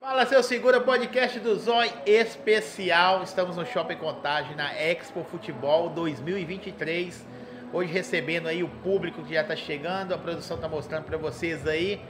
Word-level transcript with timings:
Fala 0.00 0.24
seu 0.26 0.44
segura 0.44 0.80
podcast 0.80 1.40
do 1.40 1.58
Zói 1.58 1.92
especial. 2.06 3.24
Estamos 3.24 3.56
no 3.56 3.66
Shopping 3.66 3.96
Contagem 3.96 4.54
na 4.54 4.72
Expo 4.72 5.24
Futebol 5.24 5.88
2023. 5.88 7.26
Hoje 7.72 7.92
recebendo 7.92 8.46
aí 8.46 8.62
o 8.62 8.68
público 8.68 9.24
que 9.24 9.34
já 9.34 9.42
está 9.42 9.56
chegando, 9.56 10.14
a 10.14 10.18
produção 10.18 10.56
está 10.56 10.68
mostrando 10.68 11.02
para 11.02 11.18
vocês 11.18 11.66
aí. 11.66 12.00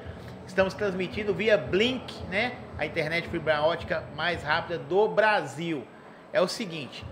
Estamos 0.47 0.75
transmitindo 0.75 1.33
via 1.33 1.57
Blink, 1.57 2.13
né? 2.25 2.57
A 2.77 2.85
internet 2.85 3.27
fibra 3.31 3.63
ótica 3.63 4.05
mais 4.15 4.43
rápida 4.43 4.79
do 4.79 5.09
Brasil. 5.09 5.83
É 6.31 6.43
o 6.43 6.47
seguinte, 6.47 7.07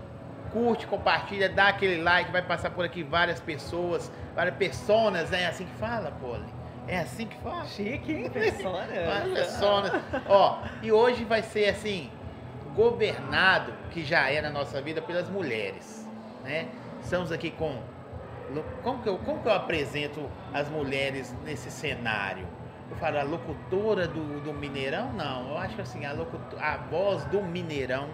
curte, 0.53 0.85
compartilha, 0.85 1.49
dá 1.49 1.69
aquele 1.69 2.03
like, 2.03 2.31
vai 2.31 2.43
passar 2.43 2.69
por 2.69 2.85
aqui 2.85 3.01
várias 3.01 3.39
pessoas, 3.39 4.11
várias 4.35 4.55
personas, 4.55 5.31
né? 5.31 5.41
É 5.41 5.47
assim 5.47 5.65
que 5.65 5.75
fala, 5.79 6.11
Poli. 6.11 6.56
É 6.87 6.99
assim 6.99 7.27
que 7.27 7.35
fala? 7.37 7.65
Chique, 7.65 8.11
hein? 8.13 8.29
Persona. 8.31 8.87
Persona. 9.33 10.03
Ó, 10.27 10.59
e 10.81 10.91
hoje 10.91 11.25
vai 11.25 11.43
ser 11.43 11.69
assim, 11.69 12.09
governado, 12.75 13.73
que 13.91 14.03
já 14.03 14.29
é 14.29 14.41
na 14.41 14.49
nossa 14.49 14.81
vida, 14.81 15.01
pelas 15.01 15.29
mulheres, 15.29 16.07
né? 16.43 16.69
Estamos 17.01 17.31
aqui 17.31 17.51
com... 17.51 17.77
Como 18.81 19.03
que 19.03 19.09
eu, 19.09 19.17
como 19.17 19.41
que 19.41 19.47
eu 19.49 19.53
apresento 19.53 20.29
as 20.53 20.69
mulheres 20.69 21.35
nesse 21.43 21.69
cenário? 21.69 22.47
Eu 22.89 22.95
falo 22.95 23.19
a 23.19 23.23
locutora 23.23 24.07
do, 24.07 24.39
do 24.39 24.53
Mineirão? 24.53 25.11
Não, 25.11 25.49
eu 25.49 25.57
acho 25.57 25.81
assim, 25.81 26.05
a, 26.05 26.13
locutora, 26.13 26.63
a 26.63 26.77
voz 26.77 27.25
do 27.25 27.41
Mineirão 27.43 28.07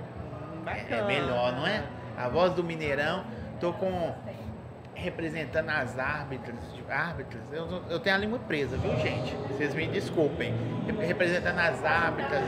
é, 0.66 0.96
é 0.96 1.04
melhor, 1.04 1.54
não 1.54 1.68
é? 1.68 1.84
A 2.18 2.28
voz 2.30 2.54
do 2.54 2.64
Mineirão. 2.64 3.24
Tô 3.60 3.72
com 3.74 4.14
representando 5.04 5.70
as 5.70 6.00
árbitras, 6.00 6.56
árbitras, 6.90 7.44
eu, 7.52 7.68
eu 7.90 8.00
tenho 8.00 8.16
a 8.16 8.20
língua 8.20 8.40
presa, 8.40 8.78
viu 8.78 8.96
gente? 9.00 9.36
Vocês 9.50 9.76
me 9.76 9.88
desculpem. 9.88 10.54
Representando 11.00 11.60
as 11.60 11.84
árbitras. 11.84 12.44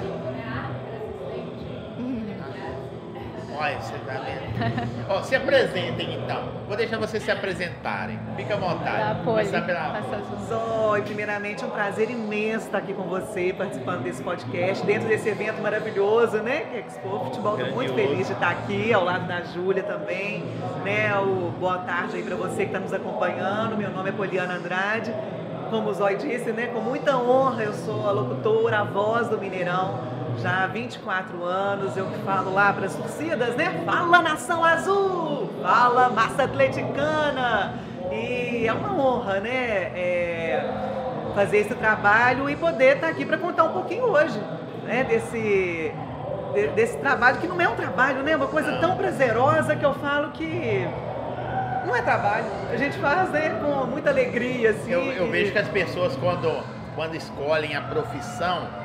Olha, 3.58 3.80
você 3.80 3.98
tá 4.00 4.14
vendo? 4.14 5.08
Ó, 5.09 5.22
se 5.22 5.36
apresentem 5.36 6.16
então. 6.16 6.44
Vou 6.67 6.75
deixar 6.75 6.98
vocês 6.98 7.23
se 7.23 7.31
apresentarem. 7.31 8.20
Fica 8.36 8.56
à 8.56 8.58
vontade. 8.58 9.23
Começar 9.23 9.62
pela 9.62 10.02
Zói, 10.47 11.02
primeiramente 11.03 11.64
um 11.64 11.70
prazer 11.70 12.09
imenso 12.09 12.66
estar 12.66 12.80
aqui 12.80 12.94
com 12.94 13.03
você, 13.03 13.53
participando 13.58 14.03
desse 14.03 14.22
podcast, 14.22 14.86
dentro 14.86 15.08
desse 15.08 15.30
evento 15.30 15.62
maravilhoso, 15.62 16.38
né? 16.38 16.62
Que 16.72 16.78
é 16.78 16.80
Expo 16.81 17.20
Futebol. 17.25 17.58
Estou 17.58 17.73
muito 17.73 17.94
feliz 17.94 18.28
de 18.28 18.34
estar 18.34 18.50
aqui, 18.50 18.92
ao 18.92 19.06
lado 19.06 19.28
da 19.28 19.42
Júlia 19.42 19.84
também. 19.84 20.44
Né? 20.84 21.16
O, 21.19 21.52
boa 21.58 21.78
tarde 21.80 22.17
aí 22.17 22.23
para 22.23 22.36
você 22.36 22.58
que 22.58 22.64
está 22.64 22.80
nos 22.80 22.94
acompanhando. 22.94 23.78
Meu 23.78 23.90
nome 23.90 24.09
é 24.09 24.12
Poliana 24.12 24.56
Andrade. 24.56 25.14
Como 25.69 25.90
o 25.90 25.94
Zói 25.94 26.17
disse, 26.17 26.52
né? 26.52 26.67
Com 26.67 26.81
muita 26.81 27.17
honra, 27.17 27.64
eu 27.64 27.73
sou 27.73 28.08
a 28.08 28.12
locutora, 28.12 28.80
a 28.80 28.84
voz 28.84 29.30
do 29.30 29.38
Mineirão 29.38 30.14
já 30.41 30.64
há 30.64 30.67
24 30.67 31.44
anos, 31.44 31.95
eu 31.97 32.05
que 32.08 32.17
falo 32.19 32.53
lá 32.53 32.73
para 32.73 32.86
as 32.86 32.95
torcidas, 32.95 33.55
né? 33.55 33.81
Fala 33.86 34.22
Nação 34.22 34.64
Azul! 34.64 35.50
Fala 35.61 36.09
Massa 36.09 36.44
Atleticana! 36.44 37.73
E 38.11 38.67
é 38.67 38.73
uma 38.73 38.94
honra, 38.94 39.39
né? 39.39 39.91
É, 39.95 40.69
fazer 41.33 41.58
esse 41.58 41.75
trabalho 41.75 42.50
e 42.50 42.56
poder 42.56 42.95
estar 42.95 43.08
aqui 43.08 43.25
para 43.25 43.38
contar 43.38 43.63
um 43.63 43.73
pouquinho 43.73 44.06
hoje, 44.06 44.39
né? 44.83 45.03
Desse, 45.03 45.91
desse 46.75 46.97
trabalho, 46.97 47.39
que 47.39 47.47
não 47.47 47.59
é 47.59 47.67
um 47.67 47.75
trabalho, 47.75 48.23
né? 48.23 48.31
É 48.31 48.36
uma 48.36 48.47
coisa 48.47 48.78
tão 48.78 48.95
prazerosa 48.95 49.75
que 49.75 49.86
eu 49.86 49.94
falo 49.95 50.31
que 50.31 50.88
não 51.86 51.95
é 51.95 52.02
trabalho. 52.02 52.45
A 52.72 52.78
gente 52.78 52.97
faz 52.97 53.30
né, 53.30 53.50
com 53.61 53.86
muita 53.86 54.09
alegria, 54.09 54.72
assim. 54.72 54.91
Eu, 54.91 55.03
eu 55.11 55.30
vejo 55.30 55.52
que 55.52 55.59
as 55.59 55.67
pessoas, 55.67 56.16
quando, 56.16 56.63
quando 56.95 57.16
escolhem 57.16 57.75
a 57.75 57.81
profissão, 57.81 58.84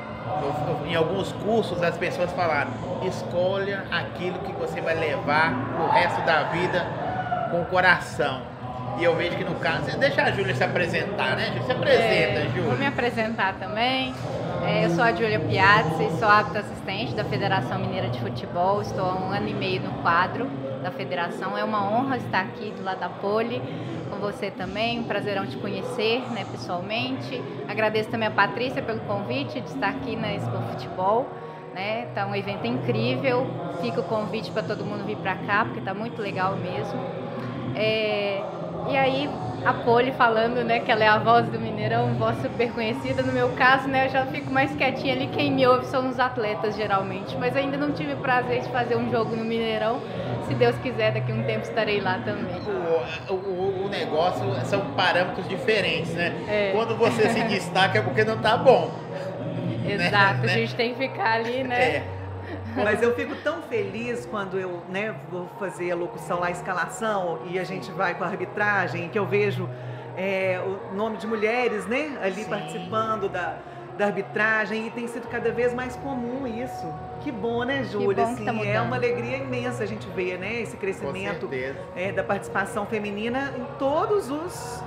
em 0.87 0.95
alguns 0.95 1.31
cursos 1.31 1.81
as 1.81 1.97
pessoas 1.97 2.31
falaram: 2.33 2.71
escolha 3.03 3.85
aquilo 3.91 4.39
que 4.39 4.51
você 4.53 4.81
vai 4.81 4.95
levar 4.95 5.53
o 5.79 5.91
resto 5.91 6.21
da 6.25 6.43
vida 6.43 6.85
com 7.49 7.61
o 7.61 7.65
coração. 7.65 8.41
E 8.97 9.03
eu 9.03 9.15
vejo 9.15 9.37
que 9.37 9.43
no 9.43 9.55
caso, 9.55 9.97
deixa 9.97 10.21
a 10.21 10.31
Júlia 10.31 10.53
se 10.53 10.63
apresentar, 10.63 11.35
né? 11.35 11.61
Se 11.65 11.71
apresenta, 11.71 12.39
é, 12.39 12.49
Júlia. 12.53 12.69
Vou 12.69 12.77
me 12.77 12.85
apresentar 12.85 13.53
também. 13.53 14.13
É, 14.67 14.85
eu 14.85 14.89
sou 14.91 15.03
a 15.03 15.13
Júlia 15.13 15.39
Piazzi, 15.39 16.09
sou 16.19 16.27
árbitra 16.27 16.59
assistente 16.59 17.15
da 17.15 17.23
Federação 17.23 17.79
Mineira 17.79 18.09
de 18.09 18.19
Futebol. 18.19 18.81
Estou 18.81 19.05
há 19.05 19.15
um 19.15 19.31
ano 19.31 19.47
e 19.47 19.53
meio 19.53 19.81
no 19.81 19.91
quadro 20.01 20.49
da 20.81 20.91
federação. 20.91 21.57
É 21.57 21.63
uma 21.63 21.89
honra 21.89 22.17
estar 22.17 22.41
aqui 22.41 22.71
do 22.71 22.83
lado 22.83 22.99
da 22.99 23.09
Poli 23.09 23.61
com 24.09 24.17
você 24.17 24.51
também. 24.51 24.99
Um 24.99 25.03
prazerão 25.03 25.45
te 25.45 25.57
conhecer 25.57 26.21
né, 26.31 26.45
pessoalmente. 26.51 27.41
Agradeço 27.67 28.09
também 28.09 28.27
a 28.27 28.31
Patrícia 28.31 28.81
pelo 28.81 28.99
convite 29.01 29.61
de 29.61 29.69
estar 29.69 29.89
aqui 29.89 30.15
na 30.15 30.33
Expo 30.33 30.57
Futebol. 30.71 31.29
Né? 31.73 32.07
Tá 32.13 32.25
um 32.25 32.35
evento 32.35 32.65
incrível. 32.65 33.47
Fica 33.81 34.01
o 34.01 34.03
convite 34.03 34.51
para 34.51 34.63
todo 34.63 34.83
mundo 34.83 35.05
vir 35.05 35.17
para 35.17 35.35
cá, 35.35 35.65
porque 35.65 35.81
tá 35.81 35.93
muito 35.93 36.21
legal 36.21 36.55
mesmo. 36.55 36.99
É... 37.75 38.43
E 38.89 38.97
aí, 38.97 39.29
a 39.65 39.73
Poli 39.73 40.11
falando, 40.13 40.63
né, 40.63 40.79
que 40.79 40.91
ela 40.91 41.03
é 41.03 41.07
a 41.07 41.19
voz 41.19 41.47
do 41.47 41.59
Mineirão, 41.59 42.13
voz 42.15 42.37
super 42.41 42.71
conhecida. 42.71 43.21
No 43.21 43.31
meu 43.31 43.49
caso, 43.49 43.87
né, 43.87 44.07
eu 44.07 44.09
já 44.09 44.25
fico 44.25 44.51
mais 44.51 44.75
quietinha 44.75 45.13
ali. 45.13 45.27
Quem 45.27 45.51
me 45.51 45.65
ouve 45.67 45.85
são 45.85 46.09
os 46.09 46.19
atletas, 46.19 46.75
geralmente. 46.75 47.35
Mas 47.37 47.55
ainda 47.55 47.77
não 47.77 47.91
tive 47.91 48.15
prazer 48.15 48.61
de 48.61 48.69
fazer 48.69 48.95
um 48.95 49.09
jogo 49.11 49.35
no 49.35 49.43
Mineirão. 49.43 50.01
Se 50.47 50.55
Deus 50.55 50.75
quiser, 50.77 51.13
daqui 51.13 51.31
a 51.31 51.35
um 51.35 51.43
tempo 51.43 51.61
estarei 51.61 52.01
lá 52.01 52.19
também. 52.25 52.55
O, 53.29 53.33
o, 53.33 53.85
o 53.85 53.89
negócio 53.89 54.43
são 54.65 54.81
parâmetros 54.95 55.47
diferentes, 55.47 56.13
né? 56.13 56.33
É. 56.47 56.71
Quando 56.73 56.95
você 56.97 57.29
se 57.29 57.43
destaca 57.45 57.99
é 57.99 58.01
porque 58.01 58.23
não 58.23 58.37
tá 58.37 58.57
bom. 58.57 58.91
Exato, 59.87 60.45
né? 60.45 60.53
a 60.53 60.57
gente 60.57 60.75
tem 60.75 60.93
que 60.93 61.07
ficar 61.07 61.33
ali, 61.33 61.63
né? 61.63 61.75
É. 61.75 62.20
Mas 62.75 63.01
eu 63.01 63.13
fico 63.15 63.35
tão 63.43 63.61
feliz 63.63 64.25
quando 64.25 64.57
eu 64.57 64.81
né, 64.89 65.15
vou 65.29 65.49
fazer 65.59 65.91
a 65.91 65.95
locução 65.95 66.39
lá, 66.39 66.47
a 66.47 66.51
escalação, 66.51 67.39
e 67.45 67.59
a 67.59 67.63
gente 67.63 67.91
vai 67.91 68.15
com 68.15 68.23
a 68.23 68.27
arbitragem, 68.27 69.09
que 69.09 69.17
eu 69.17 69.25
vejo 69.25 69.69
é, 70.17 70.61
o 70.65 70.95
nome 70.95 71.17
de 71.17 71.27
mulheres 71.27 71.85
né, 71.85 72.17
ali 72.21 72.43
Sim. 72.43 72.49
participando 72.49 73.29
da, 73.29 73.57
da 73.97 74.05
arbitragem, 74.05 74.87
e 74.87 74.91
tem 74.91 75.07
sido 75.07 75.27
cada 75.27 75.51
vez 75.51 75.73
mais 75.73 75.95
comum 75.97 76.47
isso. 76.47 76.91
Que 77.21 77.31
bom, 77.31 77.63
né, 77.63 77.83
Júlia? 77.83 78.23
Assim, 78.23 78.45
tá 78.45 78.53
é 78.65 78.81
uma 78.81 78.95
alegria 78.95 79.37
imensa 79.37 79.83
a 79.83 79.85
gente 79.85 80.07
ver 80.09 80.37
né, 80.37 80.61
esse 80.61 80.75
crescimento 80.77 81.49
é, 81.95 82.11
da 82.11 82.23
participação 82.23 82.85
feminina 82.85 83.53
em 83.57 83.65
todos 83.77 84.29
os 84.29 84.83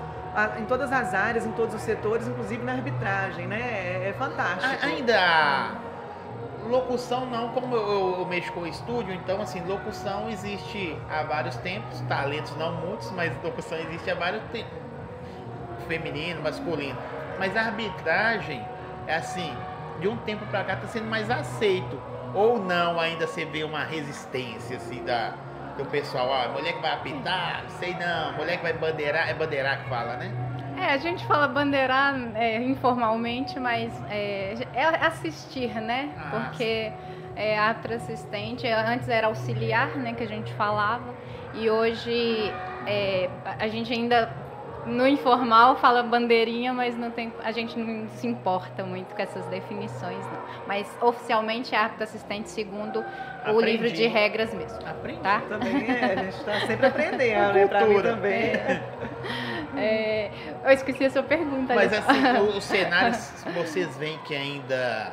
em 0.59 0.65
todas 0.65 0.91
as 0.91 1.15
áreas, 1.15 1.47
em 1.47 1.53
todos 1.53 1.77
os 1.77 1.83
setores, 1.83 2.27
inclusive 2.27 2.61
na 2.65 2.73
arbitragem, 2.73 3.47
né? 3.47 3.61
É, 3.61 4.09
é 4.09 4.13
fantástico. 4.15 4.85
Ainda 4.85 5.75
locução 6.69 7.27
não, 7.27 7.51
como 7.51 7.75
eu, 7.75 8.17
eu, 8.19 8.27
mexo 8.27 8.53
com 8.53 8.61
o 8.61 8.67
estúdio, 8.67 9.15
então 9.15 9.41
assim, 9.41 9.61
locução 9.65 10.29
existe 10.29 10.97
há 11.11 11.23
vários 11.23 11.57
tempos, 11.57 12.01
talentos 12.03 12.57
não 12.57 12.73
muitos, 12.73 13.11
mas 13.13 13.33
locução 13.43 13.79
existe 13.79 14.11
há 14.11 14.15
vários 14.15 14.43
tempos. 14.45 14.73
Feminino, 15.89 16.43
masculino. 16.43 16.99
Mas 17.39 17.57
a 17.57 17.63
arbitragem 17.63 18.65
é 19.07 19.17
assim, 19.17 19.55
de 20.01 20.09
um 20.09 20.17
tempo 20.19 20.47
para 20.47 20.65
cá 20.65 20.75
está 20.75 20.87
sendo 20.89 21.07
mais 21.07 21.31
aceito. 21.31 22.01
Ou 22.35 22.59
não, 22.59 22.99
ainda 22.99 23.27
você 23.27 23.45
vê 23.45 23.63
uma 23.63 23.85
resistência 23.85 24.77
assim 24.77 25.05
da, 25.05 25.35
do 25.77 25.85
pessoal, 25.85 26.29
ó, 26.29 26.53
mulher 26.53 26.75
que 26.75 26.81
vai 26.81 26.93
apitar, 26.93 27.65
sei 27.79 27.95
não, 27.95 28.33
mulher 28.33 28.57
que 28.57 28.63
vai 28.63 28.73
bandeirar, 28.73 29.29
é 29.29 29.35
bandeirar 29.35 29.83
que 29.83 29.89
fala, 29.89 30.17
né? 30.17 30.33
É, 30.85 30.93
a 30.93 30.99
gente 30.99 31.25
fala 31.25 31.49
bandeirar 31.49 32.15
é, 32.35 32.63
informalmente, 32.63 33.59
mas 33.59 33.91
é, 34.11 34.55
é 34.75 34.85
assistir, 35.07 35.75
né? 35.81 36.11
Ah, 36.15 36.29
Porque 36.31 36.93
é 37.35 37.59
atra 37.59 37.97
assistente, 37.97 38.67
antes 38.67 39.09
era 39.09 39.29
auxiliar, 39.29 39.97
né, 39.97 40.13
que 40.13 40.23
a 40.23 40.29
gente 40.29 40.53
falava, 40.53 41.15
e 41.55 41.71
hoje 41.71 42.53
é, 42.87 43.31
a 43.59 43.67
gente 43.67 43.93
ainda 43.93 44.31
no 44.87 45.07
informal 45.07 45.77
fala 45.77 46.03
bandeirinha, 46.03 46.73
mas 46.75 46.97
não 46.97 47.11
tem, 47.11 47.33
a 47.43 47.51
gente 47.51 47.79
não 47.79 48.07
se 48.09 48.27
importa 48.27 48.85
muito 48.85 49.15
com 49.15 49.23
essas 49.23 49.47
definições, 49.47 50.25
não. 50.27 50.45
Mas 50.67 50.87
oficialmente 51.01 51.75
é 51.75 51.79
árbitro 51.79 52.05
assistente 52.05 52.51
segundo 52.51 53.03
Aprendi. 53.41 53.57
o 53.57 53.61
livro 53.61 53.91
de 53.91 54.07
regras 54.07 54.53
mesmo. 54.53 54.79
Aprendi. 54.87 55.21
Tá? 55.21 55.41
Também 55.49 55.91
é, 55.91 56.05
a 56.05 56.17
gente 56.17 56.37
está 56.37 56.61
sempre 56.67 56.87
aprendendo, 56.87 57.53
né? 57.55 57.67
Para 57.67 57.87
mim 57.87 58.03
também. 58.03 58.53
É, 59.77 60.31
eu 60.65 60.73
esqueci 60.73 61.05
a 61.05 61.11
sua 61.11 61.23
pergunta. 61.23 61.75
Mas 61.75 61.93
assim, 61.93 62.57
os 62.57 62.65
cenários 62.65 63.45
vocês 63.55 63.97
veem 63.97 64.19
que 64.19 64.35
ainda 64.35 65.13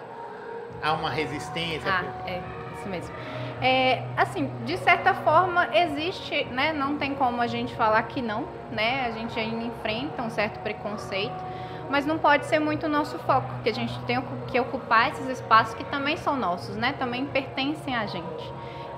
há 0.81 0.93
uma 0.93 1.09
resistência? 1.09 1.91
Ah, 1.91 2.03
é, 2.27 2.41
isso 2.77 2.89
mesmo. 2.89 3.13
É, 3.61 4.03
assim, 4.17 4.49
de 4.65 4.77
certa 4.77 5.13
forma 5.13 5.69
existe, 5.75 6.45
né? 6.45 6.73
Não 6.73 6.97
tem 6.97 7.13
como 7.13 7.41
a 7.41 7.47
gente 7.47 7.75
falar 7.75 8.01
que 8.03 8.21
não, 8.21 8.47
né? 8.71 9.05
A 9.05 9.11
gente 9.11 9.39
ainda 9.39 9.63
enfrenta 9.63 10.23
um 10.23 10.29
certo 10.29 10.59
preconceito, 10.61 11.43
mas 11.89 12.05
não 12.05 12.17
pode 12.17 12.45
ser 12.45 12.59
muito 12.59 12.87
o 12.87 12.89
nosso 12.89 13.19
foco, 13.19 13.47
porque 13.53 13.69
a 13.69 13.73
gente 13.73 13.97
tem 14.05 14.19
que 14.47 14.59
ocupar 14.59 15.09
esses 15.11 15.27
espaços 15.27 15.75
que 15.75 15.83
também 15.83 16.17
são 16.17 16.35
nossos, 16.35 16.75
né? 16.75 16.95
Também 16.97 17.25
pertencem 17.25 17.95
a 17.95 18.07
gente. 18.07 18.51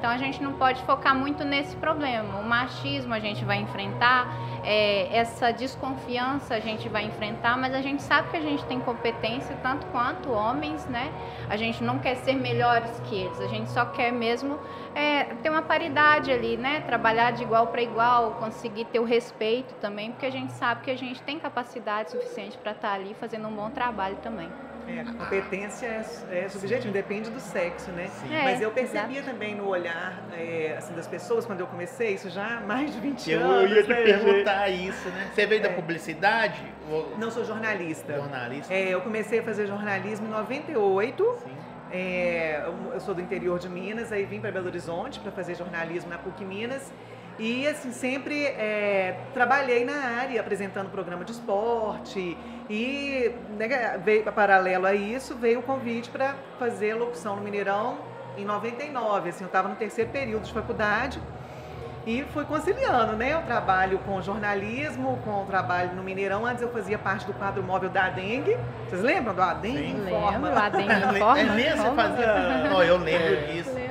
Então 0.03 0.11
a 0.11 0.17
gente 0.17 0.43
não 0.43 0.51
pode 0.51 0.83
focar 0.83 1.15
muito 1.15 1.45
nesse 1.45 1.77
problema. 1.77 2.37
O 2.37 2.43
machismo 2.43 3.13
a 3.13 3.21
gente 3.21 3.45
vai 3.45 3.61
enfrentar, 3.61 4.27
é, 4.61 5.07
essa 5.15 5.53
desconfiança 5.53 6.55
a 6.55 6.59
gente 6.59 6.89
vai 6.89 7.05
enfrentar, 7.05 7.57
mas 7.57 7.73
a 7.73 7.81
gente 7.81 8.03
sabe 8.03 8.29
que 8.29 8.35
a 8.35 8.41
gente 8.41 8.65
tem 8.65 8.81
competência 8.81 9.57
tanto 9.63 9.87
quanto 9.93 10.29
homens, 10.29 10.85
né? 10.87 11.09
A 11.49 11.55
gente 11.55 11.81
não 11.81 11.99
quer 11.99 12.15
ser 12.15 12.35
melhores 12.35 12.99
que 13.05 13.15
eles, 13.15 13.39
a 13.39 13.47
gente 13.47 13.71
só 13.71 13.85
quer 13.85 14.11
mesmo 14.11 14.59
é, 14.93 15.23
ter 15.35 15.49
uma 15.49 15.61
paridade 15.61 16.33
ali, 16.33 16.57
né? 16.57 16.81
Trabalhar 16.81 17.31
de 17.31 17.43
igual 17.43 17.67
para 17.67 17.81
igual, 17.81 18.31
conseguir 18.31 18.83
ter 18.83 18.99
o 18.99 19.05
respeito 19.05 19.73
também, 19.75 20.11
porque 20.11 20.25
a 20.25 20.31
gente 20.31 20.51
sabe 20.51 20.81
que 20.81 20.91
a 20.91 20.97
gente 20.97 21.21
tem 21.21 21.39
capacidade 21.39 22.11
suficiente 22.11 22.57
para 22.57 22.73
estar 22.73 22.89
tá 22.89 22.93
ali 22.93 23.13
fazendo 23.13 23.47
um 23.47 23.55
bom 23.55 23.69
trabalho 23.69 24.17
também. 24.17 24.49
É, 24.87 24.99
a 24.99 25.05
competência 25.05 25.87
é, 26.29 26.45
é 26.45 26.49
subjetiva, 26.49 26.91
depende 26.91 27.29
do 27.29 27.39
sexo, 27.39 27.91
né? 27.91 28.09
É, 28.29 28.43
Mas 28.43 28.61
eu 28.61 28.71
percebia 28.71 29.19
exato. 29.19 29.31
também 29.31 29.55
no 29.55 29.67
olhar 29.67 30.21
é, 30.33 30.75
assim, 30.77 30.93
das 30.93 31.07
pessoas 31.07 31.45
quando 31.45 31.61
eu 31.61 31.67
comecei, 31.67 32.13
isso 32.13 32.29
já 32.29 32.57
há 32.57 32.59
mais 32.61 32.93
de 32.93 32.99
20 32.99 33.31
eu 33.31 33.39
anos. 33.41 33.71
Eu 33.71 33.77
ia 33.77 33.83
te 33.83 33.89
né, 33.89 34.01
perguntar 34.03 34.69
isso, 34.69 35.09
né? 35.09 35.31
Você 35.33 35.45
veio 35.45 35.61
da 35.61 35.69
é. 35.69 35.73
publicidade? 35.73 36.61
Ou... 36.89 37.17
Não, 37.17 37.31
sou 37.31 37.45
jornalista. 37.45 38.13
Jornalista? 38.13 38.73
É, 38.73 38.89
eu 38.89 39.01
comecei 39.01 39.39
a 39.39 39.43
fazer 39.43 39.67
jornalismo 39.67 40.27
em 40.27 40.31
98. 40.31 41.37
Sim. 41.43 41.51
É, 41.91 42.63
eu 42.91 42.99
sou 42.99 43.13
do 43.13 43.21
interior 43.21 43.59
de 43.59 43.69
Minas, 43.69 44.11
aí 44.11 44.25
vim 44.25 44.39
para 44.39 44.51
Belo 44.51 44.65
Horizonte 44.65 45.19
para 45.19 45.31
fazer 45.31 45.55
jornalismo 45.55 46.09
na 46.09 46.17
PUC 46.17 46.43
Minas. 46.43 46.91
E 47.39 47.67
assim, 47.67 47.91
sempre 47.91 48.45
é, 48.45 49.17
trabalhei 49.33 49.83
na 49.83 49.95
área, 50.19 50.39
apresentando 50.39 50.89
programa 50.89 51.25
de 51.25 51.31
esporte. 51.31 52.37
E 52.69 53.31
né, 53.57 53.99
veio, 54.03 54.23
paralelo 54.23 54.85
a 54.85 54.93
isso, 54.93 55.35
veio 55.35 55.59
o 55.59 55.63
convite 55.63 56.09
para 56.09 56.35
fazer 56.59 56.93
locução 56.93 57.35
no 57.35 57.41
Mineirão 57.41 57.97
em 58.37 58.45
99. 58.45 59.29
Assim, 59.29 59.43
eu 59.43 59.47
estava 59.47 59.67
no 59.67 59.75
terceiro 59.75 60.11
período 60.11 60.43
de 60.43 60.53
faculdade 60.53 61.19
e 62.05 62.23
fui 62.33 62.43
conciliando, 62.43 63.13
né? 63.13 63.35
O 63.37 63.43
trabalho 63.43 63.97
com 63.99 64.21
jornalismo, 64.21 65.17
com 65.23 65.43
o 65.43 65.45
trabalho 65.45 65.95
no 65.95 66.03
Mineirão. 66.03 66.45
Antes 66.45 66.61
eu 66.61 66.69
fazia 66.69 66.97
parte 66.97 67.25
do 67.25 67.33
quadro 67.33 67.63
móvel 67.63 67.89
da 67.89 68.09
Dengue. 68.09 68.57
Vocês 68.89 69.01
lembram 69.01 69.33
do 69.33 69.41
Adengue? 69.41 69.77
Sim? 69.77 70.11
Lembro, 70.11 70.59
Adengue 70.59 70.93
Informa. 70.93 71.39
É 71.39 71.43
mesmo? 71.45 71.83
Você 71.83 71.95
fazia? 71.95 72.69
Não, 72.69 72.83
eu 72.83 72.97
lembro 72.97 73.33
é. 73.33 73.35
disso. 73.53 73.82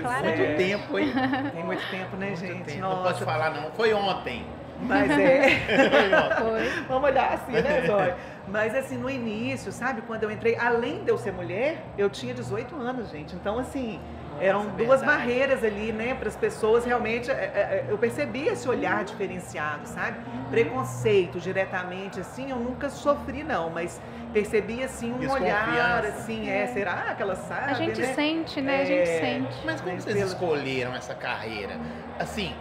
Isso. 0.00 0.08
Claro. 0.08 0.26
Muito 0.26 0.42
é. 0.42 0.54
tempo, 0.54 0.98
hein? 0.98 1.12
Tem 1.52 1.64
muito 1.64 1.90
tempo, 1.90 2.16
né, 2.16 2.36
gente? 2.36 2.64
Tempo. 2.64 2.80
Não 2.80 3.02
pode 3.02 3.24
falar, 3.24 3.50
não. 3.50 3.70
Foi 3.72 3.92
ontem. 3.92 4.44
Mas 4.82 5.10
é. 5.10 5.60
Foi. 6.40 6.84
Vamos 6.88 7.10
olhar 7.10 7.34
assim, 7.34 7.52
né, 7.52 7.82
Zóia? 7.86 8.16
Mas 8.48 8.74
assim, 8.74 8.96
no 8.96 9.10
início, 9.10 9.70
sabe, 9.70 10.02
quando 10.02 10.24
eu 10.24 10.30
entrei, 10.30 10.56
além 10.56 11.04
de 11.04 11.10
eu 11.10 11.18
ser 11.18 11.32
mulher, 11.32 11.84
eu 11.98 12.08
tinha 12.08 12.34
18 12.34 12.74
anos, 12.76 13.10
gente. 13.10 13.34
Então, 13.34 13.58
assim, 13.58 14.00
eram 14.40 14.66
duas 14.70 15.00
verdade. 15.00 15.04
barreiras 15.04 15.62
ali, 15.64 15.92
né, 15.92 16.14
para 16.14 16.28
as 16.28 16.36
pessoas 16.36 16.84
realmente. 16.84 17.30
É, 17.30 17.34
é, 17.34 17.36
é, 17.36 17.86
eu 17.88 17.98
percebi 17.98 18.48
esse 18.48 18.68
olhar 18.68 19.04
diferenciado, 19.04 19.86
sabe? 19.86 20.18
Preconceito 20.50 21.38
diretamente, 21.38 22.20
assim, 22.20 22.50
eu 22.50 22.56
nunca 22.56 22.88
sofri, 22.88 23.44
não, 23.44 23.70
mas 23.70 24.00
percebi 24.32 24.82
assim 24.82 25.12
um 25.12 25.30
olhar 25.30 26.04
assim, 26.04 26.48
é, 26.48 26.66
será 26.68 27.14
que 27.14 27.22
ela 27.22 27.36
sabe? 27.36 27.70
A 27.70 27.74
gente 27.74 28.00
né? 28.00 28.14
sente, 28.14 28.60
né? 28.60 28.78
É, 28.78 28.82
a 28.82 28.84
gente 28.84 29.08
sente. 29.08 29.66
Mas 29.66 29.80
como 29.80 30.00
vocês 30.00 30.16
escolheram 30.16 30.94
essa 30.94 31.14
carreira? 31.14 31.76
Assim, 32.18 32.54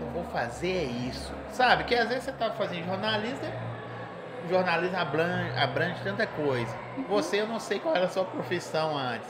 eu 0.00 0.10
vou 0.10 0.24
fazer 0.24 0.84
isso. 0.84 1.32
Sabe? 1.50 1.84
Que 1.84 1.94
às 1.94 2.08
vezes 2.08 2.24
você 2.24 2.32
tá 2.32 2.50
fazendo 2.52 2.86
jornalista, 2.86 3.46
jornalismo 4.48 4.96
abrange, 4.96 5.58
abrange 5.58 6.02
tanta 6.02 6.26
coisa. 6.26 6.74
Uhum. 6.96 7.04
Você, 7.08 7.40
eu 7.40 7.46
não 7.46 7.60
sei 7.60 7.78
qual 7.78 7.94
era 7.94 8.06
a 8.06 8.08
sua 8.08 8.24
profissão 8.24 8.96
antes. 8.96 9.28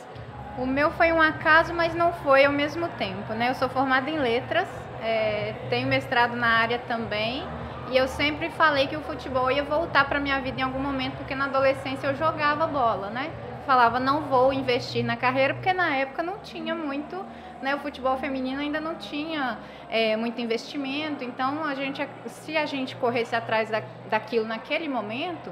O 0.58 0.66
meu 0.66 0.90
foi 0.90 1.10
um 1.12 1.22
acaso, 1.22 1.72
mas 1.72 1.94
não 1.94 2.12
foi 2.12 2.44
ao 2.44 2.52
mesmo 2.52 2.87
tempo, 2.99 3.32
né? 3.32 3.49
Eu 3.49 3.54
sou 3.54 3.70
formada 3.70 4.10
em 4.10 4.19
letras, 4.19 4.69
é, 5.02 5.54
tenho 5.70 5.88
mestrado 5.88 6.37
na 6.37 6.46
área 6.46 6.78
também. 6.81 7.43
E 7.90 7.96
eu 7.96 8.06
sempre 8.06 8.50
falei 8.50 8.87
que 8.87 8.96
o 8.96 9.00
futebol 9.00 9.50
ia 9.50 9.62
voltar 9.62 10.06
para 10.06 10.20
minha 10.20 10.38
vida 10.40 10.60
em 10.60 10.62
algum 10.62 10.78
momento, 10.78 11.16
porque 11.16 11.34
na 11.34 11.46
adolescência 11.46 12.06
eu 12.06 12.14
jogava 12.14 12.66
bola, 12.66 13.08
né? 13.08 13.31
Falava, 13.66 13.99
não 13.99 14.22
vou 14.22 14.52
investir 14.52 15.02
na 15.02 15.16
carreira, 15.16 15.54
porque 15.54 15.72
na 15.72 15.96
época 15.96 16.22
não 16.22 16.38
tinha 16.38 16.75
muito, 16.75 17.25
né? 17.62 17.75
O 17.75 17.78
futebol 17.78 18.19
feminino 18.19 18.60
ainda 18.60 18.81
não 18.81 18.96
tinha 18.96 19.58
é, 19.88 20.16
muito 20.16 20.38
investimento. 20.38 21.25
Então, 21.25 21.64
a 21.64 21.75
gente, 21.75 22.06
se 22.26 22.58
a 22.58 22.66
gente 22.66 22.94
corresse 22.96 23.34
atrás 23.34 23.70
da, 23.70 23.82
daquilo 24.10 24.46
naquele 24.46 24.87
momento, 24.87 25.50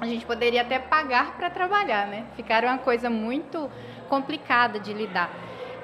a 0.00 0.06
gente 0.06 0.24
poderia 0.24 0.62
até 0.62 0.78
pagar 0.78 1.36
para 1.36 1.50
trabalhar, 1.50 2.06
né? 2.06 2.24
Ficaram 2.36 2.68
uma 2.68 2.78
coisa 2.78 3.10
muito 3.10 3.70
complicada 4.08 4.78
de 4.80 4.92
lidar. 4.92 5.30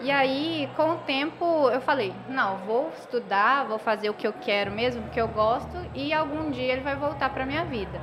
E 0.01 0.11
aí, 0.11 0.69
com 0.77 0.93
o 0.93 0.97
tempo, 0.99 1.71
eu 1.71 1.81
falei: 1.81 2.13
não, 2.29 2.59
vou 2.59 2.91
estudar, 2.99 3.65
vou 3.65 3.79
fazer 3.79 4.11
o 4.11 4.15
que 4.15 4.27
eu 4.27 4.33
quero 4.33 4.71
mesmo, 4.71 5.07
o 5.07 5.11
que 5.11 5.21
eu 5.21 5.29
gosto, 5.29 5.77
e 5.95 6.13
algum 6.13 6.51
dia 6.51 6.73
ele 6.73 6.83
vai 6.83 6.97
voltar 6.97 7.31
para 7.31 7.47
minha 7.47 7.65
vida. 7.65 8.01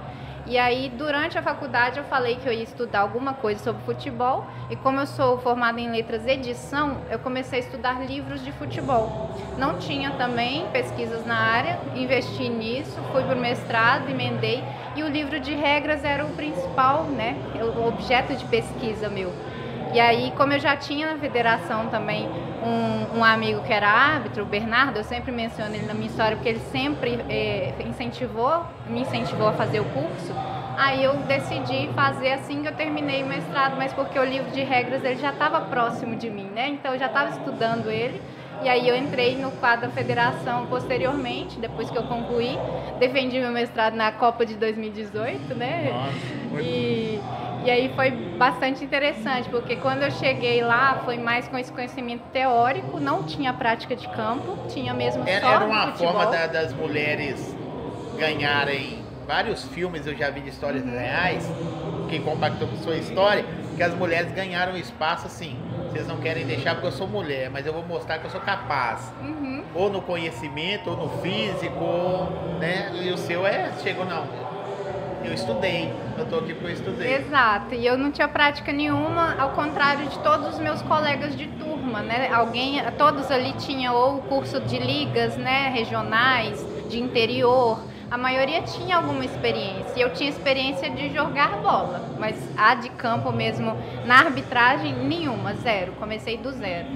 E 0.47 0.57
aí, 0.57 0.89
durante 0.89 1.37
a 1.37 1.41
faculdade, 1.41 1.99
eu 1.99 2.03
falei 2.05 2.37
que 2.37 2.47
eu 2.47 2.51
ia 2.51 2.63
estudar 2.63 3.01
alguma 3.01 3.33
coisa 3.33 3.63
sobre 3.63 3.83
futebol. 3.83 4.45
E 4.71 4.75
como 4.75 4.99
eu 4.99 5.05
sou 5.05 5.37
formada 5.37 5.79
em 5.79 5.91
letras 5.91 6.25
edição, 6.25 6.97
eu 7.11 7.19
comecei 7.19 7.59
a 7.59 7.61
estudar 7.61 8.03
livros 8.03 8.43
de 8.43 8.51
futebol. 8.51 9.29
Não 9.57 9.77
tinha 9.77 10.11
também 10.11 10.67
pesquisas 10.71 11.25
na 11.25 11.37
área, 11.37 11.79
investi 11.95 12.49
nisso, 12.49 12.99
fui 13.11 13.23
para 13.23 13.35
o 13.35 13.39
mestrado, 13.39 14.09
emendei. 14.09 14.63
E 14.95 15.03
o 15.03 15.07
livro 15.07 15.39
de 15.39 15.53
regras 15.53 16.03
era 16.03 16.25
o 16.25 16.29
principal, 16.29 17.03
né? 17.03 17.37
O 17.77 17.87
objeto 17.87 18.35
de 18.35 18.43
pesquisa 18.45 19.09
meu. 19.09 19.31
E 19.93 19.99
aí, 19.99 20.31
como 20.37 20.53
eu 20.53 20.59
já 20.59 20.77
tinha 20.77 21.11
na 21.13 21.19
federação 21.19 21.87
também 21.87 22.25
um, 22.63 23.19
um, 23.19 23.23
amigo 23.23 23.61
que 23.63 23.73
era 23.73 23.89
árbitro, 23.89 24.43
o 24.43 24.45
Bernardo, 24.45 24.97
eu 24.97 25.03
sempre 25.03 25.33
menciono 25.33 25.75
ele 25.75 25.85
na 25.85 25.93
minha 25.93 26.07
história 26.07 26.37
porque 26.37 26.47
ele 26.47 26.61
sempre 26.71 27.19
é, 27.27 27.73
incentivou, 27.85 28.65
me 28.87 29.01
incentivou 29.01 29.49
a 29.49 29.53
fazer 29.53 29.81
o 29.81 29.85
curso. 29.85 30.33
Aí 30.77 31.03
eu 31.03 31.17
decidi 31.17 31.89
fazer 31.93 32.31
assim 32.33 32.61
que 32.61 32.69
eu 32.69 32.73
terminei 32.73 33.21
o 33.21 33.27
mestrado, 33.27 33.75
mas 33.77 33.91
porque 33.91 34.17
o 34.17 34.23
livro 34.23 34.49
de 34.51 34.63
regras 34.63 35.03
ele 35.03 35.17
já 35.17 35.31
estava 35.31 35.59
próximo 35.61 36.15
de 36.15 36.29
mim, 36.29 36.49
né? 36.55 36.69
Então 36.69 36.93
eu 36.93 36.99
já 36.99 37.07
estava 37.07 37.29
estudando 37.29 37.91
ele. 37.91 38.21
E 38.63 38.69
aí 38.69 38.87
eu 38.87 38.95
entrei 38.95 39.35
no 39.37 39.51
quadro 39.51 39.87
da 39.87 39.93
federação 39.93 40.67
posteriormente, 40.67 41.59
depois 41.59 41.89
que 41.89 41.97
eu 41.97 42.03
concluí. 42.03 42.57
Defendi 42.99 43.39
meu 43.39 43.51
mestrado 43.51 43.95
na 43.95 44.11
Copa 44.11 44.45
de 44.45 44.53
2018, 44.55 45.55
né? 45.55 45.89
Nossa, 45.91 46.61
e, 46.61 47.19
e 47.65 47.69
aí 47.71 47.91
foi 47.95 48.11
bastante 48.11 48.83
interessante, 48.83 49.49
porque 49.49 49.75
quando 49.77 50.03
eu 50.03 50.11
cheguei 50.11 50.63
lá 50.63 51.01
foi 51.03 51.17
mais 51.17 51.47
com 51.47 51.57
esse 51.57 51.71
conhecimento 51.71 52.21
teórico, 52.31 52.99
não 52.99 53.23
tinha 53.23 53.51
prática 53.53 53.95
de 53.95 54.07
campo, 54.09 54.57
tinha 54.67 54.93
mesmo 54.93 55.23
era, 55.27 55.41
só 55.41 55.51
Era 55.53 55.65
uma 55.65 55.87
futebol. 55.87 56.13
forma 56.13 56.31
da, 56.31 56.47
das 56.47 56.73
mulheres 56.73 57.55
ganharem 58.17 58.99
vários 59.27 59.63
filmes, 59.69 60.05
eu 60.05 60.15
já 60.15 60.29
vi 60.29 60.41
de 60.41 60.49
histórias 60.49 60.83
reais, 60.85 61.49
que 62.09 62.19
compactou 62.19 62.67
com 62.67 62.75
sua 62.77 62.95
história, 62.97 63.45
que 63.81 63.85
as 63.85 63.95
mulheres 63.95 64.31
ganharam 64.31 64.77
espaço 64.77 65.25
assim. 65.25 65.57
Vocês 65.89 66.07
não 66.07 66.17
querem 66.17 66.45
deixar 66.45 66.75
porque 66.75 66.85
eu 66.85 66.91
sou 66.91 67.07
mulher, 67.07 67.49
mas 67.49 67.65
eu 67.65 67.73
vou 67.73 67.83
mostrar 67.83 68.19
que 68.19 68.25
eu 68.25 68.29
sou 68.29 68.39
capaz. 68.39 69.11
Uhum. 69.19 69.63
Ou 69.73 69.89
no 69.89 70.03
conhecimento, 70.03 70.91
ou 70.91 70.95
no 70.95 71.09
físico, 71.23 72.29
né? 72.59 72.91
E 73.01 73.09
o 73.09 73.17
seu 73.17 73.43
é, 73.43 73.71
chegou 73.81 74.05
não 74.05 74.51
eu 75.23 75.35
estudei, 75.35 75.93
eu 76.17 76.25
tô 76.25 76.37
aqui 76.37 76.53
porque 76.53 76.71
eu 76.71 76.73
estudei. 76.73 77.15
Exato, 77.15 77.75
e 77.75 77.85
eu 77.85 77.95
não 77.95 78.11
tinha 78.11 78.27
prática 78.27 78.71
nenhuma, 78.71 79.35
ao 79.37 79.51
contrário 79.51 80.07
de 80.07 80.17
todos 80.19 80.55
os 80.55 80.59
meus 80.59 80.81
colegas 80.81 81.35
de 81.37 81.47
turma, 81.47 82.01
né? 82.01 82.29
Alguém, 82.33 82.81
todos 82.97 83.29
ali 83.29 83.53
tinham 83.53 83.93
ou 83.95 84.17
o 84.17 84.21
curso 84.23 84.59
de 84.61 84.79
ligas, 84.79 85.37
né, 85.37 85.69
regionais, 85.69 86.65
de 86.89 86.99
interior. 86.99 87.79
A 88.11 88.17
maioria 88.17 88.61
tinha 88.63 88.97
alguma 88.97 89.23
experiência. 89.23 89.97
Eu 89.97 90.11
tinha 90.11 90.29
experiência 90.29 90.89
de 90.89 91.13
jogar 91.13 91.61
bola, 91.61 92.09
mas 92.19 92.35
a 92.57 92.75
de 92.75 92.89
campo 92.89 93.31
mesmo, 93.31 93.73
na 94.05 94.17
arbitragem, 94.17 94.93
nenhuma, 94.93 95.53
zero. 95.53 95.93
Comecei 95.93 96.35
do 96.35 96.51
zero. 96.51 96.89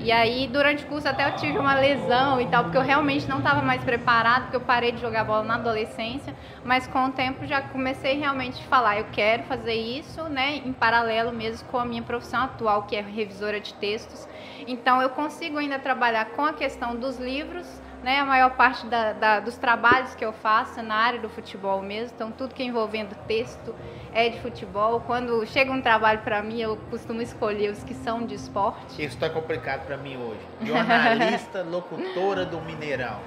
E 0.00 0.10
aí, 0.10 0.48
durante 0.48 0.84
o 0.84 0.86
curso, 0.86 1.06
até 1.06 1.28
eu 1.28 1.36
tive 1.36 1.58
uma 1.58 1.74
lesão 1.74 2.40
e 2.40 2.46
tal, 2.46 2.64
porque 2.64 2.78
eu 2.78 2.82
realmente 2.82 3.28
não 3.28 3.36
estava 3.36 3.60
mais 3.60 3.84
preparado, 3.84 4.44
porque 4.44 4.56
eu 4.56 4.62
parei 4.62 4.92
de 4.92 5.00
jogar 5.02 5.24
bola 5.24 5.44
na 5.44 5.56
adolescência, 5.56 6.34
mas 6.64 6.86
com 6.86 7.04
o 7.04 7.12
tempo 7.12 7.44
já 7.46 7.60
comecei 7.60 8.18
realmente 8.18 8.62
a 8.62 8.64
falar, 8.64 8.98
eu 8.98 9.06
quero 9.12 9.42
fazer 9.42 9.74
isso, 9.74 10.22
né, 10.24 10.56
em 10.64 10.72
paralelo 10.72 11.32
mesmo 11.32 11.68
com 11.68 11.78
a 11.78 11.84
minha 11.84 12.02
profissão 12.02 12.44
atual, 12.44 12.84
que 12.84 12.96
é 12.96 13.02
revisora 13.02 13.60
de 13.60 13.74
textos. 13.74 14.26
Então, 14.66 15.02
eu 15.02 15.10
consigo 15.10 15.58
ainda 15.58 15.78
trabalhar 15.78 16.30
com 16.30 16.46
a 16.46 16.54
questão 16.54 16.96
dos 16.96 17.18
livros, 17.18 17.81
né, 18.02 18.18
a 18.18 18.24
maior 18.24 18.50
parte 18.50 18.86
da, 18.86 19.12
da, 19.12 19.40
dos 19.40 19.56
trabalhos 19.56 20.14
que 20.14 20.24
eu 20.24 20.32
faço 20.32 20.82
na 20.82 20.94
área 20.94 21.20
do 21.20 21.28
futebol 21.28 21.80
mesmo, 21.80 22.12
então 22.14 22.30
tudo 22.32 22.54
que 22.54 22.62
é 22.62 22.66
envolvendo 22.66 23.14
texto 23.26 23.74
é 24.12 24.28
de 24.28 24.40
futebol. 24.40 25.00
Quando 25.00 25.46
chega 25.46 25.70
um 25.70 25.80
trabalho 25.80 26.20
para 26.20 26.42
mim, 26.42 26.60
eu 26.60 26.76
costumo 26.90 27.22
escolher 27.22 27.70
os 27.70 27.82
que 27.84 27.94
são 27.94 28.26
de 28.26 28.34
esporte. 28.34 29.02
Isso 29.02 29.14
está 29.14 29.30
complicado 29.30 29.86
para 29.86 29.96
mim 29.96 30.16
hoje. 30.16 30.40
Jornalista, 30.62 31.62
locutora 31.68 32.44
do 32.44 32.60
Mineirão. 32.60 33.20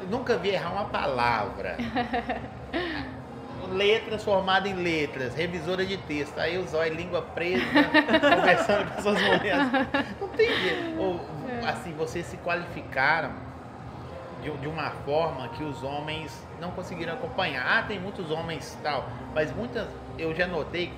Eu 0.00 0.08
nunca 0.08 0.36
vi 0.36 0.50
errar 0.50 0.72
uma 0.72 0.84
palavra. 0.84 1.76
letras 3.72 4.22
formada 4.22 4.68
em 4.68 4.74
letras, 4.74 5.34
revisora 5.34 5.84
de 5.84 5.96
texto. 5.96 6.38
Aí 6.38 6.58
o 6.58 6.66
zóio, 6.66 6.94
língua 6.94 7.22
presa, 7.22 7.64
conversando 8.36 8.94
com 8.94 9.02
suas 9.02 9.20
mulheres. 9.20 9.72
Não 10.20 10.28
tem 10.28 10.48
jeito. 10.60 11.20
assim, 11.66 11.92
vocês 11.94 12.26
se 12.26 12.36
qualificaram 12.36 13.32
de, 14.44 14.50
de 14.58 14.68
uma 14.68 14.90
forma 14.90 15.48
que 15.48 15.64
os 15.64 15.82
homens 15.82 16.46
não 16.60 16.70
conseguiram 16.70 17.14
acompanhar. 17.14 17.64
Ah, 17.66 17.82
tem 17.82 17.98
muitos 17.98 18.30
homens 18.30 18.78
tal, 18.82 19.08
mas 19.34 19.54
muitas, 19.56 19.88
eu 20.18 20.34
já 20.34 20.46
notei, 20.46 20.92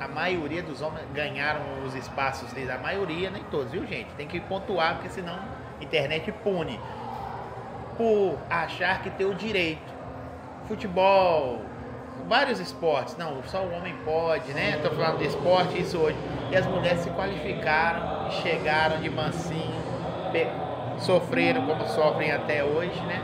a 0.00 0.06
maioria 0.08 0.62
dos 0.62 0.80
homens 0.80 1.04
ganharam 1.12 1.60
os 1.84 1.94
espaços 1.94 2.52
deles, 2.52 2.70
a 2.70 2.78
maioria, 2.78 3.30
nem 3.30 3.42
todos, 3.44 3.72
viu 3.72 3.86
gente? 3.86 4.08
Tem 4.16 4.26
que 4.26 4.40
pontuar, 4.40 4.94
porque 4.94 5.08
senão 5.08 5.34
a 5.34 5.84
internet 5.84 6.30
pune. 6.32 6.78
Por 7.96 8.38
achar 8.48 9.02
que 9.02 9.10
tem 9.10 9.26
o 9.26 9.34
direito. 9.34 9.94
Futebol, 10.66 11.60
vários 12.28 12.58
esportes. 12.58 13.16
Não, 13.16 13.42
só 13.44 13.62
o 13.62 13.72
homem 13.72 13.94
pode, 14.04 14.52
né? 14.52 14.76
Estou 14.76 14.90
falando 14.92 15.18
de 15.18 15.26
esporte, 15.26 15.80
isso 15.80 15.98
hoje. 15.98 16.16
E 16.50 16.56
as 16.56 16.66
mulheres 16.66 17.00
se 17.00 17.10
qualificaram 17.10 18.28
e 18.28 18.32
chegaram 18.42 19.00
de 19.00 19.10
mansinho, 19.10 19.80
sofreram 20.98 21.66
como 21.66 21.86
sofrem 21.88 22.32
até 22.32 22.64
hoje, 22.64 23.00
né? 23.02 23.22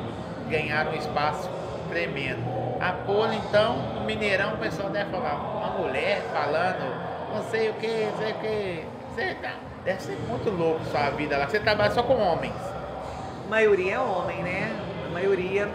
Ganharam 0.49 0.93
um 0.93 0.97
espaço 0.97 1.49
tremendo. 1.89 2.43
A 2.81 2.93
Polo, 2.93 3.33
então, 3.33 3.77
no 3.95 4.05
Mineirão, 4.05 4.55
o 4.55 4.59
pessoal 4.59 4.89
deve 4.91 5.11
falar, 5.11 5.35
uma 5.35 5.79
mulher 5.79 6.23
falando, 6.33 7.35
não 7.35 7.43
sei 7.45 7.71
o 7.71 7.75
que, 7.75 7.87
não 7.87 8.19
sei 8.19 8.33
o 8.33 8.35
que. 8.35 8.85
Você 9.15 9.35
tá, 9.35 9.55
deve 9.85 10.03
ser 10.03 10.19
muito 10.29 10.51
louco 10.51 10.85
sua 10.87 11.11
vida 11.11 11.37
lá. 11.37 11.47
Você 11.47 11.61
trabalha 11.61 11.91
só 11.91 12.03
com 12.03 12.15
homens. 12.15 12.55
A 13.47 13.51
maioria 13.51 13.95
é 13.95 13.99
homem, 13.99 14.43
né? 14.43 14.73
A 15.07 15.13
maioria 15.13 15.69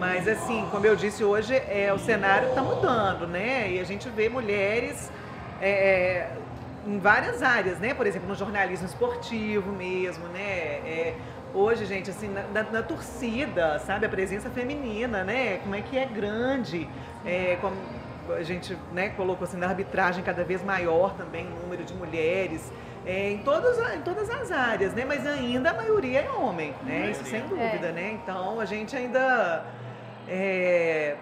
mas 0.00 0.26
assim, 0.26 0.66
como 0.70 0.86
eu 0.86 0.96
disse 0.96 1.22
hoje, 1.22 1.54
é, 1.54 1.92
o 1.94 1.98
cenário 1.98 2.48
está 2.48 2.62
mudando, 2.62 3.26
né? 3.26 3.70
E 3.70 3.78
a 3.78 3.84
gente 3.84 4.08
vê 4.08 4.30
mulheres 4.30 5.12
é, 5.60 5.70
é, 5.70 6.30
em 6.86 6.98
várias 6.98 7.42
áreas, 7.42 7.78
né? 7.78 7.94
Por 7.94 8.06
exemplo, 8.06 8.28
no 8.28 8.34
jornalismo 8.34 8.86
esportivo 8.86 9.72
mesmo, 9.72 10.26
né? 10.28 10.40
É, 10.40 11.14
hoje, 11.52 11.84
gente, 11.84 12.10
assim, 12.10 12.28
na, 12.28 12.42
na, 12.42 12.62
na, 12.70 12.82
torcida, 12.82 13.78
sabe? 13.80 14.06
A 14.06 14.08
presença 14.08 14.48
feminina, 14.50 15.24
né? 15.24 15.58
Como 15.58 15.74
é 15.74 15.82
que 15.82 15.98
é 15.98 16.06
grande. 16.06 16.88
É, 17.24 17.58
como 17.60 17.76
a 18.34 18.42
gente 18.42 18.76
né, 18.92 19.10
colocou 19.10 19.44
assim, 19.44 19.56
na 19.56 19.66
arbitragem 19.66 20.22
cada 20.22 20.44
vez 20.44 20.62
maior 20.62 21.14
também 21.14 21.46
o 21.46 21.62
número 21.62 21.84
de 21.84 21.94
mulheres. 21.94 22.72
É, 23.04 23.30
em, 23.30 23.38
todas, 23.38 23.78
em 23.94 24.02
todas 24.02 24.28
as 24.28 24.52
áreas, 24.52 24.92
né? 24.92 25.04
Mas 25.06 25.26
ainda 25.26 25.70
a 25.70 25.74
maioria 25.74 26.20
é 26.20 26.30
homem, 26.30 26.74
né? 26.84 27.10
Isso 27.10 27.24
sem 27.24 27.40
dúvida, 27.42 27.88
é. 27.88 27.92
né? 27.92 28.18
Então 28.22 28.60
a 28.60 28.64
gente 28.66 28.94
ainda 28.94 29.64
é, 30.28 31.16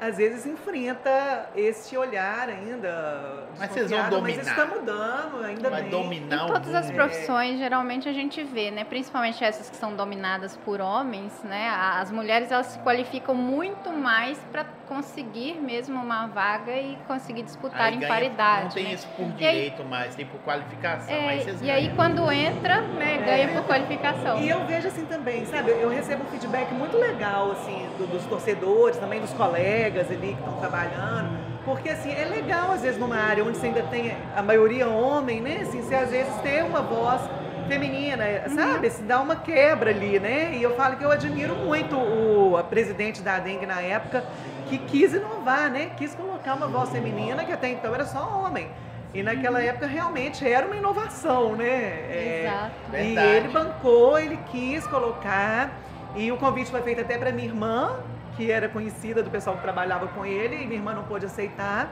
às 0.00 0.16
vezes 0.16 0.46
enfrenta 0.46 1.48
esse 1.54 1.96
olhar 1.96 2.48
ainda. 2.48 3.44
Mas 3.58 3.70
vocês 3.70 3.90
vão 3.90 4.10
dominar. 4.10 4.36
Mas 4.36 4.46
isso 4.46 4.50
está 4.50 4.66
mudando, 4.66 5.44
ainda 5.44 5.70
Vai 5.70 5.82
bem. 5.82 5.90
dominar 5.90 6.44
em 6.44 6.46
todas 6.46 6.74
as 6.74 6.90
profissões, 6.90 7.58
geralmente 7.58 8.08
a 8.08 8.12
gente 8.12 8.42
vê, 8.42 8.70
né? 8.70 8.84
Principalmente 8.84 9.42
essas 9.42 9.70
que 9.70 9.76
são 9.76 9.94
dominadas 9.94 10.56
por 10.58 10.80
homens, 10.80 11.32
né? 11.42 11.68
As 11.68 12.10
mulheres 12.10 12.50
elas 12.52 12.66
se 12.66 12.78
qualificam 12.80 13.34
muito 13.34 13.90
mais 13.90 14.38
para 14.52 14.64
conseguir 14.88 15.54
mesmo 15.54 16.00
uma 16.00 16.26
vaga 16.26 16.72
e 16.72 16.96
conseguir 17.06 17.42
disputar 17.42 17.82
aí 17.82 17.94
em 17.94 18.00
ganha, 18.00 18.12
paridade. 18.12 18.64
Não 18.64 18.70
tem 18.70 18.84
né? 18.84 18.92
isso 18.94 19.08
por 19.16 19.26
direito 19.32 19.82
aí, 19.82 19.88
mais, 19.88 20.14
tem 20.14 20.26
por 20.26 20.40
qualificação. 20.40 21.14
É, 21.14 21.28
aí 21.28 21.56
e 21.62 21.70
aí 21.70 21.92
quando 21.94 22.30
entra, 22.30 22.80
né, 22.80 23.18
ganha 23.18 23.44
é. 23.44 23.54
por 23.54 23.64
qualificação. 23.64 24.40
E 24.40 24.48
eu 24.48 24.64
vejo 24.66 24.88
assim 24.88 25.04
também, 25.06 25.44
sabe? 25.46 25.70
Eu 25.70 25.88
recebo 25.88 26.24
um 26.24 26.26
feedback 26.26 26.72
muito 26.72 26.96
legal 26.96 27.52
assim 27.52 27.88
do, 27.98 28.06
dos 28.06 28.24
torcedores, 28.26 28.96
também 28.98 29.20
dos 29.20 29.32
colegas 29.32 30.10
ali 30.10 30.34
que 30.34 30.40
estão 30.40 30.58
trabalhando. 30.58 31.36
Porque 31.64 31.88
assim, 31.88 32.12
é 32.12 32.24
legal 32.24 32.70
às 32.70 32.82
vezes 32.82 32.98
numa 32.98 33.16
área 33.16 33.44
onde 33.44 33.58
você 33.58 33.66
ainda 33.66 33.82
tem 33.82 34.16
a 34.36 34.42
maioria 34.42 34.88
homem, 34.88 35.40
né? 35.40 35.58
Assim, 35.62 35.82
você 35.82 35.94
às 35.94 36.10
vezes 36.10 36.34
ter 36.36 36.62
uma 36.62 36.80
voz 36.80 37.20
feminina, 37.66 38.24
uhum. 38.46 38.54
sabe? 38.54 38.90
Se 38.90 39.02
dá 39.02 39.20
uma 39.20 39.36
quebra 39.36 39.90
ali, 39.90 40.18
né? 40.18 40.56
E 40.56 40.62
eu 40.62 40.74
falo 40.76 40.96
que 40.96 41.04
eu 41.04 41.10
admiro 41.10 41.54
muito 41.56 41.96
o 41.96 42.56
a 42.56 42.62
presidente 42.62 43.20
da 43.20 43.38
Dengue 43.38 43.66
na 43.66 43.80
época, 43.80 44.24
que 44.68 44.78
quis 44.78 45.14
inovar, 45.14 45.70
né? 45.70 45.92
Quis 45.96 46.14
colocar 46.14 46.54
uma 46.54 46.66
voz 46.66 46.90
feminina 46.90 47.44
que 47.44 47.52
até 47.52 47.68
então 47.68 47.94
era 47.94 48.04
só 48.04 48.42
homem. 48.44 48.68
E 49.14 49.22
naquela 49.22 49.62
época 49.62 49.86
realmente 49.86 50.46
era 50.46 50.66
uma 50.66 50.76
inovação, 50.76 51.56
né? 51.56 51.66
É, 51.66 52.44
Exato. 52.44 52.74
E 52.88 52.90
Verdade. 52.90 53.28
ele 53.28 53.48
bancou, 53.48 54.18
ele 54.18 54.38
quis 54.50 54.86
colocar. 54.86 55.70
E 56.14 56.30
o 56.30 56.36
convite 56.36 56.70
foi 56.70 56.82
feito 56.82 57.00
até 57.00 57.16
para 57.16 57.32
minha 57.32 57.48
irmã, 57.48 57.96
que 58.36 58.50
era 58.50 58.68
conhecida 58.68 59.22
do 59.22 59.30
pessoal 59.30 59.56
que 59.56 59.62
trabalhava 59.62 60.08
com 60.08 60.24
ele, 60.24 60.56
e 60.56 60.66
minha 60.66 60.78
irmã 60.78 60.92
não 60.94 61.04
pôde 61.04 61.24
aceitar. 61.26 61.90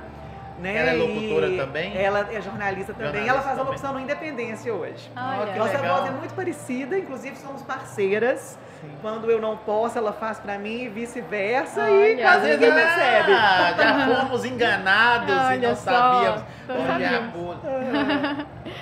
Né? 0.58 0.76
Ela 0.76 0.90
é 0.90 0.94
locutora 0.94 1.48
e 1.48 1.56
também? 1.56 1.96
Ela 1.96 2.28
é 2.32 2.40
jornalista 2.40 2.92
também. 2.92 3.06
Jornalista 3.06 3.32
ela 3.32 3.42
faz 3.42 3.58
a 3.58 3.62
locução 3.62 3.92
no 3.92 4.00
Independência 4.00 4.72
hoje. 4.72 5.10
Olha. 5.16 5.54
Nossa 5.56 5.78
legal. 5.78 5.96
voz 5.96 6.08
é 6.08 6.10
muito 6.12 6.34
parecida, 6.34 6.98
inclusive 6.98 7.36
somos 7.36 7.62
parceiras. 7.62 8.58
Quando 9.00 9.30
eu 9.30 9.40
não 9.40 9.56
posso, 9.56 9.98
ela 9.98 10.12
faz 10.12 10.38
para 10.38 10.58
mim 10.58 10.84
e 10.84 10.88
vice-versa. 10.88 11.90
E 11.90 12.16
quase 12.20 12.50
ninguém 12.50 12.70
ah, 12.70 12.74
percebe. 12.74 13.32
Já 13.32 14.16
fomos 14.20 14.44
enganados 14.44 15.34
Olha 15.34 15.54
e 15.54 15.58
não 15.58 15.76
só, 15.76 15.90
sabíamos. 15.90 16.42
Não 16.68 16.94
Olha 16.94 17.18
a 17.18 17.20
Bula. 17.22 17.60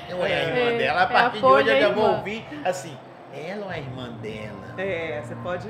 Eu 0.08 0.24
é 0.24 0.34
a 0.34 0.42
irmã 0.42 0.78
dela. 0.78 1.00
A 1.00 1.04
é 1.04 1.06
partir 1.06 1.36
a 1.36 1.40
de 1.40 1.46
hoje 1.46 1.68
eu 1.68 1.80
já 1.80 1.88
vou 1.90 2.16
ouvir 2.16 2.44
assim. 2.64 2.96
Ela 3.32 3.64
ou 3.64 3.72
é 3.72 3.76
a 3.76 3.78
irmã 3.78 4.10
dela? 4.20 4.74
É, 4.76 5.22
você 5.22 5.34
pode 5.36 5.68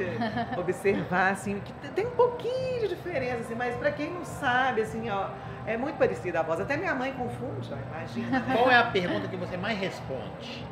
observar 0.59 1.33
assim 1.33 1.61
que 1.61 1.73
tem 1.91 2.07
um 2.07 2.11
pouquinho 2.11 2.81
de 2.81 2.89
diferença, 2.89 3.37
assim, 3.37 3.55
mas 3.55 3.77
para 3.77 3.93
quem 3.93 4.11
não 4.11 4.25
sabe, 4.25 4.83
assim, 4.83 5.09
ó, 5.11 5.29
é 5.66 5.76
muito 5.76 5.97
parecida 5.97 6.40
a 6.40 6.42
voz. 6.42 6.61
Até 6.61 6.76
minha 6.76 6.95
mãe 6.95 7.12
confunde, 7.12 7.71
imagina. 7.73 8.40
Qual 8.52 8.71
é 8.71 8.76
a 8.76 8.85
pergunta 8.85 9.28
que 9.28 9.37
você 9.37 9.57
mais 9.57 9.78
responde? 9.78 10.64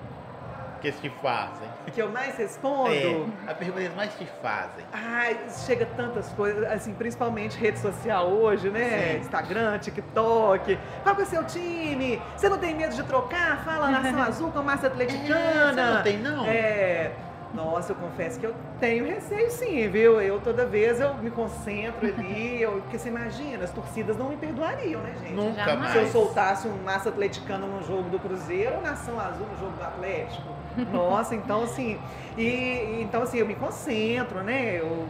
Que 0.81 0.89
eles 0.89 1.01
te 1.01 1.11
fazem? 1.11 1.69
Que 1.93 2.01
eu 2.01 2.11
mais 2.11 2.37
respondo? 2.39 2.91
É, 2.91 3.51
a 3.51 3.55
pergunta 3.55 3.81
que 3.81 3.85
eles 3.85 3.97
mais 3.97 4.15
te 4.15 4.27
fazem. 4.41 4.85
Ai, 4.93 5.39
chega 5.67 5.85
tantas 5.85 6.31
coisas, 6.33 6.65
assim, 6.73 6.95
principalmente 6.95 7.59
rede 7.59 7.79
social 7.79 8.29
hoje, 8.29 8.71
né? 8.71 9.13
Sim. 9.13 9.19
Instagram, 9.19 9.79
TikTok. 9.79 10.79
Qual 11.03 11.15
que 11.15 11.21
é 11.21 11.25
o 11.25 11.27
seu 11.27 11.45
time? 11.45 12.21
Você 12.35 12.49
não 12.49 12.57
tem 12.57 12.75
medo 12.75 12.95
de 12.95 13.03
trocar? 13.03 13.63
Fala 13.63 13.91
Nação 13.91 14.23
Azul 14.25 14.51
com 14.51 14.61
a 14.61 14.63
massa 14.63 14.87
atleticana. 14.87 15.75
Você 15.75 15.95
não 15.95 16.03
tem, 16.03 16.19
não? 16.19 16.47
É. 16.47 17.13
Nossa, 17.53 17.93
eu 17.93 17.97
confesso 17.97 18.39
que 18.39 18.47
eu 18.47 18.55
tenho 18.79 19.05
receio 19.07 19.51
sim, 19.51 19.89
viu? 19.89 20.21
Eu 20.21 20.41
toda 20.41 20.65
vez 20.65 21.01
eu 21.01 21.15
me 21.17 21.31
concentro 21.31 22.07
ali, 22.07 22.61
eu, 22.63 22.73
porque 22.83 22.99
você 22.99 23.09
imagina, 23.09 23.65
as 23.65 23.71
torcidas 23.73 24.17
não 24.17 24.29
me 24.29 24.37
perdoariam, 24.37 25.01
né, 25.03 25.15
gente? 25.21 25.33
Nunca 25.33 25.75
mais. 25.75 25.93
Se 25.93 25.99
eu 25.99 26.07
soltasse 26.07 26.69
um 26.69 26.83
massa 26.85 27.09
atleticano 27.09 27.67
no 27.67 27.83
jogo 27.83 28.09
do 28.09 28.19
Cruzeiro 28.21 28.77
ou 28.77 28.83
Nação 28.83 29.19
Azul 29.19 29.47
no 29.47 29.59
jogo 29.59 29.77
do 29.77 29.83
Atlético. 29.83 30.49
Nossa, 30.93 31.35
então 31.35 31.65
assim, 31.65 31.99
e 32.39 32.43
e, 32.45 33.03
então 33.03 33.23
assim, 33.23 33.39
eu 33.39 33.47
me 33.47 33.57
concentro, 33.57 34.43
né? 34.43 34.79
Eu, 34.79 35.07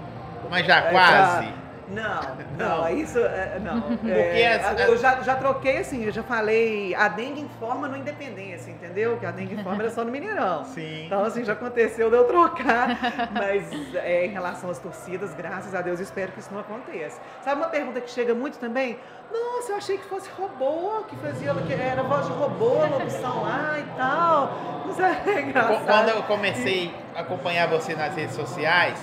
Mas 0.49 0.67
já 0.67 0.79
é, 0.79 0.91
quase. 0.91 1.47
pra- 1.47 1.70
Não, 1.91 2.21
Não. 2.59 2.83
não, 2.83 2.89
isso 2.91 3.19
é, 3.19 3.59
não. 3.61 3.81
Porque 3.83 4.11
É, 4.11 4.55
as- 4.55 4.81
eu 4.81 4.97
já, 4.97 5.21
já 5.23 5.35
troquei 5.37 5.79
assim, 5.79 6.05
eu 6.05 6.13
já 6.13 6.23
falei, 6.23 6.95
a 6.95 7.09
dengue 7.09 7.41
informa 7.41 7.89
no 7.89 7.97
Independência, 7.97 8.71
entendeu? 8.71 9.17
Que 9.19 9.27
a 9.27 9.31
dengue 9.31 9.55
informa 9.55 9.83
era 9.83 9.91
só 9.91 10.05
no 10.05 10.11
Mineirão. 10.13 10.65
Sim. 10.65 11.07
Então, 11.07 11.25
assim, 11.25 11.45
já 11.45 11.53
aconteceu 11.55 12.09
de 12.11 12.17
eu 12.17 12.25
trocar. 12.25 12.89
Mas 13.33 13.69
é, 13.95 14.27
em 14.27 14.31
relação 14.31 14.71
às 14.71 14.79
torcidas, 14.79 15.35
graças 15.35 15.75
a 15.75 15.81
Deus, 15.83 15.99
espero 16.01 16.33
que 16.33 16.41
isso 16.41 16.53
não 16.53 16.61
aconteça. 16.61 17.21
Sabe 17.43 17.61
uma 17.61 17.69
pergunta 17.69 18.01
que 18.01 18.11
chega 18.11 18.35
muito 18.35 18.59
também? 18.59 18.99
Nossa, 19.33 19.73
eu 19.73 19.77
achei 19.77 19.97
que 19.97 20.05
fosse 20.05 20.29
robô, 20.37 21.05
que 21.09 21.17
fazia, 21.17 21.55
que 21.55 21.73
era 21.73 22.03
voz 22.03 22.27
de 22.27 22.33
robô, 22.33 22.85
locução 22.85 23.43
lá 23.43 23.77
e 23.79 23.97
tal. 23.97 24.53
Isso 24.91 25.01
é 25.03 25.41
engraçado. 25.43 25.87
Quando 25.87 26.09
eu 26.09 26.23
comecei 26.25 26.93
a 27.15 27.21
acompanhar 27.21 27.69
você 27.69 27.95
nas 27.95 28.15
redes 28.15 28.35
sociais, 28.35 28.99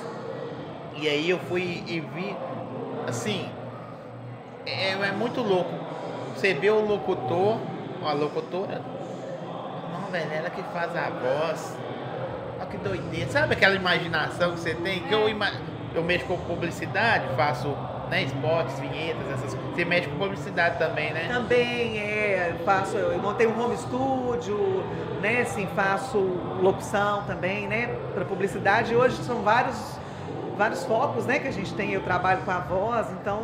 e 0.95 1.07
aí 1.07 1.29
eu 1.29 1.39
fui 1.39 1.83
e 1.87 1.99
vi, 2.01 2.35
assim, 3.07 3.49
é, 4.65 4.91
é 4.91 5.11
muito 5.11 5.41
louco. 5.41 5.71
Você 6.35 6.53
vê 6.53 6.69
o 6.69 6.85
locutor, 6.85 7.57
a 8.03 8.11
locutora, 8.11 8.81
não, 9.91 10.11
velho, 10.11 10.31
ela 10.31 10.49
que 10.49 10.61
faz 10.73 10.95
a 10.95 11.09
voz. 11.09 11.77
Olha 12.57 12.65
que 12.67 12.77
doideira. 12.77 13.29
Sabe 13.29 13.53
aquela 13.53 13.75
imaginação 13.75 14.51
que 14.51 14.59
você 14.59 14.75
tem? 14.75 14.99
Que 15.01 15.13
eu, 15.13 15.27
eu 15.95 16.03
mexo 16.03 16.25
com 16.27 16.37
publicidade, 16.37 17.25
faço 17.35 17.75
né, 18.09 18.23
spots, 18.23 18.79
vinhetas, 18.79 19.25
essas 19.31 19.53
coisas. 19.53 19.75
Você 19.75 19.85
mexe 19.85 20.07
com 20.09 20.17
publicidade 20.17 20.77
também, 20.77 21.13
né? 21.13 21.27
Também 21.27 21.99
é, 21.99 22.55
faço, 22.65 22.97
eu 22.97 23.17
montei 23.19 23.47
um 23.47 23.59
home 23.59 23.77
studio, 23.77 24.83
né, 25.21 25.41
assim, 25.41 25.67
faço 25.75 26.17
locução 26.61 27.23
também, 27.23 27.67
né, 27.67 27.87
para 28.13 28.25
publicidade. 28.25 28.95
Hoje 28.95 29.17
são 29.23 29.41
vários 29.41 29.96
vários 30.57 30.83
focos, 30.83 31.25
né, 31.25 31.39
que 31.39 31.47
a 31.47 31.51
gente 31.51 31.73
tem. 31.73 31.93
Eu 31.93 32.01
trabalho 32.01 32.41
com 32.41 32.51
a 32.51 32.59
voz, 32.59 33.07
então 33.11 33.43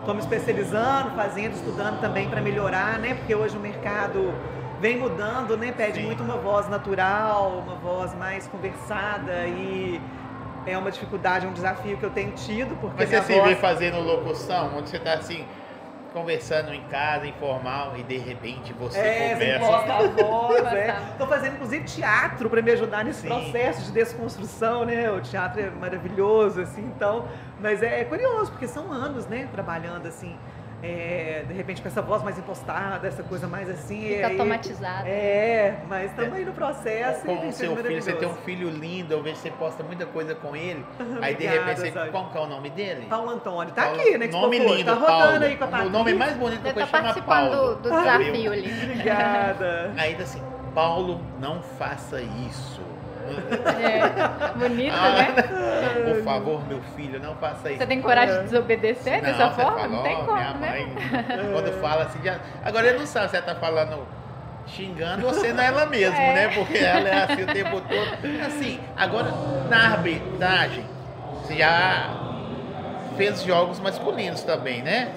estou 0.00 0.14
me 0.14 0.20
especializando, 0.20 1.10
fazendo, 1.14 1.54
estudando 1.54 2.00
também 2.00 2.28
para 2.28 2.40
melhorar, 2.40 2.98
né, 2.98 3.14
porque 3.14 3.34
hoje 3.34 3.56
o 3.56 3.60
mercado 3.60 4.32
vem 4.80 4.96
mudando, 4.98 5.56
né, 5.56 5.70
pede 5.70 6.00
Sim. 6.00 6.06
muito 6.06 6.22
uma 6.22 6.36
voz 6.36 6.68
natural, 6.68 7.62
uma 7.64 7.76
voz 7.76 8.12
mais 8.16 8.48
conversada 8.48 9.46
e 9.46 10.00
é 10.66 10.76
uma 10.76 10.90
dificuldade, 10.90 11.46
um 11.46 11.52
desafio 11.52 11.96
que 11.96 12.04
eu 12.04 12.10
tenho 12.10 12.32
tido, 12.32 12.76
porque 12.80 12.96
Mas 12.98 13.08
você 13.08 13.22
se 13.22 13.34
voz... 13.34 13.48
vê 13.48 13.56
fazendo 13.56 14.00
locução, 14.00 14.76
onde 14.76 14.88
você 14.90 14.98
tá 14.98 15.14
assim, 15.14 15.44
conversando 16.12 16.72
em 16.72 16.82
casa, 16.84 17.26
informal, 17.26 17.94
e 17.96 18.02
de 18.02 18.18
repente 18.18 18.72
você 18.72 18.98
É, 18.98 19.28
você 19.36 19.58
conversa. 19.58 19.92
a 19.94 20.08
voz, 20.08 20.66
é. 20.72 20.96
Tô 21.18 21.26
fazendo, 21.26 21.54
inclusive, 21.54 21.84
teatro 21.84 22.48
para 22.50 22.62
me 22.62 22.70
ajudar 22.72 23.04
nesse 23.04 23.22
Sim. 23.22 23.28
processo 23.28 23.82
de 23.86 23.92
desconstrução, 23.92 24.84
né? 24.84 25.10
O 25.10 25.20
teatro 25.20 25.60
é 25.60 25.70
maravilhoso, 25.70 26.60
assim, 26.60 26.82
então... 26.96 27.26
Mas 27.60 27.82
é, 27.82 28.04
curioso, 28.04 28.50
porque 28.50 28.66
são 28.66 28.92
anos, 28.92 29.26
né? 29.26 29.48
Trabalhando, 29.52 30.06
assim, 30.06 30.36
é, 30.82 31.44
de 31.46 31.54
repente 31.54 31.80
com 31.80 31.88
essa 31.88 32.02
voz 32.02 32.22
mais 32.22 32.36
impostada, 32.38 33.06
essa 33.06 33.22
coisa 33.22 33.46
mais 33.46 33.70
assim... 33.70 34.00
Fica 34.08 34.26
aí- 34.26 34.32
automatizado. 34.32 35.06
É, 35.06 35.76
mas 35.88 36.10
estamos 36.10 36.32
aí 36.34 36.44
no 36.44 36.52
processo 36.52 37.24
Com 37.24 37.48
o 37.48 37.52
seu 37.52 37.76
filho, 37.76 38.02
você 38.02 38.12
tem 38.12 38.28
um 38.28 38.34
filho 38.36 38.68
lindo, 38.68 39.12
eu 39.14 39.22
vejo 39.22 39.36
que 39.36 39.42
você 39.42 39.50
posta 39.50 39.82
muita 39.82 40.06
coisa 40.06 40.34
com 40.34 40.56
ele. 40.56 40.84
Aí 41.20 41.34
de 41.36 41.46
repente, 41.46 41.80
você, 41.80 41.90
Zóio. 41.92 42.10
qual 42.10 42.30
que 42.30 42.36
é 42.36 42.40
o 42.40 42.46
nome 42.46 42.70
dele? 42.70 43.06
Paulo 43.08 43.30
Antônio, 43.30 43.72
tá 43.72 43.82
Paulo- 43.86 44.00
aqui, 44.00 44.18
né? 44.18 44.26
que 44.26 44.32
Nome 44.32 44.56
expôs, 44.58 44.76
lindo, 44.78 44.90
Tá 44.92 44.94
rodando 44.98 45.22
Paulo. 45.30 45.44
aí 45.44 45.56
com 45.56 45.64
a 45.64 45.66
O 45.66 45.70
Patrícia. 45.70 45.92
nome 45.98 46.14
mais 46.14 46.32
bonito 46.36 46.62
que 46.62 46.68
eu 46.68 46.74
tá 46.74 46.86
chama 46.86 47.02
participando 47.02 47.50
Paulo. 47.52 47.74
do, 47.76 47.82
do 47.82 47.94
Ah, 47.94 47.98
desafio 48.18 48.52
ali. 48.52 48.82
Obrigada. 48.82 49.92
Ainda 49.96 50.22
assim, 50.24 50.42
Paulo, 50.74 51.20
não 51.38 51.62
faça 51.62 52.20
isso. 52.20 52.80
É, 53.80 54.58
bonito, 54.58 54.94
Ah, 54.94 55.10
né? 55.12 56.12
Por 56.14 56.22
favor, 56.24 56.66
meu 56.68 56.80
filho, 56.96 57.20
não 57.20 57.34
faça 57.36 57.70
isso. 57.70 57.78
Você 57.78 57.86
tem 57.86 58.00
coragem 58.02 58.36
de 58.38 58.44
desobedecer 58.44 59.20
dessa 59.22 59.48
você 59.50 59.62
forma? 59.62 59.78
fala, 59.78 59.88
não 59.88 60.02
tem 60.02 60.16
"Ó, 60.16 60.24
como, 60.24 60.36
minha 60.36 60.54
né? 60.54 60.70
mãe", 60.70 60.94
Quando 61.52 61.72
fala 61.80 62.02
assim, 62.04 62.18
já... 62.24 62.38
agora 62.64 62.88
ele 62.88 62.98
não 62.98 63.06
sabe 63.06 63.30
se 63.30 63.36
ela 63.36 63.44
tá 63.46 63.54
falando 63.54 64.06
xingando 64.66 65.26
ou 65.26 65.34
sendo 65.34 65.60
ela 65.60 65.86
mesmo, 65.86 66.16
É. 66.16 66.34
né? 66.34 66.48
Porque 66.54 66.78
ela 66.78 67.08
é 67.08 67.24
assim 67.24 67.42
o 67.42 67.46
tempo 67.46 67.80
todo. 67.80 68.46
Assim, 68.46 68.80
agora 68.96 69.32
na 69.68 69.92
arbitragem, 69.92 70.84
você 71.42 71.56
já 71.56 72.10
fez 73.16 73.42
jogos 73.42 73.80
masculinos 73.80 74.42
também, 74.42 74.82
né? 74.82 75.12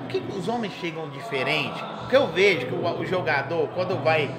Por 0.00 0.08
que 0.08 0.22
os 0.38 0.48
homens 0.48 0.72
chegam 0.80 1.08
diferente? 1.10 1.82
Porque 2.00 2.16
eu 2.16 2.26
vejo 2.28 2.66
que 2.66 2.74
o 2.74 3.04
jogador, 3.04 3.68
quando 3.74 4.02
vai 4.02 4.30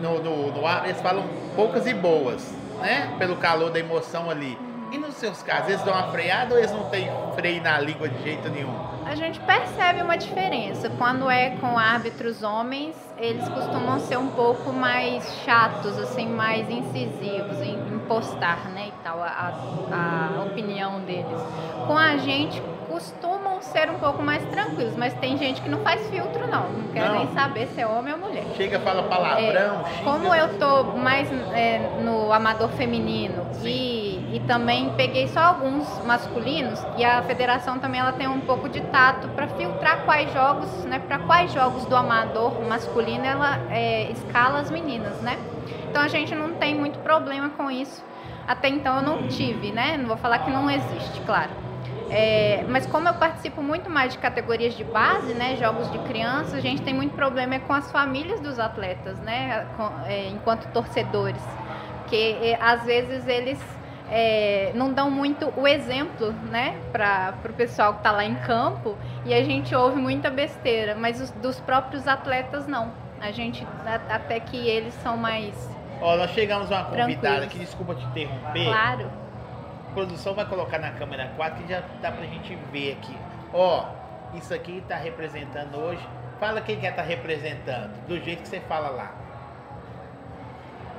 no, 0.00 0.18
no, 0.22 0.52
no 0.52 0.66
ar, 0.66 0.84
eles 0.86 1.00
falam 1.00 1.24
poucas 1.54 1.86
e 1.86 1.94
boas, 1.94 2.54
né? 2.80 3.14
Pelo 3.18 3.36
calor 3.36 3.70
da 3.70 3.78
emoção 3.78 4.30
ali. 4.30 4.58
E 4.92 4.98
nos 4.98 5.14
seus 5.16 5.42
casos, 5.42 5.70
eles 5.70 5.82
dão 5.82 5.92
uma 5.92 6.08
freada 6.12 6.54
ou 6.54 6.58
eles 6.58 6.70
não 6.70 6.84
têm 6.84 7.10
freio 7.34 7.60
na 7.62 7.78
língua 7.80 8.08
de 8.08 8.22
jeito 8.22 8.48
nenhum? 8.48 8.72
A 9.04 9.14
gente 9.16 9.40
percebe 9.40 10.00
uma 10.00 10.16
diferença. 10.16 10.88
Quando 10.90 11.28
é 11.28 11.50
com 11.60 11.76
árbitros 11.76 12.42
homens, 12.44 12.94
eles 13.18 13.48
costumam 13.48 13.98
ser 13.98 14.16
um 14.16 14.28
pouco 14.28 14.72
mais 14.72 15.24
chatos, 15.44 15.98
assim, 15.98 16.28
mais 16.28 16.70
incisivos 16.70 17.60
em, 17.62 17.96
postar, 18.06 18.68
né, 18.68 18.86
e 18.88 18.92
tal, 19.02 19.20
a- 19.20 19.52
a 19.92 20.42
opinião 20.44 21.00
deles. 21.00 21.40
Com 21.88 21.98
a 21.98 22.16
gente, 22.18 22.62
costumam 22.96 23.60
ser 23.60 23.90
um 23.90 23.98
pouco 23.98 24.22
mais 24.22 24.42
tranquilos, 24.46 24.96
mas 24.96 25.12
tem 25.14 25.36
gente 25.36 25.60
que 25.60 25.68
não 25.68 25.80
faz 25.80 26.08
filtro, 26.08 26.46
não. 26.46 26.70
Não 26.70 26.88
quer 26.94 27.06
Não. 27.06 27.18
nem 27.18 27.28
saber 27.34 27.66
se 27.74 27.80
é 27.82 27.86
homem 27.86 28.14
ou 28.14 28.18
mulher. 28.18 28.42
Chega, 28.56 28.80
fala 28.80 29.02
palavrão, 29.02 29.84
É, 29.84 30.02
como 30.02 30.34
eu 30.34 30.58
tô 30.58 30.84
mais 30.96 31.30
é, 31.52 32.00
no 32.02 32.32
amador 32.32 32.70
feminino 32.70 33.46
e, 33.62 34.34
e 34.34 34.42
também 34.46 34.94
peguei 34.96 35.28
só 35.28 35.40
alguns 35.40 35.86
masculinos 36.06 36.82
e 36.96 37.04
a 37.04 37.20
federação 37.22 37.78
também 37.78 38.00
ela 38.00 38.12
tem 38.12 38.28
um 38.28 38.40
pouco 38.40 38.66
de 38.66 38.80
tato 38.80 39.28
para 39.28 39.46
filtrar 39.48 40.04
quais 40.06 40.32
jogos, 40.32 40.70
né, 40.86 40.98
para 40.98 41.18
quais 41.18 41.52
jogos 41.52 41.84
do 41.84 41.94
amador 41.94 42.58
masculino 42.66 43.26
ela 43.26 43.58
é, 43.70 44.10
escala 44.10 44.60
as 44.60 44.70
meninas, 44.70 45.20
né? 45.20 45.36
Então 45.90 46.02
a 46.02 46.08
gente 46.08 46.34
não 46.34 46.54
tem 46.54 46.74
muito 46.74 46.98
problema 47.00 47.50
com 47.50 47.70
isso. 47.70 48.02
Até 48.48 48.68
então 48.68 48.96
eu 48.96 49.02
não 49.02 49.28
tive, 49.28 49.70
né? 49.70 49.98
Não 49.98 50.06
vou 50.06 50.16
falar 50.16 50.38
que 50.38 50.50
não 50.50 50.70
existe, 50.70 51.20
claro. 51.26 51.50
É, 52.10 52.64
mas 52.68 52.86
como 52.86 53.08
eu 53.08 53.14
participo 53.14 53.62
muito 53.62 53.90
mais 53.90 54.12
de 54.12 54.18
categorias 54.18 54.74
de 54.74 54.84
base, 54.84 55.34
né, 55.34 55.56
jogos 55.56 55.90
de 55.90 55.98
criança, 56.00 56.56
a 56.56 56.60
gente 56.60 56.82
tem 56.82 56.94
muito 56.94 57.14
problema 57.14 57.56
é 57.56 57.58
com 57.58 57.72
as 57.72 57.90
famílias 57.90 58.40
dos 58.40 58.58
atletas, 58.58 59.18
né, 59.20 59.66
com- 59.76 59.90
é, 60.06 60.28
enquanto 60.28 60.66
torcedores, 60.72 61.42
porque 62.02 62.36
é, 62.40 62.58
às 62.60 62.84
vezes 62.84 63.26
eles 63.26 63.58
é, 64.08 64.70
não 64.76 64.92
dão 64.92 65.10
muito 65.10 65.52
o 65.56 65.66
exemplo, 65.66 66.30
né, 66.48 66.76
para 66.92 67.34
o 67.44 67.52
pessoal 67.54 67.94
que 67.94 67.98
está 67.98 68.12
lá 68.12 68.24
em 68.24 68.36
campo 68.36 68.96
e 69.24 69.34
a 69.34 69.42
gente 69.42 69.74
ouve 69.74 70.00
muita 70.00 70.30
besteira, 70.30 70.94
mas 70.94 71.20
os, 71.20 71.30
dos 71.32 71.58
próprios 71.60 72.06
atletas 72.06 72.68
não. 72.68 72.92
A 73.20 73.32
gente 73.32 73.66
a- 73.84 74.14
até 74.14 74.38
que 74.38 74.56
eles 74.68 74.94
são 74.94 75.16
mais 75.16 75.74
Ó, 76.00 76.16
nós 76.16 76.30
chegamos 76.30 76.70
a 76.70 76.76
uma 76.76 76.84
convidada 76.84 77.06
Tranquilos. 77.16 77.44
aqui, 77.46 77.58
desculpa 77.58 77.94
te 77.94 78.04
interromper. 78.04 78.64
claro. 78.64 79.25
A 79.96 79.98
produção 79.98 80.34
vai 80.34 80.44
colocar 80.44 80.78
na 80.78 80.90
câmera 80.90 81.30
4 81.36 81.62
que 81.64 81.72
já 81.72 81.82
dá 82.02 82.12
pra 82.12 82.26
gente 82.26 82.54
ver 82.70 82.98
aqui. 83.00 83.16
Ó, 83.50 83.86
isso 84.34 84.52
aqui 84.52 84.84
tá 84.86 84.94
representando 84.94 85.74
hoje. 85.78 86.06
Fala 86.38 86.60
quem 86.60 86.78
quer 86.78 86.94
tá 86.94 87.00
representando, 87.00 87.92
do 88.06 88.22
jeito 88.22 88.42
que 88.42 88.48
você 88.48 88.60
fala 88.60 88.90
lá. 88.90 89.12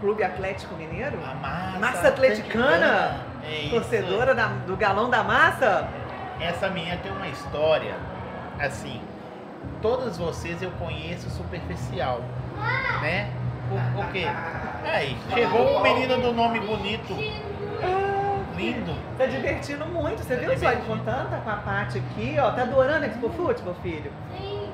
Clube 0.02 0.24
Atlético 0.24 0.74
Mineiro? 0.74 1.16
A 1.24 1.36
massa, 1.36 1.78
Massa 1.80 2.08
atleticana? 2.08 3.18
É. 3.44 3.70
Torcedora 3.70 4.34
da- 4.34 4.48
do 4.66 4.76
galão 4.76 5.12
da 5.12 5.22
massa? 5.22 5.88
Essa 6.42 6.68
menina 6.68 6.98
tem 6.98 7.12
uma 7.12 7.28
história, 7.28 7.94
assim, 8.60 9.00
todas 9.80 10.18
vocês 10.18 10.60
eu 10.64 10.72
conheço 10.72 11.30
superficial, 11.30 12.22
né? 13.04 13.30
Por, 13.94 14.06
quê? 14.12 14.26
Aí, 14.92 15.16
chegou 15.36 15.78
um 15.78 15.84
menino 15.84 16.18
do 16.20 16.34
nome 16.34 16.60
bonito, 16.62 17.14
lindo. 18.58 18.94
Tá 19.18 19.26
divertindo 19.26 19.86
muito. 19.86 20.24
Você 20.24 20.36
Tá 20.36 20.42
viu 20.42 20.56
divertindo. 20.56 20.86
contando? 20.88 21.30
Tá 21.30 21.38
com 21.38 21.50
a 21.50 21.56
Paty 21.56 21.98
aqui, 22.00 22.36
ó. 22.40 22.52
Tá 22.52 22.64
adorando 22.64 23.06
Expo 23.06 23.30
Futebol, 23.30 23.76
filho? 23.82 24.12
Sim. 24.38 24.70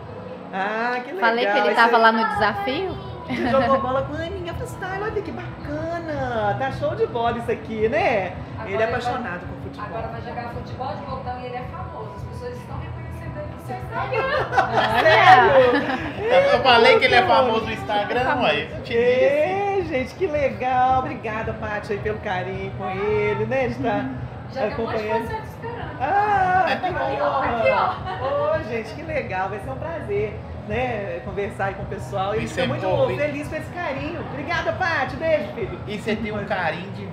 Ah, 0.54 1.00
que 1.04 1.12
legal. 1.12 1.20
Falei 1.30 1.46
que 1.46 1.58
ele 1.58 1.76
tava 1.76 1.90
você- 1.92 1.98
lá 1.98 2.12
no 2.12 2.28
desafio. 2.30 2.98
Você 3.28 3.48
jogou 3.50 3.80
bola 3.80 4.02
com 4.04 4.14
a 4.16 4.26
Aninha 4.26 4.54
Freestyle, 4.54 5.02
olha 5.04 5.22
que 5.22 5.32
bacana. 5.32 6.56
Tá 6.60 6.72
show 6.74 6.94
de 6.96 7.08
bola 7.08 7.38
isso 7.38 7.52
aqui, 7.52 7.88
né? 7.88 8.34
Agora 8.60 8.70
ele 8.70 8.74
é 8.74 8.76
ele 8.76 8.78
vai- 8.78 8.86
apaixonado 8.86 9.48
com 9.48 9.62
futebol. 9.64 9.86
Agora 9.88 10.08
vai 10.10 10.22
jogar 10.22 10.50
futebol 10.54 10.88
de 10.96 11.02
botão 11.06 11.40
e 11.42 11.46
ele 11.46 11.56
é 11.56 11.64
famoso. 11.72 12.12
As 12.18 12.24
pessoas 12.24 12.58
estão 12.58 12.78
reconhecendo 12.80 13.40
ele 13.40 13.48
no 13.56 13.66
seu 13.66 13.78
Instagram. 13.78 14.44
Sério? 15.04 16.54
Eu 16.54 16.60
falei 16.64 17.00
que 17.00 17.06
ele 17.06 17.16
é 17.16 17.22
que 17.22 17.28
famoso 17.28 17.66
no 17.66 17.72
Instagram, 17.72 18.36
ué. 18.42 18.68
Eu 18.72 18.84
te 18.84 18.94
disse. 18.94 19.73
É, 19.94 19.98
gente, 20.00 20.16
que 20.16 20.26
legal. 20.28 21.00
Obrigada, 21.00 21.54
Paty, 21.54 21.94
aí, 21.94 22.00
pelo 22.00 22.18
carinho 22.20 22.72
com 22.78 22.90
ele, 22.90 23.46
né? 23.46 23.66
Ele 23.66 23.74
está 23.74 24.06
Já 24.52 24.62
tem 24.62 24.64
um 24.64 24.68
de 24.68 24.74
acompanhando. 24.74 25.28
fã 25.28 25.36
te 25.42 25.48
esperando. 25.48 25.98
Ah, 26.02 26.78
que 26.80 26.86
Aqui, 26.88 27.22
ó, 27.22 27.40
honra! 27.40 28.58
Ô, 28.60 28.64
gente, 28.70 28.94
que 28.96 29.02
legal, 29.04 29.50
vai 29.50 29.60
ser 29.60 29.70
um 29.70 29.76
prazer, 29.76 30.34
né, 30.68 31.22
conversar 31.26 31.66
aí 31.66 31.74
com 31.76 31.84
o 31.84 31.86
pessoal. 31.88 32.36
E 32.36 32.44
Isso 32.44 32.54
fica 32.56 32.66
é 32.66 32.68
muito 32.68 32.82
bom, 32.82 33.16
feliz 33.16 33.48
com 33.48 33.56
esse 33.56 33.70
carinho. 33.72 34.22
Obrigada, 34.32 34.74
Paty, 34.74 35.16
beijo, 35.16 35.54
filho. 35.54 35.80
E 35.88 35.98
você 35.98 36.16
tem 36.16 36.32
um 36.32 36.46
carinho 36.46 36.92
de, 36.92 37.08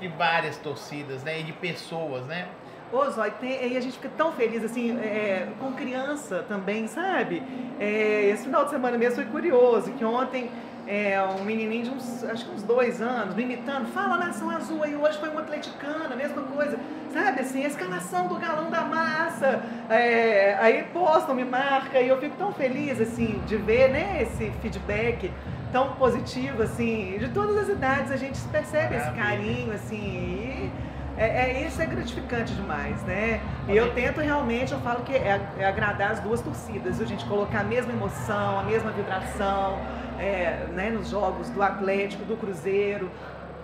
de 0.00 0.08
várias 0.16 0.56
torcidas, 0.58 1.22
né? 1.22 1.40
E 1.40 1.42
de 1.44 1.52
pessoas, 1.52 2.24
né? 2.26 2.46
Ô, 2.92 3.04
Zói, 3.10 3.32
tem- 3.32 3.72
e 3.72 3.76
a 3.76 3.80
gente 3.80 3.94
fica 3.98 4.10
tão 4.16 4.30
feliz, 4.32 4.64
assim, 4.64 4.96
é, 5.00 5.48
com 5.60 5.72
criança 5.72 6.44
também, 6.48 6.86
sabe? 6.86 7.42
É, 7.80 8.30
esse 8.32 8.44
final 8.44 8.64
de 8.64 8.70
semana 8.70 8.96
mesmo 8.96 9.16
foi 9.16 9.24
curioso, 9.24 9.90
que 9.92 10.04
ontem 10.04 10.50
é, 10.86 11.20
um 11.22 11.44
menininho 11.44 11.84
de 11.84 11.90
uns, 11.90 12.24
acho 12.24 12.44
que 12.44 12.54
uns 12.54 12.62
dois 12.62 13.02
anos, 13.02 13.34
me 13.34 13.42
imitando, 13.42 13.86
fala 13.88 14.16
nação 14.16 14.50
azul, 14.50 14.82
aí 14.82 14.94
hoje 14.94 15.18
foi 15.18 15.28
um 15.28 15.38
atleticano, 15.38 16.12
a 16.12 16.16
mesma 16.16 16.42
coisa, 16.42 16.78
sabe? 17.12 17.40
Assim, 17.40 17.64
a 17.64 17.68
escalação 17.68 18.28
do 18.28 18.36
galão 18.36 18.70
da 18.70 18.82
massa, 18.82 19.62
é, 19.90 20.56
aí 20.60 20.84
postam, 20.92 21.34
me 21.34 21.44
marca, 21.44 22.00
e 22.00 22.08
eu 22.08 22.18
fico 22.20 22.36
tão 22.36 22.52
feliz, 22.52 23.00
assim, 23.00 23.40
de 23.46 23.56
ver, 23.56 23.90
né, 23.90 24.22
esse 24.22 24.50
feedback 24.62 25.32
tão 25.72 25.94
positivo, 25.94 26.62
assim, 26.62 27.16
de 27.18 27.28
todas 27.30 27.56
as 27.58 27.68
idades 27.68 28.12
a 28.12 28.16
gente 28.16 28.38
percebe 28.52 28.96
esse 28.96 29.10
carinho, 29.10 29.72
assim, 29.72 29.96
e 29.96 30.70
é, 31.18 31.24
é- 31.62 31.66
isso 31.66 31.80
é 31.80 31.86
gratificante 31.86 32.52
demais, 32.54 33.02
né? 33.04 33.40
E 33.68 33.76
eu 33.76 33.92
tento 33.94 34.20
realmente, 34.20 34.72
eu 34.72 34.78
falo 34.80 35.02
que 35.02 35.14
é, 35.14 35.40
é 35.58 35.64
agradar 35.64 36.12
as 36.12 36.20
duas 36.20 36.40
torcidas, 36.40 36.98
viu, 36.98 37.06
gente? 37.06 37.24
Colocar 37.24 37.60
a 37.60 37.64
mesma 37.64 37.92
emoção, 37.92 38.60
a 38.60 38.62
mesma 38.64 38.90
vibração, 38.90 39.78
é, 40.18 40.66
né, 40.72 40.90
nos 40.90 41.08
jogos 41.10 41.48
do 41.50 41.62
Atlético, 41.62 42.24
do 42.24 42.36
Cruzeiro, 42.36 43.10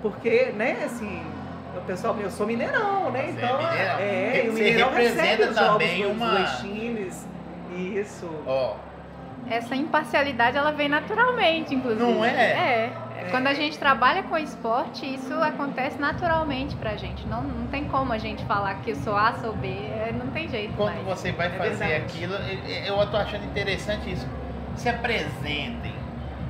porque, 0.00 0.52
né, 0.56 0.78
assim, 0.84 1.22
o 1.76 1.80
pessoal, 1.82 2.16
eu 2.20 2.30
sou 2.30 2.46
mineirão, 2.46 3.10
né? 3.10 3.22
Você 3.22 3.28
é 3.28 3.32
Então, 3.44 3.60
é, 3.60 4.42
e 4.46 4.48
o 4.50 4.52
Mineirão 4.52 4.90
recebe 4.92 5.20
representa 5.20 5.50
os 5.50 5.56
jogos 5.58 5.90
dos 5.90 6.06
uma- 6.16 6.30
dois 6.30 6.50
times. 6.60 7.26
Isso. 7.74 8.30
Ó, 8.46 8.74
Essa 9.50 9.74
imparcialidade 9.74 10.56
ela 10.56 10.70
vem 10.70 10.88
naturalmente, 10.88 11.74
inclusive. 11.74 12.00
Não 12.02 12.24
é? 12.24 12.28
É. 12.30 12.92
Quando 13.30 13.46
a 13.46 13.54
gente 13.54 13.78
trabalha 13.78 14.22
com 14.22 14.37
esporte, 14.37 15.06
isso 15.14 15.32
acontece 15.42 15.98
naturalmente 15.98 16.74
pra 16.76 16.96
gente. 16.96 17.26
Não, 17.26 17.42
não 17.42 17.66
tem 17.68 17.85
como 17.88 18.12
a 18.12 18.18
gente 18.18 18.44
falar 18.44 18.74
que 18.76 18.90
eu 18.90 18.96
sou 18.96 19.16
A, 19.16 19.32
sou 19.35 19.54
B, 19.54 19.68
é, 19.68 20.12
não 20.16 20.28
tem 20.28 20.48
jeito 20.48 20.74
quando 20.76 20.94
mais. 21.04 21.18
você 21.18 21.32
vai 21.32 21.46
É 21.46 21.50
fazer 21.50 21.74
verdade. 21.76 21.94
aquilo, 22.04 22.35
eu, 22.35 22.96
eu 22.98 23.11
tô 23.11 23.16
achando 23.16 23.44
interessante 23.44 24.12
isso. 24.12 24.26
Se 24.76 24.88
apresentem 24.88 25.94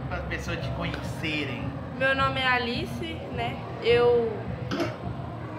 para 0.09 0.19
as 0.19 0.25
pessoas 0.27 0.59
te 0.61 0.69
conhecerem. 0.71 1.65
Meu 1.99 2.15
nome 2.15 2.41
é 2.41 2.47
Alice, 2.47 3.15
né? 3.35 3.57
Eu 3.83 4.33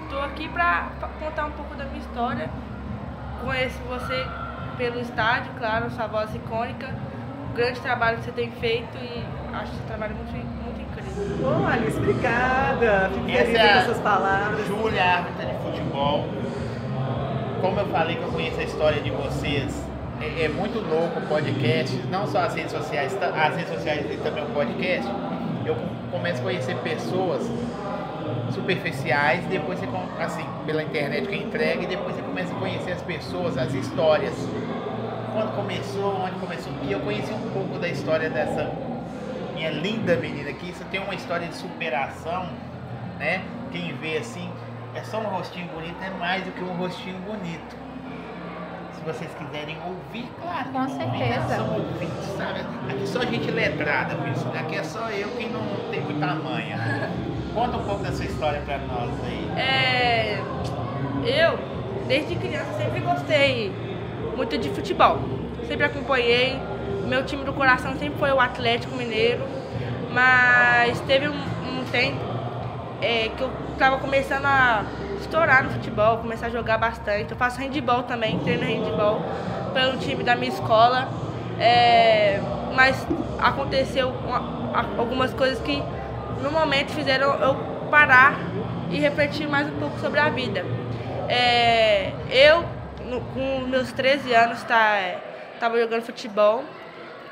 tô 0.10 0.20
aqui 0.20 0.48
pra, 0.50 0.90
pra 1.00 1.08
contar 1.10 1.46
um 1.46 1.52
pouco 1.52 1.76
da 1.76 1.86
minha 1.86 2.00
história. 2.00 2.50
Conheço 3.44 3.78
você 3.90 4.26
pelo 4.78 5.00
estádio, 5.00 5.52
claro, 5.58 5.90
sua 5.92 6.08
voz 6.08 6.34
icônica, 6.34 6.88
o 7.52 7.54
grande 7.56 7.80
trabalho 7.82 8.18
que 8.18 8.24
você 8.26 8.32
tem 8.32 8.50
feito 8.52 8.98
e 8.98 9.24
acho 9.56 9.72
esse 9.74 9.82
trabalho 9.84 10.16
muito, 10.16 10.32
Ô, 11.16 11.68
Alice, 11.68 11.98
obrigada. 11.98 13.12
Essa 13.28 13.46
feliz 13.46 13.56
é 13.56 13.74
com 13.74 13.80
essas 13.80 14.00
palavras. 14.00 14.68
Júlia, 14.68 15.04
árbitra 15.04 15.46
de 15.46 15.54
futebol. 15.64 16.26
Como 17.62 17.80
eu 17.80 17.86
falei 17.88 18.16
que 18.16 18.24
eu 18.24 18.30
conheço 18.30 18.60
a 18.60 18.64
história 18.64 19.02
de 19.02 19.12
vocês, 19.12 19.86
é, 20.20 20.46
é 20.46 20.50
muito 20.50 20.80
louco 20.80 21.20
o 21.20 21.28
podcast, 21.28 21.96
não 22.10 22.26
só 22.26 22.40
as 22.40 22.56
redes 22.56 22.72
sociais, 22.72 23.16
as 23.22 23.56
redes 23.56 23.74
sociais 23.74 24.06
e 24.12 24.18
também 24.18 24.44
o 24.44 24.48
podcast. 24.48 25.08
Eu 25.66 25.78
começo 26.12 26.40
a 26.40 26.44
conhecer 26.44 26.76
pessoas 26.78 27.44
superficiais, 28.52 29.46
depois 29.46 29.80
você, 29.80 29.88
assim, 30.20 30.46
pela 30.66 30.84
internet 30.84 31.28
que 31.28 31.36
entrega, 31.36 31.84
e 31.84 31.88
depois 31.88 32.16
você 32.16 32.22
começa 32.22 32.54
a 32.54 32.58
conhecer 32.58 32.92
as 32.92 33.02
pessoas, 33.02 33.58
as 33.58 33.74
histórias. 33.74 34.34
Quando 35.32 35.56
começou, 35.56 36.22
onde 36.24 36.36
começou. 36.40 36.74
E 36.84 36.92
eu 36.92 37.00
conheci 37.00 37.32
um 37.34 37.50
pouco 37.52 37.80
da 37.80 37.88
história 37.88 38.30
dessa 38.30 38.72
minha 39.64 39.72
linda 39.72 40.16
menina 40.18 40.50
aqui. 40.50 40.70
Isso 40.70 40.84
tem 40.92 41.00
uma 41.00 41.16
história 41.16 41.48
de 41.48 41.56
superação, 41.56 42.48
né? 43.18 43.42
Quem 43.72 43.94
vê 43.96 44.18
assim, 44.18 44.50
é 44.94 45.02
só 45.04 45.20
um 45.20 45.28
rostinho 45.28 45.68
bonito, 45.68 45.96
é 46.04 46.10
mais 46.20 46.44
do 46.44 46.52
que 46.52 46.62
um 46.62 46.76
rostinho 46.76 47.18
bonito. 47.20 47.76
Se 48.94 49.02
vocês 49.06 49.32
quiserem 49.36 49.78
ouvir, 49.86 50.28
claro. 50.42 50.70
Com 50.72 50.90
certeza. 50.90 51.56
São 51.56 51.74
ouvintes, 51.74 52.38
sabe? 52.38 52.60
Aqui 52.90 53.08
só 53.08 53.22
gente 53.22 53.52
letrada 53.52 54.16
isso. 54.30 54.46
né? 54.50 54.60
Aqui 54.60 54.76
é 54.76 54.84
só 54.84 55.10
eu 55.10 55.30
que 55.30 55.48
não 55.48 55.64
tem 55.92 56.02
muita 56.02 56.28
manha. 56.36 56.78
Conta 57.54 57.78
um 57.78 57.84
pouco 57.84 58.04
da 58.04 58.12
sua 58.12 58.26
história 58.26 58.62
pra 58.62 58.80
nós 58.80 59.12
aí. 59.26 59.52
É, 59.60 60.42
eu, 61.26 61.60
desde 62.08 62.36
criança, 62.36 62.74
sempre 62.74 63.00
gostei 63.00 63.72
muito 64.36 64.58
de 64.58 64.70
futebol. 64.70 65.20
Sempre 65.68 65.86
acompanhei. 65.86 66.60
Meu 67.14 67.24
time 67.24 67.44
do 67.44 67.54
coração 67.54 67.96
sempre 68.00 68.18
foi 68.18 68.32
o 68.32 68.40
Atlético 68.40 68.96
Mineiro. 68.96 69.44
Mas 70.12 71.00
teve 71.02 71.28
um, 71.28 71.36
um 71.36 71.86
tempo 71.92 72.18
é, 73.00 73.30
que 73.38 73.40
eu 73.40 73.52
tava 73.78 74.00
começando 74.00 74.48
a 74.48 74.84
estourar 75.22 75.64
no 75.64 75.70
futebol, 75.70 76.18
começar 76.18 76.48
a 76.48 76.50
jogar 76.50 76.80
bastante. 76.80 77.30
Eu 77.30 77.38
faço 77.38 77.60
handball 77.60 78.02
também, 78.02 78.40
treino 78.40 78.64
handball 78.64 79.22
pelo 79.76 80.00
time 80.00 80.24
da 80.24 80.36
minha 80.36 80.52
escola. 80.52 81.08
É, 81.60 82.42
mas 82.74 83.06
aconteceu 83.40 84.10
uma- 84.10 84.84
algumas 84.98 85.32
coisas 85.36 85.60
que 85.60 85.84
no 86.42 86.50
momento 86.50 86.94
fizeram 86.94 87.36
eu 87.44 87.54
parar 87.92 88.40
e 88.90 88.98
refletir 89.00 89.48
mais 89.48 89.68
um 89.68 89.78
pouco 89.78 90.00
sobre 90.00 90.20
a 90.20 90.30
vida. 90.30 90.66
É, 91.30 92.12
eu, 92.32 92.66
no- 93.06 93.22
com 93.22 93.68
meus 93.68 93.92
13 93.92 94.34
anos, 94.34 94.64
tá, 94.64 94.98
tava 95.60 95.80
jogando 95.80 96.02
futebol 96.02 96.64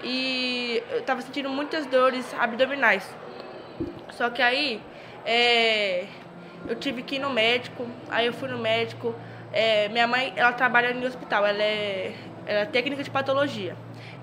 e 0.04 0.84
eu 0.92 1.02
tava 1.04 1.22
sentindo 1.22 1.50
muitas 1.50 1.86
dores 1.86 2.34
abdominais. 2.40 3.08
Só 4.12 4.30
que 4.30 4.42
aí 4.42 4.82
é, 5.26 6.06
eu 6.68 6.76
tive 6.76 7.02
que 7.02 7.16
ir 7.16 7.20
no 7.20 7.30
médico, 7.30 7.88
aí 8.10 8.26
eu 8.26 8.34
fui 8.34 8.50
no 8.50 8.58
médico. 8.58 9.16
É, 9.54 9.90
minha 9.90 10.08
mãe, 10.08 10.34
ela 10.36 10.54
trabalha 10.54 10.94
no 10.94 11.06
hospital, 11.06 11.46
ela 11.46 11.62
é, 11.62 12.14
ela 12.46 12.60
é 12.62 12.66
técnica 12.66 13.04
de 13.04 13.10
patologia. 13.10 13.76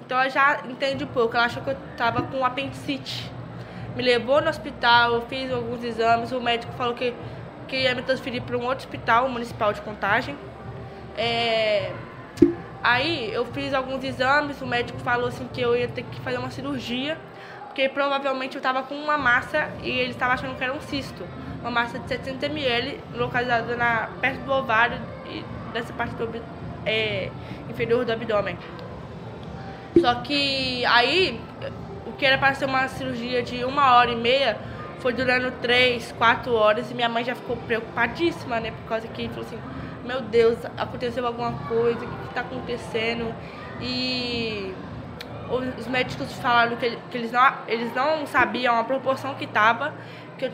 Então 0.04 0.18
ela 0.18 0.28
já 0.28 0.62
entende 0.68 1.04
um 1.04 1.08
pouco, 1.08 1.36
ela 1.36 1.46
achou 1.46 1.62
que 1.62 1.70
eu 1.70 1.76
tava 1.96 2.22
com 2.22 2.44
apendicite. 2.44 3.30
Me 3.94 4.02
levou 4.02 4.40
no 4.40 4.48
hospital, 4.48 5.14
eu 5.14 5.22
fiz 5.22 5.52
alguns 5.52 5.82
exames, 5.84 6.32
o 6.32 6.40
médico 6.40 6.72
falou 6.74 6.94
que, 6.94 7.12
que 7.66 7.76
ia 7.76 7.94
me 7.94 8.02
transferir 8.02 8.42
para 8.42 8.56
um 8.56 8.64
outro 8.64 8.86
hospital 8.86 9.28
municipal 9.28 9.72
de 9.72 9.80
contagem. 9.82 10.36
É, 11.16 11.92
Aí 12.82 13.32
eu 13.32 13.44
fiz 13.46 13.74
alguns 13.74 14.04
exames, 14.04 14.60
o 14.62 14.66
médico 14.66 14.98
falou 15.00 15.28
assim 15.28 15.48
que 15.52 15.60
eu 15.60 15.76
ia 15.76 15.88
ter 15.88 16.04
que 16.04 16.20
fazer 16.20 16.38
uma 16.38 16.50
cirurgia, 16.50 17.18
porque 17.66 17.88
provavelmente 17.88 18.54
eu 18.54 18.60
estava 18.60 18.82
com 18.82 18.94
uma 18.94 19.18
massa 19.18 19.68
e 19.82 19.90
ele 19.90 20.10
estava 20.10 20.34
achando 20.34 20.56
que 20.56 20.62
era 20.62 20.72
um 20.72 20.80
cisto. 20.80 21.26
Uma 21.60 21.70
massa 21.70 21.98
de 21.98 22.08
700 22.08 22.42
ml, 22.44 23.00
localizada 23.14 23.76
na, 23.76 24.08
perto 24.20 24.40
do 24.42 24.52
ovário 24.52 24.98
e 25.26 25.44
dessa 25.72 25.92
parte 25.92 26.14
do, 26.14 26.42
é, 26.86 27.30
inferior 27.68 28.04
do 28.04 28.12
abdômen. 28.12 28.56
Só 30.00 30.14
que 30.16 30.84
aí, 30.86 31.40
o 32.06 32.12
que 32.12 32.24
era 32.24 32.38
para 32.38 32.54
ser 32.54 32.66
uma 32.66 32.86
cirurgia 32.88 33.42
de 33.42 33.64
uma 33.64 33.94
hora 33.94 34.10
e 34.10 34.16
meia, 34.16 34.56
foi 35.00 35.12
durando 35.12 35.50
três, 35.60 36.12
quatro 36.12 36.52
horas 36.54 36.90
e 36.90 36.94
minha 36.94 37.08
mãe 37.08 37.24
já 37.24 37.34
ficou 37.34 37.56
preocupadíssima, 37.56 38.60
né? 38.60 38.72
Por 38.72 38.88
causa 38.88 39.08
que 39.08 39.28
falou 39.28 39.44
assim, 39.44 39.58
meu 40.08 40.22
Deus, 40.22 40.58
aconteceu 40.78 41.26
alguma 41.26 41.52
coisa, 41.68 42.02
o 42.02 42.08
que 42.08 42.28
está 42.28 42.40
acontecendo? 42.40 43.34
E 43.78 44.74
os 45.78 45.86
médicos 45.86 46.32
falaram 46.34 46.76
que, 46.76 46.96
que 47.10 47.18
eles, 47.18 47.30
não, 47.30 47.52
eles 47.66 47.94
não 47.94 48.26
sabiam 48.26 48.78
a 48.78 48.84
proporção 48.84 49.34
que 49.34 49.44
estava, 49.44 49.92
que 50.38 50.46
eu 50.46 50.52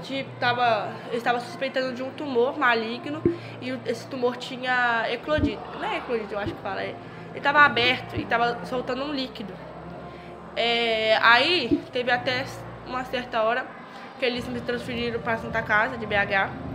estava 1.12 1.38
suspeitando 1.40 1.94
de 1.94 2.02
um 2.02 2.10
tumor 2.10 2.58
maligno 2.58 3.22
e 3.62 3.70
esse 3.86 4.08
tumor 4.08 4.36
tinha 4.36 5.04
eclodido. 5.08 5.62
Não 5.78 5.88
é 5.88 5.98
eclodido, 5.98 6.32
eu 6.34 6.38
acho 6.40 6.52
que 6.52 6.60
fala. 6.60 6.82
é- 6.82 6.96
Ele 7.30 7.38
estava 7.38 7.60
aberto 7.60 8.16
e 8.16 8.22
estava 8.22 8.64
soltando 8.64 9.04
um 9.04 9.12
líquido. 9.12 9.52
É, 10.56 11.16
aí 11.22 11.80
teve 11.92 12.10
até 12.10 12.44
uma 12.86 13.04
certa 13.04 13.40
hora 13.42 13.64
que 14.18 14.24
eles 14.24 14.46
me 14.48 14.60
transferiram 14.60 15.20
para 15.20 15.38
Santa 15.38 15.62
Casa 15.62 15.96
de 15.96 16.06
BH. 16.06 16.73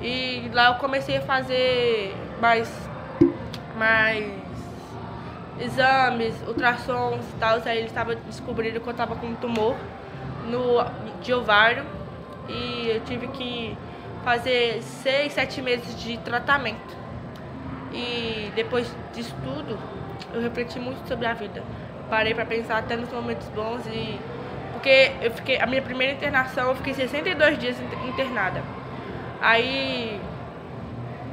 E 0.00 0.50
lá 0.52 0.68
eu 0.68 0.74
comecei 0.74 1.16
a 1.16 1.22
fazer 1.22 2.14
mais, 2.40 2.70
mais 3.76 4.30
exames, 5.58 6.34
ultrassons 6.46 7.24
e 7.30 7.36
tal. 7.38 7.58
Aí 7.64 7.78
eles 7.78 7.90
estavam 7.90 8.14
descobrindo 8.26 8.80
que 8.80 8.86
eu 8.86 8.92
estava 8.92 9.16
com 9.16 9.26
um 9.26 9.34
tumor 9.36 9.76
no, 10.46 10.84
de 11.22 11.32
ovário. 11.32 11.84
E 12.48 12.90
eu 12.94 13.00
tive 13.00 13.26
que 13.28 13.76
fazer 14.24 14.82
seis, 14.82 15.32
sete 15.32 15.60
meses 15.62 16.00
de 16.00 16.18
tratamento. 16.18 16.96
E 17.92 18.52
depois 18.54 18.90
disso 19.14 19.34
tudo, 19.42 19.78
eu 20.32 20.40
refleti 20.40 20.78
muito 20.78 21.06
sobre 21.08 21.26
a 21.26 21.34
vida. 21.34 21.62
Parei 22.10 22.34
para 22.34 22.44
pensar 22.44 22.78
até 22.78 22.96
nos 22.96 23.10
momentos 23.10 23.48
bons 23.48 23.84
e 23.86 24.18
porque 24.72 25.10
eu 25.20 25.30
fiquei 25.32 25.58
a 25.58 25.66
minha 25.66 25.82
primeira 25.82 26.12
internação, 26.12 26.68
eu 26.68 26.76
fiquei 26.76 26.94
62 26.94 27.58
dias 27.58 27.80
inter- 27.80 28.06
internada. 28.06 28.62
Aí 29.46 30.20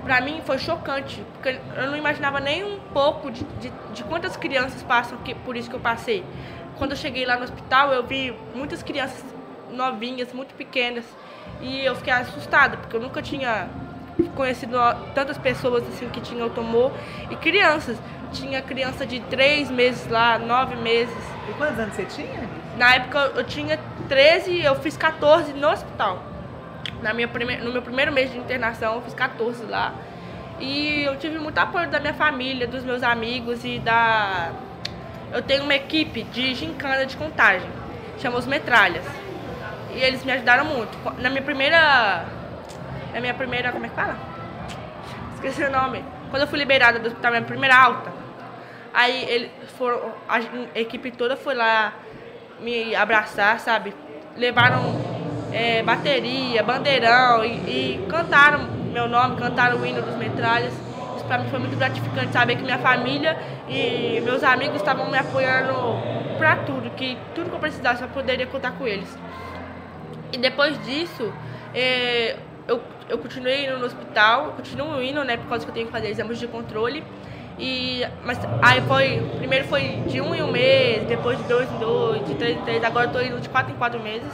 pra 0.03 0.21
mim 0.21 0.39
foi 0.45 0.59
chocante, 0.59 1.25
porque 1.33 1.59
eu 1.75 1.89
não 1.89 1.97
imaginava 1.97 2.39
nem 2.39 2.63
um 2.63 2.79
pouco 2.93 3.31
de, 3.31 3.43
de, 3.59 3.71
de 3.91 4.03
quantas 4.03 4.37
crianças 4.37 4.83
passam 4.83 5.17
que, 5.17 5.33
por 5.33 5.57
isso 5.57 5.67
que 5.67 5.75
eu 5.75 5.79
passei. 5.79 6.23
Quando 6.77 6.91
eu 6.91 6.97
cheguei 6.97 7.25
lá 7.25 7.37
no 7.37 7.43
hospital, 7.43 7.91
eu 7.91 8.03
vi 8.05 8.31
muitas 8.53 8.83
crianças 8.83 9.25
novinhas, 9.71 10.31
muito 10.31 10.53
pequenas, 10.53 11.03
e 11.59 11.83
eu 11.83 11.95
fiquei 11.95 12.13
assustada, 12.13 12.77
porque 12.77 12.95
eu 12.95 13.01
nunca 13.01 13.19
tinha 13.19 13.67
conhecido 14.35 14.77
tantas 15.15 15.39
pessoas 15.39 15.83
assim 15.87 16.07
que 16.09 16.21
tinham 16.21 16.47
tumor 16.51 16.91
e 17.31 17.35
crianças. 17.35 17.97
Tinha 18.31 18.61
criança 18.61 19.07
de 19.07 19.21
três 19.21 19.71
meses 19.71 20.07
lá, 20.07 20.37
nove 20.37 20.75
meses. 20.75 21.17
E 21.49 21.53
quantos 21.53 21.79
anos 21.79 21.95
você 21.95 22.05
tinha? 22.05 22.47
Na 22.77 22.93
época 22.93 23.31
eu 23.35 23.43
tinha 23.43 23.79
13, 24.07 24.61
eu 24.61 24.75
fiz 24.75 24.95
14 24.95 25.53
no 25.53 25.67
hospital. 25.67 26.32
Na 27.03 27.13
minha 27.13 27.27
prime... 27.27 27.57
No 27.57 27.71
meu 27.71 27.81
primeiro 27.81 28.11
mês 28.11 28.31
de 28.31 28.37
internação, 28.37 28.95
eu 28.95 29.01
fiz 29.01 29.13
14 29.13 29.65
lá. 29.65 29.93
E 30.59 31.03
eu 31.03 31.17
tive 31.17 31.37
muito 31.37 31.57
apoio 31.57 31.89
da 31.89 31.99
minha 31.99 32.13
família, 32.13 32.65
dos 32.65 32.83
meus 32.83 33.03
amigos 33.03 33.65
e 33.65 33.79
da. 33.79 34.51
Eu 35.31 35.41
tenho 35.41 35.63
uma 35.63 35.75
equipe 35.75 36.23
de 36.23 36.53
gincana 36.53 37.05
de 37.05 37.17
contagem, 37.17 37.69
chama 38.19 38.37
os 38.37 38.45
Metralhas. 38.45 39.05
E 39.93 39.99
eles 39.99 40.23
me 40.23 40.31
ajudaram 40.31 40.65
muito. 40.65 40.97
Na 41.21 41.29
minha 41.29 41.41
primeira. 41.41 42.25
Na 43.13 43.19
minha 43.19 43.33
primeira. 43.33 43.71
Como 43.71 43.85
é 43.85 43.89
que 43.89 43.95
fala? 43.95 44.17
Esqueci 45.35 45.63
o 45.63 45.71
nome. 45.71 46.03
Quando 46.29 46.43
eu 46.43 46.47
fui 46.47 46.57
liberada 46.57 46.97
do 46.97 47.07
hospital, 47.07 47.31
minha 47.31 47.43
primeira 47.43 47.75
alta. 47.75 48.11
Aí 48.93 49.25
eles 49.27 49.51
foram. 49.77 50.13
A 50.29 50.39
equipe 50.79 51.11
toda 51.11 51.35
foi 51.35 51.55
lá 51.55 51.93
me 52.61 52.95
abraçar, 52.95 53.59
sabe? 53.59 53.93
Levaram 54.37 55.22
é, 55.53 55.83
bateria, 55.83 56.63
bandeirão 56.63 57.45
e, 57.45 57.49
e 57.49 58.05
cantaram 58.09 58.67
meu 58.91 59.07
nome, 59.07 59.35
cantaram 59.35 59.77
o 59.77 59.85
hino 59.85 60.01
dos 60.01 60.15
metralhas. 60.15 60.73
Isso 61.15 61.25
pra 61.25 61.37
mim 61.37 61.49
foi 61.49 61.59
muito 61.59 61.77
gratificante 61.77 62.33
saber 62.33 62.55
que 62.55 62.63
minha 62.63 62.79
família 62.79 63.37
e 63.69 64.19
meus 64.21 64.43
amigos 64.43 64.77
estavam 64.77 65.09
me 65.09 65.17
apoiando 65.17 65.73
pra 66.37 66.57
tudo, 66.57 66.89
que 66.91 67.17
tudo 67.35 67.49
que 67.49 67.55
eu 67.55 67.59
precisasse 67.59 68.01
eu 68.01 68.09
poderia 68.09 68.47
contar 68.47 68.71
com 68.71 68.87
eles. 68.87 69.17
E 70.31 70.37
depois 70.37 70.79
disso, 70.83 71.31
é, 71.73 72.35
eu, 72.67 72.81
eu 73.07 73.17
continuei 73.19 73.67
indo 73.67 73.77
no 73.77 73.85
hospital, 73.85 74.45
eu 74.45 74.51
continuo 74.53 75.01
indo, 75.01 75.23
né, 75.23 75.37
por 75.37 75.47
causa 75.47 75.63
que 75.63 75.69
eu 75.69 75.73
tenho 75.73 75.85
que 75.85 75.91
fazer 75.91 76.09
exames 76.09 76.39
de 76.39 76.47
controle. 76.47 77.03
E, 77.59 78.03
mas 78.25 78.39
aí 78.63 78.81
foi, 78.81 79.21
primeiro 79.37 79.67
foi 79.67 80.01
de 80.07 80.19
um 80.19 80.33
em 80.33 80.41
um 80.41 80.51
mês, 80.51 81.03
depois 81.03 81.37
de 81.37 81.43
dois 81.43 81.71
em 81.71 81.77
dois, 81.77 82.25
de 82.25 82.33
três 82.33 82.57
em 82.57 82.61
três, 82.61 82.83
agora 82.83 83.07
eu 83.07 83.11
tô 83.11 83.21
indo 83.21 83.39
de 83.39 83.47
quatro 83.47 83.71
em 83.71 83.75
quatro 83.75 83.99
meses 83.99 84.31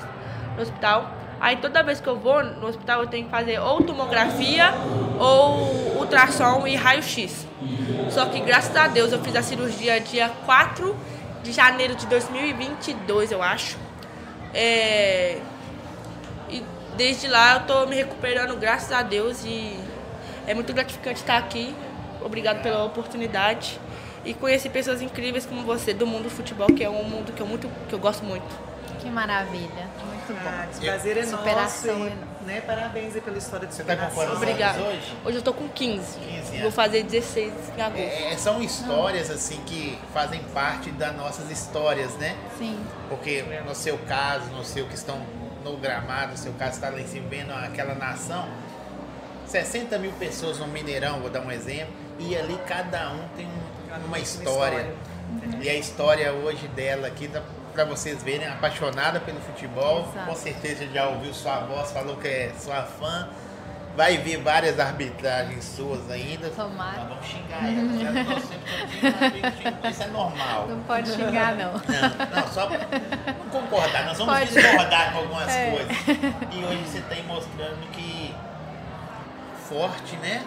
no 0.60 0.64
hospital. 0.64 1.12
Aí 1.40 1.56
toda 1.56 1.82
vez 1.82 2.02
que 2.02 2.08
eu 2.08 2.20
vou 2.20 2.44
no 2.44 2.68
hospital 2.68 3.02
eu 3.02 3.08
tenho 3.08 3.26
que 3.26 3.32
fazer 3.32 3.60
ou 3.60 3.82
tomografia 3.82 4.74
ou 5.18 5.98
ultrassom 6.00 6.68
e 6.68 6.76
raio-x. 6.76 7.48
Só 8.10 8.26
que 8.26 8.40
graças 8.42 8.76
a 8.76 8.88
Deus 8.88 9.12
eu 9.12 9.20
fiz 9.20 9.36
a 9.36 9.42
cirurgia 9.42 10.00
dia 10.00 10.30
4 10.46 10.96
de 11.42 11.52
janeiro 11.52 11.96
de 11.96 12.06
2022, 12.08 13.32
eu 13.32 13.42
acho. 13.42 13.78
É... 14.54 15.40
E 16.50 16.64
desde 16.98 17.28
lá 17.28 17.56
eu 17.56 17.60
tô 17.62 17.86
me 17.86 17.96
recuperando, 17.96 18.58
graças 18.58 18.92
a 18.92 19.02
Deus, 19.02 19.46
e 19.46 19.80
é 20.46 20.54
muito 20.54 20.74
gratificante 20.74 21.20
estar 21.20 21.38
aqui. 21.38 21.74
Obrigado 22.22 22.62
pela 22.62 22.84
oportunidade. 22.84 23.80
E 24.26 24.34
conhecer 24.34 24.70
pessoas 24.70 25.02
incríveis 25.02 25.46
como 25.46 25.64
você 25.64 25.94
do 25.94 26.06
mundo 26.06 26.24
do 26.24 26.30
futebol, 26.30 26.68
que 26.68 26.84
é 26.84 26.90
um 26.90 27.04
mundo 27.04 27.32
que 27.32 27.42
eu, 27.42 27.48
muito, 27.48 27.70
que 27.88 27.94
eu 27.94 28.00
gosto 28.00 28.26
muito. 28.26 28.70
Que 29.00 29.10
maravilha. 29.10 29.88
Muito 30.06 30.34
bom. 30.44 30.50
Ah, 30.50 30.68
prazer 30.82 31.18
é 31.18 31.26
Superação, 31.26 32.00
nosso. 32.00 32.12
E, 32.42 32.46
né? 32.46 32.62
Parabéns 32.62 33.16
aí 33.16 33.22
pela 33.22 33.38
história 33.38 33.68
de 33.68 33.74
Você 33.74 33.84
tá 33.84 33.96
com 33.96 34.10
superação. 34.10 34.36
Obrigada. 34.36 34.78
anos 34.80 34.94
hoje? 34.94 35.18
Hoje 35.26 35.38
eu 35.38 35.42
tô 35.42 35.54
com 35.54 35.68
15. 35.70 36.20
15 36.20 36.50
anos. 36.50 36.62
Vou 36.62 36.72
fazer 36.72 37.04
16 37.04 37.54
em 37.78 37.82
agosto. 37.82 38.02
É, 38.02 38.38
são 38.38 38.62
histórias 38.62 39.30
assim 39.32 39.62
que 39.66 39.98
fazem 40.14 40.42
parte 40.54 40.92
das 40.92 41.16
nossas 41.16 41.50
histórias, 41.50 42.14
né? 42.16 42.36
Sim. 42.58 42.78
Porque 43.08 43.42
no 43.66 43.74
seu 43.74 43.98
caso, 44.00 44.46
no 44.52 44.64
seu 44.66 44.86
que 44.88 44.96
estão 44.96 45.20
no 45.64 45.78
gramado, 45.78 46.32
no 46.34 46.38
seu 46.38 46.54
caso 46.54 46.74
está 46.74 46.90
lá 46.90 47.00
em 47.00 47.08
cima 47.08 47.28
vendo 47.30 47.52
aquela 47.54 47.96
nação, 47.96 48.48
60 49.48 49.98
mil 49.98 50.12
pessoas 50.14 50.60
no 50.60 50.68
Mineirão, 50.68 51.20
vou 51.22 51.30
dar 51.30 51.42
um 51.42 51.52
exemplo, 51.52 51.94
e 52.20 52.36
ali 52.38 52.58
cada 52.68 53.12
um 53.12 53.28
tem 53.36 53.46
um- 53.48 54.06
uma 54.06 54.20
história. 54.20 54.94
E 55.62 55.70
a 55.70 55.76
história 55.76 56.32
hoje 56.34 56.68
dela 56.70 57.08
aqui, 57.08 57.28
dá 57.28 57.42
pra 57.86 57.96
vocês 57.96 58.22
verem, 58.22 58.46
apaixonada 58.48 59.20
pelo 59.22 59.40
futebol, 59.40 60.02
Exato. 60.12 60.26
com 60.30 60.36
certeza 60.36 60.86
já 60.94 61.08
ouviu 61.08 61.34
sua 61.34 61.60
voz, 61.62 61.92
falou 61.92 62.18
que 62.18 62.28
é 62.28 62.52
sua 62.60 62.84
fã. 62.84 63.30
Vai 63.96 64.18
ver 64.18 64.38
várias 64.38 64.80
arbitragens 64.80 65.64
suas 65.66 66.10
ainda. 66.12 66.50
Tomara. 66.52 67.00
Nós 67.00 67.10
vamos 67.10 67.26
xingar 67.26 67.64
ela. 67.66 68.40
Sempre 68.40 69.90
Isso 69.90 70.04
é 70.04 70.08
normal. 70.08 70.68
Não 70.70 70.80
pode 70.84 71.10
xingar, 71.12 71.56
não. 71.56 71.74
Não, 71.74 72.42
não, 72.42 72.48
só 72.48 72.70
não 72.70 73.50
concordar, 73.50 74.06
nós 74.06 74.18
vamos 74.18 74.34
Pode. 74.40 74.54
discordar 74.54 75.12
com 75.12 75.18
algumas 75.20 75.50
É. 75.50 75.72
coisas. 75.72 75.98
E 76.52 76.64
hoje 76.66 76.84
você 76.86 76.98
está 77.00 77.16
aí 77.16 77.24
mostrando 77.24 77.92
que 77.92 78.34
forte, 79.68 80.16
né? 80.18 80.44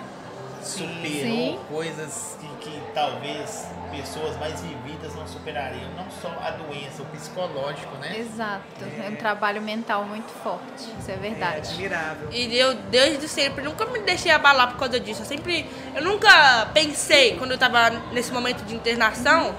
Superou 0.63 0.97
Sim. 1.03 1.59
coisas 1.69 2.37
que, 2.41 2.71
que 2.71 2.83
talvez 2.95 3.67
pessoas 3.91 4.37
mais 4.39 4.61
vividas 4.61 5.15
não 5.15 5.27
superariam. 5.27 5.91
Não 5.97 6.07
só 6.11 6.29
a 6.41 6.51
doença, 6.53 7.03
o 7.03 7.07
psicológico, 7.07 7.95
né? 7.97 8.17
Exato. 8.19 8.63
É 9.05 9.09
um 9.11 9.17
trabalho 9.17 9.61
mental 9.61 10.05
muito 10.05 10.31
forte. 10.43 10.85
Isso 10.99 11.11
é 11.11 11.15
É 11.15 11.17
verdade. 11.17 11.57
admirável. 11.69 12.29
E 12.31 12.57
eu, 12.57 12.75
desde 12.91 13.29
sempre, 13.29 13.65
nunca 13.65 13.85
me 13.87 13.99
deixei 14.01 14.31
abalar 14.31 14.69
por 14.73 14.79
causa 14.79 14.99
disso. 15.01 15.23
Eu 15.23 15.27
sempre. 15.27 15.67
Eu 15.95 16.03
nunca 16.03 16.67
pensei, 16.73 17.37
quando 17.37 17.51
eu 17.53 17.59
tava 17.59 17.91
nesse 18.13 18.33
momento 18.33 18.65
de 18.65 18.75
internação, 18.75 19.55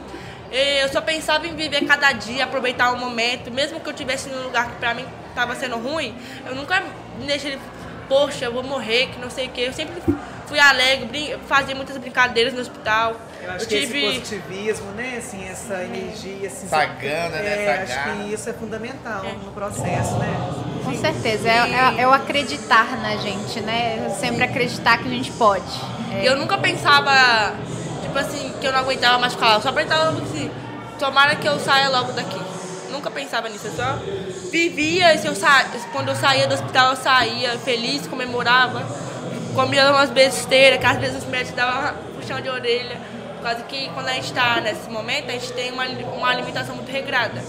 eh, 0.51 0.83
eu 0.83 0.89
só 0.89 1.01
pensava 1.01 1.45
em 1.47 1.55
viver 1.55 1.85
cada 1.85 2.11
dia, 2.13 2.45
aproveitar 2.45 2.91
o 2.91 2.97
momento. 2.97 3.51
Mesmo 3.51 3.79
que 3.79 3.87
eu 3.87 3.91
estivesse 3.93 4.29
num 4.29 4.43
lugar 4.43 4.69
que 4.69 4.75
pra 4.77 4.93
mim 4.93 5.05
tava 5.35 5.55
sendo 5.55 5.77
ruim, 5.77 6.15
eu 6.45 6.55
nunca 6.55 6.79
me 7.19 7.25
deixei, 7.25 7.57
poxa, 8.07 8.45
eu 8.45 8.53
vou 8.53 8.63
morrer, 8.63 9.07
que 9.07 9.19
não 9.19 9.29
sei 9.29 9.47
o 9.47 9.49
quê. 9.49 9.61
Eu 9.67 9.73
sempre 9.73 10.01
fui 10.47 10.59
alegre, 10.59 11.05
brin 11.07 11.35
fazia 11.47 11.73
muitas 11.75 11.97
brincadeiras 11.97 12.53
no 12.53 12.61
hospital. 12.61 13.15
Eu 13.43 13.51
acho 13.51 13.67
que 13.67 13.75
esse 13.75 14.01
positivismo, 14.01 14.91
né? 14.91 15.15
Assim, 15.17 15.45
essa 15.49 15.83
energia, 15.83 16.47
assim, 16.47 16.65
Essa 16.65 16.85
gana, 16.85 17.29
né? 17.29 17.45
É, 17.65 17.65
Essa 17.83 18.01
acho 18.01 18.17
que 18.27 18.33
isso 18.33 18.49
é 18.49 18.53
fundamental 18.53 19.23
no 19.43 19.51
processo, 19.51 20.15
né? 20.17 20.27
Com 20.83 20.93
certeza. 20.95 21.49
É, 21.49 21.57
é- 21.97 22.01
é 22.01 22.07
o 22.07 22.13
acreditar 22.13 22.97
na 23.01 23.17
gente, 23.17 23.59
né? 23.61 24.15
Sempre 24.19 24.43
acreditar 24.43 24.97
que 24.97 25.07
a 25.07 25.11
gente 25.11 25.31
pode. 25.31 25.63
É, 26.13 26.27
Eu 26.27 26.37
nunca 26.37 26.57
pensava, 26.57 27.53
tipo 28.01 28.17
assim, 28.17 28.53
que 28.61 28.67
eu 28.67 28.71
não 28.71 28.79
aguentava 28.79 29.17
mais 29.17 29.33
ficar 29.33 29.47
lá. 29.47 29.53
Eu 29.55 29.61
só 29.61 29.71
pensava 29.71 30.09
assim, 30.11 30.49
tomara 30.99 31.35
que 31.35 31.47
eu 31.47 31.59
saia 31.59 31.89
logo 31.89 32.11
daqui. 32.13 32.39
Nunca 32.91 33.09
pensava 33.11 33.49
nisso, 33.49 33.67
eu 33.67 33.73
só 33.73 33.97
vivia, 34.53 35.15
eu 35.25 35.35
sa... 35.35 35.65
quando 35.91 36.09
eu 36.09 36.15
saía 36.15 36.47
do 36.47 36.53
hospital 36.53 36.91
eu 36.91 36.95
saía 36.95 37.57
feliz, 37.57 38.05
comemorava, 38.05 38.83
comia 39.55 39.89
umas 39.91 40.11
besteiras, 40.11 40.79
que 40.79 40.85
às 40.85 40.97
vezes 40.99 41.23
os 41.23 41.25
médicos 41.25 41.55
davam 41.55 41.93
um 42.11 42.13
puxão 42.19 42.39
de 42.39 42.49
orelha. 42.49 42.97
Por 43.37 43.43
causa 43.43 43.63
que 43.63 43.89
quando 43.89 44.07
a 44.07 44.13
gente 44.13 44.25
está 44.27 44.61
nesse 44.61 44.87
momento, 44.91 45.29
a 45.29 45.33
gente 45.33 45.51
tem 45.53 45.71
uma, 45.71 45.85
uma 45.85 46.29
alimentação 46.29 46.75
muito 46.75 46.91
regrada. 46.91 47.41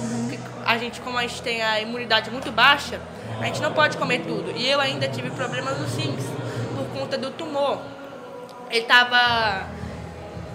A 0.65 0.79
gente, 0.79 1.01
como 1.03 1.19
a 1.19 1.23
gente 1.23 1.43
tem 1.43 1.63
a 1.63 1.79
imunidade 1.79 2.31
muito 2.31 2.51
baixa, 2.51 2.99
a 3.39 3.45
gente 3.45 3.61
não 3.61 3.73
pode 3.75 3.99
comer 3.99 4.21
tudo. 4.23 4.51
E 4.57 4.67
eu 4.69 4.81
ainda 4.81 5.07
tive 5.07 5.29
problemas 5.31 5.79
nos 5.79 5.95
rins, 5.95 6.25
por 6.75 6.87
conta 6.99 7.19
do 7.19 7.31
tumor 7.31 7.79
ele 8.71 8.87
tava 8.87 9.67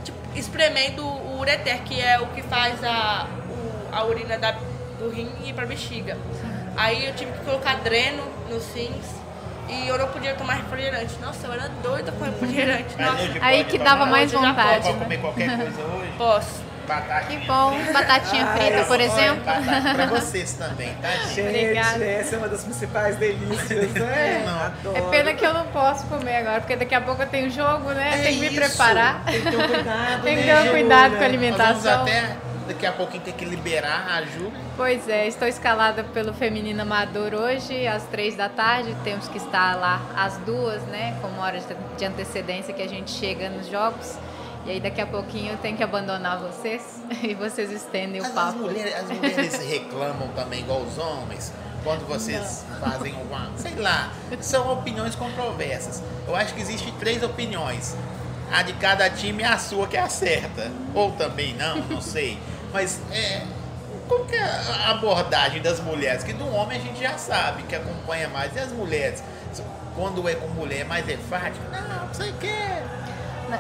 tipo, 0.04 0.18
espremendo 0.36 1.06
o 1.06 1.40
ureter, 1.40 1.84
que 1.84 2.02
é 2.02 2.20
o 2.20 2.26
que 2.28 2.42
faz 2.42 2.84
a, 2.84 3.28
o- 3.50 3.96
a 3.96 4.04
urina 4.04 4.38
da, 4.38 4.56
do 5.00 5.10
rim 5.10 5.32
ir 5.46 5.54
pra 5.54 5.66
bexiga. 5.66 6.18
Aí 6.78 7.06
eu 7.08 7.14
tive 7.16 7.32
que 7.32 7.40
colocar 7.46 7.76
dreno 7.78 8.24
nos 8.50 8.74
rins 8.74 9.06
e 9.68 9.88
eu 9.88 9.98
não 9.98 10.08
podia 10.08 10.34
tomar 10.36 10.54
refrigerante. 10.54 11.16
Nossa, 11.22 11.48
eu 11.48 11.54
era 11.54 11.70
doida 11.84 12.12
com 12.18 12.26
refrigerante. 12.26 12.96
Nossa, 13.00 13.24
Aí 13.42 13.58
pode 13.64 13.70
que 13.72 13.78
tomar? 13.80 13.90
dava 13.92 14.06
mais 14.06 14.32
vontade, 14.32 14.84
Pode 14.84 14.94
né? 14.98 15.04
comer 15.04 15.18
qualquer 15.20 15.50
coisa 15.58 15.82
hoje? 15.84 16.12
posso. 16.18 16.70
Batata. 16.90 17.28
Que 17.28 17.38
bom. 17.46 17.78
Batatinha 17.94 18.48
frita, 18.48 18.84
por 18.86 19.00
exemplo. 19.00 19.44
Batata 19.46 19.94
pra 19.94 20.06
vocês 20.08 20.54
também, 20.54 20.92
tá, 20.96 21.10
gente? 21.12 21.42
Obrigada. 21.42 22.04
essa 22.04 22.34
é 22.34 22.38
uma 22.40 22.48
das 22.50 22.64
principais 22.64 23.16
delícias, 23.18 23.94
né? 23.94 24.44
Não. 24.44 24.60
Adoro. 24.60 24.98
É 24.98 25.02
pena 25.12 25.34
que 25.36 25.46
eu 25.46 25.54
não 25.54 25.68
posso 25.68 26.08
comer 26.08 26.38
agora, 26.38 26.62
porque 26.62 26.76
daqui 26.76 26.96
a 26.96 27.02
pouco 27.02 27.22
eu 27.22 27.28
tenho 27.28 27.48
jogo, 27.52 27.92
né? 27.92 28.10
É 28.16 28.24
Tem 28.24 28.34
que 28.34 28.40
me 28.40 28.48
isso. 28.48 28.56
preparar. 28.56 29.24
Tem 29.24 29.40
que 29.40 29.52
ter 29.52 29.58
um 29.58 29.68
cuidado, 29.68 30.24
Tem 30.24 30.36
que 30.38 30.44
né, 30.46 30.62
ter 30.64 30.68
um 30.68 30.72
cuidado 30.72 31.12
Júlia? 31.14 31.20
com 31.20 31.24
a 31.24 31.30
Nós 31.30 31.54
vamos 31.54 31.86
alimentação. 31.86 32.02
até 32.02 32.36
daqui 32.70 32.86
a 32.86 32.92
pouquinho 32.94 33.24
ter 33.24 33.34
que 33.34 33.44
liberar 33.44 34.08
a 34.10 34.22
Ju. 34.24 34.52
Pois 34.78 35.10
é, 35.10 35.28
estou 35.28 35.48
escalada 35.48 36.04
pelo 36.04 36.34
Feminino 36.34 36.82
Amador 36.84 37.34
hoje, 37.34 37.86
às 37.88 38.04
três 38.04 38.36
da 38.36 38.48
tarde. 38.48 38.96
Temos 39.04 39.28
que 39.28 39.38
estar 39.38 39.76
lá 39.76 40.02
às 40.16 40.38
duas, 40.38 40.82
né? 40.84 41.18
Com 41.22 41.40
hora 41.42 41.60
de- 41.60 42.06
antecedência 42.06 42.74
que 42.74 42.82
a 42.82 42.88
gente 42.88 43.12
chega 43.12 43.50
nos 43.50 43.68
jogos. 43.68 44.16
E 44.66 44.72
aí 44.72 44.80
daqui 44.80 45.02
a 45.02 45.08
pouquinho 45.08 45.54
eu 45.54 45.58
tenho 45.58 45.76
que 45.76 45.84
abandonar 45.84 46.38
vocês 46.40 47.02
e 47.24 47.34
vocês 47.34 47.72
estendem 47.72 48.22
o 48.22 48.24
As, 48.24 48.30
as 48.30 48.36
papo. 48.36 48.60
mulheres, 48.60 48.94
as 48.96 49.10
mulheres 49.10 49.68
reclamam 49.68 50.28
também, 50.36 50.60
igual 50.62 50.82
os 50.82 50.98
homens, 50.98 51.52
quando 51.84 52.06
vocês 52.08 52.66
fazem 52.80 53.14
uma. 53.16 53.50
Sei 53.58 53.76
lá, 53.76 54.12
são 54.42 54.72
opiniões 54.72 55.16
controversas. 55.16 56.04
Eu 56.28 56.36
acho 56.36 56.54
que 56.54 56.62
existe 56.62 56.92
três 57.00 57.24
opiniões. 57.24 57.96
A 58.52 58.64
de 58.64 58.74
cada 58.74 59.10
time 59.12 59.44
é 59.44 59.48
a 59.48 59.58
sua 59.60 59.88
que 59.88 59.96
é 59.96 60.02
a 60.02 60.10
certa. 60.10 60.72
Ou 60.94 61.12
também 61.14 61.54
não, 61.54 61.78
não 61.84 62.02
sei. 62.02 62.38
Mas 62.72 63.02
é. 63.12 63.42
Como 64.08 64.26
que 64.26 64.36
é 64.36 64.42
a 64.42 64.92
abordagem 64.92 65.62
das 65.62 65.80
mulheres? 65.80 66.24
Que 66.24 66.34
do 66.34 66.48
homem 66.48 66.80
a 66.80 66.82
gente 66.82 67.00
já 67.00 67.18
sabe, 67.18 67.64
que 67.64 67.76
acompanha 67.76 68.28
mais. 68.28 68.56
E 68.56 68.60
as 68.60 68.72
mulheres? 68.72 69.24
Quando 69.96 70.28
é 70.28 70.36
com 70.36 70.48
mulher, 70.48 70.82
é 70.82 70.84
mais 70.84 71.08
enfático? 71.08 71.64
Não, 71.72 72.06
não 72.08 72.14
sei 72.14 72.32
o 72.32 72.34
que. 72.34 72.48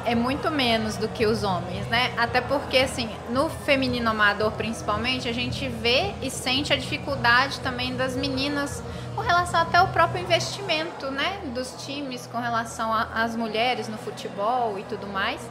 É 0.05 0.13
muito 0.13 0.51
menos 0.51 0.97
do 0.97 1.07
que 1.07 1.25
os 1.25 1.43
homens, 1.43 1.85
né? 1.87 2.13
Até 2.15 2.41
porque, 2.41 2.77
assim, 2.77 3.09
no 3.29 3.49
feminino 3.49 4.09
amador, 4.09 4.51
principalmente, 4.51 5.27
a 5.27 5.33
gente 5.33 5.67
vê 5.67 6.13
e 6.21 6.29
sente 6.29 6.71
a 6.71 6.75
dificuldade 6.75 7.59
também 7.61 7.95
das 7.95 8.15
meninas 8.15 8.83
com 9.15 9.21
relação 9.21 9.59
até 9.59 9.77
ao 9.77 9.87
próprio 9.87 10.21
investimento, 10.21 11.09
né? 11.09 11.39
Dos 11.55 11.73
times 11.83 12.27
com 12.27 12.39
relação 12.39 12.93
às 12.93 13.35
mulheres 13.35 13.87
no 13.87 13.97
futebol 13.97 14.77
e 14.77 14.83
tudo 14.83 15.07
mais. 15.07 15.41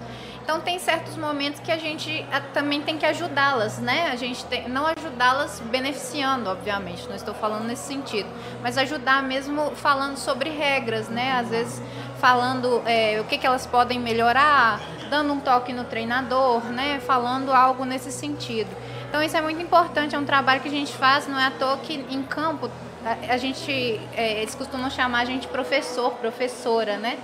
Então, 0.48 0.62
tem 0.62 0.78
certos 0.78 1.14
momentos 1.14 1.60
que 1.60 1.70
a 1.70 1.76
gente 1.76 2.24
também 2.54 2.80
tem 2.80 2.96
que 2.96 3.04
ajudá-las, 3.04 3.78
né? 3.80 4.08
A 4.10 4.16
gente 4.16 4.42
tem, 4.46 4.66
não 4.66 4.86
ajudá-las 4.86 5.60
beneficiando, 5.60 6.48
obviamente, 6.48 7.06
não 7.06 7.14
estou 7.14 7.34
falando 7.34 7.64
nesse 7.64 7.86
sentido, 7.86 8.26
mas 8.62 8.78
ajudar 8.78 9.22
mesmo 9.22 9.72
falando 9.76 10.16
sobre 10.16 10.48
regras, 10.48 11.10
né? 11.10 11.32
Às 11.32 11.50
vezes 11.50 11.82
falando 12.18 12.82
é, 12.86 13.20
o 13.20 13.24
que, 13.24 13.36
que 13.36 13.46
elas 13.46 13.66
podem 13.66 14.00
melhorar, 14.00 14.80
dando 15.10 15.34
um 15.34 15.38
toque 15.38 15.70
no 15.70 15.84
treinador, 15.84 16.64
né? 16.64 16.98
Falando 16.98 17.52
algo 17.52 17.84
nesse 17.84 18.10
sentido. 18.10 18.74
Então 19.06 19.22
isso 19.22 19.36
é 19.36 19.42
muito 19.42 19.60
importante, 19.60 20.16
é 20.16 20.18
um 20.18 20.24
trabalho 20.24 20.62
que 20.62 20.68
a 20.68 20.72
gente 20.72 20.94
faz, 20.94 21.28
não 21.28 21.38
é 21.38 21.48
à 21.48 21.50
toa 21.50 21.76
que 21.76 21.92
em 22.08 22.22
campo 22.22 22.70
a, 23.04 23.34
a 23.34 23.36
gente, 23.36 24.00
é, 24.16 24.40
eles 24.40 24.54
costumam 24.54 24.88
chamar 24.88 25.20
a 25.20 25.24
gente 25.26 25.46
professor, 25.46 26.12
professora, 26.12 26.96
né? 26.96 27.18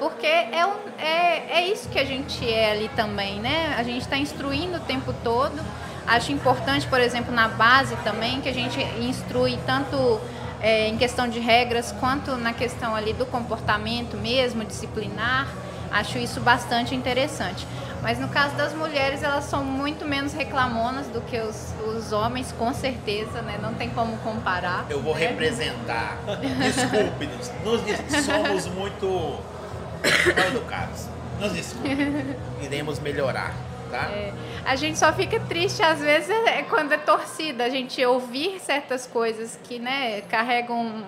Porque 0.00 0.26
é, 0.26 0.66
um- 0.66 0.88
é, 0.98 1.58
é 1.60 1.66
isso 1.68 1.88
que 1.88 1.98
a 1.98 2.04
gente 2.04 2.50
é 2.50 2.72
ali 2.72 2.88
também, 2.96 3.38
né? 3.38 3.76
A 3.78 3.82
gente 3.84 4.00
está 4.00 4.16
instruindo 4.16 4.78
o 4.78 4.80
tempo 4.80 5.14
todo. 5.22 5.60
Acho 6.06 6.32
importante, 6.32 6.86
por 6.88 7.00
exemplo, 7.00 7.32
na 7.32 7.46
base 7.48 7.94
também, 7.96 8.40
que 8.40 8.48
a 8.48 8.52
gente 8.54 8.80
instrui 9.00 9.56
tanto 9.66 10.20
é, 10.62 10.88
em 10.88 10.96
questão 10.98 11.28
de 11.28 11.38
regras 11.38 11.92
quanto 12.00 12.34
na 12.36 12.52
questão 12.52 12.94
ali 12.96 13.12
do 13.12 13.24
comportamento 13.26 14.16
mesmo, 14.16 14.64
disciplinar. 14.64 15.46
Acho 15.92 16.18
isso 16.18 16.40
bastante 16.40 16.94
interessante. 16.94 17.66
Mas 18.02 18.18
no 18.18 18.28
caso 18.28 18.54
das 18.56 18.72
mulheres, 18.72 19.22
elas 19.22 19.44
são 19.44 19.62
muito 19.62 20.06
menos 20.06 20.32
reclamonas 20.32 21.06
do 21.08 21.20
que 21.20 21.38
os, 21.38 21.74
os 21.86 22.12
homens, 22.12 22.50
com 22.58 22.72
certeza, 22.72 23.42
né? 23.42 23.58
Não 23.60 23.74
tem 23.74 23.90
como 23.90 24.16
comparar. 24.18 24.86
Eu 24.88 25.02
vou 25.02 25.14
né? 25.14 25.26
representar. 25.26 26.16
Desculpe-nos. 26.58 27.50
Nos 27.62 27.82
des- 27.82 28.24
somos 28.24 28.66
muito 28.66 29.38
educados. 30.48 31.08
Nos 31.38 31.52
desculpe. 31.52 31.88
Iremos 32.62 32.98
melhorar, 32.98 33.54
tá? 33.90 34.10
É, 34.10 34.32
a 34.64 34.76
gente 34.76 34.98
só 34.98 35.12
fica 35.12 35.40
triste 35.40 35.82
às 35.82 36.00
vezes 36.00 36.30
é 36.30 36.62
quando 36.62 36.92
é 36.92 36.98
torcida, 36.98 37.64
a 37.64 37.68
gente 37.68 38.04
ouvir 38.04 38.60
certas 38.60 39.06
coisas 39.06 39.58
que 39.64 39.78
né, 39.78 40.20
carregam 40.22 41.02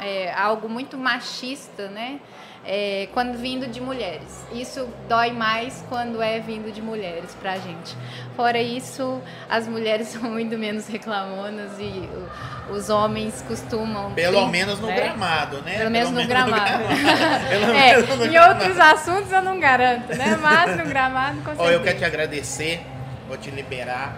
é, 0.00 0.32
algo 0.32 0.68
muito 0.68 0.98
machista, 0.98 1.88
né? 1.88 2.20
É, 2.64 3.08
quando 3.12 3.36
vindo 3.38 3.66
de 3.66 3.80
mulheres. 3.80 4.44
Isso 4.52 4.88
dói 5.08 5.32
mais 5.32 5.84
quando 5.88 6.20
é 6.22 6.38
vindo 6.40 6.70
de 6.72 6.82
mulheres 6.82 7.34
pra 7.40 7.56
gente. 7.58 7.96
Fora 8.36 8.60
isso, 8.60 9.20
as 9.48 9.66
mulheres 9.66 10.08
são 10.12 10.22
muito 10.22 10.56
menos 10.58 10.86
reclamonas 10.86 11.72
e 11.78 12.08
os 12.70 12.88
homens 12.90 13.42
costumam. 13.48 14.12
Pelo 14.12 14.44
sim, 14.44 14.50
menos 14.50 14.78
no 14.78 14.86
né? 14.88 14.94
gramado, 14.94 15.62
né? 15.62 15.78
Pelo 15.78 15.90
menos 15.90 16.10
no 16.10 16.26
gramado. 16.26 16.84
Pelo 17.48 17.64
É, 17.74 17.96
menos 17.96 18.16
no 18.16 18.26
em 18.26 18.30
gramado. 18.30 18.54
outros 18.64 18.78
assuntos 18.78 19.32
eu 19.32 19.42
não 19.42 19.58
garanto, 19.58 20.14
né? 20.14 20.36
Mas 20.40 20.76
no 20.76 20.84
gramado, 20.84 21.38
com 21.38 21.44
certeza. 21.46 21.62
Ó, 21.62 21.70
eu 21.70 21.82
quero 21.82 21.98
te 21.98 22.04
agradecer, 22.04 22.80
vou 23.26 23.36
te 23.36 23.50
liberar. 23.50 24.16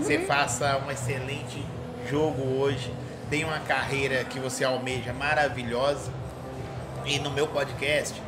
Você 0.00 0.16
Uhum. 0.18 0.26
faça 0.26 0.78
um 0.86 0.90
excelente 0.90 1.62
jogo 2.08 2.42
hoje. 2.60 2.92
Tem 3.30 3.44
uma 3.44 3.60
carreira 3.60 4.24
que 4.24 4.38
você 4.38 4.64
almeja 4.64 5.12
maravilhosa. 5.12 6.10
E 7.04 7.18
no 7.18 7.30
meu 7.30 7.46
podcast, 7.46 8.20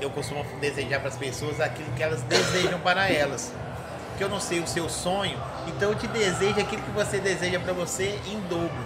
eu 0.00 0.10
costumo 0.10 0.44
desejar 0.60 1.00
para 1.00 1.08
as 1.08 1.16
pessoas 1.16 1.60
aquilo 1.60 1.90
que 1.92 2.02
elas 2.02 2.22
desejam 2.22 2.80
para 2.80 3.10
elas. 3.10 3.52
Que 4.18 4.24
eu 4.24 4.28
não 4.28 4.40
sei 4.40 4.60
o 4.60 4.66
seu 4.66 4.88
sonho, 4.88 5.38
então 5.66 5.90
eu 5.90 5.94
te 5.94 6.06
desejo 6.06 6.58
aquilo 6.58 6.82
que 6.82 6.90
você 6.90 7.18
deseja 7.18 7.60
para 7.60 7.72
você 7.72 8.18
em 8.26 8.40
dobro, 8.48 8.76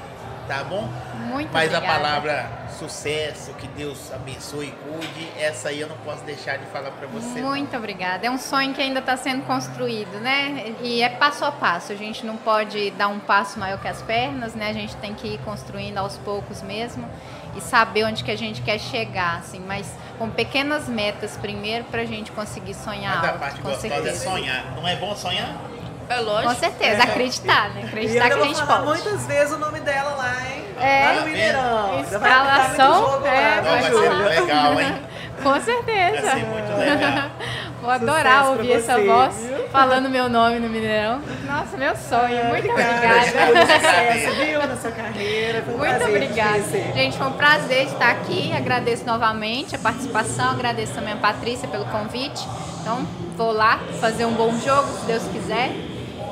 tá 0.50 0.64
bom? 0.64 0.88
Muito 1.28 1.52
Mas 1.52 1.72
a 1.72 1.78
obrigada. 1.78 2.00
palavra 2.00 2.50
sucesso, 2.76 3.52
que 3.54 3.68
Deus 3.68 4.12
abençoe 4.12 4.66
e 4.66 4.70
cuide, 4.72 5.28
essa 5.38 5.68
aí 5.68 5.80
eu 5.80 5.88
não 5.88 5.96
posso 5.98 6.24
deixar 6.24 6.56
de 6.58 6.66
falar 6.66 6.90
para 6.90 7.06
você. 7.06 7.40
Muito 7.40 7.76
obrigada. 7.76 8.26
É 8.26 8.30
um 8.30 8.38
sonho 8.38 8.74
que 8.74 8.82
ainda 8.82 8.98
está 8.98 9.16
sendo 9.16 9.44
construído, 9.44 10.18
né? 10.18 10.74
E 10.82 11.02
é 11.02 11.08
passo 11.08 11.44
a 11.44 11.52
passo. 11.52 11.92
A 11.92 11.94
gente 11.94 12.26
não 12.26 12.36
pode 12.36 12.90
dar 12.92 13.06
um 13.06 13.20
passo 13.20 13.60
maior 13.60 13.78
que 13.80 13.86
as 13.86 14.02
pernas, 14.02 14.54
né? 14.56 14.70
A 14.70 14.72
gente 14.72 14.96
tem 14.96 15.14
que 15.14 15.28
ir 15.34 15.38
construindo 15.44 15.98
aos 15.98 16.16
poucos 16.18 16.62
mesmo 16.62 17.08
e 17.56 17.60
saber 17.60 18.04
onde 18.04 18.24
que 18.24 18.30
a 18.30 18.36
gente 18.36 18.60
quer 18.62 18.80
chegar, 18.80 19.38
assim. 19.38 19.60
Mas 19.60 19.92
com 20.18 20.28
pequenas 20.30 20.88
metas 20.88 21.36
primeiro 21.36 21.84
para 21.84 22.02
a 22.02 22.06
gente 22.06 22.32
conseguir 22.32 22.74
sonhar 22.74 23.16
Mas 23.16 23.24
a 23.24 23.28
alto, 23.28 23.40
parte 23.40 23.60
gostosa 23.60 23.88
certeza. 23.88 24.08
é 24.08 24.30
sonhar. 24.30 24.74
Não 24.74 24.88
é 24.88 24.96
bom 24.96 25.14
sonhar? 25.14 25.69
É 26.10 26.20
lógico. 26.20 26.52
Com 26.54 26.58
certeza, 26.60 26.96
É. 26.98 27.02
acreditar, 27.02 27.70
né? 27.70 27.84
Acreditar 27.86 28.26
que 28.28 28.34
a 28.34 28.42
gente 28.44 28.62
falar 28.62 28.84
pode. 28.84 29.02
muitas 29.02 29.26
vezes 29.26 29.54
o 29.54 29.58
nome 29.58 29.80
dela 29.80 30.10
lá, 30.16 30.34
hein? 30.50 30.64
É. 30.80 31.04
Lá 31.06 31.12
no 31.20 31.26
Mineirão. 31.26 31.88
Vai 31.88 32.00
Escalação, 32.02 32.94
jogo 33.12 33.26
é, 33.26 33.30
lá, 33.30 33.56
Não, 33.56 33.62
né, 33.62 33.80
vai 33.80 33.82
Júlia? 33.90 34.10
ser 34.34 34.40
legal, 34.40 34.80
hein? 34.80 34.94
Com 35.40 35.60
certeza. 35.60 36.20
Vai 36.22 36.40
ser 36.40 36.46
muito 36.46 36.78
legal. 36.78 37.30
Vou 37.80 37.90
adorar 37.90 38.44
Sucesso 38.44 38.50
ouvir 38.50 38.72
essa 38.72 39.00
voz 39.00 39.36
viu? 39.38 39.68
falando 39.68 40.10
meu 40.10 40.28
nome 40.28 40.58
no 40.58 40.68
Mineirão. 40.68 41.22
Nossa, 41.46 41.76
meu 41.78 41.96
sonho. 41.96 42.44
Muito 42.46 42.68
Obrigada. 42.70 42.98
obrigada. 42.98 43.66
Sucesso, 43.80 44.36
viu, 44.36 44.66
na 44.66 44.76
sua 44.76 44.90
carreira. 44.90 45.62
Foi 45.62 45.74
um 45.74 45.78
Muito 45.78 46.04
obrigada. 46.04 46.62
Gente, 46.94 47.16
foi 47.16 47.26
um 47.26 47.32
prazer 47.32 47.86
estar 47.86 48.10
aqui. 48.10 48.52
Agradeço 48.54 49.06
novamente 49.06 49.74
a 49.76 49.78
participação. 49.78 50.50
Agradeço 50.50 50.92
também 50.92 51.14
a 51.14 51.16
Patrícia 51.16 51.66
pelo 51.68 51.86
convite. 51.86 52.46
Então, 52.82 53.06
vou 53.34 53.52
lá 53.52 53.80
fazer 53.98 54.26
um 54.26 54.32
bom 54.34 54.52
jogo, 54.58 54.86
se 54.98 55.06
Deus 55.06 55.22
quiser. 55.32 55.70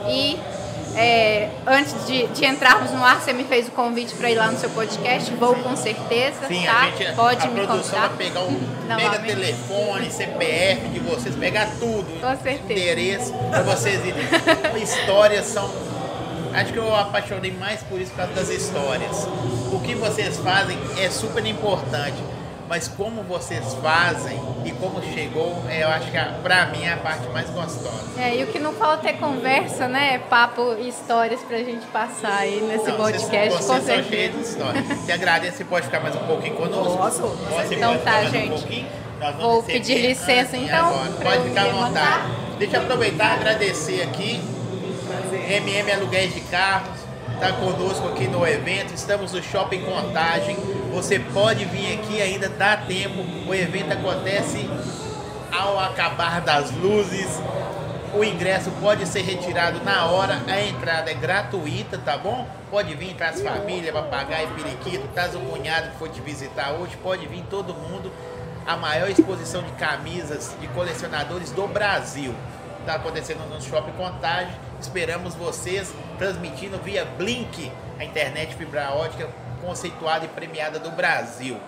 E 0.09 0.39
é, 0.97 1.49
antes 1.67 2.07
de, 2.07 2.27
de 2.29 2.45
entrarmos 2.47 2.91
no 2.91 3.05
ar, 3.05 3.21
você 3.21 3.33
me 3.33 3.45
fez 3.45 3.69
o 3.69 3.71
convite 3.71 4.15
para 4.15 4.31
ir 4.31 4.35
lá 4.37 4.51
no 4.51 4.59
seu 4.59 4.71
podcast. 4.71 5.33
Vou 5.35 5.55
com 5.57 5.77
certeza, 5.77 6.47
Sim, 6.49 6.65
tá? 6.65 6.81
a 6.81 6.91
gente, 6.91 7.13
Pode 7.15 7.47
a 7.47 7.51
me 7.51 7.67
produção 7.67 7.95
contar. 8.01 8.09
vai 8.09 8.17
pegar 8.17 8.41
um, 8.41 8.59
pega 8.89 9.03
Novamente. 9.03 9.27
telefone, 9.37 10.11
CPF 10.11 10.89
de 10.89 11.01
vocês, 11.01 11.37
pegar 11.37 11.69
tudo, 11.79 12.07
Com 12.21 12.43
certeza. 12.43 12.73
endereço 12.73 13.33
para 13.51 13.63
vocês 13.63 14.01
irem. 14.05 14.83
Histórias 14.83 15.47
são, 15.47 15.71
acho 16.55 16.73
que 16.73 16.79
eu 16.79 16.95
apaixonei 16.95 17.53
mais 17.53 17.81
por 17.83 18.01
isso 18.01 18.11
por 18.13 18.19
causa 18.19 18.33
das 18.35 18.49
histórias. 18.49 19.29
O 19.73 19.81
que 19.85 19.95
vocês 19.95 20.39
fazem 20.39 20.79
é 20.99 21.11
super 21.11 21.45
importante, 21.47 22.17
mas 22.69 22.87
como 22.89 23.23
vocês 23.23 23.75
fazem 23.83 24.39
e 24.65 24.71
como 24.73 25.03
chegou, 25.15 25.63
é, 25.69 25.83
eu 25.85 25.89
acho 25.89 26.11
que 26.11 26.17
a- 26.19 26.35
pra 26.43 26.67
mim 26.67 26.85
é 26.85 26.93
a 26.93 26.97
parte 26.99 27.27
mais 27.29 27.49
gostosa. 27.51 28.05
É, 28.19 28.37
e 28.37 28.45
o 28.45 28.47
que 28.49 28.59
não 28.59 28.73
falta 28.75 29.09
é 29.09 29.13
conversa, 29.15 29.89
né? 29.89 30.15
É 30.15 30.19
Papo 30.19 30.75
e 30.79 30.89
histórias 30.89 31.41
pra 31.41 31.59
gente 31.59 31.87
passar 31.87 32.37
aí 32.41 32.61
nesse 32.61 32.89
Não, 32.91 32.97
podcast, 32.97 33.31
vocês, 33.31 33.55
com 33.55 33.63
vocês 33.63 33.67
são 33.67 33.81
certeza. 33.81 34.09
cheios 34.11 34.35
de 34.35 34.43
história. 34.43 34.83
Te 35.07 35.13
agradeço, 35.13 35.57
você 35.59 35.65
pode 35.65 35.87
ficar 35.87 36.01
mais 36.01 36.15
um 36.15 36.27
pouquinho 36.27 36.55
conosco. 36.57 36.97
Posso? 36.99 37.23
Você 37.23 37.75
Então 37.77 37.93
pode 37.93 38.03
tá, 38.05 38.11
ficar 38.11 38.13
mais 38.13 38.31
gente. 38.31 38.99
Um 39.21 39.39
Vou 39.41 39.63
pedir 39.65 39.99
licença, 40.07 40.57
então, 40.57 40.93
Pode 41.23 41.43
ficar 41.49 41.63
à 41.63 41.69
vontade. 41.71 42.33
Deixa 42.59 42.77
eu 42.77 42.83
aproveitar 42.83 43.31
e 43.31 43.35
agradecer 43.41 44.03
aqui. 44.03 44.41
MM 45.49 45.93
Aluguéis 45.93 46.35
de 46.35 46.41
Carros 46.43 46.99
está 47.39 47.53
conosco 47.53 48.09
aqui 48.09 48.27
no 48.27 48.45
evento. 48.45 48.93
Estamos 48.93 49.33
no 49.33 49.41
Shopping 49.41 49.83
Contagem. 49.83 50.57
Você 50.93 51.21
pode 51.21 51.65
vir 51.67 51.95
aqui, 51.95 52.21
ainda 52.21 52.49
dá 52.49 52.77
tempo. 52.77 53.25
O 53.47 53.55
evento 53.55 53.93
acontece 53.93 54.69
ao 55.57 55.79
acabar 55.79 56.41
das 56.41 56.73
luzes. 56.73 57.41
O 58.13 58.25
ingresso 58.25 58.73
pode 58.81 59.07
ser 59.07 59.23
retirado 59.23 59.85
na 59.85 60.07
hora, 60.07 60.43
a 60.49 60.61
entrada 60.63 61.11
é 61.11 61.15
gratuita, 61.15 61.99
tá 61.99 62.17
bom? 62.17 62.49
Pode 62.71 62.93
vir, 62.95 63.15
traz 63.15 63.41
família, 63.41 63.93
papagaio, 63.93 64.49
periquito, 64.49 65.07
traz 65.15 65.35
o 65.35 65.39
cunhado 65.39 65.91
que 65.91 65.99
foi 65.99 66.09
te 66.09 66.21
visitar 66.21 66.73
hoje, 66.73 66.97
pode 66.97 67.27
vir 67.29 67.45
todo 67.49 67.73
mundo. 67.73 68.11
A 68.67 68.77
maior 68.77 69.09
exposição 69.09 69.63
de 69.63 69.71
camisas 69.73 70.57
de 70.61 70.67
colecionadores 70.69 71.53
do 71.53 71.69
Brasil. 71.69 72.35
Está 72.81 72.95
acontecendo 72.95 73.49
no 73.49 73.61
Shopping 73.63 73.93
Contagem. 73.93 74.68
Esperamos 74.81 75.35
vocês 75.35 75.93
transmitindo 76.19 76.79
via 76.79 77.05
Blink, 77.05 77.71
a 77.99 78.05
internet 78.05 78.55
fibra 78.55 78.93
ótica 78.93 79.29
conceituada 79.61 80.25
e 80.25 80.29
premiada 80.29 80.79
do 80.79 80.91
Brasil. 80.91 81.61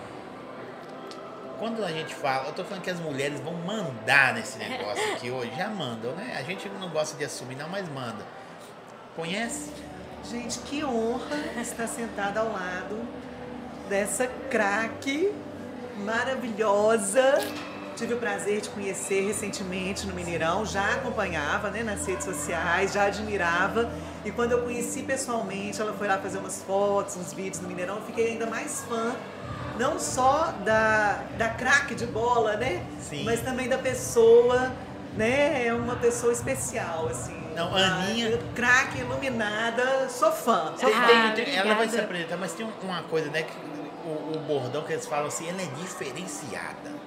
Quando 1.59 1.83
a 1.83 1.91
gente 1.91 2.15
fala, 2.15 2.47
eu 2.47 2.53
tô 2.53 2.63
falando 2.63 2.83
que 2.83 2.89
as 2.89 2.99
mulheres 2.99 3.39
vão 3.41 3.53
mandar 3.53 4.33
nesse 4.33 4.57
negócio 4.59 5.13
aqui 5.13 5.29
hoje, 5.29 5.51
já 5.55 5.67
mandam, 5.67 6.13
né? 6.13 6.35
A 6.39 6.43
gente 6.43 6.67
não 6.69 6.89
gosta 6.89 7.17
de 7.17 7.25
assumir, 7.25 7.55
não, 7.55 7.69
mas 7.69 7.87
manda. 7.89 8.25
Conhece? 9.15 9.71
Gente, 10.29 10.59
que 10.59 10.83
honra 10.83 11.37
estar 11.59 11.87
sentada 11.87 12.39
ao 12.39 12.51
lado 12.51 12.99
dessa 13.89 14.27
craque 14.49 15.33
maravilhosa. 15.97 17.39
Tive 17.95 18.13
o 18.15 18.17
prazer 18.17 18.61
de 18.61 18.69
conhecer 18.69 19.21
recentemente 19.27 20.07
no 20.07 20.13
Mineirão, 20.13 20.65
já 20.65 20.93
acompanhava 20.95 21.69
né, 21.69 21.83
nas 21.83 22.05
redes 22.05 22.25
sociais, 22.25 22.93
já 22.93 23.03
admirava. 23.05 23.91
E 24.25 24.31
quando 24.31 24.53
eu 24.53 24.63
conheci 24.63 25.03
pessoalmente, 25.03 25.79
ela 25.81 25.93
foi 25.93 26.07
lá 26.07 26.17
fazer 26.17 26.39
umas 26.39 26.63
fotos, 26.63 27.15
uns 27.17 27.31
vídeos 27.33 27.61
no 27.61 27.67
Mineirão, 27.67 27.97
eu 27.97 28.01
fiquei 28.03 28.29
ainda 28.31 28.47
mais 28.47 28.81
fã, 28.87 29.15
não 29.77 29.99
só 29.99 30.51
da, 30.65 31.23
da 31.37 31.49
craque 31.49 31.93
de 31.93 32.07
bola, 32.07 32.55
né? 32.55 32.83
Sim. 32.99 33.23
Mas 33.23 33.41
também 33.41 33.69
da 33.69 33.77
pessoa, 33.77 34.71
né? 35.15 35.67
É 35.67 35.73
uma 35.73 35.95
pessoa 35.95 36.33
especial, 36.33 37.07
assim. 37.09 37.39
Não, 37.55 37.67
uma 37.69 37.79
Aninha- 37.79 38.39
Craque, 38.55 38.99
iluminada, 38.99 40.07
sou 40.09 40.31
fã. 40.31 40.73
Sou 40.77 40.89
fã. 40.89 40.97
Ah, 40.97 41.31
tem- 41.35 41.45
tem- 41.45 41.55
ela 41.55 41.75
vai 41.75 41.87
se 41.89 41.99
apresentar, 41.99 42.37
mas 42.37 42.53
tem 42.53 42.65
um- 42.65 42.71
uma 42.85 43.03
coisa, 43.03 43.29
né? 43.29 43.43
Que 43.43 43.53
o, 44.07 44.37
o 44.37 44.39
bordão 44.47 44.81
que 44.83 44.93
eles 44.93 45.05
falam 45.05 45.27
assim, 45.27 45.47
ela 45.49 45.61
é 45.61 45.65
diferenciada. 45.81 47.00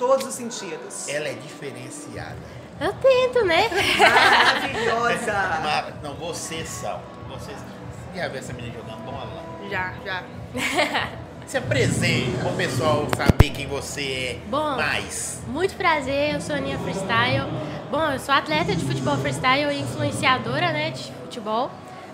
Todos 0.00 0.28
os 0.28 0.32
sentidos. 0.32 1.06
Ela 1.10 1.28
é 1.28 1.34
diferenciada. 1.34 2.38
Eu 2.80 2.90
tento, 2.94 3.44
né? 3.44 3.68
Maravilhosa. 3.98 5.92
Não, 6.02 6.14
vocês 6.14 6.66
são. 6.66 7.02
Vocês. 7.28 7.58
Você 7.58 8.18
já 8.18 8.28
viu 8.28 8.38
essa 8.38 8.54
menina 8.54 8.76
jogando 8.76 9.04
bola? 9.04 9.44
Já, 9.70 9.92
já. 10.02 10.24
Se 11.46 11.58
apresente 11.58 12.30
para 12.38 12.48
o 12.48 12.56
pessoal 12.56 13.06
saber 13.14 13.50
quem 13.50 13.66
você 13.66 14.02
é 14.02 14.38
Bom. 14.48 14.76
mais. 14.76 15.42
Muito 15.46 15.74
prazer, 15.74 16.34
eu 16.34 16.40
sou 16.40 16.54
a 16.54 16.58
Aninha 16.58 16.78
Freestyle. 16.78 17.50
Bom, 17.90 18.10
eu 18.10 18.18
sou 18.18 18.34
atleta 18.34 18.74
de 18.74 18.82
futebol 18.82 19.18
freestyle 19.18 19.70
e 19.70 19.80
influenciadora, 19.80 20.72
né, 20.72 20.92
de 20.92 21.12
futebol. 21.12 21.70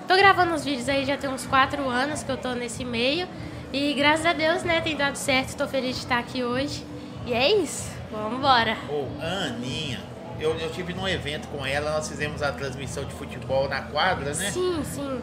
Tô 0.08 0.16
gravando 0.16 0.54
os 0.54 0.64
vídeos 0.64 0.88
aí 0.88 1.04
já 1.04 1.16
tem 1.16 1.30
uns 1.30 1.46
quatro 1.46 1.88
anos 1.88 2.24
que 2.24 2.32
eu 2.32 2.36
tô 2.36 2.52
nesse 2.54 2.84
meio. 2.84 3.28
E 3.72 3.94
graças 3.94 4.26
a 4.26 4.32
Deus, 4.32 4.64
né, 4.64 4.80
tem 4.80 4.96
dado 4.96 5.14
certo. 5.14 5.56
Tô 5.56 5.68
feliz 5.68 5.94
de 5.94 6.02
estar 6.02 6.18
aqui 6.18 6.42
hoje. 6.42 6.95
E 7.26 7.34
é 7.34 7.52
isso. 7.56 7.90
Vamos 8.10 8.38
embora. 8.38 8.76
Ô, 8.88 9.06
a 9.20 9.46
Aninha, 9.46 9.98
eu, 10.38 10.56
eu 10.58 10.70
tive 10.70 10.94
num 10.94 11.08
evento 11.08 11.48
com 11.48 11.66
ela, 11.66 11.90
nós 11.90 12.08
fizemos 12.08 12.40
a 12.40 12.52
transmissão 12.52 13.04
de 13.04 13.12
futebol 13.14 13.68
na 13.68 13.82
quadra, 13.82 14.32
né? 14.32 14.50
Sim, 14.50 14.80
sim. 14.84 15.20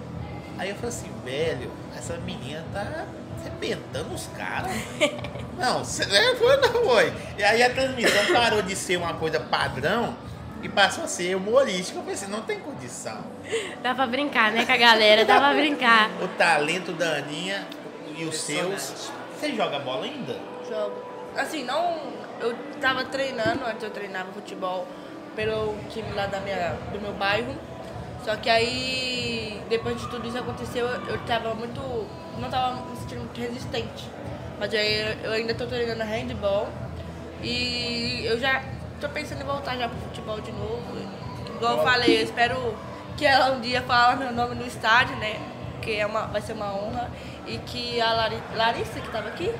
Aí 0.58 0.70
eu 0.70 0.76
falei 0.76 0.89
assim, 0.89 1.12
velho, 1.24 1.72
essa 1.97 2.18
menina 2.18 2.64
tá 2.74 3.06
arrebentando 3.39 4.14
os 4.14 4.28
caras. 4.38 4.72
Não, 5.58 5.82
é, 5.82 6.36
foi, 6.36 6.58
não 6.58 6.84
foi. 6.84 7.14
E 7.38 7.43
aí 7.43 7.62
a 7.62 7.70
transmissão 7.70 8.34
parou 8.34 8.64
de 8.64 8.76
ser 8.76 8.97
uma 8.97 9.14
coisa 9.14 9.39
padrão 9.39 10.18
e 10.64 10.68
passou 10.68 11.04
a 11.04 11.08
ser 11.08 11.36
humorística. 11.36 11.99
Eu 11.99 12.04
pensei, 12.04 12.28
não 12.28 12.41
tem 12.41 12.60
condição. 12.60 13.24
Dá 13.82 13.93
pra 13.93 14.08
brincar, 14.08 14.51
né, 14.51 14.66
com 14.66 14.72
a 14.72 14.78
galera? 14.78 15.24
Dá 15.24 15.39
pra 15.39 15.54
brincar. 15.54 16.10
O 16.22 16.28
talento 16.30 16.91
da 16.93 17.18
Aninha 17.18 17.68
e 18.18 18.26
os 18.26 18.41
seus. 18.41 19.12
Você 19.39 19.56
joga 19.56 19.78
bola 19.78 20.06
ainda? 20.06 20.36
Jogo. 20.68 21.12
Assim, 21.36 21.64
não. 21.64 22.14
Eu 22.40 22.56
tava 22.82 23.06
treinando, 23.06 23.66
antes 23.66 23.84
eu 23.84 23.90
treinava 23.90 24.32
futebol 24.34 24.86
pelo 25.36 25.76
time 25.90 26.12
lá 26.14 26.26
da 26.26 26.40
minha, 26.40 26.76
do 26.92 27.00
meu 27.00 27.14
bairro. 27.14 27.56
Só 28.24 28.36
que 28.36 28.50
aí, 28.50 29.62
depois 29.70 30.00
de 30.00 30.08
tudo 30.10 30.28
isso 30.28 30.38
aconteceu, 30.38 30.88
eu 30.88 31.20
tava 31.26 31.54
muito. 31.54 31.80
não 32.40 32.50
tava 32.50 32.86
me 32.86 32.96
sentindo 32.98 33.20
muito 33.22 33.40
resistente. 33.40 34.10
Mas 34.60 34.74
aí 34.74 35.18
eu 35.24 35.32
ainda 35.32 35.54
tô 35.54 35.66
treinando 35.66 36.04
handball 36.04 36.68
e 37.42 38.24
eu 38.26 38.40
já 38.40 38.64
tô 39.02 39.10
pensando 39.10 39.42
em 39.42 39.46
voltar 39.46 39.76
já 39.78 39.90
pro 39.90 40.00
futebol 40.00 40.40
de 40.40 40.52
novo. 40.52 40.82
Igual 41.56 41.78
eu 41.78 41.84
falei, 41.84 42.20
eu 42.20 42.24
espero 42.24 42.76
que 43.18 43.26
ela 43.26 43.52
um 43.52 43.62
dia 43.62 43.82
fale 43.82 44.24
meu 44.24 44.32
nome 44.32 44.56
no 44.56 44.66
estádio, 44.66 45.16
né? 45.18 45.40
Que 45.82 45.98
é 45.98 46.06
uma, 46.06 46.28
vai 46.28 46.42
ser 46.42 46.54
uma 46.54 46.74
honra. 46.74 47.12
E 47.46 47.58
que 47.58 48.00
a 48.00 48.14
Lari, 48.14 48.42
Larissa, 48.56 49.02
que 49.02 49.12
tava 49.12 49.28
aqui, 49.28 49.54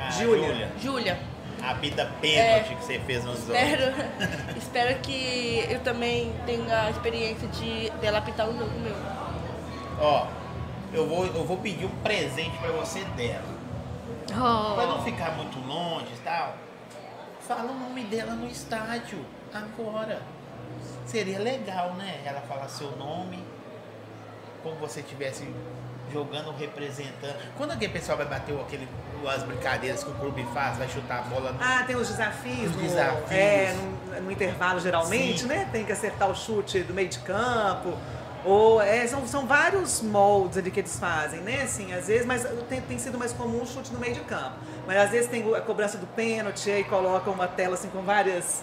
Ah, 0.00 0.10
Júlia. 0.10 0.72
Júlia, 0.80 1.18
A 1.62 1.74
vida 1.74 2.10
pênalti 2.20 2.74
que 2.74 2.84
você 2.84 2.98
fez 3.00 3.24
nos 3.24 3.38
outros. 3.48 3.56
espero, 3.58 3.94
espero 4.56 5.00
que 5.00 5.66
eu 5.68 5.80
também 5.80 6.32
tenha 6.46 6.82
a 6.86 6.90
experiência 6.90 7.46
de 7.48 7.90
dela 8.00 8.18
apitar 8.18 8.48
um 8.48 8.56
jogo 8.58 8.78
meu. 8.80 8.94
Ó, 10.00 10.26
eu 10.92 11.06
vou, 11.06 11.26
eu 11.26 11.44
vou 11.44 11.58
pedir 11.58 11.84
um 11.84 11.96
presente 12.02 12.56
pra 12.58 12.70
você 12.72 13.04
dela. 13.16 13.60
Pra 14.26 14.86
não 14.86 15.00
Oh, 15.00 15.02
ficar 15.02 15.32
muito 15.32 15.58
longe 15.66 16.12
e 16.14 16.20
tal, 16.24 16.54
fala 17.46 17.70
o 17.72 17.74
nome 17.78 18.04
dela 18.04 18.32
no 18.32 18.46
estádio, 18.46 19.24
agora. 19.52 20.22
Seria 21.04 21.38
legal, 21.40 21.94
né? 21.94 22.20
Ela 22.24 22.40
falar 22.42 22.68
seu 22.68 22.90
nome, 22.96 23.42
como 24.62 24.76
você 24.76 25.00
estivesse 25.00 25.52
jogando, 26.12 26.50
representando. 26.56 27.36
Quando 27.56 27.72
aquele 27.72 27.92
pessoal 27.92 28.16
vai 28.18 28.26
bater 28.26 28.54
aquele, 28.58 28.88
as 29.28 29.42
brincadeiras 29.42 30.02
que 30.04 30.10
o 30.10 30.14
clube 30.14 30.46
faz, 30.52 30.76
vai 30.78 30.88
chutar 30.88 31.18
a 31.18 31.22
bola 31.22 31.52
no... 31.52 31.58
Ah, 31.62 31.84
tem 31.86 31.96
os 31.96 32.08
desafios. 32.08 32.70
Os 32.70 32.76
no- 32.76 32.82
desafios. 32.82 33.30
É, 33.30 33.74
no, 34.14 34.20
no 34.22 34.32
intervalo 34.32 34.80
geralmente, 34.80 35.40
Sim. 35.42 35.46
né? 35.46 35.68
Tem 35.72 35.84
que 35.84 35.92
acertar 35.92 36.30
o 36.30 36.34
chute 36.34 36.80
do 36.80 36.92
meio 36.94 37.08
de 37.08 37.18
campo. 37.20 37.94
Ou 38.42 38.80
é, 38.80 39.06
são, 39.06 39.26
são 39.26 39.46
vários 39.46 40.00
moldes 40.00 40.56
ali 40.56 40.70
que 40.70 40.80
eles 40.80 40.98
fazem, 40.98 41.40
né? 41.40 41.62
Assim, 41.62 41.92
às 41.92 42.06
vezes, 42.06 42.24
mas 42.24 42.46
tem, 42.70 42.80
tem 42.80 42.98
sido 42.98 43.18
mais 43.18 43.32
comum 43.34 43.62
o 43.62 43.66
chute 43.66 43.92
no 43.92 43.98
meio 44.00 44.14
de 44.14 44.20
campo. 44.20 44.52
Mas 44.86 44.96
às 44.96 45.10
vezes 45.10 45.28
tem 45.30 45.54
a 45.54 45.60
cobrança 45.60 45.98
do 45.98 46.06
pênalti, 46.06 46.70
aí 46.70 46.82
colocam 46.84 47.34
uma 47.34 47.46
tela 47.46 47.74
assim 47.74 47.88
com 47.90 48.00
várias, 48.00 48.62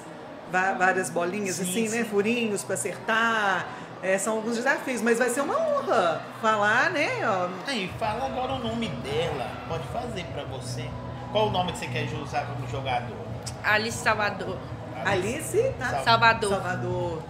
várias 0.51 1.11
bolinhas, 1.11 1.57
Sim, 1.57 1.61
assim, 1.63 1.89
né? 1.89 2.03
sim. 2.03 2.09
Furinhos 2.09 2.63
para 2.63 2.73
acertar. 2.73 3.67
É, 4.01 4.17
são 4.17 4.35
alguns 4.35 4.55
desafios, 4.55 5.01
mas 5.01 5.17
vai 5.17 5.29
ser 5.29 5.41
uma 5.41 5.57
honra 5.57 6.21
falar, 6.41 6.91
né? 6.91 7.09
Ó, 7.23 7.49
Aí, 7.67 7.91
fala 7.99 8.25
agora 8.25 8.53
o 8.53 8.59
nome 8.59 8.87
dela. 8.87 9.49
Pode 9.67 9.87
fazer 9.87 10.23
pra 10.25 10.43
você. 10.43 10.87
Qual 11.31 11.47
o 11.47 11.51
nome 11.51 11.71
que 11.71 11.79
você 11.79 11.87
quer 11.87 12.07
usar 12.13 12.45
como 12.45 12.67
jogador? 12.69 13.15
Alice 13.63 13.97
Salvador. 13.97 14.57
Alice, 15.05 15.73
tá? 15.79 16.01
Salvador. 16.03 16.49
Salvador. 16.49 17.23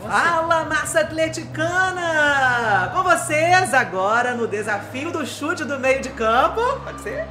Você. 0.00 0.08
Fala, 0.08 0.64
massa 0.66 1.00
atleticana! 1.00 2.90
Com 2.92 3.02
vocês 3.02 3.72
agora 3.72 4.34
no 4.34 4.46
desafio 4.46 5.10
do 5.10 5.24
chute 5.26 5.64
do 5.64 5.78
meio 5.78 6.02
de 6.02 6.10
campo. 6.10 6.60
Pode 6.80 7.00
ser? 7.00 7.26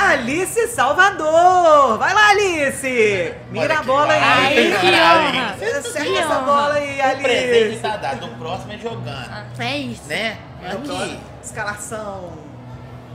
Alice 0.00 0.68
Salvador! 0.68 1.98
Vai 1.98 2.14
lá, 2.14 2.30
Alice! 2.30 3.34
Mira 3.50 3.78
a 3.80 3.82
bola 3.82 4.12
aí! 4.12 4.72
Ai, 4.72 4.80
que 4.80 4.86
honra! 4.86 5.50
Acerta 5.50 6.00
Que 6.02 6.16
essa 6.16 6.28
honra. 6.28 6.40
bola 6.40 6.74
aí, 6.74 6.98
O 6.98 7.22
presente 7.22 7.64
Alice! 7.64 7.80
tá 7.82 7.96
dado. 7.96 8.26
O 8.26 8.34
próximo 8.36 8.72
é 8.72 8.78
jogando. 8.78 9.60
É 9.60 9.76
isso. 9.78 10.04
Né? 10.08 10.38
Aqui. 10.64 11.20
Escalação 11.42 12.32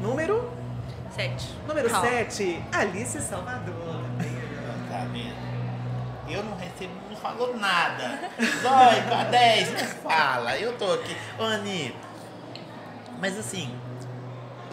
número? 0.02 0.52
Sete. 1.16 1.48
Número 1.68 1.90
Qual? 1.90 2.02
7, 2.04 2.64
Alice 2.72 3.22
Salvador. 3.22 4.02
Tá 4.92 5.06
vendo? 5.12 5.36
Eu 6.30 6.44
não 6.44 6.58
recebo, 6.58 6.94
não 7.10 7.16
falou 7.18 7.56
nada. 7.58 8.20
Zói, 8.62 9.02
com 9.08 9.16
a 9.16 9.24
10, 9.26 9.72
não 9.74 9.88
fala. 10.12 10.58
Eu 10.58 10.74
tô 10.78 10.92
aqui. 10.94 11.16
Ô, 11.40 11.44
Ani, 11.44 11.96
mas 13.20 13.38
assim, 13.40 13.74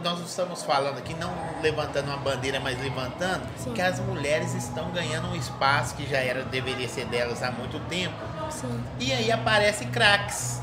nós 0.02 0.20
estamos 0.20 0.62
falando 0.62 0.98
aqui, 0.98 1.14
não 1.14 1.32
levantando 1.62 2.08
uma 2.08 2.16
bandeira, 2.16 2.60
mas 2.60 2.80
levantando, 2.80 3.46
Sim. 3.56 3.72
que 3.72 3.80
as 3.80 3.98
mulheres 4.00 4.54
estão 4.54 4.90
ganhando 4.90 5.28
um 5.28 5.36
espaço 5.36 5.94
que 5.94 6.06
já 6.06 6.18
era, 6.18 6.44
deveria 6.44 6.88
ser 6.88 7.06
delas 7.06 7.42
há 7.42 7.50
muito 7.50 7.78
tempo. 7.88 8.14
Sim. 8.50 8.82
E 8.98 9.12
aí 9.12 9.30
aparece 9.30 9.86
craques. 9.86 10.60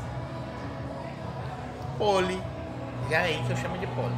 Poli. 1.98 2.40
Já 3.10 3.18
é 3.18 3.24
aí 3.24 3.44
que 3.44 3.52
eu 3.52 3.56
chamo 3.56 3.76
de 3.78 3.86
Poli. 3.88 4.14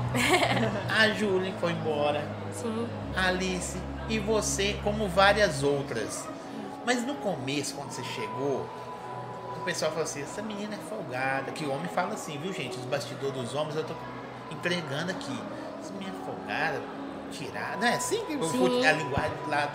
a 0.99 1.09
Júlia 1.11 1.55
foi 1.61 1.73
embora. 1.73 2.23
Sim. 2.53 2.87
a 3.17 3.29
Alice 3.29 3.79
e 4.09 4.19
você, 4.19 4.79
como 4.85 5.09
várias 5.09 5.63
outras. 5.63 6.29
Mas 6.85 7.05
no 7.07 7.15
começo, 7.15 7.75
quando 7.75 7.91
você 7.91 8.05
chegou, 8.05 8.69
o 9.57 9.65
pessoal 9.65 9.91
falou 9.93 10.05
assim: 10.05 10.23
essa 10.23 10.43
menina 10.43 10.75
é 10.75 10.89
folgada. 10.89 11.53
Que 11.53 11.65
o 11.65 11.73
homem 11.73 11.89
fala 11.89 12.15
assim, 12.15 12.39
viu, 12.39 12.53
gente? 12.53 12.77
Os 12.79 12.85
bastidores 12.85 13.35
dos 13.35 13.55
homens 13.55 13.77
eu 13.77 13.85
tô 13.85 13.95
entregando 14.53 15.11
aqui. 15.11 15.39
Essa 15.81 15.93
menina 15.95 16.13
é 16.21 16.25
folgada, 16.25 16.81
tirada. 17.31 17.77
Não 17.79 17.87
é 17.87 17.95
assim 17.95 18.25
que 18.25 18.35
eu 18.35 18.43
Sim. 18.45 18.87
a 18.87 18.93
linguagem 18.93 19.37
do 19.45 19.51
lado. 19.51 19.73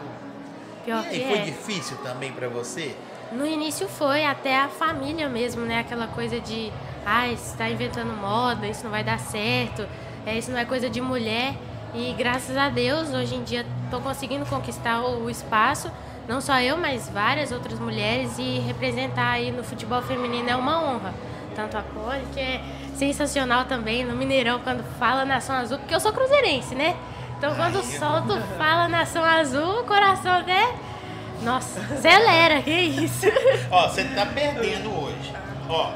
Pior 0.85 1.03
e 1.05 1.07
aí, 1.07 1.27
foi 1.27 1.37
é. 1.39 1.41
difícil 1.41 1.97
também 1.97 2.31
pra 2.31 2.47
você? 2.47 2.95
No 3.31 3.45
início 3.45 3.87
foi 3.89 4.23
até 4.23 4.57
a 4.57 4.69
família 4.69 5.27
mesmo, 5.27 5.65
né? 5.65 5.79
Aquela 5.79 6.07
coisa 6.07 6.39
de, 6.39 6.71
ah, 7.05 7.27
você 7.27 7.57
tá 7.57 7.69
inventando 7.69 8.13
moda, 8.13 8.65
isso 8.67 8.83
não 8.83 8.91
vai 8.91 9.03
dar 9.03 9.19
certo, 9.19 9.85
é, 10.25 10.37
isso 10.37 10.49
não 10.49 10.57
é 10.57 10.63
coisa 10.63 10.89
de 10.89 11.01
mulher. 11.01 11.53
E 11.93 12.13
graças 12.17 12.55
a 12.55 12.69
Deus, 12.69 13.13
hoje 13.13 13.35
em 13.35 13.43
dia, 13.43 13.65
tô 13.91 13.99
conseguindo 13.99 14.45
conquistar 14.45 15.01
o 15.01 15.29
espaço, 15.29 15.91
não 16.27 16.39
só 16.39 16.59
eu, 16.61 16.77
mas 16.77 17.09
várias 17.09 17.51
outras 17.51 17.79
mulheres, 17.79 18.37
e 18.37 18.59
representar 18.59 19.31
aí 19.31 19.51
no 19.51 19.63
futebol 19.63 20.01
feminino 20.01 20.49
é 20.49 20.55
uma 20.55 20.81
honra. 20.81 21.13
Tanto 21.55 21.77
a 21.77 21.81
Poli, 21.81 22.23
que 22.33 22.39
é 22.39 22.61
sensacional 22.97 23.65
também, 23.65 24.03
no 24.03 24.15
Mineirão, 24.15 24.59
quando 24.59 24.83
fala 24.97 25.23
Nação 25.23 25.55
Azul, 25.55 25.77
porque 25.77 25.93
eu 25.93 25.99
sou 25.99 26.11
cruzeirense, 26.11 26.75
né? 26.75 26.95
Então 27.37 27.55
quando 27.55 27.77
Ai, 27.77 27.83
solto 27.83 28.41
fala 28.57 28.87
Nação 28.87 29.23
Azul, 29.23 29.81
o 29.81 29.83
coração 29.83 30.33
até. 30.33 30.73
Nossa, 31.43 31.79
acelera, 31.79 32.61
que 32.63 32.71
isso? 32.71 33.27
Ó, 33.69 33.87
você 33.87 34.03
tá 34.03 34.25
perdendo 34.25 34.89
hoje. 34.89 35.33
Ó, 35.69 35.91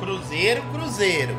Cruzeiro, 0.00 0.62
Cruzeiro. 0.72 1.38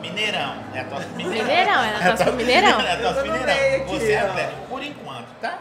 Mineirão. 0.00 0.56
É 0.74 0.80
a 0.80 0.84
tosse 0.84 1.06
Mineirão. 1.10 1.46
Mineirão, 1.46 1.84
ela 1.84 2.04
torce 2.04 2.24
pro 2.24 2.32
Mineirão. 2.34 2.80
É 2.80 2.92
a 2.92 2.96
tosse 3.02 3.18
Eu 3.18 3.32
Mineirão. 3.32 3.86
Você 3.86 4.12
é. 4.12 4.20
Atlético, 4.20 4.66
por 4.68 4.82
enquanto, 4.82 5.28
tá? 5.40 5.58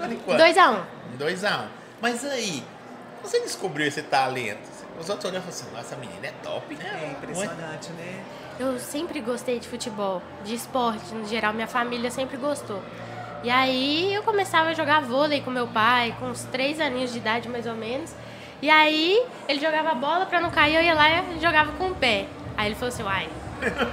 Por 0.00 0.12
enquanto. 0.12 0.40
2x1. 0.40 0.80
2 1.18 1.44
a 1.44 1.60
1 1.60 1.64
Mas 2.00 2.24
aí, 2.24 2.64
você 3.22 3.40
descobriu 3.40 3.86
esse 3.86 4.02
talento. 4.02 4.71
Os 5.00 5.08
outros 5.08 5.30
olham 5.30 5.40
e 5.40 5.42
falam 5.42 5.48
assim, 5.48 5.64
nossa, 5.72 5.80
essa 5.80 5.96
menina 5.96 6.26
é 6.26 6.32
top, 6.42 6.74
né? 6.76 7.00
É 7.02 7.10
impressionante, 7.12 7.90
né? 7.92 8.22
Eu 8.58 8.78
sempre 8.78 9.20
gostei 9.20 9.58
de 9.58 9.66
futebol, 9.66 10.22
de 10.44 10.54
esporte 10.54 11.14
no 11.14 11.26
geral. 11.26 11.52
Minha 11.52 11.66
família 11.66 12.10
sempre 12.10 12.36
gostou. 12.36 12.82
E 13.42 13.50
aí 13.50 14.14
eu 14.14 14.22
começava 14.22 14.68
a 14.68 14.74
jogar 14.74 15.00
vôlei 15.00 15.40
com 15.40 15.50
meu 15.50 15.66
pai, 15.66 16.14
com 16.20 16.26
uns 16.26 16.44
3 16.44 16.78
aninhos 16.78 17.12
de 17.12 17.18
idade 17.18 17.48
mais 17.48 17.66
ou 17.66 17.74
menos. 17.74 18.14
E 18.60 18.70
aí 18.70 19.26
ele 19.48 19.58
jogava 19.58 19.92
bola 19.94 20.26
pra 20.26 20.40
não 20.40 20.50
cair, 20.50 20.76
eu 20.76 20.82
ia 20.82 20.94
lá 20.94 21.22
e 21.22 21.40
jogava 21.40 21.72
com 21.72 21.88
o 21.88 21.94
pé. 21.94 22.26
Aí 22.56 22.68
ele 22.68 22.76
falou 22.76 22.94
assim, 22.94 23.02
uai, 23.02 23.28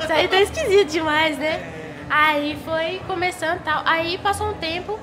isso 0.04 0.14
aí 0.14 0.28
tá 0.28 0.40
esquisito 0.40 0.92
demais, 0.92 1.40
né? 1.40 2.06
Aí 2.08 2.56
foi 2.64 3.02
começando 3.08 3.58
e 3.58 3.64
tal. 3.64 3.82
Aí 3.86 4.20
passou 4.20 4.50
um 4.50 4.54
tempo, 4.54 5.00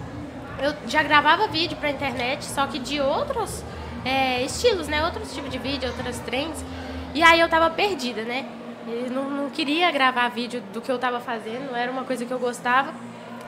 eu 0.63 0.73
já 0.87 1.03
gravava 1.03 1.49
vídeo 1.49 1.77
pra 1.79 1.91
internet, 1.91 2.45
só 2.45 2.69
que 2.69 2.79
de 2.79 3.01
outros 3.01 3.65
é, 4.07 4.45
estilos, 4.45 4.87
né? 4.87 5.05
Outros 5.05 5.35
tipos 5.35 5.51
de 5.51 5.59
vídeo, 5.59 5.89
outras 5.89 6.21
trends. 6.21 6.65
E 7.13 7.23
aí 7.23 7.41
eu 7.41 7.49
tava 7.49 7.69
perdida, 7.69 8.23
né? 8.23 8.47
Eu 8.87 9.11
não, 9.11 9.29
não 9.29 9.51
queria 9.51 9.91
gravar 9.91 10.29
vídeo 10.29 10.63
do 10.73 10.81
que 10.81 10.91
eu 10.91 10.99
tava 10.99 11.19
fazendo, 11.19 11.73
não 11.73 11.77
era 11.77 11.91
uma 11.91 12.05
coisa 12.05 12.25
que 12.25 12.31
eu 12.31 12.39
gostava. 12.39 12.95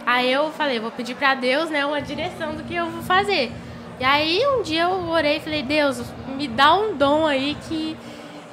Aí 0.04 0.32
eu 0.32 0.50
falei, 0.50 0.80
vou 0.80 0.90
pedir 0.90 1.14
pra 1.14 1.34
Deus, 1.34 1.70
né, 1.70 1.84
uma 1.86 2.00
direção 2.00 2.54
do 2.54 2.64
que 2.64 2.74
eu 2.74 2.86
vou 2.86 3.02
fazer. 3.02 3.52
E 4.00 4.04
aí 4.04 4.42
um 4.46 4.62
dia 4.62 4.82
eu 4.82 5.08
orei 5.08 5.36
e 5.36 5.40
falei, 5.40 5.62
Deus, 5.62 6.02
me 6.36 6.48
dá 6.48 6.74
um 6.74 6.96
dom 6.96 7.26
aí 7.26 7.56
que, 7.68 7.96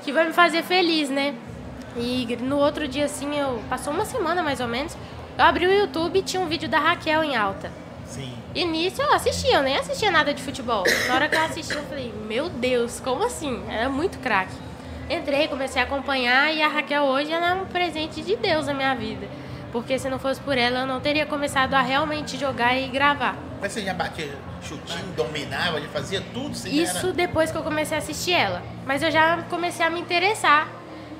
que 0.03 0.11
vai 0.11 0.27
me 0.27 0.33
fazer 0.33 0.61
feliz, 0.63 1.09
né? 1.09 1.33
E 1.97 2.37
no 2.41 2.57
outro 2.57 2.87
dia, 2.87 3.05
assim, 3.05 3.35
eu 3.35 3.63
passou 3.69 3.93
uma 3.93 4.05
semana 4.05 4.43
mais 4.43 4.59
ou 4.59 4.67
menos, 4.67 4.95
eu 5.37 5.43
abri 5.43 5.65
o 5.65 5.73
YouTube 5.73 6.19
e 6.19 6.21
tinha 6.21 6.41
um 6.41 6.47
vídeo 6.47 6.69
da 6.69 6.77
Raquel 6.77 7.23
em 7.23 7.35
alta. 7.35 7.71
E 8.55 8.63
nisso 8.63 9.01
eu 9.01 9.13
assistia, 9.13 9.57
eu 9.57 9.61
nem 9.61 9.75
assistia 9.75 10.09
nada 10.09 10.33
de 10.33 10.41
futebol. 10.41 10.85
Na 11.09 11.15
hora 11.15 11.27
que 11.27 11.35
eu 11.35 11.43
assisti, 11.43 11.75
eu 11.75 11.83
falei, 11.83 12.13
meu 12.25 12.47
Deus, 12.47 13.01
como 13.01 13.25
assim? 13.25 13.61
Era 13.69 13.89
muito 13.89 14.17
craque. 14.19 14.55
Entrei, 15.09 15.49
comecei 15.49 15.81
a 15.81 15.83
acompanhar 15.83 16.55
e 16.55 16.61
a 16.61 16.69
Raquel 16.69 17.03
hoje 17.03 17.33
ela 17.33 17.49
é 17.49 17.53
um 17.53 17.65
presente 17.65 18.21
de 18.21 18.37
Deus 18.37 18.67
na 18.67 18.73
minha 18.73 18.95
vida. 18.95 19.27
Porque 19.73 19.99
se 19.99 20.09
não 20.09 20.17
fosse 20.17 20.39
por 20.39 20.57
ela, 20.57 20.79
eu 20.79 20.87
não 20.87 21.01
teria 21.01 21.25
começado 21.25 21.73
a 21.73 21.81
realmente 21.81 22.37
jogar 22.37 22.77
e 22.77 22.87
gravar. 22.87 23.35
Mas 23.59 23.73
você 23.73 23.81
já 23.81 23.93
batia 23.93 24.33
chutinho, 24.61 25.11
dominava, 25.17 25.81
já 25.81 25.89
fazia 25.89 26.23
tudo? 26.33 26.55
Você 26.55 26.69
Isso 26.69 27.07
era... 27.07 27.13
depois 27.13 27.51
que 27.51 27.57
eu 27.57 27.63
comecei 27.63 27.97
a 27.97 27.99
assistir 27.99 28.31
ela. 28.31 28.63
Mas 28.85 29.03
eu 29.03 29.11
já 29.11 29.43
comecei 29.49 29.85
a 29.85 29.89
me 29.89 29.99
interessar. 29.99 30.69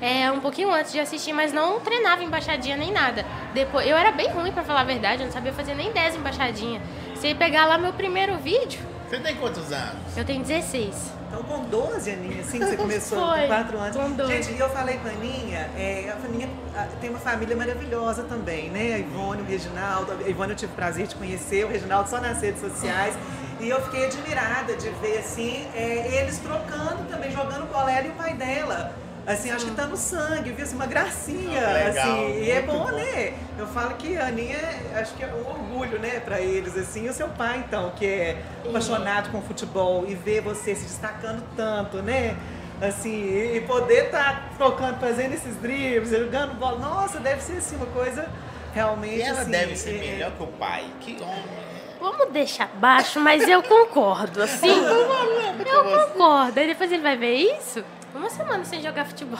É, 0.00 0.30
um 0.30 0.40
pouquinho 0.40 0.70
antes 0.72 0.92
de 0.92 1.00
assistir, 1.00 1.32
mas 1.32 1.52
não 1.52 1.80
treinava 1.80 2.22
embaixadinha 2.22 2.76
nem 2.76 2.92
nada. 2.92 3.24
Depois, 3.54 3.86
eu 3.86 3.96
era 3.96 4.10
bem 4.10 4.30
ruim, 4.30 4.52
pra 4.52 4.62
falar 4.62 4.80
a 4.80 4.84
verdade, 4.84 5.22
eu 5.22 5.26
não 5.26 5.32
sabia 5.32 5.52
fazer 5.52 5.74
nem 5.74 5.90
10 5.90 6.16
embaixadinha. 6.16 6.82
Se 7.26 7.34
pegar 7.34 7.66
lá 7.66 7.76
meu 7.76 7.92
primeiro 7.92 8.36
vídeo, 8.38 8.78
Você 9.10 9.18
tem 9.18 9.34
quantos 9.34 9.72
anos? 9.72 10.16
eu 10.16 10.24
tenho 10.24 10.44
16. 10.44 10.94
Então, 11.26 11.42
com 11.42 11.64
12 11.64 12.08
aninhas, 12.08 12.46
assim, 12.46 12.60
que 12.60 12.66
você 12.66 12.76
começou 12.78 13.18
Foi, 13.18 13.40
com 13.40 13.46
4 13.48 13.78
anos. 13.80 13.96
com 13.96 14.10
12. 14.12 14.32
Gente, 14.32 14.52
e 14.52 14.60
eu 14.60 14.68
falei 14.68 14.96
com 14.98 15.08
a 15.08 15.10
Aninha, 15.10 15.68
é, 15.76 16.14
a 16.16 16.24
Aninha 16.24 16.48
ah, 16.76 16.86
tem 17.00 17.10
uma 17.10 17.18
família 17.18 17.56
maravilhosa 17.56 18.22
também, 18.22 18.70
né? 18.70 18.94
A 18.94 18.98
Ivone, 18.98 19.42
o 19.42 19.44
Reginaldo. 19.44 20.12
A 20.12 20.28
Ivone 20.28 20.50
eu 20.50 20.56
tive 20.56 20.72
o 20.72 20.76
prazer 20.76 21.08
de 21.08 21.16
conhecer, 21.16 21.64
o 21.64 21.68
Reginaldo 21.68 22.08
só 22.08 22.20
nas 22.20 22.40
redes 22.40 22.60
sociais. 22.60 23.18
E 23.58 23.68
eu 23.68 23.82
fiquei 23.82 24.06
admirada 24.06 24.76
de 24.76 24.88
ver, 24.90 25.18
assim, 25.18 25.66
é, 25.74 26.20
eles 26.22 26.38
trocando 26.38 27.10
também, 27.10 27.32
jogando 27.32 27.66
ela 27.74 28.06
e 28.06 28.10
o 28.10 28.12
pai 28.12 28.34
dela. 28.34 28.94
Assim, 29.26 29.50
acho 29.50 29.64
que 29.66 29.72
tá 29.72 29.86
no 29.86 29.96
sangue, 29.96 30.52
viu? 30.52 30.64
Assim, 30.64 30.76
uma 30.76 30.86
gracinha, 30.86 31.60
Ah, 31.68 31.72
legal, 31.72 32.10
assim. 32.26 32.42
E 32.44 32.50
é 32.50 32.62
bom, 32.62 32.84
bom. 32.84 32.92
né? 32.92 33.34
Eu 33.58 33.66
falo 33.66 33.94
que 33.96 34.16
a 34.16 34.26
Aninha, 34.26 34.58
acho 34.94 35.14
que 35.14 35.24
é 35.24 35.26
um 35.26 35.48
orgulho, 35.48 35.98
né, 35.98 36.20
pra 36.20 36.40
eles, 36.40 36.76
assim. 36.76 37.06
E 37.06 37.08
o 37.08 37.12
seu 37.12 37.28
pai, 37.30 37.64
então, 37.66 37.90
que 37.96 38.06
é 38.06 38.42
apaixonado 38.64 39.30
com 39.30 39.42
futebol 39.42 40.04
e 40.06 40.14
ver 40.14 40.42
você 40.42 40.74
se 40.76 40.84
destacando 40.84 41.42
tanto, 41.56 41.96
né? 42.02 42.36
Assim, 42.80 43.54
e 43.56 43.60
poder 43.62 44.04
estar 44.06 44.50
tocando, 44.58 45.00
fazendo 45.00 45.32
esses 45.34 45.56
dribles, 45.56 46.10
jogando 46.10 46.54
bola. 46.54 46.78
Nossa, 46.78 47.18
deve 47.18 47.42
ser, 47.42 47.56
assim, 47.58 47.74
uma 47.76 47.86
coisa 47.86 48.28
realmente, 48.74 49.16
E 49.16 49.22
ela 49.22 49.40
assim, 49.40 49.50
deve 49.50 49.74
ser 49.76 49.96
é- 49.96 49.98
melhor 50.12 50.30
que 50.32 50.42
o 50.42 50.46
pai. 50.48 50.84
Que 51.00 51.16
homem. 51.20 51.66
Vamos 51.98 52.28
deixar 52.30 52.68
baixo, 52.76 53.18
mas 53.18 53.48
eu 53.48 53.62
concordo, 53.62 54.42
assim. 54.42 54.68
Eu 55.66 55.84
concordo. 55.84 56.60
Aí 56.60 56.66
depois 56.68 56.92
ele 56.92 57.02
vai 57.02 57.16
ver 57.16 57.34
isso. 57.34 57.82
Uma 58.16 58.30
semana 58.30 58.64
sem 58.64 58.80
jogar 58.82 59.04
futebol. 59.04 59.38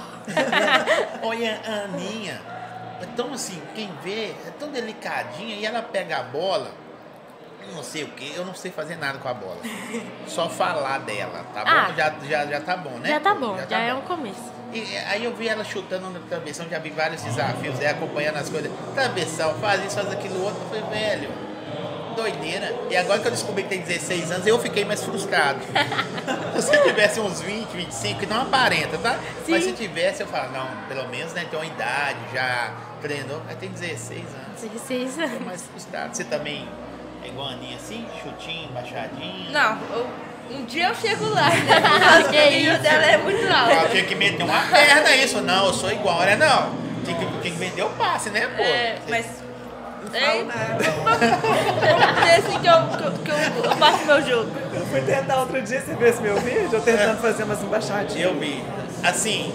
Olha, 1.23 1.61
a 1.67 1.85
Aninha, 1.85 2.41
é 3.01 3.07
tão 3.17 3.33
assim, 3.33 3.61
quem 3.75 3.91
vê, 4.03 4.35
é 4.47 4.53
tão 4.59 4.71
delicadinha 4.71 5.57
e 5.57 5.65
ela 5.65 5.83
pega 5.83 6.19
a 6.19 6.23
bola. 6.23 6.71
Não 7.75 7.83
sei 7.83 8.05
o 8.05 8.09
que, 8.09 8.33
eu 8.35 8.45
não 8.45 8.55
sei 8.55 8.71
fazer 8.71 8.97
nada 8.97 9.19
com 9.19 9.29
a 9.29 9.35
bola. 9.35 9.59
Só 10.29 10.49
falar 10.49 10.99
dela, 10.99 11.45
tá 11.53 11.65
bom? 11.65 11.71
Ah. 11.71 11.93
já, 11.97 12.15
já, 12.23 12.47
já 12.47 12.61
tá 12.61 12.77
bom, 12.77 12.99
né? 12.99 13.09
Já 13.09 13.21
tá 13.21 13.35
bom, 13.35 13.57
já, 13.57 13.67
tá 13.67 13.79
é 13.79 13.93
bom. 13.93 14.01
um 14.01 14.03
começo. 14.03 14.53
E 14.73 14.97
aí 14.99 15.25
eu 15.25 15.35
vi 15.35 15.49
ela 15.49 15.65
chutando 15.65 16.11
no 16.11 16.21
travessão, 16.21 16.69
já 16.69 16.79
vi 16.79 16.91
vários 16.91 17.23
desafios, 17.23 17.81
é, 17.81 17.91
acompanhando 17.91 18.37
as 18.37 18.49
coisas. 18.49 18.71
Travessão, 18.95 19.55
faz 19.55 19.85
isso, 19.85 19.97
faz 19.97 20.13
aquilo 20.13 20.45
outro. 20.45 20.61
Eu 20.63 20.69
falei, 20.69 21.01
velho, 21.01 21.46
doideira. 22.17 22.75
E 22.91 22.97
agora 22.97 23.21
que 23.21 23.27
eu 23.29 23.31
descobri 23.31 23.63
que 23.63 23.69
tem 23.69 23.81
16 23.83 24.31
anos, 24.33 24.47
eu 24.47 24.59
fiquei 24.59 24.85
mais 24.85 25.05
frustrado. 25.05 25.61
se 26.57 26.63
você 26.63 26.79
tivesse 26.83 27.21
uns 27.21 27.41
20, 27.41 27.69
25, 27.71 28.21
que 28.21 28.27
não 28.27 28.43
aparenta, 28.43 28.99
tá? 28.99 29.19
Mas 29.49 29.65
se 29.65 29.73
tivesse, 29.73 30.23
eu 30.23 30.27
falo, 30.27 30.51
não, 30.53 30.67
pelo 30.89 31.09
menos 31.09 31.33
né, 31.33 31.47
tem 31.49 31.59
uma 31.59 31.67
idade, 31.67 32.19
já 32.35 32.73
treinou. 33.01 33.41
Mas 33.47 33.57
tem 33.59 33.69
16 33.69 34.21
anos. 34.21 34.61
16 34.63 35.15
Tô 35.15 35.23
anos. 35.23 35.41
mais 35.47 35.63
frustrado. 35.63 36.17
Você 36.17 36.25
também 36.25 36.67
é 37.23 37.29
igual 37.29 37.49
a 37.49 37.53
Aninha 37.53 37.77
assim? 37.77 38.05
Chutinho, 38.23 38.69
baixadinho? 38.73 39.53
Não, 39.53 39.79
eu- 39.93 40.07
um 40.49 40.65
dia 40.65 40.89
eu 40.89 40.95
chego 40.95 41.29
lá, 41.29 41.51
né? 41.51 41.81
Porque 42.23 42.39
Que 42.49 42.49
isso? 42.59 42.79
dela 42.83 43.05
é 43.05 43.17
muito 43.19 43.53
alto. 43.53 43.73
Eu 43.85 43.89
tinha 43.91 44.05
que 44.05 44.15
meter 44.15 44.43
uma 44.45 44.61
perna 44.63 45.11
isso, 45.17 45.41
não, 45.43 45.67
eu 45.67 45.75
sou 45.75 45.91
igual, 45.91 46.21
né? 46.21 46.37
Não. 46.37 46.71
Tinha 47.05 47.19
que, 47.19 47.27
tinha 47.27 47.53
que 47.53 47.59
vender 47.59 47.83
o 47.83 47.91
passe, 47.91 48.31
né, 48.31 48.47
pô? 48.57 48.63
É, 48.63 48.97
mas. 49.09 49.27
Não 50.13 50.19
É, 50.19 50.43
nada. 50.45 50.85
é 52.29 52.37
assim 52.37 52.59
que 52.61 52.67
eu, 52.67 52.97
que 52.97 53.05
eu, 53.05 53.13
que 53.13 53.67
eu, 53.67 53.77
faço 53.77 54.05
meu 54.05 54.23
jogo. 54.27 54.51
Eu 54.75 54.87
fui 54.87 55.01
tentar 55.03 55.41
outro 55.41 55.61
dia, 55.63 55.81
você 55.81 55.95
viu 55.95 56.07
esse 56.09 56.21
meu 56.23 56.37
vídeo? 56.41 56.69
Eu 56.73 56.81
tentando 56.81 57.21
fazer 57.21 57.43
umas 57.45 57.63
embaixadinhas. 57.63 58.21
Eu 58.33 58.39
vi. 58.39 58.63
Assim, 59.03 59.53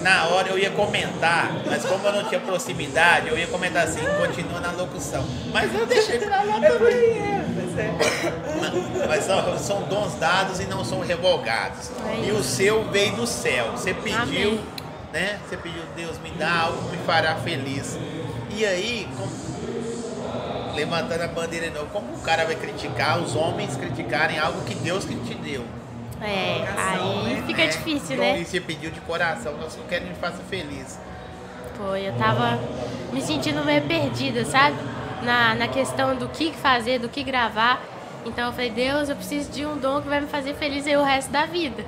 na 0.00 0.26
hora 0.26 0.48
eu 0.48 0.58
ia 0.58 0.70
comentar, 0.70 1.50
mas 1.66 1.84
como 1.84 2.06
eu 2.06 2.12
não 2.12 2.24
tinha 2.24 2.40
proximidade, 2.40 3.28
eu 3.28 3.38
ia 3.38 3.46
comentar 3.46 3.84
assim, 3.84 4.00
continua 4.18 4.60
na 4.60 4.70
locução. 4.72 5.24
Mas 5.52 5.74
eu 5.74 5.86
deixei 5.86 6.18
pra 6.18 6.42
lá 6.42 6.58
É 6.64 6.70
também. 6.70 6.94
aí, 6.94 7.18
é. 7.18 7.44
Mas 7.54 7.78
é. 7.78 9.06
Mas 9.06 9.24
são, 9.24 9.58
são 9.58 9.82
dons 9.82 10.14
dados 10.14 10.60
e 10.60 10.64
não 10.64 10.84
são 10.84 11.00
revogados. 11.00 11.90
É 12.24 12.28
E 12.28 12.32
o 12.32 12.42
seu 12.42 12.84
veio 12.90 13.12
do 13.16 13.26
céu. 13.26 13.72
Você 13.72 13.92
pediu, 13.94 14.20
Amém. 14.52 14.60
né? 15.12 15.38
Você 15.48 15.56
pediu, 15.56 15.82
Deus, 15.94 16.18
me 16.18 16.30
dá 16.30 16.62
algo 16.62 16.88
que 16.90 16.96
me 16.96 17.04
fará 17.04 17.34
feliz. 17.36 17.98
E 18.50 18.64
aí, 18.64 19.06
como- 19.16 19.45
levantando 20.76 21.22
a 21.22 21.28
bandeira 21.28 21.68
de 21.68 21.74
novo, 21.74 21.88
como 21.90 22.14
o 22.14 22.20
cara 22.20 22.44
vai 22.46 22.56
criticar, 22.56 23.18
os 23.20 23.34
homens 23.34 23.76
criticarem 23.76 24.38
algo 24.38 24.62
que 24.64 24.74
Deus 24.74 25.04
que 25.04 25.16
te 25.16 25.34
deu? 25.34 25.64
É, 26.20 26.72
aí 26.76 27.42
fica 27.46 27.62
É, 27.62 27.66
difícil, 27.66 28.16
né? 28.16 28.42
Você 28.44 28.60
pediu 28.60 28.90
de 28.90 29.00
coração, 29.00 29.56
nós 29.58 29.72
só 29.74 29.82
queremos 29.82 30.10
que 30.10 30.14
me 30.14 30.20
faça 30.20 30.42
feliz. 30.44 30.98
Foi, 31.76 32.08
eu 32.08 32.14
tava 32.16 32.58
me 33.12 33.20
sentindo 33.22 33.64
meio 33.64 33.82
perdida, 33.82 34.44
sabe? 34.44 34.76
Na, 35.22 35.54
na 35.54 35.68
questão 35.68 36.16
do 36.16 36.28
que 36.28 36.52
fazer, 36.52 36.98
do 36.98 37.08
que 37.08 37.22
gravar. 37.22 37.82
Então 38.24 38.46
eu 38.46 38.52
falei, 38.52 38.70
Deus, 38.70 39.08
eu 39.08 39.16
preciso 39.16 39.50
de 39.50 39.64
um 39.66 39.76
dom 39.78 40.02
que 40.02 40.08
vai 40.08 40.20
me 40.20 40.26
fazer 40.26 40.54
feliz 40.54 40.86
aí 40.86 40.96
o 40.96 41.02
resto 41.02 41.30
da 41.30 41.46
vida. 41.46 41.84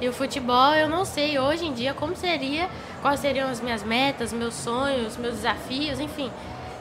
E 0.00 0.08
o 0.08 0.12
futebol, 0.12 0.74
eu 0.74 0.88
não 0.88 1.04
sei 1.04 1.38
hoje 1.38 1.64
em 1.66 1.72
dia 1.72 1.94
como 1.94 2.16
seria, 2.16 2.68
quais 3.02 3.20
seriam 3.20 3.48
as 3.48 3.60
minhas 3.60 3.82
metas, 3.82 4.32
meus 4.32 4.54
sonhos, 4.54 5.16
meus 5.16 5.36
desafios, 5.36 6.00
enfim. 6.00 6.30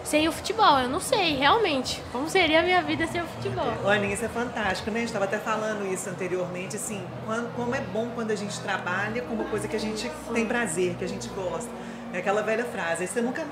Sem 0.04 0.28
o 0.28 0.32
futebol, 0.34 0.80
eu 0.80 0.90
não 0.90 1.00
sei 1.00 1.36
realmente 1.38 2.04
como 2.12 2.30
seria 2.30 2.60
a 2.60 2.64
minha 2.64 2.82
vida 2.82 3.08
sem 3.08 3.22
o 3.22 3.26
futebol. 3.26 3.66
Ô, 3.86 3.88
Aninha, 3.88 4.14
isso 4.14 4.26
é 4.26 4.30
fantástico, 4.30 4.92
né? 4.92 4.98
A 4.98 5.00
gente 5.00 5.08
estava 5.10 5.26
até 5.26 5.38
falando 5.38 5.86
isso 5.92 6.10
anteriormente, 6.10 6.76
assim, 6.76 7.02
quando- 7.26 7.54
como 7.56 7.74
é 7.74 7.80
bom 7.80 8.10
quando 8.14 8.32
a 8.32 8.36
gente 8.36 8.60
trabalha 8.60 9.22
com 9.22 9.34
uma 9.34 9.46
coisa 9.46 9.68
que 9.68 9.76
a 9.76 9.80
gente 9.80 10.12
tem 10.34 10.46
prazer, 10.46 10.96
que 10.96 11.06
a 11.06 11.08
gente 11.08 11.30
gosta. 11.30 11.70
É 12.12 12.18
aquela 12.18 12.42
velha 12.44 12.66
frase, 12.66 13.08
você 13.08 13.22
nunca 13.22 13.46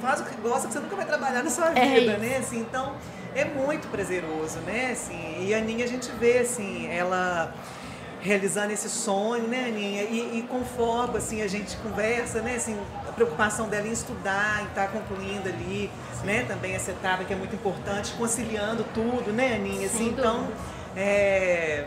faz 0.00 0.20
o 0.20 0.24
que 0.24 0.34
gosta, 0.40 0.66
que 0.68 0.72
você 0.72 0.80
nunca 0.80 0.96
vai 0.96 1.04
trabalhar 1.04 1.42
na 1.44 1.50
sua 1.50 1.66
É 1.78 1.84
vida, 1.98 2.12
isso. 2.12 2.20
né? 2.20 2.36
Assim, 2.38 2.58
então, 2.60 2.94
é 3.34 3.44
muito 3.44 3.86
prazeroso, 3.88 4.58
né? 4.60 4.90
Assim, 4.92 5.46
e 5.46 5.52
a 5.54 5.58
Aninha 5.58 5.84
a 5.84 5.88
gente 5.88 6.10
vê, 6.12 6.38
assim, 6.38 6.88
ela 6.90 7.54
realizando 8.22 8.70
esse 8.72 8.88
sonho, 8.88 9.44
né, 9.48 9.66
Aninha? 9.68 10.02
E, 10.02 10.38
e 10.38 10.42
conforme, 10.48 11.16
assim, 11.18 11.40
a 11.42 11.46
gente 11.48 11.76
conversa, 11.78 12.40
né, 12.42 12.56
assim, 12.56 12.76
preocupação 13.24 13.68
dela 13.68 13.86
em 13.86 13.92
estudar, 13.92 14.62
em 14.62 14.66
estar 14.66 14.88
concluindo 14.88 15.46
ali, 15.48 15.90
né, 16.24 16.44
também 16.48 16.74
essa 16.74 16.90
etapa 16.90 17.22
que 17.24 17.32
é 17.32 17.36
muito 17.36 17.54
importante, 17.54 18.12
conciliando 18.12 18.82
tudo, 18.94 19.30
né, 19.32 19.56
Aninha? 19.56 19.86
Assim, 19.86 20.08
então, 20.08 20.48
é, 20.96 21.84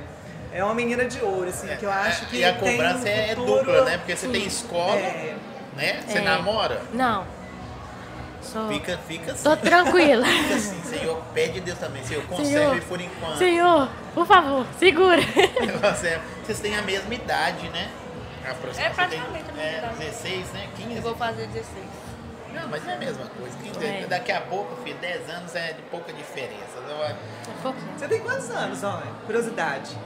é 0.53 0.63
uma 0.63 0.75
menina 0.75 1.05
de 1.05 1.19
ouro, 1.21 1.49
assim, 1.49 1.67
que 1.75 1.85
eu 1.85 1.91
acho 1.91 2.27
que 2.27 2.37
e 2.37 2.45
a 2.45 2.53
cobrança 2.53 3.05
um 3.05 3.07
é 3.07 3.35
dupla, 3.35 3.83
né? 3.85 3.97
Porque 3.97 4.15
você 4.15 4.27
tem 4.27 4.45
escola, 4.45 4.95
É, 4.95 5.35
né? 5.75 6.03
Você 6.07 6.19
É. 6.19 6.21
namora, 6.21 6.81
Não. 6.93 7.25
Sou... 8.41 8.67
fica, 8.67 8.99
fica 9.07 9.31
assim. 9.31 9.43
Tô 9.43 9.55
tranquila. 9.55 10.25
Fica 10.27 10.55
assim, 10.55 10.81
Senhor, 10.83 11.19
pede 11.33 11.59
a 11.59 11.63
Deus 11.63 11.79
também, 11.79 12.03
Senhor, 12.03 12.23
conserve 12.25 12.49
Senhor, 12.51 12.81
por 12.81 13.01
enquanto. 13.01 13.37
Senhor, 13.37 13.89
por 14.13 14.27
favor, 14.27 14.67
segura. 14.77 15.21
Conserve. 15.81 16.21
Vocês 16.43 16.59
têm 16.59 16.77
a 16.77 16.81
mesma 16.81 17.13
idade, 17.15 17.69
né? 17.69 17.89
Aproximadamente. 18.49 18.81
É 18.81 18.89
praticamente 18.93 19.49
a 19.49 19.53
mesma 19.53 19.63
é, 19.63 19.77
idade. 19.77 19.95
16, 19.97 20.51
né? 20.53 20.67
15. 20.77 20.95
Eu 20.95 21.01
vou 21.01 21.15
fazer 21.15 21.47
16. 21.47 21.65
Não, 22.53 22.67
mas 22.69 22.87
é 22.87 22.93
a 22.93 22.97
mesma 22.97 23.25
coisa. 23.25 23.57
15, 23.63 23.85
É. 23.85 24.05
Daqui 24.07 24.31
a 24.31 24.41
pouco, 24.41 24.75
filho, 24.83 24.97
10 24.99 25.29
anos 25.29 25.55
é 25.55 25.73
de 25.73 25.81
pouca 25.83 26.13
diferença. 26.13 26.79
Não 26.87 26.97
vai- 26.97 27.15
Você 27.97 28.07
tem 28.07 28.19
quantos 28.19 28.49
anos, 28.51 28.83
ó? 28.83 29.01
Curiosidade. 29.25 29.97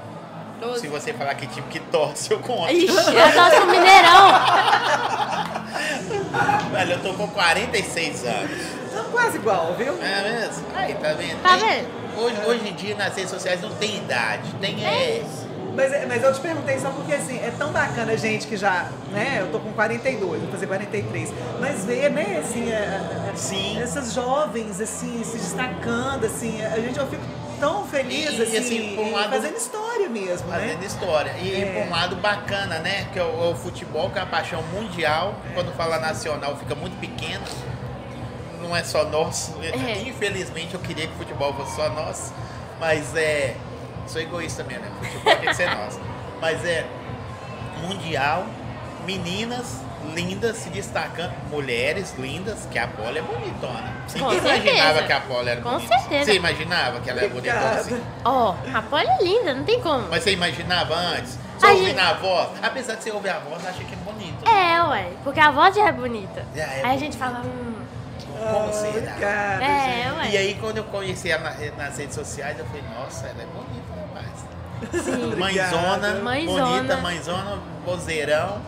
12. 0.61 0.81
Se 0.81 0.87
você 0.87 1.13
falar 1.13 1.35
que 1.35 1.45
time 1.47 1.67
que 1.69 1.79
torce, 1.79 2.31
eu 2.31 2.39
conto. 2.39 2.71
Ixi, 2.71 2.87
eu 2.95 3.33
torço 3.33 3.57
pro 3.57 3.65
Mineirão. 3.67 4.31
Velho, 6.71 6.91
eu 6.93 7.01
tô 7.03 7.13
com 7.13 7.27
46 7.27 8.25
anos. 8.25 8.61
São 8.91 9.05
quase 9.11 9.37
igual, 9.37 9.73
viu? 9.75 9.93
É 10.01 10.23
mesmo? 10.23 10.65
Aí, 10.75 10.95
tá 10.95 11.13
vendo? 11.13 11.41
Tá 11.43 11.57
Tem- 11.57 11.69
vendo? 11.69 12.07
Hoje, 12.17 12.37
hoje 12.47 12.69
em 12.69 12.73
dia, 12.73 12.95
nas 12.95 13.15
redes 13.15 13.29
sociais, 13.29 13.61
não 13.61 13.69
tem 13.75 13.97
idade. 13.97 14.51
Tem 14.59 14.83
é. 14.83 15.19
É- 15.19 15.46
mas 16.07 16.23
eu 16.23 16.33
te 16.33 16.39
perguntei 16.39 16.79
só 16.79 16.89
porque 16.89 17.13
assim, 17.13 17.37
é 17.37 17.51
tão 17.57 17.71
bacana 17.71 18.13
a 18.13 18.15
gente 18.15 18.47
que 18.47 18.57
já, 18.57 18.89
né? 19.11 19.37
Eu 19.41 19.51
tô 19.51 19.59
com 19.59 19.71
42, 19.73 20.41
vou 20.41 20.51
fazer 20.51 20.65
43. 20.67 21.31
Mas 21.59 21.85
ver, 21.85 22.09
né, 22.11 22.41
assim, 22.43 22.69
é- 22.71 23.29
é- 23.31 23.35
Sim. 23.35 23.79
essas 23.79 24.13
jovens, 24.13 24.81
assim, 24.81 25.23
se 25.23 25.37
destacando, 25.37 26.25
assim, 26.25 26.63
a 26.65 26.79
gente, 26.79 26.97
eu 26.97 27.07
fico 27.07 27.21
tão 27.59 27.85
feliz, 27.87 28.31
E- 28.31 28.35
e, 28.37 28.41
assim, 28.43 28.57
assim, 28.57 28.95
por 28.95 29.05
um 29.05 29.11
lado- 29.13 29.29
fazendo 29.29 29.55
história 29.57 30.09
mesmo, 30.09 30.47
Fazendo 30.49 30.79
né? 30.79 30.85
história. 30.85 31.31
E, 31.41 31.61
É. 31.61 31.65
por 31.73 31.87
um 31.87 31.89
lado 31.91 32.15
bacana, 32.17 32.79
né? 32.79 33.07
Que 33.13 33.19
é 33.19 33.23
o, 33.23 33.45
é 33.45 33.49
o 33.51 33.55
futebol, 33.55 34.09
que 34.09 34.17
é 34.19 34.21
uma 34.23 34.27
paixão 34.29 34.61
mundial. 34.73 35.35
Quando 35.53 35.71
fala 35.75 35.99
nacional, 35.99 36.55
fica 36.57 36.75
muito 36.75 36.99
pequeno. 36.99 37.43
Não 38.61 38.75
é 38.75 38.83
só 38.83 39.05
nosso. 39.05 39.55
É. 39.61 40.01
Infelizmente, 40.01 40.73
eu 40.73 40.79
queria 40.79 41.07
que 41.07 41.13
o 41.13 41.17
futebol 41.17 41.53
fosse 41.53 41.75
só 41.75 41.89
nosso. 41.89 42.33
Mas 42.79 43.15
é. 43.15 43.55
Sou 44.07 44.21
egoísta 44.21 44.63
mesmo, 44.63 44.83
né? 44.85 44.91
Futebol 45.01 45.35
tem 45.35 45.47
que 45.49 45.53
ser 45.53 45.69
nosso. 45.75 45.99
Mas 46.41 46.63
é 46.65 46.85
mundial, 47.81 48.45
meninas 49.05 49.81
lindas 50.13 50.57
se 50.57 50.69
destacando, 50.69 51.33
mulheres 51.49 52.13
lindas, 52.17 52.65
que 52.71 52.79
a 52.79 52.87
Paula 52.87 53.17
é 53.17 53.21
bonitona. 53.21 53.93
Com 54.13 54.19
Ninguém 54.19 54.37
imaginava 54.37 54.63
certeza. 54.93 55.03
que 55.03 55.11
a 55.13 55.19
Paula 55.21 55.49
era 55.49 55.61
Com 55.61 55.69
bonita. 55.71 55.97
certeza. 55.99 56.25
Você 56.25 56.33
imaginava 56.35 56.99
que 57.01 57.09
ela 57.09 57.19
era 57.19 57.29
bonitona 57.29 57.69
assim? 57.71 58.01
Ó, 58.23 58.55
a 58.73 58.81
Polly 58.83 59.07
é 59.07 59.23
linda, 59.23 59.53
não 59.53 59.63
tem 59.63 59.81
como. 59.81 60.07
Mas 60.09 60.23
você 60.23 60.31
imaginava 60.31 60.95
antes? 60.95 61.37
Só 61.59 61.67
A 61.67 61.71
ouvindo 61.71 61.87
gente- 61.87 61.99
a 61.99 62.13
voz? 62.13 62.49
Apesar 62.61 62.95
de 62.95 63.03
você 63.03 63.11
ouvir 63.11 63.29
a 63.29 63.39
voz, 63.39 63.65
acha 63.65 63.83
que 63.83 63.93
é 63.93 63.97
bonito. 63.97 64.47
É, 64.47 64.81
ué, 64.83 65.09
porque 65.23 65.39
a 65.39 65.51
voz 65.51 65.75
já 65.75 65.87
é 65.87 65.91
bonita. 65.91 66.45
Já 66.55 66.63
é 66.63 66.65
Aí 66.65 66.79
a 66.79 66.83
bonita. 66.83 66.99
gente 66.99 67.17
fala, 67.17 67.41
hum, 67.43 67.73
Como 68.39 68.69
Ah, 68.69 68.71
será? 68.71 68.89
Obrigada, 68.91 69.63
é, 69.65 70.13
ué. 70.15 70.29
E 70.29 70.37
aí, 70.37 70.53
quando 70.61 70.77
eu 70.77 70.83
conheci 70.83 71.31
ela 71.31 71.43
na- 71.49 71.85
nas 71.85 71.97
redes 71.97 72.13
sociais, 72.13 72.57
eu 72.59 72.65
falei, 72.67 72.83
nossa, 72.95 73.25
ela 73.25 73.41
é 73.41 73.45
bonita. 73.47 73.86
Sim. 75.03 75.35
Mãezona, 75.35 76.15
Mãezona. 76.21 76.65
bonita, 76.65 76.97
mãezona, 76.97 77.59
vozeirão. 77.85 78.61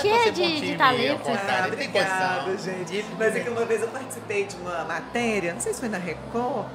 Cheia 0.00 0.30
de- 0.32 0.60
de 0.60 0.76
talento. 0.76 1.22
Ah, 1.28 1.64
obrigada, 1.66 2.56
gente. 2.58 3.04
Mas 3.18 3.34
é 3.36 3.40
que 3.40 3.48
uma 3.48 3.64
vez 3.64 3.80
eu 3.82 3.88
participei 3.88 4.44
de 4.44 4.56
uma 4.56 4.84
matéria, 4.84 5.54
não 5.54 5.60
sei 5.60 5.72
se 5.72 5.80
foi 5.80 5.88
na 5.88 5.96
Record, 5.98 6.66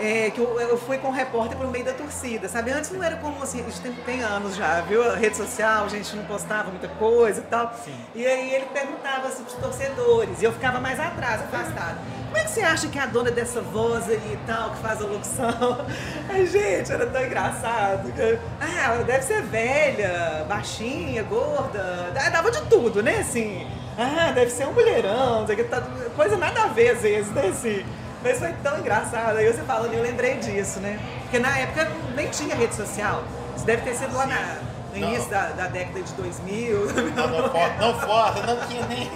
é, 0.00 0.30
que 0.30 0.40
eu, 0.40 0.58
eu 0.60 0.78
fui 0.78 0.98
com 0.98 1.08
um 1.08 1.12
repórter 1.12 1.56
por 1.56 1.66
meio 1.70 1.84
da 1.84 1.92
torcida, 1.92 2.48
sabe? 2.48 2.70
Antes 2.70 2.90
não 2.90 3.02
era 3.02 3.16
como 3.16 3.42
assim, 3.42 3.64
isso 3.68 3.82
tem, 3.82 3.92
tem 3.92 4.22
anos 4.22 4.56
já, 4.56 4.80
viu? 4.80 5.02
A 5.08 5.14
rede 5.14 5.36
social, 5.36 5.84
a 5.84 5.88
gente 5.88 6.16
não 6.16 6.24
postava 6.24 6.70
muita 6.70 6.88
coisa 6.88 7.40
e 7.40 7.44
tal. 7.44 7.72
Sim. 7.84 7.94
E 8.14 8.26
aí 8.26 8.54
ele 8.54 8.66
perguntava 8.72 9.28
assim 9.28 9.44
pros 9.44 9.56
torcedores, 9.56 10.40
e 10.40 10.44
eu 10.44 10.52
ficava 10.52 10.80
mais 10.80 10.98
atrás, 10.98 11.42
afastada. 11.42 11.98
Como 12.24 12.38
é 12.38 12.44
que 12.44 12.50
você 12.50 12.60
acha 12.60 12.88
que 12.88 12.98
é 12.98 13.02
a 13.02 13.06
dona 13.06 13.30
dessa 13.30 13.60
voz 13.60 14.08
aí 14.08 14.16
e 14.16 14.38
tal, 14.46 14.70
que 14.70 14.78
faz 14.78 15.02
a 15.02 15.04
locução? 15.04 15.86
Ai, 16.30 16.46
gente, 16.46 16.92
era 16.92 17.06
tão 17.06 17.24
engraçado. 17.24 18.12
Ah, 18.60 18.94
ela 18.94 19.04
deve 19.04 19.22
ser 19.24 19.42
velha, 19.42 20.44
baixinha, 20.48 21.22
gorda. 21.24 22.10
Dava 22.32 22.50
de 22.50 22.62
tudo, 22.66 23.02
né? 23.02 23.18
Assim, 23.18 23.66
ah, 23.98 24.32
deve 24.32 24.50
ser 24.50 24.66
um 24.66 24.72
mulherão, 24.72 25.44
o 25.44 25.64
tá- 25.64 25.82
coisa 26.16 26.36
nada 26.36 26.62
a 26.62 26.66
ver 26.68 26.90
às 26.90 27.02
vezes, 27.02 27.30
né? 27.32 27.48
Assim. 27.48 27.84
Mas 28.22 28.38
foi 28.38 28.52
tão 28.62 28.78
engraçado. 28.78 29.36
Aí 29.36 29.50
você 29.52 29.62
falando, 29.62 29.92
eu 29.94 30.02
lembrei 30.02 30.36
disso, 30.36 30.80
né? 30.80 30.98
Porque 31.22 31.38
na 31.38 31.56
época 31.58 31.90
nem 32.14 32.28
tinha 32.28 32.54
rede 32.54 32.74
social. 32.74 33.24
Isso 33.56 33.64
deve 33.64 33.82
ter 33.82 33.94
sido 33.94 34.14
lá 34.14 34.26
na- 34.26 34.58
no 34.92 35.00
Não. 35.00 35.08
início 35.08 35.30
da, 35.30 35.50
da 35.50 35.66
década 35.68 36.02
de 36.02 36.12
2000. 36.14 36.86
Não, 37.14 37.28
não 37.28 37.48
foto, 37.50 37.78
não 37.80 38.00
foto, 38.00 38.42
não 38.46 38.66
tinha 38.66 38.86
nem. 38.86 39.10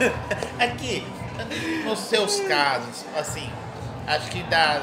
Aqui, 0.58 1.06
nos 1.84 1.98
seus 2.00 2.40
casos, 2.40 3.04
assim, 3.16 3.50
acho 4.06 4.28
que 4.30 4.42
da, 4.44 4.78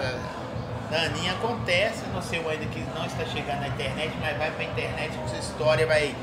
da 0.91 0.97
Aninha 1.05 1.33
acontece 1.33 2.05
no 2.13 2.21
seu 2.21 2.47
ainda 2.49 2.65
que 2.67 2.79
não 2.95 3.05
está 3.05 3.25
chegando 3.25 3.61
na 3.61 3.67
internet, 3.69 4.13
mas 4.21 4.37
vai 4.37 4.51
pra 4.51 4.63
internet, 4.63 5.11
sua 5.27 5.39
história 5.39 5.85
vai 5.87 6.15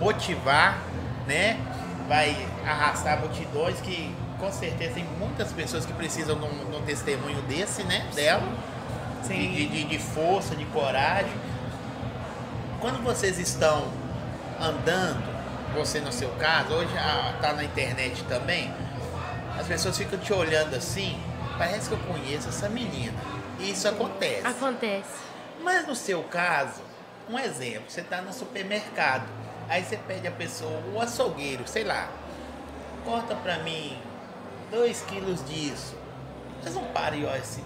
motivar, 0.00 0.78
né? 1.26 1.58
Vai 2.08 2.36
arrastar 2.64 3.18
multidões 3.20 3.80
que 3.80 4.14
com 4.38 4.52
certeza 4.52 4.94
tem 4.94 5.04
muitas 5.04 5.52
pessoas 5.52 5.84
que 5.84 5.92
precisam 5.92 6.38
de 6.38 6.44
um, 6.44 6.70
de 6.70 6.76
um 6.76 6.82
testemunho 6.82 7.42
desse, 7.42 7.82
né? 7.82 8.08
Dela. 8.14 8.46
Sim. 9.22 9.52
De, 9.52 9.66
de, 9.66 9.84
de 9.84 9.98
força, 9.98 10.54
de 10.54 10.64
coragem. 10.66 11.32
Quando 12.80 13.02
vocês 13.02 13.38
estão 13.38 13.90
andando, 14.60 15.22
você 15.74 16.00
no 16.00 16.12
seu 16.12 16.30
caso, 16.30 16.72
hoje 16.72 16.96
ah, 16.96 17.36
tá 17.40 17.52
na 17.52 17.64
internet 17.64 18.22
também, 18.24 18.72
as 19.58 19.66
pessoas 19.66 19.98
ficam 19.98 20.18
te 20.18 20.32
olhando 20.32 20.74
assim, 20.74 21.20
parece 21.58 21.88
que 21.88 21.94
eu 21.94 21.98
conheço 21.98 22.48
essa 22.48 22.68
menina. 22.68 23.18
E 23.58 23.72
isso 23.72 23.88
acontece. 23.88 24.46
Acontece. 24.46 25.28
Mas 25.62 25.86
no 25.86 25.96
seu 25.96 26.22
caso, 26.22 26.80
um 27.28 27.36
exemplo, 27.36 27.84
você 27.88 28.00
está 28.00 28.22
no 28.22 28.32
supermercado, 28.32 29.26
aí 29.68 29.82
você 29.82 29.96
pede 29.96 30.28
a 30.28 30.30
pessoa, 30.30 30.80
o 30.94 31.00
açougueiro, 31.00 31.66
sei 31.66 31.82
lá, 31.82 32.08
corta 33.04 33.34
pra 33.34 33.58
mim 33.58 33.98
dois 34.70 35.02
quilos 35.02 35.44
disso. 35.48 35.96
Eles 36.62 36.74
não 36.74 36.82
e 36.82 37.24
olham 37.24 37.34
assim. 37.34 37.62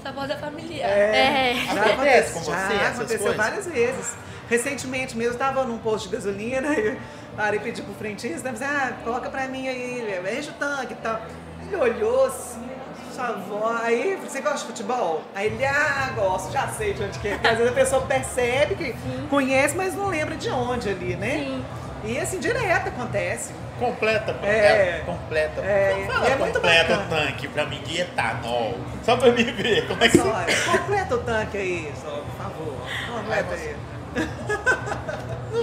Essa 0.00 0.12
voz 0.12 0.30
é 0.30 0.36
familiar. 0.36 0.88
É. 0.88 1.54
Já 1.74 1.82
Acontece 1.84 2.32
com 2.32 2.44
já 2.44 2.56
você 2.68 2.74
essas 2.74 2.98
aconteceu 2.98 3.18
coisas? 3.18 3.36
várias 3.36 3.66
vezes. 3.66 4.14
Recentemente 4.48 5.16
mesmo, 5.16 5.34
estava 5.34 5.64
num 5.64 5.78
posto 5.78 6.08
de 6.08 6.16
gasolina 6.16 6.72
e 6.74 6.98
parei 7.36 7.60
e 7.60 7.62
pedi 7.62 7.82
pro 7.82 7.94
frentista, 7.94 8.50
disse, 8.50 8.64
ah, 8.64 8.94
coloca 9.04 9.28
pra 9.30 9.46
mim 9.46 9.68
aí, 9.68 10.02
enche 10.38 10.50
o 10.50 10.54
tanque 10.54 10.94
e 10.94 10.96
tal. 10.96 11.20
Ele 11.66 11.76
olhou 11.76 12.26
assim, 12.26 12.68
sua 13.14 13.28
avó, 13.28 13.78
aí, 13.82 14.16
você 14.16 14.40
gosta 14.40 14.58
de 14.58 14.64
futebol? 14.64 15.22
Aí 15.34 15.46
ele, 15.46 15.64
ah, 15.64 16.12
gosto, 16.16 16.50
já 16.52 16.66
sei 16.68 16.94
de 16.94 17.02
onde 17.04 17.18
que 17.18 17.28
é. 17.28 17.32
Porque 17.34 17.46
às 17.48 17.58
vezes 17.58 17.72
a 17.72 17.74
pessoa 17.74 18.02
percebe 18.06 18.74
que 18.74 18.94
conhece, 19.28 19.76
mas 19.76 19.94
não 19.94 20.08
lembra 20.08 20.34
de 20.36 20.48
onde 20.50 20.88
ali, 20.88 21.14
né? 21.14 21.44
Sim. 21.44 21.64
E 22.04 22.18
assim, 22.18 22.40
direto 22.40 22.88
acontece. 22.88 23.52
Completa. 23.80 24.36
É. 24.42 24.48
É, 24.48 25.02
completa. 25.04 25.60
É, 25.62 26.04
Fala 26.06 26.28
é 26.28 26.36
muito 26.36 26.52
completa 26.54 26.94
o 26.98 27.08
tanque 27.08 27.48
pra 27.48 27.66
mim 27.66 27.80
de 27.82 28.00
etanol. 28.02 28.78
Só 29.04 29.16
pra 29.16 29.32
me 29.32 29.42
ver 29.42 29.88
como 29.88 30.04
é 30.04 30.08
que 30.08 30.18
Só, 30.18 30.44
completa 30.78 31.14
o 31.14 31.18
tanque 31.18 31.56
aí, 31.56 31.92
só, 32.00 32.10
por 32.10 32.34
favor. 32.36 32.76
Completa 33.12 33.54
aí. 33.54 33.76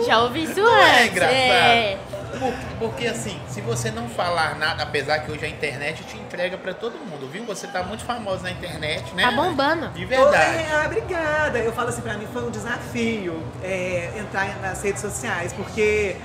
Já 0.06 0.22
ouvi 0.22 0.44
isso 0.44 0.60
Não 0.60 0.76
é 0.78 0.92
antes. 1.04 1.12
engraçado? 1.12 1.34
É. 1.36 1.98
Por- 2.40 2.54
Porque 2.80 3.08
assim, 3.08 3.40
se 3.48 3.62
você 3.62 3.90
não 3.90 4.08
falar 4.10 4.56
nada, 4.56 4.84
apesar 4.84 5.20
que 5.20 5.32
hoje 5.32 5.46
a 5.46 5.48
internet 5.50 6.04
te 6.04 6.18
entrega 6.18 6.58
pra 6.58 6.74
todo 6.74 6.94
mundo, 7.00 7.28
viu? 7.32 7.44
Você 7.46 7.66
tá 7.68 7.82
muito 7.84 8.04
famoso 8.06 8.44
na 8.44 8.52
internet, 8.52 9.14
né? 9.16 9.24
Tá 9.24 9.32
bombando. 9.32 9.90
De 9.90 10.06
verdade. 10.06 10.66
Ah, 10.72 10.84
obrigada. 10.86 11.58
Eu 11.60 11.72
falo 11.72 11.90
assim, 11.90 12.02
pra 12.02 12.14
mim 12.16 12.28
foi 12.32 12.44
um 12.44 12.52
desafio 12.52 13.42
é, 13.64 14.12
entrar 14.18 14.60
nas 14.62 14.84
redes 14.84 15.02
sociais, 15.02 15.52
porque, 15.54 16.16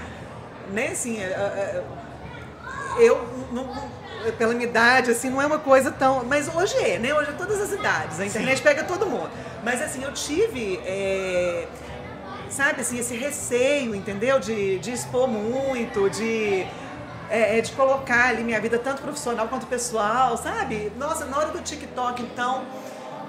né, 0.73 0.89
assim, 0.89 1.19
é, 1.21 1.25
é, 1.27 1.85
eu, 2.99 3.27
não- 3.53 3.69
pela 4.39 4.55
minha 4.55 4.67
idade, 4.69 5.11
assim, 5.11 5.31
não 5.31 5.43
é 5.43 5.47
uma 5.47 5.59
coisa 5.59 5.91
tão... 5.91 6.25
Mas 6.25 6.49
hoje 6.55 6.77
é, 6.79 6.99
né? 6.99 7.13
Hoje 7.13 7.31
é 7.31 7.33
todas 7.33 7.61
as 7.61 7.73
idades. 7.73 8.21
A 8.21 8.27
internet 8.27 8.63
pega 8.63 8.85
todo 8.85 9.05
mundo. 9.07 9.31
Mas, 9.65 9.83
assim, 9.83 10.03
eu 10.05 10.13
tive... 10.13 10.77
é, 10.85 11.67
sabe, 12.49 12.83
assim, 12.83 12.99
esse 12.99 13.17
receio, 13.17 13.95
entendeu? 13.95 14.39
De, 14.39 14.79
de 14.79 14.93
expor 14.93 15.27
muito, 15.27 16.09
de, 16.11 16.67
é, 17.31 17.59
é, 17.59 17.61
de 17.61 17.73
colocar 17.73 18.29
ali 18.29 18.45
minha 18.45 18.61
vida, 18.61 18.79
tanto 18.79 19.03
profissional 19.03 19.49
quanto 19.49 19.67
pessoal, 19.67 20.37
sabe? 20.37 20.93
Nossa, 20.97 21.25
na 21.25 21.39
hora 21.39 21.49
do 21.49 21.61
TikTok, 21.63 22.23
então, 22.23 22.63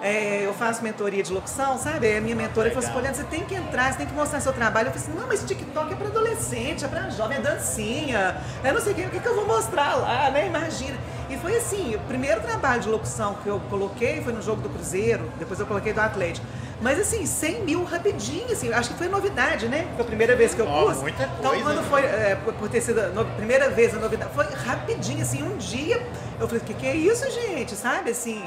é, 0.04 0.46
eu 0.46 0.54
faço 0.54 0.84
mentoria 0.84 1.24
de 1.24 1.32
locução, 1.32 1.78
sabe? 1.78 2.18
A 2.18 2.20
minha 2.20 2.36
mentora 2.36 2.70
falou 2.72 2.88
assim, 2.90 3.14
você 3.14 3.24
tem 3.24 3.46
que 3.46 3.56
entrar, 3.56 3.90
você 3.94 4.00
tem 4.00 4.08
que 4.08 4.14
mostrar 4.14 4.42
seu 4.42 4.52
trabalho. 4.52 4.90
Eu 4.90 4.92
falei 4.92 5.08
assim, 5.08 5.18
não, 5.18 5.26
mas 5.26 5.42
TikTok 5.46 5.94
é 5.94 5.96
pra 5.96 6.08
adolescente, 6.08 6.84
é 6.84 6.88
pra 6.90 7.10
jovem, 7.10 7.38
é 7.38 7.40
dancinha, 7.40 8.36
é 8.62 8.74
não 8.74 8.82
sei 8.82 8.92
o 8.92 8.96
que, 8.96 9.02
o 9.04 9.10
que, 9.10 9.20
que 9.22 9.28
eu 9.28 9.36
vou 9.36 9.48
mostrar 9.48 9.96
lá, 9.96 10.30
né? 10.30 10.48
Imagina. 10.48 10.98
E 11.30 11.38
foi 11.38 11.56
assim, 11.56 11.96
o 11.96 12.00
primeiro 12.02 12.42
trabalho 12.42 12.82
de 12.82 12.90
locução 12.90 13.36
que 13.42 13.48
eu 13.48 13.62
coloquei 13.70 14.22
foi 14.22 14.34
no 14.34 14.42
jogo 14.42 14.62
do 14.62 14.68
Cruzeiro, 14.68 15.32
depois 15.40 15.58
eu 15.58 15.66
coloquei 15.66 15.94
do 15.94 16.02
Atlético. 16.02 16.46
Mas 16.82 17.00
assim, 17.00 17.26
100 17.26 17.64
mil 17.64 17.84
rapidinho, 17.86 18.52
assim, 18.52 18.74
acho 18.74 18.90
que 18.90 18.98
foi 18.98 19.08
novidade, 19.08 19.70
né? 19.70 19.88
Foi 19.96 20.04
a 20.04 20.08
primeira 20.08 20.36
vez 20.36 20.54
que 20.54 20.60
eu 20.60 20.66
pus. 20.66 20.98
muita 20.98 21.24
Então, 21.24 21.52
coisa, 21.52 21.64
quando 21.64 21.82
né? 21.82 21.88
foi, 21.90 22.02
é, 22.02 22.38
por 22.60 22.68
ter 22.68 22.82
sido 22.82 23.00
a 23.00 23.24
primeira 23.38 23.70
vez 23.70 23.96
a 23.96 24.00
novidade, 24.00 24.32
foi 24.36 24.46
rapidinho, 24.54 25.22
assim, 25.22 25.42
um 25.42 25.56
dia. 25.56 26.06
Eu 26.38 26.46
falei, 26.46 26.62
o 26.62 26.66
que, 26.66 26.74
que 26.74 26.86
é 26.86 26.94
isso, 26.94 27.24
gente? 27.32 27.74
Sabe, 27.74 28.12
assim, 28.12 28.44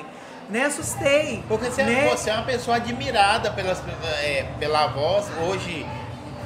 né? 0.48 0.64
Assustei. 0.64 1.42
Porque 1.48 1.70
você, 1.70 1.82
né? 1.82 2.08
você 2.08 2.30
é 2.30 2.34
uma 2.34 2.44
pessoa 2.44 2.76
admirada 2.76 3.50
pelas, 3.50 3.82
é, 4.22 4.46
pela 4.58 4.86
voz. 4.88 5.26
Hoje, 5.46 5.86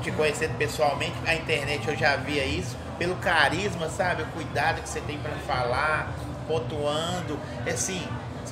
te 0.02 0.10
conhecendo 0.10 0.56
pessoalmente, 0.56 1.14
a 1.26 1.34
internet 1.34 1.88
eu 1.88 1.96
já 1.96 2.16
via 2.16 2.44
isso. 2.44 2.76
Pelo 2.98 3.16
carisma, 3.16 3.88
sabe? 3.88 4.22
O 4.22 4.26
cuidado 4.26 4.82
que 4.82 4.88
você 4.88 5.00
tem 5.00 5.18
pra 5.18 5.32
falar, 5.46 6.12
pontuando. 6.46 7.38
É 7.64 7.72
assim, 7.72 8.06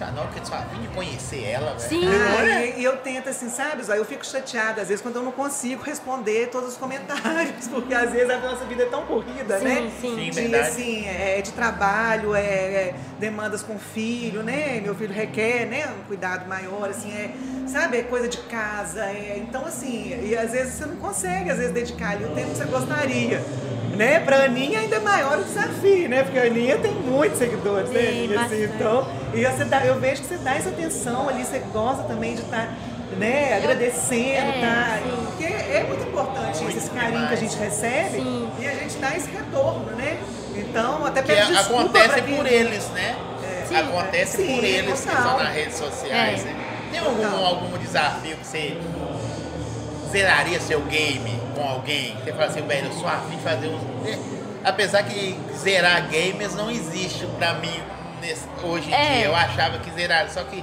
na 0.07 0.21
hora 0.23 0.31
que 0.31 0.39
eu 0.39 0.47
só 0.47 0.57
vim 0.73 0.83
de 0.83 0.89
conhecer 0.89 1.43
ela, 1.45 1.75
velho. 1.75 1.81
Sim. 1.81 2.07
Ah, 2.07 2.65
e, 2.65 2.81
e 2.81 2.85
eu 2.85 2.97
tento 2.99 3.29
assim, 3.29 3.49
sabe? 3.49 3.83
Eu 3.89 4.05
fico 4.05 4.25
chateada, 4.25 4.83
às 4.83 4.89
vezes, 4.89 5.03
quando 5.03 5.17
eu 5.17 5.23
não 5.23 5.33
consigo 5.33 5.83
responder 5.83 6.49
todos 6.49 6.71
os 6.71 6.77
comentários, 6.77 7.69
porque 7.69 7.95
às 7.95 8.11
vezes 8.11 8.31
a 8.31 8.39
nossa 8.39 8.65
vida 8.65 8.85
é 8.85 8.87
tão 8.87 9.05
corrida, 9.07 9.59
Sim, 9.59 9.65
né? 9.65 9.93
sim. 10.01 10.15
Sim, 10.17 10.31
de, 10.31 10.41
verdade. 10.41 10.69
assim, 10.69 11.07
é, 11.07 11.41
de 11.43 11.53
trabalho, 11.53 12.35
é, 12.35 12.41
é 12.41 12.95
demandas 13.19 13.63
com 13.63 13.75
o 13.75 13.79
filho, 13.79 14.43
né? 14.43 14.81
Meu 14.81 14.95
filho 14.95 15.13
requer, 15.13 15.67
né? 15.67 15.87
Um 16.01 16.05
cuidado 16.05 16.49
maior, 16.49 16.89
assim, 16.91 17.11
é, 17.13 17.33
sabe? 17.67 17.99
É 17.99 18.03
coisa 18.03 18.29
de 18.29 18.39
casa, 18.39 19.05
é, 19.05 19.37
então 19.39 19.65
assim, 19.67 20.19
e 20.23 20.37
às 20.37 20.53
vezes 20.53 20.75
você 20.75 20.87
não 20.87 20.97
consegue, 20.97 21.51
às 21.51 21.59
vezes, 21.59 21.73
dedicar 21.73 22.11
ali 22.13 22.25
o 22.25 22.31
tempo 22.31 22.51
que 22.51 22.57
você 22.57 22.65
gostaria. 22.65 23.43
Né? 23.99 24.21
Pra 24.21 24.45
Aninha 24.45 24.79
ainda 24.79 24.95
é 24.97 25.01
maior 25.01 25.41
o 25.41 25.43
desafio, 25.43 26.09
né? 26.09 26.23
Porque 26.23 26.39
a 26.39 26.45
Aninha 26.45 26.79
tem 26.79 26.93
muitos 26.93 27.37
seguidores, 27.37 27.91
né? 27.91 28.01
Aninha, 28.01 28.41
assim, 28.41 28.63
então, 28.63 29.09
e 29.35 29.45
você 29.45 29.65
dá, 29.65 29.85
eu 29.85 29.99
vejo 29.99 30.23
que 30.23 30.29
você 30.29 30.37
dá 30.37 30.55
essa 30.55 30.69
atenção 30.69 31.29
ali, 31.29 31.45
você 31.45 31.59
gosta 31.73 32.05
também 32.05 32.37
de 32.37 32.43
estar 32.43 32.73
né, 33.19 33.57
agradecendo, 33.57 34.53
é, 34.53 34.61
tá? 34.61 34.99
sim. 35.03 35.27
Porque 35.27 35.45
é 35.45 35.85
muito 35.89 36.05
importante 36.05 36.63
Muito 36.63 36.79
esse 36.79 36.91
carinho 36.91 37.27
que 37.27 37.35
a 37.35 37.37
gente 37.37 37.57
recebe 37.57 38.19
Sim. 38.19 38.49
e 38.61 38.67
a 38.69 38.75
gente 38.75 38.97
dá 38.99 39.17
esse 39.17 39.31
retorno, 39.31 39.91
né? 39.97 40.19
Então, 40.55 41.05
até 41.05 41.23
Que 41.23 41.33
pede 41.33 41.53
desculpa 41.53 41.99
acontece 41.99 42.23
por 42.23 42.47
eles, 42.47 42.89
né? 42.91 43.17
Sim. 43.67 43.77
Acontece 43.77 44.37
Sim, 44.37 44.55
por 44.55 44.65
eles 44.65 45.01
que 45.01 45.07
total. 45.09 45.25
estão 45.25 45.45
nas 45.45 45.55
redes 45.55 45.77
sociais. 45.77 46.41
É. 46.43 46.45
né? 46.45 46.57
Tem 46.93 47.01
algum, 47.01 47.45
algum 47.45 47.79
desafio 47.79 48.37
que 48.37 48.47
você 48.47 48.79
zeraria 50.11 50.61
seu 50.61 50.81
game 50.83 51.48
com 51.59 51.69
alguém? 51.69 52.15
Você 52.25 52.33
fala 52.33 52.45
assim, 52.47 52.63
velho, 52.63 52.87
eu 52.87 52.93
sou 52.93 53.09
afim 53.09 53.37
de 53.37 53.43
fazer 53.43 53.67
uns. 53.69 53.83
É, 54.09 54.19
Apesar 54.65 55.03
que 55.05 55.39
zerar 55.55 56.03
games 56.09 56.55
não 56.55 56.71
existe 56.71 57.27
pra 57.39 57.55
mim 57.55 57.81
nesse- 58.21 58.47
hoje 58.63 58.91
em 58.91 58.95
É. 58.95 59.13
dia. 59.19 59.25
Eu 59.27 59.35
achava 59.35 59.79
que 59.79 59.91
zerar, 59.93 60.29
só 60.29 60.43
que 60.45 60.63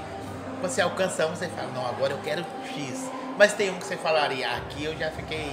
você 0.61 0.81
alcança 0.81 1.25
um, 1.25 1.29
você 1.35 1.47
fala, 1.47 1.69
não, 1.73 1.85
agora 1.87 2.13
eu 2.13 2.19
quero 2.19 2.45
X. 2.75 3.09
Mas 3.37 3.53
tem 3.53 3.69
um 3.69 3.75
que 3.77 3.85
você 3.85 3.95
falaria, 3.97 4.47
aqui 4.49 4.83
eu 4.83 4.95
já 4.97 5.09
fiquei. 5.11 5.51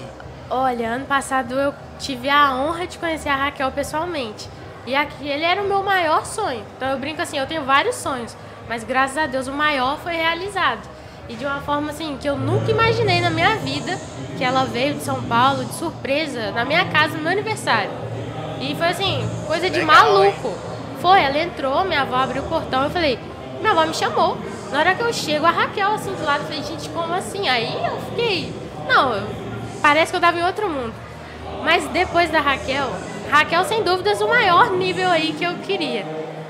Olha, 0.50 0.88
ano 0.90 1.06
passado 1.06 1.58
eu 1.58 1.72
tive 1.98 2.28
a 2.28 2.54
honra 2.56 2.86
de 2.86 2.98
conhecer 2.98 3.28
a 3.28 3.36
Raquel 3.36 3.70
pessoalmente. 3.72 4.48
E 4.86 4.94
aquele 4.94 5.44
era 5.44 5.62
o 5.62 5.66
meu 5.66 5.82
maior 5.82 6.26
sonho. 6.26 6.64
Então 6.76 6.90
eu 6.90 6.98
brinco 6.98 7.22
assim, 7.22 7.38
eu 7.38 7.46
tenho 7.46 7.64
vários 7.64 7.94
sonhos, 7.96 8.36
mas 8.68 8.82
graças 8.84 9.16
a 9.16 9.26
Deus 9.26 9.46
o 9.46 9.52
maior 9.52 9.98
foi 10.00 10.14
realizado. 10.14 10.80
E 11.28 11.34
de 11.34 11.44
uma 11.46 11.60
forma 11.60 11.90
assim 11.90 12.16
que 12.20 12.28
eu 12.28 12.36
nunca 12.36 12.70
imaginei 12.70 13.20
na 13.20 13.30
minha 13.30 13.56
vida, 13.56 13.98
que 14.36 14.44
ela 14.44 14.64
veio 14.64 14.94
de 14.94 15.02
São 15.02 15.22
Paulo 15.22 15.64
de 15.64 15.74
surpresa 15.74 16.50
na 16.52 16.64
minha 16.64 16.84
casa 16.86 17.16
no 17.16 17.22
meu 17.22 17.32
aniversário. 17.32 17.90
E 18.60 18.74
foi 18.74 18.88
assim, 18.88 19.28
coisa 19.46 19.68
de 19.70 19.78
Legal, 19.80 19.94
maluco. 20.14 20.52
Foi, 21.00 21.20
ela 21.22 21.38
entrou, 21.38 21.84
minha 21.84 22.02
avó 22.02 22.16
abriu 22.16 22.42
o 22.42 22.48
portão, 22.48 22.84
eu 22.84 22.90
falei, 22.90 23.18
minha 23.60 23.72
avó 23.72 23.84
me 23.86 23.94
chamou. 23.94 24.36
Na 24.70 24.78
hora 24.78 24.94
que 24.94 25.02
eu 25.02 25.12
chego, 25.12 25.44
a 25.46 25.50
Raquel 25.50 25.92
assim 25.92 26.12
do 26.12 26.24
lado, 26.24 26.40
eu 26.42 26.46
falei, 26.46 26.62
gente, 26.62 26.88
como 26.90 27.12
assim? 27.14 27.48
Aí 27.48 27.72
eu 27.84 28.00
fiquei, 28.10 28.52
não, 28.88 29.12
eu- 29.14 29.26
parece 29.80 30.10
que 30.12 30.16
eu 30.16 30.20
tava 30.20 30.38
em 30.38 30.44
outro 30.44 30.68
mundo. 30.68 30.94
Mas 31.64 31.86
depois 31.88 32.30
da 32.30 32.40
Raquel, 32.40 32.88
Raquel 33.30 33.64
sem 33.64 33.82
dúvidas 33.82 34.20
o 34.20 34.28
maior 34.28 34.70
nível 34.70 35.08
aí 35.10 35.32
que 35.32 35.44
eu 35.44 35.54
queria. 35.58 36.04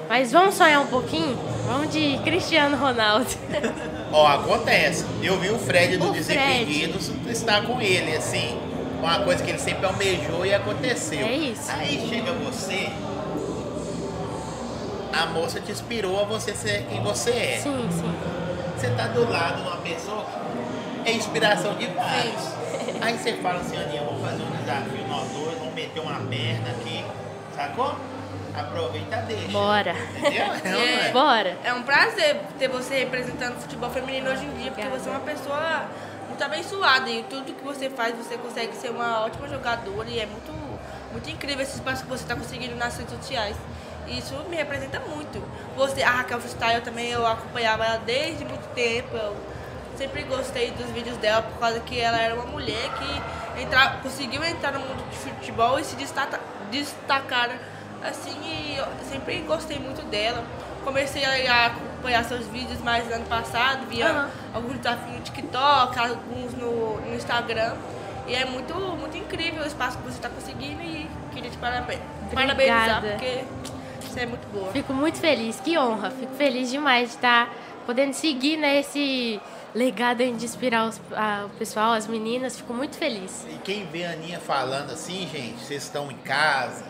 Mas 0.09 0.31
vamos 0.33 0.55
sonhar 0.55 0.81
um 0.81 0.87
pouquinho? 0.87 1.39
Vamos 1.67 1.91
de 1.91 2.19
Cristiano 2.25 2.77
Ronaldo. 2.77 3.27
Ó, 4.13 4.27
acontece. 4.27 5.07
Eu 5.23 5.39
vi 5.39 5.51
o 5.51 5.59
Fred 5.59 5.97
do 5.97 6.13
Desimpedidos 6.13 7.11
estar 7.29 7.63
com 7.63 7.81
ele, 7.81 8.15
assim. 8.17 8.59
Uma 9.01 9.21
coisa 9.21 9.43
que 9.43 9.51
ele 9.51 9.59
sempre 9.59 9.87
almejou 9.87 10.45
e 10.47 10.55
aconteceu. 10.55 11.27
É 11.27 11.35
isso. 11.35 11.71
Aí 11.73 12.07
chega 12.09 12.33
você, 12.33 12.89
a 15.13 15.27
moça 15.27 15.61
te 15.61 15.73
inspirou 15.73 16.21
a 16.21 16.25
você 16.25 16.55
ser 16.55 16.87
quem 16.89 17.03
você 17.03 17.31
é. 17.31 17.61
Sim, 17.63 17.89
sim. 17.91 18.15
Você 18.77 18.91
tá 18.91 19.09
do 19.09 19.29
lado 19.29 19.63
de 19.63 19.69
uma 19.69 19.77
pessoa 19.79 20.25
que 21.05 21.11
é 21.11 21.15
inspiração 21.15 21.75
de 21.75 21.87
vários. 21.87 22.53
Aí 23.01 23.19
você 23.19 23.33
fala 23.35 23.61
assim, 23.61 23.77
Aninha, 23.77 24.03
vamos 24.05 24.21
fazer 24.23 24.43
um 24.43 24.57
desafio 24.57 25.09
nós 25.09 25.29
dois, 25.31 25.59
vamos 25.59 25.75
meter 25.75 26.01
uma 26.01 26.21
perna 26.21 26.71
aqui, 26.71 27.05
sacou? 27.57 27.97
Aproveita 28.55 29.17
deixa. 29.23 29.49
Bora. 29.49 29.95
Não, 29.95 30.81
É. 30.81 31.09
é? 31.09 31.13
Bora. 31.13 31.57
É 31.65 31.73
um 31.73 31.83
prazer 31.83 32.37
ter 32.59 32.69
você 32.69 32.99
representando 33.01 33.57
o 33.57 33.61
futebol 33.61 33.91
feminino 33.91 34.31
hoje 34.31 34.45
em 34.45 34.51
dia, 34.55 34.71
porque 34.71 34.87
você 34.89 35.09
é 35.09 35.13
uma 35.13 35.21
pessoa 35.21 35.85
muito 36.29 36.43
abençoada 36.45 37.09
e 37.11 37.23
tudo 37.25 37.53
que 37.55 37.65
você 37.65 37.89
faz, 37.91 38.15
você 38.17 38.37
consegue 38.37 38.75
ser 38.77 38.91
uma 38.91 39.25
ótima 39.25 39.49
jogadora 39.49 40.09
e 40.09 40.19
é 40.19 40.27
muito, 40.27 40.53
muito 41.13 41.29
incrível 41.31 41.63
esse 41.63 41.75
espaço 41.77 42.03
que 42.05 42.09
você 42.09 42.23
está 42.25 42.35
conseguindo 42.35 42.75
nas 42.77 42.97
redes 42.97 43.15
sociais. 43.15 43.57
E 44.07 44.19
isso 44.19 44.35
me 44.51 44.57
representa 44.57 45.01
muito. 45.01 45.43
Você, 45.77 46.03
a 46.03 46.11
Raquel 46.11 46.41
Freestyle 46.41 46.81
também, 46.83 47.11
eu 47.11 47.27
acompanhava 47.27 47.85
ela 47.85 47.99
desde 47.99 48.45
muito 48.45 48.67
tempo. 48.75 49.17
Eu 49.17 49.37
sempre 49.97 50.23
gostei 50.25 50.71
dos 50.73 50.87
vídeos 50.91 51.17
dela 51.19 51.43
por 51.43 51.59
causa 51.61 51.81
que 51.81 51.99
ela 52.01 52.19
era 52.21 52.35
uma 52.35 52.47
mulher 52.47 52.91
que 52.99 53.63
entra, 53.63 53.99
conseguiu 54.03 54.43
entrar 54.45 54.73
no 54.73 54.81
mundo 54.81 55.09
de 55.11 55.17
futebol 55.17 55.79
e 55.79 55.85
se 55.85 55.95
destaca, 55.97 56.41
destacar 56.71 57.51
assim 58.05 58.33
e 58.45 58.77
eu 58.79 58.87
sempre 59.09 59.39
gostei 59.47 59.79
muito 59.79 60.03
dela. 60.07 60.43
Comecei 60.85 61.25
a 61.25 61.67
acompanhar 61.67 62.25
seus 62.25 62.47
vídeos 62.49 62.81
mais 62.81 63.07
no 63.09 63.15
ano 63.15 63.27
passado, 63.27 63.87
via 63.89 64.09
Aham. 64.09 64.31
alguns 64.53 64.77
desafios 64.79 65.17
no 65.17 65.21
TikTok, 65.21 65.99
alguns 65.99 66.53
no, 66.55 67.01
no 67.01 67.15
Instagram. 67.15 67.75
E 68.27 68.35
é 68.35 68.45
muito, 68.45 68.75
muito 68.75 69.17
incrível 69.17 69.63
o 69.63 69.67
espaço 69.67 69.99
que 69.99 70.05
você 70.05 70.17
está 70.17 70.29
conseguindo 70.29 70.81
e 70.83 71.09
queria 71.33 71.51
te 71.51 71.57
parabéns. 71.59 72.01
parabenizar 72.35 72.99
Obrigada. 72.99 73.09
porque 73.19 73.45
você 74.01 74.21
é 74.21 74.27
muito 74.27 74.47
boa. 74.53 74.73
Fico 74.73 74.93
muito 74.93 75.19
feliz, 75.19 75.61
que 75.61 75.79
honra. 75.79 76.11
Fico 76.11 76.35
feliz 76.35 76.71
demais 76.71 77.11
de 77.11 77.15
estar 77.17 77.49
podendo 77.87 78.13
seguir 78.13 78.57
né, 78.57 78.79
esse 78.81 79.41
legado 79.75 80.19
de 80.19 80.45
inspirar 80.45 80.87
os- 80.87 81.01
a- 81.17 81.47
o 81.47 81.51
pessoal, 81.59 81.93
as 81.93 82.07
meninas. 82.07 82.57
Fico 82.57 82.73
muito 82.75 82.97
feliz. 82.97 83.45
E 83.49 83.55
quem 83.59 83.87
vê 83.87 84.05
a 84.05 84.11
Aninha 84.13 84.39
falando 84.41 84.93
assim, 84.93 85.29
gente, 85.33 85.59
vocês 85.61 85.83
estão 85.85 86.11
em 86.11 86.17
casa, 86.19 86.85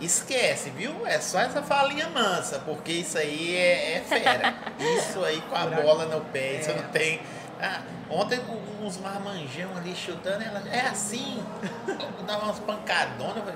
esquece, 0.00 0.70
viu? 0.70 1.06
É 1.06 1.20
só 1.20 1.40
essa 1.40 1.62
falinha 1.62 2.08
mansa, 2.08 2.60
porque 2.64 2.92
isso 2.92 3.18
aí 3.18 3.56
é, 3.56 3.96
é 3.96 4.00
fera. 4.00 4.54
Isso 4.78 5.22
aí 5.24 5.40
com 5.42 5.56
a 5.56 5.66
bola 5.66 6.06
no 6.06 6.20
pé, 6.26 6.54
isso 6.60 6.72
não 6.72 6.82
tem. 6.90 7.20
Ah, 7.60 7.82
ontem 8.08 8.40
uns 8.82 8.96
marmanjão 8.98 9.70
ali 9.76 9.94
chutando, 9.94 10.42
ela 10.42 10.62
é 10.72 10.80
assim, 10.80 11.44
dava 12.26 12.46
umas 12.46 12.58
pancadonas. 12.60 13.54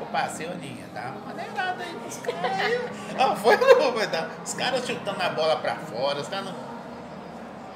eu 0.00 0.06
passei, 0.06 0.46
Aninha, 0.46 0.86
dá 0.94 1.10
uma 1.10 1.26
maneirada 1.34 1.82
aí 1.84 1.92
nos 2.02 2.16
caras 2.16 2.60
aí. 2.60 2.80
Ah, 3.18 3.36
foi, 3.36 3.56
não, 3.58 3.92
foi, 3.92 4.06
tá. 4.06 4.30
Os 4.44 4.54
caras 4.54 4.86
chutando 4.86 5.22
a 5.22 5.28
bola 5.28 5.56
pra 5.56 5.76
fora, 5.76 6.20
os 6.20 6.28
caras 6.28 6.46
não. 6.46 6.76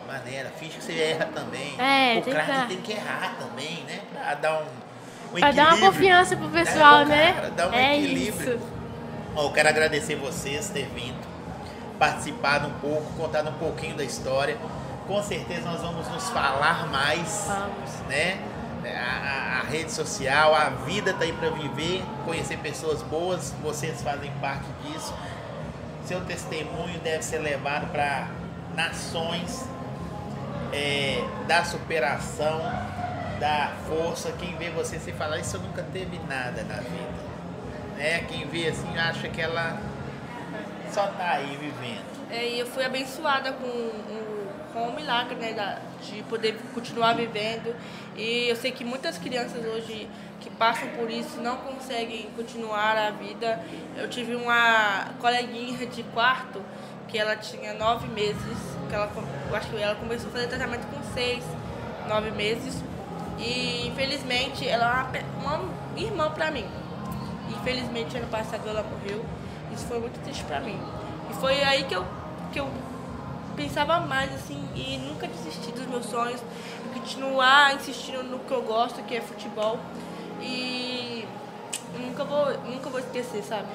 Maneira, 0.06 0.50
finge 0.58 0.78
que 0.78 0.82
você 0.84 0.98
erra 0.98 1.26
também. 1.26 1.76
É, 1.78 2.18
o 2.18 2.22
craque 2.22 2.52
que- 2.62 2.66
tem 2.68 2.80
que 2.80 2.92
errar 2.92 3.36
também, 3.38 3.84
né? 3.84 4.00
Pra 4.12 4.34
dar 4.34 4.62
um, 4.62 4.66
um 5.34 5.38
Pra 5.40 5.50
dar 5.52 5.74
uma 5.74 5.86
confiança 5.86 6.36
pro 6.36 6.48
pessoal, 6.48 7.00
É, 7.02 7.04
né? 7.04 7.32
cara, 7.34 7.50
dá 7.50 7.68
um 7.68 7.72
é 7.74 7.98
equilíbrio. 7.98 8.56
isso. 8.56 8.66
Ó, 9.36 9.44
eu 9.44 9.52
quero 9.52 9.68
agradecer 9.68 10.16
vocês 10.16 10.68
ter 10.70 10.86
vindo, 10.94 11.20
participado 11.98 12.66
um 12.68 12.72
pouco, 12.80 13.12
contado 13.16 13.48
um 13.50 13.54
pouquinho 13.54 13.96
da 13.96 14.02
história. 14.04 14.56
Com 15.06 15.22
certeza 15.22 15.68
nós 15.70 15.80
vamos 15.80 16.08
nos 16.08 16.28
falar 16.30 16.86
mais, 16.88 17.44
Vamos. 17.46 17.90
né? 18.08 18.38
A, 18.84 19.58
a- 19.58 19.60
a 19.60 19.62
rede 19.64 19.92
social, 19.92 20.54
a 20.54 20.70
vida 20.70 21.12
tá 21.12 21.24
aí 21.24 21.32
para 21.32 21.50
viver, 21.50 22.02
conhecer 22.24 22.56
pessoas 22.58 23.02
boas, 23.02 23.54
vocês 23.62 24.00
fazem 24.02 24.30
parte 24.40 24.64
disso. 24.84 25.12
Seu 26.06 26.20
testemunho 26.22 26.98
deve 27.00 27.22
ser 27.22 27.38
levado 27.38 27.90
para 27.92 28.26
nações 28.74 29.64
é, 30.72 31.22
da 31.46 31.64
superação, 31.64 32.60
da 33.40 33.72
força. 33.88 34.30
Quem 34.38 34.54
vê 34.56 34.70
você 34.70 34.98
se 35.00 35.10
falar 35.12 35.38
isso 35.38 35.58
nunca 35.58 35.82
teve 35.92 36.18
nada 36.28 36.62
na 36.62 36.76
vida. 36.76 37.30
Né? 37.96 38.20
Quem 38.28 38.46
vê 38.46 38.68
assim 38.68 38.96
acha 38.98 39.28
que 39.28 39.40
ela 39.40 39.80
só 40.92 41.06
tá 41.08 41.30
aí 41.32 41.56
vivendo. 41.56 42.04
É, 42.30 42.46
e 42.46 42.60
eu 42.60 42.66
fui 42.66 42.84
abençoada 42.84 43.52
com, 43.52 43.66
um- 43.66 44.48
com 44.72 44.88
o 44.88 44.94
milagre, 44.94 45.34
né, 45.34 45.52
da- 45.52 45.78
de 46.02 46.22
poder 46.24 46.56
continuar 46.74 47.14
vivendo. 47.14 47.74
E 48.16 48.48
eu 48.48 48.54
sei 48.56 48.70
que 48.70 48.84
muitas 48.84 49.18
crianças 49.18 49.64
hoje 49.64 50.08
que 50.40 50.48
passam 50.50 50.88
por 50.90 51.10
isso 51.10 51.40
não 51.40 51.56
conseguem 51.58 52.28
continuar 52.36 52.96
a 52.96 53.10
vida. 53.10 53.60
Eu 53.96 54.08
tive 54.08 54.34
uma 54.34 55.08
coleguinha 55.18 55.86
de 55.86 56.02
quarto 56.04 56.62
que 57.08 57.18
ela 57.18 57.34
tinha 57.36 57.74
nove 57.74 58.06
meses, 58.08 58.36
que 58.88 58.94
ela, 58.94 59.10
acho 59.54 59.68
que 59.68 59.76
ela 59.82 59.96
começou 59.96 60.28
a 60.28 60.32
fazer 60.32 60.46
tratamento 60.46 60.86
com 60.86 61.02
seis, 61.12 61.42
nove 62.08 62.30
meses. 62.30 62.82
E 63.40 63.88
infelizmente 63.88 64.68
ela 64.68 65.10
é 65.14 65.24
uma, 65.40 65.56
uma 65.56 65.98
irmã 65.98 66.30
pra 66.30 66.50
mim. 66.50 66.66
Infelizmente 67.48 68.16
ano 68.16 68.28
passado 68.28 68.68
ela 68.68 68.82
morreu. 68.82 69.24
Isso 69.72 69.86
foi 69.86 69.98
muito 69.98 70.22
triste 70.22 70.44
pra 70.44 70.60
mim. 70.60 70.78
E 71.30 71.34
foi 71.34 71.62
aí 71.62 71.84
que 71.84 71.94
eu, 71.94 72.04
que 72.52 72.60
eu 72.60 72.68
pensava 73.56 74.00
mais 74.00 74.32
assim 74.34 74.62
e 74.74 74.98
nunca 74.98 75.26
desistir 75.26 75.72
dos 75.72 75.86
meus 75.86 76.06
sonhos, 76.06 76.40
continuar 76.94 77.74
insistindo 77.74 78.22
no 78.22 78.38
que 78.40 78.52
eu 78.52 78.62
gosto, 78.62 79.02
que 79.02 79.16
é 79.16 79.20
futebol. 79.20 79.78
E 80.40 81.26
nunca 81.98 82.24
vou, 82.24 82.52
nunca 82.64 82.90
vou 82.90 83.00
esquecer, 83.00 83.42
sabe? 83.42 83.68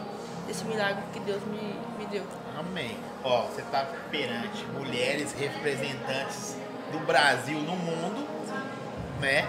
Desse 0.48 0.64
milagre 0.66 1.04
que 1.14 1.20
Deus 1.20 1.42
me, 1.46 1.76
me 1.98 2.06
deu. 2.06 2.24
Amém. 2.58 2.98
Ó, 3.24 3.44
você 3.44 3.62
tá 3.64 3.88
perante 4.10 4.64
mulheres 4.74 5.34
representantes 5.34 6.56
do 6.92 7.00
Brasil 7.06 7.60
no 7.60 7.76
mundo, 7.76 8.28
né? 9.26 9.48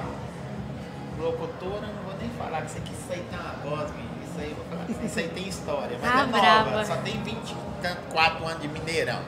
Locutora, 1.19 1.81
não 1.87 2.03
vou 2.05 2.15
nem 2.21 2.29
falar 2.39 2.61
que 2.63 2.67
isso 2.69 2.79
aqui 2.79 2.93
isso 2.93 3.13
aí 3.13 3.25
tem 3.31 3.39
uma 3.39 3.53
voz, 3.77 3.91
menino. 3.93 4.11
Isso 4.29 4.39
aí, 4.41 4.51
eu 4.51 4.57
vou 4.57 4.65
falar 4.67 5.07
isso 5.07 5.19
aí 5.19 5.29
tem 5.29 5.49
história. 5.49 5.99
Mas 6.01 6.11
Ah, 6.11 6.23
é 6.23 6.27
nova, 6.27 6.71
brava. 6.71 6.85
só 6.85 6.97
tem 6.97 7.23
24 7.23 8.47
anos 8.47 8.61
de 8.61 8.69
Mineirão. 8.69 9.21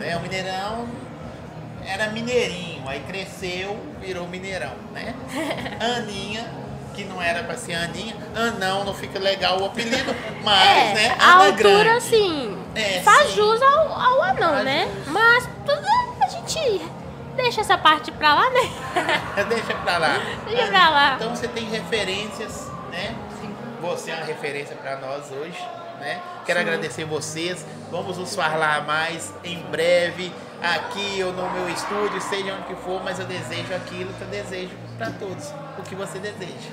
Né? 0.00 0.16
O 0.16 0.20
Mineirão 0.20 0.88
era 1.86 2.08
Mineirinho, 2.10 2.88
aí 2.88 3.00
cresceu, 3.00 3.78
virou 4.00 4.26
Mineirão, 4.26 4.72
né? 4.92 5.14
Aninha, 5.98 6.50
que 6.94 7.04
não 7.04 7.20
era 7.20 7.42
pra 7.44 7.56
ser 7.58 7.74
Aninha, 7.74 8.16
Anão 8.34 8.84
não 8.84 8.94
fica 8.94 9.18
legal 9.18 9.60
o 9.60 9.66
apelido, 9.66 10.14
mas, 10.42 10.66
é, 10.66 10.94
né? 10.94 11.16
a 11.20 11.32
Ana 11.34 11.44
altura, 11.48 11.62
Grande. 11.84 11.88
assim, 11.90 12.58
É, 12.74 13.00
faz 13.02 13.28
sim. 13.28 13.36
jus 13.36 13.60
ao, 13.60 13.92
ao 13.92 14.22
anão, 14.22 14.50
Faz 14.52 14.64
né? 14.64 14.88
jus. 15.04 15.08
Mas 15.12 15.48
tudo 15.66 15.86
a 16.22 16.26
gente 16.28 16.90
deixa 17.36 17.60
essa 17.60 17.76
parte 17.78 18.10
pra 18.12 18.34
lá, 18.34 18.50
né? 18.50 18.70
Deixa 19.48 19.74
pra 19.74 19.98
lá. 19.98 20.18
Deixa 20.46 20.66
pra 20.68 20.90
lá. 20.90 21.14
Então 21.16 21.34
você 21.34 21.48
tem 21.48 21.64
referências, 21.68 22.70
né? 22.90 23.14
Sim. 23.40 23.54
você 23.80 24.10
é 24.10 24.16
uma 24.16 24.24
referência 24.24 24.76
para 24.76 24.96
nós 24.96 25.30
hoje, 25.32 25.58
né? 26.00 26.20
Quero 26.46 26.60
agradecer 26.60 27.04
vocês. 27.04 27.64
Vamos 27.90 28.18
nos 28.18 28.34
falar 28.34 28.84
mais 28.86 29.32
em 29.42 29.58
breve 29.64 30.32
aqui 30.62 31.22
ou 31.22 31.32
no 31.32 31.50
meu 31.50 31.68
estúdio, 31.68 32.20
seja 32.20 32.54
onde 32.54 32.64
que 32.64 32.76
for, 32.76 33.02
mas 33.02 33.18
eu 33.18 33.26
desejo 33.26 33.74
aquilo 33.74 34.12
que 34.14 34.22
eu 34.22 34.28
desejo 34.28 34.70
para 34.96 35.10
todos, 35.10 35.52
o 35.78 35.82
que 35.82 35.94
você 35.94 36.18
deseja. 36.18 36.70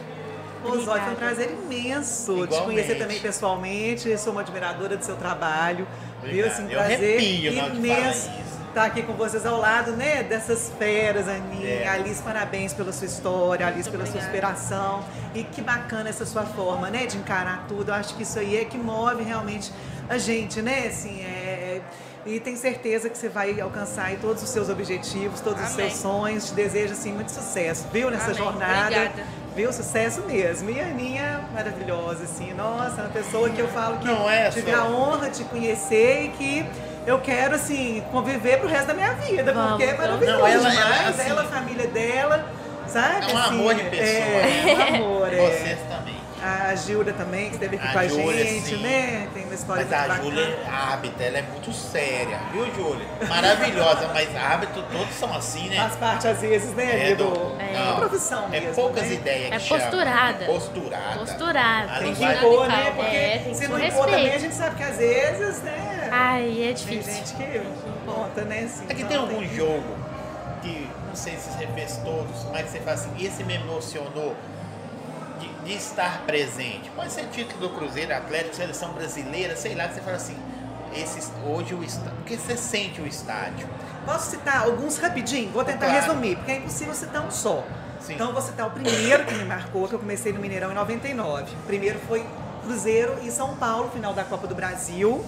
Zói, 0.83 1.01
foi 1.01 1.13
um 1.13 1.15
prazer 1.15 1.51
imenso 1.51 2.35
te 2.35 2.43
Igualmente. 2.43 2.63
conhecer 2.65 2.95
também 2.99 3.19
pessoalmente. 3.19 4.15
Sou 4.19 4.31
uma 4.31 4.41
admiradora 4.41 4.95
do 4.95 5.03
seu 5.03 5.15
trabalho. 5.15 5.87
Viu? 6.21 6.45
Obrigado. 6.45 6.51
Assim, 6.51 6.63
Eu 6.71 6.77
prazer 6.77 7.17
arrepio 7.17 7.53
na 7.55 7.63
hora 7.63 7.71
que 7.71 7.77
fala 7.77 7.87
imenso 7.99 8.29
isso. 8.29 8.50
Estar 8.71 8.85
aqui 8.85 9.03
com 9.03 9.13
vocês 9.13 9.45
ao 9.45 9.57
lado, 9.59 9.91
né? 9.91 10.23
Dessas 10.23 10.71
feras, 10.79 11.27
Aninha. 11.27 11.67
É. 11.67 11.87
Alice, 11.87 12.21
parabéns 12.21 12.73
pela 12.73 12.91
sua 12.91 13.05
história, 13.05 13.67
Alice, 13.67 13.89
Muito 13.89 13.91
pela 13.91 14.05
sua 14.05 14.21
obrigada. 14.21 14.53
inspiração. 14.53 15.03
E 15.35 15.43
que 15.43 15.61
bacana 15.61 16.09
essa 16.09 16.25
sua 16.25 16.43
forma, 16.43 16.89
né? 16.89 17.05
De 17.05 17.17
encarar 17.17 17.65
tudo. 17.67 17.89
Eu 17.89 17.95
acho 17.95 18.15
que 18.15 18.23
isso 18.23 18.39
aí 18.39 18.57
é 18.57 18.65
que 18.65 18.77
move 18.77 19.23
realmente 19.23 19.71
a 20.09 20.17
gente, 20.17 20.61
né? 20.61 20.87
Assim, 20.87 21.21
é... 21.21 21.81
E 22.25 22.39
tenho 22.39 22.55
certeza 22.55 23.09
que 23.09 23.17
você 23.17 23.27
vai 23.29 23.59
alcançar 23.59 24.05
aí 24.05 24.17
todos 24.21 24.43
os 24.43 24.49
seus 24.49 24.69
objetivos, 24.69 25.41
todos 25.41 25.59
os 25.63 25.73
Amém. 25.73 25.89
seus 25.89 26.01
sonhos. 26.01 26.45
Te 26.49 26.53
desejo, 26.53 26.93
assim, 26.93 27.11
muito 27.11 27.31
sucesso, 27.31 27.87
viu? 27.91 28.11
Nessa 28.11 28.25
Amém. 28.25 28.35
jornada. 28.37 28.85
Obrigada. 28.85 29.23
Viu? 29.55 29.73
Sucesso 29.73 30.21
mesmo. 30.21 30.69
E 30.69 30.79
a 30.79 30.85
Aninha, 30.85 31.41
maravilhosa, 31.51 32.23
assim. 32.25 32.53
Nossa, 32.53 33.01
é 33.01 33.03
uma 33.05 33.09
pessoa 33.09 33.49
que 33.49 33.59
eu 33.59 33.67
falo 33.69 33.97
que 33.97 34.05
Não 34.05 34.29
é 34.29 34.49
tive 34.49 34.71
só- 34.71 34.77
a 34.81 34.85
honra 34.85 35.29
de 35.31 35.43
conhecer 35.45 36.25
e 36.25 36.29
que 36.29 36.65
eu 37.05 37.19
quero, 37.19 37.55
assim, 37.55 38.03
conviver 38.11 38.59
pro 38.59 38.67
resto 38.67 38.87
da 38.87 38.93
minha 38.93 39.13
vida, 39.13 39.53
Vamos, 39.53 39.69
porque 39.71 39.83
é 39.83 39.97
maravilhoso 39.97 40.37
Não, 40.39 40.47
ela- 40.47 40.69
demais. 40.69 40.99
ela, 41.01 41.09
assim, 41.09 41.29
ela, 41.29 41.41
a 41.41 41.45
família 41.45 41.87
dela, 41.87 42.45
sabe? 42.87 43.15
É 43.31 43.33
um 43.33 43.37
assim, 43.37 43.47
amor 43.49 43.75
de 43.75 43.83
pessoa, 43.83 44.05
É, 44.07 44.63
né? 44.65 44.73
um 44.73 44.95
amor, 44.95 45.33
é. 45.33 45.37
Vocês 45.37 45.79
também. 45.89 46.21
A 46.43 46.73
Gilda 46.73 47.13
também, 47.13 47.49
que 47.49 47.53
esteve 47.53 47.75
aqui 47.75 47.87
A 47.87 47.91
com 47.93 47.99
a 47.99 48.07
Júlia, 48.07 48.43
gente, 48.43 48.69
sim. 48.75 48.81
né? 48.81 49.27
Tem 49.31 49.43
uma 49.43 49.53
história 49.53 49.85
Mas 49.87 49.93
a 50.09 50.15
Júlia, 50.15 50.43
bacana. 50.47 50.75
a 50.75 50.93
hábito, 50.93 51.21
ela 51.21 51.37
é 51.37 51.41
muito 51.43 51.71
séria, 51.71 52.39
viu, 52.51 52.65
Júlia? 52.73 53.05
Maravilhosa, 53.29 54.07
mas 54.11 54.35
hábito 54.35 54.81
todos 54.91 55.13
são 55.17 55.31
assim, 55.35 55.69
né? 55.69 55.75
Faz 55.75 55.95
parte, 55.97 56.27
às 56.27 56.41
vezes, 56.41 56.73
né, 56.73 56.91
ali 57.05 57.13
do... 57.13 57.55
É. 57.59 57.93
profissão 57.95 58.45
É 58.51 58.59
mesmo, 58.59 58.73
poucas 58.73 59.03
né? 59.03 59.13
ideias 59.13 59.51
É 59.51 59.57
que 59.57 59.59
chama. 59.65 59.81
posturada. 59.81 60.45
Posturada. 60.45 61.19
Posturada. 61.19 61.91
A 61.93 61.99
Tem 61.99 62.15
que 62.15 62.23
impor, 62.23 62.67
né? 62.67 62.73
Radical. 62.75 62.93
Porque 62.95 63.15
É, 63.15 63.51
se 63.53 63.67
não 63.67 63.79
impor 63.79 64.05
também, 64.07 64.33
a 64.33 64.37
gente 64.39 64.55
sabe 64.55 64.75
que 64.77 64.83
às 64.83 64.97
vezes, 64.97 65.61
né? 65.61 65.90
Ai, 66.11 66.61
é 66.63 66.65
Tem 66.65 66.73
difícil. 66.73 67.13
gente 67.13 67.33
que 67.35 67.61
conta, 68.05 68.41
né? 68.43 68.63
Assim, 68.65 68.85
É 68.89 68.93
que 68.93 69.03
tem 69.05 69.17
algum 69.17 69.43
jogo 69.47 69.95
que, 70.61 70.87
não 71.07 71.15
sei 71.15 71.37
se 71.37 71.49
você 71.51 71.65
fez 71.67 71.97
todos, 72.03 72.43
mas 72.51 72.69
você 72.69 72.79
fala 72.79 72.93
assim, 72.93 73.11
esse 73.19 73.43
me 73.43 73.55
emocionou 73.55 74.35
de, 75.39 75.47
de 75.65 75.73
estar 75.73 76.21
presente. 76.25 76.89
Pode 76.95 77.11
ser 77.11 77.27
título 77.27 77.67
do 77.67 77.69
Cruzeiro, 77.75 78.13
Atlético, 78.13 78.55
Seleção 78.55 78.91
Brasileira, 78.93 79.55
sei 79.55 79.73
lá, 79.73 79.87
que 79.87 79.95
você 79.95 80.01
fala 80.01 80.17
assim, 80.17 80.35
esse, 80.93 81.31
hoje 81.45 81.73
o 81.73 81.83
estádio, 81.83 82.11
porque 82.17 82.35
você 82.37 82.57
sente 82.57 82.99
o 83.01 83.07
estádio. 83.07 83.67
Posso 84.05 84.31
citar 84.31 84.63
alguns 84.63 84.97
rapidinho? 84.97 85.49
Vou 85.51 85.63
tentar 85.63 85.85
Claro. 85.87 86.01
resumir, 86.01 86.35
porque 86.35 86.51
é 86.51 86.57
impossível 86.57 86.93
citar 86.93 87.25
um 87.25 87.31
só. 87.31 87.63
Sim. 88.01 88.15
Então 88.15 88.33
vou 88.33 88.41
citar 88.41 88.67
o 88.67 88.71
primeiro 88.71 89.25
que 89.25 89.33
me 89.35 89.45
marcou, 89.45 89.87
que 89.87 89.93
eu 89.93 89.99
comecei 89.99 90.33
no 90.33 90.39
Mineirão 90.39 90.71
em 90.71 90.75
99. 90.75 91.53
O 91.53 91.67
primeiro 91.67 91.99
foi 92.07 92.25
Cruzeiro 92.63 93.15
e 93.23 93.31
São 93.31 93.55
Paulo, 93.55 93.89
final 93.91 94.11
da 94.13 94.23
Copa 94.23 94.47
do 94.47 94.55
Brasil. 94.55 95.23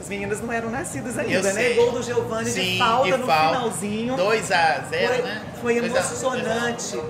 As 0.00 0.08
meninas 0.08 0.40
não 0.40 0.52
eram 0.52 0.70
nascidas 0.70 1.18
ainda, 1.18 1.52
né? 1.52 1.74
Gol 1.74 1.92
do 1.92 2.02
Giovanni 2.02 2.50
Sim, 2.50 2.60
de 2.72 2.78
falta 2.78 3.04
de 3.12 3.16
no 3.18 3.26
falta. 3.26 3.56
finalzinho. 3.56 4.16
2 4.16 4.52
a 4.52 4.78
0 4.90 5.06
Foi, 5.14 5.22
né? 5.22 5.42
foi 5.60 5.80
2 5.80 5.96
a 5.96 6.00
0. 6.00 6.08
emocionante. 6.08 7.00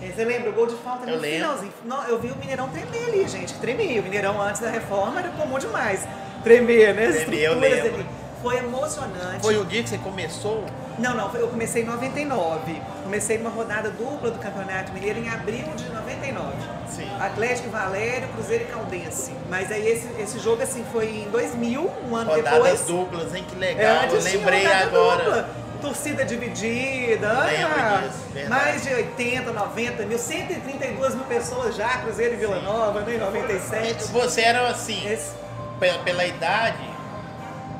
É, 0.00 0.06
Você 0.12 0.24
lembra? 0.24 0.50
O 0.50 0.52
gol 0.52 0.66
de 0.66 0.74
falta 0.76 1.08
Eu 1.08 1.16
no 1.16 1.20
lembro. 1.22 1.38
finalzinho. 1.40 1.72
Não, 1.84 2.02
eu 2.04 2.18
vi 2.20 2.28
o 2.30 2.36
Mineirão 2.36 2.68
tremer 2.68 3.04
ali, 3.08 3.28
gente. 3.28 3.54
Tremia. 3.54 4.00
O 4.00 4.04
Mineirão 4.04 4.40
antes 4.40 4.60
da 4.60 4.70
reforma 4.70 5.20
era 5.20 5.28
comum 5.30 5.58
demais. 5.58 6.06
Tremer, 6.42 6.94
né? 6.94 7.12
Tremer, 7.12 7.40
eu 7.40 7.58
lembro. 7.58 7.94
ali. 7.94 8.06
Foi 8.42 8.56
emocionante. 8.58 9.40
Foi 9.40 9.56
o 9.56 9.64
dia 9.64 9.82
que 9.84 9.88
você 9.88 9.98
começou? 9.98 10.64
Não, 10.98 11.14
não, 11.14 11.32
eu 11.36 11.46
comecei 11.48 11.82
em 11.82 11.86
99. 11.86 12.82
Comecei 13.04 13.38
numa 13.38 13.50
rodada 13.50 13.90
dupla 13.90 14.30
do 14.32 14.38
Campeonato 14.40 14.92
Mineiro 14.92 15.20
em 15.20 15.28
abril 15.28 15.64
de 15.76 15.88
99. 15.88 16.52
Sim. 16.96 17.08
Atlético 17.20 17.68
Valério, 17.70 18.28
Cruzeiro 18.28 18.64
e 18.64 18.66
Caldense. 18.66 19.32
Mas 19.48 19.70
aí 19.72 19.86
esse, 19.88 20.08
esse 20.20 20.38
jogo 20.38 20.62
assim 20.62 20.84
foi 20.92 21.06
em 21.08 21.30
2000, 21.30 21.90
um 22.10 22.16
ano 22.16 22.30
Rodadas 22.30 22.62
depois. 22.62 22.80
duplas, 22.82 23.34
hein? 23.34 23.44
Que 23.48 23.56
É, 23.56 23.58
legal. 23.58 23.94
eu 23.96 24.00
antes 24.02 24.24
tinha 24.24 24.38
lembrei 24.38 24.66
agora. 24.66 25.24
dupla. 25.24 25.62
Torcida 25.82 26.24
dividida, 26.24 27.28
ah, 27.28 28.02
disso, 28.04 28.48
mais 28.48 28.84
de 28.84 28.94
80, 28.94 29.50
90 29.50 30.04
mil, 30.06 30.16
132 30.16 31.14
mil 31.16 31.24
pessoas 31.24 31.74
já, 31.74 31.88
Cruzeiro 31.98 32.34
e 32.34 32.36
Vila 32.36 32.60
Nova, 32.60 33.00
né, 33.00 33.16
em 33.16 33.18
97. 33.18 34.04
Você 34.12 34.42
era 34.42 34.68
assim, 34.68 35.04
Esse- 35.10 35.32
pela, 35.80 35.98
pela 36.04 36.24
idade, 36.24 36.76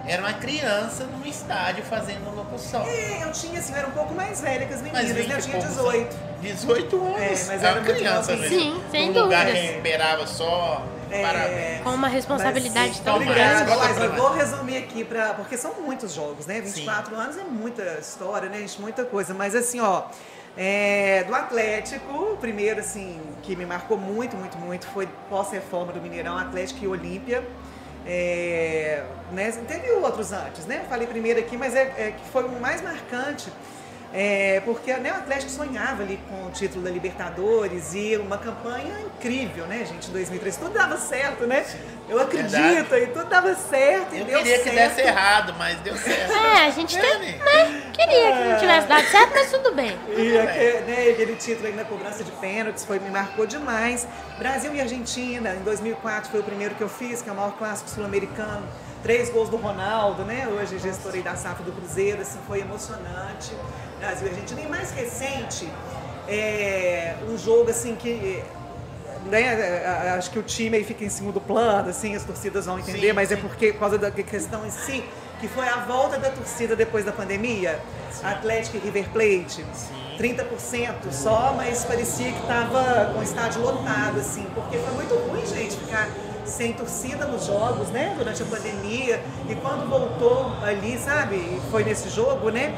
era 0.05 0.21
uma 0.21 0.33
criança 0.33 1.05
num 1.05 1.25
estádio 1.25 1.85
fazendo 1.85 2.35
locução. 2.35 2.83
É, 2.83 3.23
eu 3.23 3.33
tinha 3.33 3.61
assim, 3.61 3.73
eu 3.73 3.79
era 3.79 3.89
um 3.89 3.93
pouco 3.93 4.15
mais 4.15 4.41
velha 4.41 4.67
que 4.67 4.75
as 4.75 4.83
Mas 4.83 4.93
meninas, 4.93 5.17
20 5.17 5.29
né? 5.29 5.35
Eu 5.37 5.43
tinha 5.43 5.57
poucos 5.57 5.77
18. 5.77 6.15
anos. 6.15 6.33
18 6.41 6.97
anos. 6.97 7.19
É, 7.21 7.29
mas 7.29 7.51
era 7.51 7.69
era 7.69 7.81
criança 7.81 8.37
mesmo. 8.37 8.59
Sim, 8.59 8.83
sem 8.91 9.11
Num 9.11 9.23
lugar 9.23 9.47
que 9.47 9.59
esperava 9.59 10.27
só. 10.27 10.85
É, 11.11 11.23
Parabéns. 11.23 11.83
Com 11.83 11.91
uma 11.91 12.09
responsabilidade 12.09 12.89
Mas, 12.89 13.01
tão 13.01 13.19
grande. 13.19 13.71
Mas 13.71 13.99
eu 13.99 14.13
vou 14.15 14.33
resumir 14.33 14.79
aqui, 14.79 15.05
pra, 15.05 15.35
porque 15.35 15.59
são 15.59 15.75
muitos 15.81 16.15
jogos, 16.15 16.47
né? 16.47 16.61
24 16.61 17.15
anos 17.15 17.37
é 17.37 17.45
muita 17.45 17.83
história, 18.01 18.49
né, 18.49 18.59
gente? 18.61 18.81
Muita 18.81 19.05
coisa. 19.05 19.35
Mas 19.35 19.55
assim, 19.55 19.79
ó, 19.79 20.05
é, 20.57 21.23
do 21.25 21.35
Atlético, 21.35 22.13
o 22.13 22.37
primeiro, 22.39 22.81
assim, 22.81 23.21
que 23.43 23.55
me 23.55 23.67
marcou 23.67 23.99
muito, 23.99 24.37
muito, 24.37 24.57
muito 24.59 24.87
foi 24.89 25.07
pós-reforma 25.29 25.93
do 25.93 26.01
Mineirão, 26.01 26.37
Atlético 26.39 26.83
e 26.83 26.89
Olímpia. 26.89 27.45
É, 28.07 29.05
né, 29.31 29.51
teve 29.67 29.91
outros 29.93 30.33
antes, 30.33 30.67
né? 30.67 30.81
Eu 30.85 30.89
falei 30.89 31.07
primeiro 31.07 31.39
aqui, 31.41 31.57
mas 31.57 31.75
é, 31.75 31.83
é 31.97 32.13
que 32.13 32.29
foi 32.31 32.45
o 32.45 32.61
mais 32.61 32.83
marcante. 32.83 33.53
É, 34.15 34.61
porque 34.67 34.93
né, 34.95 35.11
o 35.11 35.17
Atlético 35.17 35.51
sonhava 35.51 36.03
ali 36.03 36.21
com 36.29 36.47
o 36.47 36.51
título 36.51 36.85
da 36.85 36.91
Libertadores 36.91 37.95
e 37.95 38.15
uma 38.19 38.37
campanha 38.37 38.95
incrível, 39.07 39.65
né, 39.67 39.87
gente, 39.87 40.11
em 40.11 40.13
2003. 40.13 40.57
Tudo 40.59 40.71
dava 40.75 40.99
certo, 40.99 41.47
né? 41.47 41.65
Eu 42.09 42.21
acredito, 42.21 42.51
Verdade. 42.51 43.05
e 43.05 43.07
tudo 43.07 43.25
dava 43.25 43.55
certo, 43.55 44.15
e 44.15 44.19
Eu 44.21 44.25
deu 44.27 44.39
queria 44.39 44.59
que 44.59 44.71
certo. 44.71 44.95
desse 44.97 45.09
errado, 45.09 45.55
mas 45.57 45.79
deu 45.81 45.97
certo. 45.97 46.31
É, 46.31 46.67
a 46.67 46.71
gente 46.71 46.99
tem, 46.99 47.19
Né? 47.39 47.83
queria 47.95 48.33
que 48.33 48.45
não 48.51 48.59
tivesse 48.59 48.87
dado 48.87 49.07
certo, 49.07 49.31
mas 49.35 49.51
tudo 49.51 49.75
bem. 49.75 49.99
E 50.15 50.39
aquele, 50.39 50.81
né, 50.81 51.11
aquele 51.11 51.37
título 51.37 51.69
aí 51.69 51.73
na 51.75 51.85
cobrança 51.85 52.23
de 52.23 52.33
pênaltis 52.33 52.85
foi, 52.85 52.99
me 52.99 53.09
marcou 53.11 53.47
demais. 53.47 54.07
Brasil 54.39 54.75
e 54.75 54.81
Argentina, 54.83 55.55
em 55.55 55.63
2004 55.63 56.31
foi 56.31 56.41
o 56.41 56.45
primeiro 56.45 56.75
que 56.75 56.83
eu 56.83 56.89
fiz, 56.89 57.23
que 57.23 57.31
é 57.31 57.33
o 57.33 57.37
maior 57.37 57.53
clássico 57.57 57.89
sul-americano. 57.89 58.67
Três 59.03 59.31
gols 59.31 59.49
do 59.49 59.57
Ronaldo, 59.57 60.25
né? 60.25 60.47
Hoje 60.49 60.79
gestor 60.79 61.13
aí 61.15 61.23
da 61.23 61.35
SAF 61.35 61.63
do 61.65 61.73
Cruzeiro, 61.73 62.23
assim, 62.23 62.39
foi 62.47 62.61
emocionante. 62.61 63.53
Brasil 63.99 64.29
e 64.29 64.31
Argentina. 64.31 64.61
E 64.61 64.69
mais 64.69 64.93
recente, 64.93 65.69
é, 66.29 67.17
um 67.29 67.37
jogo 67.37 67.71
assim 67.71 67.97
que. 67.97 68.43
Né, 69.27 69.85
acho 70.17 70.33
que 70.33 70.39
o 70.39 70.43
time 70.43 70.77
aí 70.77 70.85
fica 70.85 71.05
em 71.05 71.09
segundo 71.09 71.41
plano, 71.41 71.89
assim, 71.89 72.17
as 72.17 72.25
torcidas 72.25 72.67
vão 72.67 72.81
entender, 72.81 73.09
Sim, 73.09 73.13
mas 73.13 73.31
é 73.31 73.37
sim. 73.37 73.43
porque 73.43 73.73
por 73.73 73.79
causa 73.79 73.97
da 73.97 74.11
questão 74.11 74.67
em 74.67 74.71
si, 74.71 75.05
que 75.39 75.47
foi 75.47 75.69
a 75.69 75.77
volta 75.77 76.19
da 76.19 76.29
torcida 76.29 76.75
depois 76.75 77.05
da 77.05 77.13
pandemia, 77.13 77.79
Atlético 78.23 78.79
e 78.79 78.81
River 78.81 79.09
Plate. 79.11 79.65
30% 80.19 81.11
só, 81.13 81.55
mas 81.57 81.85
parecia 81.85 82.33
que 82.33 82.41
estava 82.41 83.13
com 83.13 83.21
o 83.21 83.23
estádio 83.23 83.63
lotado, 83.63 84.19
assim, 84.19 84.45
porque 84.55 84.77
foi 84.77 84.95
muito 84.95 85.15
ruim, 85.15 85.47
gente, 85.47 85.77
ficar 85.77 86.09
sem 86.45 86.73
torcida 86.73 87.25
nos 87.27 87.47
jogos, 87.47 87.89
né, 87.89 88.15
durante 88.17 88.43
a 88.43 88.47
pandemia. 88.47 89.23
E 89.49 89.55
quando 89.55 89.89
voltou 89.89 90.53
ali, 90.63 90.99
sabe, 90.99 91.61
foi 91.71 91.85
nesse 91.85 92.09
jogo, 92.11 92.51
né, 92.51 92.75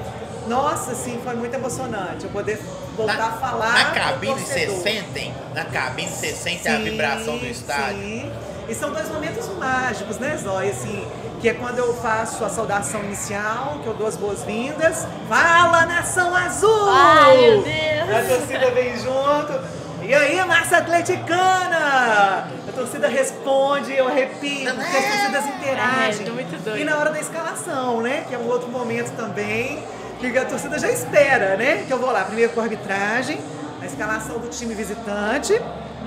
nossa, 0.47 0.93
assim, 0.93 1.21
foi 1.25 1.35
muito 1.35 1.55
emocionante 1.55 2.25
eu 2.25 2.31
poder 2.31 2.61
voltar 2.97 3.17
Na, 3.17 3.27
a 3.29 3.33
falar. 3.33 3.73
na 3.73 3.85
cabine 3.93 4.35
você 4.41 4.69
sentem? 4.69 5.35
Na 5.55 5.65
cabine 5.65 6.09
você 6.11 6.33
sente 6.33 6.69
a 6.69 6.77
vibração 6.79 7.39
do 7.39 7.47
estádio? 7.47 7.99
Sim. 8.03 8.33
E 8.69 8.75
são 8.75 8.93
dois 8.93 9.09
momentos 9.11 9.49
mágicos, 9.59 10.19
né, 10.19 10.37
Zóia? 10.37 10.71
Assim, 10.71 11.07
que 11.41 11.49
é 11.49 11.55
quando 11.55 11.79
eu 11.79 11.95
faço 11.95 12.45
a 12.45 12.49
saudação 12.49 13.03
inicial, 13.05 13.79
que 13.83 13.87
eu 13.87 13.95
dou 13.95 14.07
as 14.07 14.17
boas-vindas. 14.17 15.07
Fala, 15.29 15.85
Nação 15.87 16.35
Azul! 16.35 16.89
Ai, 16.89 17.37
meu 17.37 17.63
Deus! 17.63 18.11
A 18.11 18.37
torcida 18.37 18.71
vem 18.71 18.97
junto. 18.97 19.61
E 20.03 20.15
aí, 20.15 20.43
massa 20.47 20.79
atleticana! 20.79 22.49
A 22.75 22.77
torcida 22.77 23.07
responde, 23.07 23.93
eu 23.97 24.09
arrepio, 24.09 24.75
porque 24.75 24.97
as 24.97 25.05
torcidas 25.05 25.47
interagem. 25.47 26.27
É, 26.27 26.31
muito 26.31 26.65
doido. 26.65 26.81
E 26.81 26.85
na 26.85 26.99
hora 26.99 27.11
da 27.11 27.21
escalação, 27.21 28.01
né? 28.01 28.25
Que 28.29 28.35
é 28.35 28.39
um 28.39 28.49
outro 28.49 28.69
momento 28.69 29.13
também, 29.15 29.81
que 30.19 30.37
a 30.37 30.45
torcida 30.45 30.77
já 30.77 30.91
espera, 30.91 31.57
né? 31.57 31.85
Que 31.87 31.93
eu 31.93 31.99
vou 32.01 32.11
lá, 32.11 32.25
primeiro 32.25 32.53
com 32.53 32.59
a 32.59 32.65
arbitragem, 32.65 33.39
a 33.81 33.87
escalação 33.87 34.41
do 34.41 34.49
time 34.49 34.75
visitante, 34.75 35.57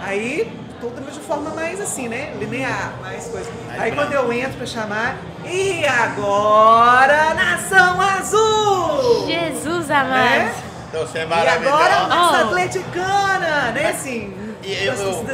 aí 0.01 0.51
tudo 0.81 1.09
de 1.09 1.19
forma 1.21 1.51
mais 1.51 1.79
assim, 1.79 2.09
né? 2.09 2.33
Linear, 2.37 2.91
mais 3.01 3.27
coisa. 3.27 3.49
Aí 3.79 3.93
quando 3.93 4.11
eu 4.11 4.31
entro 4.33 4.57
pra 4.57 4.65
chamar, 4.67 5.15
e 5.45 5.85
agora, 5.85 7.33
Nação 7.33 8.01
Azul! 8.01 9.25
Jesus 9.25 9.89
É? 9.89 9.93
amado. 9.95 10.51
Então 10.89 11.07
você 11.07 11.19
é 11.19 11.21
E 11.21 11.25
agora, 11.47 12.07
massa 12.07 12.43
Oh. 12.43 12.47
atleticana, 12.49 13.71
né? 13.71 13.89
Assim, 13.89 14.33
E 14.67 14.85
eu, 14.85 14.93
eu. 14.93 15.25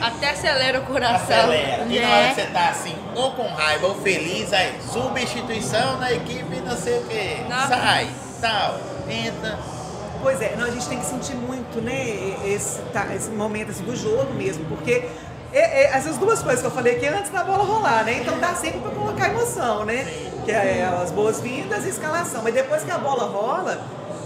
Até 0.00 0.30
acelera 0.30 0.80
o 0.80 0.82
coração. 0.84 1.16
acelera. 1.36 1.84
E 1.88 2.00
na 2.00 2.08
É. 2.08 2.18
hora 2.18 2.28
que 2.34 2.40
você 2.40 2.46
tá 2.48 2.68
assim, 2.70 2.96
ou 3.14 3.30
com 3.32 3.46
raiva 3.46 3.86
ou 3.86 3.94
feliz, 3.96 4.52
aí 4.52 4.74
substituição 4.92 5.98
na 5.98 6.12
equipe, 6.12 6.56
não 6.66 6.76
sei 6.76 6.98
o 6.98 7.04
quê. 7.04 7.36
Nossa. 7.48 7.68
Sai, 7.68 8.08
tal, 8.40 8.80
entra. 9.08 9.58
Pois 10.20 10.40
é, 10.42 10.54
não, 10.58 10.64
a 10.66 10.70
gente 10.70 10.88
tem 10.88 10.98
que 10.98 11.06
sentir 11.06 11.36
muito, 11.36 11.80
né, 11.80 12.34
esse, 12.44 12.80
tá, 12.92 13.06
esse 13.14 13.30
momento 13.30 13.70
assim, 13.70 13.84
do 13.84 13.94
jogo 13.94 14.34
mesmo, 14.34 14.64
porque 14.64 15.08
é- 15.52 15.82
é, 15.84 15.96
essas 15.96 16.16
duas 16.18 16.42
coisas 16.42 16.60
que 16.60 16.66
eu 16.66 16.72
falei 16.72 16.96
aqui 16.96 17.06
antes 17.06 17.30
da 17.30 17.44
bola 17.44 17.62
rolar, 17.62 18.02
né? 18.04 18.14
Então 18.20 18.36
dá 18.40 18.52
sempre 18.56 18.80
pra 18.80 18.90
colocar 18.90 19.28
emoção, 19.28 19.84
né? 19.84 20.04
Que 20.44 20.50
é 20.50 20.84
as 21.00 21.12
boas-vindas 21.12 21.84
e 21.84 21.86
a 21.86 21.90
escalação. 21.90 22.42
Mas 22.42 22.52
depois 22.52 22.82
que 22.82 22.90
a 22.90 22.98
bola 22.98 23.24
rola, 23.26 23.80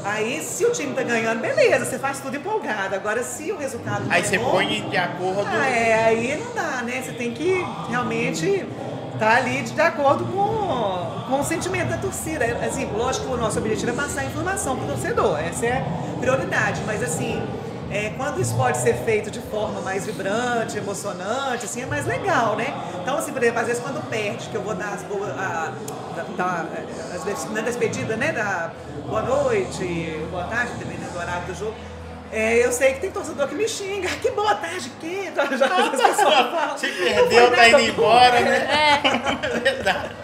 aí 0.05 0.43
se 0.43 0.65
o 0.65 0.73
time 0.73 0.95
tá 0.95 1.03
ganhando, 1.03 1.41
beleza, 1.41 1.85
você 1.85 1.99
faz 1.99 2.21
tudo 2.21 2.37
empolgado. 2.37 2.95
Agora 2.95 3.23
se 3.23 3.53
o 3.53 3.57
resultado 3.59 4.05
Aí 4.11 4.21
é 4.23 4.25
você 4.25 4.39
bom, 4.39 4.51
põe 4.51 4.89
de 4.89 4.97
acordo. 4.97 5.47
ah, 5.47 5.69
é, 5.69 6.05
aí 6.05 6.37
não 6.45 6.55
dá, 6.55 6.83
né? 6.83 7.03
Você 7.05 7.13
tem 7.13 7.33
que 7.33 7.65
realmente 7.89 8.67
estar 9.15 9.37
ali 9.37 9.63
de 9.63 9.81
acordo 9.81 10.25
com, 10.25 11.27
com 11.31 11.41
o 11.41 11.45
sentimento 11.45 11.89
da 11.91 11.99
torcida. 11.99 12.45
Assim, 12.67 12.87
lógico 12.97 13.27
que 13.29 13.33
o 13.33 13.37
nosso 13.37 13.59
objetivo 13.59 13.91
é 13.91 13.95
passar 13.95 14.23
a 14.23 14.25
informação 14.25 14.77
para 14.77 14.85
o 14.87 14.89
torcedor, 14.89 15.39
essa 15.39 15.67
é 15.67 15.79
a 16.17 16.19
prioridade, 16.21 16.81
mas 16.87 17.03
assim. 17.03 17.43
é, 17.91 18.11
quando 18.17 18.41
isso 18.41 18.55
pode 18.57 18.79
ser 18.79 18.95
feito 19.05 19.31
de 19.31 19.39
forma 19.41 19.81
mais 19.83 20.07
vibrante, 20.07 20.79
emocionante, 20.79 21.67
assim, 21.67 21.83
é 21.83 21.87
mais 21.87 22.07
legal, 22.07 22.57
né? 22.57 22.73
Então, 23.03 23.19
assim, 23.19 23.33
por 23.33 23.43
exemplo, 23.43 23.61
às 23.61 23.67
vezes 23.67 23.83
quando 23.83 24.03
perde, 24.09 24.49
que 24.49 24.55
eu 24.55 24.63
vou 24.63 24.75
dar 24.75 24.95
as 24.95 25.03
boas. 25.03 25.31
A, 25.31 25.73
da, 26.17 26.23
da, 26.37 26.67
as 27.15 27.25
des- 27.25 27.51
na 27.53 27.61
despedida, 27.63 28.17
né? 28.17 28.33
Da 28.33 28.71
boa 29.13 29.23
noite, 29.23 30.17
boa 30.31 30.45
tarde, 30.45 30.73
dependendo 30.79 31.11
do 31.13 31.19
horário 31.19 31.45
do 31.47 31.55
jogo. 31.55 31.75
É, 32.33 32.65
eu 32.65 32.73
sei 32.73 32.95
que 32.95 33.01
tem 33.01 33.11
torcedor 33.11 33.47
que 33.47 33.55
me 33.55 33.69
xinga. 33.69 34.09
"Ah, 34.11 34.17
Que 34.23 34.31
boa 34.31 34.55
tarde, 34.55 34.89
que? 34.99 35.31
Já, 35.37 35.45
já, 35.55 35.67
as 35.67 35.89
pessoas 35.91 36.17
falam. 36.17 36.79
Se 36.79 36.87
perdeu, 36.89 37.51
tá 37.55 37.69
indo 37.69 37.81
embora, 37.81 38.41
né? 38.41 39.01
É 39.05 39.49
verdade. 39.61 40.17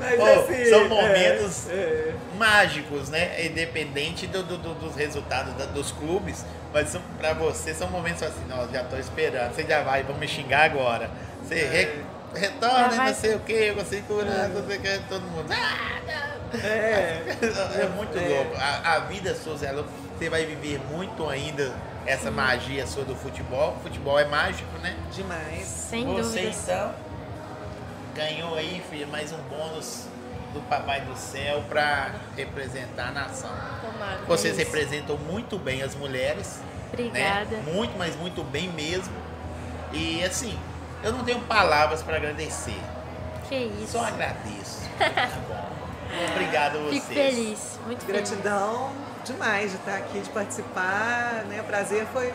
Mas, 0.00 0.16
Pô, 0.16 0.26
assim, 0.26 0.64
são 0.66 0.80
é, 0.80 0.88
momentos 0.88 1.70
é. 1.70 2.12
mágicos, 2.36 3.08
né? 3.08 3.46
Independente 3.46 4.26
do, 4.26 4.42
do- 4.42 4.58
do- 4.58 4.74
dos 4.74 4.94
resultados 4.96 5.54
da- 5.54 5.64
dos 5.64 5.92
clubes, 5.92 6.44
mas 6.74 6.90
são, 6.90 7.00
pra 7.18 7.32
você 7.32 7.72
são 7.72 7.88
momentos 7.88 8.22
assim, 8.22 8.44
não, 8.46 8.70
já 8.70 8.84
tô 8.84 8.96
esperando, 8.98 9.54
você 9.54 9.62
já 9.62 9.82
vai, 9.82 10.02
vamos 10.02 10.20
me 10.20 10.28
xingar 10.28 10.64
agora. 10.64 11.08
Você 11.42 11.54
re- 11.54 12.04
retorna, 12.38 12.88
vai- 12.90 13.06
não 13.08 13.14
sei 13.14 13.34
o 13.34 13.40
que, 13.40 13.70
você 13.72 14.02
curando, 14.06 14.60
não 14.60 14.66
sei 14.68 14.76
o 14.76 14.80
que, 14.82 14.98
todo 15.08 15.22
mundo. 15.22 15.46
Ah, 15.50 16.00
não. 16.06 16.33
É. 16.62 17.22
É 17.82 17.88
muito 17.94 18.16
É. 18.18 18.28
louco. 18.28 18.56
A, 18.56 18.94
a 18.94 18.98
vida 19.00 19.34
sua, 19.34 19.56
Zé, 19.56 19.72
você 20.16 20.28
vai 20.28 20.44
viver 20.46 20.80
muito 20.90 21.28
ainda 21.28 21.72
essa 22.06 22.30
magia 22.30 22.86
sua 22.86 23.04
do 23.04 23.14
futebol. 23.16 23.76
Futebol 23.82 24.18
é 24.18 24.24
mágico, 24.24 24.76
né? 24.78 24.96
Demais. 25.12 25.64
Sem 25.66 26.04
Você 26.06 26.40
dúvidas. 26.42 26.62
então 26.68 26.94
ganhou 28.14 28.54
aí, 28.54 28.82
filha, 28.88 29.06
mais 29.06 29.32
um 29.32 29.38
bônus 29.48 30.06
do 30.52 30.60
Papai 30.68 31.00
do 31.00 31.16
Céu 31.16 31.64
para 31.68 32.12
representar 32.36 33.08
a 33.08 33.12
nação. 33.12 33.50
Tomara. 33.80 34.18
Vocês 34.26 34.56
isso. 34.56 34.64
representam 34.64 35.16
muito 35.18 35.58
bem 35.58 35.82
as 35.82 35.94
mulheres. 35.96 36.60
Obrigada. 36.92 37.56
Né? 37.56 37.72
Muito, 37.72 37.98
mas 37.98 38.14
muito 38.14 38.44
bem 38.44 38.68
mesmo. 38.68 39.12
E 39.92 40.22
assim, 40.24 40.56
eu 41.02 41.12
não 41.12 41.24
tenho 41.24 41.40
palavras 41.40 42.02
para 42.04 42.16
agradecer. 42.16 42.80
Que 43.48 43.56
isso. 43.56 43.92
Só 43.92 44.04
agradeço. 44.04 44.82
Tá 44.96 45.28
bom. 45.48 45.73
Obrigado 46.32 46.78
a 46.78 46.80
vocês. 46.82 47.02
Fico 47.04 47.14
feliz, 47.14 47.78
muito 47.86 48.04
feliz. 48.04 48.30
Gratidão 48.30 48.92
demais 49.24 49.70
de 49.70 49.76
estar 49.76 49.96
aqui, 49.96 50.20
de 50.20 50.30
participar. 50.30 51.44
Né? 51.48 51.60
O 51.60 51.64
prazer 51.64 52.06
foi 52.12 52.32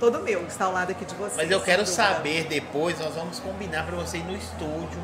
todo 0.00 0.20
meu 0.20 0.44
estar 0.46 0.66
ao 0.66 0.72
lado 0.72 0.90
aqui 0.90 1.04
de 1.04 1.14
vocês. 1.14 1.36
Mas 1.36 1.50
eu 1.50 1.60
quero 1.60 1.86
saber 1.86 2.44
depois, 2.44 2.98
nós 2.98 3.14
vamos 3.14 3.38
combinar 3.38 3.84
para 3.86 3.96
você 3.96 4.18
ir 4.18 4.24
no 4.24 4.36
estúdio, 4.36 5.00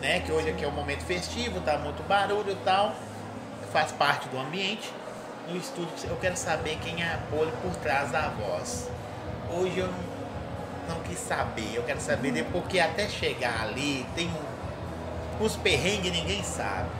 né? 0.00 0.20
Que 0.20 0.30
hoje 0.30 0.50
aqui 0.50 0.64
é 0.64 0.68
um 0.68 0.72
momento 0.72 1.04
festivo, 1.04 1.60
tá 1.62 1.78
muito 1.78 2.02
barulho 2.06 2.52
e 2.52 2.56
tal, 2.64 2.94
faz 3.72 3.90
parte 3.92 4.28
do 4.28 4.38
ambiente. 4.38 4.92
No 5.48 5.56
estúdio, 5.56 5.90
eu 6.04 6.16
quero 6.16 6.36
saber 6.36 6.78
quem 6.82 7.02
é 7.02 7.06
a 7.14 7.18
Poli 7.30 7.50
por 7.62 7.74
trás 7.76 8.10
da 8.10 8.28
voz. 8.28 8.88
Hoje 9.50 9.78
eu 9.78 9.86
não, 9.86 10.94
não 10.96 11.02
quis 11.02 11.18
saber, 11.18 11.72
eu 11.74 11.82
quero 11.84 12.00
saber 12.02 12.32
de- 12.32 12.42
porque 12.44 12.78
até 12.78 13.08
chegar 13.08 13.62
ali 13.62 14.04
tem 14.14 14.28
um, 14.28 15.42
os 15.42 15.56
perrengues 15.56 16.12
ninguém 16.12 16.42
sabe. 16.42 16.90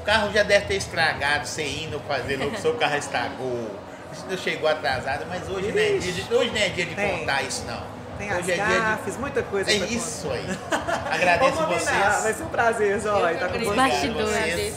O 0.00 0.02
carro 0.02 0.32
já 0.32 0.42
deve 0.42 0.64
ter 0.66 0.76
estragado, 0.76 1.46
você 1.46 1.62
indo 1.62 2.00
fazer 2.00 2.36
locução, 2.36 2.70
o 2.72 2.74
carro 2.74 2.96
estragou. 2.96 3.70
Isso 4.12 4.24
não 4.28 4.36
chegou 4.36 4.68
atrasado, 4.68 5.26
mas 5.28 5.48
hoje 5.48 5.70
não 5.70 5.78
é 5.78 5.98
dia 5.98 6.12
de, 6.12 6.34
hoje 6.34 6.50
não 6.50 6.56
é 6.56 6.68
dia 6.70 6.86
de 6.86 6.94
Tem. 6.94 7.18
contar 7.18 7.42
isso 7.42 7.64
não. 7.66 7.82
Tem 8.18 8.30
as 8.30 8.38
hoje 8.38 8.52
é 8.52 8.54
dia 8.54 8.64
de 8.64 8.72
gafes, 8.72 9.16
muita 9.18 9.42
coisa 9.42 9.70
é 9.70 9.74
isso 9.74 10.30
aí. 10.30 10.46
contar. 10.46 11.02
Agradeço 11.12 11.52
Vamos 11.52 11.82
combinar, 11.82 12.10
vocês. 12.10 12.22
Vai 12.22 12.32
ser 12.34 12.42
um 12.42 12.48
prazer, 12.48 12.98
Zói, 12.98 13.34
estar 13.34 13.48
com. 13.48 13.74
Bastidores. 13.74 14.30
Vocês. 14.30 14.74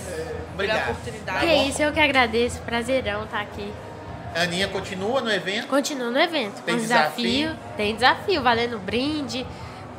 Obrigado. 0.54 0.92
oportunidade. 0.92 1.40
Tá 1.40 1.46
Que 1.46 1.54
bom? 1.54 1.70
isso, 1.70 1.82
eu 1.82 1.92
que 1.92 2.00
agradeço. 2.00 2.60
Prazerão 2.62 3.24
estar 3.24 3.42
aqui. 3.42 3.74
Aninha 4.36 4.68
continua 4.68 5.22
no 5.22 5.32
evento. 5.32 5.68
Continua 5.68 6.12
no 6.12 6.20
evento. 6.20 6.62
Tem 6.64 6.76
desafio? 6.76 7.50
desafio. 7.50 7.60
Tem 7.78 7.96
desafio, 7.96 8.42
valendo 8.42 8.80
brinde, 8.80 9.46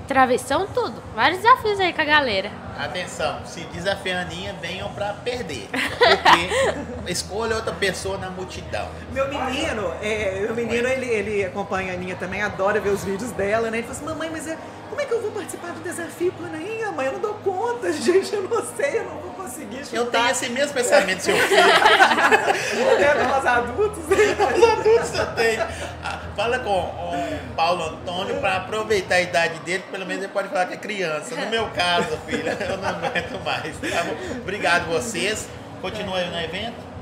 travessão, 0.06 0.66
tudo. 0.66 1.02
Vários 1.14 1.40
desafios 1.40 1.80
aí 1.80 1.92
com 1.92 2.02
a 2.02 2.04
galera. 2.04 2.50
Atenção, 2.78 3.44
se 3.44 3.60
desafia 3.64 4.18
a 4.18 4.20
Aninha, 4.22 4.54
venham 4.60 4.92
pra 4.92 5.12
perder. 5.12 5.68
Porque 5.70 7.10
escolha 7.12 7.56
outra 7.56 7.72
pessoa 7.72 8.18
na 8.18 8.30
multidão. 8.30 8.88
Meu 9.12 9.28
menino, 9.28 9.92
é, 10.02 10.40
meu 10.40 10.54
menino, 10.54 10.88
ele, 10.88 11.06
ele 11.06 11.44
acompanha 11.44 11.92
a 11.92 11.94
Aninha 11.94 12.16
também, 12.16 12.42
adora 12.42 12.80
ver 12.80 12.90
os 12.90 13.04
vídeos 13.04 13.30
dela, 13.32 13.70
né? 13.70 13.78
Ele 13.78 13.86
fala 13.86 13.96
assim, 13.96 14.04
mamãe, 14.06 14.28
mas 14.30 14.48
é, 14.48 14.58
como 14.88 15.00
é 15.00 15.04
que 15.04 15.14
eu 15.14 15.22
vou 15.22 15.30
participar 15.30 15.72
do 15.72 15.80
desafio 15.80 16.32
com 16.32 16.44
a 16.44 16.48
Aninha? 16.48 16.90
Mãe, 16.90 17.06
eu 17.06 17.12
não 17.12 17.20
dou 17.20 17.34
conta, 17.34 17.92
gente, 17.94 18.34
eu 18.34 18.42
não 18.42 18.62
sei, 18.76 18.98
eu 18.98 19.04
não 19.04 19.18
vou 19.20 19.33
conseguir 19.44 19.84
chutar. 19.84 19.96
Eu 19.96 20.06
tenho 20.06 20.30
esse 20.30 20.48
mesmo 20.50 20.74
pensamento, 20.74 21.20
seu 21.20 21.36
filho. 21.36 21.60
É, 21.60 23.24
nós 23.24 23.46
adultos. 23.46 24.04
Os 24.08 24.68
adultos 24.70 25.14
eu 25.18 25.26
tenho. 25.34 25.62
Ah, 26.02 26.18
Fala 26.34 26.58
com 26.58 26.70
o 26.80 27.54
Paulo 27.54 27.84
Antônio 27.84 28.40
para 28.40 28.56
aproveitar 28.56 29.14
a 29.16 29.20
idade 29.20 29.58
dele, 29.60 29.84
pelo 29.90 30.04
menos 30.04 30.24
ele 30.24 30.32
pode 30.32 30.48
falar 30.48 30.66
que 30.66 30.74
é 30.74 30.76
criança. 30.76 31.36
No 31.36 31.46
meu 31.46 31.68
caso, 31.70 32.18
filha, 32.26 32.56
eu 32.68 32.76
não 32.78 32.88
aguento 32.88 33.40
mais. 33.44 33.76
Tá 33.78 34.02
bom? 34.02 34.40
Obrigado 34.40 34.86
vocês. 34.90 35.48
Continua 35.80 36.18
aí 36.18 36.30
no 36.30 36.40
evento. 36.40 36.94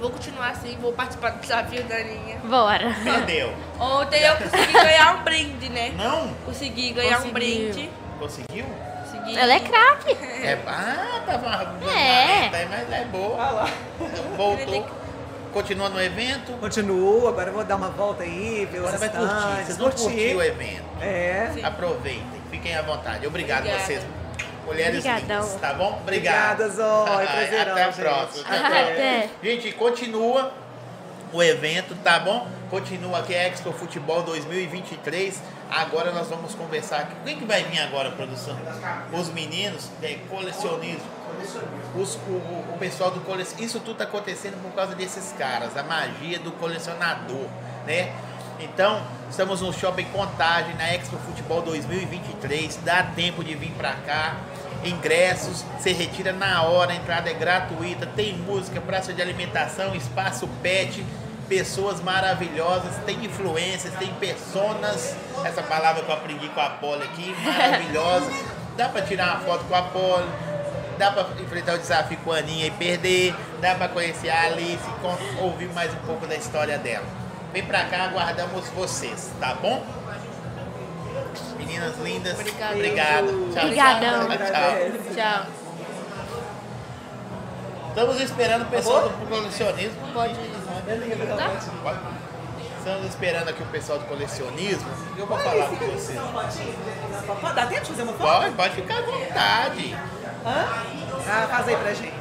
Vou 0.00 0.10
continuar 0.10 0.50
assim, 0.50 0.78
vou 0.80 0.92
participar 0.92 1.30
do 1.30 1.40
desafio 1.40 1.82
da 1.84 1.96
Aninha. 1.96 2.38
Bora. 2.44 2.94
Perdeu. 3.02 3.52
Ontem 3.80 4.22
eu 4.22 4.36
consegui 4.36 4.72
ganhar 4.72 5.16
um 5.16 5.24
brinde, 5.24 5.68
né? 5.68 5.92
Não? 5.96 6.28
Consegui 6.46 6.92
ganhar 6.92 7.18
um 7.18 7.30
Conseguiu. 7.30 7.32
brinde. 7.34 7.90
Conseguiu? 8.18 8.64
Ela 9.36 9.54
é 9.54 9.60
craque. 9.60 10.12
É, 10.12 10.58
ah, 10.66 11.22
tava 11.26 11.90
É. 11.90 12.48
aí, 12.54 12.68
mas 12.68 12.92
é 12.92 13.04
boa. 13.06 13.34
Olha 13.36 13.50
lá. 13.50 13.70
Voltou. 14.36 14.86
Continua 15.52 15.88
no 15.88 16.00
evento. 16.00 16.52
Continuo, 16.60 17.26
agora 17.28 17.48
eu 17.48 17.54
vou 17.54 17.64
dar 17.64 17.76
uma 17.76 17.88
volta 17.88 18.22
aí, 18.22 18.68
ver 18.70 18.80
os 18.80 18.92
Agora 18.94 18.98
vai 18.98 19.08
curtir. 19.08 19.64
Vocês 19.64 19.78
vão 19.78 19.88
curtir. 19.90 20.04
curtir 20.04 20.34
o 20.36 20.42
evento. 20.42 20.84
É. 21.00 21.50
Sim. 21.54 21.64
Aproveitem. 21.64 22.42
Fiquem 22.50 22.76
à 22.76 22.82
vontade. 22.82 23.26
Obrigado 23.26 23.60
Obrigada. 23.60 23.84
vocês. 23.84 24.02
Mulheres 24.66 24.98
Obrigadão. 25.04 25.42
lindas, 25.42 25.60
tá 25.60 25.72
bom? 25.74 25.98
Obrigado. 26.02 26.60
Obrigada, 26.62 27.62
Até 27.72 27.84
a 27.84 27.92
próxima. 27.92 28.02
Até 28.46 28.58
a 28.58 28.68
próxima. 28.68 28.80
Até. 28.80 29.28
Gente, 29.42 29.72
continua 29.72 30.52
o 31.32 31.42
evento, 31.42 31.94
tá 32.02 32.18
bom? 32.18 32.46
Continua 32.70 33.18
aqui 33.20 33.34
Expo 33.34 33.72
Futebol 33.72 34.22
2023. 34.22 35.40
Agora 35.70 36.10
nós 36.12 36.28
vamos 36.28 36.54
conversar 36.54 37.00
aqui. 37.00 37.14
Quem 37.24 37.38
que 37.38 37.44
vai 37.44 37.62
vir 37.64 37.78
agora, 37.80 38.10
produção? 38.10 38.56
Os 39.12 39.28
meninos, 39.30 39.90
é, 40.02 40.18
colecionismo. 40.28 41.18
Os- 41.94 42.14
o, 42.16 42.18
o- 42.30 42.76
pessoal 42.78 43.10
do 43.10 43.20
colecionismo. 43.20 43.66
Isso 43.66 43.80
tudo 43.80 43.92
está 43.92 44.04
acontecendo 44.04 44.60
por 44.62 44.72
causa 44.72 44.94
desses 44.94 45.32
caras, 45.38 45.76
a 45.76 45.82
magia 45.82 46.38
do 46.38 46.52
colecionador, 46.52 47.46
né? 47.86 48.12
Então, 48.60 49.00
estamos 49.30 49.60
no 49.60 49.72
Shopping 49.72 50.06
Contagem, 50.06 50.74
na 50.74 50.92
Expo 50.94 51.16
Futebol 51.18 51.62
2023. 51.62 52.76
Dá 52.84 53.02
tempo 53.04 53.44
de 53.44 53.54
vir 53.54 53.70
pra 53.72 53.92
cá. 54.06 54.36
Ingressos, 54.84 55.64
você 55.78 55.92
retira 55.92 56.32
na 56.32 56.62
hora, 56.62 56.92
a 56.92 56.94
entrada 56.94 57.28
é 57.28 57.34
gratuita, 57.34 58.06
tem 58.06 58.36
música, 58.38 58.80
praça 58.80 59.12
de 59.12 59.20
alimentação, 59.20 59.94
espaço 59.94 60.48
pet, 60.62 61.04
pessoas 61.48 62.00
maravilhosas, 62.00 62.94
tem 63.04 63.24
influências, 63.24 63.92
tem 63.94 64.08
personas, 64.14 65.16
essa 65.44 65.62
palavra 65.62 66.02
que 66.02 66.08
eu 66.10 66.14
aprendi 66.14 66.48
com 66.50 66.60
a 66.60 66.70
Poli 66.70 67.02
aqui, 67.02 67.34
maravilhosa. 67.44 68.30
Dá 68.76 68.88
pra 68.88 69.02
tirar 69.02 69.34
uma 69.36 69.40
foto 69.40 69.64
com 69.64 69.74
a 69.74 69.82
Poli, 69.82 70.28
dá 70.96 71.10
pra 71.10 71.26
enfrentar 71.42 71.74
o 71.74 71.78
desafio 71.78 72.16
com 72.18 72.30
a 72.32 72.36
Aninha 72.38 72.66
e 72.66 72.70
perder, 72.70 73.34
dá 73.60 73.74
pra 73.74 73.88
conhecer 73.88 74.28
a 74.30 74.42
Alice, 74.44 74.78
con- 75.02 75.18
ouvir 75.42 75.68
mais 75.70 75.92
um 75.92 75.98
pouco 76.06 76.26
da 76.26 76.36
história 76.36 76.78
dela. 76.78 77.04
Vem 77.52 77.64
pra 77.64 77.84
cá, 77.86 78.04
aguardamos 78.04 78.68
vocês, 78.68 79.30
tá 79.40 79.54
bom? 79.54 79.84
Meninas 81.56 81.96
lindas, 81.98 82.34
Obrigada. 82.38 82.74
obrigado. 82.74 83.26
Tchau, 83.52 83.64
Obrigadão. 83.64 84.28
tchau. 84.28 85.14
tchau. 85.14 85.46
Estamos 87.88 88.20
esperando 88.20 88.62
o 88.62 88.66
pessoal 88.66 89.08
do 89.08 89.26
colecionismo. 89.26 89.96
Pode. 90.14 90.34
Pode. 91.82 91.98
Estamos 92.78 93.06
esperando 93.08 93.48
aqui 93.48 93.62
o 93.62 93.66
pessoal 93.66 93.98
do 93.98 94.04
colecionismo. 94.06 94.88
Eu 95.16 95.26
vou 95.26 95.36
falar 95.38 95.66
com 95.66 95.76
fica 95.76 95.86
você. 95.92 96.12
aqui, 96.12 96.20
uma 96.20 96.42
fotinha. 96.42 96.74
Pode- 97.40 97.54
Dá 97.54 97.66
tempo 97.66 97.80
de 97.82 97.90
fazer 97.90 98.02
uma 98.02 98.12
foto? 98.12 98.30
Pode, 98.40 98.54
pode 98.54 98.74
ficar 98.74 98.98
à 98.98 99.02
vontade. 99.02 99.94
Hã? 100.46 100.66
Ah, 101.28 101.46
faz 101.50 101.68
aí 101.68 101.76
pra 101.76 101.92
gente. 101.92 102.14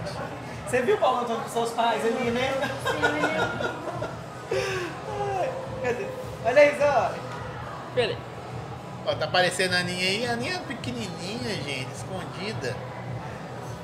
Você 0.68 0.82
viu 0.82 0.96
o 0.96 0.98
Paulo 0.98 1.20
Antônio 1.22 1.42
com 1.44 1.50
seus 1.50 1.70
pais 1.72 2.04
ali, 2.04 2.32
né? 2.32 2.52
Cadê? 5.84 6.06
Olha 6.46 6.62
aí, 6.62 6.76
Zó. 6.78 7.12
Ó, 9.08 9.16
tá 9.16 9.26
aparecendo 9.26 9.74
a 9.74 9.78
Aninha 9.80 10.06
aí. 10.08 10.28
A 10.28 10.34
Aninha 10.34 10.56
é 10.56 10.60
pequenininha, 10.60 11.56
gente, 11.64 11.88
escondida. 11.96 12.76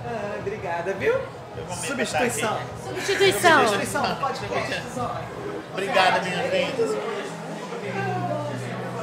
Ah, 0.05 0.35
obrigada, 0.39 0.93
viu? 0.93 1.15
Substituição. 1.85 2.59
Substituição. 2.85 3.59
Substituição 3.67 4.01
do 4.09 4.15
podcast, 4.17 4.81
Zó. 4.95 5.21
Obrigada, 5.71 6.21
minha 6.21 6.43
linda. 6.47 6.87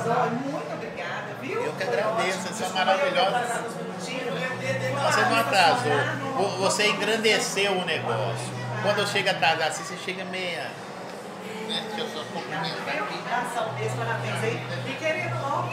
Zó, 0.04 0.26
muito 0.30 0.72
obrigada, 0.74 1.34
viu? 1.40 1.64
Eu 1.64 1.72
que 1.72 1.82
agradeço, 1.84 2.38
vocês 2.40 2.56
são 2.56 2.70
maravilhosos. 2.74 3.40
Você 3.98 4.12
Você 4.12 5.20
não 5.22 5.36
atrasou. 5.40 5.92
Vo- 6.36 6.56
Você 6.58 6.86
engrandeceu 6.88 7.72
o 7.72 7.84
negócio. 7.84 8.60
Quando 8.82 8.98
eu 8.98 9.06
chego 9.06 9.30
atrasado 9.30 9.62
assim, 9.68 9.84
você 9.84 9.96
chega 10.04 10.24
meia. 10.26 10.66
Parabéns 13.96 14.42
aí. 14.42 14.56
E 14.88 14.92
querendo 14.98 15.40
logo? 15.40 15.68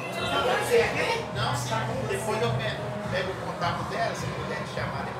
Não, 1.35 1.55
sim. 1.55 1.69
Depois 2.09 2.41
eu 2.41 2.49
pego, 2.51 2.83
pego 3.11 3.31
o 3.31 3.35
contato 3.45 3.83
dela, 3.89 4.15
se 4.15 4.25
puder 4.27 4.61
te 4.63 4.75
chamar 4.75 5.05
depois 5.05 5.16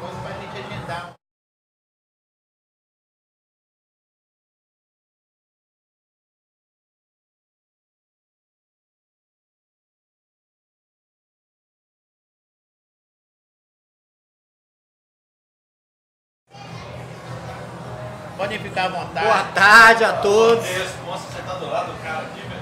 Podem 18.47 18.59
ficar 18.59 18.85
à 18.85 18.87
vontade. 18.87 19.25
Boa 19.25 19.43
tarde 19.53 20.03
a 20.05 20.13
todos. 20.13 20.65
Nossa, 21.05 21.27
você 21.29 21.41
tá 21.45 21.53
do 21.55 21.69
lado 21.69 21.91
do 21.91 22.01
cara 22.01 22.19
aqui, 22.19 22.39
velho. 22.47 22.61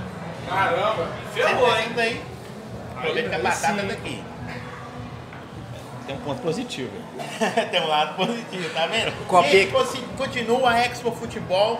Caramba, 0.50 1.08
Ferrou, 1.32 1.78
hein? 1.78 1.90
Daí. 1.96 2.22
Aproveita 2.98 3.30
que 3.30 3.36
a 3.36 3.40
batata 3.40 3.84
daqui. 3.84 4.24
Tem 6.08 6.16
um 6.16 6.20
ponto 6.22 6.42
positivo. 6.42 6.90
Tem 7.72 7.82
um 7.82 7.88
lado 7.88 8.16
positivo, 8.16 8.74
tá 8.74 8.88
vendo? 8.88 9.12
Copia- 9.28 9.64
E 9.64 9.72
continua 10.18 10.72
a 10.72 10.80
Expo 10.86 11.12
Futebol. 11.12 11.80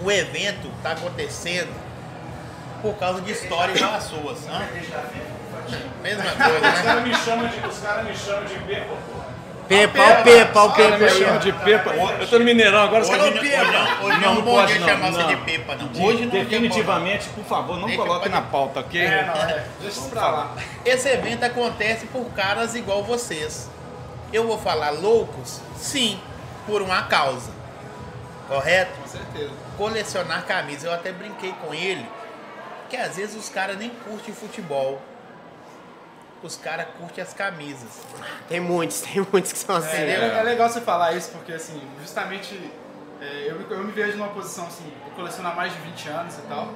O 0.00 0.10
evento 0.10 0.70
tá 0.82 0.92
acontecendo 0.92 1.74
por 2.80 2.94
causa 2.94 3.20
de 3.20 3.32
histórias 3.32 3.76
igual 3.78 3.94
as 3.96 4.04
suas. 4.04 4.38
Mesma 6.02 6.22
coisa, 6.22 6.54
Os 6.56 6.62
né? 6.62 6.82
caras 6.84 7.04
me 7.04 7.14
chamam 7.14 7.48
de, 7.48 7.66
os 7.66 7.78
caras 7.80 8.04
me 8.06 8.16
chamam 8.16 8.44
de 8.44 8.54
Pepa. 8.60 8.94
Pepa, 9.68 10.02
o 10.20 10.24
Pepa, 10.24 10.62
o 10.62 10.72
caras 10.72 10.92
me 11.00 11.06
Pepa. 11.06 11.10
chamam 11.18 11.38
de 11.38 11.52
Pepa. 11.52 11.90
Eu 11.90 12.28
tô 12.28 12.38
no 12.38 12.44
Mineirão 12.44 12.82
agora, 12.84 13.02
os 13.02 13.10
Hoje, 13.10 13.18
caras 13.18 13.34
não- 13.34 13.40
"Ô, 13.40 13.44
hoje, 13.44 13.72
não, 13.72 14.04
hoje 14.06 14.18
não, 14.20 14.28
é 14.28 14.30
um 14.30 14.40
bom 14.42 14.66
dia 14.66 14.78
chamar 14.80 15.10
você 15.12 15.24
de 15.24 15.36
Pepa, 15.36 15.74
não. 15.76 15.88
De- 15.88 16.02
Hoje 16.02 16.24
não 16.26 16.30
Definitivamente, 16.32 17.28
por 17.28 17.44
favor, 17.44 17.76
não 17.78 17.88
coloque 17.94 18.20
pode- 18.20 18.28
na 18.30 18.40
pauta, 18.42 18.80
ok? 18.80 19.00
É, 19.00 19.24
não, 19.26 19.34
é. 19.34 19.64
Deixa 19.80 20.00
isso 20.00 20.08
pra 20.08 20.28
lá. 20.30 20.50
Esse 20.84 21.08
evento 21.10 21.44
acontece 21.44 22.06
por 22.06 22.24
caras 22.30 22.74
igual 22.74 23.04
vocês. 23.04 23.68
Eu 24.32 24.46
vou 24.46 24.58
falar 24.58 24.90
loucos? 24.90 25.60
Sim, 25.76 26.18
por 26.66 26.80
uma 26.82 27.02
causa. 27.02 27.50
Correto? 28.48 28.92
Com 29.02 29.08
certeza. 29.08 29.50
colecionar 29.76 30.44
camisas. 30.46 30.84
Eu 30.84 30.92
até 30.94 31.12
brinquei 31.12 31.52
com 31.64 31.72
ele 31.74 32.04
que 32.88 32.96
às 32.96 33.16
vezes 33.16 33.36
os 33.36 33.48
caras 33.50 33.76
nem 33.76 33.90
curtem 33.90 34.32
futebol. 34.34 35.00
Os 36.42 36.56
caras 36.56 36.86
curtem 36.98 37.22
as 37.24 37.32
camisas. 37.32 37.88
Tem 38.48 38.60
muitos, 38.60 39.00
tem 39.06 39.26
muitos 39.32 39.52
que 39.52 39.58
são 39.58 39.76
assim. 39.76 39.96
É, 39.96 40.10
é- 40.10 40.38
é 40.38 40.42
legal 40.42 40.68
você 40.68 40.80
falar 40.80 41.12
isso, 41.12 41.30
porque 41.32 41.52
assim, 41.52 41.80
justamente 42.00 42.54
é, 43.20 43.46
eu, 43.50 43.56
me, 43.58 43.66
eu 43.68 43.84
me 43.84 43.92
vejo 43.92 44.16
numa 44.16 44.28
posição 44.28 44.66
assim, 44.66 44.92
eu 45.06 45.12
coleciono 45.12 45.48
há 45.48 45.54
mais 45.54 45.72
de 45.72 45.78
20 45.80 46.08
anos 46.08 46.34
e 46.38 46.42
tal. 46.42 46.68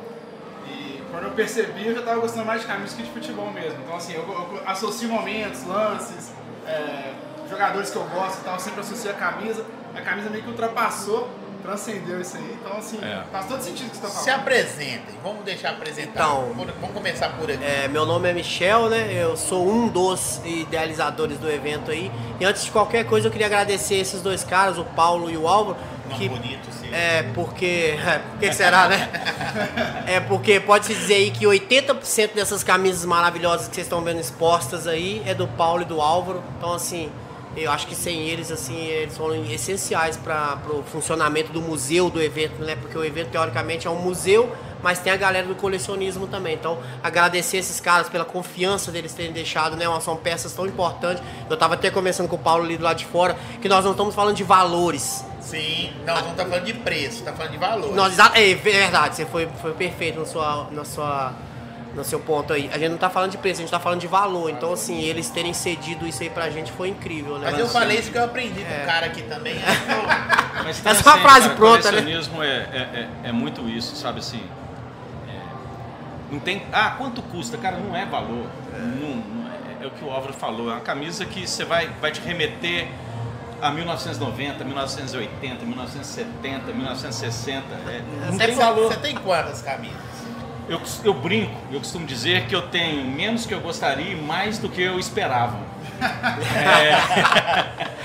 E 0.66 1.02
quando 1.10 1.24
eu 1.24 1.30
percebi, 1.32 1.86
eu 1.86 1.94
já 1.94 2.02
tava 2.02 2.20
gostando 2.20 2.44
mais 2.46 2.62
de 2.62 2.66
camisas 2.66 2.94
que 2.96 3.02
de 3.04 3.10
futebol 3.10 3.50
mesmo. 3.52 3.78
Então 3.84 3.96
assim, 3.96 4.14
eu, 4.14 4.22
eu 4.22 4.62
associo 4.66 5.08
momentos, 5.08 5.64
lances, 5.64 6.32
é, 6.66 7.12
jogadores 7.48 7.90
que 7.90 7.96
eu 7.96 8.04
gosto 8.04 8.40
e 8.40 8.44
tal, 8.44 8.54
eu 8.54 8.60
sempre 8.60 8.80
associo 8.80 9.10
a 9.10 9.14
camisa. 9.14 9.64
A 9.94 10.00
camisa 10.00 10.30
meio 10.30 10.42
que 10.42 10.48
ultrapassou, 10.50 11.28
transcendeu 11.62 12.20
isso 12.20 12.36
aí. 12.36 12.56
Então 12.60 12.76
assim, 12.76 12.98
É. 13.02 13.22
faz 13.30 13.46
todo 13.46 13.62
sentido 13.62 13.86
o 13.86 13.90
que 13.90 13.96
você 13.96 14.02
tá 14.02 14.08
Se 14.08 14.24
falando. 14.24 14.40
apresentem. 14.40 15.14
Vamos 15.22 15.44
deixar 15.44 15.70
apresentar. 15.70 16.24
Então. 16.24 16.52
Vamos- 16.54 16.92
começar 16.92 17.30
por 17.30 17.50
aqui. 17.50 17.64
É, 17.64 17.88
meu 17.88 18.04
nome 18.04 18.28
é 18.28 18.32
Michel, 18.32 18.88
né? 18.88 19.10
Eu 19.12 19.36
sou 19.36 19.66
um 19.68 19.88
dos 19.88 20.40
idealizadores 20.44 21.38
do 21.38 21.50
evento 21.50 21.90
aí. 21.90 22.10
E 22.40 22.44
antes 22.44 22.64
de 22.64 22.70
qualquer 22.70 23.04
coisa, 23.06 23.28
eu 23.28 23.32
queria 23.32 23.46
agradecer 23.46 23.94
esses 23.96 24.20
dois 24.20 24.44
caras, 24.44 24.76
o 24.78 24.84
Paulo 24.84 25.30
e 25.30 25.36
o 25.36 25.46
Álvaro. 25.48 25.76
Que, 26.10 26.28
bonito, 26.28 26.68
sim. 26.78 26.92
é, 26.92 27.22
porque. 27.34 27.96
É, 28.06 28.18
por 28.30 28.38
que 28.38 28.52
será, 28.52 28.86
né? 28.88 29.08
É 30.06 30.20
porque 30.20 30.60
pode-se 30.60 30.92
dizer 30.94 31.14
aí 31.14 31.30
que 31.30 31.46
80% 31.46 32.34
dessas 32.34 32.62
camisas 32.62 33.04
maravilhosas 33.06 33.66
que 33.68 33.74
vocês 33.74 33.86
estão 33.86 34.02
vendo 34.02 34.20
expostas 34.20 34.86
aí 34.86 35.22
é 35.24 35.32
do 35.34 35.48
Paulo 35.48 35.82
e 35.82 35.84
do 35.86 36.00
Álvaro. 36.02 36.42
Então, 36.58 36.74
assim, 36.74 37.10
eu 37.56 37.70
acho 37.70 37.86
que 37.86 37.94
sem 37.94 38.20
eles, 38.28 38.50
assim, 38.50 38.76
eles 38.86 39.14
são 39.14 39.34
essenciais 39.44 40.16
para 40.16 40.58
o 40.70 40.82
funcionamento 40.82 41.52
do 41.52 41.60
museu, 41.60 42.08
do 42.10 42.20
evento, 42.22 42.62
né? 42.64 42.76
Porque 42.76 42.96
o 42.96 43.04
evento, 43.04 43.30
teoricamente, 43.30 43.86
é 43.86 43.90
um 43.90 43.96
museu, 44.00 44.50
mas 44.82 44.98
tem 44.98 45.12
a 45.12 45.16
galera 45.16 45.46
do 45.46 45.54
colecionismo 45.54 46.26
também. 46.26 46.54
Então, 46.54 46.78
agradecer 47.02 47.58
esses 47.58 47.78
caras 47.80 48.08
pela 48.08 48.24
confiança 48.24 48.90
deles 48.90 49.12
terem 49.12 49.32
deixado, 49.32 49.76
né? 49.76 49.84
São 50.00 50.16
peças 50.16 50.52
tão 50.52 50.66
importantes. 50.66 51.22
Eu 51.48 51.56
tava 51.56 51.74
até 51.74 51.90
conversando 51.90 52.28
com 52.28 52.36
o 52.36 52.38
Paulo 52.38 52.64
ali 52.64 52.76
do 52.76 52.84
lado 52.84 52.96
de 52.98 53.06
fora, 53.06 53.36
que 53.60 53.68
nós 53.68 53.84
não 53.84 53.92
estamos 53.92 54.14
falando 54.14 54.34
de 54.36 54.44
valores. 54.44 55.24
Sim. 55.40 55.92
Não, 56.06 56.14
não 56.14 56.34
tá 56.34 56.46
falando 56.46 56.64
de 56.64 56.72
preço, 56.74 57.22
tá 57.22 57.32
falando 57.32 57.52
de 57.52 57.58
valor. 57.58 57.94
Nós, 57.94 58.12
exa- 58.14 58.32
é 58.34 58.54
verdade, 58.54 59.16
você 59.16 59.26
foi, 59.26 59.46
foi 59.60 59.72
perfeito 59.72 60.20
na 60.20 60.24
sua, 60.26 60.68
na 60.70 60.84
sua, 60.84 61.32
no 61.94 62.04
seu 62.04 62.20
ponto 62.20 62.52
aí. 62.52 62.70
A 62.72 62.78
gente 62.78 62.90
não 62.90 62.98
tá 62.98 63.10
falando 63.10 63.30
de 63.30 63.38
preço, 63.38 63.60
a 63.60 63.62
gente 63.62 63.70
tá 63.70 63.80
falando 63.80 64.00
de 64.00 64.06
valor. 64.06 64.50
Então, 64.50 64.72
assim, 64.72 65.00
eles 65.02 65.28
terem 65.30 65.52
cedido 65.52 66.06
isso 66.06 66.22
aí 66.22 66.30
pra 66.30 66.48
gente 66.50 66.72
foi 66.72 66.88
incrível, 66.88 67.38
né? 67.38 67.48
Mas 67.50 67.60
eu 67.60 67.68
falei 67.68 67.98
isso 67.98 68.10
que 68.10 68.18
eu 68.18 68.24
aprendi 68.24 68.64
com 68.64 68.82
o 68.82 68.86
cara 68.86 69.06
aqui 69.06 69.22
também. 69.22 69.54
né? 69.54 69.62
Mas 70.64 70.84
Essa 70.84 71.10
é 71.10 71.12
uma 71.12 71.22
frase 71.22 71.46
cara, 71.46 71.56
pronta, 71.56 71.90
né? 71.92 72.00
colecionismo 72.00 72.42
é, 72.42 72.48
é, 72.48 73.08
é, 73.24 73.28
é 73.28 73.32
muito 73.32 73.68
isso, 73.68 73.96
sabe 73.96 74.20
assim? 74.20 74.42
é, 75.28 76.32
não 76.32 76.38
tem. 76.40 76.62
Ah, 76.72 76.94
quanto 76.96 77.20
custa? 77.22 77.58
Cara, 77.58 77.76
não 77.76 77.96
é 77.96 78.06
valor. 78.06 78.46
Não, 78.72 79.16
não 79.16 79.50
é, 79.50 79.84
é 79.84 79.86
o 79.86 79.90
que 79.90 80.04
o 80.04 80.10
Álvaro 80.10 80.32
falou. 80.32 80.70
É 80.70 80.74
uma 80.74 80.80
camisa 80.80 81.24
que 81.26 81.46
você 81.46 81.64
vai, 81.64 81.88
vai 82.00 82.12
te 82.12 82.20
remeter 82.20 82.88
a 83.60 83.70
1990, 83.70 84.64
1980, 84.64 85.64
1970, 85.64 86.72
1960. 86.72 87.64
É, 87.88 88.02
não 88.26 88.32
Você 88.32 88.46
tem 88.46 88.54
valor. 88.56 88.92
Você 88.92 88.98
tem 88.98 89.14
quantas 89.14 89.62
camisas? 89.62 90.11
Eu, 90.68 90.80
eu 91.04 91.12
brinco, 91.14 91.54
eu 91.72 91.78
costumo 91.80 92.06
dizer 92.06 92.46
que 92.46 92.54
eu 92.54 92.62
tenho 92.62 93.04
menos 93.04 93.44
que 93.46 93.52
eu 93.52 93.60
gostaria 93.60 94.12
e 94.12 94.16
mais 94.16 94.58
do 94.58 94.68
que 94.68 94.80
eu 94.82 94.98
esperava. 94.98 95.56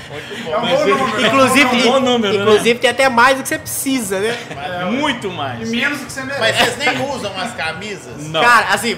Muito. 0.09 0.49
É 0.49 0.57
um 0.57 0.61
Mas 0.61 0.79
número. 0.85 1.25
Inclusive, 1.27 1.61
É 1.61 1.67
um 1.67 1.91
bom 1.91 1.99
número, 1.99 2.33
né? 2.37 2.41
inclusive 2.43 2.79
tem 2.79 2.89
até 2.89 3.09
mais 3.09 3.37
do 3.37 3.43
que 3.43 3.49
você 3.49 3.59
precisa, 3.59 4.19
né? 4.19 4.37
Muito 4.91 5.27
E 5.27 5.31
mais. 5.31 5.69
menos 5.69 5.99
do 5.99 6.05
que 6.05 6.11
você 6.11 6.23
merece. 6.23 6.39
Mas 6.41 6.55
vocês 6.57 6.77
nem 6.77 7.09
usam 7.09 7.31
as 7.39 7.53
camisas? 7.53 8.23
Não. 8.27 8.41
Cara, 8.41 8.67
assim, 8.73 8.95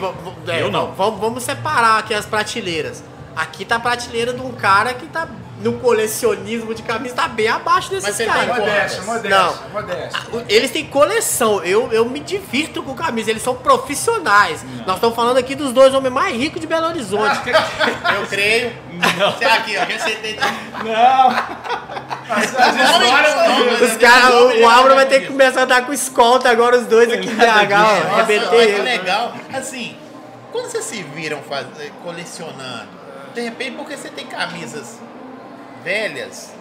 é, 0.47 0.61
Eu 0.61 0.71
não. 0.71 0.91
Vamos, 0.93 1.19
vamos 1.19 1.43
separar 1.43 1.99
aqui 1.99 2.13
as 2.13 2.25
prateleiras. 2.25 3.03
Aqui 3.35 3.65
tá 3.65 3.75
a 3.77 3.79
prateleira 3.79 4.33
de 4.33 4.41
um 4.41 4.51
cara 4.51 4.93
que 4.93 5.05
tá 5.07 5.27
no 5.59 5.73
colecionismo 5.79 6.73
de 6.73 6.81
camisa, 6.83 7.15
tá 7.15 7.27
bem 7.27 7.47
abaixo 7.47 7.89
desses 7.89 8.05
Mas 8.07 8.15
você 8.15 8.25
caras. 8.25 8.45
tem 8.45 8.55
Modéstia, 8.55 9.01
Não. 9.01 9.13
modéstia, 9.13 9.61
modéstia. 9.73 10.19
Eles 10.47 10.71
têm 10.71 10.85
coleção, 10.85 11.61
eu, 11.63 11.91
eu 11.91 12.05
me 12.05 12.19
divirto 12.21 12.81
com 12.81 12.93
camisa, 12.95 13.29
eles 13.29 13.43
são 13.43 13.55
profissionais. 13.55 14.63
Nós 14.87 14.95
estamos 14.95 15.15
falando 15.15 15.37
aqui 15.37 15.55
dos 15.55 15.73
dois 15.73 15.93
homens 15.93 16.13
mais 16.13 16.35
ricos 16.35 16.61
de 16.61 16.67
Belo 16.67 16.87
Horizonte. 16.87 17.39
Eu 18.15 18.25
creio. 18.27 18.71
Não. 19.17 19.31
Você 19.33 19.45
Aqui, 19.45 19.77
ó, 19.77 19.83
receitei. 19.85 20.37
Não. 20.83 21.29
As, 22.29 22.55
as 22.55 22.75
histórias 22.75 23.81
Os 23.81 23.97
caras, 23.97 24.33
o, 24.33 24.59
o 24.61 24.69
Álvaro 24.69 24.95
vai 24.95 25.05
ter 25.05 25.21
que 25.21 25.27
começar 25.27 25.63
a 25.63 25.65
dar 25.65 25.85
com 25.85 25.91
escolta 25.93 26.49
agora, 26.49 26.77
os 26.77 26.85
dois 26.85 27.11
aqui 27.11 27.27
em 27.27 27.35
BH, 27.35 27.73
ó. 27.73 28.17
Nossa, 28.17 28.55
olha 28.55 28.75
que 28.75 28.81
legal. 28.81 29.33
Assim, 29.53 29.95
quando 30.51 30.69
vocês 30.69 30.83
se 30.85 31.01
viram 31.03 31.39
faz- 31.41 31.65
eh, 31.79 31.89
colecionando, 32.03 32.87
de 33.33 33.41
repente, 33.41 33.71
porque 33.77 33.95
você 33.97 34.09
tem 34.09 34.25
camisas 34.27 34.99
velhas, 35.83 36.53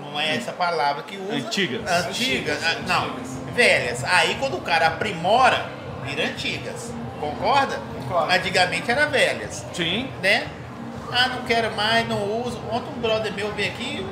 não 0.00 0.18
é 0.18 0.36
essa 0.36 0.52
palavra 0.52 1.02
que 1.02 1.16
usa. 1.16 1.34
Antigas. 1.46 1.90
Antigas, 2.06 2.58
ah, 2.64 2.76
não, 2.86 3.16
velhas. 3.54 4.02
Aí 4.04 4.36
quando 4.38 4.56
o 4.56 4.60
cara 4.60 4.86
aprimora, 4.88 5.66
vira 6.04 6.24
antigas. 6.24 6.92
Concorda? 7.20 7.78
Concordo. 7.98 8.32
Antigamente 8.32 8.90
era 8.90 9.06
velhas, 9.06 9.64
Sim. 9.74 10.08
né? 10.22 10.48
Ah, 11.12 11.28
não 11.28 11.42
quero 11.44 11.70
mais, 11.74 12.08
não 12.08 12.40
uso. 12.42 12.58
Ontem 12.70 12.90
um 12.96 13.00
brother 13.00 13.32
meu 13.32 13.52
veio 13.52 13.72
aqui, 13.72 14.06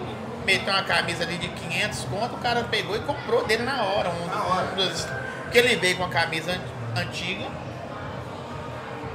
meteu 0.44 0.72
uma 0.74 0.82
camisa 0.82 1.24
ali 1.24 1.38
de 1.38 1.48
500 1.48 2.04
conto, 2.04 2.34
o 2.34 2.38
cara 2.38 2.64
pegou 2.64 2.96
e 2.96 3.00
comprou 3.00 3.44
dele 3.46 3.62
na 3.62 3.82
hora. 3.84 4.10
Um, 4.10 4.26
Na 4.26 4.42
hora. 4.44 4.66
um 4.72 4.74
dos- 4.76 5.06
Porque 5.44 5.58
ele 5.58 5.76
veio 5.76 5.96
com 5.96 6.04
a 6.04 6.08
camisa 6.10 6.52
an- 6.52 7.00
antiga, 7.00 7.46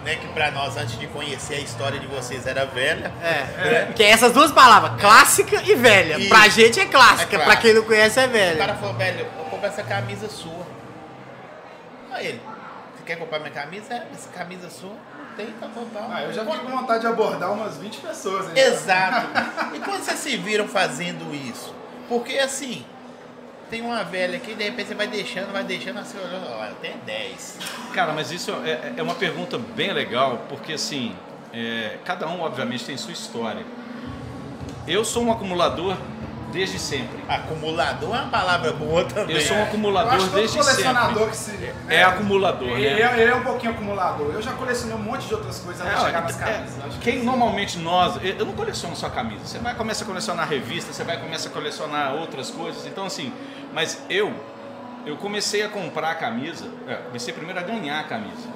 né? 0.04 0.16
Que 0.16 0.28
pra 0.30 0.52
nós, 0.52 0.76
antes 0.78 0.98
de 1.00 1.08
conhecer 1.08 1.56
a 1.56 1.60
história 1.60 2.00
de 2.00 2.08
vocês, 2.08 2.46
era 2.46 2.66
velha. 2.66 3.12
É, 3.22 3.92
que 3.96 4.04
é 4.04 4.10
essas 4.10 4.32
duas 4.34 4.52
palavras, 4.52 5.00
clássica 5.00 5.62
e 5.64 5.76
velha. 5.76 6.18
Isso. 6.18 6.30
Pra 6.30 6.48
gente 6.50 6.80
é 6.80 6.86
clássica, 6.86 7.36
É 7.38 7.40
pra 7.44 7.56
quem 7.56 7.74
não 7.74 7.84
conhece 7.84 8.20
é 8.20 8.26
O 8.26 8.30
velha. 8.30 8.58
cara 8.58 8.76
falou, 8.76 8.96
velho, 8.96 9.20
eu 9.22 9.44
compro 9.50 9.68
essa 9.68 9.84
camisa 9.84 10.30
sua. 10.30 10.66
Aí 12.12 12.28
ele, 12.28 12.42
você 12.96 13.04
quer 13.06 13.16
comprar 13.18 13.40
minha 13.40 13.52
camisa? 13.52 13.94
É, 13.94 14.08
essa 14.14 14.30
camisa 14.30 14.70
sua? 14.70 14.92
Não 14.92 15.36
tem, 15.36 15.48
tá 15.54 15.68
total. 15.68 16.10
Ah, 16.12 16.22
eu 16.24 16.34
já 16.34 16.46
fiquei 16.46 16.60
com 16.60 16.70
vontade 16.78 17.02
de 17.02 17.08
abordar 17.08 17.52
umas 17.52 17.78
20 17.78 17.98
pessoas 18.02 18.48
aí. 18.52 18.60
Exato. 18.60 19.28
E 19.74 19.80
quando 19.80 20.04
vocês 20.04 20.20
se 20.20 20.38
viram 20.38 20.68
fazendo 20.68 21.34
isso? 21.34 21.74
Porque 22.08 22.38
assim, 22.38 22.86
tem 23.70 23.82
uma 23.82 24.04
velha 24.04 24.38
aqui, 24.38 24.54
de 24.54 24.64
repente 24.64 24.88
você 24.88 24.96
vai 24.96 25.08
deixando, 25.08 25.52
vai 25.52 25.64
deixando, 25.64 26.00
assim, 26.00 26.18
olhando, 26.18 26.46
ó, 26.50 26.66
eu 26.66 26.76
tenho 26.76 26.98
10. 27.06 27.58
Cara, 27.94 28.14
mas 28.14 28.32
isso 28.32 28.52
é, 28.66 28.94
é 28.98 29.02
uma 29.04 29.16
pergunta 29.16 29.58
bem 29.58 29.92
legal, 29.94 30.46
porque 30.50 30.74
assim, 30.74 31.16
é, 31.54 31.98
cada 32.06 32.28
um 32.28 32.42
obviamente 32.42 32.86
tem 32.86 32.98
sua 32.98 33.14
história. 33.14 33.66
Eu 34.88 35.06
sou 35.06 35.24
um 35.24 35.32
acumulador 35.32 35.96
desde 36.52 36.78
sempre. 36.78 37.24
Acumulador 37.28 38.16
é 38.16 38.20
uma 38.22 38.30
palavra 38.30 38.72
boa 38.74 39.04
também. 39.06 39.36
Eu 39.36 39.42
sou 39.42 39.56
um 39.56 39.60
Eu 39.62 39.66
acumulador 39.66 40.14
acho 40.14 40.24
que 40.26 40.30
todo 40.30 40.40
desde 40.40 40.58
colecionador 40.60 41.14
sempre. 41.14 41.30
que 41.32 41.38
se. 41.38 41.52
né, 41.86 41.96
É 41.96 42.04
acumulador, 42.04 42.68
Ele, 42.70 42.90
né? 43.02 43.02
é, 43.02 43.22
ele 43.22 43.32
é 43.32 43.36
um 43.36 43.44
pouquinho 43.44 43.72
acumulador. 43.72 44.32
Eu 44.34 44.42
já 44.42 44.52
colecionei 44.54 44.96
um 44.96 45.00
monte 45.00 45.26
de 45.28 45.34
outras 45.34 45.58
coisas 45.60 45.82
até 45.86 45.96
É, 45.96 46.06
chegar 46.06 46.22
nas 46.22 46.40
é, 46.40 46.44
camisas. 46.54 46.86
Acho 46.86 47.00
que 47.00 47.12
quem 47.12 47.24
normalmente 47.24 47.80
nós, 47.80 48.18
eu 48.24 48.36
eu 48.36 48.46
não 48.46 48.54
coleciono 48.54 48.96
só 48.96 49.10
camisa. 49.10 49.46
Você 49.46 49.58
vai 49.58 49.74
começar 49.74 50.04
a 50.04 50.08
colecionar 50.08 50.48
revista, 50.48 50.94
você 50.94 51.04
vai 51.04 51.18
começar 51.18 51.50
a 51.50 51.52
colecionar 51.52 52.14
outras 52.16 52.52
coisas. 52.52 52.86
Então 52.86 53.06
assim, 53.06 53.34
mas 53.74 54.02
eu 54.10 54.34
eu 55.06 55.18
comecei 55.18 55.62
a 55.64 55.70
comprar 55.70 56.12
a 56.12 56.16
camisa, 56.16 56.66
é, 56.88 56.96
comecei 56.96 57.34
primeiro 57.34 57.60
a 57.60 57.64
ganhar 57.64 58.00
a 58.00 58.04
camisa. 58.04 58.48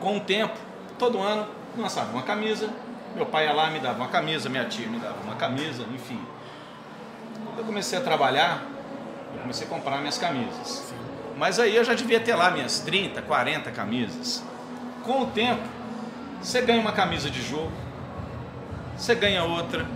Com 0.00 0.16
o 0.16 0.20
tempo, 0.20 0.56
todo 0.98 1.20
ano 1.20 1.46
lançava 1.76 2.10
uma 2.10 2.22
camisa, 2.22 2.70
meu 3.14 3.26
pai 3.26 3.46
ia 3.46 3.52
lá 3.52 3.70
me 3.70 3.78
dava 3.80 3.98
uma 3.98 4.08
camisa, 4.08 4.48
minha 4.48 4.64
tia 4.64 4.86
me 4.86 4.98
dava 4.98 5.20
uma 5.22 5.36
camisa, 5.36 5.84
enfim. 5.94 6.20
Quando 7.44 7.58
eu 7.58 7.64
comecei 7.64 7.98
a 7.98 8.00
trabalhar, 8.00 8.62
eu 9.34 9.40
comecei 9.40 9.66
a 9.66 9.70
comprar 9.70 9.98
minhas 9.98 10.16
camisas. 10.16 10.90
Mas 11.36 11.58
aí 11.58 11.76
eu 11.76 11.84
já 11.84 11.94
devia 11.94 12.20
ter 12.20 12.34
lá 12.34 12.50
minhas 12.50 12.80
30, 12.80 13.22
40 13.22 13.70
camisas. 13.72 14.42
Com 15.04 15.22
o 15.22 15.26
tempo, 15.26 15.62
você 16.40 16.62
ganha 16.62 16.80
uma 16.80 16.92
camisa 16.92 17.28
de 17.28 17.42
jogo, 17.42 17.72
você 18.96 19.14
ganha 19.14 19.44
outra, 19.44 19.86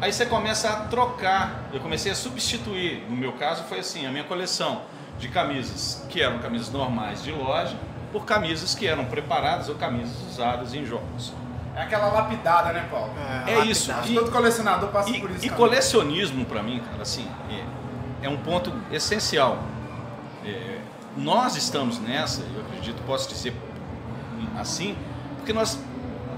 aí 0.00 0.12
você 0.12 0.26
começa 0.26 0.68
a 0.70 0.76
trocar. 0.86 1.64
Eu 1.72 1.80
comecei 1.80 2.12
a 2.12 2.14
substituir, 2.14 3.04
no 3.08 3.16
meu 3.16 3.32
caso 3.32 3.64
foi 3.64 3.80
assim, 3.80 4.06
a 4.06 4.10
minha 4.10 4.24
coleção 4.24 4.82
de 5.18 5.28
camisas 5.28 6.04
que 6.10 6.20
eram 6.20 6.38
camisas 6.38 6.70
normais 6.70 7.22
de 7.22 7.32
loja 7.32 7.76
por 8.12 8.24
camisas 8.24 8.74
que 8.74 8.86
eram 8.86 9.04
preparadas 9.06 9.68
ou 9.68 9.74
camisas 9.74 10.16
usadas 10.30 10.74
em 10.74 10.84
jogos. 10.86 11.32
é 11.74 11.82
aquela 11.82 12.06
lapidada, 12.08 12.72
né, 12.72 12.86
Paulo? 12.90 13.12
É 13.46 13.60
isso. 13.66 13.92
Acho 13.92 14.02
que 14.04 14.12
E- 14.12 14.14
todo 14.14 14.30
colecionador 14.30 14.88
passa 14.90 15.10
E, 15.10 15.20
por 15.20 15.30
isso. 15.30 15.40
e 15.44 15.48
também. 15.50 15.56
colecionismo 15.56 16.44
para 16.46 16.62
mim, 16.62 16.80
cara, 16.80 17.02
assim, 17.02 17.28
é, 17.50 18.26
é 18.26 18.28
um 18.30 18.36
ponto 18.38 18.72
essencial. 18.90 19.58
É, 20.44 20.78
nós 21.16 21.54
estamos 21.56 21.98
nessa, 21.98 22.42
eu 22.54 22.62
acredito, 22.62 23.02
posso 23.06 23.28
dizer 23.28 23.54
assim, 24.58 24.96
porque 25.36 25.52
nós 25.52 25.78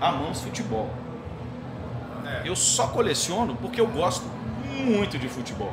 amamos 0.00 0.40
futebol. 0.40 0.90
Eu 2.44 2.56
só 2.56 2.88
coleciono 2.88 3.56
porque 3.56 3.80
eu 3.80 3.86
gosto 3.86 4.24
muito 4.84 5.18
de 5.18 5.28
futebol. 5.28 5.72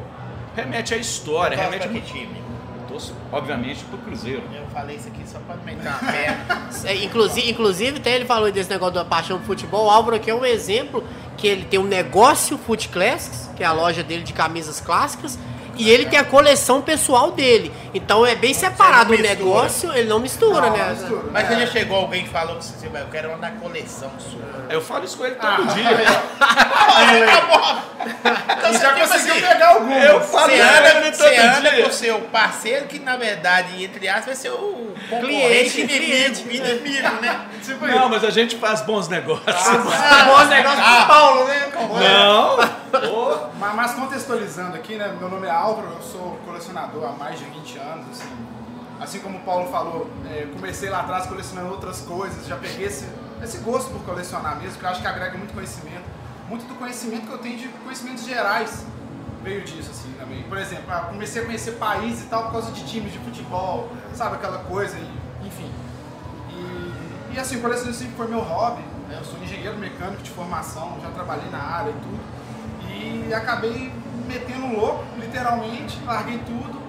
Remete 0.55 0.93
à 0.93 0.97
história, 0.97 1.57
remete 1.57 1.87
pra 1.87 1.99
que 1.99 2.01
time? 2.01 2.41
Eu 2.81 2.87
torço, 2.87 3.13
obviamente, 3.31 3.83
pro 3.85 3.97
Cruzeiro. 3.99 4.41
Eu 4.53 4.65
falei 4.67 4.95
isso 4.95 5.07
aqui 5.07 5.21
só 5.27 5.39
pra 5.39 5.55
meter 5.57 5.87
uma 5.87 5.99
perna. 5.99 6.69
É, 6.85 7.03
Inclusive, 7.03 7.49
inclusive, 7.51 7.97
até 7.97 8.15
ele 8.15 8.25
falou 8.25 8.51
desse 8.51 8.69
negócio 8.69 8.95
da 8.95 9.03
paixão 9.05 9.37
por 9.39 9.47
futebol. 9.47 9.87
O 9.87 9.89
Álvaro 9.89 10.15
aqui 10.15 10.29
é 10.29 10.35
um 10.35 10.45
exemplo 10.45 11.03
que 11.37 11.47
ele 11.47 11.65
tem 11.65 11.79
um 11.79 11.83
negócio 11.85 12.57
Foot 12.57 12.87
Classics, 12.89 13.49
que 13.55 13.63
é 13.63 13.65
a 13.65 13.73
loja 13.73 14.01
dele 14.01 14.23
de 14.23 14.31
camisas 14.31 14.79
clássicas, 14.79 15.37
e 15.77 15.89
ele 15.89 16.05
tem 16.05 16.19
a 16.19 16.23
coleção 16.23 16.81
pessoal 16.81 17.31
dele. 17.31 17.71
Então 17.93 18.25
é 18.25 18.35
bem 18.35 18.53
separado 18.53 19.13
o 19.13 19.17
negócio, 19.17 19.91
ele 19.93 20.07
não 20.09 20.19
mistura, 20.19 20.69
Não, 20.69 20.77
né? 20.77 20.83
não 20.85 20.95
mistura. 20.95 21.23
Mas 21.31 21.47
você 21.47 21.59
já 21.59 21.67
chegou 21.67 21.97
alguém 21.97 22.23
que 22.23 22.29
falou 22.29 22.57
que 22.57 22.65
você 22.65 22.87
vai, 22.89 23.01
eu 23.01 23.07
quero 23.07 23.29
uma 23.29 23.37
na 23.37 23.51
coleção 23.51 24.11
sua. 24.19 24.45
Eu 24.69 24.81
falo 24.81 25.05
isso 25.05 25.17
com 25.17 25.25
ele 25.25 25.35
todo 25.35 25.47
Ah, 25.47 25.73
dia. 25.73 25.85
Então 28.57 28.71
você, 28.73 28.79
já 28.79 28.93
tipo 28.93 29.07
conseguiu 29.07 29.33
assim, 29.33 29.41
pegar 29.47 29.69
algumas. 29.69 30.03
Eu 30.03 30.21
falo 30.21 30.51
Você 30.51 30.57
com 30.57 30.63
anda, 30.63 30.89
ele 31.05 31.15
você 31.15 31.37
anda 31.37 31.71
dia. 31.71 31.83
com 31.83 31.89
o 31.89 31.93
seu 31.93 32.19
parceiro 32.21 32.85
que, 32.85 32.99
na 32.99 33.15
verdade, 33.17 33.83
entre 33.83 34.07
aspas, 34.07 34.25
vai 34.25 34.35
ser 34.35 34.49
o 34.51 34.93
concorrente 35.09 35.71
Cliente, 35.71 35.81
inimigo, 35.81 36.35
cliente. 36.43 36.67
inimigo, 36.71 37.09
né? 37.21 37.39
Tipo 37.63 37.85
Não, 37.87 38.09
mas 38.09 38.23
a 38.23 38.29
gente 38.29 38.55
faz 38.57 38.81
bons 38.81 39.07
negócios. 39.07 39.45
Ah, 39.47 40.23
bom 40.25 40.45
negócio 40.45 40.83
pro 40.83 41.05
Paulo, 41.07 41.43
né? 41.45 41.67
Não. 41.75 42.57
Mas, 43.59 43.75
mas 43.75 43.91
contextualizando 43.93 44.75
aqui, 44.75 44.95
né? 44.95 45.13
Meu 45.19 45.29
nome 45.29 45.47
é 45.47 45.51
Álvaro, 45.65 45.87
eu 45.93 46.01
sou 46.03 46.39
colecionador 46.45 47.03
há 47.05 47.13
mais 47.13 47.39
de 47.39 47.45
20 47.45 47.77
anos, 47.79 48.05
assim. 48.11 48.29
Assim 49.01 49.19
como 49.19 49.39
o 49.39 49.41
Paulo 49.41 49.67
falou, 49.71 50.07
é, 50.29 50.47
comecei 50.53 50.91
lá 50.91 50.99
atrás 50.99 51.25
colecionando 51.25 51.71
outras 51.71 52.01
coisas, 52.01 52.45
já 52.45 52.55
peguei 52.55 52.85
esse, 52.85 53.07
esse 53.43 53.57
gosto 53.57 53.89
por 53.89 53.99
colecionar 54.03 54.57
mesmo, 54.57 54.77
que 54.77 54.85
eu 54.85 54.89
acho 54.89 55.01
que 55.01 55.07
agrega 55.07 55.35
muito 55.39 55.55
conhecimento. 55.55 56.03
Muito 56.47 56.67
do 56.67 56.75
conhecimento 56.75 57.25
que 57.25 57.33
eu 57.33 57.39
tenho 57.39 57.57
de 57.57 57.67
conhecimentos 57.83 58.25
gerais 58.25 58.85
veio 59.43 59.63
disso, 59.63 59.89
assim, 59.89 60.13
também. 60.19 60.43
Por 60.43 60.59
exemplo, 60.59 60.85
ah, 60.87 61.07
comecei 61.09 61.41
a 61.41 61.45
conhecer 61.45 61.71
países 61.73 62.25
e 62.25 62.27
tal 62.27 62.43
por 62.43 62.51
causa 62.51 62.71
de 62.71 62.85
times 62.85 63.11
de 63.11 63.17
futebol, 63.17 63.89
sabe, 64.13 64.35
aquela 64.35 64.59
coisa, 64.59 64.95
e, 64.95 65.47
enfim. 65.47 65.71
E, 66.51 67.33
e 67.33 67.39
assim, 67.39 67.57
o 67.57 67.61
colecionismo 67.61 68.03
sempre 68.03 68.15
foi 68.15 68.27
meu 68.27 68.41
hobby. 68.41 68.83
né? 69.09 69.17
Eu 69.19 69.25
sou 69.25 69.41
engenheiro 69.41 69.77
mecânico 69.79 70.21
de 70.21 70.29
formação, 70.29 70.99
já 71.01 71.09
trabalhei 71.09 71.49
na 71.49 71.57
área 71.59 71.89
e 71.89 71.93
tudo. 71.93 72.19
E 72.87 73.33
acabei 73.33 73.91
metendo 74.25 74.65
um 74.65 74.79
louco, 74.79 75.03
literalmente, 75.17 75.97
larguei 76.05 76.39
tudo, 76.39 76.81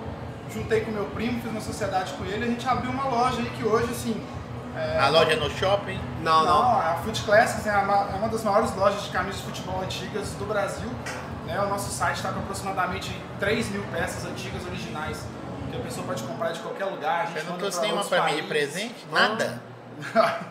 juntei 0.52 0.80
com 0.82 0.90
meu 0.90 1.04
primo, 1.06 1.40
fiz 1.40 1.50
uma 1.50 1.60
sociedade 1.60 2.12
com 2.14 2.24
ele, 2.24 2.44
a 2.44 2.48
gente 2.48 2.68
abriu 2.68 2.90
uma 2.90 3.04
loja 3.04 3.38
aí 3.38 3.50
que 3.50 3.64
hoje, 3.64 3.90
assim. 3.90 4.22
é, 4.76 4.98
A 4.98 5.08
loja 5.08 5.36
no 5.36 5.50
shopping. 5.50 6.00
Não, 6.22 6.44
não. 6.44 6.62
a 6.78 6.94
Foot 7.04 7.22
Classics 7.22 7.66
é 7.66 7.76
uma, 7.76 8.10
é 8.10 8.14
uma 8.16 8.28
das 8.28 8.42
maiores 8.42 8.74
lojas 8.74 9.02
de 9.02 9.10
camisas 9.10 9.40
de 9.40 9.46
futebol 9.46 9.80
antigas 9.82 10.30
do 10.32 10.44
Brasil. 10.46 10.90
Né? 11.46 11.60
O 11.60 11.68
nosso 11.68 11.90
site 11.90 12.16
está 12.16 12.30
com 12.32 12.40
aproximadamente 12.40 13.16
3 13.38 13.68
mil 13.70 13.82
peças 13.92 14.24
antigas 14.24 14.66
originais 14.66 15.24
que 15.70 15.76
a 15.76 15.80
pessoa 15.80 16.06
pode 16.06 16.22
comprar 16.24 16.52
de 16.52 16.60
qualquer 16.60 16.86
lugar. 16.86 17.22
A 17.22 17.26
gente 17.26 17.40
Você 17.40 17.50
não 17.50 17.56
trouxe 17.58 17.80
nenhuma 17.80 18.04
pra 18.04 18.24
mim 18.24 18.36
de 18.36 18.42
presente? 18.42 19.06
Nada? 19.12 19.62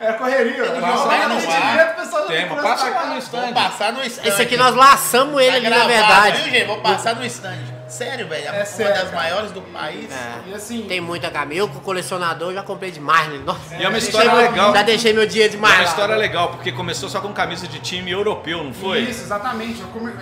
é 0.00 0.12
correria. 0.12 0.64
Não, 0.80 0.96
joga 0.96 1.28
não, 1.28 1.40
no 1.40 1.50
ar. 1.50 1.76
vê, 1.76 1.82
o 1.92 1.94
pessoal 2.04 2.22
já 2.22 2.28
Tem, 2.28 2.46
mas 2.48 2.62
passa 2.62 2.86
aqui 2.88 3.06
no 3.06 3.18
stand. 3.18 3.40
Vou 3.42 3.52
passar 3.54 3.92
no 3.92 4.04
stand. 4.04 4.28
Esse 4.28 4.42
aqui 4.42 4.56
nós 4.56 4.74
laçamos 4.74 5.40
ele 5.40 5.50
Tá 5.50 5.56
ali, 5.56 5.68
na 5.70 5.76
gravado, 5.76 5.92
verdade. 5.92 6.42
Viu, 6.42 6.50
gente? 6.52 6.66
Vou 6.66 6.78
passar 6.80 7.14
no 7.16 7.24
stand. 7.24 7.76
Sério, 7.88 8.26
velho. 8.28 8.48
É 8.48 8.50
uma 8.52 8.64
sério, 8.64 8.94
das 8.94 9.04
cara. 9.10 9.16
maiores 9.16 9.52
do 9.52 9.62
país. 9.62 10.10
É. 10.12 10.50
E 10.50 10.54
assim, 10.54 10.82
Tem 10.88 11.00
muita 11.00 11.30
camisa. 11.30 11.60
Eu, 11.60 11.68
com 11.68 11.78
colecionador, 11.78 12.52
já 12.52 12.62
comprei 12.62 12.90
demais, 12.90 13.28
né? 13.28 13.40
Nossa. 13.44 13.76
E 13.76 13.84
é 13.84 13.88
uma 13.88 13.96
história 13.98 14.28
deixei- 14.28 14.48
legal. 14.50 14.72
Já 14.74 14.82
deixei 14.82 15.12
meu 15.12 15.26
dia 15.26 15.44
É 15.44 15.48
demais. 15.48 15.74
uma 15.74 15.82
lá. 15.84 15.88
história 15.88 16.16
legal, 16.16 16.48
porque 16.48 16.72
começou 16.72 17.08
só 17.08 17.20
com 17.20 17.32
camisa 17.32 17.68
de 17.68 17.78
time 17.78 18.10
europeu, 18.10 18.64
não 18.64 18.74
foi? 18.74 19.02
Isso, 19.02 19.22
exatamente. 19.22 19.80
Eu 19.80 19.86
come- 19.88 20.12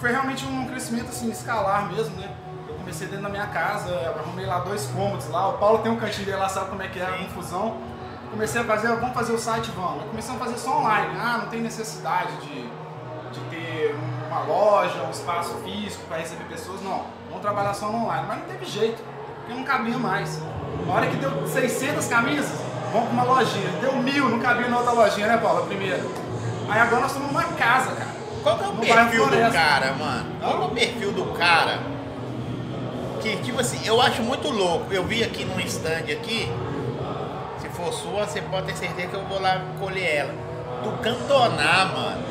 Foi 0.00 0.10
realmente 0.10 0.44
um 0.44 0.66
crescimento 0.66 1.10
assim, 1.10 1.30
escalar 1.30 1.92
mesmo, 1.92 2.16
né? 2.16 2.28
Eu 2.68 2.74
comecei 2.74 3.06
dentro 3.06 3.22
da 3.22 3.28
minha 3.28 3.46
casa, 3.46 3.94
arrumei 4.18 4.46
lá 4.46 4.58
dois 4.58 4.86
cômodos 4.86 5.28
lá. 5.28 5.48
O 5.50 5.58
Paulo 5.58 5.78
tem 5.78 5.92
um 5.92 5.96
cantinho 5.96 6.24
dele 6.24 6.38
lá, 6.38 6.48
sabe 6.48 6.70
como 6.70 6.82
é 6.82 6.88
que 6.88 6.98
é 6.98 7.04
a 7.04 7.12
confusão. 7.12 7.78
Comecei 8.30 8.60
a 8.60 8.64
fazer, 8.64 8.88
vamos 8.88 9.14
fazer 9.14 9.32
o 9.32 9.38
site, 9.38 9.70
vamos. 9.74 10.04
Comecei 10.04 10.34
a 10.34 10.38
fazer 10.38 10.56
só 10.56 10.78
online. 10.78 11.16
Ah, 11.18 11.38
não 11.42 11.48
tem 11.48 11.60
necessidade 11.60 12.32
de, 12.36 12.62
de 13.32 13.40
ter 13.50 13.96
uma 14.28 14.40
loja, 14.44 15.02
um 15.02 15.10
espaço 15.10 15.54
físico 15.64 16.04
para 16.08 16.18
receber 16.18 16.44
pessoas. 16.44 16.80
Não, 16.82 17.02
vamos 17.28 17.42
trabalhar 17.42 17.74
só 17.74 17.88
no 17.88 18.04
online. 18.04 18.26
Mas 18.28 18.38
não 18.38 18.46
teve 18.46 18.64
jeito, 18.64 19.02
porque 19.38 19.52
não 19.52 19.64
cabia 19.64 19.98
mais. 19.98 20.40
Na 20.86 20.94
hora 20.94 21.06
que 21.08 21.16
deu 21.16 21.46
600 21.46 22.06
camisas, 22.06 22.60
vamos 22.92 23.08
para 23.08 23.12
uma 23.12 23.24
lojinha. 23.24 23.70
Deu 23.80 23.96
mil, 23.96 24.28
não 24.28 24.38
cabia 24.38 24.68
na 24.68 24.78
outra 24.78 24.92
lojinha, 24.92 25.26
né, 25.26 25.36
Paulo? 25.36 25.64
A 25.64 25.66
primeira. 25.66 26.00
Aí 26.68 26.78
agora 26.78 27.02
nós 27.02 27.10
estamos 27.10 27.32
numa 27.32 27.44
casa, 27.44 27.90
cara. 27.96 28.10
Qual 28.42 28.56
que 28.56 28.64
é 28.64 28.66
o 28.68 28.72
No 28.72 28.80
perfil 28.80 29.26
do 29.26 29.52
cara, 29.52 29.92
mano? 29.94 30.26
Qual 30.40 30.56
que 30.56 30.62
é 30.62 30.66
o 30.66 30.70
perfil 30.70 31.12
do 31.12 31.24
cara? 31.36 31.80
Que, 33.20 33.36
tipo 33.38 33.60
assim, 33.60 33.84
eu 33.84 34.00
acho 34.00 34.22
muito 34.22 34.48
louco. 34.48 34.92
Eu 34.92 35.04
vi 35.04 35.22
aqui 35.22 35.44
num 35.44 35.60
stand 35.60 36.10
aqui. 36.10 36.50
For 37.90 37.92
sua, 37.92 38.24
você 38.26 38.40
pode 38.42 38.66
ter 38.66 38.76
certeza 38.76 39.08
que 39.08 39.14
eu 39.14 39.24
vou 39.24 39.40
lá 39.40 39.60
colher 39.80 40.16
ela. 40.16 40.34
Do 40.84 40.92
Cantonar, 41.02 41.92
mano. 41.92 42.22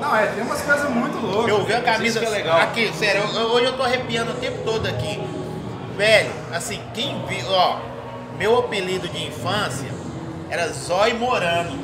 Não, 0.00 0.14
é, 0.16 0.26
tem 0.26 0.42
umas 0.42 0.60
coisas 0.60 0.90
muito 0.90 1.18
loucas. 1.18 1.48
Eu 1.48 1.64
vi 1.64 1.72
a 1.72 1.80
camisa. 1.80 2.20
que 2.20 2.26
é 2.26 2.28
legal. 2.28 2.60
Aqui, 2.60 2.92
sério, 2.94 3.22
eu- 3.34 3.46
hoje 3.52 3.64
eu 3.66 3.72
tô 3.76 3.82
arrepiando 3.82 4.32
o 4.32 4.34
tempo 4.34 4.58
todo 4.64 4.86
aqui. 4.86 5.20
Velho, 5.96 6.30
assim, 6.52 6.80
quem 6.92 7.24
viu, 7.26 7.46
ó, 7.50 7.78
meu 8.36 8.58
apelido 8.58 9.08
de 9.08 9.26
infância 9.26 9.88
era 10.50 10.68
Zói 10.68 11.14
Morano. 11.14 11.78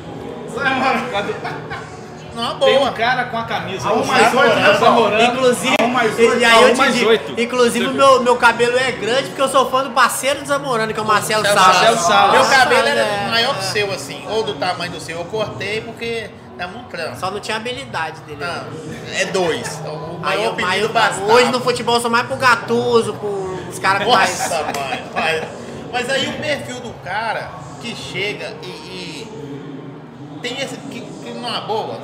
numa 2.33 2.55
Tem 2.55 2.77
boa. 2.77 2.89
um 2.89 2.93
cara 2.93 3.25
com 3.25 3.37
a 3.37 3.43
camisa 3.43 3.91
um 3.91 4.05
mais 4.05 4.33
oito, 4.33 4.55
né. 4.55 5.25
Inclusive, 5.25 5.75
um 5.81 5.87
mais 5.87 6.17
e, 6.17 6.21
oito, 6.21 6.39
e 6.39 6.45
aí 6.45 6.63
eu 6.63 6.73
te 6.73 6.91
digo, 6.91 7.09
oito. 7.09 7.41
inclusive 7.41 7.87
o 7.87 7.93
meu, 7.93 8.23
meu 8.23 8.35
cabelo 8.37 8.77
é 8.77 8.91
grande 8.91 9.29
porque 9.29 9.41
eu 9.41 9.49
sou 9.49 9.69
fã 9.69 9.83
do 9.83 9.91
parceiro 9.91 10.41
do 10.41 10.47
Zamorano, 10.47 10.93
que 10.93 10.99
é 10.99 11.03
o 11.03 11.05
Marcelo 11.05 11.43
Marcelo 11.43 11.63
Salles. 11.63 11.81
Marcelo 11.81 12.07
Salles. 12.07 12.39
Meu 12.39 12.57
cabelo 12.57 12.87
era 12.87 13.01
é, 13.01 13.27
maior 13.27 13.53
que 13.53 13.59
o 13.59 13.67
é. 13.67 13.71
seu, 13.71 13.91
assim, 13.91 14.23
ou 14.29 14.43
do 14.43 14.53
tamanho 14.55 14.91
do 14.91 14.99
seu. 14.99 15.17
Eu 15.17 15.25
cortei 15.25 15.81
porque 15.81 16.29
dá 16.57 16.67
muito 16.67 16.87
trampo. 16.87 17.19
Só 17.19 17.31
não 17.31 17.39
tinha 17.39 17.57
habilidade 17.57 18.21
dele. 18.21 18.43
Não, 18.43 18.65
é 19.13 19.25
dois. 19.25 19.81
O 19.85 20.19
Aí 20.23 20.37
maior 20.37 20.59
eu, 20.59 20.65
aí 20.65 20.87
bastava. 20.87 21.33
hoje 21.33 21.51
no 21.51 21.59
futebol 21.59 21.95
eu 21.95 22.01
sou 22.01 22.09
mais 22.09 22.25
pro 22.27 22.37
Gatuso, 22.37 23.13
pro 23.15 23.51
os 23.71 23.79
caras 23.79 24.07
mais. 24.07 24.39
Nossa, 24.39 24.63
mãe. 24.63 25.03
Mas, 25.13 25.43
mas 25.91 26.09
aí 26.09 26.27
o 26.27 26.33
perfil 26.33 26.79
do 26.81 26.93
cara 27.03 27.49
que 27.81 27.95
chega 27.95 28.53
e, 28.61 28.67
e 28.67 30.39
tem 30.41 30.59
esse. 30.59 30.75
Que, 30.77 31.01
que 31.01 31.31
numa 31.31 31.61
boa, 31.61 31.99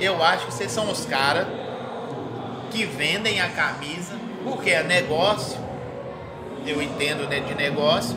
eu 0.00 0.22
acho 0.22 0.46
que 0.46 0.52
vocês 0.52 0.70
são 0.70 0.90
os 0.90 1.04
caras 1.04 1.46
que 2.70 2.84
vendem 2.84 3.40
a 3.40 3.48
camisa, 3.48 4.14
porque 4.42 4.70
é 4.70 4.82
negócio. 4.82 5.58
Eu 6.66 6.82
entendo 6.82 7.28
né, 7.28 7.40
de 7.40 7.54
negócio. 7.54 8.16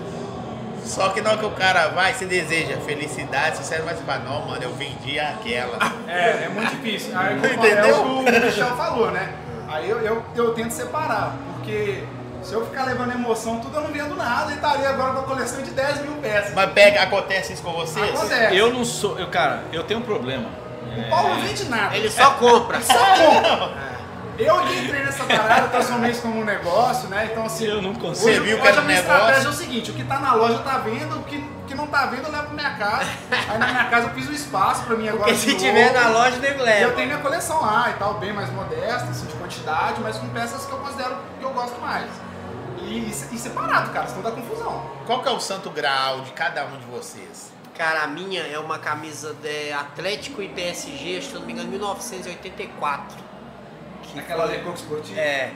Só 0.84 1.10
que 1.10 1.22
na 1.22 1.32
hora 1.32 1.40
que 1.40 1.46
o 1.46 1.52
cara 1.52 1.90
vai, 1.90 2.14
você 2.14 2.26
deseja 2.26 2.78
felicidade, 2.78 3.58
você 3.58 3.78
não 3.78 3.86
vai 3.86 3.96
falar, 3.96 4.20
não, 4.20 4.48
mano, 4.48 4.64
eu 4.64 4.74
vendi 4.74 5.20
aquela. 5.20 5.78
É, 6.08 6.46
é 6.46 6.50
muito 6.50 6.72
difícil. 6.72 7.12
Aí 7.18 7.36
como 7.36 7.46
Entendeu? 7.46 7.86
é 7.86 7.94
o 7.94 8.24
que 8.24 8.32
o 8.32 8.46
Michel 8.46 8.78
falou, 8.78 9.12
né? 9.12 9.34
Aí 9.68 9.90
eu, 9.90 10.00
eu, 10.00 10.24
eu 10.34 10.54
tento 10.54 10.72
separar, 10.72 11.36
porque 11.56 12.02
se 12.42 12.54
eu 12.54 12.66
ficar 12.66 12.86
levando 12.86 13.12
emoção, 13.12 13.60
tudo 13.60 13.76
eu 13.76 13.82
não 13.84 13.92
vendo 13.92 14.16
nada 14.16 14.54
e 14.54 14.56
estaria 14.56 14.90
agora 14.90 15.14
com 15.14 15.20
a 15.20 15.24
coleção 15.24 15.62
de 15.62 15.72
10 15.72 16.02
mil 16.04 16.14
peças. 16.14 16.54
Mas 16.54 16.72
pega, 16.72 17.02
acontece 17.02 17.52
isso 17.52 17.62
com 17.62 17.74
vocês? 17.74 18.10
Acontece. 18.10 18.56
Eu 18.56 18.72
não 18.72 18.86
sou. 18.86 19.20
Eu, 19.20 19.28
cara, 19.28 19.64
eu 19.74 19.84
tenho 19.84 20.00
um 20.00 20.04
problema. 20.04 20.50
O 20.98 21.10
Paulo 21.10 21.30
não 21.36 21.42
vende 21.42 21.64
nada. 21.66 21.96
Ele 21.96 22.10
só 22.10 22.32
compra. 22.32 22.82
Só 22.82 22.94
compra. 22.94 23.88
Eu 24.38 24.56
que 24.62 24.76
entrei 24.76 25.04
nessa 25.04 25.24
parada, 25.24 25.68
transformei 25.70 26.12
isso 26.12 26.22
como 26.22 26.42
um 26.42 26.46
negócio, 26.46 27.10
né? 27.10 27.28
Então 27.32 27.46
assim. 27.48 27.66
Eu 27.66 27.82
não 27.82 27.96
consigo. 27.96 28.16
Você 28.30 28.30
Hoje, 28.34 28.40
viu 28.42 28.62
que 28.62 28.68
era 28.68 28.78
a 28.78 28.84
um 28.84 28.86
minha 28.86 29.02
negócio? 29.02 29.20
estratégia 29.20 29.48
é 29.48 29.50
o 29.50 29.54
seguinte, 29.54 29.90
o 29.92 29.94
que 29.96 30.04
tá 30.04 30.20
na 30.20 30.34
loja 30.36 30.60
tá 30.60 30.78
vendo, 30.78 31.18
o 31.20 31.24
que, 31.24 31.44
que 31.68 31.74
não 31.74 31.88
tá 31.88 32.06
vendo 32.06 32.26
eu 32.28 32.32
levo 32.32 32.44
pra 32.44 32.54
minha 32.54 32.70
casa. 32.76 33.10
Aí 33.50 33.58
na 33.58 33.66
minha 33.68 33.86
casa 33.86 34.08
eu 34.10 34.14
fiz 34.14 34.30
um 34.30 34.34
espaço 34.34 34.84
pra 34.84 34.96
mim 34.96 35.08
agora. 35.10 35.24
Porque 35.24 35.36
se 35.40 35.48
novo. 35.54 35.60
tiver 35.60 35.92
na 35.92 36.10
loja, 36.10 36.38
nego 36.38 36.58
E 36.58 36.60
eu 36.60 36.66
leva. 36.66 36.94
tenho 36.94 37.08
minha 37.08 37.20
coleção 37.20 37.62
lá 37.62 37.90
e 37.90 37.94
tal, 37.94 38.14
bem 38.20 38.32
mais 38.32 38.52
modesta, 38.54 39.10
assim, 39.10 39.26
de 39.26 39.34
quantidade, 39.34 40.00
mas 40.02 40.18
com 40.18 40.28
peças 40.30 40.66
que 40.68 40.72
eu 40.72 40.78
considero 40.78 41.16
que 41.40 41.44
eu 41.44 41.50
gosto 41.50 41.82
mais. 41.82 42.06
E, 42.84 43.10
e 43.10 43.38
separado, 43.40 43.90
cara, 43.90 44.06
senão 44.08 44.22
dá 44.22 44.30
confusão. 44.32 44.84
Qual 45.08 45.24
que 45.24 45.28
é 45.28 45.32
o 45.32 45.40
santo 45.40 45.72
grau 45.72 46.22
de 46.22 46.32
cada 46.34 46.64
um 46.66 46.78
de 46.78 46.86
vocês? 46.86 47.52
Cara, 47.78 48.04
a 48.04 48.08
minha 48.08 48.42
é 48.42 48.58
uma 48.58 48.80
camisa 48.80 49.34
de 49.36 49.72
Atlético 49.72 50.42
e 50.42 50.50
PSG, 50.50 51.22
se 51.22 51.34
não 51.36 51.42
me 51.42 51.54
engano, 51.54 51.70
1984. 51.70 53.18
Que 54.04 54.16
Naquela 54.16 54.48
foi- 54.48 54.58
Lecoq 54.58 54.78
Sportiva. 54.80 55.20
É. 55.20 55.52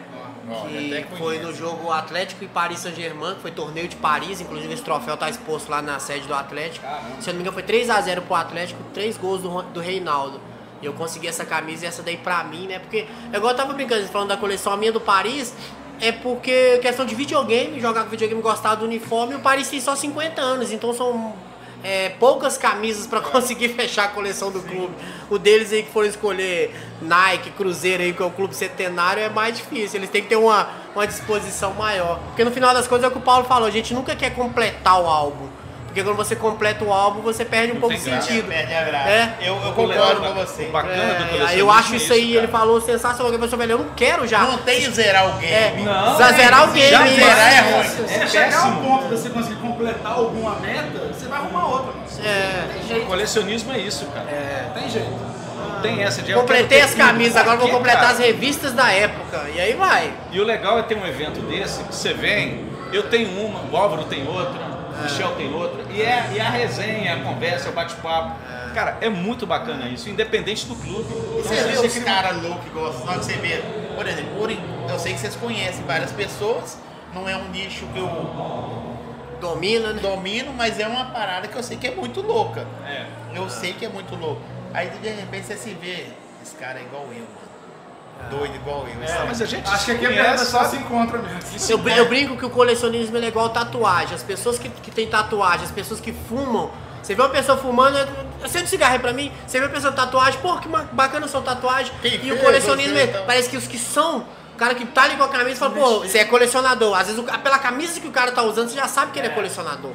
Até 0.49 0.69
Que 1.01 1.03
conheço. 1.03 1.15
foi 1.17 1.39
no 1.39 1.53
jogo 1.53 1.91
Atlético 1.91 2.43
e 2.43 2.47
Paris 2.47 2.79
Saint-Germain, 2.79 3.35
que 3.35 3.41
foi 3.41 3.51
torneio 3.51 3.87
de 3.87 3.95
Paris, 3.95 4.41
inclusive 4.41 4.73
esse 4.73 4.83
troféu 4.83 5.15
tá 5.15 5.29
exposto 5.29 5.69
lá 5.69 5.81
na 5.81 5.99
sede 5.99 6.27
do 6.27 6.33
Atlético. 6.33 6.85
Caramba. 6.85 7.21
Se 7.21 7.29
eu 7.29 7.33
não 7.33 7.37
me 7.41 7.47
engano, 7.47 7.53
foi 7.53 7.63
3x0 7.63 8.21
pro 8.21 8.35
Atlético, 8.35 8.83
3 8.93 9.17
gols 9.17 9.41
do, 9.41 9.61
do 9.63 9.79
Reinaldo. 9.79 10.41
E 10.81 10.85
eu 10.85 10.93
consegui 10.93 11.27
essa 11.27 11.45
camisa 11.45 11.85
e 11.85 11.87
essa 11.87 12.01
daí 12.03 12.17
pra 12.17 12.43
mim, 12.43 12.67
né? 12.67 12.79
Porque, 12.79 13.07
é 13.31 13.37
igual 13.37 13.51
eu 13.51 13.57
tava 13.57 13.71
brincando, 13.73 14.05
falando 14.07 14.29
da 14.29 14.37
coleção 14.37 14.73
a 14.73 14.77
minha 14.77 14.91
do 14.91 14.99
Paris, 14.99 15.53
é 16.01 16.11
porque 16.11 16.79
questão 16.79 17.05
de 17.05 17.13
videogame, 17.15 17.79
jogar 17.79 18.03
com 18.03 18.09
videogame, 18.09 18.41
gostar 18.41 18.75
do 18.75 18.85
uniforme, 18.85 19.35
o 19.35 19.39
Paris 19.39 19.69
tem 19.69 19.79
só 19.79 19.95
50 19.95 20.41
anos, 20.41 20.71
então 20.71 20.91
são 20.91 21.35
é, 21.83 22.09
poucas 22.09 22.57
camisas 22.57 23.07
pra 23.07 23.19
conseguir 23.21 23.69
fechar 23.69 24.05
a 24.05 24.07
coleção 24.09 24.51
do 24.51 24.61
clube. 24.61 24.93
O 25.29 25.37
deles 25.37 25.71
aí 25.71 25.83
que 25.83 25.91
foram 25.91 26.07
escolher 26.07 26.75
Nike, 27.01 27.51
Cruzeiro 27.51 28.03
aí, 28.03 28.13
que 28.13 28.21
é 28.21 28.25
o 28.25 28.31
clube 28.31 28.55
centenário, 28.55 29.21
é 29.21 29.29
mais 29.29 29.57
difícil. 29.57 29.99
Eles 29.99 30.09
têm 30.09 30.21
que 30.21 30.29
ter 30.29 30.35
uma, 30.35 30.69
uma 30.95 31.05
disposição 31.05 31.73
maior. 31.73 32.19
Porque 32.27 32.43
no 32.43 32.51
final 32.51 32.73
das 32.73 32.87
contas 32.87 33.05
é 33.05 33.07
o 33.07 33.11
que 33.11 33.17
o 33.17 33.21
Paulo 33.21 33.45
falou, 33.45 33.67
a 33.67 33.71
gente 33.71 33.93
nunca 33.93 34.15
quer 34.15 34.33
completar 34.33 35.01
o 35.01 35.07
álbum. 35.07 35.47
Porque 35.91 36.03
quando 36.03 36.15
você 36.15 36.37
completa 36.37 36.85
o 36.85 36.93
álbum, 36.93 37.19
você 37.21 37.43
perde 37.43 37.71
um 37.71 37.75
Não 37.75 37.81
pouco 37.81 37.97
graça. 38.01 38.21
sentido. 38.21 38.47
Perde 38.47 38.73
a 38.73 38.81
graça. 38.83 39.09
É. 39.09 39.35
Eu, 39.41 39.57
eu 39.61 39.69
O 39.71 39.73
concordo 39.73 40.21
com 40.21 40.33
você. 40.35 40.63
O 40.63 40.71
bacana 40.71 40.95
do 40.95 41.01
É, 41.01 41.15
colecionismo 41.25 41.59
eu 41.59 41.69
acho 41.71 41.95
isso 41.95 42.13
aí, 42.13 42.27
cara. 42.33 42.37
ele 42.45 42.47
falou 42.47 42.79
sensacional, 42.79 43.29
que 43.29 43.43
eu 43.43 43.49
falei, 43.49 43.67
velho, 43.67 43.79
eu 43.81 43.85
não 43.85 43.93
quero 43.93 44.25
já. 44.25 44.39
Não 44.39 44.57
tem 44.59 44.89
zerar 44.89 45.35
o 45.35 45.39
game. 45.39 45.53
É, 45.53 45.81
Não, 45.83 46.17
já 46.17 46.31
zerar 46.31 46.69
o 46.69 46.71
game. 46.71 46.89
já 46.89 47.05
zerar 47.05 47.53
é 47.53 47.59
ruim. 47.59 47.83
Se 48.07 48.13
É 48.15 48.27
chegar 48.27 48.65
ao 48.67 48.71
ponto 48.81 49.03
de 49.09 49.17
você 49.17 49.29
conseguir 49.29 49.55
completar 49.59 50.13
alguma 50.13 50.55
meta, 50.61 50.97
você 51.13 51.25
vai 51.27 51.39
arrumar 51.39 51.65
outra. 51.67 51.87
mano. 51.91 52.05
É. 52.25 52.67
Tem 52.73 52.81
O 52.83 52.87
jeito. 52.87 53.05
colecionismo 53.07 53.73
é 53.73 53.77
isso, 53.79 54.05
cara. 54.05 54.29
É. 54.29 54.71
Tem 54.73 54.89
jeito. 54.89 55.09
Não 55.09 55.81
tem 55.81 56.03
essa 56.03 56.21
de 56.21 56.33
Completei 56.33 56.81
as 56.81 56.93
camisas, 56.93 57.35
agora 57.35 57.57
vou 57.57 57.67
completar 57.69 58.01
cara? 58.01 58.13
as 58.13 58.19
revistas 58.19 58.71
da 58.71 58.91
época. 58.93 59.45
E 59.53 59.59
aí 59.59 59.73
vai. 59.73 60.13
E 60.31 60.39
o 60.39 60.43
legal 60.45 60.79
é 60.79 60.83
ter 60.83 60.95
um 60.95 61.05
evento 61.05 61.41
desse, 61.41 61.83
que 61.83 61.93
você 61.93 62.13
vem, 62.13 62.65
eu 62.93 63.03
tenho 63.03 63.29
uma, 63.45 63.59
o 63.71 63.75
Álvaro 63.77 64.03
tem 64.05 64.27
outra, 64.27 64.59
o 65.01 65.03
Michel 65.03 65.35
tem 65.35 65.53
outra, 65.53 65.83
e 65.91 66.01
é, 66.01 66.29
e 66.33 66.39
é 66.39 66.41
a 66.41 66.49
resenha, 66.49 67.15
a 67.15 67.19
conversa, 67.23 67.69
o 67.69 67.73
bate-papo. 67.73 68.35
Cara, 68.73 68.97
é 69.01 69.09
muito 69.09 69.45
bacana 69.45 69.89
isso, 69.89 70.09
independente 70.09 70.65
do 70.65 70.75
clube. 70.75 71.13
E 71.39 71.41
você 71.41 71.55
vê 71.63 71.87
os 71.87 72.03
caras 72.03 72.41
loucos 72.41 72.63
que 72.63 72.69
gostam, 72.69 73.05
na 73.05 73.11
hora 73.11 73.19
que 73.19 73.25
você 73.25 73.33
vê, 73.33 73.61
por 73.95 74.07
exemplo, 74.07 74.31
por, 74.37 74.51
eu 74.51 74.99
sei 74.99 75.13
que 75.13 75.19
vocês 75.19 75.35
conhecem 75.35 75.83
várias 75.85 76.11
pessoas, 76.11 76.77
não 77.13 77.27
é 77.27 77.35
um 77.35 77.49
nicho 77.49 77.85
que 77.87 77.99
eu 77.99 78.07
Domina, 79.41 79.91
né? 79.91 80.01
domino, 80.01 80.53
mas 80.53 80.79
é 80.79 80.87
uma 80.87 81.05
parada 81.05 81.47
que 81.47 81.55
eu 81.55 81.63
sei 81.63 81.75
que 81.75 81.87
é 81.87 81.95
muito 81.95 82.21
louca. 82.21 82.65
É. 82.85 83.07
Eu 83.33 83.49
sei 83.49 83.73
que 83.73 83.83
é 83.83 83.89
muito 83.89 84.15
louco. 84.15 84.41
Aí 84.71 84.89
de 84.89 85.09
repente 85.09 85.47
você 85.47 85.57
se 85.57 85.73
vê, 85.73 86.05
esse 86.41 86.55
cara 86.55 86.79
é 86.79 86.83
igual 86.83 87.05
eu, 87.05 87.25
mano. 87.25 87.50
Doido 88.29 88.55
igual 88.55 88.87
eu. 88.87 89.03
esse 89.03 89.13
É, 89.13 89.25
mas 89.25 89.41
a 89.41 89.45
gente 89.45 89.69
Acho 89.69 89.85
que 89.85 89.91
aqui 89.91 90.05
a 90.05 90.09
conhece, 90.09 90.29
pedra 90.29 90.45
só 90.45 90.63
se 90.65 90.75
encontra 90.77 91.17
mesmo. 91.19 91.39
Eu, 91.69 91.89
eu 91.97 92.07
brinco 92.07 92.37
que 92.37 92.45
o 92.45 92.49
colecionismo 92.49 93.17
é 93.17 93.27
igual 93.27 93.49
tatuagem. 93.49 94.15
As 94.15 94.23
pessoas 94.23 94.57
que, 94.57 94.69
que 94.69 94.91
têm 94.91 95.07
tatuagem, 95.07 95.65
as 95.65 95.71
pessoas 95.71 95.99
que 95.99 96.13
fumam. 96.13 96.71
Você 97.01 97.15
vê 97.15 97.21
uma 97.21 97.29
pessoa 97.29 97.57
fumando, 97.57 97.97
acende 98.43 98.69
cigarro 98.69 98.93
aí 98.93 98.99
pra 98.99 99.11
mim. 99.11 99.31
Você 99.45 99.59
vê 99.59 99.65
uma 99.65 99.71
pessoa 99.73 99.91
tatuagem, 99.91 100.39
pô, 100.39 100.57
que 100.57 100.69
bacana 100.91 101.27
sua 101.27 101.41
tatuagem. 101.41 101.91
Quem 102.01 102.23
e 102.23 102.31
o 102.31 102.39
colecionismo, 102.39 102.93
você, 102.93 103.01
é- 103.01 103.05
então? 103.05 103.25
parece 103.25 103.49
que 103.49 103.57
os 103.57 103.67
que 103.67 103.77
são, 103.77 104.25
o 104.53 104.57
cara 104.57 104.75
que 104.75 104.85
tá 104.85 105.03
ali 105.03 105.15
com 105.17 105.23
a 105.23 105.27
camisa 105.27 105.59
fala, 105.59 105.73
pô, 105.73 105.99
você 106.01 106.19
é 106.19 106.25
colecionador. 106.25 106.95
Às 106.95 107.07
vezes, 107.07 107.23
pela 107.43 107.57
camisa 107.57 107.99
que 107.99 108.07
o 108.07 108.11
cara 108.11 108.31
tá 108.31 108.43
usando, 108.43 108.69
você 108.69 108.75
já 108.75 108.87
sabe 108.87 109.11
que 109.11 109.19
ele 109.19 109.27
é 109.27 109.31
colecionador. 109.31 109.91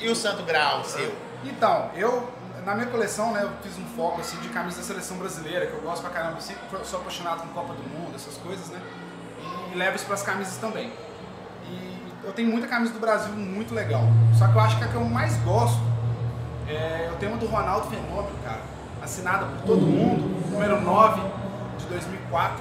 E 0.00 0.08
o 0.08 0.16
Santo 0.16 0.42
Grau, 0.42 0.84
seu? 0.84 1.14
Então, 1.44 1.90
eu, 1.94 2.28
na 2.68 2.74
minha 2.74 2.86
coleção, 2.88 3.32
né, 3.32 3.44
eu 3.44 3.50
fiz 3.62 3.78
um 3.78 3.86
foco 3.96 4.20
assim 4.20 4.36
de 4.40 4.50
camisa 4.50 4.76
da 4.76 4.82
seleção 4.82 5.16
brasileira, 5.16 5.66
que 5.66 5.72
eu 5.72 5.80
gosto 5.80 6.02
pra 6.02 6.10
caramba, 6.10 6.36
eu 6.36 6.42
sempre 6.42 6.60
sou 6.84 7.00
apaixonado 7.00 7.40
com 7.40 7.48
Copa 7.48 7.72
do 7.72 7.82
Mundo, 7.82 8.14
essas 8.14 8.36
coisas, 8.36 8.68
né? 8.68 8.78
E 9.72 9.74
levo 9.74 9.96
isso 9.96 10.04
pras 10.04 10.22
camisas 10.22 10.58
também. 10.58 10.92
E 11.64 12.02
eu 12.22 12.30
tenho 12.34 12.50
muita 12.50 12.66
camisa 12.66 12.92
do 12.92 13.00
Brasil 13.00 13.32
muito 13.32 13.74
legal. 13.74 14.02
Só 14.38 14.46
que 14.48 14.54
eu 14.54 14.60
acho 14.60 14.76
que 14.76 14.84
a 14.84 14.88
que 14.88 14.94
eu 14.96 15.04
mais 15.04 15.34
gosto 15.38 15.80
é 16.68 17.10
o 17.10 17.16
tema 17.16 17.38
do 17.38 17.46
Ronaldo 17.46 17.88
Fenômeno, 17.88 18.36
cara. 18.44 18.60
Assinada 19.02 19.46
por 19.46 19.62
todo 19.62 19.80
mundo, 19.80 20.50
número 20.50 20.78
9 20.78 21.22
de 21.78 21.86
2004. 21.86 22.58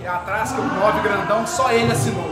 E 0.00 0.06
atrás, 0.06 0.52
que 0.52 0.58
é 0.58 0.64
o 0.64 0.66
9 0.66 1.00
grandão, 1.02 1.46
só 1.46 1.70
ele 1.70 1.92
assinou. 1.92 2.30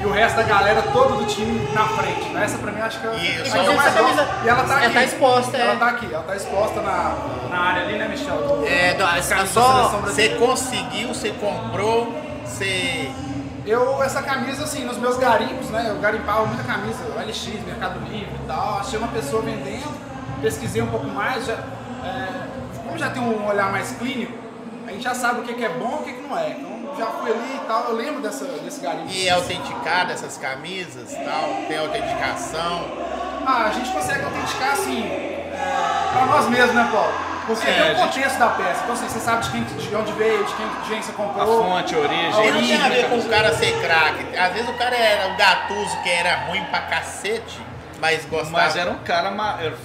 E 0.00 0.04
o 0.04 0.10
resto 0.12 0.36
da 0.36 0.42
galera, 0.42 0.82
todo 0.92 1.16
do 1.16 1.24
time 1.26 1.66
na 1.72 1.84
frente. 1.88 2.36
Essa 2.36 2.58
pra 2.58 2.70
mim 2.70 2.80
acho 2.80 3.00
que 3.00 3.06
é 3.06 3.10
a 3.10 3.14
que 3.14 3.26
eu 3.26 3.46
inclusive 3.46 3.74
mais 3.76 3.94
gosto. 3.94 4.04
camisa- 4.04 4.28
E 4.44 4.48
ela 4.48 4.64
tá 4.64 4.74
ela 4.74 4.84
aqui. 4.84 4.94
tá 4.94 5.04
exposta, 5.04 5.56
é. 5.56 5.60
Ela 5.62 5.76
tá 5.76 5.86
aqui, 5.88 6.08
ela 6.12 6.22
tá 6.22 6.36
exposta 6.36 6.80
na, 6.82 7.16
na 7.50 7.58
área 7.58 7.82
ali, 7.82 7.98
né, 7.98 8.08
Michel? 8.08 8.36
Do- 8.36 8.66
É, 8.66 8.94
do- 8.94 9.04
é 9.04 9.46
só- 9.46 9.88
Você 10.04 10.28
conseguiu, 10.30 11.08
você 11.08 11.30
comprou, 11.30 12.12
você. 12.44 13.10
Eu, 13.64 14.00
essa 14.02 14.22
camisa, 14.22 14.62
assim, 14.64 14.84
nos 14.84 14.96
meus 14.98 15.16
garimpos, 15.16 15.70
né? 15.70 15.86
Eu 15.88 15.98
garimpava 15.98 16.46
muita 16.46 16.62
camisa, 16.62 16.98
LX, 17.16 17.48
Mercado 17.66 17.98
Livre 18.08 18.28
e 18.44 18.46
tal. 18.46 18.78
Achei 18.78 18.96
uma 18.98 19.08
pessoa 19.08 19.42
vendendo, 19.42 19.90
pesquisei 20.40 20.82
um 20.82 20.86
pouco 20.86 21.06
mais. 21.06 21.44
Já, 21.46 21.54
é, 21.54 22.28
como 22.84 22.96
já 22.96 23.10
tem 23.10 23.20
um 23.22 23.44
olhar 23.48 23.72
mais 23.72 23.90
clínico, 23.92 24.32
a 24.86 24.92
gente 24.92 25.02
já 25.02 25.14
sabe 25.14 25.40
o 25.40 25.42
que, 25.42 25.54
que 25.54 25.64
é 25.64 25.68
bom 25.70 25.98
e 25.98 26.02
o 26.02 26.04
que, 26.04 26.12
que 26.12 26.28
não 26.28 26.38
é. 26.38 26.50
Então 26.50 26.75
já 26.98 27.06
fui 27.06 27.30
ali 27.30 27.56
e 27.62 27.66
tal, 27.66 27.84
eu 27.88 27.96
lembro 27.96 28.20
dessa, 28.22 28.44
desse 28.44 28.80
garimpo. 28.80 29.08
E 29.10 29.28
é 29.28 29.32
autenticada 29.32 30.12
essas 30.12 30.36
camisas 30.36 31.12
e 31.12 31.16
tal? 31.16 31.48
Tem 31.68 31.78
autenticação? 31.78 32.84
Ah, 33.46 33.66
a 33.66 33.72
gente 33.72 33.90
consegue 33.90 34.24
autenticar 34.24 34.72
assim, 34.72 35.02
é, 35.06 36.08
pra 36.12 36.26
nós 36.26 36.48
mesmos, 36.48 36.74
né, 36.74 36.88
Paulo? 36.90 37.12
Porque 37.46 37.64
É, 37.68 37.72
tem 37.72 37.80
a 37.80 37.84
o 37.84 37.86
gente- 37.96 38.14
contexto 38.16 38.38
da 38.38 38.48
peça. 38.48 38.80
Então, 38.82 38.92
assim, 38.94 39.08
você 39.08 39.20
sabe 39.20 39.44
de, 39.44 39.50
quem, 39.52 39.62
de 39.62 39.94
onde 39.94 40.12
veio, 40.14 40.42
de 40.44 40.52
quem, 40.54 40.66
de 40.68 40.88
quem 40.88 41.00
você 41.02 41.12
A 41.12 41.14
comprou. 41.14 41.62
fonte, 41.64 41.94
a 41.94 41.98
origem. 41.98 42.46
E 42.46 42.50
não 42.50 42.60
tem 42.60 42.74
a 42.82 42.88
ver 42.88 43.04
com 43.04 43.12
origem, 43.12 43.26
o 43.28 43.30
cara 43.30 43.54
ser 43.54 43.80
craque. 43.80 44.36
Às 44.36 44.52
vezes 44.52 44.68
o 44.68 44.72
cara 44.72 44.96
era 44.96 45.32
o 45.32 45.36
gatuso 45.36 45.96
que 46.02 46.10
era 46.10 46.34
ruim 46.46 46.64
pra 46.64 46.80
cacete, 46.80 47.60
mas 48.00 48.24
gostava. 48.24 48.50
Mas 48.50 48.74
era 48.74 48.90
um 48.90 48.98
cara, 48.98 49.32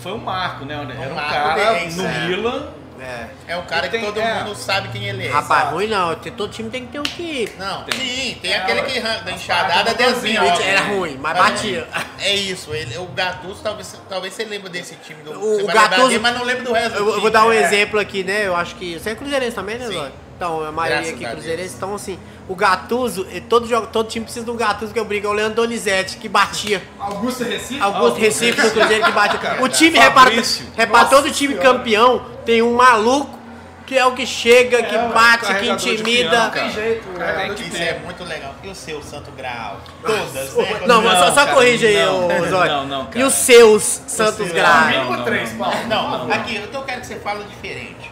foi 0.01 0.13
um 0.13 0.17
marco, 0.17 0.65
né? 0.65 0.73
Era 0.99 1.11
um 1.11 1.15
marco 1.15 1.29
cara 1.31 1.73
no 1.85 2.05
é. 2.07 2.19
Milan, 2.25 2.67
É. 3.01 3.25
É 3.47 3.57
um 3.57 3.65
cara 3.65 3.87
tem- 3.89 3.99
que 3.99 4.05
todo 4.05 4.19
é. 4.19 4.43
mundo 4.43 4.55
sabe 4.55 4.89
quem 4.89 5.07
ele 5.09 5.25
é. 5.25 5.31
Rapaz, 5.31 5.63
sabe? 5.63 5.73
ruim 5.73 5.87
não. 5.87 6.13
Todo 6.15 6.47
time 6.51 6.69
tem 6.69 6.85
que 6.85 6.91
ter 6.91 6.99
um 6.99 7.03
que. 7.03 7.51
Não, 7.57 7.83
Tem. 7.83 7.99
sim, 7.99 8.37
tem 8.41 8.51
É, 8.53 8.57
aquele 8.57 8.83
que 8.83 8.99
da 8.99 9.31
enxadada 9.31 9.93
desenha. 9.95 10.41
boazinhas, 10.41 10.59
Era 10.67 10.81
ruim, 10.81 11.17
mas 11.19 11.37
batia. 11.37 11.87
É 12.19 12.35
isso, 12.35 12.73
ele, 12.73 12.95
o 12.99 13.05
Gattuso, 13.07 13.59
talvez, 13.63 13.95
talvez 14.07 14.33
você 14.35 14.45
lembre 14.45 14.69
desse 14.69 14.95
time 14.97 15.23
do. 15.23 15.31
O- 15.31 15.63
o 15.63 15.67
Gattuso- 15.67 16.07
dele, 16.09 16.19
mas 16.19 16.35
não 16.37 16.43
lembra 16.45 16.63
do 16.63 16.73
resto 16.73 17.03
do 17.03 17.09
Eu, 17.09 17.21
vou 17.21 17.31
dar 17.31 17.45
um 17.45 17.51
É. 17.51 17.63
exemplo 17.63 17.99
aqui, 17.99 18.23
né? 18.23 18.45
Eu 18.45 18.55
acho 18.55 18.75
que. 18.75 18.99
Você 18.99 19.09
é 19.09 19.15
cruzeirense 19.15 19.55
também, 19.55 19.77
né, 19.79 19.87
Sim. 19.87 19.93
Zóio? 19.93 20.11
Então, 20.41 20.65
a 20.65 20.71
maioria 20.71 20.97
Graças 21.03 21.13
aqui 21.13 21.23
a 21.23 21.29
é 21.29 21.31
cruzeirense. 21.33 21.75
Então, 21.77 21.93
assim, 21.93 22.17
o 22.49 22.55
Gattuso, 22.55 23.27
eh, 23.31 23.43
todo, 23.47 23.67
jogo, 23.67 23.85
todo 23.85 24.07
time 24.07 24.25
precisa 24.25 24.43
de 24.43 24.49
um 24.49 24.55
Gattuso 24.55 24.91
que 24.91 24.97
eu 24.97 25.05
brigo. 25.05 25.27
É 25.27 25.29
o 25.29 25.33
Leandro 25.33 25.57
Donizete, 25.57 26.17
que 26.17 26.27
batia. 26.27 26.81
Augusto 26.99 27.43
Recife? 27.43 27.79
Augusto 27.79 28.19
Recife 28.19 28.59
do 28.59 28.71
Cruzeiro 28.71 29.05
que 29.05 29.11
bate. 29.11 29.37
Cara, 29.41 29.63
O 29.63 29.69
time, 29.69 29.99
repara, 29.99 30.31
Fabrício. 30.31 30.65
repara 30.75 31.03
Nossa 31.03 31.15
todo 31.15 31.31
time 31.31 31.53
Senhora. 31.53 31.77
campeão 31.77 32.25
tem 32.43 32.59
um 32.63 32.73
maluco 32.73 33.37
que 33.85 33.95
é 33.95 34.03
o 34.03 34.13
que 34.13 34.25
chega, 34.25 34.81
que 34.81 34.95
É, 34.95 35.07
bate, 35.09 35.41
que 35.41 35.45
carregador 35.53 35.77
de 35.77 35.89
intimida. 35.91 36.43
Não 36.45 36.49
tem 36.49 36.71
jeito, 36.71 37.07
Cara, 37.09 37.43
é, 37.43 37.47
do 37.47 37.53
que 37.53 37.61
Isso 37.61 37.71
time. 37.73 37.85
é 37.85 37.99
muito 37.99 38.23
legal. 38.23 38.55
E 38.63 38.67
o 38.67 38.73
seu 38.73 39.03
Santo 39.03 39.29
Grau? 39.33 39.79
Todas, 40.01 40.33
né? 40.55 40.81
Não, 40.87 41.03
mas 41.03 41.19
só, 41.19 41.27
só 41.27 41.35
cara, 41.35 41.53
corrige 41.53 41.85
aí, 41.85 42.03
não. 42.03 42.25
ô 42.25 42.47
Zóio. 42.49 42.71
Não, 42.71 42.87
não, 42.87 43.05
cara. 43.05 43.19
E 43.19 43.23
os 43.23 43.33
seus 43.35 43.83
Santos. 44.07 44.51
Graus? 44.51 44.87
Mínimo 44.87 45.17
não, 45.17 45.23
três, 45.23 45.51
não, 45.51 45.59
Paulo. 45.59 45.87
Não, 45.87 46.31
aqui, 46.31 46.55
eu 46.73 46.81
quero 46.81 47.01
que 47.01 47.05
você 47.05 47.17
fale 47.17 47.43
diferente. 47.43 48.11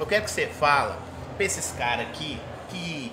Eu 0.00 0.06
quero 0.06 0.24
que 0.24 0.30
você 0.32 0.48
fala 0.48 1.09
pra 1.40 1.46
esses 1.46 1.72
caras 1.78 2.06
aqui 2.06 2.38
que 2.68 3.10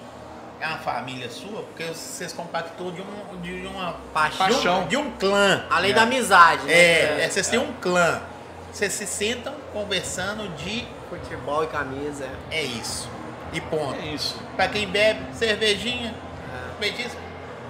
é 0.60 0.68
uma 0.68 0.80
família 0.80 1.30
sua, 1.30 1.64
porque 1.64 1.86
vocês 1.86 2.34
compactou 2.34 2.92
de, 2.92 3.02
um, 3.02 3.42
de 3.42 3.66
uma 3.66 3.96
Paixão. 4.14 4.50
De 4.50 4.68
um, 4.68 4.88
de 4.88 4.98
um 4.98 5.12
clã. 5.12 5.66
Além 5.70 5.94
da 5.94 6.02
amizade, 6.02 6.64
né? 6.66 6.74
É, 6.74 7.22
é, 7.22 7.30
vocês 7.30 7.48
têm 7.48 7.58
um 7.60 7.72
clã. 7.74 8.22
Vocês 8.74 8.92
se 8.92 9.08
sentam 9.08 9.54
conversando 9.72 10.50
de 10.58 10.86
Futebol 11.10 11.64
e 11.64 11.68
camisa. 11.68 12.28
é. 12.52 12.58
é 12.58 12.64
isso. 12.64 13.10
E 13.54 13.62
ponto. 13.62 13.98
É 14.02 14.08
isso. 14.08 14.38
Pra 14.58 14.68
quem 14.68 14.88
bebe, 14.90 15.22
cervejinha, 15.34 16.14
petisco 16.82 17.22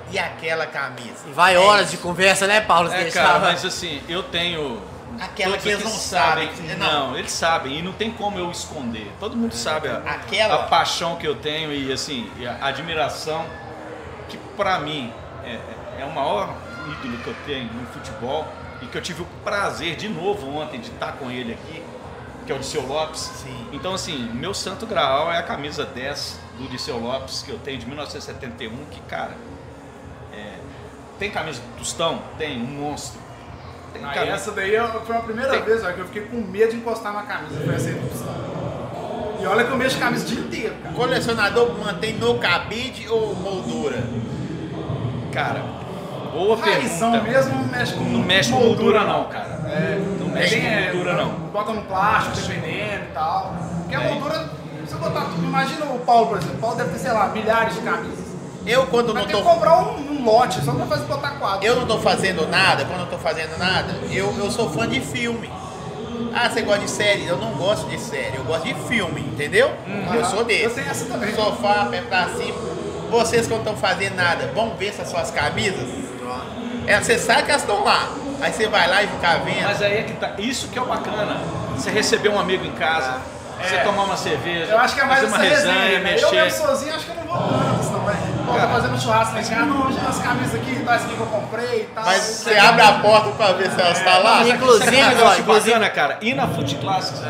e 0.10 0.18
aquela 0.18 0.66
camisa. 0.66 1.28
E 1.28 1.32
vai 1.32 1.54
É 1.54 1.60
horas 1.60 1.88
isso. 1.88 1.98
de 1.98 2.02
conversa, 2.02 2.48
né, 2.48 2.62
Paulo? 2.62 2.92
É, 2.92 3.12
cara, 3.12 3.38
mas 3.38 3.64
assim, 3.64 4.02
eu 4.10 4.24
tenho. 4.24 4.82
Aquela 5.20 5.58
que 5.58 5.70
eles 5.70 5.84
não 5.84 5.92
sabem. 5.92 6.50
Não. 6.78 7.18
eles 7.18 7.32
sabem 7.32 7.80
e 7.80 7.82
não 7.82 7.94
tem 7.94 8.12
como 8.12 8.38
eu 8.38 8.50
esconder. 8.52 9.12
Todo 9.20 9.36
mundo 9.36 9.54
sabe 9.56 9.88
a, 9.88 9.98
Aquela- 9.98 10.56
a 10.56 10.64
paixão 10.68 11.16
que 11.16 11.28
eu 11.28 11.36
tenho 11.36 11.72
e 11.74 11.92
assim, 11.92 12.30
a 12.62 12.68
admiração 12.68 13.46
que 14.30 14.38
pra 14.56 14.80
mim 14.80 15.14
é, 15.44 15.52
é- 15.54 16.02
é 16.02 16.06
o 16.06 16.12
maior 16.14 16.54
ídolo 16.92 17.18
que 17.20 17.28
eu 17.28 17.36
tenho 17.46 17.72
no 17.74 17.86
futebol 17.88 18.48
e 18.82 18.86
que 18.86 18.98
eu 18.98 19.02
tive 19.02 19.22
o 19.24 19.26
prazer 19.44 19.96
de 19.96 20.08
novo 20.08 20.48
ontem 20.56 20.80
de 20.80 20.90
estar 20.90 21.14
com 21.14 21.32
ele 21.32 21.54
aqui, 21.54 21.84
que 22.46 22.52
é 22.52 22.56
o 22.56 22.60
Disseu 22.60 22.86
Lopes. 22.86 23.20
Sim. 23.20 23.68
Então 23.74 23.94
assim, 23.94 24.30
meu 24.34 24.54
santo 24.54 24.86
graal 24.86 25.32
é 25.32 25.38
a 25.38 25.44
camisa 25.44 25.84
10 25.86 26.40
do 26.58 26.68
Disseu 26.70 26.98
Lopes 27.00 27.42
que 27.44 27.52
eu 27.52 27.58
tenho 27.60 27.78
de 27.80 27.86
1971, 27.88 28.86
que 28.92 29.00
cara, 29.02 29.36
é, 30.34 30.54
tem 31.20 31.32
camisa 31.32 31.60
do 31.62 31.78
Tostão? 31.80 32.22
Tem, 32.38 32.58
um 32.62 32.66
monstro. 32.66 33.20
Tem 33.94 34.04
Aí 34.06 34.14
camisa- 34.14 34.34
essa 34.36 34.52
daí 34.52 34.74
eu- 34.76 34.88
foi 35.02 35.16
a 35.16 35.20
primeira 35.20 35.52
Tem- 35.52 35.62
vez 35.64 35.84
ó, 35.84 35.92
que 35.92 36.00
eu 36.00 36.06
fiquei 36.06 36.24
com 36.24 36.38
medo 36.38 36.72
de 36.72 36.78
encostar 36.78 37.14
na 37.14 37.24
camisa. 37.24 37.60
Foi 37.66 37.76
essa 37.76 37.90
erupção. 37.90 38.28
E 39.40 39.46
olha 39.46 39.64
que 39.66 39.72
eu 39.72 39.78
mexo 39.78 39.98
camisa 40.00 40.26
o 40.26 40.28
dia 40.28 40.40
inteiro, 40.40 40.76
cara. 40.84 40.96
Colecionador 40.96 41.72
mantém 41.80 42.14
no 42.14 42.38
cabide 42.40 43.08
ou 43.10 43.36
moldura? 43.36 44.04
Cara, 45.32 45.62
boa 46.34 46.58
Raizão 46.58 47.12
pergunta. 47.12 47.32
mesmo 47.32 47.56
não 47.56 47.68
mexe 47.68 47.94
com 47.94 48.04
Não 48.04 48.20
mexe 48.22 48.52
com 48.52 48.60
moldura 48.60 49.04
não, 49.04 49.26
cara. 49.26 49.62
É, 49.68 50.02
Não 50.20 50.28
mexe 50.30 50.56
tem, 50.56 50.62
com 50.62 50.68
é, 50.68 50.94
moldura 50.94 51.14
não. 51.14 51.30
Bota 51.52 51.74
no 51.74 51.82
plástico, 51.84 52.38
dependendo 52.48 53.04
e 53.04 53.14
tal. 53.14 53.56
Porque 53.82 53.96
a 53.96 54.02
É. 54.02 54.10
moldura, 54.14 54.50
se 54.86 54.94
você 54.94 54.96
botar 54.96 55.22
tudo, 55.26 55.44
imagina 55.44 55.86
o 55.86 56.00
Paulo, 56.00 56.28
por 56.28 56.38
exemplo. 56.38 56.56
O 56.56 56.60
Paulo 56.60 56.76
deve 56.78 56.90
ter, 56.92 57.00
sei 57.00 57.12
lá, 57.12 57.28
milhares 57.28 57.76
de 57.76 57.82
camisas. 57.82 58.28
Eu 58.66 58.86
quando 58.88 59.14
Vai 59.14 59.22
não 59.22 59.28
ter 59.28 59.34
tô 59.34 59.44
que 59.44 59.48
comprar 59.50 59.78
um, 59.80 60.12
um 60.12 60.17
lote 60.24 60.64
só 60.64 60.72
pra 60.74 60.86
fazer 60.86 61.06
botar 61.06 61.32
quadro. 61.32 61.66
eu 61.66 61.76
não 61.76 61.86
tô 61.88 61.98
fazendo 62.00 62.48
nada, 62.48 62.86
quando 62.86 63.02
eu 63.02 63.08
tô 63.08 63.18
fazendo 63.18 63.58
nada, 63.58 63.94
eu, 64.12 64.34
eu 64.38 64.52
sou 64.52 64.70
fã 64.70 64.88
de 64.88 65.00
filme. 65.02 65.50
Ah, 66.34 66.50
você 66.50 66.62
gosta 66.62 66.82
de 66.82 66.90
série? 66.92 67.26
Eu 67.26 67.38
não 67.38 67.52
gosto 67.54 67.88
de 67.90 68.00
série, 68.00 68.36
eu 68.38 68.44
gosto 68.44 68.64
de 68.66 68.74
filme, 68.88 69.22
entendeu? 69.22 69.72
Eu 70.14 70.26
sou 70.26 70.44
desse. 70.44 70.64
Eu 70.64 70.70
tenho 70.76 70.90
essa 70.90 71.06
também. 71.06 71.34
Sofá, 71.34 71.88
pé 71.90 72.02
pra 72.02 72.28
cima. 72.30 72.58
Vocês 73.10 73.46
que 73.48 73.52
não 73.52 73.60
estão 73.60 73.76
fazendo 73.78 74.16
nada, 74.16 74.52
vão 74.54 74.76
ver 74.76 74.88
essas 74.90 75.10
suas 75.10 75.32
camisas? 75.32 75.88
É, 76.86 77.00
você 77.02 77.18
sabe 77.18 77.44
que 77.44 77.52
elas 77.52 77.62
estão 77.64 77.84
lá. 77.84 78.10
Aí 78.42 78.52
você 78.54 78.68
vai 78.68 78.88
lá 78.88 79.02
e 79.04 79.08
fica 79.08 79.38
vendo. 79.38 79.64
Mas 79.64 79.82
aí 79.82 79.98
é 79.98 80.04
que 80.04 80.14
tá. 80.14 80.32
Isso 80.38 80.68
que 80.68 80.78
é 80.78 80.82
o 80.82 80.86
bacana. 80.86 81.38
Você 81.76 81.90
receber 81.90 82.30
um 82.30 82.40
amigo 82.40 82.66
em 82.66 82.72
casa, 82.74 83.20
você 83.62 83.76
É. 83.76 83.80
tomar 83.80 84.04
uma 84.04 84.18
cerveja, 84.18 84.72
Eu 84.72 84.78
acho 84.80 84.94
que 84.96 85.02
é 85.02 85.06
mais 85.06 85.22
fazer 85.22 85.34
uma 85.34 85.38
resenha, 85.44 85.74
resenha, 85.74 86.00
né? 86.00 86.10
Eu 86.22 86.32
mesmo 86.32 86.32
mexer. 86.32 86.52
sozinho 86.52 86.96
acho 86.96 87.06
que 87.06 87.12
eu 87.12 87.16
não 87.16 87.24
vou 87.24 87.38
tanto 87.38 87.90
também. 87.90 88.37
Pô, 88.48 88.54
tá 88.54 88.68
fazendo 88.68 89.02
churrasco 89.02 89.34
lá 89.36 89.42
em 89.42 89.46
casa, 89.46 89.66
não, 89.66 89.88
hoje 89.88 89.98
as 90.08 90.20
camisas 90.20 90.56
aqui, 90.56 90.80
tá, 90.86 90.96
essa 90.96 91.06
aqui 91.06 91.16
que 91.16 91.20
eu 91.20 91.26
comprei 91.28 91.82
e 91.82 91.90
tal. 91.94 92.06
Mas 92.06 92.22
você 92.22 92.58
abre 92.58 92.82
a 92.82 92.94
porta 92.94 93.30
pra 93.32 93.52
ver 93.54 93.70
se 93.72 93.80
elas 93.82 93.98
estão 93.98 94.24
lá. 94.24 94.48
Inclusive, 94.48 94.96
um 94.96 95.06
ó, 95.06 95.08
negócio 95.10 95.42
inclusive- 95.42 95.70
bacana, 95.74 95.90
cara? 95.90 96.18
Ir 96.22 96.34
na 96.34 96.48
Foot 96.48 96.76
Classics. 96.76 97.22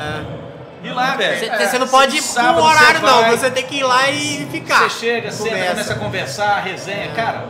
Ir 0.83 0.91
lá, 0.93 1.15
velho. 1.15 1.39
Você 1.39 1.67
você 1.67 1.79
não 1.79 1.87
pode 1.87 2.15
ir 2.17 2.21
pro 2.21 2.27
Sábado 2.31 2.61
horário, 2.63 2.99
você 2.99 3.05
não. 3.05 3.21
vai. 3.21 3.31
Você 3.37 3.49
tem 3.51 3.63
que 3.65 3.77
ir 3.79 3.83
lá 3.83 4.09
e 4.11 4.47
ficar. 4.51 4.89
Você 4.89 4.99
chega, 4.99 5.31
senta, 5.31 5.49
Conversa. 5.49 5.69
começa 5.73 5.93
a 5.93 5.95
conversar, 5.97 6.59
resenha. 6.63 7.11
Cara, 7.15 7.45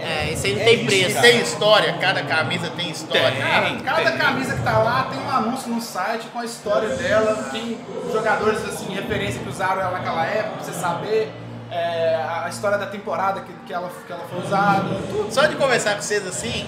É, 0.00 0.30
isso 0.30 0.46
aí 0.46 0.54
não 0.54 0.60
É 0.62 0.64
tem 0.64 0.74
isso, 0.76 0.84
preço. 0.86 1.18
E 1.18 1.20
tem 1.20 1.40
história, 1.40 1.92
cada 2.00 2.22
camisa 2.22 2.70
tem 2.76 2.88
história. 2.88 3.32
Tem. 3.32 3.40
Cara, 3.42 3.76
cada 3.84 4.10
tem. 4.12 4.18
camisa 4.18 4.54
que 4.54 4.62
tá 4.62 4.78
lá 4.78 5.08
tem 5.10 5.20
um 5.20 5.28
anúncio 5.28 5.68
no 5.68 5.80
site 5.82 6.28
com 6.32 6.38
a 6.38 6.44
história 6.44 6.90
dela, 6.90 7.48
quem, 7.50 7.76
os 8.06 8.12
jogadores 8.12 8.64
assim, 8.64 8.94
referência 8.94 9.40
que 9.40 9.48
usaram 9.48 9.80
ela 9.80 9.90
naquela 9.90 10.24
época, 10.24 10.50
pra 10.54 10.64
você 10.64 10.72
saber, 10.80 11.32
é, 11.70 12.14
a 12.44 12.48
história 12.48 12.78
da 12.78 12.86
temporada 12.86 13.40
que, 13.40 13.52
que, 13.66 13.72
ela, 13.72 13.90
que 14.06 14.12
ela 14.12 14.24
foi 14.28 14.40
usada, 14.44 14.88
tudo. 15.08 15.32
Só 15.32 15.46
de 15.46 15.56
conversar 15.56 15.94
com 15.94 16.02
vocês 16.02 16.26
assim, 16.26 16.66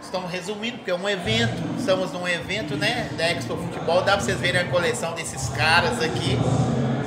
estamos 0.00 0.30
resumindo, 0.30 0.78
porque 0.78 0.90
é 0.90 0.94
um 0.94 1.08
evento. 1.08 1.78
Estamos 1.78 2.12
num 2.12 2.26
evento, 2.26 2.76
né? 2.76 3.10
Da 3.16 3.30
Expo 3.30 3.56
Futebol. 3.56 4.02
Dá 4.02 4.12
pra 4.12 4.20
vocês 4.20 4.38
verem 4.38 4.60
a 4.60 4.64
coleção 4.64 5.14
desses 5.14 5.48
caras 5.50 6.02
aqui. 6.02 6.38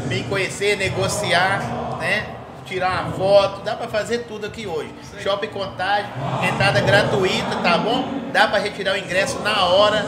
Me 0.07 0.23
conhecer, 0.23 0.77
negociar, 0.77 1.59
né? 1.99 2.27
Tirar 2.65 3.03
uma 3.03 3.11
foto, 3.11 3.61
dá 3.63 3.75
pra 3.75 3.87
fazer 3.87 4.19
tudo 4.19 4.47
aqui 4.47 4.65
hoje. 4.65 4.91
Shopping 5.21 5.49
Contagem, 5.49 6.09
entrada 6.51 6.81
gratuita, 6.81 7.57
tá 7.61 7.77
bom? 7.77 8.31
Dá 8.33 8.47
pra 8.47 8.57
retirar 8.57 8.93
o 8.93 8.97
ingresso 8.97 9.39
na 9.39 9.65
hora. 9.65 10.03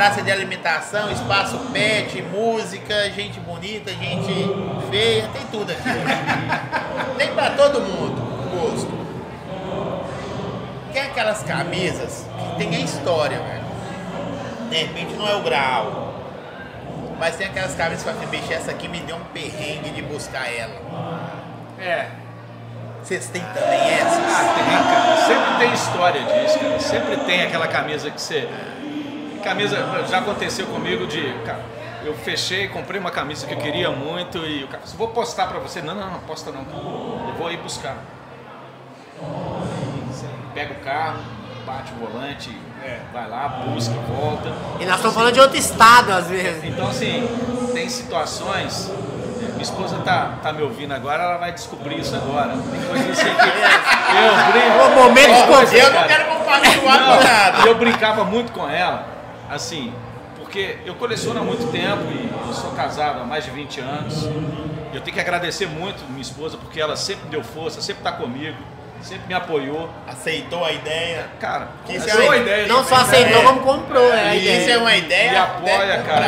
Praça 0.00 0.22
de 0.22 0.32
alimentação, 0.32 1.12
espaço 1.12 1.58
pet, 1.74 2.22
música, 2.22 3.10
gente 3.10 3.38
bonita, 3.38 3.90
gente 3.90 4.32
feia, 4.90 5.28
tem 5.28 5.42
tudo 5.52 5.70
aqui. 5.72 5.82
tem 7.18 7.34
pra 7.34 7.50
todo 7.50 7.82
mundo 7.82 8.18
o 8.18 8.56
gosto. 8.56 8.90
Tem 10.90 11.02
aquelas 11.02 11.42
camisas 11.42 12.24
que 12.34 12.56
tem 12.56 12.76
a 12.76 12.80
história, 12.80 13.40
velho. 13.40 13.64
De 14.70 14.76
repente 14.76 15.12
não 15.16 15.28
é 15.28 15.36
o 15.36 15.42
grau. 15.42 16.14
Mas 17.18 17.36
tem 17.36 17.48
aquelas 17.48 17.74
camisas 17.74 18.02
que 18.02 18.08
eu 18.08 18.14
falei, 18.14 18.40
bicho, 18.40 18.54
essa 18.54 18.70
aqui 18.70 18.88
me 18.88 19.00
deu 19.00 19.16
um 19.16 19.24
perrengue 19.34 19.90
de 19.90 20.00
buscar 20.00 20.50
ela. 20.50 20.80
É. 21.78 22.06
Vocês 23.02 23.26
têm 23.26 23.42
também 23.42 23.90
essas? 23.90 24.16
Ah, 24.16 24.54
tem, 24.54 24.64
cara. 24.64 25.26
Sempre 25.26 25.58
tem 25.58 25.74
história 25.74 26.22
disso, 26.22 26.58
cara. 26.58 26.80
Sempre 26.80 27.16
tem 27.18 27.42
aquela 27.42 27.68
camisa 27.68 28.10
que 28.10 28.18
você. 28.18 28.48
Camisa. 29.40 30.04
Já 30.08 30.18
aconteceu 30.18 30.66
comigo 30.66 31.06
de. 31.06 31.32
Cara, 31.44 31.60
eu 32.04 32.14
fechei, 32.14 32.68
comprei 32.68 32.98
uma 33.00 33.10
camisa 33.10 33.46
que 33.46 33.54
eu 33.54 33.58
queria 33.58 33.90
muito 33.90 34.38
e 34.38 34.64
o 34.64 34.68
cara 34.68 34.82
falou, 34.82 34.96
vou 34.98 35.08
postar 35.08 35.46
pra 35.48 35.58
você. 35.58 35.82
Não, 35.82 35.94
não, 35.94 36.10
não, 36.10 36.18
posta 36.20 36.50
não. 36.50 36.60
Eu 37.28 37.34
vou 37.36 37.50
ir 37.50 37.58
buscar. 37.58 37.96
Você 40.10 40.26
Pega 40.54 40.72
o 40.74 40.76
carro, 40.84 41.18
bate 41.66 41.92
o 41.92 42.06
volante, 42.06 42.56
vai 43.12 43.28
lá, 43.28 43.48
busca, 43.66 43.94
volta. 44.08 44.52
E 44.80 44.84
nós 44.84 44.96
estamos 44.96 45.14
falando 45.14 45.34
de 45.34 45.40
outro 45.40 45.56
estado, 45.56 46.10
às 46.12 46.28
vezes. 46.28 46.64
Então, 46.64 46.88
assim, 46.88 47.28
tem 47.72 47.88
situações. 47.88 48.90
Minha 49.52 49.62
esposa 49.62 49.98
tá, 49.98 50.38
tá 50.42 50.52
me 50.52 50.62
ouvindo 50.62 50.92
agora, 50.94 51.22
ela 51.22 51.36
vai 51.36 51.52
descobrir 51.52 52.00
isso 52.00 52.14
agora. 52.16 52.48
Tem 52.50 52.82
coisas 52.88 53.10
assim 53.10 53.28
que 53.34 53.46
eu 54.16 54.52
brinco. 54.52 54.86
O 54.86 55.04
momento 55.04 55.34
de 55.34 55.42
Ó, 55.42 55.46
conversa. 55.46 55.76
eu 55.76 55.92
não 55.92 56.04
quero 56.08 56.24
compactuar 56.24 56.98
com 56.98 57.22
nada. 57.24 57.58
e 57.62 57.66
eu 57.68 57.74
brincava 57.74 58.24
muito 58.24 58.52
com 58.52 58.68
ela, 58.68 59.06
assim, 59.50 59.92
porque 60.36 60.78
eu 60.86 60.94
coleciono 60.94 61.40
há 61.40 61.42
muito 61.44 61.70
tempo 61.70 62.02
e 62.12 62.30
eu 62.48 62.54
sou 62.54 62.70
casado 62.72 63.20
há 63.20 63.24
mais 63.24 63.44
de 63.44 63.50
20 63.50 63.80
anos. 63.80 64.24
Eu 64.92 65.00
tenho 65.00 65.14
que 65.14 65.20
agradecer 65.20 65.66
muito 65.66 66.04
minha 66.10 66.22
esposa, 66.22 66.56
porque 66.56 66.80
ela 66.80 66.96
sempre 66.96 67.28
deu 67.28 67.44
força, 67.44 67.80
sempre 67.80 68.02
tá 68.02 68.10
comigo, 68.12 68.56
sempre 69.02 69.28
me 69.28 69.34
apoiou. 69.34 69.88
Aceitou 70.08 70.64
a 70.64 70.72
ideia. 70.72 71.26
Cara, 71.38 71.68
Que 71.86 71.96
isso 71.96 72.08
assim, 72.08 72.20
é 72.22 72.24
uma 72.24 72.36
ideia. 72.36 72.66
Não 72.66 72.82
só 72.84 72.96
aceitou, 72.96 73.42
como 73.44 73.60
comprou. 73.60 74.12
É, 74.12 74.34
E 74.34 74.38
isso 74.38 74.48
ideia. 74.62 74.72
é 74.74 74.78
uma 74.78 74.96
ideia. 74.96 75.30
Me 75.30 75.36
apoia, 75.38 76.02
cara. 76.02 76.26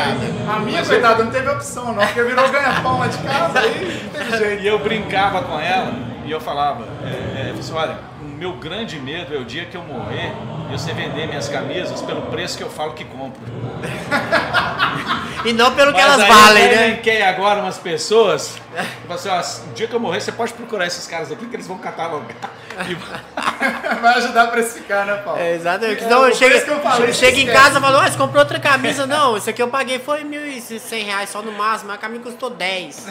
A 0.48 0.58
minha, 0.60 0.78
Mas 0.78 0.88
coitada, 0.88 1.24
não 1.24 1.32
teve 1.32 1.48
opção 1.48 1.92
não, 1.92 2.06
porque 2.06 2.22
virou 2.22 2.48
ganha-pão 2.50 2.98
lá 3.00 3.08
de 3.08 3.18
casa, 3.18 3.58
aí 3.58 4.02
não 4.04 4.20
teve 4.20 4.38
jeito. 4.38 4.62
E 4.62 4.66
eu 4.68 4.78
brincava 4.78 5.42
com 5.42 5.58
ela 5.58 5.92
e 6.24 6.30
eu 6.30 6.40
falava, 6.40 6.84
é, 7.04 7.08
é, 7.08 7.50
eu 7.50 7.54
falei 7.54 7.60
assim, 7.60 7.72
olha, 7.74 7.98
meu 8.42 8.54
grande 8.54 8.98
medo 8.98 9.32
é 9.32 9.38
o 9.38 9.44
dia 9.44 9.66
que 9.66 9.76
eu 9.76 9.84
morrer 9.84 10.32
e 10.68 10.72
você 10.76 10.92
vender 10.92 11.28
minhas 11.28 11.48
camisas 11.48 12.02
pelo 12.02 12.22
preço 12.22 12.58
que 12.58 12.64
eu 12.64 12.68
falo 12.68 12.92
que 12.92 13.04
compro. 13.04 13.40
E 15.44 15.52
não 15.52 15.74
pelo 15.74 15.92
que 15.92 16.00
Mas 16.00 16.06
elas 16.12 16.20
aí 16.20 16.28
valem, 16.28 16.62
eu 16.64 16.68
né? 16.76 16.86
elenquei 16.88 17.22
agora 17.22 17.60
umas 17.60 17.76
pessoas. 17.78 18.54
Tipo 19.00 19.12
assim, 19.12 19.28
ó, 19.28 19.40
o 19.40 19.72
dia 19.74 19.88
que 19.88 19.94
eu 19.94 20.00
morrer, 20.00 20.20
você 20.20 20.30
pode 20.32 20.52
procurar 20.52 20.86
esses 20.86 21.06
caras 21.06 21.32
aqui 21.32 21.46
que 21.46 21.56
eles 21.56 21.66
vão 21.66 21.78
catalogar. 21.78 22.36
E- 22.88 22.94
Vai 24.00 24.14
ajudar 24.14 24.44
a 24.44 24.46
precificar, 24.46 25.04
né, 25.04 25.16
Paulo? 25.16 25.38
É, 25.38 25.54
exatamente. 25.54 26.04
É, 26.04 26.08
Não, 26.08 26.20
por 26.20 26.30
eu 26.30 26.34
chego, 26.34 26.56
isso 26.56 26.64
que 26.64 26.70
eu 26.70 26.80
falei, 26.80 27.12
chego 27.12 27.36
em 27.38 27.46
casa 27.46 27.78
e 27.78 27.82
falo, 27.82 27.98
ah, 27.98 28.10
você 28.10 28.16
comprou 28.16 28.40
outra 28.40 28.58
camisa? 28.58 29.06
Não, 29.06 29.36
isso 29.36 29.50
aqui 29.50 29.62
eu 29.62 29.68
paguei 29.68 29.98
foi 29.98 30.24
1.100 30.24 31.04
reais 31.04 31.28
só 31.28 31.42
no 31.42 31.52
máximo, 31.52 31.92
a 31.92 31.98
camisa 31.98 32.22
custou 32.22 32.48
10. 32.48 33.06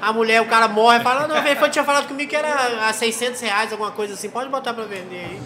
A 0.00 0.12
mulher, 0.14 0.40
o 0.40 0.46
cara 0.46 0.66
morre 0.66 0.98
e 0.98 1.02
fala, 1.02 1.28
não, 1.28 1.42
velho, 1.42 1.68
tinha 1.68 1.84
falado 1.84 2.08
comigo 2.08 2.30
que 2.30 2.34
era 2.36 2.88
a 2.88 2.92
600 2.94 3.38
reais, 3.42 3.70
alguma 3.70 3.90
coisa 3.90 4.14
assim, 4.14 4.30
pode 4.30 4.48
botar 4.48 4.72
pra 4.72 4.84
vender 4.84 5.26
aí. 5.26 5.40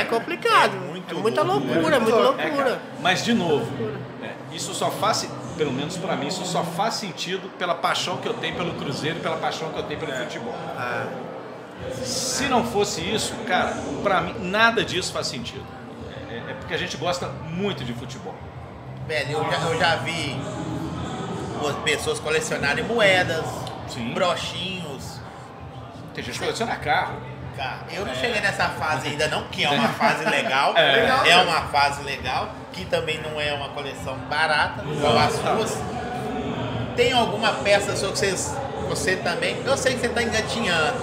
É 0.00 0.04
complicado. 0.04 0.72
É 0.76 0.88
muito 0.88 1.14
é 1.14 1.18
muita 1.20 1.42
louco, 1.42 1.66
loucura, 1.66 1.96
é 1.96 1.98
muita 1.98 2.18
É, 2.18 2.22
loucura. 2.22 2.48
cara, 2.64 2.80
mas 3.00 3.22
de 3.22 3.34
novo, 3.34 3.66
é, 3.80 4.13
isso 4.54 4.72
só 4.74 4.90
faz, 4.90 5.28
pelo 5.56 5.72
menos 5.72 5.96
pra 5.96 6.16
mim, 6.16 6.28
isso 6.28 6.44
só 6.44 6.62
faz 6.62 6.94
sentido 6.94 7.48
pela 7.58 7.74
paixão 7.74 8.18
que 8.18 8.28
eu 8.28 8.34
tenho 8.34 8.56
pelo 8.56 8.74
Cruzeiro 8.74 9.18
e 9.18 9.22
pela 9.22 9.36
paixão 9.36 9.70
que 9.70 9.78
eu 9.78 9.82
tenho 9.82 10.00
pelo 10.00 10.12
futebol. 10.12 10.54
Se 12.02 12.48
não 12.48 12.64
fosse 12.64 13.00
isso, 13.00 13.34
cara, 13.46 13.76
pra 14.02 14.20
mim 14.20 14.34
nada 14.40 14.84
disso 14.84 15.12
faz 15.12 15.26
sentido. 15.26 15.64
É, 16.30 16.50
é 16.50 16.54
porque 16.54 16.74
a 16.74 16.78
gente 16.78 16.96
gosta 16.96 17.28
muito 17.28 17.84
de 17.84 17.92
futebol. 17.92 18.34
Velho, 19.06 19.32
eu 19.32 19.50
já, 19.50 19.58
eu 19.60 19.78
já 19.78 19.96
vi 19.96 20.36
pessoas 21.84 22.18
colecionarem 22.18 22.84
moedas, 22.84 23.44
Sim. 23.88 24.14
brochinhos. 24.14 25.20
Tem 26.14 26.22
gente 26.22 26.34
que 26.34 26.44
coleciona 26.44 26.76
carro. 26.76 27.33
Eu 27.92 28.04
não 28.04 28.14
cheguei 28.14 28.40
nessa 28.40 28.68
fase 28.70 29.08
ainda 29.08 29.28
não, 29.28 29.44
que 29.44 29.64
é 29.64 29.70
uma 29.70 29.88
fase 29.94 30.24
legal. 30.24 30.76
É. 30.76 31.30
É, 31.30 31.36
uma 31.38 31.62
fase 31.68 32.02
legal, 32.02 32.50
que 32.72 32.84
também 32.84 33.20
não 33.20 33.40
é 33.40 33.52
uma 33.52 33.68
coleção 33.70 34.16
barata, 34.28 34.82
igual 34.84 35.18
as 35.18 35.32
suas. 35.32 35.78
Tem 36.96 37.12
alguma 37.12 37.52
peça 37.52 37.96
sua 37.96 38.12
que 38.12 38.18
vocês, 38.18 38.56
você 38.88 39.16
também, 39.16 39.60
eu 39.64 39.76
sei 39.76 39.94
que 39.94 40.00
você 40.00 40.08
tá 40.08 40.22
engatinhando, 40.22 40.96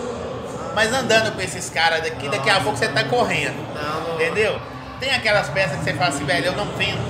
mas 0.73 0.91
andando 0.93 1.33
com 1.33 1.41
esses 1.41 1.69
caras 1.69 2.01
daqui, 2.01 2.29
daqui 2.29 2.49
a 2.49 2.59
pouco 2.59 2.77
você 2.77 2.87
tá 2.87 3.03
correndo. 3.05 3.57
Não. 3.73 4.15
Entendeu? 4.15 4.59
Tem 4.99 5.13
aquelas 5.13 5.49
peças 5.49 5.77
que 5.77 5.83
você 5.83 5.93
fala 5.93 6.09
assim, 6.09 6.25
velho, 6.25 6.45
eu 6.47 6.53
não 6.53 6.65
vendo. 6.77 7.01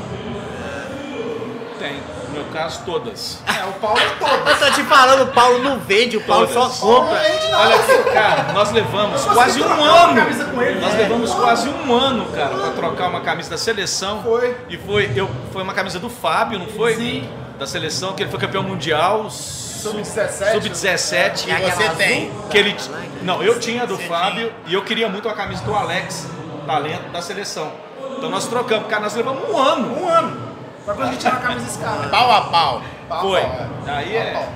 Tem. 1.77 2.20
No 2.31 2.43
meu 2.43 2.45
caso, 2.53 2.81
todas. 2.85 3.39
É, 3.45 3.65
o 3.65 3.73
Paulo 3.73 3.99
é 3.99 4.09
todo. 4.17 4.49
Eu 4.49 4.57
tô 4.59 4.71
te 4.71 4.83
falando, 4.83 5.23
o 5.23 5.27
Paulo 5.33 5.59
não 5.59 5.79
vende, 5.79 6.15
o 6.15 6.21
Paulo 6.21 6.47
Todas. 6.47 6.73
só 6.75 6.85
compra. 6.87 7.21
Olha 7.53 7.75
aqui, 7.75 8.03
cara, 8.13 8.53
nós 8.53 8.71
levamos 8.71 9.25
Eu 9.25 9.33
quase 9.33 9.61
um 9.61 9.83
ano. 9.83 10.15
camisa 10.15 10.45
com 10.45 10.61
ele, 10.61 10.79
Nós 10.79 10.93
né? 10.93 10.99
levamos 10.99 11.33
quase 11.33 11.67
um 11.67 11.93
ano, 11.93 12.25
cara, 12.27 12.55
pra 12.55 12.69
trocar 12.71 13.09
uma 13.09 13.19
camisa 13.19 13.49
da 13.49 13.57
seleção. 13.57 14.23
Foi. 14.23 14.55
E 14.69 14.77
foi, 14.77 15.11
eu, 15.13 15.29
foi 15.51 15.61
uma 15.61 15.73
camisa 15.73 15.99
do 15.99 16.09
Fábio, 16.09 16.57
não 16.57 16.67
foi? 16.67 16.95
Sim. 16.95 17.29
Da 17.59 17.67
seleção, 17.67 18.13
que 18.13 18.23
ele 18.23 18.31
foi 18.31 18.39
campeão 18.39 18.63
mundial. 18.63 19.29
Sub-17. 19.29 20.51
Sub-17. 20.53 21.47
E 21.49 21.71
você 21.71 21.89
tem. 21.97 22.31
Que 22.49 22.57
ele, 22.57 22.77
não, 23.23 23.43
eu 23.43 23.59
tinha 23.59 23.83
a 23.83 23.85
do 23.85 23.97
Você 23.97 24.03
Fábio 24.07 24.53
e 24.67 24.73
eu 24.73 24.83
queria 24.83 25.09
muito 25.09 25.27
a 25.27 25.33
camisa 25.33 25.63
do 25.65 25.75
Alex, 25.75 26.27
talento 26.65 27.11
da 27.11 27.21
seleção. 27.21 27.71
Então 28.17 28.29
nós 28.29 28.47
trocamos, 28.47 28.87
cara, 28.87 29.01
nós 29.01 29.15
levamos 29.15 29.49
um 29.49 29.57
ano. 29.57 30.01
Um 30.01 30.07
ano. 30.07 30.50
Pra 30.85 30.93
conseguir 30.95 31.17
tirar 31.17 31.35
a 31.35 31.39
camisa 31.39 31.65
desse 31.65 31.79
cara. 31.79 32.09
Pau 32.09 32.31
a 32.31 32.41
pau. 32.41 32.81
Pau, 33.07 33.21
Foi. 33.21 33.41
pau, 33.41 33.51
é. 33.87 33.91
Aí 33.91 34.15
é. 34.15 34.33
Pau, 34.33 34.47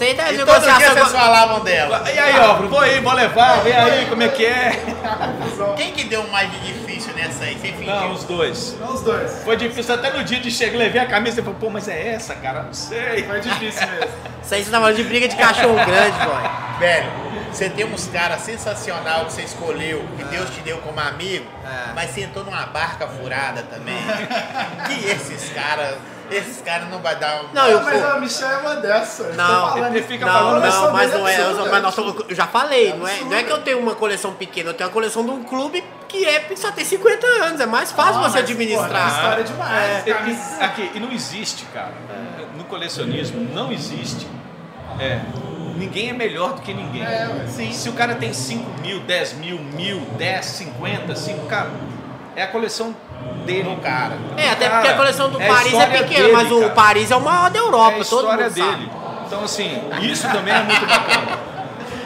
aí 0.00 0.14
tá 0.14 0.32
E 0.32 0.38
todo 0.38 0.46
dia 0.46 0.56
negociação. 0.78 0.94
vocês 0.94 1.12
falavam 1.12 1.60
dela. 1.60 2.02
E 2.12 2.18
aí, 2.18 2.38
ó, 2.38 2.54
vou 2.54 2.80
aí, 2.80 3.00
vou 3.00 3.12
levar, 3.12 3.60
vem 3.62 3.72
aí, 3.74 4.06
como 4.06 4.22
é 4.22 4.28
que 4.28 4.46
é? 4.46 4.72
Quem 5.76 5.92
que 5.92 6.04
deu 6.04 6.26
mais 6.28 6.50
de 6.50 6.58
difícil 6.72 7.12
nessa 7.14 7.44
aí? 7.44 7.54
Você 7.58 7.68
fingiu? 7.72 7.86
Não, 7.94 8.12
os 8.12 8.24
dois. 8.24 8.76
Não 8.80 8.94
os 8.94 9.00
dois. 9.02 9.42
Foi 9.44 9.56
difícil 9.56 9.94
até 9.94 10.10
no 10.10 10.22
dia 10.24 10.40
de 10.40 10.50
chegar, 10.50 10.78
levei 10.78 11.00
a 11.00 11.06
camisa 11.06 11.40
e 11.40 11.44
falei, 11.44 11.58
pô, 11.60 11.70
mas 11.70 11.88
é 11.88 12.08
essa, 12.14 12.34
cara? 12.34 12.62
Não 12.62 12.72
sei. 12.74 13.24
Foi 13.24 13.40
difícil 13.40 13.86
mesmo. 13.88 14.10
Isso 14.42 14.54
aí 14.54 14.64
você 14.64 14.70
tá 14.70 14.80
falando 14.80 14.96
de 14.96 15.04
briga 15.04 15.28
de 15.28 15.36
cachorro 15.36 15.74
grande, 15.84 16.18
boy. 16.18 16.50
Velho, 16.78 17.10
você 17.52 17.68
tem 17.68 17.84
uns 17.84 18.06
caras 18.08 18.40
sensacional 18.40 19.26
que 19.26 19.32
você 19.34 19.42
escolheu, 19.42 20.04
que 20.16 20.24
Deus 20.24 20.48
te 20.50 20.60
deu 20.60 20.78
como 20.78 20.98
amigo, 20.98 21.46
É. 21.64 21.92
mas 21.94 22.10
você 22.10 22.22
entrou 22.22 22.44
numa 22.44 22.64
barca 22.66 23.06
furada 23.06 23.62
também. 23.62 23.96
que 24.86 25.06
esses 25.10 25.50
caras, 25.52 25.96
esses 26.30 26.62
caras 26.62 26.88
não 26.88 26.98
vai 27.00 27.16
dar 27.16 27.42
um. 27.42 27.48
Não, 27.52 27.66
eu- 27.68 27.82
Mas 27.82 28.04
a 28.04 28.18
Michelle 28.18 28.52
é 28.54 28.56
uma 28.58 28.76
dessa. 28.76 29.24
Não, 29.32 29.70
falando, 29.70 29.96
ele 29.96 30.06
fica 30.06 30.24
não, 30.26 30.32
falando 30.32 30.54
coleção 30.60 30.84
não, 30.84 30.92
mas 30.92 31.12
não 31.12 31.28
é. 31.28 31.36
absurda. 31.36 31.62
eu- 31.62 31.70
Mas 31.70 31.82
nós 31.82 31.94
somos- 31.94 32.24
eu 32.28 32.34
já 32.34 32.46
falei, 32.46 32.92
não 32.94 33.06
é, 33.08 33.20
não 33.20 33.34
é 33.34 33.42
que 33.42 33.50
eu 33.52 33.62
tenho 33.62 33.78
uma 33.78 33.94
coleção 33.94 34.32
pequena, 34.34 34.70
eu 34.70 34.74
tenho 34.74 34.88
uma 34.88 34.92
coleção 34.94 35.24
de 35.24 35.30
um 35.30 35.42
clube 35.42 35.82
que 36.08 36.24
é 36.26 36.44
só 36.56 36.70
tem 36.72 36.84
50 36.84 37.26
anos, 37.26 37.60
é 37.60 37.66
mais 37.66 37.92
fácil 37.92 38.20
Ah, 38.20 38.28
você 38.28 38.40
mas, 38.40 38.50
administrar. 38.50 39.04
é 39.04 39.08
história 39.16 39.44
demais. 39.44 40.06
E- 40.06 40.12
Camisa- 40.12 40.56
e- 40.60 40.64
aqui, 40.64 40.90
e 40.94 41.00
não 41.00 41.12
existe, 41.12 41.64
cara. 41.66 41.92
No 42.56 42.64
colecionismo 42.64 43.40
não 43.54 43.72
existe. 43.72 44.26
É, 44.98 45.20
ninguém 45.76 46.10
é 46.10 46.12
melhor 46.12 46.54
do 46.54 46.62
que 46.62 46.74
ninguém. 46.74 47.02
É. 47.02 47.46
Se 47.72 47.88
o 47.88 47.92
cara 47.92 48.14
tem 48.16 48.32
5 48.34 48.68
mil, 48.80 49.00
10 49.00 49.32
mil, 49.34 49.58
mil, 49.58 50.00
10, 50.18 50.44
50, 50.46 51.14
5, 51.16 51.46
cara, 51.46 51.70
é 52.36 52.42
a 52.42 52.46
coleção 52.48 52.94
dele. 53.44 53.74
Do 53.74 53.80
cara. 53.80 54.18
É, 54.36 54.50
até 54.50 54.68
Cara, 54.68 54.74
porque 54.80 54.88
a 54.88 54.96
coleção 54.96 55.30
do 55.30 55.40
é 55.40 55.46
Paris 55.46 55.74
é 55.74 55.86
pequena, 55.86 56.22
dele, 56.22 56.32
mas 56.32 56.52
o 56.52 56.60
cara. 56.60 56.72
Paris 56.72 57.10
é 57.10 57.16
o 57.16 57.20
maior 57.20 57.50
da 57.50 57.58
É 57.58 57.62
Europa, 57.62 57.88
a 57.88 57.92
todo 57.92 58.02
história 58.02 58.44
mundo 58.44 58.56
sabe. 58.56 58.76
dele. 58.76 58.90
Então, 59.26 59.44
assim, 59.44 59.82
isso 60.02 60.28
também 60.28 60.54
é 60.54 60.62
muito 60.62 60.86
bacana. 60.86 61.50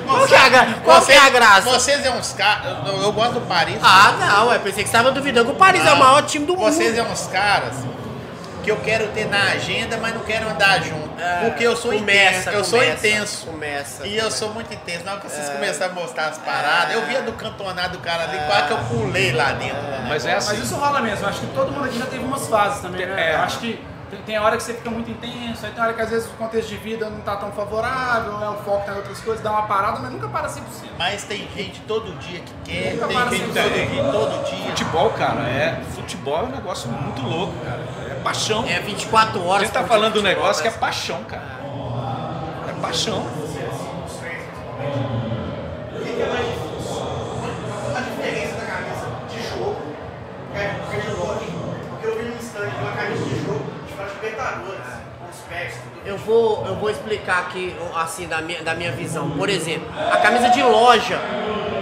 Qual 0.06 0.26
que 0.26 0.34
é 0.34 0.38
a, 0.38 0.66
qual 0.84 1.00
que 1.00 1.12
é 1.12 1.18
a 1.18 1.30
graça? 1.30 1.70
Vocês 1.70 2.04
é 2.04 2.10
uns 2.10 2.34
caras. 2.34 2.76
Eu, 2.86 3.02
eu 3.04 3.12
gosto 3.12 3.32
do 3.34 3.40
Paris. 3.40 3.78
Ah, 3.82 4.12
não, 4.20 4.52
eu 4.52 4.60
pensei 4.60 4.84
que 4.84 4.90
você 4.90 4.96
estava 4.96 5.10
duvidando 5.10 5.46
que 5.46 5.52
o 5.52 5.58
Paris 5.58 5.82
é 5.82 5.92
o 5.94 5.98
maior 5.98 6.20
time 6.22 6.44
do 6.44 6.54
mundo. 6.54 6.70
Vocês 6.70 6.98
é 6.98 7.02
uns 7.02 7.26
caras 7.28 7.72
que 8.64 8.70
eu 8.70 8.76
quero 8.78 9.08
ter 9.08 9.26
na 9.28 9.42
agenda, 9.52 9.98
mas 9.98 10.14
não 10.14 10.22
quero 10.22 10.48
andar 10.48 10.82
junto. 10.82 11.10
porque 11.42 11.64
eu 11.64 11.76
sou 11.76 11.92
Começa, 11.92 12.38
intenso. 12.40 12.50
Eu 12.50 12.64
sou 12.64 12.78
começa, 12.80 13.06
intenso. 13.06 13.46
Começa. 13.46 14.06
E 14.06 14.16
eu 14.16 14.30
sou 14.30 14.52
muito 14.54 14.72
intenso. 14.72 15.04
Na 15.04 15.12
hora 15.12 15.20
que 15.20 15.30
vocês 15.30 15.48
começaram 15.50 15.92
a 15.92 15.94
mostrar 15.94 16.26
as 16.28 16.38
paradas, 16.38 16.94
eu 16.94 17.02
via 17.06 17.20
do 17.22 17.32
cantonado 17.34 17.98
do 17.98 18.02
cara 18.02 18.24
ali, 18.24 18.38
quase 18.46 18.66
que 18.68 18.72
eu 18.72 18.78
pulei 18.84 19.32
lá 19.32 19.52
dentro. 19.52 19.80
né? 19.82 20.06
Mas 20.08 20.24
é 20.26 20.34
assim. 20.34 20.56
Mas 20.56 20.64
isso 20.64 20.74
rola 20.76 21.00
mesmo. 21.02 21.26
Acho 21.26 21.40
que 21.40 21.46
todo 21.48 21.70
mundo 21.70 21.84
aqui 21.84 21.98
já 21.98 22.06
teve 22.06 22.24
umas 22.24 22.48
fases 22.48 22.80
também, 22.80 23.04
né? 23.06 23.30
É. 23.30 23.34
Eu 23.34 23.40
acho 23.40 23.58
que 23.58 23.84
tem, 24.22 24.38
hora 24.38 24.56
que 24.56 24.62
você 24.62 24.74
fica 24.74 24.90
muito 24.90 25.10
intenso, 25.10 25.66
aí 25.66 25.72
tem 25.72 25.82
hora 25.82 25.92
que 25.92 26.02
às 26.02 26.10
vezes 26.10 26.28
o 26.28 26.34
contexto 26.34 26.68
de 26.68 26.76
vida 26.76 27.08
não 27.10 27.20
tá 27.20 27.36
tão 27.36 27.50
favorável, 27.52 28.38
né? 28.38 28.48
o 28.48 28.56
foco 28.64 28.84
tá 28.86 28.92
em 28.92 28.96
outras 28.96 29.20
coisas, 29.20 29.42
dá 29.42 29.50
uma 29.50 29.62
parada, 29.62 30.00
mas 30.00 30.12
nunca 30.12 30.28
para 30.28 30.48
100%. 30.48 30.60
Mas 30.98 31.24
tem 31.24 31.48
gente 31.54 31.80
todo 31.82 32.16
dia 32.18 32.40
que 32.40 32.52
quer, 32.64 32.94
Nunca 32.94 33.06
tem 33.08 33.16
para 33.16 33.30
gente 33.30 33.52
sem 33.52 33.52
todo 33.52 33.90
dia, 33.90 34.04
todo 34.04 34.44
dia. 34.50 34.66
Futebol, 34.66 35.10
cara, 35.10 35.40
é. 35.42 35.80
Futebol 35.94 36.38
é 36.38 36.42
um 36.42 36.50
negócio 36.50 36.88
muito 36.90 37.22
louco, 37.22 37.54
cara. 37.64 37.80
É 38.10 38.14
paixão. 38.22 38.64
É 38.66 38.80
24 38.80 39.40
A 39.40 39.44
horas. 39.44 39.62
gente 39.62 39.72
tá 39.72 39.84
falando 39.84 40.14
de 40.14 40.22
negócio 40.22 40.62
que 40.62 40.68
é 40.68 40.70
paixão, 40.70 41.22
cara. 41.24 41.60
É 42.68 42.80
paixão. 42.80 43.26
A 47.94 48.00
diferença 48.00 48.56
da 48.56 48.66
camisa 48.66 49.06
de 49.28 49.48
jogo 49.48 49.76
é 50.54 50.68
porque 50.80 50.96
de 51.00 51.10
loja. 51.16 51.46
Porque 51.90 52.06
eu 52.06 52.18
vi 52.18 52.24
no 52.24 52.36
instante 52.36 52.74
uma 52.76 52.92
camisa 52.92 53.24
de 53.24 53.44
jogo 53.44 53.64
de 53.86 53.92
faz 53.94 54.12
Libertadores, 54.14 54.86
com 55.18 55.28
os 55.30 55.36
pés. 55.48 55.74
Eu 56.04 56.13
vou, 56.24 56.64
eu 56.66 56.74
vou 56.76 56.90
explicar 56.90 57.40
aqui, 57.40 57.74
assim, 57.94 58.26
da 58.26 58.40
minha, 58.40 58.62
da 58.62 58.74
minha 58.74 58.92
visão. 58.92 59.30
Por 59.30 59.48
exemplo, 59.48 59.86
a 60.10 60.16
camisa 60.18 60.48
de 60.50 60.62
loja, 60.62 61.18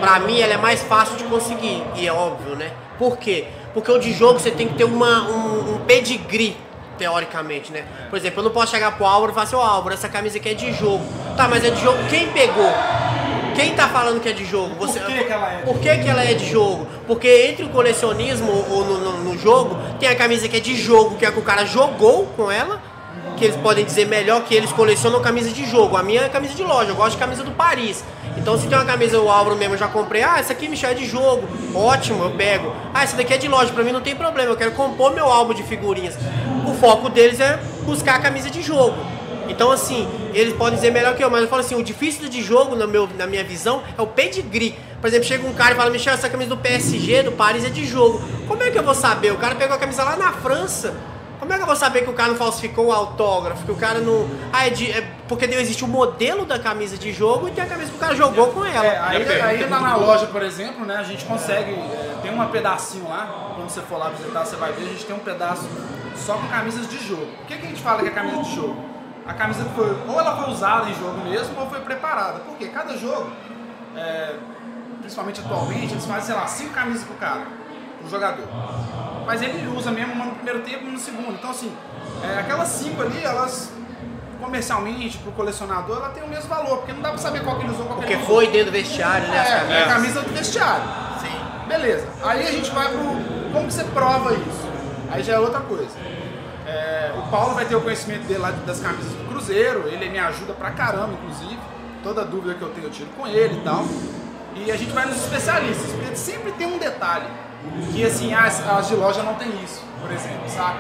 pra 0.01 0.19
mim, 0.21 0.41
ela 0.41 0.55
é 0.55 0.57
mais 0.59 0.83
fácil 0.83 1.17
de 1.17 1.25
conseguir. 1.25 1.83
E 1.97 2.07
é 2.07 2.13
óbvio, 2.13 2.57
né? 2.57 2.71
Por 2.99 3.17
quê? 3.19 3.47
Porque 3.75 3.91
o 3.91 3.99
de 3.99 4.13
jogo 4.13 4.39
você 4.39 4.51
tem 4.51 4.69
que 4.69 4.75
ter 4.75 4.85
uma, 4.85 5.23
um, 5.29 5.75
um 5.75 5.79
pedigree, 5.87 6.57
teoricamente, 6.99 7.73
né? 7.73 7.85
Por 8.11 8.17
exemplo, 8.19 8.41
eu 8.41 8.45
não 8.45 8.51
posso 8.51 8.71
chegar 8.73 8.93
pro 8.97 9.07
Álvaro 9.07 9.33
e 9.33 9.35
falar 9.35 9.45
assim, 9.45 9.57
ô 9.57 9.61
Álvaro, 9.61 9.95
essa 9.95 10.09
camisa 10.09 10.37
aqui 10.39 10.51
é 10.51 10.55
de 10.55 10.73
jogo. 10.73 11.05
Tá, 11.37 11.49
mas 11.49 11.65
é 11.65 11.71
de 11.71 11.81
jogo, 11.81 11.99
quem 12.11 12.29
pegou? 12.29 12.71
Quem 13.55 13.75
tá 13.75 13.89
falando 13.89 14.21
que 14.21 14.29
é 14.29 14.33
de 14.33 14.45
jogo? 14.45 14.75
Você, 14.77 14.99
Por 15.01 15.09
que 15.13 15.25
que 15.25 15.33
ela 15.33 15.53
é 15.53 15.57
de 15.59 15.63
Por 15.65 15.79
que, 15.79 15.99
que 15.99 16.09
ela 16.09 16.25
é 16.25 16.35
de 16.35 16.51
jogo? 16.51 16.87
Porque 17.07 17.29
entre 17.51 17.65
o 17.65 17.69
colecionismo 17.69 18.51
ou 18.71 18.85
no, 18.85 18.99
no- 18.99 19.25
no 19.25 19.39
jogo, 19.39 19.77
tem 20.01 20.09
a 20.09 20.15
camisa 20.17 20.49
que 20.49 20.57
é 20.57 20.61
de 20.61 20.75
jogo, 20.75 21.17
que 21.17 21.27
é 21.27 21.31
que 21.31 21.39
o 21.39 21.43
cara 21.43 21.65
jogou 21.67 22.27
com 22.37 22.51
ela, 22.51 22.81
que 23.43 23.47
eles 23.47 23.57
podem 23.57 23.85
dizer 23.85 24.07
melhor 24.07 24.45
que 24.45 24.55
eles 24.55 24.71
colecionam 24.71 25.21
camisa 25.21 25.51
de 25.51 25.69
jogo. 25.69 25.97
A 25.97 26.03
minha 26.05 26.21
é 26.21 26.29
camisa 26.29 26.55
de 26.55 26.63
loja, 26.63 26.91
eu 26.91 26.95
gosto 26.95 27.15
de 27.15 27.19
camisa 27.19 27.43
do 27.43 27.51
Paris. 27.51 28.05
Então 28.37 28.57
se 28.57 28.69
tem 28.69 28.79
uma 28.79 28.85
camisa, 28.85 29.21
o 29.21 29.29
Álvaro 29.29 29.57
mesmo 29.57 29.75
eu 29.75 29.79
já 29.79 29.89
comprei, 29.89 30.23
ah, 30.23 30.39
essa 30.39 30.53
aqui, 30.53 30.69
Michel, 30.69 30.91
é 30.91 30.95
de 30.95 31.05
jogo. 31.05 31.49
Ótimo, 31.75 32.23
eu 32.23 32.31
pego. 32.31 32.73
Ah, 32.95 33.03
essa 33.03 33.17
daqui 33.17 33.35
é 33.35 33.37
de 33.37 33.49
loja, 33.49 33.73
pra 33.73 33.83
mim 33.83 33.91
não 33.91 34.01
tem 34.01 34.15
problema, 34.15 34.53
eu 34.53 34.57
quero 34.57 34.71
compor 34.73 35.13
meu 35.13 35.27
álbum 35.27 35.55
de 35.55 35.65
figurinhas. 35.65 36.17
O 36.69 36.75
foco 36.75 37.09
deles 37.09 37.41
é 37.41 37.59
buscar 37.85 38.15
a 38.15 38.19
camisa 38.21 38.49
de 38.49 38.63
jogo. 38.63 38.95
Então, 39.49 39.73
assim, 39.73 40.09
eles 40.33 40.55
podem 40.55 40.77
dizer 40.77 40.93
melhor 40.93 41.17
que 41.17 41.25
eu, 41.25 41.29
mas 41.29 41.43
eu 41.43 41.49
falo 41.49 41.63
assim, 41.63 41.75
o 41.75 41.83
difícil 41.83 42.29
de 42.29 42.41
jogo, 42.41 42.77
na, 42.77 42.87
meu, 42.87 43.09
na 43.19 43.27
minha 43.27 43.43
visão, 43.43 43.83
é 43.99 44.01
o 44.01 44.07
pedigree. 44.07 44.79
Por 45.01 45.09
exemplo, 45.09 45.27
chega 45.27 45.45
um 45.45 45.53
cara 45.53 45.73
e 45.73 45.77
fala, 45.77 45.91
Michel, 45.91 46.15
essa 46.15 46.29
camisa 46.29 46.51
do 46.51 46.57
PSG, 46.57 47.25
do 47.25 47.33
Paris, 47.33 47.65
é 47.65 47.71
de 47.71 47.85
jogo. 47.85 48.23
Como 48.47 48.63
é 48.63 48.71
que 48.71 48.79
eu 48.79 48.85
vou 48.85 48.95
saber? 48.95 49.33
O 49.33 49.37
cara 49.37 49.57
pegou 49.57 49.75
a 49.75 49.79
camisa 49.81 50.05
lá 50.05 50.17
na 50.17 50.31
França. 50.31 50.95
Como 51.43 51.53
é 51.53 51.57
que 51.57 51.63
eu 51.63 51.67
vou 51.67 51.75
saber 51.75 52.03
que 52.03 52.09
o 52.09 52.13
cara 52.13 52.29
não 52.29 52.37
falsificou 52.37 52.87
o 52.87 52.93
autógrafo? 52.93 53.65
Que 53.65 53.73
o 53.73 53.77
cara 53.77 53.99
não. 53.99 54.29
Ah, 54.53 54.69
é 54.69 54.71
de. 54.71 54.93
É 54.93 55.01
porque 55.27 55.45
não 55.49 55.59
existe 55.59 55.85
o 55.85 55.89
modelo 55.89 56.47
da 56.47 56.57
camisa 56.57 56.97
de 56.97 57.13
jogo 57.13 57.49
e 57.49 57.51
tem 57.51 57.65
a 57.65 57.67
camisa 57.67 57.91
que 57.91 57.97
o 57.97 57.99
cara 57.99 58.15
jogou 58.15 58.53
com 58.53 58.65
ela. 58.65 58.87
É, 58.87 58.97
aí, 59.01 59.41
aí 59.41 59.69
lá 59.69 59.81
na 59.81 59.97
loja, 59.97 60.29
por 60.29 60.41
exemplo, 60.41 60.87
né, 60.87 60.95
a 60.95 61.03
gente 61.03 61.25
consegue, 61.25 61.73
é, 61.73 62.17
tem 62.23 62.33
um 62.33 62.47
pedacinho 62.47 63.09
lá, 63.09 63.55
quando 63.57 63.69
você 63.69 63.81
for 63.81 63.99
lá 63.99 64.11
visitar, 64.11 64.45
você 64.45 64.55
vai 64.55 64.71
ver, 64.73 64.85
a 64.85 64.89
gente 64.91 65.05
tem 65.05 65.17
um 65.17 65.19
pedaço 65.19 65.69
só 66.15 66.35
com 66.35 66.47
camisas 66.47 66.89
de 66.89 67.05
jogo. 67.05 67.27
O 67.43 67.47
que, 67.47 67.57
que 67.57 67.67
a 67.67 67.69
gente 67.69 67.83
fala 67.83 68.03
que 68.03 68.07
é 68.07 68.13
camisa 68.13 68.41
de 68.41 68.55
jogo? 68.55 68.77
A 69.27 69.35
camisa 69.35 69.65
que 69.65 69.75
foi, 69.75 69.97
ou 70.07 70.21
ela 70.21 70.37
foi 70.37 70.53
usada 70.53 70.91
em 70.91 70.95
jogo 70.95 71.29
mesmo, 71.29 71.61
ou 71.61 71.69
foi 71.69 71.81
preparada. 71.81 72.39
Porque 72.47 72.69
cada 72.69 72.97
jogo, 72.97 73.33
é, 73.97 74.37
principalmente 75.01 75.41
atualmente, 75.41 75.93
eles 75.93 76.07
fazem, 76.07 76.23
sei 76.23 76.35
lá, 76.37 76.47
cinco 76.47 76.73
camisas 76.73 77.03
pro 77.03 77.17
cara, 77.17 77.43
pro 78.03 78.11
jogador. 78.11 78.47
Mas 79.25 79.41
ele 79.41 79.67
usa 79.77 79.91
mesmo 79.91 80.13
uma 80.13 80.27
no 80.27 80.33
primeiro 80.33 80.61
tempo 80.61 80.85
e 80.85 80.85
uma 80.85 80.93
no 80.93 80.99
segundo. 80.99 81.33
Então, 81.33 81.51
assim, 81.51 81.73
é, 82.23 82.41
aquelas 82.41 82.69
cinco 82.69 83.03
ali, 83.03 83.23
elas 83.23 83.71
comercialmente, 84.41 85.19
pro 85.19 85.31
colecionador, 85.33 85.99
ela 85.99 86.09
tem 86.11 86.23
o 86.23 86.29
mesmo 86.29 86.49
valor, 86.49 86.79
porque 86.79 86.93
não 86.93 87.01
dá 87.01 87.11
pra 87.11 87.19
saber 87.19 87.45
qual 87.45 87.57
que 87.57 87.63
ele 87.63 87.73
usou, 87.73 87.87
qual 87.87 88.01
que 88.01 88.07
Porque 88.07 88.15
ele 88.15 88.23
não 88.23 88.29
usou. 88.29 88.43
foi 88.43 88.47
dentro 88.49 88.67
do 88.67 88.73
vestiário, 88.73 89.29
né? 89.29 89.37
É, 89.37 89.73
é 89.73 89.85
a 89.85 89.87
camisa 89.87 90.21
do 90.21 90.31
vestiário. 90.31 90.85
Sim. 91.21 91.69
Beleza. 91.69 92.09
Aí 92.25 92.47
a 92.47 92.51
gente 92.51 92.71
vai 92.73 92.89
pro. 92.89 92.99
Como 93.53 93.67
que 93.69 93.73
você 93.73 93.85
prova 93.85 94.33
isso? 94.35 94.69
Aí 95.11 95.23
já 95.23 95.35
é 95.35 95.39
outra 95.39 95.61
coisa. 95.61 95.97
É, 96.67 97.13
o 97.17 97.31
Paulo 97.31 97.55
vai 97.55 97.65
ter 97.67 97.77
o 97.77 97.81
conhecimento 97.81 98.27
dele 98.27 98.41
lá 98.41 98.51
das 98.51 98.81
camisas 98.81 99.13
do 99.13 99.29
Cruzeiro, 99.29 99.89
ele 99.89 100.09
me 100.09 100.19
ajuda 100.19 100.53
pra 100.55 100.71
caramba, 100.71 101.13
inclusive. 101.13 101.59
Toda 102.03 102.25
dúvida 102.25 102.55
que 102.55 102.63
eu 102.63 102.71
tenho 102.71 102.87
eu 102.87 102.91
tiro 102.91 103.09
com 103.17 103.27
ele 103.27 103.59
e 103.59 103.61
tal. 103.61 103.85
E 104.57 104.71
a 104.73 104.77
gente 104.77 104.93
vai 104.93 105.07
nos 105.07 105.17
especialistas, 105.19 105.93
porque 105.93 106.17
sempre 106.17 106.53
tem 106.53 106.67
um 106.67 106.79
detalhe. 106.79 107.27
Que 107.93 108.05
assim, 108.05 108.35
as, 108.35 108.67
as 108.67 108.89
de 108.89 108.95
loja 108.95 109.23
não 109.23 109.35
tem 109.35 109.49
isso, 109.63 109.83
por 110.01 110.11
exemplo, 110.11 110.49
saca? 110.49 110.79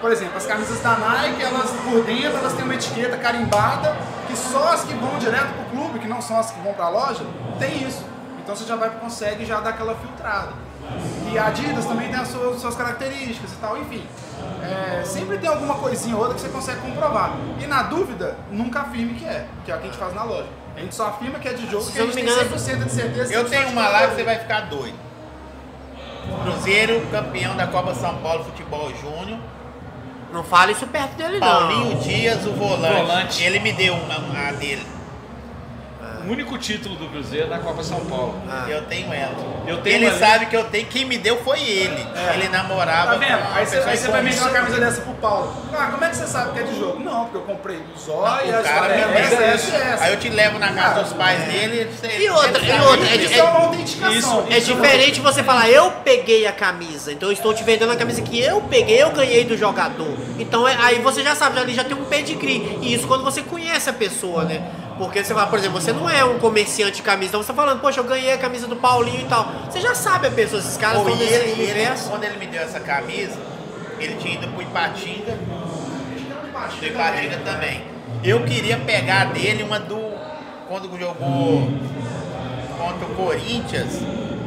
Por 0.00 0.10
exemplo, 0.10 0.36
as 0.36 0.46
camisas 0.46 0.80
da 0.80 0.96
Nike, 0.96 1.42
elas 1.42 1.70
por 1.70 2.02
dentro 2.04 2.38
elas 2.38 2.52
têm 2.54 2.64
uma 2.64 2.74
etiqueta 2.74 3.16
carimbada, 3.18 3.94
que 4.26 4.36
só 4.36 4.72
as 4.72 4.84
que 4.84 4.94
vão 4.94 5.18
direto 5.18 5.52
pro 5.52 5.64
clube, 5.76 5.98
que 5.98 6.08
não 6.08 6.22
são 6.22 6.38
as 6.38 6.50
que 6.50 6.60
vão 6.60 6.72
pra 6.72 6.88
loja, 6.88 7.24
tem 7.58 7.86
isso. 7.86 8.04
Então 8.42 8.56
você 8.56 8.64
já 8.64 8.76
vai 8.76 8.90
consegue 8.90 9.44
já 9.44 9.60
dar 9.60 9.70
aquela 9.70 9.94
filtrada. 9.96 10.52
E 11.30 11.38
a 11.38 11.46
Adidas 11.46 11.84
também 11.84 12.08
tem 12.08 12.18
as 12.18 12.28
suas, 12.28 12.60
suas 12.60 12.74
características 12.74 13.52
e 13.52 13.56
tal, 13.56 13.76
enfim. 13.78 14.04
É, 14.62 15.02
sempre 15.04 15.38
tem 15.38 15.48
alguma 15.48 15.74
coisinha 15.74 16.16
ou 16.16 16.22
outra 16.22 16.34
que 16.34 16.40
você 16.40 16.48
consegue 16.48 16.80
comprovar. 16.80 17.36
E 17.60 17.66
na 17.66 17.82
dúvida, 17.84 18.36
nunca 18.50 18.80
afirme 18.80 19.14
que 19.14 19.24
é, 19.24 19.46
que 19.64 19.70
é 19.70 19.76
o 19.76 19.78
que 19.78 19.84
a 19.84 19.90
gente 19.90 19.98
faz 19.98 20.14
na 20.14 20.24
loja. 20.24 20.48
A 20.74 20.80
gente 20.80 20.94
só 20.94 21.08
afirma 21.08 21.38
que 21.38 21.48
é 21.48 21.52
de 21.52 21.70
jogo, 21.70 21.84
Se 21.84 21.92
que 21.92 21.98
a 21.98 22.02
eu 22.02 22.06
gente 22.10 22.24
tem 22.24 22.24
me 22.24 22.30
100% 22.30 22.84
de 22.84 22.92
certeza. 22.92 23.32
Eu 23.32 23.44
que 23.44 23.50
tenho 23.50 23.66
só 23.66 23.72
uma 23.72 23.88
lá 23.88 24.08
que 24.08 24.14
você 24.14 24.24
vai 24.24 24.38
ficar 24.38 24.60
doido. 24.62 24.96
Cruzeiro, 26.38 27.00
campeão 27.10 27.56
da 27.56 27.66
Copa 27.66 27.94
São 27.94 28.14
Paulo 28.16 28.44
Futebol 28.44 28.90
Júnior. 29.00 29.38
Não 30.32 30.44
fala 30.44 30.70
isso 30.70 30.86
perto 30.86 31.14
dele, 31.16 31.38
não. 31.38 31.46
Paulinho 31.46 31.96
Dias, 31.96 32.46
o 32.46 32.52
volante. 32.52 33.00
Volante. 33.00 33.42
Ele 33.42 33.58
me 33.58 33.72
deu 33.72 33.94
uma, 33.94 34.18
uma 34.18 34.52
dele. 34.52 34.86
O 36.26 36.32
único 36.32 36.56
título 36.58 36.96
do 36.96 37.06
Cruzeiro 37.08 37.48
na 37.48 37.58
Copa 37.58 37.82
São 37.82 38.00
Paulo. 38.06 38.40
Ah. 38.48 38.66
Eu 38.68 38.82
tenho 38.82 39.12
ela. 39.12 39.34
Eu 39.66 39.78
tenho 39.78 39.96
ele 39.96 40.06
uma 40.10 40.18
sabe 40.18 40.46
que 40.46 40.56
eu 40.56 40.64
tenho. 40.64 40.86
Quem 40.86 41.04
me 41.04 41.18
deu 41.18 41.38
foi 41.42 41.60
ele. 41.60 42.06
Ele 42.34 42.48
namorava 42.48 43.12
Tá 43.12 43.16
vendo? 43.18 43.38
Aí 43.54 43.66
você, 43.66 43.76
aí 43.78 43.96
você 43.96 44.08
vai 44.08 44.22
vender 44.22 44.40
uma 44.40 44.50
camisa 44.50 44.78
dessa 44.80 45.00
pro 45.02 45.14
Paulo. 45.14 45.54
Ah, 45.72 45.86
como 45.92 46.04
é 46.04 46.08
que 46.10 46.16
você 46.16 46.26
sabe 46.26 46.52
que 46.52 46.58
é 46.58 46.62
de 46.62 46.78
jogo? 46.78 47.00
Não, 47.00 47.24
porque 47.24 47.36
eu 47.38 47.42
comprei 47.42 47.76
do 47.78 47.94
O 47.94 47.98
Zóia, 47.98 48.58
a 48.58 48.62
cara 48.62 48.96
história 48.96 49.06
me 49.08 49.14
é 49.14 49.20
essa, 49.20 49.36
deu 49.36 49.46
essa 49.46 49.76
essa. 49.76 50.04
Aí 50.04 50.12
eu 50.12 50.18
te 50.18 50.28
levo 50.28 50.58
na 50.58 50.72
casa 50.72 51.02
dos 51.02 51.12
pais 51.12 51.44
dele. 51.44 51.88
Você, 51.90 52.18
E 52.18 52.30
outra, 52.30 52.62
e 52.62 52.66
sabe 52.70 52.84
outra, 52.86 53.06
é 53.08 53.16
Isso 53.16 53.34
é 53.34 53.42
uma 53.42 53.60
autenticação. 53.60 54.12
Isso- 54.12 54.44
É 54.50 54.60
diferente 54.60 55.20
você 55.20 55.42
falar, 55.42 55.68
eu 55.70 55.90
peguei 56.04 56.46
a 56.46 56.52
camisa, 56.52 57.12
então 57.12 57.28
eu 57.28 57.32
estou 57.32 57.52
te 57.54 57.62
vendendo 57.64 57.90
a 57.90 57.96
camisa 57.96 58.20
que 58.22 58.40
eu 58.40 58.60
peguei, 58.62 59.02
eu 59.02 59.10
ganhei 59.10 59.44
do 59.44 59.56
jogador. 59.56 60.16
Então 60.38 60.66
é- 60.66 60.76
aí 60.80 60.98
você 61.00 61.22
já 61.22 61.34
sabe, 61.34 61.58
ali 61.58 61.74
já 61.74 61.84
tem 61.84 61.96
um 61.96 62.04
pedigree. 62.04 62.78
E 62.82 62.92
isso 62.94 63.06
quando 63.06 63.24
você 63.24 63.42
conhece 63.42 63.88
a 63.88 63.92
pessoa, 63.92 64.44
né? 64.44 64.62
Porque 65.00 65.24
você 65.24 65.32
fala, 65.32 65.46
por 65.46 65.58
exemplo, 65.58 65.80
você 65.80 65.94
não 65.94 66.10
é 66.10 66.22
um 66.22 66.38
comerciante 66.38 66.96
de 66.96 67.02
camisa, 67.02 67.30
então 67.30 67.42
você 67.42 67.46
tá 67.46 67.54
falando, 67.54 67.80
poxa, 67.80 68.00
eu 68.00 68.04
ganhei 68.04 68.34
a 68.34 68.36
camisa 68.36 68.66
do 68.66 68.76
Paulinho 68.76 69.22
e 69.22 69.24
tal. 69.24 69.50
Você 69.64 69.80
já 69.80 69.94
sabe 69.94 70.26
a 70.26 70.30
pessoa, 70.30 70.60
esses 70.60 70.76
caras 70.76 70.98
estão 70.98 71.14
e 71.14 71.18
nesse 71.18 71.32
ele, 71.32 71.50
ele, 71.52 71.62
universo. 71.62 72.10
quando 72.10 72.24
ele 72.24 72.36
me 72.36 72.44
deu 72.44 72.60
essa 72.60 72.78
camisa, 72.80 73.38
ele 73.98 74.16
tinha 74.16 74.34
ido 74.34 74.48
pro 74.48 74.60
Ipatinga. 74.60 75.38
Do 76.78 76.86
Ipatinga 76.86 77.38
também. 77.38 77.82
Eu 78.22 78.44
queria 78.44 78.76
pegar 78.76 79.32
dele 79.32 79.62
uma 79.62 79.80
do. 79.80 79.98
Quando 80.68 80.98
jogou 80.98 81.72
contra 82.76 83.06
o 83.06 83.14
Corinthians, 83.16 84.02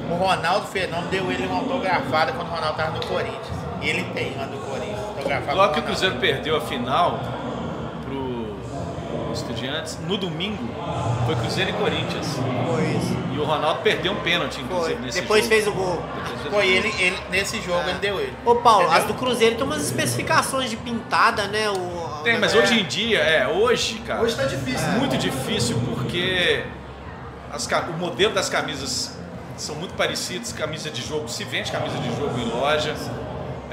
o 0.07 0.13
Ronaldo 0.13 0.67
Fenômeno 0.67 1.09
deu 1.09 1.31
ele 1.31 1.47
uma 1.47 1.61
autografada 1.61 2.31
quando 2.31 2.49
o 2.49 2.51
Ronaldo 2.51 2.77
tava 2.77 2.91
no 2.91 3.03
Corinthians. 3.07 3.57
E 3.81 3.89
ele 3.89 4.03
tem 4.13 4.33
uma 4.35 4.45
do 4.45 4.57
Corinthians, 4.57 5.55
Logo 5.55 5.73
que 5.73 5.79
o 5.79 5.83
Cruzeiro 5.83 6.17
perdeu 6.17 6.55
a 6.57 6.61
final 6.61 7.19
Estudiantes, 9.33 9.97
no 10.07 10.17
domingo 10.17 10.63
foi 11.25 11.35
Cruzeiro 11.35 11.69
e 11.71 11.73
Corinthians. 11.73 12.27
Foi 12.67 12.83
isso. 12.83 13.17
E 13.33 13.39
o 13.39 13.43
Ronaldo 13.43 13.81
perdeu 13.81 14.11
um 14.13 14.21
pênalti, 14.21 14.55
Foi. 14.55 14.63
inclusive, 14.63 15.01
nesse 15.01 15.21
Depois 15.21 15.43
jogo. 15.43 15.55
fez 15.55 15.67
o 15.67 15.71
gol. 15.71 15.95
Depois 16.15 16.27
fez 16.29 16.39
o 16.45 16.49
Foi 16.51 16.51
gol. 16.51 16.61
ele, 16.61 16.93
ele, 16.99 17.17
nesse 17.31 17.61
jogo 17.61 17.89
ele 17.89 17.99
deu 17.99 18.19
ele. 18.19 18.33
Ô 18.45 18.55
Paulo, 18.55 18.83
Entendeu? 18.85 19.01
as 19.01 19.07
do 19.07 19.13
Cruzeiro 19.15 19.55
tem 19.55 19.63
umas 19.65 19.83
especificações 19.83 20.69
de 20.69 20.77
pintada, 20.77 21.47
né? 21.47 21.69
O, 21.69 22.21
Tem, 22.23 22.39
mas 22.39 22.53
hoje 22.55 22.79
em 22.79 22.85
dia, 22.85 23.19
é, 23.19 23.47
hoje, 23.47 23.95
cara, 24.05 24.21
Hoje 24.21 24.35
tá 24.35 24.43
difícil. 24.45 24.87
né? 24.87 24.97
muito 24.99 25.17
difícil 25.17 25.79
porque 25.93 26.63
as 27.51 27.67
o 27.67 27.93
modelo 27.99 28.33
das 28.33 28.49
camisas 28.49 29.17
são 29.57 29.75
muito 29.75 29.93
parecidos, 29.93 30.51
camisa 30.51 30.89
de 30.89 31.01
jogo, 31.01 31.27
se 31.29 31.43
vende 31.43 31.71
camisa 31.71 31.97
de 31.97 32.09
jogo 32.17 32.39
em 32.39 32.45
loja, 32.49 32.95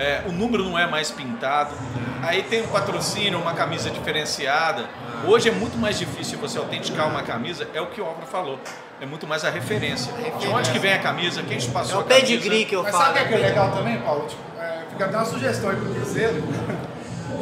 é, 0.00 0.22
o 0.26 0.32
número 0.32 0.64
não 0.64 0.78
é 0.78 0.86
mais 0.86 1.10
pintado, 1.10 1.74
aí 2.22 2.42
tem 2.42 2.62
um 2.62 2.68
patrocínio, 2.68 3.38
uma 3.38 3.52
camisa 3.52 3.90
diferenciada. 3.90 4.86
Hoje 5.26 5.50
é 5.50 5.52
muito 5.52 5.76
mais 5.76 5.98
difícil 5.98 6.38
você 6.38 6.56
autenticar 6.58 7.06
uma 7.06 7.22
camisa, 7.22 7.68
é 7.74 7.80
o 7.80 7.88
que 7.88 8.00
o 8.00 8.04
Álvaro 8.06 8.26
falou, 8.26 8.58
é 9.00 9.04
muito 9.04 9.26
mais 9.26 9.44
a 9.44 9.50
referência. 9.50 10.10
De 10.38 10.48
onde 10.48 10.70
que 10.70 10.78
vem 10.78 10.94
a 10.94 10.98
camisa, 10.98 11.42
quem 11.42 11.58
te 11.58 11.68
É 11.68 11.70
passou 11.70 11.98
o 11.98 12.00
a 12.00 12.04
camisa. 12.04 12.26
pedigree 12.26 12.64
que 12.64 12.74
eu 12.74 12.82
Mas 12.82 12.92
falo. 12.92 13.04
sabe 13.04 13.18
o 13.20 13.28
que 13.28 13.34
é, 13.34 13.36
que 13.38 13.44
é 13.44 13.48
legal 13.48 13.70
também, 13.72 14.00
Paulo? 14.00 14.26
Tipo, 14.26 14.40
é, 14.58 14.84
fica 14.90 15.04
até 15.04 15.16
uma 15.18 15.26
sugestão 15.26 15.70
aí 15.70 15.76
pro 15.76 15.94
Cruzeiro. 15.94 16.42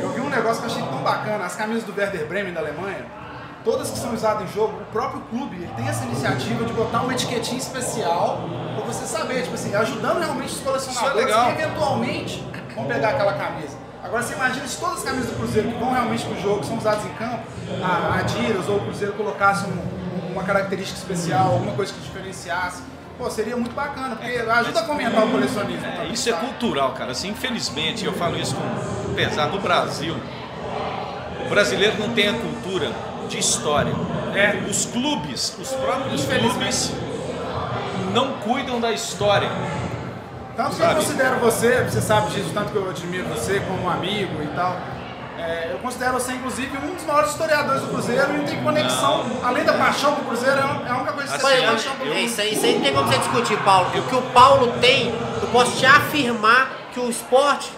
Eu 0.01 0.11
vi 0.11 0.21
um 0.21 0.29
negócio 0.29 0.63
que 0.63 0.69
eu 0.69 0.71
achei 0.73 0.83
tão 0.83 1.03
bacana. 1.03 1.45
As 1.45 1.57
camisas 1.57 1.83
do 1.83 1.93
Werder 1.99 2.25
Bremen 2.27 2.53
da 2.53 2.61
Alemanha, 2.61 3.05
todas 3.65 3.91
que 3.91 3.99
são 3.99 4.15
usadas 4.15 4.49
em 4.49 4.53
jogo, 4.55 4.81
o 4.81 4.85
próprio 4.93 5.23
clube 5.23 5.57
ele 5.57 5.71
tem 5.77 5.89
essa 5.89 6.05
iniciativa 6.05 6.65
de 6.65 6.73
botar 6.73 7.01
uma 7.01 7.13
etiquetinha 7.15 7.59
especial 7.59 8.49
pra 8.77 8.85
você 8.85 9.05
saber, 9.07 9.43
tipo 9.43 9.55
assim, 9.55 9.75
ajudando 9.75 10.21
realmente 10.21 10.53
os 10.53 10.61
colecionadores 10.61 11.17
Isso 11.17 11.21
é 11.21 11.25
legal. 11.25 11.47
que 11.57 11.63
eventualmente 11.63 12.45
vão 12.79 12.87
pegar 12.87 13.11
aquela 13.11 13.33
camisa. 13.35 13.77
Agora 14.03 14.23
você 14.23 14.35
imagina 14.35 14.67
se 14.67 14.79
todas 14.79 14.99
as 14.99 15.05
camisas 15.05 15.31
do 15.31 15.37
Cruzeiro 15.37 15.69
que 15.71 15.79
vão 15.79 15.93
realmente 15.93 16.25
pro 16.25 16.41
jogo, 16.41 16.61
que 16.61 16.67
são 16.67 16.79
usadas 16.79 17.05
em 17.05 17.13
campo, 17.15 17.43
a 17.83 18.19
Adidas 18.21 18.69
ou 18.69 18.77
o 18.77 18.81
Cruzeiro 18.81 19.13
colocasse 19.15 19.67
um- 19.67 20.33
uma 20.33 20.45
característica 20.45 20.99
especial, 20.99 21.53
alguma 21.53 21.73
coisa 21.73 21.93
que 21.93 22.01
diferenciasse. 22.01 22.83
Pô, 23.19 23.29
seria 23.29 23.57
muito 23.57 23.75
bacana, 23.75 24.15
porque 24.15 24.31
ajuda 24.39 24.81
a 24.81 24.85
fomentar 24.85 25.25
o 25.27 25.31
colecionismo. 25.33 25.85
É, 25.85 25.91
também, 25.91 26.13
isso 26.13 26.31
é 26.31 26.33
cultural, 26.35 26.93
cara. 26.93 27.11
Assim, 27.11 27.31
infelizmente, 27.31 28.05
eu 28.05 28.13
falo 28.13 28.37
isso 28.39 28.55
com 28.55 29.15
pesar 29.15 29.49
no 29.49 29.59
Brasil. 29.59 30.15
O 31.45 31.49
brasileiro 31.49 31.99
não 31.99 32.15
tem 32.15 32.29
a 32.29 32.35
cultura 32.35 32.93
de 33.29 33.39
história. 33.39 33.93
É. 34.35 34.65
Os 34.71 34.85
clubes, 34.87 35.57
os 35.61 35.71
próprios 35.71 36.25
clubes, 36.25 36.93
não 38.15 38.35
cuidam 38.35 38.81
da 38.81 38.93
história. 38.93 39.49
Tanto 40.59 40.75
que 40.75 40.83
eu 40.83 40.87
Sabe? 40.87 41.01
considero 41.01 41.37
você, 41.37 41.85
você 41.85 42.01
sabe 42.01 42.31
disso, 42.33 42.51
tanto 42.53 42.73
que 42.73 42.77
eu 42.77 42.91
admiro 42.91 43.29
você 43.29 43.61
como 43.61 43.85
um 43.85 43.89
amigo 43.89 44.43
e 44.43 44.47
tal. 44.57 44.77
é, 45.39 45.69
eu 45.71 45.79
considero 45.79 46.15
você, 46.15 46.33
inclusive, 46.33 46.77
um 46.79 46.95
dos 46.97 47.05
maiores 47.05 47.31
historiadores 47.31 47.83
do 47.83 47.87
Cruzeiro 47.91 48.37
e 48.43 48.45
tem 48.45 48.61
conexão, 48.65 49.25
além 49.45 49.63
da 49.65 49.75
paixão 49.75 50.17
pro 50.17 50.25
Cruzeiro, 50.25 50.59
é 50.59 50.91
a 50.91 50.97
única 50.97 51.13
coisa 51.13 51.33
que 51.33 51.41
você 51.41 51.47
Assim, 51.47 51.57
tem 51.57 51.65
eu- 51.65 51.71
paixão 51.71 51.93
É, 52.13 52.21
isso, 52.23 52.41
aí, 52.41 52.53
isso 52.55 52.67
aí 52.67 52.75
não 52.75 52.83
tem 52.83 52.93
como 52.93 53.07
você 53.07 53.19
discutir, 53.19 53.57
Paulo. 53.59 53.89
O 53.97 54.03
que 54.03 54.17
o 54.17 54.23
Paulo 54.33 54.73
tem, 54.81 55.15
eu 55.41 55.49
posso 55.53 55.77
te 55.77 55.87
afirmar 55.87 56.73
que 56.93 56.99
o 56.99 57.09
esporte, 57.09 57.71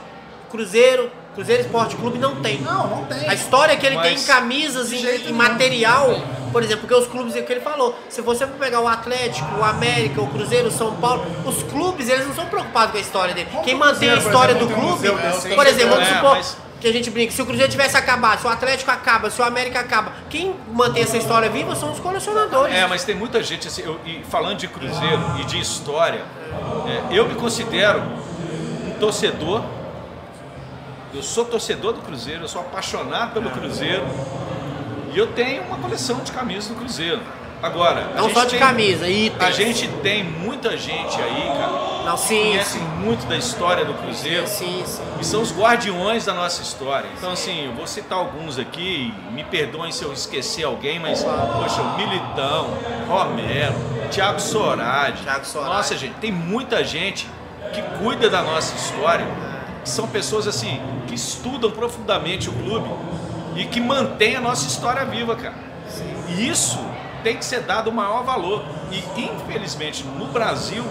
Cruzeiro, 0.51 1.13
Cruzeiro 1.35 1.63
Esporte 1.63 1.97
Clube 1.97 2.19
não 2.19 2.37
tem. 2.37 2.63
Não, 2.63 2.87
não 2.89 3.05
tem. 3.05 3.29
A 3.29 3.35
história 3.35 3.77
que 3.77 3.85
ele 3.87 3.97
Mas- 3.97 4.07
tem 4.09 4.17
em 4.19 4.27
camisas, 4.27 4.91
nenhum. 4.91 5.35
material, 5.35 6.09
por 6.53 6.63
exemplo, 6.63 6.81
porque 6.87 6.95
os 6.95 7.07
clubes, 7.07 7.35
é 7.37 7.41
o 7.41 7.45
que 7.45 7.53
ele 7.53 7.61
falou, 7.61 7.97
se 8.09 8.21
você 8.21 8.47
for 8.47 8.57
pegar 8.57 8.81
o 8.81 8.89
Atlético, 8.89 9.47
o 9.59 9.65
América, 9.65 10.21
o 10.21 10.27
Cruzeiro, 10.29 10.69
o 10.69 10.71
São 10.71 10.95
Paulo, 10.97 11.25
os 11.45 11.63
clubes, 11.65 12.09
eles 12.09 12.27
não 12.27 12.35
são 12.35 12.47
preocupados 12.47 12.93
com 12.93 12.99
a 12.99 13.01
história 13.01 13.35
dele. 13.35 13.49
Quem 13.65 13.75
mantém 13.75 14.11
a 14.11 14.17
história 14.17 14.55
do 14.55 14.67
clube, 14.69 15.09
por 15.55 15.67
exemplo, 15.67 15.91
vamos 15.95 16.09
É, 16.09 16.15
supor 16.15 16.39
que 16.81 16.89
a 16.89 16.93
gente 16.93 17.11
brinca, 17.11 17.31
se 17.33 17.43
o 17.43 17.45
Cruzeiro 17.47 17.71
tivesse 17.71 17.95
acabado, 17.97 18.41
se 18.41 18.47
o 18.47 18.49
Atlético 18.51 18.91
acaba, 18.91 19.29
se 19.31 19.39
o 19.41 19.45
América 19.45 19.81
acaba, 19.81 20.13
quem 20.31 20.55
mantém 20.73 21.03
essa 21.03 21.19
história 21.19 21.49
viva 21.51 21.77
são 21.77 21.93
os 21.93 21.99
colecionadores. 22.01 22.75
É, 22.75 22.87
mas 22.87 23.05
tem 23.05 23.15
muita 23.15 23.43
gente 23.43 23.69
assim, 23.69 23.83
eu- 23.83 24.01
e 24.07 24.25
falando 24.31 24.57
de 24.59 24.67
Cruzeiro 24.67 25.23
e 25.41 25.45
de 25.45 25.61
história, 25.61 26.25
é, 27.11 27.17
eu 27.19 27.29
me 27.29 27.35
considero 27.35 28.01
um 28.01 28.93
torcedor. 28.99 29.63
Eu 31.13 31.23
sou 31.23 31.45
torcedor 31.45 31.93
do 31.93 32.01
Cruzeiro, 32.03 32.45
eu 32.45 32.49
sou 32.49 32.61
apaixonado 32.63 33.33
pelo 33.35 33.51
Cruzeiro 33.51 34.05
e 35.13 35.19
eu 35.19 35.29
tenho 35.29 35.63
uma 35.65 35.77
coleção 35.79 36.21
de 36.21 36.33
camisas 36.33 36.69
do 36.69 36.75
Cruzeiro. 36.75 37.21
Agora, 37.63 38.13
Não 38.17 38.31
só 38.31 38.45
de 38.45 38.53
tem- 38.53 38.59
camisa, 38.59 39.07
itens. 39.07 39.43
A 39.43 39.51
gente 39.51 39.87
tem 40.03 40.25
muita 40.25 40.79
gente 40.79 41.21
aí, 41.21 41.43
cara, 41.47 42.03
Não, 42.07 42.15
que 42.15 42.21
sim, 42.23 42.41
conhece 42.53 42.79
sim, 42.79 42.85
muito 42.85 43.27
da 43.27 43.37
história 43.37 43.85
do 43.85 43.93
Cruzeiro. 43.93 44.47
sim, 44.47 44.83
sim. 44.87 45.03
E 45.21 45.25
são 45.27 45.43
os 45.43 45.53
guardiões 45.55 46.25
da 46.25 46.33
nossa 46.33 46.63
história. 46.63 47.07
Então, 47.19 47.33
assim, 47.33 47.67
eu 47.67 47.75
vou 47.75 47.87
citar 47.87 48.17
alguns 48.19 48.59
aqui, 48.59 49.13
me 49.33 49.45
perdoem 49.45 49.93
se 49.93 50.03
eu 50.03 50.11
esquecer 50.11 50.65
alguém, 50.65 50.99
mas, 50.99 51.23
poxa, 51.23 51.83
o 51.83 51.99
Militão, 51.99 52.71
Romero, 53.07 53.75
Thiago 54.11 54.41
Soradi. 54.41 55.23
Thiago 55.23 55.45
Soradi. 55.45 55.71
Nossa, 55.75 55.97
gente, 55.99 56.15
tem 56.15 56.33
muita 56.33 56.83
gente 56.83 57.29
que 57.75 57.83
cuida 58.03 58.31
da 58.31 58.41
nossa 58.43 58.75
história, 58.75 59.27
que 59.85 59.89
são 59.91 60.07
pessoas 60.09 60.47
assim 60.49 60.81
que 61.07 61.15
estudam 61.15 61.71
profundamente 61.71 62.49
o 62.49 62.53
clube 62.53 62.89
e 63.57 63.65
que 63.65 63.81
mantêm 63.81 64.37
a 64.37 64.41
nossa 64.41 64.67
história 64.67 65.05
viva, 65.05 65.35
cara. 65.37 65.55
E 66.29 66.49
isso 66.49 66.79
tem 67.23 67.37
que 67.37 67.45
ser 67.45 67.61
dado 67.63 67.91
o 67.91 67.93
maior 67.93 68.23
valor. 68.25 68.65
E 68.91 68.99
infelizmente 69.21 70.05
no 70.05 70.27
Brasil 70.27 70.85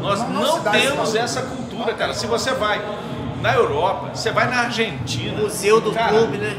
nós 0.00 0.20
Não- 0.20 0.28
não, 0.28 0.62
temos 0.62 1.14
essa 1.14 1.42
cultura, 1.42 1.94
cara. 1.94 2.12
Se 2.14 2.26
você 2.26 2.52
vai 2.52 2.80
na 3.40 3.54
Europa, 3.54 4.10
você 4.14 4.30
vai 4.30 4.48
na 4.48 4.62
Argentina, 4.62 5.40
Museu 5.40 5.80
do 5.80 5.92
cara, 5.92 6.08
clube, 6.10 6.38
né? 6.38 6.56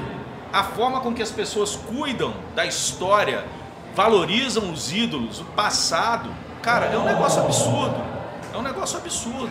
a 0.52 0.64
forma 0.64 1.00
com 1.02 1.14
que 1.14 1.22
as 1.22 1.32
pessoas 1.32 1.76
cuidam 1.76 2.34
da 2.56 2.66
história, 2.66 3.44
valorizam 3.96 4.72
os 4.72 4.92
ídolos, 4.92 5.40
o 5.40 5.46
passado, 5.46 6.30
cara, 6.62 6.86
é 6.88 6.98
um 6.98 7.06
negócio 7.06 7.42
absurdo. 7.42 7.96
É 8.54 8.58
um 8.58 8.62
negócio 8.62 8.98
absurdo. 8.98 9.50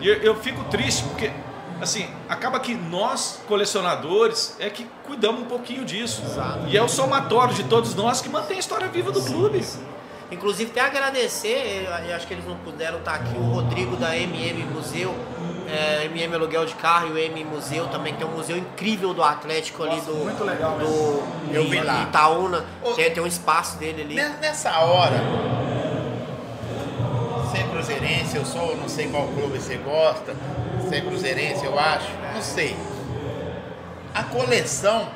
E 0.00 0.08
eu, 0.08 0.14
eu 0.16 0.34
fico 0.36 0.64
triste 0.64 1.04
porque, 1.04 1.30
assim, 1.84 2.08
acaba 2.28 2.58
que 2.58 2.74
nós, 2.74 3.40
colecionadores, 3.46 4.56
é 4.58 4.68
que 4.68 4.86
cuidamos 5.06 5.42
um 5.42 5.44
pouquinho 5.46 5.84
disso. 5.84 6.22
E 6.68 6.76
é 6.76 6.82
o 6.82 6.88
somatório 6.88 7.54
de 7.54 7.64
todos 7.64 7.94
nós 7.94 8.20
que 8.20 8.28
mantém 8.28 8.56
a 8.56 8.60
história 8.60 8.88
viva 8.88 9.12
do 9.12 9.22
clube. 9.22 9.64
Inclusive, 10.30 10.70
até 10.70 10.80
agradecer, 10.80 11.86
acho 12.14 12.26
que 12.26 12.34
eles 12.34 12.44
não 12.46 12.56
puderam 12.56 12.98
estar 12.98 13.14
aqui, 13.14 13.36
o 13.36 13.42
Rodrigo 13.42 13.94
da 13.96 14.16
MM 14.16 14.64
Museu, 14.64 15.14
é, 15.68 16.06
MM 16.06 16.34
Aluguel 16.34 16.64
de 16.66 16.74
Carro 16.74 17.08
e 17.08 17.12
o 17.12 17.18
M 17.18 17.44
Museu 17.44 17.86
também, 17.88 18.14
que 18.14 18.18
tem 18.20 18.26
um 18.28 18.32
museu 18.32 18.56
incrível 18.56 19.12
do 19.14 19.22
Atlético 19.22 19.82
ali 19.84 19.96
Nossa, 19.96 20.10
do, 20.10 20.16
muito 20.16 20.42
legal 20.44 20.78
do 20.78 21.22
Eu 21.52 21.68
vi 21.68 21.76
em- 21.76 21.82
lá. 21.84 22.00
em 22.00 22.02
Itaúna. 22.04 22.64
Ô. 22.82 22.92
Tem, 22.92 23.10
tem 23.12 23.22
um 23.22 23.26
espaço 23.26 23.76
dele 23.78 24.02
ali. 24.02 24.14
Ne- 24.14 24.28
Nessa 24.40 24.78
hora, 24.80 25.14
é 25.14 25.93
cruzeirense, 27.84 28.36
eu 28.36 28.44
sou, 28.46 28.76
não 28.76 28.88
sei 28.88 29.08
qual 29.08 29.26
clube 29.28 29.58
você 29.58 29.76
gosta, 29.76 30.34
você 30.80 30.96
é 30.96 31.00
cruzeirense, 31.02 31.64
eu 31.66 31.78
acho, 31.78 32.08
não 32.34 32.40
sei. 32.40 32.74
A 34.14 34.22
coleção 34.22 35.08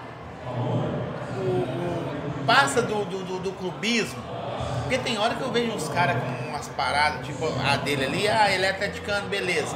o- 0.46 1.40
o- 1.40 2.44
passa 2.46 2.82
do, 2.82 3.04
do, 3.06 3.18
do- 3.24 3.38
do 3.38 3.52
clubismo, 3.52 4.18
porque 4.82 4.98
tem 4.98 5.18
hora 5.18 5.34
que 5.34 5.40
eu 5.42 5.50
vejo 5.50 5.72
uns 5.72 5.88
caras 5.88 6.16
com 6.22 6.48
umas 6.50 6.68
paradas, 6.68 7.26
tipo 7.26 7.46
a 7.66 7.76
dele 7.76 8.04
ali, 8.04 8.28
ah, 8.28 8.50
ele 8.50 8.66
é 8.66 8.70
atleticano, 8.70 9.28
beleza. 9.28 9.74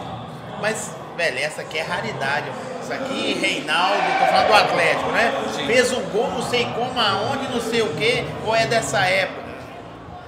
Mas, 0.61 0.95
velho, 1.17 1.39
essa 1.39 1.63
aqui 1.63 1.79
é 1.79 1.83
raridade. 1.83 2.51
Isso 2.83 2.93
aqui, 2.93 3.35
Reinaldo, 3.41 3.95
tô 4.19 4.27
falando 4.27 4.47
do 4.49 4.55
Atlético, 4.55 5.11
né? 5.13 5.33
Sim. 5.57 5.67
Fez 5.67 5.93
um 5.93 6.03
gol, 6.11 6.31
não 6.31 6.43
sei 6.43 6.65
como, 6.67 6.99
aonde, 7.01 7.49
não 7.53 7.61
sei 7.61 7.81
o 7.83 7.95
quê, 7.95 8.25
ou 8.45 8.55
é 8.55 8.67
dessa 8.67 9.01
época. 9.01 9.41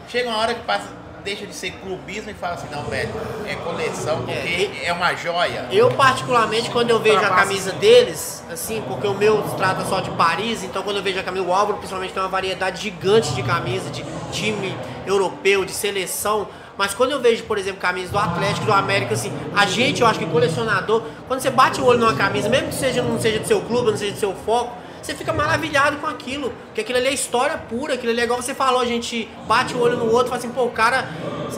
Chega 0.08 0.28
uma 0.28 0.38
hora 0.38 0.54
que 0.54 0.62
passa, 0.62 0.86
deixa 1.24 1.46
de 1.46 1.54
ser 1.54 1.72
clubismo 1.72 2.30
e 2.30 2.34
fala 2.34 2.54
assim, 2.54 2.68
não, 2.70 2.84
velho, 2.84 3.10
é 3.46 3.54
coleção, 3.56 4.18
porque 4.18 4.70
é, 4.84 4.92
uma 4.92 5.14
joia. 5.14 5.66
Eu, 5.72 5.90
particularmente, 5.92 6.70
quando 6.70 6.90
eu 6.90 7.00
vejo 7.00 7.18
a 7.18 7.30
camisa 7.30 7.72
deles, 7.72 8.44
assim, 8.52 8.82
porque 8.86 9.06
o 9.06 9.14
meu 9.14 9.42
se 9.48 9.56
trata 9.56 9.84
só 9.86 10.00
de 10.00 10.10
Paris, 10.10 10.62
então 10.62 10.82
quando 10.82 10.98
eu 10.98 11.02
vejo 11.02 11.18
a 11.18 11.22
camisa, 11.22 11.44
o 11.44 11.52
Álvaro 11.52 11.78
principalmente 11.78 12.12
tem 12.12 12.22
uma 12.22 12.28
variedade 12.28 12.82
gigante 12.82 13.32
de 13.34 13.42
camisa, 13.42 13.88
de 13.88 14.04
time 14.30 14.76
europeu, 15.06 15.64
de 15.64 15.72
seleção. 15.72 16.46
Mas 16.76 16.92
quando 16.92 17.12
eu 17.12 17.20
vejo, 17.20 17.44
por 17.44 17.56
exemplo, 17.56 17.80
camisa 17.80 18.10
do 18.10 18.18
Atlético, 18.18 18.66
do 18.66 18.72
América, 18.72 19.14
assim, 19.14 19.32
a 19.54 19.64
gente, 19.64 20.02
eu 20.02 20.06
acho 20.06 20.18
que 20.18 20.26
colecionador, 20.26 21.02
quando 21.26 21.40
você 21.40 21.50
bate 21.50 21.80
o 21.80 21.84
olho 21.86 22.00
numa 22.00 22.14
camisa, 22.14 22.48
mesmo 22.48 22.68
que 22.68 22.74
seja, 22.74 23.00
não 23.00 23.18
seja 23.18 23.38
do 23.38 23.46
seu 23.46 23.62
clube, 23.62 23.90
não 23.90 23.96
seja 23.96 24.12
do 24.12 24.18
seu 24.18 24.34
foco, 24.34 24.76
você 25.04 25.14
fica 25.14 25.32
maravilhado 25.32 25.98
com 25.98 26.06
aquilo. 26.06 26.52
Porque 26.66 26.80
aquilo 26.80 26.98
ali 26.98 27.08
é 27.08 27.12
história 27.12 27.58
pura, 27.58 27.94
aquilo 27.94 28.12
ali 28.12 28.20
é 28.20 28.24
igual 28.24 28.40
você 28.40 28.54
falou, 28.54 28.80
a 28.80 28.86
gente 28.86 29.28
bate 29.46 29.74
o 29.74 29.80
olho 29.80 29.96
no 29.96 30.06
outro 30.06 30.26
e 30.26 30.28
fala 30.30 30.38
assim, 30.38 30.50
pô, 30.50 30.64
o 30.64 30.70
cara 30.70 31.08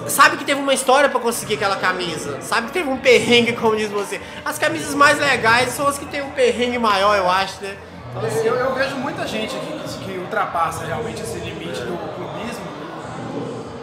sabe 0.08 0.36
que 0.36 0.44
teve 0.44 0.60
uma 0.60 0.74
história 0.74 1.08
pra 1.08 1.20
conseguir 1.20 1.54
aquela 1.54 1.76
camisa. 1.76 2.40
Sabe 2.40 2.66
que 2.66 2.72
teve 2.72 2.88
um 2.88 2.96
perrengue, 2.96 3.52
como 3.52 3.76
diz 3.76 3.88
você. 3.88 4.20
As 4.44 4.58
camisas 4.58 4.94
mais 4.94 5.18
legais 5.18 5.70
são 5.70 5.86
as 5.86 5.96
que 5.96 6.06
tem 6.06 6.22
um 6.22 6.30
perrengue 6.30 6.78
maior, 6.78 7.16
eu 7.16 7.30
acho, 7.30 7.62
né? 7.62 7.76
Então, 8.10 8.26
assim, 8.26 8.46
Eu, 8.46 8.54
eu 8.54 8.74
vejo 8.74 8.96
muita 8.96 9.26
gente 9.26 9.54
aqui 9.54 9.78
que, 9.78 10.04
que 10.04 10.18
ultrapassa 10.18 10.84
realmente 10.84 11.22
esse 11.22 11.38
limite 11.38 11.80
do 11.82 11.96
clubismo. 12.14 12.64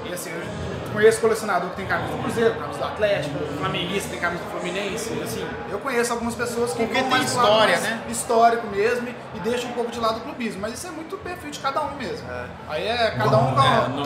E 0.09 0.13
assim, 0.13 0.31
eu 0.31 0.41
conheço 0.93 1.19
colecionador 1.19 1.69
que 1.71 1.75
tem 1.77 1.85
camisa 1.85 2.11
do 2.13 2.23
Cruzeiro, 2.23 2.55
camisa 2.55 2.79
do 2.79 2.85
Atlético, 2.85 3.39
flamenguista 3.59 4.09
tem 4.09 4.19
camisa 4.19 4.43
do 4.43 4.49
Fluminense. 4.51 5.19
Assim, 5.23 5.45
eu 5.71 5.79
conheço 5.79 6.13
algumas 6.13 6.35
pessoas 6.35 6.71
que 6.71 6.77
Porque 6.77 6.93
vão 6.93 7.01
tem 7.01 7.09
mais 7.11 7.25
história, 7.29 7.67
mais 7.77 7.81
né? 7.83 8.01
Histórico 8.09 8.67
mesmo 8.67 9.07
e 9.35 9.39
deixam 9.39 9.69
um 9.69 9.73
pouco 9.73 9.91
de 9.91 9.99
lado 9.99 10.17
o 10.17 10.21
clubismo. 10.21 10.61
Mas 10.61 10.73
isso 10.73 10.87
é 10.87 10.91
muito 10.91 11.17
perfil 11.17 11.51
de 11.51 11.59
cada 11.59 11.81
um 11.81 11.95
mesmo. 11.95 12.25
Aí 12.69 12.87
é 12.87 13.11
cada 13.17 13.37
um 13.37 13.53
com 13.55 13.61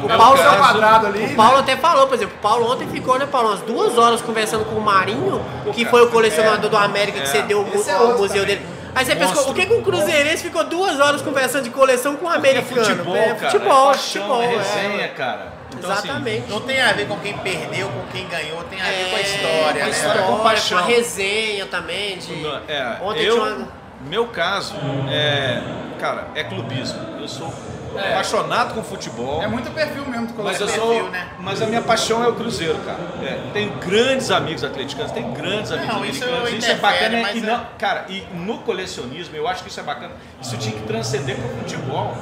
É, 0.09 0.15
o 0.15 0.17
Paulo 0.17 0.37
seu 0.37 0.45
caso, 0.45 0.57
quadrado 0.59 1.07
ali. 1.07 1.19
O 1.23 1.27
né? 1.27 1.35
Paulo 1.35 1.57
até 1.59 1.75
falou, 1.77 2.07
por 2.07 2.15
exemplo, 2.15 2.35
o 2.37 2.41
Paulo 2.41 2.71
ontem 2.71 2.87
ficou, 2.87 3.19
né, 3.19 3.25
Paulo, 3.25 3.49
umas 3.49 3.61
duas 3.61 3.97
horas 3.97 4.21
conversando 4.21 4.65
com 4.65 4.75
o 4.75 4.81
Marinho, 4.81 5.43
que 5.73 5.85
foi 5.85 6.01
o 6.03 6.09
colecionador 6.09 6.69
do 6.69 6.77
América 6.77 7.19
que 7.19 7.23
É. 7.27 7.31
cedeu 7.31 7.61
o, 7.61 7.65
mu- 7.65 7.75
Esse 7.75 7.89
é 7.89 7.95
o 7.97 8.17
museu 8.17 8.41
também. 8.41 8.45
dele. 8.57 8.77
Aí 8.95 9.05
você 9.05 9.13
Monstro. 9.13 9.51
o 9.51 9.53
que, 9.53 9.65
que 9.67 9.73
um 9.73 9.83
cruzeirense 9.83 10.41
ficou 10.41 10.63
duas 10.63 10.99
horas 10.99 11.21
conversando 11.21 11.65
de 11.65 11.69
coleção 11.69 12.15
com 12.15 12.25
um 12.25 12.29
Porque 12.31 12.47
é 12.47 12.51
americano? 12.51 12.83
futebol, 12.83 13.15
é 13.15 13.33
cara. 13.35 13.51
futebol, 13.51 13.77
é 13.77 13.83
é 13.83 13.85
paixão, 13.93 14.21
futebol. 14.23 14.41
é 14.41 14.45
é. 14.45 14.57
resenha, 14.57 15.07
cara. 15.09 15.56
Então, 15.77 15.91
assim, 15.91 16.07
Exatamente. 16.09 16.49
Não 16.49 16.61
tem 16.61 16.81
a 16.81 16.91
ver 16.93 17.07
com 17.07 17.17
quem 17.19 17.37
perdeu, 17.37 17.89
com 17.89 18.05
quem 18.11 18.27
ganhou, 18.27 18.63
tem 18.63 18.79
a 18.81 18.83
ver 18.85 19.09
com 19.09 19.15
a 19.15 19.19
É, 19.19 19.21
história, 19.21 19.73
com 19.73 19.79
a 19.79 19.85
né? 19.85 19.89
história, 19.89 20.21
Com 20.23 20.37
com, 20.37 20.43
paixão. 20.43 20.77
a 20.77 20.81
resenha 20.81 21.65
também. 21.67 22.17
De... 22.17 22.45
É, 22.67 22.97
Ontem 23.01 23.23
eu, 23.23 23.37
uma- 23.37 23.67
meu 24.01 24.27
caso, 24.27 24.75
é, 25.09 25.61
cara, 25.99 26.27
é 26.35 26.43
clubismo. 26.43 26.99
Eu 27.19 27.27
sou 27.27 27.51
apaixonado 27.97 28.75
com 28.75 28.83
futebol. 28.83 29.41
É 29.41 29.47
muito 29.47 29.71
perfil 29.71 30.05
mesmo 30.05 30.27
do 30.27 30.43
Mas 30.43 30.61
eu 30.61 30.67
sou, 30.67 30.89
perfil, 30.89 31.09
né? 31.09 31.27
mas 31.39 31.61
a 31.61 31.65
minha 31.65 31.81
paixão 31.81 32.23
é 32.23 32.27
o 32.27 32.35
Cruzeiro, 32.35 32.77
cara. 32.85 32.99
É, 33.23 33.39
tenho 33.53 33.71
grandes 33.77 34.29
amigos 34.29 34.63
atleticanos, 34.63 35.11
tenho 35.13 35.31
grandes 35.31 35.71
amigos 35.71 35.95
Não, 35.95 36.05
isso. 36.05 36.23
Isso, 36.55 36.69
é 36.71 36.75
bacana 36.75 37.19
mas 37.23 37.35
e 37.35 37.39
é- 37.39 37.41
não, 37.41 37.65
cara, 37.79 38.05
e 38.07 38.21
no 38.33 38.59
colecionismo 38.59 39.35
eu 39.35 39.47
acho 39.47 39.63
que 39.63 39.69
isso 39.69 39.79
é 39.79 39.83
bacana. 39.83 40.11
Isso 40.39 40.55
tinha 40.57 40.75
que 40.75 40.85
transcender 40.85 41.35
pro 41.37 41.49
futebol. 41.57 42.15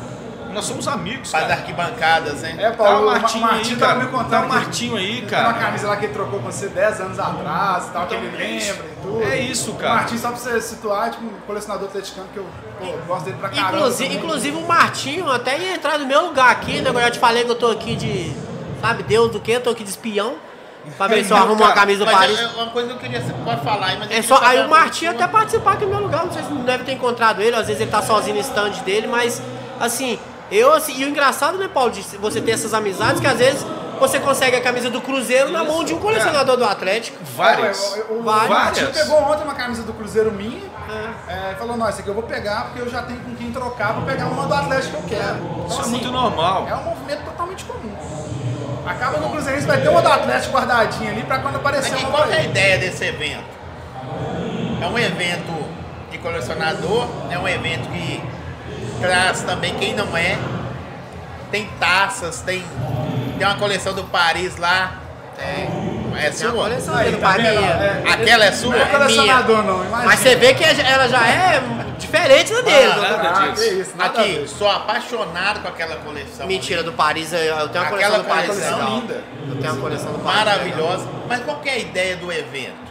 Nós 0.56 0.66
somos 0.66 0.88
amigos, 0.88 1.30
Para 1.32 1.42
as 1.42 1.48
cara. 1.50 1.60
arquibancadas, 1.60 2.42
né? 2.42 2.56
É, 2.58 2.72
Tá 2.72 2.78
Paulo, 2.78 3.04
o 3.04 3.12
Martinho, 3.12 3.44
o 3.44 3.48
Martinho 3.52 3.76
aí, 3.76 3.80
cara. 3.82 3.96
me 4.00 4.06
contando 4.08 4.30
Tá 4.30 4.42
o 4.42 4.48
Martinho 4.50 4.96
aí, 4.98 5.16
Tem 5.20 5.26
cara. 5.26 5.50
uma 5.50 5.54
camisa 5.60 5.88
lá 5.88 5.98
que 5.98 6.06
ele 6.06 6.14
trocou 6.14 6.40
com 6.40 6.46
você 6.52 6.68
10 6.70 7.02
anos 7.02 7.20
atrás 7.20 7.88
e 7.88 7.90
tal, 7.92 8.08
que 8.08 8.16
ele 8.16 8.28
é 8.28 8.32
lembra 8.32 8.86
e 8.86 9.02
tudo. 9.02 9.24
É 9.24 9.38
isso, 9.38 9.72
O 9.72 9.76
cara. 9.76 9.96
Martinho, 9.96 10.20
só 10.22 10.30
pra 10.30 10.38
você 10.38 10.62
situar, 10.62 11.08
é 11.08 11.12
tipo 11.12 11.26
um 11.26 11.34
colecionador 11.46 11.90
atleticano 11.90 12.28
que 12.34 12.38
eu 12.38 12.46
pô, 12.80 12.86
gosto 13.06 13.26
dele 13.26 13.38
pra 13.38 13.50
caramba. 13.50 13.78
Inclusive, 13.78 14.16
inclusive 14.16 14.58
o 14.58 14.66
Martinho 14.68 15.30
até 15.30 15.60
ia 15.60 15.76
entrar 15.76 16.00
no 16.00 16.06
meu 16.08 16.26
lugar 16.28 16.50
aqui, 16.52 16.82
né? 16.82 16.90
Eu 16.90 17.02
já 17.02 17.12
te 17.12 17.20
falei 17.20 17.44
que 17.44 17.52
eu 17.52 17.56
tô 17.56 17.68
aqui 17.70 17.96
de. 17.96 18.34
Sabe, 18.82 19.04
Deus 19.04 19.32
do 19.32 19.40
que? 19.42 19.52
Eu 19.52 19.62
tô 19.62 19.72
aqui 19.72 19.84
de 19.84 19.90
espião. 19.90 20.36
Pra 20.98 21.08
ver 21.08 21.26
se 21.26 21.32
eu 21.32 21.38
arrumo 21.38 21.64
uma 21.64 21.74
camisa 21.74 22.06
do 22.06 22.12
Paris. 22.12 22.40
é 22.40 22.46
uma 22.46 22.68
coisa 22.68 22.90
que 22.90 22.94
eu 22.94 23.00
queria, 23.00 23.20
você 23.20 23.34
pode 23.44 23.62
falar 23.64 23.88
aí, 23.88 23.98
mas 23.98 24.12
eu 24.12 24.18
É 24.18 24.22
só, 24.22 24.40
aí 24.42 24.64
o 24.64 24.70
Martinho 24.70 25.10
até 25.12 25.28
participar 25.28 25.74
aqui 25.74 25.84
no 25.86 25.90
meu 25.92 26.00
lugar, 26.02 26.24
não 26.26 26.32
sei 26.32 26.44
se 26.44 26.50
não 26.54 26.62
deve 26.62 26.84
ter 26.84 26.92
encontrado 26.92 27.42
ele, 27.42 27.56
às 27.56 27.66
vezes 27.66 27.82
ele 27.82 27.90
tá 27.90 28.04
sozinho 28.04 28.36
no 28.36 28.42
stand 28.42 28.70
dele, 28.86 29.08
mas 29.08 29.42
assim, 29.80 30.20
eu 30.52 30.74
assim, 30.74 30.98
e 30.98 31.06
o 31.06 31.10
engraçado, 31.10 31.58
né, 31.58 31.68
Paulo, 31.68 31.92
de 31.92 32.02
você 32.18 32.42
ter 32.42 32.52
essas 32.52 32.74
amizades 32.74 33.20
que 33.20 33.28
às 33.28 33.38
vezes 33.38 33.66
você 34.00 34.20
consegue 34.20 34.56
a 34.56 34.62
camisa 34.62 34.90
do 34.90 35.02
Cruzeiro 35.02 35.52
na 35.52 35.64
mão 35.64 35.84
de 35.84 35.94
um 35.94 36.00
colecionador 36.00 36.58
do 36.58 36.66
Atlético. 36.66 37.18
Várias. 37.36 37.96
É, 37.96 38.02
o, 38.10 38.16
o, 38.16 38.20
o 38.20 38.24
Várias. 38.24 38.50
Martinho 38.50 38.92
pegou 38.92 39.22
ontem 39.22 39.44
uma 39.44 39.56
camisa 39.56 39.84
do 39.84 39.94
Cruzeiro 39.94 40.32
minha 40.32 40.62
é, 41.28 41.54
e 41.54 41.56
falou, 41.56 41.78
não, 41.78 41.88
essa 41.88 42.02
aqui 42.02 42.10
eu 42.10 42.14
vou 42.14 42.24
pegar 42.24 42.66
porque 42.66 42.82
eu 42.82 42.90
já 42.90 43.02
tenho 43.04 43.20
com 43.22 43.36
quem 43.36 43.52
trocar 43.52 43.94
pra 43.94 44.02
pegar 44.04 44.28
uma 44.28 44.46
do 44.46 44.54
Atlético 44.54 44.98
que 44.98 45.14
eu 45.14 45.20
quero. 45.20 45.38
Então, 45.38 45.68
Isso 45.68 45.78
é 45.78 45.82
assim, 45.82 45.90
muito 45.92 46.12
normal. 46.12 46.68
É 46.68 46.76
um 46.76 46.84
movimento 46.84 47.24
totalmente 47.24 47.66
comum. 47.66 47.96
Acaba 48.86 49.18
no 49.18 49.30
Cruzeirense, 49.32 49.66
vai 49.66 49.82
ter 49.82 49.90
uma 49.90 50.02
do 50.02 50.08
Atlético 50.08 50.54
guardadinha 50.54 51.12
ali 51.12 51.24
pra 51.24 51.40
quando 51.40 51.56
aparecer 51.56 51.94
Aqui, 51.94 52.04
uma 52.06 52.12
qual 52.12 52.30
é 52.30 52.38
a 52.38 52.44
ideia 52.44 52.78
desse 52.78 53.04
evento? 53.04 53.56
É 54.82 54.88
um 54.88 55.00
evento 55.00 55.66
de 56.12 56.18
colecionador, 56.20 57.08
é 57.32 57.40
um 57.40 57.48
evento 57.48 57.90
que 57.90 58.22
traz 59.02 59.42
também 59.42 59.74
quem 59.76 59.94
não 59.94 60.16
é. 60.16 60.38
Tem 61.52 61.70
taças, 61.80 62.42
tem, 62.42 62.64
tem 63.38 63.48
uma 63.48 63.56
coleção 63.58 63.94
do 63.94 64.04
Paris 64.06 64.58
lá. 64.58 65.00
É, 65.38 65.68
é 66.18 66.30
Tem 66.32 66.48
uma 66.48 66.54
sua? 66.54 66.64
coleção 66.64 66.96
Aí, 66.96 67.06
dele, 67.06 67.18
tá 67.18 67.32
vendo? 67.34 67.44
Paris. 67.44 67.82
É, 67.82 68.04
Aquela 68.10 68.46
é 68.46 68.52
sua? 68.52 68.76
Não 68.76 68.82
é 68.82 68.86
colecionador 68.86 69.64
não, 69.64 69.86
imagina. 69.86 70.06
Mas 70.06 70.20
você 70.22 70.36
vê 70.36 70.54
que 70.54 70.64
ela 70.64 71.08
já 71.10 71.28
é 71.28 71.62
diferente 72.00 72.54
da 72.54 72.62
dele. 72.62 72.92
Ah, 72.94 72.98
nada 73.18 73.30
Ah, 73.44 73.48
disso. 73.50 73.74
isso, 73.74 73.92
nada 73.98 74.20
Aqui, 74.22 74.32
ver. 74.34 74.48
sou 74.48 74.70
apaixonado 74.70 75.60
com 75.62 75.68
aquela 75.68 75.98
coleção. 75.98 76.48
Mentira, 76.48 76.84
do 76.84 76.94
Paris, 76.94 77.34
eu 77.34 77.40
tenho 77.40 77.84
uma 77.84 77.90
coleção 77.90 77.96
Aquela 77.96 78.18
do 78.20 78.24
Paris. 78.26 78.48
coleção 78.48 78.78
legal. 78.80 78.96
linda. 79.00 79.24
Eu 79.50 79.56
tenho 79.58 79.74
uma 79.74 79.82
coleção 79.82 80.12
do 80.14 80.20
Paris. 80.20 80.38
Maravilhosa. 80.38 81.08
Mas 81.28 81.40
qual 81.44 81.60
que 81.60 81.70
é 81.70 81.74
a 81.74 81.78
ideia 81.80 82.16
do 82.16 82.32
evento? 82.32 82.86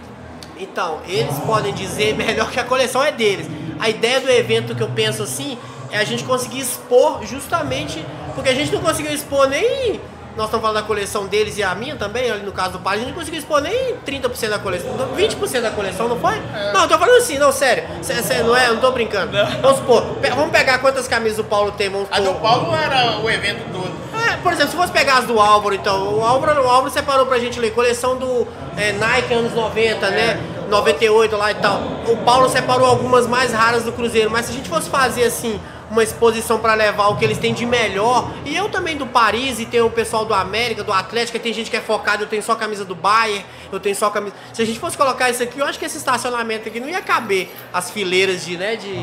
Então, 0.59 1.01
eles 1.09 1.37
podem 1.41 1.73
dizer 1.73 2.15
melhor 2.15 2.51
que 2.51 2.61
a 2.61 2.65
coleção 2.65 3.03
é 3.03 3.11
deles. 3.11 3.47
A 3.81 3.89
ideia 3.89 4.21
do 4.21 4.31
evento 4.31 4.75
que 4.75 4.83
eu 4.83 4.89
penso 4.91 5.23
assim 5.23 5.59
é 5.95 5.99
a 5.99 6.05
gente 6.05 6.25
conseguir 6.25 6.59
expor 6.61 7.25
justamente 7.25 8.05
porque 8.35 8.49
a 8.51 8.55
gente 8.55 8.73
não 8.73 8.81
conseguiu 8.81 9.13
expor 9.13 9.49
nem. 9.49 10.01
Nós 10.37 10.47
estamos 10.47 10.63
falando 10.67 10.83
da 10.83 10.87
coleção 10.87 11.27
deles 11.29 11.57
e 11.59 11.63
a 11.63 11.73
minha 11.77 11.95
também, 11.95 12.29
ali 12.29 12.43
no 12.45 12.51
caso 12.51 12.73
do 12.73 12.79
Paris, 12.81 13.03
a 13.03 13.05
gente 13.05 13.13
não 13.15 13.21
conseguiu 13.21 13.39
expor 13.39 13.61
nem 13.61 13.95
30% 14.05 14.49
da 14.49 14.59
coleção, 14.59 14.91
20% 15.17 15.61
da 15.61 15.71
coleção, 15.71 16.09
não 16.09 16.19
foi? 16.19 16.35
Não, 16.73 16.83
eu 16.83 16.89
tô 16.89 16.99
falando 16.99 17.19
assim, 17.19 17.39
não, 17.39 17.53
sério. 17.53 17.85
Cê, 18.03 18.15
cê 18.21 18.43
não 18.43 18.57
é, 18.57 18.67
não 18.67 18.79
tô 18.79 18.91
brincando. 18.91 19.31
Vamos 19.63 19.77
supor, 19.79 20.03
pe- 20.21 20.31
vamos 20.31 20.51
pegar 20.51 20.79
quantas 20.79 21.07
camisas 21.07 21.39
o 21.39 21.45
Paulo 21.45 21.71
tem, 21.71 21.89
vamos 21.89 22.09
A 22.11 22.19
do 22.19 22.27
supor. 22.27 22.41
Paulo 22.41 22.75
era 22.75 23.19
o 23.21 23.31
evento 23.31 23.63
todo. 23.73 23.95
É, 24.29 24.37
por 24.39 24.53
exemplo, 24.53 24.73
se 24.73 24.77
fosse 24.77 24.91
pegar 24.93 25.19
as 25.19 25.25
do 25.27 25.39
Álvaro, 25.39 25.73
então, 25.77 26.19
o 26.19 26.25
Álvaro, 26.25 26.61
o 26.65 26.69
Álvaro 26.69 26.91
separou 26.93 27.27
pra 27.27 27.39
gente 27.39 27.61
ler 27.61 27.71
coleção 27.73 28.17
do 28.17 28.45
é, 28.77 28.91
Nike 28.91 29.33
anos 29.33 29.55
90, 29.55 30.11
né? 30.11 30.41
98 30.69 31.37
lá 31.37 31.53
e 31.53 31.55
tal. 31.57 31.81
O 32.09 32.17
Paulo 32.25 32.49
separou 32.49 32.87
algumas 32.89 33.29
mais 33.29 33.53
raras 33.53 33.85
do 33.85 33.93
Cruzeiro, 33.93 34.31
mas 34.31 34.47
se 34.47 34.51
a 34.53 34.55
gente 34.55 34.69
fosse 34.69 34.91
fazer 34.91 35.25
assim 35.25 35.61
uma 35.91 36.03
exposição 36.03 36.59
pra 36.59 36.75
levar 36.75 37.09
o 37.09 37.17
que 37.17 37.25
eles 37.25 37.39
têm 37.39 37.53
de 37.53 37.67
melhor, 37.67 38.31
e 38.45 38.57
eu 38.57 38.69
também 38.69 38.97
do 38.97 39.07
Paris, 39.07 39.61
e 39.61 39.67
tem 39.67 39.81
o 39.81 39.91
pessoal 39.91 40.25
do 40.25 40.35
América, 40.35 40.83
do 40.83 40.93
Atlético, 40.93 41.39
tem 41.39 41.53
gente 41.53 41.71
que 41.71 41.77
é 41.77 41.81
focado, 41.81 42.25
eu 42.25 42.27
tenho 42.27 42.43
só 42.43 42.55
camisa 42.55 42.85
do 42.85 42.95
Bayern, 42.95 43.45
eu 43.71 43.81
tenho 43.81 43.95
só 43.95 44.11
camisa. 44.11 44.35
Se 44.53 44.63
a 44.63 44.65
gente 44.65 44.79
fosse 44.79 44.97
colocar 44.97 45.31
isso 45.31 45.43
aqui, 45.43 45.59
eu 45.59 45.67
acho 45.67 45.79
que 45.79 45.85
esse 45.85 45.99
estacionamento 45.99 46.69
aqui 46.69 46.81
não 46.81 46.89
ia 46.89 47.03
caber 47.03 47.51
as 47.73 47.91
fileiras 47.91 48.45
de, 48.45 48.57
né, 48.57 48.77
de. 48.77 48.95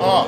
Ó, 0.00 0.26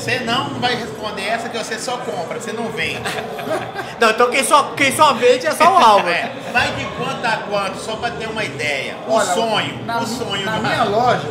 você 0.00 0.20
não 0.20 0.58
vai 0.60 0.74
responder 0.76 1.24
essa 1.24 1.48
que 1.50 1.58
você 1.58 1.78
só 1.78 1.98
compra, 1.98 2.40
você 2.40 2.52
não 2.52 2.68
vende. 2.68 3.00
Não, 4.00 4.08
então 4.08 4.30
quem 4.30 4.42
só, 4.42 4.72
quem 4.74 4.96
só 4.96 5.12
vende 5.12 5.46
é 5.46 5.50
só 5.50 5.64
o 5.64 5.76
Álvaro. 5.76 6.08
É, 6.08 6.32
vai 6.54 6.72
de 6.72 6.86
quanto 6.96 7.22
a 7.22 7.36
quanto, 7.36 7.76
só 7.78 7.96
pra 7.96 8.10
ter 8.12 8.26
uma 8.30 8.42
ideia. 8.42 8.96
O 9.06 9.12
Olha, 9.12 9.26
sonho, 9.26 9.84
na, 9.84 9.98
o 9.98 10.06
sonho 10.06 10.46
Na 10.46 10.56
do 10.56 10.62
minha 10.62 10.84
loja, 10.84 11.28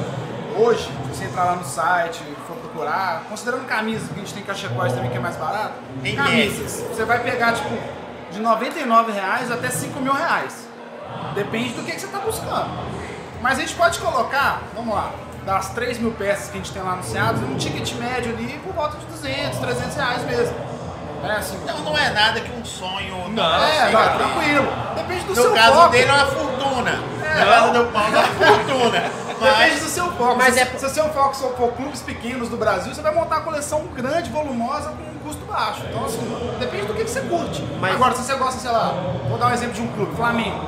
hoje, 0.58 0.84
se 0.84 1.16
você 1.18 1.26
entrar 1.26 1.44
lá 1.46 1.56
no 1.56 1.64
site 1.64 2.22
e 2.24 2.36
for 2.48 2.56
procurar, 2.58 3.24
considerando 3.30 3.66
camisas, 3.66 4.08
que 4.10 4.16
a 4.16 4.20
gente 4.20 4.34
tem 4.34 4.44
cachecóis 4.44 4.94
também 4.94 5.10
que 5.10 5.18
é 5.18 5.20
mais 5.20 5.36
barato, 5.36 5.74
Em 6.04 6.16
camisas, 6.16 6.84
você 6.90 7.06
vai 7.06 7.20
pegar 7.20 7.54
tipo 7.54 7.70
de 8.32 8.40
99 8.40 9.12
reais 9.12 9.52
até 9.52 9.70
5 9.70 10.00
mil 10.00 10.14
reais. 10.14 10.68
Depende 11.34 11.74
do 11.74 11.84
que, 11.84 11.92
que 11.94 12.00
você 12.00 12.06
está 12.06 12.20
buscando. 12.20 12.70
Mas 13.42 13.58
a 13.58 13.62
gente 13.62 13.74
pode 13.76 14.00
colocar, 14.00 14.62
vamos 14.76 14.94
lá, 14.94 15.12
das 15.46 15.70
3 15.70 15.98
mil 16.00 16.12
peças 16.12 16.50
que 16.50 16.58
a 16.58 16.62
gente 16.62 16.72
tem 16.72 16.82
lá 16.82 16.94
anunciadas, 16.94 17.42
um 17.42 17.56
ticket 17.56 17.94
médio 17.94 18.34
ali 18.36 18.60
por 18.64 18.74
volta 18.74 18.98
de 18.98 19.06
200, 19.06 19.58
300 19.60 19.96
reais 19.96 20.24
mesmo. 20.26 20.56
É 21.24 21.32
assim. 21.32 21.58
Então 21.64 21.80
não 21.80 21.98
é 21.98 22.10
nada 22.12 22.40
que 22.40 22.52
um 22.52 22.64
sonho. 22.64 23.30
Não, 23.30 23.64
é, 23.64 23.92
não, 23.92 24.18
tranquilo. 24.18 24.68
Depende 24.96 25.22
do 25.24 25.30
No 25.30 25.36
seu 25.36 25.54
caso 25.54 25.74
foco. 25.74 25.90
dele 25.90 26.10
é 26.10 26.14
uma 26.14 26.26
fortuna. 26.28 26.92
É, 27.24 27.40
no 27.40 27.46
caso 27.46 27.74
não. 27.74 27.74
do 27.86 27.92
Paulo 27.92 28.16
é 28.16 28.20
uma 28.20 28.28
fortuna. 28.28 29.29
Depende 29.40 29.72
Mas 29.72 29.80
do 29.82 29.90
seu 29.90 30.12
foco. 30.12 30.36
Mas 30.36 30.54
se, 30.54 30.60
é- 30.60 30.66
se 30.66 30.86
o 30.86 30.90
seu 30.90 31.10
foco 31.10 31.36
só 31.36 31.50
for 31.52 31.72
clubes 31.74 32.02
pequenos 32.02 32.50
do 32.50 32.58
Brasil, 32.58 32.94
você 32.94 33.02
vai 33.02 33.14
montar 33.14 33.38
uma 33.38 33.44
coleção 33.44 33.86
grande, 33.96 34.30
volumosa, 34.30 34.90
com 34.90 35.04
um 35.04 35.20
custo 35.24 35.46
baixo. 35.46 35.82
Então, 35.90 36.06
assim, 36.06 36.20
depende 36.60 36.88
do 36.88 36.94
que, 36.94 37.04
que 37.04 37.10
você 37.10 37.22
curte. 37.22 37.62
Mas- 37.80 37.96
Agora, 37.96 38.16
se 38.16 38.24
você 38.24 38.36
gosta, 38.36 38.60
sei 38.60 38.72
lá, 38.72 38.94
vou 39.30 39.38
dar 39.38 39.48
um 39.48 39.54
exemplo 39.54 39.74
de 39.74 39.82
um 39.82 39.88
clube, 39.88 40.16
Flamengo. 40.16 40.60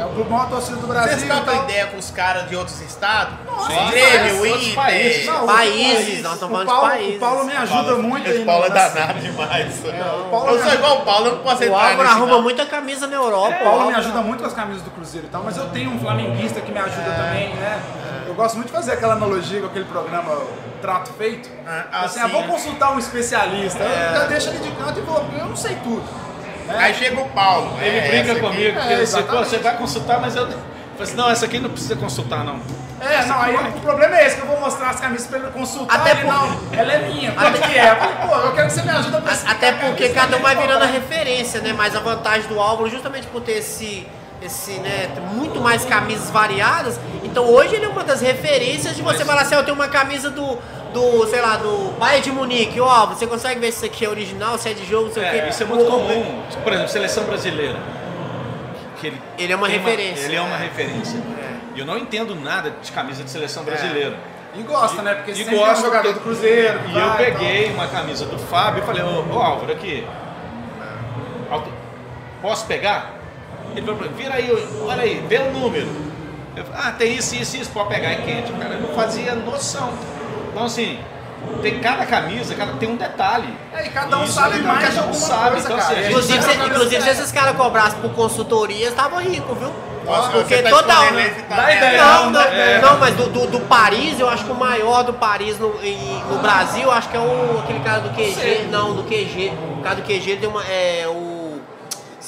É 0.00 0.04
o 0.06 0.08
clube 0.08 0.30
maior 0.30 0.48
torcida 0.48 0.76
do 0.78 0.86
Brasil. 0.86 1.12
vocês 1.18 1.24
trocam 1.30 1.52
então- 1.54 1.64
ideia 1.64 1.86
com 1.88 1.98
os 1.98 2.10
caras 2.10 2.48
de 2.48 2.56
outros 2.56 2.80
estados? 2.80 3.34
Nossa, 3.44 3.90
Grêmio, 3.90 4.46
Inter. 4.46 4.74
países. 4.74 5.26
Não, 5.26 5.46
Países, 5.46 6.22
nós 6.22 6.32
estamos 6.34 6.42
o 6.42 6.48
falando 6.48 6.60
de 6.66 6.72
Paulo, 6.72 6.88
países. 6.88 7.16
O 7.16 7.20
Paulo 7.20 7.44
me 7.44 7.52
ajuda 7.56 7.94
muito 7.96 8.28
aí. 8.30 8.36
Esse 8.36 8.44
Paulo 8.46 8.64
é 8.64 8.70
danado 8.70 9.18
demais. 9.20 9.74
o 9.84 10.30
Paulo 10.30 10.50
eu 10.50 10.62
sou 10.64 10.72
igual 10.72 10.96
o 10.98 11.04
Paulo, 11.04 11.26
eu 11.26 11.32
não 11.36 11.42
posso 11.42 11.60
O 11.62 11.64
entrar 11.66 11.76
Álvaro 11.76 11.98
nesse, 12.02 12.12
arruma 12.14 12.32
não. 12.32 12.42
muita 12.42 12.66
camisa 12.66 13.06
na 13.06 13.16
Europa. 13.16 13.48
O 13.56 13.58
Paulo 13.64 13.70
me 13.72 13.84
Álvaro- 13.84 13.98
ajuda 13.98 14.20
muito 14.22 14.40
com 14.40 14.46
as 14.46 14.54
camisas 14.54 14.82
do 14.82 14.90
Cruzeiro 14.90 15.26
e 15.26 15.30
tal, 15.30 15.42
mas 15.44 15.56
eu 15.58 15.68
tenho 15.68 15.90
um 15.90 15.98
flamenguista 16.00 16.60
que 16.62 16.72
me 16.72 16.78
ajuda 16.78 17.10
também, 17.12 17.54
né? 17.54 17.80
Eu 18.26 18.34
gosto 18.34 18.54
muito 18.54 18.68
de 18.68 18.72
fazer 18.72 18.92
aquela 18.92 19.14
analogia 19.14 19.60
com 19.60 19.66
aquele 19.66 19.84
programa 19.84 20.40
Trato 20.80 21.12
Feito. 21.12 21.50
Ah, 21.66 22.04
assim, 22.04 22.20
assim, 22.20 22.20
ah, 22.20 22.26
vou 22.28 22.44
consultar 22.44 22.92
um 22.92 22.98
especialista. 22.98 23.82
Eu 23.82 24.16
já 24.18 24.24
deixo 24.26 24.48
ele 24.48 24.58
de 24.60 24.70
canto 24.70 24.98
e 24.98 25.02
vou, 25.02 25.20
porque 25.20 25.40
eu 25.40 25.46
não 25.46 25.56
sei 25.56 25.74
tudo. 25.84 26.02
Aí 26.78 26.94
chega 26.94 27.20
o 27.20 27.28
Paulo. 27.30 27.76
Ele 27.80 27.98
é, 27.98 28.00
brinca 28.02 28.16
essa 28.22 28.32
aqui- 28.32 28.40
comigo, 28.40 28.68
é, 28.68 28.72
porque 28.80 28.92
ele 28.92 29.02
disse, 29.02 29.22
pô, 29.22 29.36
você 29.38 29.58
vai 29.58 29.76
consultar, 29.76 30.20
mas 30.20 30.36
eu. 30.36 30.42
Eu 30.44 30.48
falei 30.50 31.12
assim, 31.12 31.14
não, 31.16 31.30
essa 31.30 31.46
aqui 31.46 31.58
não 31.58 31.70
precisa 31.70 31.96
consultar, 31.96 32.44
não. 32.44 32.60
É, 33.00 33.24
não, 33.24 33.40
aí 33.40 33.54
o 33.56 33.80
problema 33.80 34.18
é 34.18 34.26
esse, 34.26 34.36
que 34.36 34.42
eu 34.42 34.46
vou 34.46 34.60
mostrar 34.60 34.90
as 34.90 35.00
camisas 35.00 35.26
pra 35.26 35.38
ele 35.38 35.48
consultar. 35.52 35.94
Até 36.00 36.10
ele, 36.10 36.20
por- 36.20 36.32
não, 36.34 36.60
ela 36.78 36.92
é 36.92 36.98
minha, 37.08 37.32
que 37.32 37.78
é? 37.78 37.90
Eu 37.92 37.96
falei, 37.96 38.14
pô, 38.28 38.34
eu 38.34 38.52
quero 38.52 38.66
que 38.66 38.72
você 38.74 38.82
me 38.82 38.90
ajude 38.90 39.16
a 39.16 39.18
A- 39.18 39.50
Até 39.52 39.72
porque 39.72 40.08
cada 40.10 40.36
um 40.36 40.40
vai 40.40 40.54
virando 40.56 40.82
a 40.82 40.86
referência. 40.86 41.60
né? 41.62 41.72
Mas 41.72 41.96
a 41.96 42.00
vantagem 42.00 42.46
do 42.48 42.60
Álvaro, 42.60 42.90
justamente 42.90 43.26
por 43.28 43.40
ter 43.40 43.52
esse, 43.52 44.06
esse, 44.42 44.72
né, 44.72 45.08
ter 45.14 45.20
muito 45.22 45.58
mais 45.60 45.86
camisas 45.86 46.28
variadas, 46.30 47.00
então 47.24 47.44
hoje 47.46 47.74
ele 47.76 47.86
é 47.86 47.88
uma 47.88 48.04
das 48.04 48.20
referências 48.20 48.94
de 48.94 49.00
você 49.02 49.24
falar 49.24 49.42
assim, 49.42 49.54
ó, 49.54 49.58
eu 49.60 49.64
tenho 49.64 49.74
uma 49.74 49.88
camisa 49.88 50.28
do, 50.30 50.58
do, 50.92 51.26
sei 51.26 51.40
lá, 51.40 51.56
do 51.56 51.92
Bayern 51.98 52.22
de 52.22 52.32
Munique, 52.32 52.80
ó, 52.80 53.06
você 53.06 53.26
consegue 53.26 53.60
ver 53.60 53.70
se 53.72 53.78
isso 53.78 53.86
aqui 53.86 54.04
é 54.04 54.08
original, 54.08 54.58
se 54.58 54.68
é 54.68 54.72
de 54.74 54.84
jogo, 54.86 55.06
não 55.06 55.12
sei 55.14 55.22
o 55.22 55.26
É, 55.26 55.40
quê. 55.42 55.48
isso 55.50 55.62
é 55.62 55.66
muito 55.66 55.84
O- 55.84 55.90
comum. 55.90 56.42
Por 56.62 56.72
exemplo, 56.72 56.90
seleção 56.90 57.24
brasileira. 57.24 57.76
Que 59.00 59.06
ele, 59.08 59.22
Ele 59.38 59.52
é 59.52 59.56
uma 59.56 59.68
referência. 59.68 60.24
ele 60.26 60.36
é 60.36 60.40
uma 60.40 60.56
É. 60.56 60.58
referência. 60.64 61.18
E 61.74 61.80
eu 61.80 61.86
não 61.86 61.96
entendo 61.96 62.34
nada 62.34 62.72
de 62.82 62.92
camisa 62.92 63.22
de 63.24 63.30
seleção 63.30 63.62
brasileira. 63.64 64.16
E 64.54 64.62
gosta, 64.62 65.00
né? 65.02 65.14
Porque 65.14 65.30
E 65.30 65.34
sempre 65.36 65.56
é 65.56 65.58
um 65.72 65.76
jogador 65.76 65.92
porque- 65.92 66.12
do 66.12 66.20
Cruzeiro. 66.20 66.80
E 66.88 66.92
vai, 66.92 67.02
eu 67.04 67.16
peguei 67.16 67.72
uma 67.72 67.86
camisa 67.86 68.26
do 68.26 68.36
Fábio 68.38 68.82
e 68.82 68.86
falei, 68.86 69.02
ô, 69.02 69.24
ô 69.32 69.38
Álvaro, 69.40 69.72
aqui. 69.72 70.04
Posso 72.42 72.66
pegar? 72.66 73.12
Ele 73.76 73.86
falou, 73.86 74.10
vira 74.16 74.34
aí, 74.34 74.50
olha 74.86 75.02
aí, 75.02 75.24
vê 75.28 75.38
o 75.38 75.52
número. 75.52 75.86
Eu 76.56 76.64
falei, 76.64 76.80
ah, 76.84 76.92
tem 76.92 77.14
isso, 77.14 77.34
isso, 77.36 77.56
isso, 77.56 77.70
pode 77.70 77.90
pegar, 77.90 78.10
é 78.10 78.16
quente. 78.16 78.50
O 78.50 78.56
cara 78.56 78.76
não 78.76 78.88
fazia 78.94 79.34
noção. 79.34 79.92
Então 80.52 80.64
assim, 80.64 80.98
tem 81.62 81.78
cada 81.80 82.04
camisa, 82.06 82.54
cada 82.54 82.72
tem 82.74 82.88
um 82.88 82.96
detalhe. 82.96 83.48
É, 83.72 83.86
e 83.86 83.90
cada 83.90 84.18
um 84.18 84.24
Isso 84.24 84.32
sabe 84.34 84.58
é 84.58 84.62
mais 84.62 84.80
cada 84.80 84.90
de 84.92 84.98
um 84.98 85.02
alguma 85.02 85.20
sabe, 85.20 85.50
coisa, 85.50 85.66
então, 85.66 85.78
cara. 85.78 85.92
assim, 85.98 86.08
Inclusive, 86.08 86.42
se, 86.42 86.52
inclusive 86.54 87.02
se 87.02 87.08
esses 87.10 87.32
caras 87.32 87.56
cobrassem 87.56 88.00
por 88.00 88.10
consultorias, 88.12 88.90
estavam 88.90 89.18
ricos, 89.20 89.58
viu? 89.58 89.70
Nossa, 90.04 90.30
Porque 90.30 90.56
tá 90.62 90.70
toda 90.70 90.98
hora-. 90.98 91.10
Não, 91.96 92.30
não, 92.30 92.40
É. 92.40 92.80
não, 92.80 92.98
mas 92.98 93.14
do, 93.14 93.28
do, 93.28 93.46
do 93.46 93.60
Paris, 93.60 94.18
eu 94.18 94.28
acho 94.28 94.44
que 94.44 94.50
o 94.50 94.54
maior 94.54 95.02
do 95.04 95.12
Paris 95.12 95.58
no, 95.58 95.78
em- 95.84 96.22
no 96.30 96.38
Brasil, 96.38 96.82
eu 96.84 96.92
acho 96.92 97.08
que 97.10 97.16
é 97.16 97.20
o, 97.20 97.60
aquele 97.62 97.80
cara 97.80 98.00
do 98.00 98.10
QG. 98.10 98.66
Não, 98.70 98.94
do 98.94 99.02
QG. 99.04 99.52
O 99.78 99.82
cara 99.82 99.96
do 99.96 100.02
QG 100.02 100.36
tem 100.36 100.48
uma. 100.48 100.64
É 100.64 101.04
o. 101.06 101.29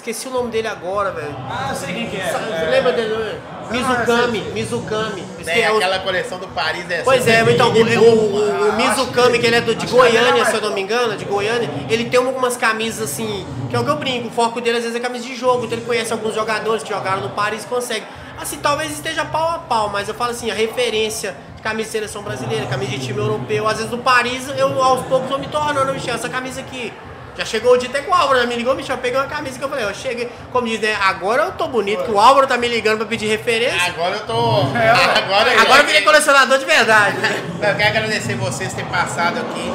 Esqueci 0.02 0.26
o 0.26 0.32
nome 0.32 0.50
dele 0.50 0.66
agora, 0.66 1.12
velho. 1.12 1.32
Ah, 1.48 1.68
eu 1.70 1.76
sei 1.76 1.94
quem 1.94 2.10
que 2.10 2.16
é. 2.16 2.26
Você 2.26 2.70
lembra 2.70 2.92
dele? 2.92 3.14
né? 3.14 3.40
Mizukami, 3.70 4.40
Mizukami. 4.52 5.22
Tem 5.44 5.62
é 5.62 5.70
o- 5.70 5.76
aquela 5.76 6.00
coleção 6.00 6.40
do 6.40 6.48
Paris 6.48 6.90
é 6.90 7.02
Pois 7.04 7.24
é, 7.28 7.40
então 7.48 7.70
o, 7.70 7.72
linda. 7.72 8.00
o, 8.00 8.34
o, 8.34 8.68
o 8.70 8.72
Mizukami, 8.72 9.38
que 9.38 9.46
ele 9.46 9.54
é 9.54 9.60
do, 9.60 9.76
de 9.76 9.86
é 9.86 9.88
Goiânia, 9.88 10.44
se 10.44 10.54
eu 10.56 10.60
não 10.60 10.74
me 10.74 10.80
engano, 10.80 11.16
de 11.16 11.24
Goiânia, 11.24 11.70
ele 11.88 12.06
tem 12.10 12.18
algumas 12.18 12.56
camisas 12.56 13.12
assim, 13.12 13.46
que 13.70 13.76
é 13.76 13.78
o 13.78 13.84
que 13.84 13.90
eu 13.90 13.96
brinco, 13.96 14.26
o 14.26 14.30
foco 14.32 14.60
dele 14.60 14.78
às 14.78 14.82
vezes 14.82 14.98
é 14.98 15.00
camisa 15.00 15.24
de 15.24 15.36
jogo, 15.36 15.66
então 15.66 15.78
ele 15.78 15.86
conhece 15.86 16.12
alguns 16.12 16.34
jogadores 16.34 16.82
que 16.82 16.88
jogaram 16.88 17.22
no 17.22 17.30
Paris 17.30 17.62
e 17.62 17.66
consegue. 17.68 18.04
Assim, 18.36 18.58
talvez 18.58 18.90
esteja 18.90 19.24
pau 19.24 19.50
a 19.50 19.58
pau, 19.60 19.88
mas 19.88 20.08
eu 20.08 20.14
falo 20.16 20.32
assim, 20.32 20.50
a 20.50 20.54
referência 20.54 21.36
de 21.54 21.62
camisa 21.62 21.86
de 21.86 21.92
seleção 21.92 22.24
brasileira, 22.24 22.66
camisa 22.66 22.90
de 22.90 23.06
time 23.06 23.20
europeu, 23.20 23.68
às 23.68 23.76
vezes 23.76 23.88
do 23.90 23.98
Paris, 23.98 24.48
eu 24.58 24.82
aos 24.82 25.06
poucos 25.06 25.28
vou 25.28 25.38
me 25.38 25.46
tornando, 25.46 25.92
Michel, 25.92 26.16
essa 26.16 26.28
camisa 26.28 26.60
aqui. 26.60 26.92
Já 27.36 27.46
chegou 27.46 27.72
o 27.72 27.78
dia 27.78 27.88
até 27.88 28.02
com 28.02 28.10
o 28.10 28.14
Álvaro, 28.14 28.40
né? 28.40 28.46
me 28.46 28.56
ligou, 28.56 28.74
Michel, 28.74 28.96
eu 28.96 29.02
peguei 29.02 29.18
uma 29.18 29.26
camisa 29.26 29.58
que 29.58 29.64
eu 29.64 29.68
falei, 29.68 29.84
eu 29.86 29.94
cheguei, 29.94 30.30
como 30.52 30.66
diz, 30.66 30.80
né? 30.80 30.94
Agora 31.02 31.44
eu 31.44 31.52
tô 31.52 31.66
bonito, 31.66 32.04
que 32.04 32.10
o 32.10 32.20
Álvaro 32.20 32.46
tá 32.46 32.58
me 32.58 32.68
ligando 32.68 32.98
pra 32.98 33.06
pedir 33.06 33.26
referência. 33.26 33.88
Agora 33.88 34.16
eu 34.16 34.26
tô. 34.26 34.60
Agora, 35.16 35.60
Agora 35.62 35.80
eu 35.80 35.86
virei 35.86 36.02
colecionador 36.02 36.58
de 36.58 36.64
verdade. 36.66 37.16
né? 37.58 37.70
Eu 37.70 37.74
quero 37.76 37.88
agradecer 37.88 38.34
vocês 38.34 38.70
por 38.70 38.76
terem 38.76 38.90
passado 38.90 39.38
aqui, 39.40 39.74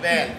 Velho, 0.00 0.32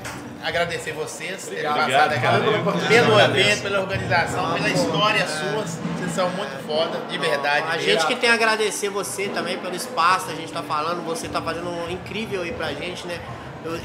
agradecer 0.48 0.94
vocês 0.94 1.46
terem 1.46 1.70
Obrigado. 1.70 2.10
passado 2.12 2.14
aqui 2.14 2.88
pelo 2.88 3.20
evento, 3.20 3.62
pela 3.64 3.80
organização, 3.82 4.54
pela 4.54 4.70
história 4.70 5.28
suas. 5.28 5.80
Vocês 5.98 6.12
são 6.14 6.30
muito 6.32 6.66
foda, 6.66 7.00
de 7.10 7.18
verdade. 7.18 7.66
A 7.70 7.78
gente 7.78 8.06
que 8.08 8.16
tem 8.16 8.30
a 8.30 8.34
agradecer 8.34 8.90
você 8.90 9.28
também 9.28 9.58
pelo 9.58 9.76
espaço, 9.76 10.30
a 10.32 10.36
gente 10.36 10.52
tá 10.52 10.64
falando, 10.64 11.04
você 11.06 11.28
tá 11.28 11.42
fazendo 11.42 11.70
um 11.70 11.90
incrível 11.90 12.44
aí 12.44 12.52
pra 12.52 12.74
gente, 12.74 13.06
né? 13.06 13.20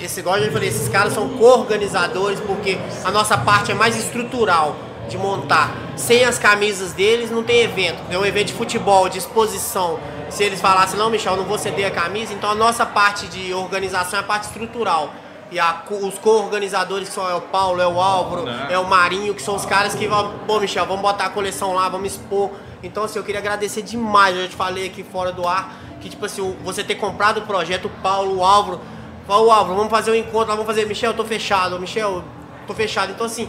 Esse, 0.01 0.21
igual 0.21 0.39
eu 0.39 0.53
falei, 0.53 0.69
esses 0.69 0.89
caras 0.89 1.13
são 1.13 1.29
co-organizadores 1.31 2.39
porque 2.41 2.79
a 3.05 3.11
nossa 3.11 3.37
parte 3.37 3.73
é 3.73 3.75
mais 3.75 3.97
estrutural 3.97 4.77
de 5.09 5.19
montar. 5.19 5.75
Sem 5.97 6.25
as 6.25 6.39
camisas 6.39 6.93
deles 6.93 7.31
não 7.31 7.43
tem 7.43 7.63
evento. 7.63 7.99
É 8.09 8.17
um 8.17 8.25
evento 8.25 8.49
de 8.49 8.53
futebol, 8.53 9.09
de 9.09 9.19
exposição. 9.19 9.99
Se 10.31 10.45
eles 10.45 10.61
falassem, 10.61 10.99
não, 10.99 11.11
Michel, 11.11 11.37
não 11.37 11.45
vou 11.45 11.59
ceder 11.59 11.87
a 11.87 11.91
camisa, 11.91 12.33
então 12.33 12.51
a 12.51 12.55
nossa 12.55 12.87
parte 12.87 13.27
de 13.27 13.53
organização 13.53 14.19
é 14.19 14.23
a 14.23 14.25
parte 14.25 14.45
estrutural. 14.45 15.13
E 15.53 15.61
a 15.61 15.83
os 15.91 16.19
co-organizadores 16.19 17.09
que 17.09 17.15
são 17.15 17.29
é 17.29 17.35
o 17.35 17.41
Paulo, 17.43 17.81
é 17.83 17.87
o 17.87 18.01
Álvaro, 18.01 18.47
Não. 18.47 18.67
é 18.71 18.79
o 18.79 18.87
Marinho, 18.87 19.35
que 19.35 19.43
são 19.43 19.55
os 19.55 19.67
caras 19.67 19.95
que 19.95 20.07
vão, 20.09 20.33
pô, 20.47 20.59
Michel, 20.59 20.87
vamos 20.87 21.03
botar 21.03 21.27
a 21.27 21.31
coleção 21.31 21.75
lá, 21.75 21.89
vamos 21.89 22.13
expor. 22.13 22.51
Então, 22.83 23.05
assim, 23.05 23.19
eu 23.19 23.25
queria 23.25 23.39
agradecer 23.41 23.83
demais. 23.83 24.35
Eu 24.35 24.43
já 24.43 24.49
te 24.49 24.57
falei 24.57 24.87
aqui 24.87 25.03
fora 25.05 25.31
do 25.31 25.47
ar 25.47 25.75
que, 26.01 26.09
tipo 26.09 26.25
assim, 26.25 26.41
o- 26.41 26.57
você 26.65 26.83
ter 26.83 26.95
comprado 26.97 27.39
o 27.39 27.43
projeto, 27.43 27.85
o 27.85 27.91
Paulo, 28.03 28.39
o 28.39 28.45
Álvaro. 28.45 28.81
Falou, 29.27 29.51
Álvaro, 29.53 29.77
vamos 29.77 29.91
fazer 29.91 30.11
um 30.11 30.15
encontro 30.15 30.49
lá, 30.49 30.55
vamos 30.57 30.67
fazer. 30.67 30.87
Michel, 30.87 31.11
eu 31.11 31.17
tô 31.17 31.25
fechado. 31.25 31.79
Michel, 31.79 32.25
tô 32.67 32.73
fechado. 32.75 33.13
Então, 33.13 33.27
assim, 33.27 33.49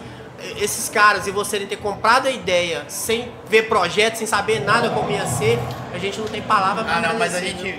esses 0.57 0.89
caras 0.89 1.25
e 1.25 1.31
você 1.31 1.57
ter 1.61 1.77
comprado 1.77 2.27
a 2.27 2.31
ideia 2.31 2.83
sem 2.89 3.31
ver 3.47 3.63
projeto, 3.69 4.17
sem 4.17 4.27
saber 4.27 4.59
nada 4.59 4.89
como 4.89 5.09
ia 5.09 5.25
ser, 5.25 5.57
a 5.93 5.97
gente 5.97 6.19
não 6.19 6.27
tem 6.27 6.41
palavra 6.41 6.83
pra 6.83 6.97
Ah, 6.97 7.01
não, 7.01 7.17
mas 7.17 7.33
a 7.33 7.39
gente, 7.39 7.63
viu? 7.63 7.75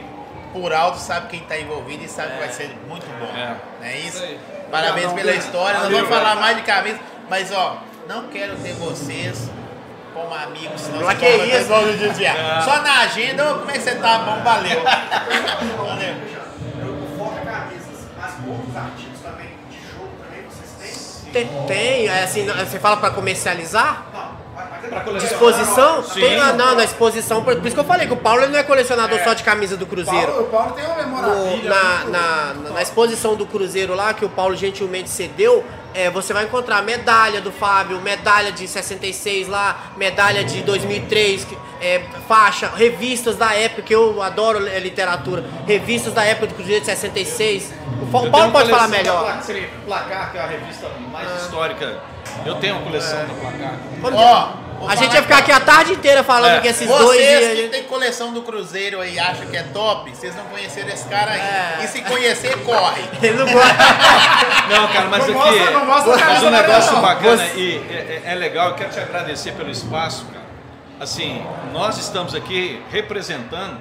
Por 0.54 0.72
alto, 0.72 0.98
sabe 0.98 1.26
quem 1.28 1.40
tá 1.40 1.58
envolvido 1.58 2.04
e 2.04 2.08
sabe 2.08 2.32
que 2.34 2.38
vai 2.38 2.48
ser 2.50 2.74
muito 2.88 3.04
bom. 3.18 3.36
É. 3.36 3.56
Não 3.80 3.86
é 3.86 3.98
isso? 3.98 4.24
Isso. 4.24 4.38
Parabéns 4.70 5.12
pela 5.12 5.32
história. 5.32 5.80
Nós 5.80 5.90
vamos 5.92 6.08
falar 6.08 6.36
mais 6.36 6.56
de 6.56 6.62
camisa, 6.62 6.98
mas 7.28 7.52
ó, 7.52 7.82
não 8.08 8.28
quero 8.28 8.56
ter 8.56 8.72
vocês 8.74 9.50
como 10.14 10.32
amigos, 10.34 10.80
senão 10.80 10.98
Pra 11.00 11.08
vocês 11.14 11.18
que 11.18 11.36
vão- 11.36 11.44
isso? 11.46 11.50
vocês 11.56 11.68
vão 11.68 11.82
me 11.82 11.92
desviar. 11.96 12.62
Só 12.62 12.80
na 12.82 13.00
agenda, 13.00 13.50
ô, 13.52 13.58
como 13.58 13.70
é 13.70 13.74
que 13.74 13.80
você 13.80 13.94
tá? 13.96 14.18
Bom, 14.18 14.42
valeu. 14.42 14.80
valeu. 14.82 16.14
O 16.82 17.18
Foca 17.18 17.40
Camisas, 17.40 18.06
mas 18.16 18.32
outros 18.48 18.76
artigos 18.76 19.20
também 19.20 19.48
de 19.70 19.78
jogo 19.92 20.10
também 20.22 20.44
vocês 20.48 21.22
têm? 21.32 21.32
Tem, 21.32 21.66
tem, 21.66 22.06
é 22.08 22.22
assim, 22.22 22.46
você 22.46 22.78
fala 22.78 22.96
pra 22.96 23.10
comercializar? 23.10 24.04
Colecionar. 24.12 24.43
Disposição? 25.18 26.02
Sim. 26.02 26.20
Tem, 26.20 26.38
ah, 26.40 26.52
não, 26.52 26.74
na 26.74 26.84
exposição, 26.84 27.42
por, 27.42 27.54
isso 27.64 27.74
que 27.74 27.80
eu 27.80 27.84
falei 27.84 28.06
que 28.06 28.12
o 28.12 28.16
Paulo 28.16 28.42
ele 28.42 28.52
não 28.52 28.58
é 28.58 28.62
colecionador 28.62 29.18
só 29.24 29.34
de 29.34 29.42
camisa 29.42 29.76
do 29.76 29.86
Cruzeiro. 29.86 30.26
Paulo, 30.32 30.42
o 30.42 30.50
Paulo 30.50 30.72
tem 30.72 30.84
uma 30.84 31.22
na, 31.22 31.28
muito- 31.34 31.68
na, 31.68 32.04
na- 32.04 32.54
na 32.74 32.82
exposição 32.82 33.34
do 33.34 33.46
Cruzeiro 33.46 33.94
lá, 33.94 34.12
que 34.14 34.24
o 34.24 34.28
Paulo 34.28 34.54
gentilmente 34.56 35.08
cedeu, 35.10 35.64
é, 35.94 36.10
você 36.10 36.32
vai 36.32 36.44
encontrar 36.44 36.82
medalha 36.82 37.40
do 37.40 37.52
Fábio, 37.52 38.00
medalha 38.00 38.50
de 38.52 38.66
66 38.66 39.48
lá, 39.48 39.92
medalha 39.96 40.42
de 40.44 40.62
2003, 40.62 41.44
que- 41.44 41.56
é, 41.80 42.00
faixa, 42.26 42.70
revistas 42.74 43.36
da 43.36 43.52
época, 43.54 43.82
que 43.82 43.94
eu 43.94 44.22
adoro 44.22 44.66
é, 44.66 44.78
literatura, 44.78 45.44
revistas 45.66 46.12
da 46.14 46.24
época 46.24 46.46
do 46.48 46.54
Cruzeiro 46.54 46.80
de 46.80 46.86
66. 46.86 47.72
O 48.02 48.06
Fa- 48.06 48.18
Eu 48.18 48.24
o 48.24 48.30
Paulo 48.30 48.52
pode 48.52 48.70
falar 48.70 48.88
melhor. 48.88 49.38
Placar, 49.86 50.32
que 50.32 50.38
é 50.38 50.40
a 50.40 50.46
revista 50.46 50.88
mais 51.12 51.42
histórica. 51.42 52.00
Eu 52.46 52.54
tenho 52.56 52.76
uma 52.76 52.82
coleção 52.84 53.18
da 53.26 53.34
Placar. 53.34 53.78
Ó, 54.14 54.48
vou 54.78 54.88
a 54.88 54.94
gente 54.96 55.14
ia 55.14 55.22
ficar 55.22 55.38
aqui 55.38 55.52
a 55.52 55.60
tarde 55.60 55.92
inteira 55.92 56.22
falando 56.24 56.56
É. 56.56 56.60
que 56.60 56.68
esses 56.68 56.86
dois... 56.88 57.00
Vocês 57.18 57.20
e 57.42 57.44
a 57.44 57.48
que 57.50 57.56
gente- 57.56 57.70
tem 57.70 57.82
coleção 57.84 58.32
do 58.32 58.42
Cruzeiro 58.42 59.00
aí 59.00 59.18
acham 59.18 59.46
que 59.46 59.56
é 59.56 59.62
top, 59.64 60.10
vocês 60.14 60.34
não 60.34 60.44
conheceram 60.46 60.88
esse 60.88 61.06
cara 61.06 61.32
aí. 61.32 61.40
É. 61.40 61.84
E 61.84 61.88
se 61.88 62.00
conhecer, 62.02 62.56
corre. 62.64 63.02
Ele 63.22 63.34
não 63.38 63.52
gosta. 63.52 63.74
Não, 64.68 64.88
cara, 64.88 65.08
mas 65.08 65.26
Não 65.28 65.42
aqui 65.42 65.58
mostra- 65.58 65.70
não 65.72 65.86
mostra 65.86 66.16
mas 66.26 66.42
um 66.42 66.50
negócio 66.50 66.96
bacana 67.00 67.36
Você- 67.36 67.56
e 67.58 67.76
é, 67.90 68.22
é- 68.26 68.32
é 68.32 68.34
legal, 68.34 68.68
eu 68.70 68.74
quero 68.74 68.90
te 68.90 69.00
agradecer 69.00 69.52
pelo 69.52 69.70
espaço, 69.70 70.24
cara. 70.26 70.44
Assim, 71.00 71.44
nós 71.72 71.98
estamos 71.98 72.34
aqui 72.34 72.80
representando 72.90 73.78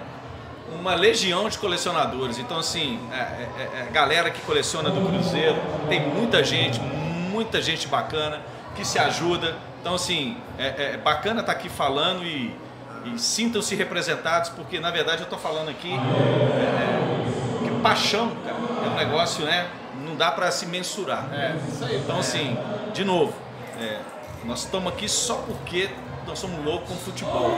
uma 0.80 0.95
legião 0.95 1.47
de 1.47 1.57
colecionadores. 1.57 2.39
Então, 2.39 2.57
assim, 2.57 2.99
é, 3.11 3.15
é- 3.18 3.69
é 3.80 3.88
a 3.88 3.91
galera 3.91 4.30
que 4.31 4.41
coleciona 4.41 4.89
do 4.89 4.99
Cruzeiro, 5.10 5.55
tem 5.88 6.01
muita 6.01 6.43
gente, 6.43 6.80
muita 6.80 7.61
gente 7.61 7.88
bacana 7.88 8.41
que 8.76 8.84
se 8.85 8.97
ajuda. 8.99 9.55
Então, 9.80 9.95
assim, 9.95 10.35
é, 10.57 10.93
é 10.93 10.97
bacana 10.97 11.41
estar 11.41 11.51
aqui 11.51 11.69
falando 11.69 12.23
e, 12.23 12.53
e 13.05 13.19
sintam-se 13.19 13.76
representados, 13.76 14.49
porque 14.49 14.80
na 14.80 14.89
verdade 14.89 15.19
eu 15.22 15.26
estou 15.26 15.38
falando 15.38 15.69
aqui 15.69 15.93
é, 15.93 17.64
que 17.64 17.69
paixão, 17.81 18.31
cara, 18.43 18.55
é 18.85 18.89
um 18.89 18.95
negócio, 18.95 19.45
né? 19.45 19.68
Não 20.14 20.19
dá 20.19 20.31
para 20.31 20.52
se 20.52 20.68
mensurar. 20.68 21.27
É, 21.34 21.56
isso 21.68 21.84
aí. 21.84 21.98
Então, 21.98 22.19
assim, 22.19 22.56
de 22.94 23.03
novo, 23.03 23.34
é, 23.81 23.98
nós 24.45 24.60
estamos 24.60 24.94
aqui 24.94 25.10
só 25.10 25.38
porque 25.38 25.90
nós 26.27 26.38
somos 26.38 26.64
loucos 26.64 26.90
com 26.90 26.95
futebol. 26.98 27.49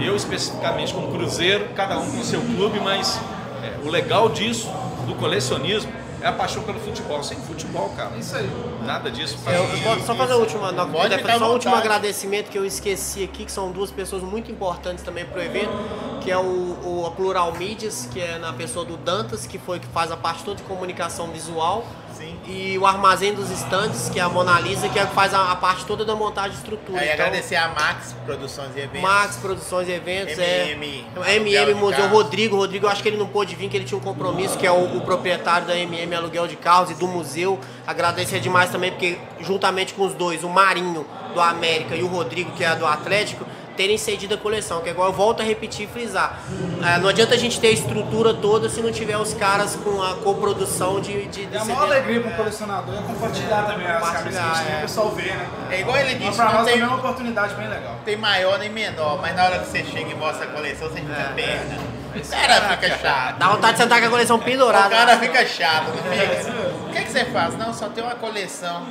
Eu, 0.00 0.16
especificamente, 0.16 0.94
com 0.94 1.12
Cruzeiro, 1.12 1.68
cada 1.74 1.98
um 1.98 2.10
com 2.10 2.20
o 2.20 2.24
seu 2.24 2.40
clube, 2.40 2.80
mas 2.80 3.20
é, 3.62 3.86
o 3.86 3.90
legal 3.90 4.30
disso, 4.30 4.72
do 5.06 5.14
colecionismo, 5.16 5.92
é 6.20 6.26
a 6.26 6.32
paixão 6.32 6.62
pelo 6.62 6.80
futebol. 6.80 7.22
Sem 7.22 7.38
futebol, 7.38 7.90
cara, 7.96 8.16
Isso 8.16 8.36
aí. 8.36 8.48
nada 8.84 9.10
disso 9.10 9.38
faz 9.38 9.56
Eu, 9.56 9.64
eu 9.64 9.82
posso 9.82 10.06
só 10.06 10.14
fazer 10.14 10.32
a 10.32 10.36
última, 10.36 10.72
Pode 10.86 11.16
ficar 11.16 11.38
só 11.38 11.50
um 11.50 11.52
último 11.52 11.74
agradecimento 11.74 12.50
que 12.50 12.58
eu 12.58 12.64
esqueci 12.64 13.24
aqui, 13.24 13.44
que 13.44 13.52
são 13.52 13.70
duas 13.70 13.90
pessoas 13.90 14.22
muito 14.22 14.50
importantes 14.50 15.04
também 15.04 15.24
pro 15.24 15.42
evento, 15.42 15.72
que 16.20 16.30
é 16.30 16.38
o, 16.38 16.78
o 16.84 17.06
a 17.06 17.10
Plural 17.10 17.52
Mídias, 17.54 18.08
que 18.12 18.20
é 18.20 18.38
na 18.38 18.52
pessoa 18.52 18.84
do 18.84 18.96
Dantas, 18.96 19.46
que 19.46 19.58
foi 19.58 19.78
que 19.78 19.86
faz 19.88 20.10
a 20.10 20.16
parte 20.16 20.44
toda 20.44 20.56
de 20.56 20.62
comunicação 20.62 21.28
visual, 21.28 21.84
Sim. 22.16 22.38
e 22.46 22.78
o 22.78 22.86
Armazém 22.86 23.34
dos 23.34 23.50
Estantes, 23.50 24.08
que 24.08 24.18
é 24.18 24.22
a 24.22 24.28
Mona 24.28 24.58
Lisa, 24.60 24.88
que 24.88 24.98
é 24.98 25.06
que 25.06 25.14
faz 25.14 25.34
a, 25.34 25.52
a 25.52 25.56
parte 25.56 25.84
toda 25.84 26.04
da 26.04 26.14
montagem 26.14 26.52
de 26.52 26.56
estrutura. 26.56 27.00
Aí 27.00 27.10
Então, 27.12 27.26
agradecer 27.26 27.56
a 27.56 27.68
Max 27.68 28.14
Produções 28.24 28.76
e 28.76 28.80
Eventos. 28.80 29.00
Max 29.00 29.36
Produções 29.36 29.88
e 29.88 29.92
Eventos, 29.92 30.38
MM, 30.38 31.06
é. 31.24 31.36
MM 31.36 31.74
Museu. 31.74 32.08
Rodrigo. 32.08 32.56
Rodrigo, 32.56 32.86
eu 32.86 32.90
acho 32.90 33.02
que 33.02 33.08
ele 33.08 33.16
não 33.16 33.26
pôde 33.26 33.54
vir, 33.54 33.68
que 33.68 33.76
ele 33.76 33.84
tinha 33.84 33.98
um 33.98 34.02
compromisso, 34.02 34.56
que 34.56 34.66
é 34.66 34.70
o, 34.70 34.96
o 34.96 35.00
proprietário 35.02 35.66
da 35.66 35.76
MM 35.76 36.14
Aluguel 36.14 36.46
de 36.46 36.56
Carros 36.56 36.90
e 36.90 36.94
do 36.94 37.06
museu. 37.06 37.58
Agradecer 37.86 38.40
demais 38.40 38.70
também, 38.70 38.90
porque 38.90 39.18
juntamente 39.40 39.94
com 39.94 40.06
os 40.06 40.14
dois, 40.14 40.42
o 40.44 40.48
Marinho 40.48 41.06
do 41.34 41.40
América 41.40 41.94
e 41.94 42.02
o 42.02 42.06
Rodrigo, 42.06 42.50
que 42.52 42.64
é 42.64 42.74
do 42.74 42.86
Atlético, 42.86 43.44
terem 43.76 43.98
cedido 43.98 44.34
a 44.34 44.38
coleção, 44.38 44.80
que 44.80 44.88
é 44.88 44.92
igual 44.92 45.08
eu 45.08 45.12
volto 45.12 45.40
a 45.40 45.44
repetir 45.44 45.86
e 45.86 45.92
frisar. 45.92 46.40
Ah, 46.82 46.98
não 46.98 47.08
adianta 47.08 47.34
a 47.34 47.38
gente 47.38 47.60
ter 47.60 47.68
a 47.68 47.70
estrutura 47.70 48.32
toda 48.34 48.68
se 48.68 48.80
não 48.80 48.90
tiver 48.90 49.16
os 49.18 49.34
caras 49.34 49.76
com 49.76 50.02
a 50.02 50.14
coprodução 50.14 51.00
de, 51.00 51.26
de, 51.26 51.42
E 51.42 51.46
a 51.46 51.48
desse 51.50 51.66
maior 51.66 51.82
evento. 51.84 51.92
alegria 51.92 52.20
para 52.20 52.30
um 52.30 52.36
colecionador 52.36 52.94
é 52.94 53.02
compartilhar 53.02 53.62
também 53.66 53.86
as 53.86 54.10
camisas 54.10 54.22
que 54.42 54.50
a 54.50 54.54
gente 54.54 54.64
tem, 54.66 54.74
é. 54.74 54.78
o 54.78 54.80
pessoal 54.82 55.10
vê, 55.10 55.22
né? 55.22 55.48
É 55.70 55.80
igual 55.80 55.96
ele 55.98 56.14
disse, 56.14 56.36
pra 56.36 56.44
não 56.46 56.52
nós 56.54 56.64
tem, 56.64 56.74
também 56.74 56.88
é 56.88 56.88
uma 56.88 56.96
oportunidade 56.98 57.54
bem 57.54 57.68
legal. 57.68 57.96
tem 58.04 58.16
maior 58.16 58.58
nem 58.58 58.70
menor, 58.70 59.20
mas 59.20 59.36
na 59.36 59.44
hora 59.44 59.58
que 59.58 59.66
você 59.66 59.84
chega 59.84 60.10
e 60.10 60.14
mostra 60.14 60.44
a 60.44 60.48
coleção, 60.48 60.88
você 60.88 61.00
fica 61.00 61.32
perna. 61.34 61.76
O 62.16 62.28
cara 62.30 62.76
fica 62.78 62.98
chato. 62.98 63.38
Dá 63.38 63.48
vontade 63.48 63.72
de 63.74 63.82
sentar 63.82 64.00
com 64.00 64.06
a 64.06 64.10
coleção 64.10 64.36
O 64.36 64.42
pendurada. 64.42 64.88
cara 64.88 65.18
fica 65.18 65.44
chato, 65.44 65.88
não 65.88 66.02
fica? 66.12 66.50
O 66.86 66.90
que, 66.92 67.02
que 67.02 67.10
você 67.10 67.24
faz? 67.26 67.58
Não, 67.58 67.74
só 67.74 67.90
tem 67.90 68.02
uma 68.02 68.14
coleção. 68.14 68.86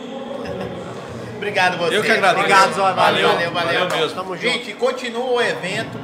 Obrigado 1.36 1.78
você. 1.78 1.98
Eu 1.98 2.03
que 2.03 2.12
agradeço. 2.12 2.40
Obrigado. 2.40 2.74
Valeu, 2.76 2.95
Valeu. 2.95 3.30
valeu, 3.30 3.52
valeu. 3.52 3.90
Mesmo. 3.90 4.16
Tamo 4.16 4.36
junto. 4.36 4.48
Gente, 4.48 4.74
continua 4.74 5.32
o 5.32 5.41
evento, 5.41 5.99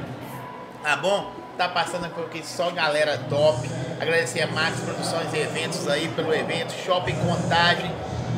tá 0.83 0.95
bom? 0.95 1.31
Tá 1.57 1.67
passando 1.67 2.09
por 2.09 2.25
aqui 2.25 2.45
só 2.45 2.71
galera 2.71 3.17
top. 3.29 3.69
Agradecer 3.99 4.41
a 4.41 4.47
Max 4.47 4.79
Produções 4.79 5.33
e 5.33 5.39
Eventos 5.39 5.87
aí 5.87 6.07
pelo 6.09 6.33
evento. 6.33 6.73
Shopping 6.73 7.15
Contagem, 7.15 7.91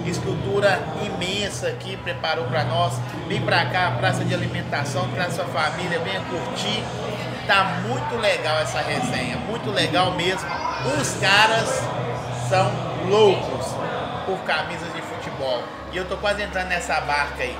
estrutura 0.05 0.81
imensa 1.05 1.67
aqui, 1.67 1.95
preparou 1.97 2.45
pra 2.45 2.63
nós. 2.65 2.93
Vem 3.27 3.41
pra 3.41 3.65
cá, 3.67 3.95
praça 3.97 4.25
de 4.25 4.33
alimentação, 4.33 5.07
traz 5.11 5.33
sua 5.35 5.45
família, 5.45 5.99
venha 5.99 6.21
curtir. 6.21 6.83
Tá 7.47 7.81
muito 7.87 8.17
legal 8.17 8.57
essa 8.59 8.79
resenha, 8.79 9.37
muito 9.37 9.69
legal 9.69 10.11
mesmo. 10.11 10.49
Os 10.99 11.13
caras 11.21 11.81
são 12.49 12.71
loucos 13.09 13.67
por 14.25 14.37
camisas 14.39 14.91
de 14.93 15.01
futebol. 15.01 15.63
E 15.93 15.97
eu 15.97 16.05
tô 16.09 16.17
quase 16.17 16.41
entrando 16.41 16.69
nessa 16.69 16.99
barca 17.01 17.43
aí. 17.43 17.55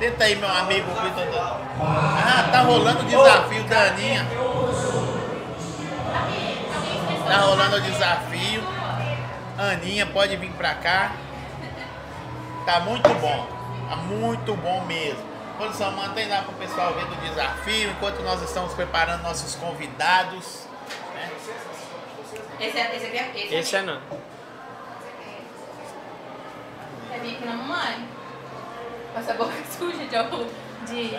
Senta 0.00 0.24
aí, 0.24 0.34
meu 0.34 0.48
amigo 0.48 0.90
Vitor. 0.90 1.60
Ah, 1.80 2.48
tá 2.50 2.60
rolando 2.62 3.00
o 3.00 3.04
desafio 3.04 3.62
da 3.64 3.80
Aninha. 3.82 4.26
Tá 7.26 7.36
rolando 7.38 7.76
o 7.76 7.80
desafio. 7.80 8.62
Aninha, 9.56 10.04
pode 10.06 10.36
vir 10.36 10.50
pra 10.52 10.74
cá. 10.74 11.12
Tá 12.66 12.80
muito 12.80 13.08
bom. 13.08 13.46
Tá 13.88 13.96
muito 13.96 14.54
bom 14.56 14.84
mesmo. 14.84 15.24
Produção, 15.56 15.92
mantém 15.92 16.28
lá 16.28 16.42
pro 16.42 16.52
pessoal 16.54 16.92
ver 16.92 17.06
do 17.06 17.14
desafio, 17.16 17.90
enquanto 17.90 18.20
nós 18.22 18.42
estamos 18.42 18.74
preparando 18.74 19.22
nossos 19.22 19.54
convidados. 19.54 20.66
né? 21.14 21.30
Esse, 22.60 22.78
é, 22.78 22.96
esse 22.96 23.06
aqui 23.06 23.16
é 23.16 23.32
esse. 23.36 23.54
Esse 23.54 23.76
é 23.76 23.82
não. 23.82 24.00
Pique 27.20 27.44
na 27.44 27.54
mamãe. 27.54 28.08
Com 29.12 29.20
essa 29.20 29.34
boca 29.34 29.52
suja 29.70 30.04
de, 30.04 30.86
de 30.86 31.18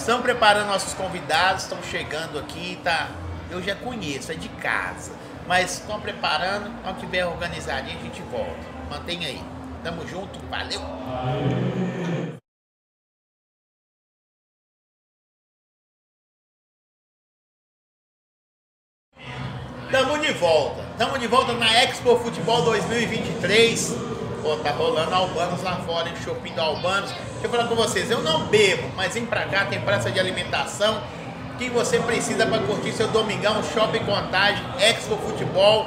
Estão 0.00 0.22
preparando 0.22 0.68
nossos 0.68 0.94
convidados, 0.94 1.64
estão 1.64 1.80
chegando 1.82 2.38
aqui, 2.38 2.80
tá? 2.82 3.10
Eu 3.50 3.62
já 3.62 3.76
conheço, 3.76 4.32
é 4.32 4.34
de 4.34 4.48
casa. 4.48 5.12
Mas 5.46 5.74
estão 5.74 6.00
preparando, 6.00 6.70
quando 6.82 7.00
tiver 7.00 7.26
organizadinho 7.26 7.98
a 7.98 8.02
gente 8.02 8.22
volta. 8.22 8.58
Mantenha 8.88 9.28
aí. 9.28 9.59
Tamo 9.82 10.06
junto, 10.06 10.38
valeu! 10.50 10.78
Tamo 19.90 20.18
de 20.18 20.32
volta. 20.34 20.84
Tamo 20.98 21.18
de 21.18 21.26
volta 21.26 21.54
na 21.54 21.82
Expo 21.82 22.14
Futebol 22.18 22.62
2023. 22.62 23.96
Pô, 24.42 24.56
tá 24.56 24.70
rolando 24.72 25.14
Albanos 25.14 25.62
lá 25.62 25.76
fora, 25.76 26.10
hein? 26.10 26.14
Shopping 26.22 26.52
do 26.52 26.60
Albanos. 26.60 27.10
Deixa 27.10 27.46
eu 27.46 27.50
falar 27.50 27.66
com 27.66 27.74
vocês, 27.74 28.10
eu 28.10 28.22
não 28.22 28.46
bebo, 28.48 28.86
mas 28.94 29.14
vem 29.14 29.24
pra 29.24 29.46
cá, 29.46 29.64
tem 29.64 29.80
praça 29.80 30.10
de 30.10 30.20
alimentação. 30.20 31.02
O 31.54 31.56
que 31.56 31.70
você 31.70 31.98
precisa 32.00 32.46
pra 32.46 32.58
curtir 32.58 32.92
seu 32.92 33.08
domingão, 33.08 33.62
Shopping 33.62 34.04
Contagem, 34.04 34.62
Expo 34.78 35.16
Futebol. 35.16 35.86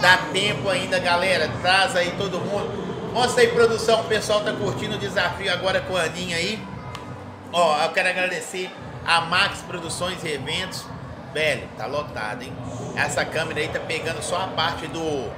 Dá 0.00 0.16
tempo 0.32 0.70
ainda, 0.70 0.98
galera. 0.98 1.48
Traz 1.60 1.94
aí 1.94 2.12
todo 2.16 2.40
mundo. 2.40 2.91
Mostra 3.12 3.42
aí, 3.42 3.48
produção. 3.48 4.00
O 4.00 4.04
pessoal 4.04 4.40
tá 4.40 4.52
curtindo 4.52 4.94
o 4.96 4.98
desafio 4.98 5.52
agora 5.52 5.82
com 5.82 5.94
a 5.96 6.04
Aninha 6.04 6.36
aí. 6.36 6.58
Ó, 7.52 7.82
eu 7.82 7.90
quero 7.90 8.08
agradecer 8.08 8.70
a 9.06 9.20
Max 9.20 9.60
Produções 9.60 10.24
e 10.24 10.28
Eventos. 10.28 10.86
Velho, 11.34 11.68
tá 11.76 11.86
lotado, 11.86 12.42
hein? 12.42 12.52
Essa 12.96 13.24
câmera 13.24 13.60
aí 13.60 13.68
tá 13.68 13.80
pegando 13.80 14.22
só 14.22 14.42
a 14.42 14.46
parte 14.48 14.86
do, 14.86 15.30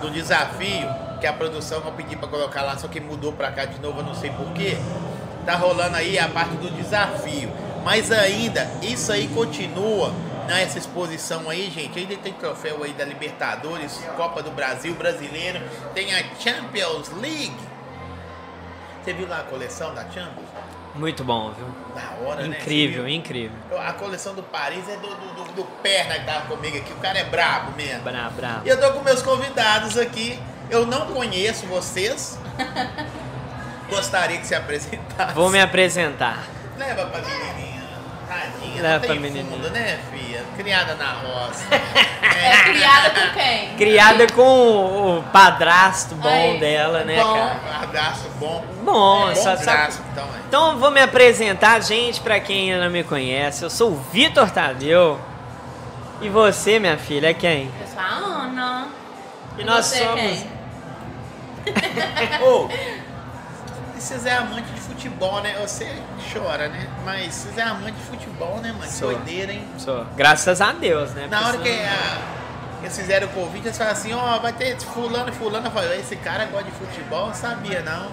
do 0.00 0.10
desafio 0.10 0.88
que 1.20 1.26
a 1.26 1.32
produção 1.32 1.82
eu 1.84 1.92
pedi 1.92 2.16
pra 2.16 2.28
colocar 2.28 2.62
lá, 2.62 2.76
só 2.78 2.88
que 2.88 2.98
mudou 3.00 3.32
pra 3.32 3.50
cá 3.50 3.66
de 3.66 3.78
novo, 3.80 4.00
eu 4.00 4.04
não 4.04 4.14
sei 4.14 4.30
porquê. 4.30 4.76
Tá 5.46 5.54
rolando 5.54 5.96
aí 5.96 6.18
a 6.18 6.28
parte 6.28 6.54
do 6.56 6.70
desafio. 6.70 7.50
Mas 7.84 8.12
ainda, 8.12 8.70
isso 8.82 9.10
aí 9.10 9.28
continua 9.28 10.12
nessa 10.50 10.78
exposição 10.78 11.48
aí, 11.48 11.70
gente. 11.70 11.98
Ainda 11.98 12.16
tem 12.16 12.32
troféu 12.32 12.82
aí 12.82 12.92
da 12.92 13.04
Libertadores, 13.04 14.00
Copa 14.16 14.42
do 14.42 14.50
Brasil, 14.50 14.94
Brasileiro. 14.94 15.60
Tem 15.94 16.14
a 16.14 16.22
Champions 16.38 17.10
League. 17.10 17.56
Você 19.02 19.12
viu 19.12 19.28
lá 19.28 19.40
a 19.40 19.44
coleção 19.44 19.94
da 19.94 20.02
Champions? 20.04 20.48
Muito 20.94 21.22
bom, 21.22 21.52
viu? 21.52 21.66
Da 21.94 22.26
hora, 22.28 22.42
né? 22.46 22.58
Incrível, 22.60 23.02
Você 23.02 23.08
viu? 23.08 23.16
incrível. 23.16 23.56
A 23.80 23.92
coleção 23.92 24.34
do 24.34 24.42
Paris 24.42 24.86
é 24.88 24.96
do, 24.96 25.06
do, 25.08 25.34
do, 25.34 25.52
do 25.52 25.64
Perna 25.82 26.14
que 26.18 26.26
tava 26.26 26.46
comigo 26.46 26.76
aqui. 26.76 26.92
O 26.92 26.96
cara 26.96 27.18
é 27.20 27.24
brabo 27.24 27.72
mesmo. 27.76 28.02
Bra, 28.02 28.28
bravo. 28.30 28.66
E 28.66 28.68
eu 28.68 28.78
tô 28.80 28.92
com 28.92 29.04
meus 29.04 29.22
convidados 29.22 29.96
aqui. 29.96 30.38
Eu 30.68 30.84
não 30.86 31.06
conheço 31.06 31.64
vocês. 31.66 32.38
Gostaria 33.88 34.38
que 34.38 34.46
se 34.46 34.54
apresentasse. 34.54 35.34
Vou 35.34 35.48
me 35.48 35.60
apresentar. 35.60 36.44
Leva 36.76 37.06
pra 37.06 37.20
menininha. 37.22 37.69
Leva 38.76 38.88
não 38.94 39.00
pra 39.00 39.08
tem 39.08 39.18
menininha. 39.20 39.56
fundo, 39.56 39.70
né, 39.70 39.98
filha? 40.12 40.44
Criada 40.56 40.94
na 40.94 41.12
roça. 41.12 41.64
É 42.42 42.62
criada 42.62 43.10
com 43.10 43.34
quem? 43.38 43.68
Criada 43.76 44.26
com 44.32 45.18
o 45.18 45.22
padrasto 45.24 46.14
bom 46.14 46.26
Aí, 46.28 46.58
dela, 46.58 47.04
né, 47.04 47.22
bom. 47.22 47.34
cara? 47.34 47.60
Abraço 47.82 48.28
bom. 48.38 48.64
Bom, 48.82 49.26
bom 49.26 49.34
só, 49.34 49.56
braço, 49.56 50.00
então, 50.12 50.24
é. 50.24 50.28
Então 50.48 50.70
eu 50.72 50.78
vou 50.78 50.90
me 50.90 51.00
apresentar, 51.02 51.82
gente, 51.82 52.18
pra 52.20 52.40
quem 52.40 52.72
ainda 52.72 52.84
não 52.84 52.90
me 52.90 53.04
conhece. 53.04 53.62
Eu 53.62 53.68
sou 53.68 53.90
o 53.92 53.96
Vitor 54.12 54.50
Tadeu. 54.50 55.20
E 56.22 56.28
você, 56.30 56.78
minha 56.78 56.96
filha, 56.96 57.28
é 57.28 57.34
quem? 57.34 57.70
Eu 57.80 57.86
sou 57.88 58.00
a 58.00 58.06
Ana. 58.06 58.88
E 59.58 59.64
nós 59.64 59.84
você 59.86 60.02
é 60.02 60.06
somos. 60.06 60.20
quem? 60.22 60.46
Ô, 62.42 62.68
vocês 63.98 64.24
é 64.26 64.34
amante 64.36 64.70
de 64.72 64.79
futebol, 65.04 65.40
né? 65.40 65.56
Você 65.62 65.90
chora, 66.32 66.68
né? 66.68 66.86
Mas 67.04 67.34
vocês 67.34 67.56
é 67.56 67.62
amante 67.62 67.92
de 67.92 68.02
futebol, 68.02 68.58
né, 68.58 68.70
mano? 68.72 68.90
Sou. 68.90 69.12
Doideira, 69.12 69.52
hein? 69.52 69.64
Sou. 69.78 70.04
Graças 70.14 70.60
a 70.60 70.72
Deus, 70.72 71.12
né? 71.14 71.26
Na 71.30 71.38
Porque 71.38 71.48
hora 71.56 71.58
que 71.58 71.70
a- 71.70 72.18
eles 72.82 72.96
fizeram 72.98 73.26
o 73.26 73.30
convite, 73.30 73.66
eles 73.66 73.78
falaram 73.78 73.96
assim, 73.96 74.12
ó, 74.12 74.38
vai 74.38 74.52
ter 74.52 74.78
fulano 74.78 75.30
e 75.30 75.32
fulano. 75.32 75.66
Eu 75.66 75.70
falei, 75.70 76.00
esse 76.00 76.16
cara 76.16 76.44
gosta 76.46 76.64
de 76.64 76.72
futebol? 76.72 77.28
Eu 77.28 77.34
sabia, 77.34 77.80
não. 77.82 78.10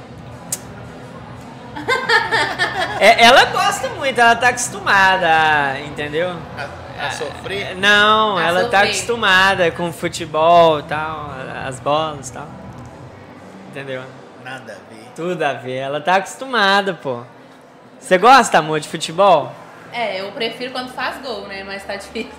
É, 3.00 3.24
ela 3.26 3.46
gosta 3.46 3.90
muito, 3.90 4.20
ela 4.20 4.36
tá 4.36 4.48
acostumada, 4.50 5.80
entendeu? 5.82 6.36
A, 6.58 7.06
a 7.06 7.12
sofrer. 7.12 7.76
Não, 7.76 8.38
A 8.38 8.44
ela 8.44 8.60
tá 8.62 8.80
sofrer. 8.80 8.90
acostumada 8.90 9.72
com 9.72 9.94
futebol 9.94 10.80
e 10.80 10.84
tal, 10.84 11.32
as 11.68 11.80
bolas 11.80 12.30
e 12.30 12.34
tal. 12.34 12.48
Entendeu? 13.70 14.02
Nada. 14.44 14.76
Tudo 15.18 15.42
a 15.44 15.54
ver, 15.54 15.78
ela 15.78 16.00
tá 16.00 16.16
acostumada, 16.18 16.94
pô. 16.94 17.24
Você 18.00 18.18
gosta, 18.20 18.60
amor, 18.60 18.80
de 18.80 18.88
futebol? 18.88 19.52
É, 19.92 20.22
eu 20.22 20.32
prefiro 20.32 20.72
quando 20.72 20.94
faz 20.94 21.20
gol, 21.22 21.48
né? 21.48 21.64
Mas 21.64 21.84
tá 21.84 21.96
difícil. 21.96 22.32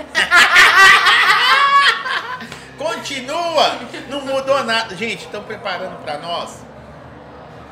Continua! 2.78 3.72
Não 4.08 4.20
mudou 4.24 4.62
nada. 4.64 4.94
Gente, 4.94 5.24
estão 5.24 5.42
preparando 5.42 5.96
pra 6.04 6.18
nós. 6.18 6.62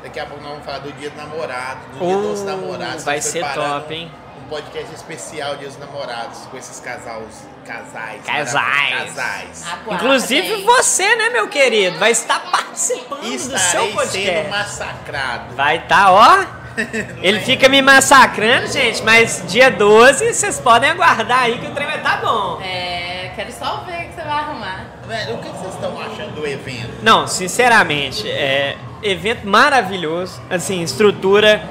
Daqui 0.03 0.19
a 0.19 0.25
pouco 0.25 0.43
nós 0.43 0.51
vamos 0.51 0.65
falar 0.65 0.79
do 0.79 0.91
dia 0.93 1.09
do 1.09 1.15
namorado, 1.15 1.79
do 1.93 1.99
dia 2.05 2.17
dos 2.17 2.41
Uh, 2.41 2.45
namorados. 2.45 3.03
vai 3.03 3.21
ser 3.21 3.45
top, 3.53 3.93
hein? 3.93 4.11
Podcast 4.49 4.93
especial 4.93 5.57
Dia 5.57 5.67
dos 5.67 5.77
Namorados 5.77 6.39
com 6.49 6.57
esses 6.57 6.79
casais. 6.79 7.45
Casais. 7.65 8.21
Casais. 8.25 8.93
Casais. 8.93 9.65
Inclusive 9.91 10.63
você, 10.63 11.15
né, 11.15 11.29
meu 11.29 11.47
querido? 11.49 11.99
Vai 11.99 12.11
estar 12.11 12.39
participando 12.49 13.21
do 13.21 13.25
seu 13.27 13.35
Estarei 13.35 13.87
sendo 13.87 13.93
podcast. 13.93 14.49
massacrado. 14.49 15.55
Vai 15.55 15.77
estar, 15.77 16.11
ó. 16.11 16.45
Ele 17.21 17.39
fica 17.41 17.67
me 17.67 17.81
massacrando, 17.81 18.67
gente, 18.67 19.03
mas 19.03 19.43
dia 19.47 19.69
12 19.69 20.33
vocês 20.33 20.59
podem 20.59 20.91
aguardar 20.91 21.43
aí 21.43 21.57
que 21.57 21.65
o 21.65 21.71
trem 21.71 21.87
vai 21.87 22.01
tá 22.01 22.17
bom. 22.17 22.61
É, 22.61 23.31
quero 23.35 23.51
só 23.51 23.83
ver 23.85 23.93
o 23.93 24.09
que 24.09 24.15
você 24.15 24.21
vai 24.21 24.39
arrumar. 24.39 24.85
Velho, 25.07 25.35
o 25.35 25.37
que 25.39 25.49
vocês 25.49 25.73
estão 25.73 25.99
achando 25.99 26.35
do 26.35 26.47
evento? 26.47 26.93
Não, 27.01 27.27
sinceramente, 27.27 28.29
é 28.29 28.77
evento 29.01 29.47
maravilhoso, 29.47 30.41
assim, 30.49 30.81
estrutura. 30.81 31.61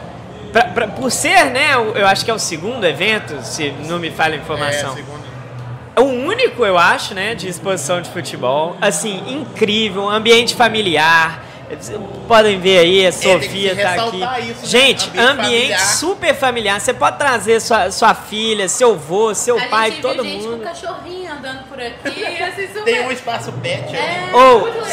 Pra- 0.56 0.64
pra- 0.68 0.88
por 0.88 1.10
ser, 1.10 1.46
né, 1.50 1.74
eu 1.74 2.06
acho 2.06 2.24
que 2.24 2.30
é 2.30 2.34
o 2.34 2.38
segundo 2.38 2.84
evento, 2.84 3.42
se 3.42 3.70
não 3.86 3.98
me 3.98 4.10
falha 4.10 4.34
a 4.34 4.38
informação. 4.38 4.92
É, 4.92 4.94
segundo. 4.94 5.26
É 5.94 6.00
o 6.00 6.04
único, 6.04 6.64
eu 6.64 6.78
acho, 6.78 7.14
né, 7.14 7.34
de 7.34 7.46
exposição 7.48 8.00
de 8.00 8.08
futebol. 8.10 8.76
Assim, 8.80 9.22
incrível, 9.28 10.08
ambiente 10.08 10.54
familiar. 10.54 11.42
Podem 12.28 12.60
ver 12.60 12.78
aí, 12.78 13.06
a 13.06 13.12
tem 13.12 13.32
Sofia 13.40 13.74
se 13.74 13.82
tá 13.82 13.92
aqui. 14.06 14.50
isso, 14.50 14.60
né? 14.62 14.66
Gente, 14.66 15.08
Ambiente 15.10 15.18
ambiente, 15.20 15.58
familiar. 15.60 15.78
super 15.80 16.34
familiar. 16.34 16.80
Você 16.80 16.94
pode 16.94 17.18
trazer 17.18 17.60
sua, 17.60 17.90
sua 17.90 18.14
filha, 18.14 18.68
seu 18.68 18.92
avô, 18.92 19.34
seu 19.34 19.58
a 19.58 19.62
pai, 19.66 19.90
gente 19.90 20.02
todo 20.02 20.22
gente 20.22 20.44
mundo. 20.44 20.58
com 20.58 20.64
cachorrinho 20.64 21.32
andando 21.32 21.64
por 21.68 21.80
aqui, 21.80 22.24
assim, 22.42 22.66
super... 22.72 22.84
Tem 22.84 23.06
um 23.06 23.10
espaço 23.10 23.52
pet 23.52 23.94
É. 23.96 24.28
Ou 24.32 24.60
muito 24.60 24.74
legal. 24.74 24.86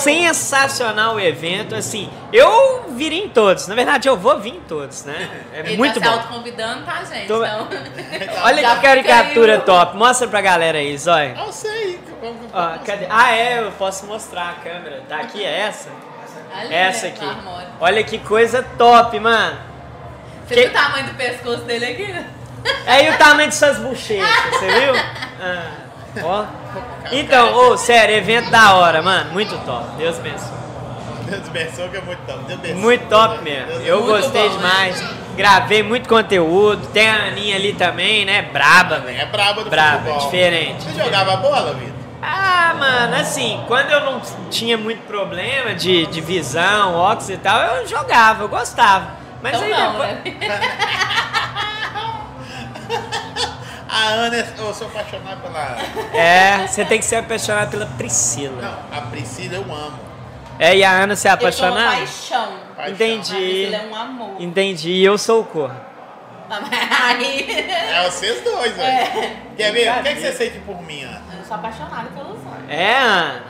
sensacional 0.00 1.14
o 1.16 1.20
evento, 1.20 1.74
assim. 1.74 2.10
Eu 2.32 2.84
virei 2.90 3.24
em 3.24 3.28
todos. 3.28 3.66
Na 3.68 3.74
verdade, 3.74 4.08
eu 4.08 4.16
vou 4.16 4.38
vir 4.40 4.54
em 4.56 4.60
todos, 4.60 5.04
né? 5.04 5.28
É 5.54 5.60
Ele 5.60 5.76
muito 5.76 6.00
tá 6.00 6.06
se 6.06 6.12
bom. 6.12 6.16
autoconvidando, 6.16 6.84
tá, 6.84 7.04
gente? 7.04 7.26
Tô- 7.28 7.44
Então... 7.44 7.68
Olha 8.42 8.62
Já 8.62 8.76
que 8.76 8.82
caricatura 8.82 9.58
o- 9.58 9.62
top. 9.62 9.96
Mostra 9.96 10.26
pra 10.28 10.40
galera 10.40 10.78
aí, 10.78 10.96
Zóia. 10.98 11.34
Eu 11.38 11.52
sei. 11.52 12.00
Ó, 12.52 12.78
cadê? 12.84 13.06
Ah, 13.08 13.34
é, 13.36 13.60
eu 13.60 13.70
posso 13.72 14.06
mostrar 14.06 14.50
a 14.50 14.54
câmera. 14.54 15.02
Tá 15.08 15.18
aqui, 15.18 15.44
é 15.44 15.60
essa? 15.60 15.88
Ali, 16.54 16.74
Essa 16.74 17.06
né, 17.08 17.12
aqui. 17.16 17.38
Olha 17.80 18.02
que 18.04 18.18
coisa 18.18 18.62
top, 18.78 19.18
mano. 19.20 19.58
Você 20.46 20.54
Que- 20.54 20.60
viu 20.62 20.70
o 20.70 20.72
tamanho 20.72 21.06
do 21.06 21.14
pescoço 21.14 21.62
dele 21.62 21.84
aqui? 21.86 22.24
Aí 22.86 23.10
o 23.10 23.18
tamanho 23.18 23.48
de 23.48 23.54
suas 23.54 23.78
bochechas, 23.78 24.28
você 24.50 24.66
viu? 24.80 24.94
Ah, 25.40 25.70
ó. 26.22 26.44
Então, 27.12 27.54
ô, 27.54 27.76
sério, 27.76 28.16
evento 28.16 28.50
da 28.50 28.74
hora, 28.74 29.02
mano. 29.02 29.32
Muito 29.32 29.56
top. 29.64 29.84
Deus 29.98 30.18
abençoe. 30.18 30.56
Deus 31.28 31.46
abençoe 31.48 31.88
que 31.90 31.96
é 31.96 32.00
muito 32.00 32.20
top. 32.26 32.38
Deus 32.44 32.58
abençoe. 32.58 32.80
Muito 32.80 33.08
top 33.08 33.42
mesmo. 33.42 33.66
Deus 33.66 33.84
Eu 33.86 34.02
gostei 34.04 34.48
bom, 34.48 34.54
né? 34.56 34.60
demais. 34.68 35.04
Gravei 35.36 35.82
muito 35.82 36.08
conteúdo. 36.08 36.86
Tem 36.88 37.08
a 37.08 37.26
Aninha 37.26 37.56
ali 37.56 37.74
também, 37.74 38.24
né? 38.24 38.42
Braba, 38.42 39.00
velho. 39.00 39.20
É 39.20 39.26
braba 39.26 39.62
do 39.64 39.70
Braba, 39.70 39.98
futebol. 39.98 40.18
diferente. 40.20 40.82
Você 40.84 41.02
jogava 41.04 41.36
bola, 41.36 41.74
Vitor? 41.74 41.95
Ah, 42.22 42.74
mano, 42.78 43.16
assim, 43.16 43.62
quando 43.68 43.90
eu 43.90 44.00
não 44.00 44.20
tinha 44.50 44.76
muito 44.76 45.02
problema 45.06 45.74
de, 45.74 46.06
de 46.06 46.20
visão, 46.20 46.94
óculos 46.94 47.30
e 47.30 47.36
tal, 47.36 47.60
eu 47.76 47.86
jogava, 47.86 48.44
eu 48.44 48.48
gostava. 48.48 49.16
Mas 49.42 49.54
Então 49.54 49.64
aí 49.66 49.70
não, 49.70 49.92
depois. 49.92 50.38
né? 50.38 50.60
A 53.88 54.08
Ana, 54.08 54.36
eu 54.58 54.74
sou 54.74 54.86
apaixonado 54.88 55.40
pela. 55.40 55.78
É, 56.12 56.66
você 56.66 56.84
tem 56.84 56.98
que 56.98 57.04
ser 57.04 57.16
apaixonado 57.16 57.70
pela 57.70 57.86
Priscila. 57.86 58.60
Não, 58.60 58.98
a 58.98 59.00
Priscila 59.02 59.54
eu 59.54 59.62
amo. 59.74 59.98
É, 60.58 60.76
e 60.76 60.84
a 60.84 60.90
Ana 60.90 61.16
se 61.16 61.28
Eu 61.28 61.52
sou 61.52 61.68
uma 61.68 61.76
paixão. 61.76 62.52
Paixão. 62.76 62.92
Entendi. 62.92 63.36
Ele 63.36 63.74
é 63.74 63.88
um 63.90 63.94
amor. 63.94 64.36
Entendi, 64.40 64.90
e 64.90 65.04
eu 65.04 65.16
sou 65.16 65.40
o 65.40 65.44
corno. 65.44 65.80
Aí, 66.50 67.50
É 67.50 68.08
vocês 68.08 68.42
dois, 68.42 68.76
velho. 68.76 68.88
É. 68.88 69.36
Quer 69.56 69.72
ver? 69.72 69.90
O 69.98 70.02
que, 70.02 70.08
é 70.08 70.14
que 70.14 70.20
você 70.20 70.32
sente 70.32 70.58
por 70.60 70.80
mim, 70.82 71.02
Ana? 71.02 71.22
Eu 71.46 71.48
sou 71.48 71.56
apaixonada 71.56 72.08
pelo 72.10 72.28
Zóio. 72.34 72.64
É, 72.68 72.98
Ana? 72.98 73.42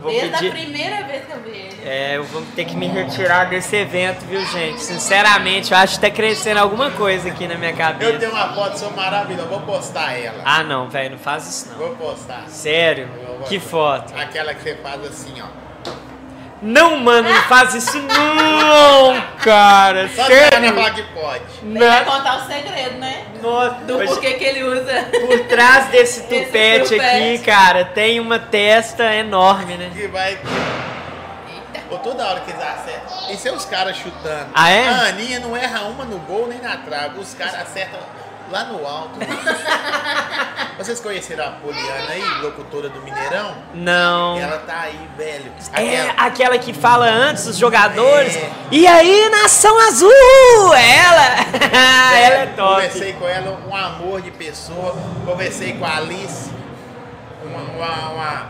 Vou 0.00 0.12
Desde 0.12 0.30
pedir. 0.30 0.48
a 0.48 0.52
primeira 0.52 1.04
vez 1.04 1.24
que 1.24 1.32
eu 1.32 1.40
vi 1.40 1.50
ele. 1.50 1.80
É, 1.84 2.16
eu 2.16 2.24
vou 2.24 2.42
ter 2.54 2.64
que 2.64 2.76
me 2.76 2.86
retirar 2.86 3.44
desse 3.46 3.74
evento, 3.74 4.24
viu, 4.26 4.44
gente? 4.46 4.80
Sinceramente, 4.82 5.72
eu 5.72 5.78
acho 5.78 5.94
que 5.94 6.00
tá 6.02 6.10
crescendo 6.10 6.58
alguma 6.60 6.90
coisa 6.90 7.28
aqui 7.28 7.48
na 7.48 7.56
minha 7.56 7.70
Eu 7.70 7.76
cabeça. 7.76 8.18
tenho 8.18 8.30
uma 8.30 8.52
foto 8.54 8.78
sua 8.78 8.90
maravilhosa, 8.90 9.48
vou 9.48 9.60
postar 9.62 10.12
ela. 10.12 10.42
Ah, 10.44 10.62
não, 10.62 10.88
velho, 10.88 11.12
não 11.12 11.18
faz 11.18 11.48
isso 11.48 11.68
não. 11.70 11.78
Vou 11.78 11.96
postar. 11.96 12.44
Sério? 12.48 13.08
Que 13.48 13.58
foto? 13.58 14.12
Aquela 14.16 14.54
que 14.54 14.62
você 14.62 14.76
faz 14.76 15.02
assim, 15.04 15.34
ó. 15.40 15.65
Não, 16.66 16.96
mano, 16.98 17.28
não 17.28 17.42
faz 17.42 17.74
isso 17.74 17.96
não, 17.98 19.20
cara. 19.42 20.08
Só 20.08 20.24
que 20.24 20.32
Sério? 20.34 20.74
falar 20.74 20.90
que 20.90 21.02
pode. 21.14 21.42
Ele 21.62 21.78
vai 21.78 22.04
Não. 22.04 22.12
contar 22.12 22.36
o 22.38 22.46
segredo, 22.46 22.98
né? 22.98 23.24
Nossa, 23.40 23.74
Do 23.84 23.98
porquê 24.04 24.32
que 24.34 24.44
ele 24.44 24.64
usa. 24.64 25.08
Por 25.28 25.38
trás 25.46 25.86
desse 25.90 26.22
tupete 26.24 26.94
tupete. 26.94 27.00
aqui, 27.00 27.38
cara, 27.38 27.84
tem 27.84 28.18
uma 28.18 28.38
testa 28.40 29.14
enorme, 29.14 29.76
né? 29.76 29.90
Que 29.94 30.08
vai. 30.08 30.36
Ou 31.88 31.98
toda 32.00 32.26
hora 32.26 32.40
que 32.40 32.50
eles 32.50 32.60
acertam. 32.62 33.30
Isso 33.30 33.46
é 33.46 33.52
os 33.52 33.64
caras 33.64 33.96
chutando. 33.96 34.48
Ah, 34.52 34.68
é? 34.68 34.88
A 34.88 35.02
Aninha 35.08 35.38
não 35.38 35.56
erra 35.56 35.82
uma 35.82 36.04
no 36.04 36.18
gol 36.18 36.48
nem 36.48 36.58
na 36.60 36.76
trave. 36.78 37.20
Os 37.20 37.32
caras 37.34 37.54
acertam 37.54 38.00
lá 38.50 38.64
no 38.64 38.86
alto. 38.86 39.18
Vocês 40.78 41.00
conheceram 41.00 41.46
a 41.46 41.50
Poliana 41.52 42.10
aí, 42.10 42.22
locutora 42.42 42.88
do 42.88 43.00
Mineirão? 43.00 43.54
Não. 43.74 44.38
Ela 44.38 44.58
tá 44.58 44.80
aí, 44.82 45.08
velho. 45.16 45.50
É 45.72 46.10
aquela 46.16 46.58
que 46.58 46.72
fala 46.72 47.06
antes 47.06 47.46
dos 47.46 47.56
jogadores. 47.56 48.36
É. 48.36 48.50
E 48.70 48.86
aí, 48.86 49.28
nação 49.30 49.78
azul! 49.88 50.74
Ela! 50.74 51.26
ela 52.14 52.36
é 52.42 52.46
top. 52.54 52.74
Conversei 52.74 53.12
com 53.14 53.26
ela, 53.26 53.58
um 53.66 53.74
amor 53.74 54.20
de 54.20 54.30
pessoa. 54.30 54.94
Conversei 55.24 55.72
com 55.78 55.84
a 55.86 55.96
Alice, 55.96 56.50
uma, 57.42 57.62
uma- 57.62 58.10
uma 58.10 58.46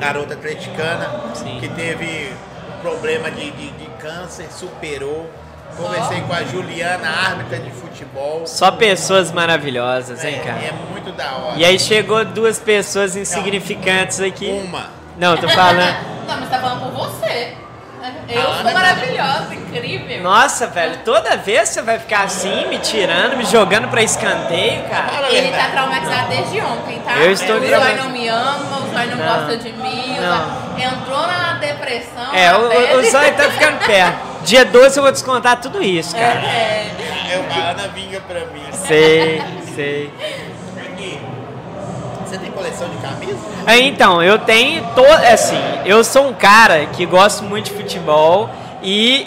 garota 0.00 0.34
atleticana 0.34 1.34
Sim. 1.34 1.58
que 1.60 1.68
teve 1.68 2.34
um 2.76 2.80
problema 2.80 3.30
de, 3.30 3.50
de, 3.50 3.70
de 3.70 3.86
câncer, 4.00 4.48
superou. 4.50 5.30
Conversei 5.76 6.20
com 6.22 6.32
a 6.32 6.42
Juliana, 6.44 7.08
árbitra 7.08 7.58
de 7.58 7.70
futebol. 7.70 8.46
Só 8.46 8.70
pessoas 8.70 9.32
maravilhosas, 9.32 10.24
hein, 10.24 10.36
é, 10.40 10.44
cara? 10.46 10.58
é 10.58 10.72
muito 10.90 11.12
da 11.12 11.32
hora. 11.36 11.56
E 11.56 11.64
aí 11.64 11.78
chegou 11.78 12.24
duas 12.24 12.58
pessoas 12.58 13.16
insignificantes 13.16 14.20
aqui. 14.20 14.48
Uma. 14.64 14.88
Não, 15.18 15.36
tô 15.36 15.48
falando. 15.48 15.78
Não, 16.26 16.40
mas 16.40 16.48
tá 16.48 16.58
falando 16.58 16.80
por 16.92 16.92
você. 17.08 17.54
Eu 18.28 18.40
A 18.40 18.44
Ana 18.44 18.60
sou 18.60 18.70
é 18.70 18.74
maravilhosa, 18.74 19.54
incrível. 19.54 20.22
Nossa, 20.22 20.66
velho, 20.66 20.98
toda 21.04 21.36
vez 21.38 21.70
você 21.70 21.80
vai 21.82 21.98
ficar 21.98 22.24
assim, 22.24 22.66
me 22.68 22.78
tirando, 22.78 23.36
me 23.36 23.44
jogando 23.46 23.88
pra 23.88 24.02
escanteio, 24.02 24.82
cara. 24.90 25.26
Ele 25.30 25.50
tá 25.50 25.68
traumatizado 25.68 26.28
desde 26.28 26.60
ontem, 26.60 27.00
tá? 27.00 27.16
Eu 27.16 27.32
estou 27.32 27.56
o 27.56 27.58
Zóio 27.60 27.68
traumatizado. 27.70 28.04
não 28.08 28.10
me 28.10 28.28
ama, 28.28 28.76
o 28.78 28.92
Zóio 28.94 29.10
não, 29.10 29.16
Não. 29.16 29.34
gosta 29.40 29.56
de 29.56 29.72
mim, 29.72 30.16
Não. 30.20 30.78
Entrou 30.78 31.26
na 31.26 31.54
depressão. 31.54 32.34
É, 32.34 32.50
na 32.50 32.58
o, 32.58 32.66
o, 32.66 32.70
pele. 32.70 32.94
o 32.96 33.10
Zóio 33.10 33.34
tá 33.34 33.44
ficando 33.50 33.78
perto. 33.86 34.33
Dia 34.44 34.64
12 34.64 34.96
eu 34.98 35.02
vou 35.02 35.12
descontar 35.12 35.60
tudo 35.60 35.82
isso, 35.82 36.14
cara. 36.14 36.40
É, 36.40 36.90
Eu- 37.34 37.62
a 37.62 37.70
Ana 37.70 37.88
vinga 37.88 38.20
pra 38.20 38.40
mim. 38.46 38.62
Sei, 38.72 39.42
sei. 39.74 40.10
Aqui. 40.84 41.18
Você 42.24 42.38
tem 42.38 42.50
coleção 42.50 42.88
de 42.88 42.96
camisas? 42.98 43.36
É, 43.66 43.78
Então, 43.78 44.22
eu 44.22 44.38
tenho 44.38 44.82
to... 44.94 45.04
assim, 45.32 45.58
eu 45.86 46.04
sou 46.04 46.28
um 46.28 46.34
cara 46.34 46.86
que 46.86 47.06
gosto 47.06 47.42
muito 47.44 47.66
de 47.66 47.72
futebol 47.72 48.50
e 48.82 49.26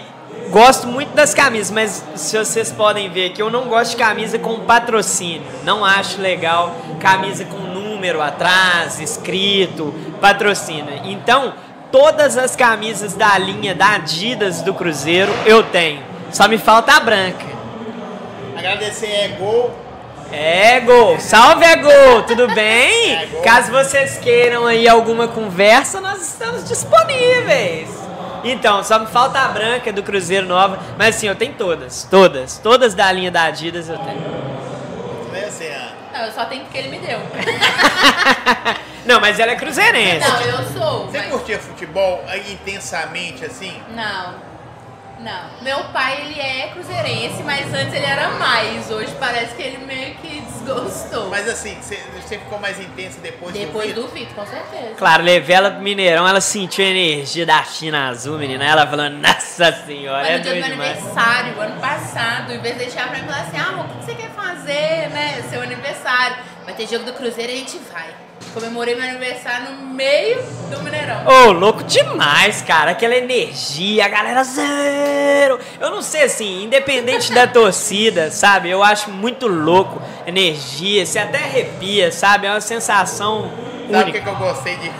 gosto 0.51 0.87
muito 0.87 1.13
das 1.15 1.33
camisas, 1.33 1.71
mas 1.71 2.05
se 2.15 2.37
vocês 2.37 2.71
podem 2.71 3.09
ver 3.09 3.31
que 3.31 3.41
eu 3.41 3.49
não 3.49 3.63
gosto 3.65 3.91
de 3.91 3.97
camisa 3.97 4.37
com 4.39 4.59
patrocínio. 4.61 5.41
Não 5.63 5.83
acho 5.83 6.21
legal 6.21 6.75
camisa 6.99 7.43
com 7.45 7.57
número 7.57 8.21
atrás, 8.21 8.99
escrito, 8.99 9.93
patrocínio. 10.21 11.01
Então, 11.03 11.53
todas 11.91 12.37
as 12.37 12.55
camisas 12.55 13.13
da 13.13 13.37
linha 13.37 13.73
da 13.73 13.95
Adidas 13.95 14.61
do 14.61 14.73
Cruzeiro 14.73 15.31
eu 15.45 15.63
tenho. 15.63 16.01
Só 16.31 16.47
me 16.47 16.57
falta 16.57 16.93
a 16.93 16.99
branca. 16.99 17.45
Agradecer 18.57 19.07
é 19.07 19.27
gol. 19.39 19.87
É, 20.31 20.81
Gol! 20.81 21.19
Salve, 21.19 21.63
é 21.63 21.77
Gol! 21.77 22.23
Tudo 22.23 22.47
bem? 22.53 23.15
É, 23.15 23.25
Gol. 23.27 23.41
Caso 23.41 23.71
vocês 23.71 24.17
queiram 24.17 24.65
aí 24.65 24.87
alguma 24.87 25.27
conversa, 25.27 26.01
nós 26.01 26.21
estamos 26.21 26.67
disponíveis. 26.67 27.87
Então, 28.43 28.83
só 28.83 28.99
me 28.99 29.07
falta 29.07 29.39
a 29.39 29.47
branca 29.47 29.91
do 29.91 30.03
Cruzeiro 30.03 30.45
Nova, 30.45 30.79
mas 30.97 31.15
assim, 31.15 31.27
eu 31.27 31.35
tenho 31.35 31.53
todas, 31.53 32.07
todas, 32.09 32.57
todas 32.57 32.93
da 32.93 33.11
linha 33.11 33.31
da 33.31 33.43
Adidas 33.43 33.89
eu 33.89 33.97
tenho. 33.97 34.21
Não, 36.17 36.25
eu 36.25 36.31
só 36.31 36.45
tenho 36.45 36.63
porque 36.63 36.77
ele 36.77 36.89
me 36.89 36.99
deu. 36.99 37.19
Não, 39.05 39.21
mas 39.21 39.39
ela 39.39 39.53
é 39.53 39.55
cruzeirense. 39.55 40.27
Não, 40.27 40.41
eu 40.41 40.63
sou. 40.73 41.05
Você 41.05 41.17
mas- 41.19 41.29
curtia 41.29 41.57
futebol 41.59 42.21
intensamente 42.51 43.45
assim? 43.45 43.81
Não. 43.95 44.35
Não. 45.19 45.61
Meu 45.61 45.83
pai, 45.85 46.21
ele 46.21 46.39
é 46.39 46.67
cruzeirense, 46.73 47.41
mas 47.43 47.73
antes 47.73 47.93
ele 47.93 48.05
era 48.05 48.29
mais. 48.31 48.89
Hoje 48.91 49.13
parece 49.19 49.55
que 49.55 49.61
ele 49.63 49.85
meio 49.85 50.15
que 50.15 50.41
desgostou. 50.41 51.29
Mas 51.29 51.47
assim, 51.49 51.75
você, 51.81 52.37
ficou 52.37 52.59
mais 52.59 52.79
intenso 52.79 53.19
depois, 53.19 53.53
Depois 53.53 53.93
do 53.93 54.03
do 54.03 54.07
Vitor, 54.09 54.35
com 54.35 54.45
certeza. 54.45 54.93
Claro, 54.95 55.23
levei 55.23 55.55
ela 55.55 55.71
pro 55.71 55.81
Mineirão, 55.81 56.27
ela 56.27 56.39
sentiu 56.41 56.85
a 56.85 56.87
energia 56.87 57.45
da 57.45 57.63
China 57.63 58.09
Azul, 58.09 58.37
menina. 58.37 58.63
Ela 58.63 58.85
falando, 58.85 59.15
nossa 59.17 59.71
senhora, 59.85 60.21
Mas 60.23 60.29
é 60.29 60.37
no 60.37 60.43
dia 60.43 60.53
do 60.53 60.59
meu 60.59 60.69
demais. 60.69 60.91
aniversário, 60.97 61.61
ano 61.61 61.81
passado, 61.81 62.53
em 62.53 62.59
vez 62.59 62.77
de 62.77 62.83
deixar 62.85 63.09
pra 63.09 63.19
mim 63.19 63.25
falar 63.25 63.41
assim, 63.41 63.57
ah, 63.57 63.67
amor, 63.69 63.85
o 63.85 63.89
que 63.89 64.05
você 64.05 64.15
quer 64.15 64.29
fazer, 64.31 65.09
né? 65.09 65.43
Seu 65.49 65.61
aniversário. 65.61 66.37
Vai 66.63 66.73
ter 66.75 66.87
jogo 66.87 67.05
do 67.05 67.13
Cruzeiro 67.13 67.51
e 67.51 67.55
a 67.55 67.57
gente 67.57 67.79
vai. 67.91 68.26
Comemorei 68.57 68.95
meu 68.95 69.07
aniversário 69.07 69.69
no 69.69 69.93
meio 69.93 70.41
do 70.71 70.81
Mineirão. 70.81 71.27
Ô, 71.27 71.51
louco 71.51 71.83
demais, 71.83 72.59
cara. 72.63 72.89
Aquela 72.89 73.15
energia, 73.15 74.03
a 74.03 74.07
galera 74.07 74.43
zero. 74.43 75.59
Eu 75.79 75.91
não 75.91 76.01
sei, 76.01 76.23
assim, 76.23 76.63
independente 76.63 77.31
da 77.31 77.45
torcida, 77.47 78.31
sabe? 78.31 78.67
Eu 78.71 78.81
acho 78.81 79.11
muito 79.11 79.47
louco. 79.47 80.01
Energia, 80.25 81.05
você 81.05 81.19
até 81.19 81.37
arrepia, 81.37 82.11
sabe? 82.11 82.47
É 82.47 82.49
uma 82.49 82.59
sensação 82.59 83.51
Sabe 83.91 84.09
o 84.09 84.13
que, 84.13 84.17
única. 84.17 84.21
que 84.21 84.27
eu 84.27 84.35
gostei 84.35 84.75
de. 84.77 84.91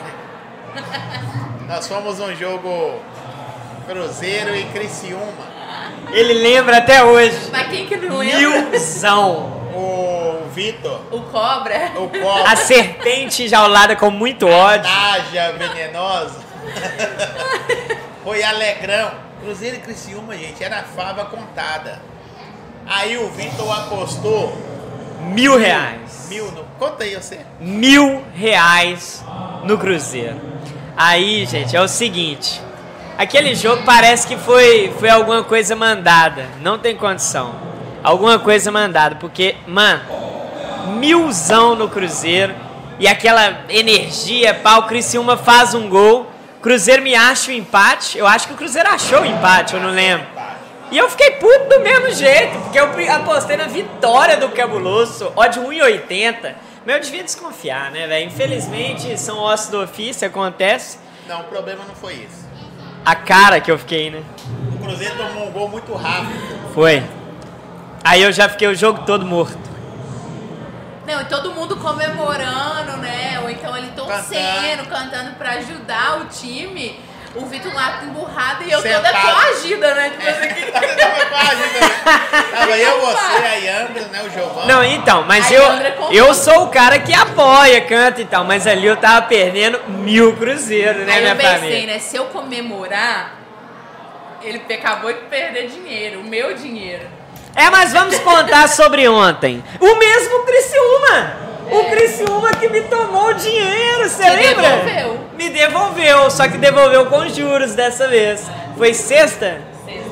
Nós 1.68 1.88
fomos 1.88 2.20
um 2.20 2.36
jogo 2.36 3.00
Cruzeiro 3.88 4.56
e 4.56 4.66
Criciúma. 4.66 5.58
Ele 6.12 6.34
lembra 6.36 6.78
até 6.78 7.04
hoje. 7.04 7.50
Mas 7.52 7.68
quem 7.70 7.88
que 7.88 7.98
não 7.98 8.18
lembra? 8.20 8.62
Milzão. 8.70 9.58
O 9.74 10.17
Vitor, 10.62 11.02
O 11.12 11.22
Cobra. 11.22 11.92
o 11.98 12.10
Copa, 12.10 12.50
A 12.52 12.56
serpente 12.56 13.48
jaulada 13.48 13.96
com 13.96 14.10
muito 14.10 14.48
ódio. 14.48 14.90
Naja 14.92 15.52
venenosa. 15.52 16.40
Foi 18.24 18.42
Alegrão. 18.44 19.12
Cruzeiro 19.44 19.76
e 19.76 19.80
Criciúma, 19.80 20.36
gente, 20.36 20.64
era 20.64 20.82
fava 20.84 21.26
contada. 21.26 22.02
Aí 22.88 23.16
o 23.18 23.30
Vitor 23.30 23.72
apostou 23.72 24.58
Mil 25.22 25.58
reais. 25.60 26.26
mil 26.28 26.52
no. 26.52 26.64
Conta 26.80 27.04
aí 27.04 27.14
você. 27.16 27.40
mil 27.60 28.24
reais 28.34 29.24
no 29.64 29.78
Cruzeiro. 29.78 30.42
Aí, 30.98 31.46
gente, 31.46 31.76
é 31.76 31.82
o 31.82 31.88
seguinte. 31.88 32.60
Aquele 33.16 33.54
jogo 33.54 33.84
parece 33.86 34.26
que 34.28 34.36
foi, 34.38 34.92
foi 35.00 35.10
alguma 35.10 35.44
coisa 35.44 35.76
mandada. 35.76 36.48
Não 36.62 36.80
tem 36.80 36.96
condição. 36.96 37.54
Alguma 38.04 38.40
coisa 38.40 38.72
mandada. 38.72 39.16
Porque, 39.16 39.56
mano, 39.68 40.02
milzão 40.88 41.76
no 41.76 41.90
Cruzeiro. 41.90 42.54
E 43.00 43.08
aquela 43.08 43.66
energia, 43.70 44.54
pau, 44.54 44.88
Criciúma 44.88 45.38
faz 45.38 45.74
um 45.74 45.88
gol. 45.88 46.32
Cruzeiro 46.62 47.04
me 47.04 47.16
acha 47.16 47.52
o 47.52 47.54
empate. 47.54 48.18
Eu 48.18 48.26
acho 48.26 48.48
que 48.48 48.54
o 48.54 48.58
Cruzeiro 48.58 48.90
achou 48.90 49.22
o 49.22 49.26
empate, 49.26 49.76
eu 49.76 49.80
não 49.80 49.92
lembro. 49.92 50.26
E 50.90 50.98
eu 50.98 51.10
fiquei 51.10 51.32
puto 51.32 51.70
do 51.70 51.80
mesmo 51.82 52.12
jeito, 52.12 52.58
porque 52.60 52.80
eu 52.80 53.14
apostei 53.14 53.58
na 53.58 53.66
vitória 53.66 54.38
do 54.38 54.50
Cabuloso, 54.50 55.32
ódio 55.36 55.64
1,80. 55.64 56.56
Mas 56.86 56.96
eu 56.96 57.02
devia 57.02 57.24
desconfiar, 57.24 57.92
né, 57.92 58.08
velho? 58.08 58.26
Infelizmente, 58.26 59.18
são 59.20 59.38
ossos 59.38 59.70
do 59.70 59.82
ofício, 59.82 60.26
acontece. 60.26 60.98
Não, 61.28 61.42
o 61.42 61.44
problema 61.44 61.84
não 61.86 61.94
foi 61.94 62.14
isso. 62.14 62.48
A 63.06 63.16
cara 63.16 63.60
que 63.60 63.70
eu 63.70 63.78
fiquei, 63.78 64.10
né? 64.10 64.24
O 64.74 64.86
Cruzeiro 64.86 65.16
tomou 65.18 65.48
um 65.48 65.52
gol 65.52 65.68
muito 65.68 65.94
rápido. 65.94 66.74
Foi. 66.74 67.04
Aí 68.04 68.22
eu 68.22 68.32
já 68.32 68.48
fiquei 68.48 68.70
o 68.70 68.76
jogo 68.76 69.04
todo 69.06 69.26
morto. 69.26 69.60
Não, 71.08 71.22
e 71.22 71.26
todo 71.26 71.54
mundo 71.54 71.78
comemorando, 71.78 72.98
né? 72.98 73.40
Ou 73.42 73.50
então 73.50 73.78
ele 73.78 73.90
torcendo, 73.96 74.86
cantando 74.90 75.36
pra 75.36 75.52
ajudar 75.52 76.20
o 76.20 76.26
time. 76.26 77.00
O 77.34 77.46
Vitor 77.46 77.74
lá 77.74 78.02
emburrado 78.04 78.64
e 78.64 78.72
eu 78.72 78.82
toda 78.82 78.94
Sentado. 79.08 79.22
coagida, 79.22 79.94
né? 79.96 80.10
Tipo 80.10 80.28
assim, 80.28 80.72
Tava 82.52 82.78
eu, 82.78 83.00
você, 83.00 83.46
a 83.46 83.54
Yandra, 83.54 84.08
né? 84.08 84.24
O 84.24 84.30
Giovanni. 84.30 84.68
Não, 84.68 84.84
então, 84.84 85.24
mas 85.24 85.50
eu, 85.52 85.64
eu 86.12 86.34
sou 86.34 86.64
o 86.64 86.70
cara 86.70 87.00
que 87.00 87.14
apoia, 87.14 87.80
canta 87.82 88.22
e 88.22 88.26
tal, 88.26 88.44
mas 88.44 88.66
ali 88.66 88.88
eu 88.88 88.98
tava 88.98 89.28
perdendo 89.28 89.80
mil 89.88 90.36
cruzeiros, 90.36 91.06
né, 91.06 91.14
Aí 91.14 91.22
minha 91.22 91.34
eu 91.34 91.38
pensei, 91.38 91.60
família? 91.60 91.94
né? 91.94 92.00
Se 92.00 92.18
eu 92.18 92.26
comemorar, 92.26 93.36
ele 94.42 94.62
acabou 94.74 95.14
de 95.14 95.20
perder 95.22 95.68
dinheiro, 95.68 96.22
o 96.22 96.24
meu 96.24 96.54
dinheiro. 96.56 97.17
É, 97.56 97.70
mas 97.70 97.92
vamos 97.92 98.18
contar 98.20 98.68
sobre 98.70 99.08
ontem. 99.08 99.64
O 99.80 99.96
mesmo 99.96 100.40
Criciúma! 100.46 101.38
O 101.70 101.84
Criciúma 101.90 102.52
que 102.52 102.70
me 102.70 102.82
tomou 102.82 103.30
o 103.30 103.34
dinheiro, 103.34 104.08
você 104.10 104.24
lembra? 104.30 104.70
devolveu. 104.70 105.20
Me 105.38 105.50
devolveu, 105.50 106.30
só 106.32 106.48
que 106.48 106.58
devolveu 106.58 107.08
com 107.08 107.28
juros 107.28 107.74
dessa 107.76 108.08
vez. 108.08 108.44
Foi 108.78 108.94
sexta? 108.94 109.62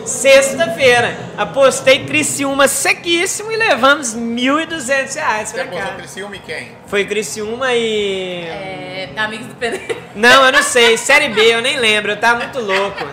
Sexta-feira. 0.05 1.15
Apostei 1.37 2.05
Criciúma 2.05 2.67
sequíssimo 2.67 3.51
e 3.51 3.55
levamos 3.55 4.15
1.200 4.15 5.15
reais 5.15 5.49
Você 5.49 5.53
pra 5.55 5.63
apostou 5.63 5.87
cá. 5.89 5.95
Criciúma 5.95 6.35
e 6.35 6.39
quem? 6.39 6.71
Foi 6.87 7.05
Criciúma 7.05 7.73
e... 7.73 8.43
É, 8.45 9.09
amigos 9.17 9.47
do 9.47 9.55
Pedro. 9.55 9.81
Não, 10.15 10.45
eu 10.45 10.51
não 10.51 10.61
sei. 10.63 10.97
Série 10.97 11.29
B, 11.29 11.41
eu 11.41 11.61
nem 11.61 11.77
lembro. 11.77 12.11
Eu 12.11 12.17
tava 12.17 12.39
muito 12.39 12.59
louco. 12.59 13.03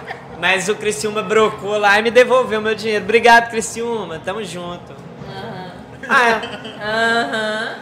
Mas 0.42 0.68
o 0.68 0.74
Criciúma 0.74 1.22
brocou 1.22 1.78
lá 1.78 2.00
e 2.00 2.02
me 2.02 2.10
devolveu 2.10 2.60
meu 2.60 2.74
dinheiro. 2.74 3.04
Obrigado, 3.04 3.48
Criciúma. 3.48 4.18
Tamo 4.18 4.42
junto. 4.42 4.92
Ah, 6.08 6.28
é. 6.28 6.32
Aham. 6.82 7.76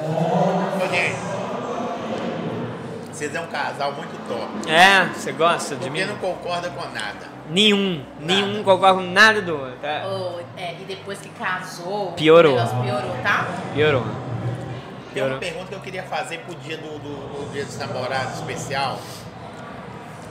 Ô, 0.00 0.88
gente, 0.88 1.16
vocês 3.12 3.34
é 3.34 3.40
um 3.42 3.46
casal 3.48 3.92
muito 3.92 4.16
top. 4.26 4.70
É, 4.70 5.04
você 5.12 5.32
gosta 5.32 5.74
de 5.76 5.90
Porque 5.90 6.00
mim? 6.00 6.06
não 6.06 6.16
concorda 6.16 6.70
com 6.70 6.80
nada. 6.88 7.28
Nenhum. 7.50 8.02
Nenhum 8.20 8.62
concorda 8.64 8.94
com 8.98 9.10
nada 9.10 9.42
do 9.42 9.52
outro. 9.52 9.76
Oh, 9.82 10.40
é, 10.58 10.76
e 10.80 10.84
depois 10.86 11.18
que 11.18 11.28
casou, 11.28 12.12
Piorou. 12.12 12.56
piorou, 12.56 13.16
tá? 13.22 13.48
Piorou. 13.74 14.02
Tem 15.12 15.22
uma 15.22 15.28
Piorou. 15.28 15.38
pergunta 15.40 15.66
que 15.66 15.74
eu 15.74 15.80
queria 15.80 16.04
fazer 16.04 16.38
pro 16.38 16.54
dia 16.54 16.78
do, 16.78 16.98
do, 16.98 17.44
do 17.44 17.52
dia 17.52 17.66
dos 17.66 17.76
namorados 17.76 18.36
especial. 18.38 18.98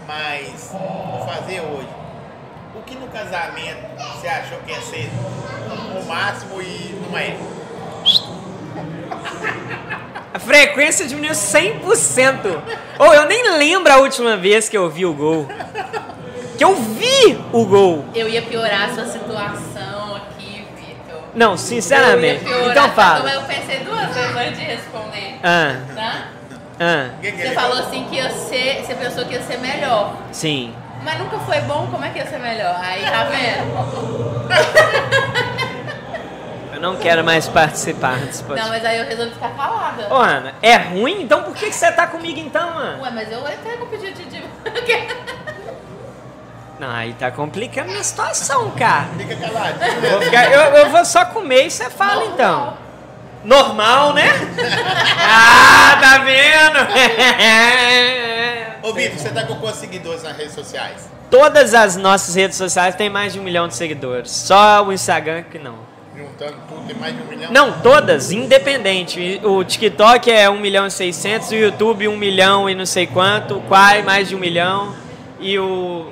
Mas 0.07 0.69
vou 0.71 1.25
fazer 1.27 1.61
hoje. 1.61 1.87
O 2.75 2.81
que 2.83 2.95
no 2.95 3.07
casamento 3.07 3.85
você 3.97 4.27
achou 4.27 4.57
que 4.59 4.71
ia 4.71 4.81
ser 4.81 5.09
o 5.99 6.05
máximo 6.05 6.61
e 6.61 6.99
não 7.09 7.17
é? 7.17 7.35
A 10.33 10.39
frequência 10.39 11.07
diminuiu 11.07 11.31
100%. 11.33 12.61
Ou 12.99 13.13
eu 13.13 13.25
nem 13.25 13.57
lembro 13.57 13.91
a 13.91 13.97
última 13.97 14.35
vez 14.37 14.67
que 14.67 14.77
eu 14.77 14.89
vi 14.89 15.05
o 15.05 15.13
gol. 15.13 15.47
Que 16.57 16.63
eu 16.63 16.75
vi 16.75 17.39
o 17.51 17.65
gol. 17.65 18.05
Eu 18.13 18.27
ia 18.29 18.41
piorar 18.41 18.89
a 18.89 18.93
sua 18.93 19.05
situação 19.07 20.15
aqui, 20.17 20.65
Vitor. 20.75 21.21
Não, 21.33 21.57
sinceramente. 21.57 22.43
Eu 22.45 22.51
ia 22.51 22.55
piorar, 22.57 22.71
Então 22.71 22.87
Mas 22.87 22.95
fala. 22.95 23.31
eu 23.33 23.41
pensei 23.43 23.79
duas 23.79 24.07
vezes 24.13 24.35
antes 24.35 24.59
de 24.59 24.65
responder. 24.65 25.35
Ah, 25.43 25.75
Tá? 25.95 26.27
Ah, 26.79 27.09
Você 27.21 27.51
falou 27.51 27.79
assim 27.79 28.05
que 28.09 28.15
ia 28.15 28.29
ser. 28.31 28.83
Você 28.83 28.95
pensou 28.95 29.25
que 29.25 29.33
ia 29.33 29.41
ser 29.41 29.57
melhor. 29.57 30.13
sim. 30.31 30.73
Mas 31.03 31.19
nunca 31.19 31.37
foi 31.39 31.59
bom, 31.61 31.87
como 31.91 32.03
é 32.03 32.09
que 32.09 32.17
ia 32.17 32.25
ser 32.25 32.39
melhor? 32.39 32.75
Aí 32.81 33.03
tá 33.03 33.25
vendo? 33.25 33.75
Eu 36.73 36.81
não 36.81 36.95
quero 36.97 37.23
mais 37.23 37.47
participar 37.47 38.17
desse 38.17 38.41
Não, 38.41 38.47
podcast. 38.49 38.71
mas 38.71 38.85
aí 38.85 38.97
eu 38.97 39.05
resolvi 39.05 39.31
ficar 39.31 39.49
calada. 39.55 40.07
Ô, 40.13 40.15
Ana, 40.17 40.55
é 40.63 40.75
ruim? 40.75 41.21
Então 41.21 41.43
por 41.43 41.53
que, 41.53 41.67
que 41.67 41.75
você 41.75 41.91
tá 41.91 42.07
comigo 42.07 42.39
então, 42.39 42.67
Ana? 42.77 43.01
Ué, 43.03 43.11
mas 43.11 43.31
eu 43.31 43.39
entrei 43.39 43.77
com 43.77 43.85
pedido 43.85 44.19
de. 44.29 44.43
Não, 46.79 46.89
aí 46.91 47.13
tá 47.13 47.31
complicando 47.31 47.89
minha 47.91 48.03
situação, 48.03 48.69
cara. 48.71 49.05
Fica 49.17 49.35
calado. 49.37 49.77
Eu 50.03 50.11
vou, 50.11 50.21
ficar- 50.21 50.51
eu, 50.51 50.59
eu 50.75 50.89
vou 50.89 51.05
só 51.05 51.23
comer 51.25 51.67
e 51.67 51.71
você 51.71 51.89
fala 51.89 52.25
então. 52.25 52.77
Normal, 53.45 54.13
né? 54.13 54.25
ah, 55.21 55.97
tá 56.01 56.17
vendo? 56.17 56.79
Ô 58.81 58.91
Vitor, 58.91 59.19
você 59.19 59.29
tá 59.29 59.43
com 59.45 59.55
quantos 59.55 59.79
seguidores 59.79 60.23
nas 60.23 60.35
redes 60.35 60.53
sociais? 60.53 61.09
Todas 61.29 61.73
as 61.75 61.95
nossas 61.95 62.33
redes 62.35 62.57
sociais 62.57 62.95
têm 62.95 63.09
mais 63.09 63.33
de 63.33 63.39
um 63.39 63.43
milhão 63.43 63.67
de 63.67 63.75
seguidores. 63.75 64.31
Só 64.31 64.83
o 64.83 64.91
Instagram 64.91 65.43
que 65.43 65.59
não. 65.59 65.75
Juntando 66.15 66.55
tudo, 66.67 66.87
tem 66.87 66.95
mais 66.95 67.15
de 67.15 67.21
um 67.21 67.25
milhão? 67.25 67.51
Não, 67.51 67.81
todas, 67.81 68.31
independente. 68.31 69.39
O 69.43 69.63
TikTok 69.63 70.31
é 70.31 70.49
1 70.49 70.59
milhão 70.59 70.87
e 70.87 70.91
600, 70.91 71.51
o 71.51 71.55
YouTube 71.55 72.07
1 72.07 72.17
milhão 72.17 72.69
e 72.69 72.73
não 72.73 72.85
sei 72.85 73.05
quanto, 73.05 73.57
o 73.57 73.61
Quai 73.61 74.01
mais 74.01 74.29
de 74.29 74.35
1 74.35 74.39
milhão 74.39 74.95
e 75.39 75.59
o, 75.59 76.11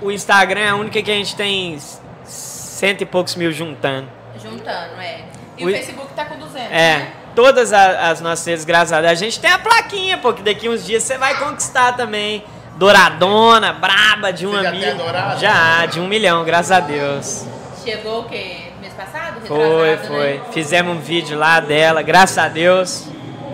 o 0.00 0.10
Instagram 0.10 0.60
é 0.60 0.68
a 0.68 0.76
única 0.76 1.02
que 1.02 1.10
a 1.10 1.14
gente 1.14 1.34
tem 1.34 1.78
cento 2.24 3.02
e 3.02 3.06
poucos 3.06 3.34
mil 3.34 3.50
juntando. 3.50 4.08
Juntando, 4.40 5.00
é. 5.00 5.24
E 5.58 5.64
O- 5.64 5.68
o 5.68 5.70
Facebook 5.72 6.12
tá 6.14 6.24
com 6.24 6.36
200. 6.38 6.70
É, 6.70 6.98
né? 6.98 7.12
todas 7.34 7.72
a- 7.72 8.10
as 8.10 8.20
nossas 8.20 8.46
redes, 8.46 8.64
graças 8.64 8.92
a 8.92 9.00
Deus. 9.00 9.12
A 9.12 9.14
gente 9.14 9.38
tem 9.40 9.50
a 9.50 9.58
plaquinha, 9.58 10.18
pô, 10.18 10.32
que 10.32 10.42
daqui 10.42 10.68
uns 10.68 10.84
dias 10.86 11.02
você 11.02 11.18
vai 11.18 11.36
conquistar 11.38 11.92
também. 11.96 12.44
Douradona, 12.76 13.72
braba, 13.72 14.32
de 14.32 14.46
um 14.46 14.52
Você 14.52 14.62
já 14.62 14.68
amigo. 14.68 14.94
dourada? 14.98 15.36
Já, 15.38 15.86
de 15.86 15.98
um 16.00 16.06
milhão, 16.06 16.44
graças 16.44 16.70
a 16.72 16.80
Deus. 16.80 17.44
Chegou 17.84 18.20
o 18.20 18.24
quê? 18.28 18.56
Mês 18.80 18.92
passado? 18.94 19.40
Foi, 19.46 19.90
Retrasado, 19.90 20.06
foi. 20.08 20.34
Né? 20.34 20.40
Fizemos 20.52 20.96
um 20.96 21.00
vídeo 21.00 21.36
lá 21.36 21.58
dela, 21.60 22.02
graças 22.02 22.38
a 22.38 22.48
Deus. 22.48 23.04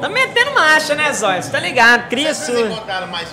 Tá 0.01 0.09
metendo 0.11 0.53
marcha, 0.53 0.95
né, 0.95 1.11
Zóia? 1.13 1.41
Você 1.41 1.51
tá 1.51 1.59
ligado? 1.59 2.09
Cria 2.11 2.35
Vocês 2.35 2.59
sua. 2.59 2.67
encontraram 2.69 3.07
mais 3.07 3.33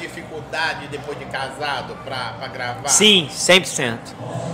dificuldade 0.52 0.88
depois 0.88 1.18
de 1.18 1.26
casado 1.26 1.96
pra, 2.04 2.34
pra 2.38 2.48
gravar? 2.48 2.90
Sim, 2.90 3.30
100%. 3.32 3.98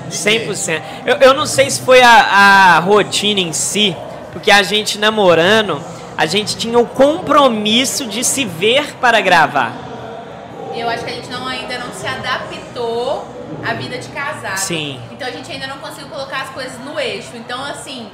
100%. 0.10 0.82
Eu, 1.06 1.16
eu 1.18 1.34
não 1.34 1.46
sei 1.46 1.70
se 1.70 1.82
foi 1.82 2.02
a, 2.02 2.76
a 2.76 2.80
rotina 2.80 3.40
em 3.40 3.52
si, 3.52 3.96
porque 4.32 4.52
a 4.52 4.62
gente 4.62 5.00
namorando, 5.00 5.82
a 6.16 6.26
gente 6.26 6.56
tinha 6.56 6.78
o 6.78 6.86
compromisso 6.86 8.06
de 8.06 8.24
se 8.24 8.46
ver 8.46 8.96
para 9.02 9.20
gravar. 9.20 9.74
Eu 10.76 10.88
acho 10.88 11.04
que 11.04 11.10
a 11.10 11.16
gente 11.16 11.30
não, 11.30 11.48
ainda 11.48 11.80
não 11.80 11.92
se 11.92 12.06
adaptou 12.06 13.28
à 13.68 13.74
vida 13.74 13.98
de 13.98 14.08
casado. 14.10 14.58
Sim. 14.58 15.02
Então 15.12 15.28
a 15.28 15.32
gente 15.32 15.52
ainda 15.52 15.66
não 15.66 15.80
conseguiu 15.80 16.10
colocar 16.10 16.44
as 16.44 16.50
coisas 16.50 16.80
no 16.86 17.00
eixo. 17.00 17.32
Então, 17.36 17.64
assim, 17.66 18.10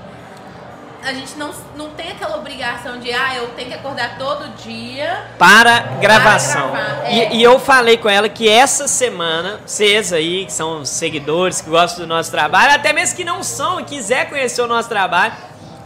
a 1.03 1.13
gente 1.13 1.37
não, 1.37 1.51
não 1.75 1.89
tem 1.89 2.11
aquela 2.11 2.37
obrigação 2.37 2.97
de, 2.97 3.11
ah, 3.11 3.35
eu 3.35 3.49
tenho 3.49 3.67
que 3.67 3.73
acordar 3.75 4.17
todo 4.17 4.47
dia. 4.63 5.25
Para 5.37 5.79
gravação. 5.99 6.71
E- 7.09 7.19
é. 7.19 7.33
e, 7.35 7.43
eu 7.43 7.59
falei 7.59 7.97
com 7.97 8.09
ela 8.09 8.29
que 8.29 8.47
essa 8.47 8.87
semana, 8.87 9.59
vocês 9.65 10.13
aí, 10.13 10.45
que 10.45 10.53
são 10.53 10.85
seguidores, 10.85 11.59
que 11.61 11.69
gostam 11.69 12.05
do 12.05 12.07
nosso 12.07 12.31
trabalho, 12.31 12.73
até 12.73 12.93
mesmo 12.93 13.15
que 13.15 13.23
não 13.23 13.43
são 13.43 13.79
e 13.79 13.83
quiser 13.83 14.29
conhecer 14.29 14.61
o 14.61 14.67
nosso 14.67 14.87
trabalho, 14.87 15.33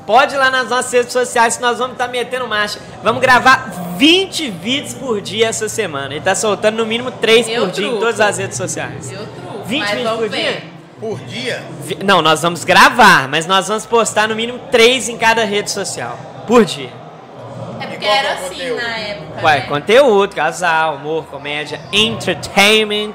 pode 0.05 0.35
ir 0.35 0.37
lá 0.37 0.51
nas 0.51 0.69
nossas 0.69 0.91
redes 0.91 1.11
sociais 1.13 1.57
que 1.57 1.61
nós 1.63 1.79
vamos 1.79 1.93
estar 1.93 2.07
metendo 2.07 2.47
marcha. 2.47 2.79
Vamos 3.01 3.21
gravar 3.21 3.71
20 3.97 4.49
vídeos 4.51 4.93
por 4.93 5.19
dia 5.19 5.47
essa 5.47 5.67
semana. 5.67 6.15
E 6.15 6.21
tá 6.21 6.35
soltando 6.35 6.77
no 6.77 6.85
mínimo 6.85 7.09
3 7.11 7.47
Eu 7.49 7.65
por 7.65 7.71
dia 7.71 7.85
em 7.85 7.89
truco. 7.89 8.05
todas 8.05 8.21
as 8.21 8.37
redes 8.37 8.55
sociais. 8.55 9.11
Eu 9.11 9.25
truco. 9.25 9.63
20 9.65 9.79
mas 9.79 9.91
vídeos 9.91 10.11
por 10.13 10.29
ver. 10.29 10.37
dia? 10.61 10.76
Por 10.99 11.19
dia? 11.19 11.63
Vi- 11.81 11.99
Não, 12.03 12.21
nós 12.21 12.41
vamos 12.41 12.63
gravar, 12.63 13.27
mas 13.27 13.45
nós 13.45 13.67
vamos 13.67 13.85
postar 13.85 14.27
no 14.27 14.35
mínimo 14.35 14.59
3 14.71 15.09
em 15.09 15.17
cada 15.17 15.43
rede 15.45 15.69
social. 15.69 16.17
Por 16.47 16.65
dia. 16.65 16.89
É 17.79 17.85
porque 17.85 18.05
é 18.05 18.17
era 18.17 18.29
o 18.29 18.33
assim 18.33 18.49
conteúdo? 18.55 18.81
na 18.81 18.97
época. 18.97 19.45
Ué, 19.45 19.55
né? 19.59 19.65
conteúdo, 19.67 20.35
casal, 20.35 20.95
humor, 20.95 21.25
comédia, 21.25 21.79
entertainment. 21.93 23.13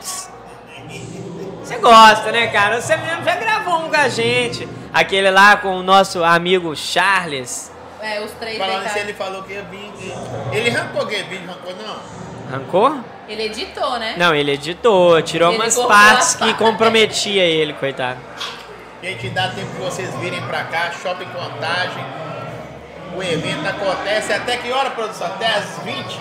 Você 1.63 1.77
gosta, 1.79 2.31
né, 2.33 2.49
cara? 2.49 2.81
Você 2.81 2.97
mesmo 2.97 3.25
já 3.25 3.35
gravou 3.37 3.85
um 3.85 3.89
com 3.89 3.97
a 3.97 4.09
gente. 4.09 4.69
Aquele 4.93 5.31
lá 5.31 5.57
com 5.57 5.77
o 5.79 5.83
nosso 5.83 6.23
amigo 6.23 6.75
Charles. 6.77 7.71
É, 8.01 8.21
os 8.21 8.33
três 8.33 8.59
Falando 8.59 8.85
isso, 8.87 8.99
ele 8.99 9.15
falou 9.15 9.43
que 9.45 9.53
ia 9.55 9.63
vir. 9.63 9.93
Ele 10.53 10.71
arrancou 10.77 11.07
que 11.07 11.23
vídeo, 11.23 11.49
arrancou 11.49 11.75
não? 11.77 12.22
Rancor? 12.53 12.99
Ele 13.29 13.45
editou, 13.45 13.99
né? 13.99 14.15
Não, 14.19 14.35
ele 14.35 14.53
editou, 14.53 15.23
tirou 15.23 15.53
Ele 15.53 15.63
umas 15.63 15.75
partes 15.77 16.35
que 16.35 16.53
comprometia 16.55 17.43
ele, 17.45 17.73
coitado. 17.73 18.21
Gente, 19.03 19.31
dá 19.31 19.49
tempo 19.49 19.73
de 19.73 19.79
vocês 19.79 20.15
virem 20.17 20.41
pra 20.43 20.65
cá, 20.65 20.93
Shopping 20.93 21.27
Contagem. 21.27 22.05
O 23.17 23.23
evento 23.23 23.67
acontece 23.67 24.33
até 24.33 24.57
que 24.59 24.71
hora, 24.71 24.91
produção? 24.91 25.27
Até 25.27 25.47
às 25.47 25.79
20? 25.83 26.21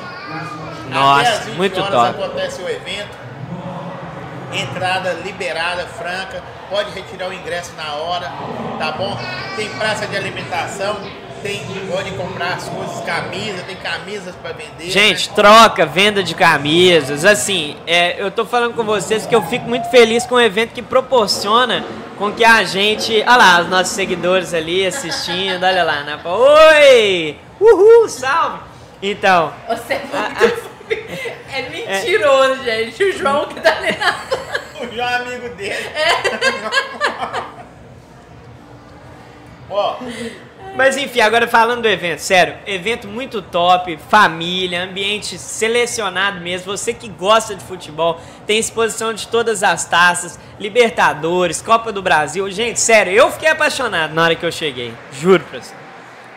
Nossa, 0.90 1.22
até 1.22 1.30
às 1.30 1.46
20 1.46 1.58
muito 1.58 1.80
horas 1.82 1.92
top. 1.92 2.24
acontece 2.24 2.62
o 2.62 2.70
evento. 2.70 3.18
Entrada 4.54 5.14
liberada, 5.14 5.86
franca. 5.86 6.42
Pode 6.70 6.92
retirar 6.92 7.30
o 7.30 7.34
ingresso 7.34 7.74
na 7.76 7.94
hora, 7.94 8.32
tá 8.80 8.92
bom? 8.94 9.18
Tem 9.56 9.70
praça 9.70 10.08
de 10.08 10.16
alimentação. 10.16 10.98
Tem, 11.42 11.62
pode 11.90 12.12
comprar 12.12 12.54
as 12.54 12.70
coisas, 12.70 13.04
camisas, 13.04 13.62
tem 13.64 13.76
camisas 13.76 14.36
pra 14.36 14.52
vender. 14.52 14.90
Gente, 14.90 15.30
né? 15.30 15.36
troca, 15.36 15.86
venda 15.86 16.24
de 16.24 16.36
camisas. 16.36 17.26
Assim, 17.26 17.76
é, 17.86 18.22
eu 18.22 18.32
tô 18.32 18.46
falando 18.46 18.74
com 18.76 18.84
vocês 18.84 19.26
que 19.26 19.36
eu 19.36 19.42
fico 19.44 19.68
muito 19.68 19.90
feliz 19.90 20.26
com 20.26 20.36
um 20.36 20.40
evento 20.40 20.72
que 20.72 20.82
proporciona 20.82 21.84
com 22.18 22.32
que 22.32 22.46
a 22.46 22.64
gente. 22.64 23.14
Olha 23.22 23.36
lá, 23.36 23.62
os 23.62 23.70
nossos 23.70 23.94
seguidores 23.94 24.54
ali 24.54 24.86
assistindo, 24.86 25.64
olha 25.64 25.84
lá, 25.84 26.04
Napa. 26.04 26.30
Oi! 26.30 27.38
Uhul, 27.60 28.08
salve! 28.08 28.60
Então, 29.02 29.54
Você 29.68 29.94
é 29.94 30.00
muito... 30.00 30.72
É 31.54 31.64
mentiroso, 31.64 32.64
gente. 32.64 33.04
O 33.04 33.18
João 33.18 33.46
que 33.48 33.60
tá 33.60 33.78
lendo. 33.80 34.62
O 34.82 34.96
João 34.96 35.08
é 35.08 35.16
amigo 35.16 35.50
dele. 35.56 35.74
É. 35.74 37.52
Ó, 39.72 39.96
Mas 40.76 40.98
enfim, 40.98 41.22
agora 41.22 41.48
falando 41.48 41.82
do 41.82 41.88
evento, 41.88 42.20
sério, 42.20 42.56
evento 42.66 43.08
muito 43.08 43.42
top, 43.42 43.98
família, 44.10 44.84
ambiente 44.84 45.38
selecionado 45.38 46.40
mesmo. 46.42 46.76
Você 46.76 46.94
que 46.94 47.08
gosta 47.08 47.56
de 47.56 47.64
futebol, 47.64 48.20
tem 48.46 48.60
exposição 48.60 49.14
de 49.14 49.28
todas 49.28 49.64
as 49.64 49.86
taças, 49.86 50.40
Libertadores, 50.60 51.62
Copa 51.62 51.92
do 51.92 52.02
Brasil. 52.02 52.50
Gente, 52.52 52.80
sério, 52.80 53.14
eu 53.14 53.32
fiquei 53.32 53.50
apaixonado 53.50 54.14
na 54.14 54.24
hora 54.24 54.36
que 54.36 54.46
eu 54.46 54.52
cheguei. 54.52 54.94
Juro 55.12 55.44
pra 55.44 55.62
você. 55.62 55.74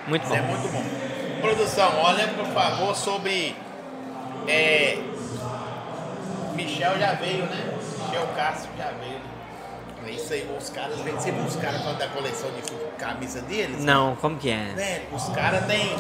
Muito 0.07 0.25
isso 0.25 0.35
é 0.35 0.41
bom. 0.41 0.47
muito 0.47 0.69
bom. 0.73 0.85
Produção, 1.41 1.93
olha 2.03 2.29
por 2.29 2.47
favor 2.47 2.95
sobre. 2.95 3.55
É, 4.47 4.99
Michel 6.55 6.99
já 6.99 7.13
veio, 7.15 7.45
né? 7.45 7.75
Michel 8.05 8.27
Castro 8.37 8.71
já 8.79 8.91
veio. 9.01 9.34
Isso 10.11 10.33
aí, 10.33 10.49
os 10.59 10.71
caras 10.71 10.99
vêm. 11.01 11.15
Você 11.15 11.31
viu 11.31 11.45
os 11.45 11.57
caras 11.57 11.81
falando 11.83 11.99
da 11.99 12.09
coleção 12.09 12.51
de 12.51 12.63
camisa 12.99 13.41
deles? 13.43 13.83
Não, 13.83 14.17
como 14.17 14.37
que 14.37 14.51
é? 14.51 14.73
Velho, 14.75 15.03
os 15.13 15.29
caras 15.29 15.65
têm 15.67 15.97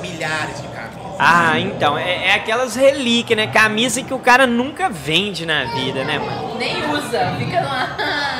milhares 0.00 0.60
de 0.60 0.68
camisas. 0.68 1.04
Ah, 1.18 1.58
então, 1.60 1.96
é, 1.96 2.28
é 2.28 2.34
aquelas 2.34 2.74
relíquias, 2.74 3.36
né? 3.36 3.46
Camisa 3.46 4.02
que 4.02 4.12
o 4.12 4.18
cara 4.18 4.46
nunca 4.46 4.88
vende 4.88 5.46
na 5.46 5.64
vida, 5.64 6.04
né, 6.04 6.18
mano? 6.18 6.58
Nem 6.58 6.90
usa. 6.90 7.34
Fica 7.38 7.60
lá. 7.60 7.96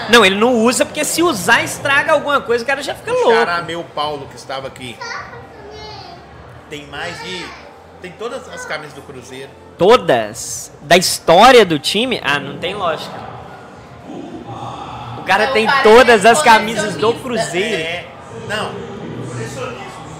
Não, 0.11 0.23
ele 0.23 0.37
não 0.37 0.53
usa 0.57 0.85
porque 0.85 1.03
se 1.03 1.23
usar 1.23 1.63
estraga 1.63 2.13
alguma 2.13 2.39
coisa, 2.39 2.63
o 2.63 2.67
cara 2.67 2.83
já 2.83 2.95
fica 2.95 3.11
louco. 3.11 3.33
Cara, 3.33 3.63
meu 3.63 3.83
Paulo 3.83 4.27
que 4.29 4.37
estava 4.37 4.69
aqui. 4.69 4.99
Tem 6.69 6.87
mais 6.89 7.23
de. 7.23 7.47
Tem 8.03 8.13
todas 8.13 8.47
as 8.51 8.67
camisas 8.67 8.93
do 8.93 9.01
Cruzeiro. 9.01 9.51
Todas? 9.79 10.71
Da 10.83 10.99
história 10.99 11.65
do 11.65 11.79
time? 11.79 12.21
Ah, 12.23 12.39
não 12.39 12.59
tem 12.59 12.75
lógica. 12.75 13.34
O 15.25 15.27
cara 15.27 15.47
Não, 15.47 15.53
tem 15.55 15.67
todas 15.83 16.27
as 16.27 16.43
camisas 16.43 16.97
do 16.97 17.15
colecionista. 17.15 17.51
Cruzeiro. 17.51 17.83
É. 17.83 18.05
Não. 18.47 18.73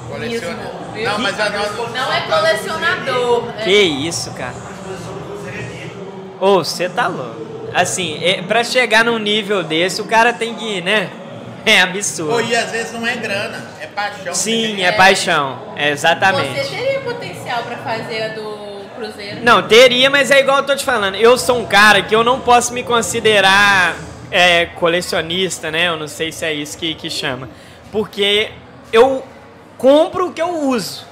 Coleciona. 0.09 0.63
Isso. 0.97 1.05
Não, 1.05 1.19
mas 1.19 1.39
a 1.39 1.51
nós. 1.51 1.77
Não 1.93 2.13
é 2.13 2.21
colecionador. 2.23 3.45
É 3.59 3.65
Que 3.65 3.83
isso, 3.83 4.31
cara. 4.31 4.55
Ô, 6.41 6.65
você 6.65 6.89
tá 6.89 7.07
louco. 7.07 7.37
Assim, 7.75 8.19
é, 8.25 8.41
pra 8.41 8.65
chegar 8.65 9.05
num 9.05 9.19
nível 9.19 9.63
desse, 9.63 10.01
o 10.01 10.07
cara 10.07 10.33
tem 10.33 10.55
que, 10.55 10.81
né? 10.81 11.11
É 11.67 11.81
absurdo. 11.81 12.33
Pô, 12.33 12.41
e 12.41 12.55
às 12.55 12.71
vezes 12.71 12.93
não 12.93 13.07
é 13.07 13.17
grana, 13.17 13.71
é 13.81 13.87
paixão. 13.87 14.35
Sim, 14.35 14.77
Você 14.77 14.83
é 14.83 14.93
paixão. 14.93 15.59
É 15.77 15.91
exatamente. 15.91 16.63
Você 16.63 16.77
teria 16.77 17.01
potencial 17.01 17.63
pra 17.63 17.79
fazer 17.79 18.23
a 18.23 18.29
do 18.35 18.85
Cruzeiro? 18.95 19.41
Não, 19.43 19.63
teria, 19.63 20.11
mas 20.11 20.31
é 20.31 20.41
igual 20.41 20.59
eu 20.59 20.65
tô 20.65 20.77
te 20.77 20.85
falando. 20.85 21.15
Eu 21.15 21.39
sou 21.39 21.59
um 21.59 21.65
cara 21.65 22.03
que 22.03 22.15
eu 22.15 22.23
não 22.23 22.39
posso 22.39 22.75
me 22.75 22.83
considerar 22.83 23.97
é, 24.31 24.67
colecionista, 24.67 25.71
né? 25.71 25.89
Eu 25.89 25.97
não 25.97 26.09
sei 26.09 26.33
se 26.33 26.45
é 26.45 26.53
isso 26.53 26.77
que, 26.77 26.95
que 26.95 27.11
chama. 27.11 27.49
Porque 27.93 28.51
eu 28.93 29.25
compro 29.79 30.29
o 30.29 30.33
que 30.33 30.43
eu 30.43 30.69
uso. 30.69 31.07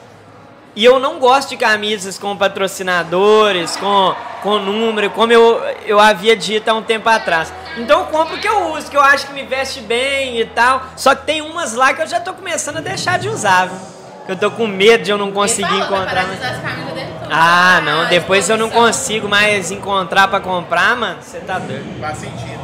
E 0.74 0.84
eu 0.84 0.98
não 0.98 1.18
gosto 1.18 1.50
de 1.50 1.56
camisas 1.58 2.18
com 2.18 2.34
patrocinadores, 2.34 3.76
com, 3.76 4.14
com 4.42 4.58
número, 4.58 5.10
como 5.10 5.30
eu, 5.30 5.60
eu 5.84 6.00
havia 6.00 6.34
dito 6.34 6.66
há 6.68 6.74
um 6.74 6.82
tempo 6.82 7.08
atrás. 7.10 7.52
Então 7.76 8.00
eu 8.00 8.06
compro 8.06 8.36
o 8.36 8.40
que 8.40 8.48
eu 8.48 8.72
uso, 8.72 8.90
que 8.90 8.96
eu 8.96 9.02
acho 9.02 9.26
que 9.26 9.34
me 9.34 9.42
veste 9.42 9.80
bem 9.82 10.40
e 10.40 10.46
tal. 10.46 10.82
Só 10.96 11.14
que 11.14 11.26
tem 11.26 11.42
umas 11.42 11.74
lá 11.74 11.92
que 11.92 12.00
eu 12.00 12.06
já 12.06 12.20
tô 12.20 12.32
começando 12.32 12.78
a 12.78 12.80
deixar 12.80 13.18
de 13.18 13.28
usar, 13.28 13.66
viu? 13.66 13.78
Que 14.24 14.32
eu 14.32 14.36
tô 14.36 14.50
com 14.50 14.66
medo 14.66 15.04
de 15.04 15.10
eu 15.10 15.18
não 15.18 15.30
conseguir 15.30 15.68
falou, 15.68 15.84
encontrar. 15.84 16.04
vai 16.04 16.14
parar 16.14 16.24
de 16.24 16.36
usar 16.38 16.50
as 16.50 16.62
camisas 16.62 16.94
dele 16.94 17.12
todas. 17.18 17.28
Ah, 17.30 17.82
não, 17.84 18.08
depois 18.08 18.48
eu 18.48 18.56
não 18.56 18.70
consigo 18.70 19.28
mais 19.28 19.70
encontrar 19.70 20.28
pra 20.28 20.40
comprar, 20.40 20.96
mano. 20.96 21.20
Você 21.20 21.40
tá 21.40 21.58
doido. 21.58 22.00
Faz 22.00 22.18
sentido. 22.18 22.61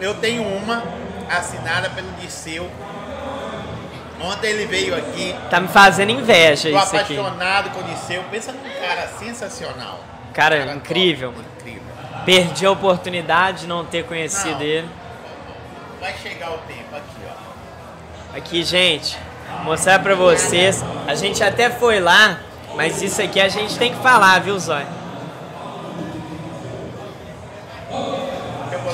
Eu 0.00 0.14
tenho 0.14 0.42
uma 0.42 0.82
assinada 1.30 1.90
pelo 1.90 2.10
Disseu. 2.20 2.70
Ontem 4.20 4.48
ele 4.48 4.66
veio 4.66 4.96
aqui. 4.96 5.34
Tá 5.50 5.60
me 5.60 5.68
fazendo 5.68 6.10
inveja 6.10 6.70
Tô 6.70 6.78
isso 6.78 6.96
aqui. 6.96 7.18
apaixonado 7.18 7.70
com 7.70 7.80
o 7.80 7.82
Disseu. 7.84 8.22
Pensa 8.30 8.52
num 8.52 8.60
cara 8.80 9.08
sensacional. 9.18 10.00
Cara, 10.32 10.72
incrível, 10.74 11.30
mano. 11.32 11.44
Incrível. 11.58 11.82
Perdi 12.24 12.64
a 12.66 12.70
oportunidade 12.70 13.62
de 13.62 13.66
não 13.66 13.84
ter 13.84 14.04
conhecido 14.04 14.54
Não. 14.58 14.62
ele. 14.62 14.88
Vai 16.00 16.14
chegar 16.22 16.50
o 16.52 16.58
tempo 16.58 16.94
aqui, 16.94 17.22
ó. 17.28 18.36
Aqui, 18.36 18.62
gente, 18.64 19.16
mostrar 19.62 19.98
pra 20.00 20.14
vocês. 20.14 20.82
A 21.06 21.14
gente 21.14 21.42
até 21.42 21.70
foi 21.70 22.00
lá, 22.00 22.38
mas 22.74 23.00
isso 23.02 23.20
aqui 23.22 23.40
a 23.40 23.48
gente 23.48 23.78
tem 23.78 23.94
que 23.94 24.02
falar, 24.02 24.40
viu, 24.40 24.58
Zói? 24.58 24.84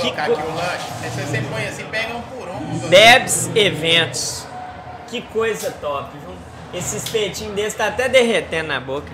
Colocar 0.01 0.23
aqui 0.23 0.33
o 0.33 0.55
lanche. 0.55 0.87
Aí 1.03 1.11
você 1.11 1.43
põe 1.43 1.67
assim, 1.67 1.85
pega 1.85 2.15
um 2.15 2.23
por 2.23 2.49
um. 2.49 2.89
Bebs 2.89 3.51
Eventos. 3.55 4.47
Que 5.09 5.21
coisa 5.23 5.71
top, 5.81 6.17
viu? 6.19 6.35
Esse 6.73 6.97
espetinho 6.97 7.53
desse 7.53 7.77
tá 7.77 7.89
até 7.89 8.09
derretendo 8.09 8.69
na 8.69 8.81
boca. 8.81 9.11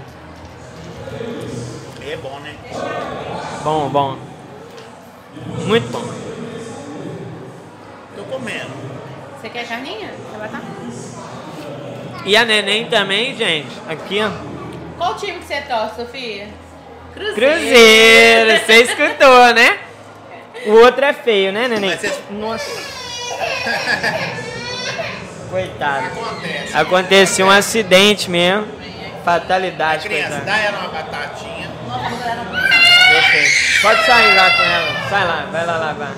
É 2.06 2.16
bom, 2.16 2.38
né? 2.40 2.54
Bom, 3.64 3.88
bom. 3.88 4.18
Muito 5.66 5.88
bom. 5.88 6.04
Tô 8.14 8.22
comendo. 8.24 8.70
Você 9.40 9.48
quer 9.48 9.66
carninha? 9.66 10.10
Quer 10.30 10.38
batata? 10.38 10.64
E 12.24 12.36
a 12.36 12.44
neném 12.44 12.88
também, 12.88 13.34
gente. 13.34 13.68
Aqui, 13.88 14.20
ó. 14.20 14.30
Qual 14.98 15.14
time 15.16 15.38
que 15.38 15.46
você 15.46 15.60
torce, 15.62 15.96
Sofia? 15.96 16.48
Cruzeiro. 17.14 17.34
Cruzeiro, 17.34 18.66
você 18.66 18.82
escutou, 18.82 19.54
né? 19.54 19.78
O 20.66 20.72
outro 20.80 21.04
é 21.04 21.12
feio, 21.12 21.52
né, 21.52 21.68
neném? 21.68 21.90
Mas 22.02 22.18
Nossa. 22.30 22.70
Coitado. 25.50 26.06
Acontece. 26.06 26.76
Aconteceu 26.76 27.46
um 27.46 27.50
acidente 27.50 28.30
mesmo. 28.30 28.66
Fatalidade, 29.24 30.08
Criança, 30.08 30.40
coitado. 30.40 30.46
dá 30.46 30.58
ela 30.58 30.78
uma 30.78 30.88
batatinha. 30.88 31.70
Perfeito. 33.10 33.82
Pode 33.82 34.06
sair 34.06 34.34
lá 34.34 34.50
com 34.50 34.62
ela. 34.62 35.08
Sai 35.08 35.24
lá, 35.26 35.46
vai 35.50 35.66
lá 35.66 35.76
lavar. 35.78 36.12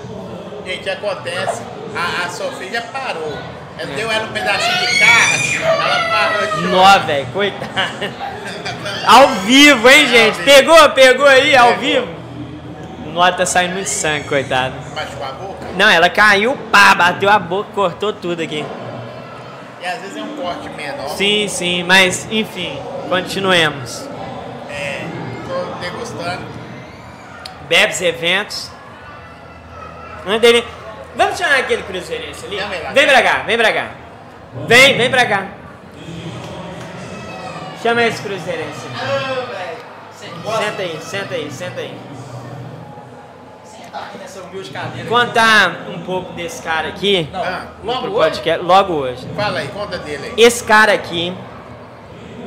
Gente, 0.67 0.91
acontece. 0.91 1.63
A, 1.97 2.27
a 2.27 2.29
Sofia 2.29 2.71
já 2.71 2.83
parou. 2.83 3.39
Ela 3.79 3.93
É. 3.93 3.97
deu 3.97 4.11
ela 4.11 4.25
um 4.25 4.33
pedacinho 4.33 4.87
de 4.89 4.99
carne. 4.99 5.57
Ela 5.63 6.09
parou 6.11 6.47
de. 6.57 6.63
Nó, 6.69 6.99
velho, 7.01 7.27
coitado. 7.33 7.71
Ao 9.07 9.29
vivo, 9.29 9.89
hein, 9.89 10.07
gente? 10.07 10.39
Pegou, 10.43 10.89
pegou 10.91 11.27
aí, 11.27 11.57
ao 11.57 11.77
vivo? 11.77 12.09
Nó, 13.13 13.31
tá 13.33 13.47
saindo 13.47 13.75
muito 13.75 13.89
sangue, 13.89 14.29
coitado. 14.29 14.75
Machucou 14.95 15.27
a 15.27 15.33
boca. 15.33 15.67
Não, 15.77 15.89
ela 15.89 16.09
caiu, 16.09 16.57
pá, 16.71 16.95
bateu 16.95 17.29
a 17.29 17.39
boca, 17.39 17.71
cortou 17.75 18.13
tudo 18.13 18.43
aqui. 18.43 18.65
E 19.81 19.87
às 19.87 20.01
vezes 20.01 20.17
é 20.17 20.23
um 20.23 20.37
corte 20.37 20.69
menor. 20.71 21.09
Sim, 21.11 21.47
sim, 21.49 21.83
mas 21.85 22.27
enfim, 22.31 22.79
continuemos. 23.09 24.09
É, 24.71 25.05
tô 25.47 25.81
degustando. 25.81 26.43
Bebes 27.69 28.01
Eventos. 28.01 28.71
Dele. 30.41 30.65
Vamos 31.17 31.39
chamar 31.39 31.59
aquele 31.61 31.83
cruzeirense 31.85 32.45
ali? 32.45 32.57
Ele 32.57 32.83
lá. 32.83 32.91
Vem 32.93 33.07
pra 33.07 33.23
cá, 33.23 33.43
vem 33.47 33.57
pra 33.57 33.73
cá. 33.73 33.91
Vem, 34.67 34.97
vem 34.97 35.11
pra 35.11 35.27
cá. 35.27 35.47
Chama 37.83 38.03
esse 38.03 38.23
cruzeirense. 38.23 38.89
Senta 40.59 40.83
aí, 40.83 40.99
senta 41.01 41.35
aí, 41.35 41.51
senta 41.51 41.81
aí. 41.81 41.95
Contar 45.09 45.87
um 45.89 46.01
pouco 46.01 46.33
desse 46.33 46.63
cara 46.63 46.89
aqui. 46.89 47.29
Ah, 47.33 47.67
pro 47.81 47.87
logo 47.87 48.07
hoje? 48.09 48.15
podcast, 48.15 48.65
logo 48.65 48.93
hoje. 48.95 49.29
Fala 49.35 49.59
aí, 49.61 49.69
conta 49.69 49.99
dele 49.99 50.27
aí. 50.27 50.35
Esse 50.37 50.65
cara 50.65 50.93
aqui 50.93 51.35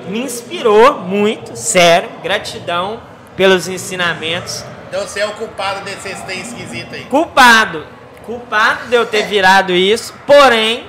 me 0.07 0.19
inspirou 0.19 0.99
muito, 0.99 1.56
sério, 1.56 2.10
gratidão 2.22 3.02
pelos 3.36 3.68
ensinamentos. 3.68 4.64
Então 4.90 5.02
você 5.02 5.22
é 5.22 5.26
o 5.26 5.32
culpado 5.32 5.86
desse 5.86 6.14
trem 6.26 6.41
esquisito 6.41 6.94
aí. 6.94 7.06
Culpado, 7.06 7.86
culpado 8.26 8.88
de 8.88 8.95
eu 8.95 9.06
ter 9.06 9.23
virado 9.23 9.72
isso, 9.72 10.14
porém, 10.28 10.86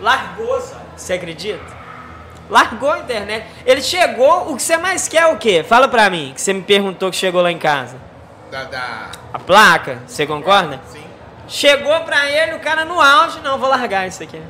largou, 0.00 0.62
você 0.96 1.14
acredita? 1.14 1.80
Largou 2.48 2.90
a 2.90 2.98
internet. 2.98 3.46
Ele 3.64 3.80
chegou, 3.80 4.52
o 4.52 4.56
que 4.56 4.62
você 4.62 4.76
mais 4.76 5.08
quer 5.08 5.22
é 5.22 5.26
o 5.26 5.36
quê? 5.36 5.64
Fala 5.66 5.88
pra 5.88 6.10
mim, 6.10 6.32
que 6.34 6.40
você 6.40 6.52
me 6.52 6.62
perguntou 6.62 7.10
que 7.10 7.16
chegou 7.16 7.42
lá 7.42 7.50
em 7.50 7.58
casa. 7.58 8.09
Da, 8.50 8.64
da... 8.64 9.10
A 9.32 9.38
placa, 9.38 10.00
você 10.06 10.26
concorda? 10.26 10.80
Sim. 10.88 11.04
Chegou 11.46 12.00
pra 12.00 12.28
ele, 12.30 12.54
o 12.54 12.60
cara 12.60 12.84
no 12.84 13.00
auge, 13.00 13.40
não, 13.40 13.58
vou 13.58 13.68
largar 13.68 14.06
isso 14.06 14.22
aqui. 14.22 14.42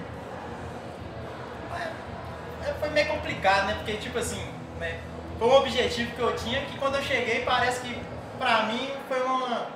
é, 1.74 2.72
foi 2.80 2.90
meio 2.90 3.08
complicado, 3.08 3.66
né? 3.66 3.74
Porque, 3.74 3.94
tipo 3.94 4.18
assim, 4.18 4.42
né? 4.78 4.98
Foi 5.38 5.48
um 5.48 5.56
objetivo 5.56 6.14
que 6.14 6.20
eu 6.20 6.36
tinha 6.36 6.60
que 6.62 6.76
quando 6.76 6.96
eu 6.96 7.02
cheguei 7.02 7.42
parece 7.42 7.80
que 7.80 7.98
pra 8.38 8.64
mim 8.64 8.90
foi 9.08 9.22
uma, 9.22 9.66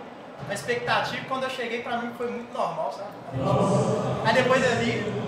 uma 0.44 0.52
expectativa 0.54 1.24
quando 1.26 1.44
eu 1.44 1.50
cheguei 1.50 1.82
pra 1.82 1.98
mim 1.98 2.12
foi 2.16 2.30
muito 2.30 2.52
normal, 2.52 2.92
sabe? 2.92 3.10
Aí 4.26 4.34
depois 4.34 4.62
ali. 4.62 5.24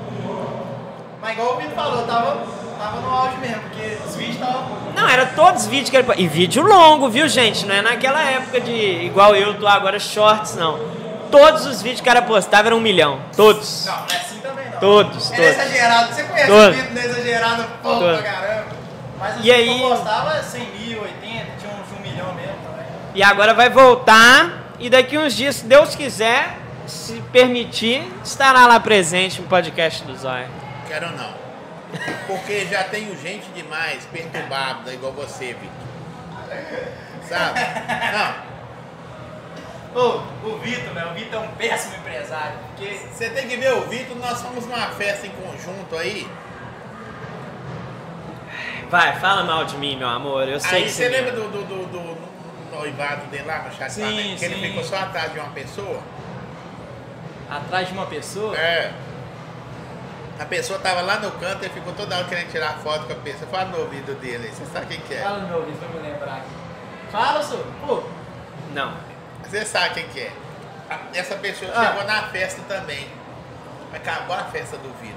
Mas 1.20 1.32
igual 1.32 1.54
o 1.54 1.56
Vitor 1.56 1.74
falou, 1.74 2.02
tava, 2.06 2.38
tava 2.78 3.00
no 3.00 3.10
auge 3.10 3.36
mesmo, 3.38 3.60
porque 3.62 3.98
os 4.06 4.14
vídeos 4.16 4.34
estavam. 4.36 4.66
Não, 4.94 5.08
era 5.08 5.26
todos 5.26 5.62
os 5.62 5.68
vídeos 5.68 5.90
que 5.90 5.96
ele... 5.96 6.06
E 6.16 6.28
vídeo 6.28 6.62
longo, 6.62 7.08
viu, 7.08 7.28
gente? 7.28 7.66
Não 7.66 7.74
é 7.74 7.82
naquela 7.82 8.22
época 8.22 8.60
de... 8.60 8.72
Igual 9.04 9.34
eu 9.34 9.54
tô 9.58 9.66
agora, 9.66 9.98
shorts, 9.98 10.54
não. 10.56 10.78
Todos 11.30 11.66
os 11.66 11.82
vídeos 11.82 12.00
que 12.00 12.08
o 12.08 12.12
cara 12.12 12.22
postava 12.22 12.68
eram 12.68 12.76
um 12.76 12.80
milhão. 12.80 13.20
Todos. 13.36 13.86
Não, 13.86 13.96
não 13.96 14.02
é 14.06 14.16
assim 14.16 14.38
também 14.40 14.70
não. 14.70 14.78
Todos, 14.78 15.30
Ele 15.32 15.42
é 15.42 15.52
todos. 15.52 15.64
exagerado, 15.66 16.14
você 16.14 16.22
conhece 16.24 16.46
Todos. 16.46 16.68
o 16.68 16.80
Vitor, 16.80 16.94
não 16.94 17.02
é 17.02 17.04
exagerado, 17.04 17.64
pô, 17.82 17.98
pra 17.98 18.22
caramba. 18.22 18.66
Mas 19.18 19.36
os 19.38 19.44
E 19.44 19.52
aí- 19.52 19.64
que 19.78 19.82
eu 19.82 19.88
postava 19.88 20.42
100 20.42 20.66
mil, 20.78 21.02
80, 21.02 21.46
tinha 21.58 21.72
uns 21.72 21.88
de 21.88 21.94
um 21.98 22.02
milhão 22.12 22.34
mesmo 22.34 22.54
também. 22.70 22.86
E 23.14 23.22
agora 23.22 23.54
vai 23.54 23.70
voltar. 23.70 24.64
E 24.78 24.90
daqui 24.90 25.16
uns 25.18 25.34
dias, 25.34 25.56
se 25.56 25.64
Deus 25.66 25.94
quiser, 25.94 26.58
se 26.86 27.14
permitir, 27.32 28.06
estará 28.22 28.66
lá 28.66 28.78
presente 28.78 29.40
no 29.40 29.48
podcast 29.48 30.04
do 30.04 30.14
Zóio. 30.14 30.46
Quero 30.88 31.10
não. 31.16 31.34
Porque 32.26 32.66
já 32.66 32.84
tenho 32.84 33.16
gente 33.20 33.46
demais 33.50 34.04
perturbada 34.06 34.92
igual 34.92 35.12
você, 35.12 35.54
Vitor. 35.54 35.86
Sabe? 37.28 37.60
Não. 38.12 38.46
Ô, 40.00 40.20
o 40.44 40.58
Vitor, 40.58 40.92
né? 40.94 41.06
O 41.06 41.14
Vitor 41.14 41.42
é 41.42 41.46
um 41.46 41.52
péssimo 41.52 41.96
empresário. 41.96 42.52
Porque 42.76 42.98
Você 43.12 43.30
tem 43.30 43.48
que 43.48 43.56
ver 43.56 43.72
o 43.72 43.82
Vitor, 43.82 44.16
nós 44.16 44.40
fomos 44.42 44.66
numa 44.66 44.88
festa 44.90 45.26
em 45.26 45.30
conjunto 45.30 45.96
aí. 45.96 46.28
Vai, 48.90 49.18
fala 49.18 49.42
mal 49.44 49.64
de 49.64 49.76
mim, 49.78 49.96
meu 49.96 50.08
amor. 50.08 50.48
Eu 50.48 50.60
sei 50.60 50.78
Aí 50.78 50.84
que 50.84 50.90
você 50.90 51.04
você 51.04 51.08
lembra 51.08 51.32
do, 51.32 51.48
do, 51.50 51.62
do- 51.64 51.86
do 51.86 52.76
noivado 52.76 53.26
dele 53.26 53.44
lá 53.44 53.62
no 53.62 53.72
chat 53.74 53.90
Sim, 53.90 54.36
que 54.38 54.44
ele 54.44 54.54
sim. 54.56 54.60
ficou 54.62 54.84
só 54.84 54.96
atrás 54.98 55.32
de 55.32 55.38
uma 55.38 55.48
pessoa? 55.50 56.00
atrás 57.50 57.86
de 57.88 57.94
uma 57.94 58.06
pessoa. 58.06 58.56
É. 58.56 58.92
A 60.38 60.44
pessoa 60.44 60.78
tava 60.78 61.00
lá 61.00 61.18
no 61.18 61.30
canto 61.32 61.64
e 61.64 61.68
ficou 61.70 61.92
toda 61.94 62.16
hora 62.16 62.26
querendo 62.26 62.50
tirar 62.50 62.78
foto 62.82 63.06
com 63.06 63.12
a 63.12 63.16
pessoa. 63.16 63.50
Fala 63.50 63.64
no 63.66 63.78
ouvido 63.80 64.14
dele 64.20 64.48
aí, 64.48 64.54
você 64.54 64.66
sabe 64.70 64.86
quem 64.86 65.00
que 65.00 65.14
é? 65.14 65.22
Fala 65.22 65.38
no 65.38 65.48
meu 65.48 65.58
ouvido 65.58 65.78
pra 65.78 65.88
me 65.88 66.08
lembrar 66.08 66.36
aqui. 66.36 66.48
Fala, 67.10 67.42
senhor. 67.42 67.64
Pô, 67.86 68.02
Não. 68.72 68.92
Você 69.44 69.64
sabe 69.64 69.94
quem 69.94 70.08
que 70.08 70.20
é. 70.20 70.32
Essa 71.14 71.36
pessoa 71.36 71.70
Ah. 71.74 71.86
chegou 71.86 72.04
na 72.04 72.22
festa 72.24 72.60
também. 72.68 73.06
Acabou 73.94 74.36
a 74.36 74.44
festa 74.44 74.76
do 74.76 74.88
Vitor. 75.00 75.16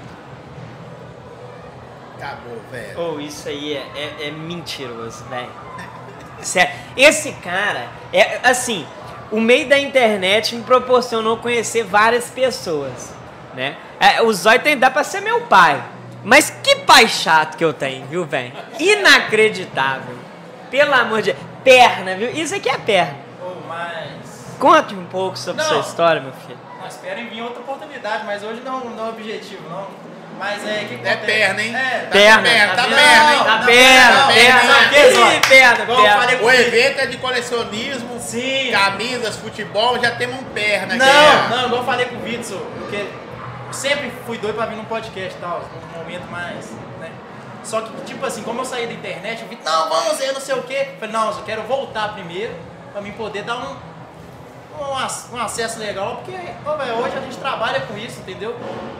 Acabou, 2.16 2.60
velho. 2.70 2.98
Ou 3.00 3.20
isso 3.20 3.48
aí 3.48 3.74
é, 3.74 3.86
é, 3.96 4.28
é 4.28 4.30
mentiroso, 4.30 5.24
velho. 5.28 5.50
Sério. 6.40 6.74
Esse 6.96 7.32
cara, 7.32 7.88
é 8.12 8.40
assim, 8.42 8.86
o 9.30 9.40
meio 9.40 9.68
da 9.68 9.78
internet 9.78 10.54
me 10.54 10.62
proporcionou 10.62 11.36
conhecer 11.38 11.82
várias 11.84 12.30
pessoas, 12.30 13.12
né? 13.54 13.76
É, 13.98 14.22
o 14.22 14.32
Zóio 14.32 14.60
tem 14.60 14.76
dá 14.78 14.90
pra 14.90 15.04
ser 15.04 15.20
meu 15.20 15.42
pai. 15.42 15.82
Mas 16.22 16.50
que 16.62 16.76
pai 16.76 17.08
chato 17.08 17.56
que 17.56 17.64
eu 17.64 17.72
tenho, 17.72 18.06
viu, 18.06 18.24
velho? 18.26 18.52
Inacreditável. 18.78 20.14
Pelo 20.70 20.94
amor 20.94 21.22
de 21.22 21.34
Perna, 21.64 22.14
viu? 22.14 22.30
Isso 22.30 22.54
aqui 22.54 22.68
é 22.70 22.78
perna. 22.78 23.16
ô, 23.42 23.66
mas. 23.68 24.56
Conte 24.58 24.94
um 24.94 25.04
pouco 25.06 25.36
sobre 25.38 25.62
Não. 25.62 25.68
sua 25.68 25.80
história, 25.80 26.20
meu 26.20 26.32
filho. 26.46 26.58
Nós 26.82 26.94
esperem 26.94 27.28
vir 27.28 27.42
outra 27.42 27.60
oportunidade, 27.60 28.24
mas 28.24 28.42
hoje 28.42 28.62
não, 28.64 28.80
não 28.80 29.06
é 29.06 29.08
objetivo, 29.10 29.68
não. 29.68 29.86
Mas 30.38 30.66
é 30.66 30.86
que 30.88 31.06
É 31.06 31.16
perna, 31.16 31.62
hein? 31.62 31.76
É, 31.76 31.98
Tá 32.04 32.10
Perna, 32.12 32.42
perna, 32.42 32.74
tá 32.74 32.82
perna, 32.84 33.32
hein? 33.32 33.38
Não, 33.38 33.44
Tá 33.44 33.56
não, 33.58 33.66
perna, 33.66 34.20
não, 34.20 34.26
perna, 34.28 34.62
não, 34.62 34.68
não, 34.70 34.80
Ih, 34.80 35.34
não, 35.34 35.40
perna, 35.40 35.86
perna. 35.86 36.42
O 36.42 36.50
evento 36.50 36.98
é 37.00 37.06
de 37.06 37.16
colecionismo, 37.18 38.18
Sim. 38.18 38.70
camisas, 38.72 39.36
futebol, 39.36 39.98
já 40.00 40.12
temos 40.12 40.40
um 40.40 40.44
perna 40.44 40.94
aqui. 40.94 40.98
Não, 41.04 41.48
não, 41.50 41.66
igual 41.66 41.80
eu 41.82 41.84
falei 41.86 42.06
com 42.06 42.16
o 42.16 42.20
Vitor, 42.20 42.58
porque 42.78 43.04
sempre 43.72 44.10
fui 44.26 44.38
doido 44.38 44.56
pra 44.56 44.66
vir 44.66 44.76
num 44.76 44.84
podcast 44.84 45.36
e 45.36 45.40
tal, 45.40 45.60
num 45.60 45.98
momento 45.98 46.30
mais, 46.30 46.70
né? 46.98 47.10
Só 47.62 47.82
que, 47.82 48.04
tipo 48.04 48.24
assim, 48.24 48.42
como 48.42 48.60
eu 48.60 48.64
saí 48.64 48.86
da 48.86 48.92
internet, 48.92 49.42
eu 49.42 49.48
vi, 49.48 49.58
não, 49.64 49.88
vamos, 49.88 50.20
eu 50.20 50.32
não 50.32 50.40
sei 50.40 50.54
o 50.54 50.62
quê. 50.62 50.94
Falei, 50.98 51.12
não, 51.12 51.30
eu 51.30 51.42
quero 51.44 51.62
voltar 51.62 52.14
primeiro, 52.14 52.54
pra 52.92 53.00
mim 53.00 53.12
poder 53.12 53.42
dar 53.42 53.58
um, 53.58 53.76
um, 54.80 55.36
um 55.36 55.40
acesso 55.40 55.78
legal, 55.78 56.16
porque 56.16 56.32
ô, 56.32 56.76
véio, 56.76 56.94
hoje 56.94 57.16
a 57.16 57.20
gente 57.20 57.36
trabalha 57.36 57.80
com 57.80 57.96
isso, 57.96 58.20
entendeu? 58.20 58.56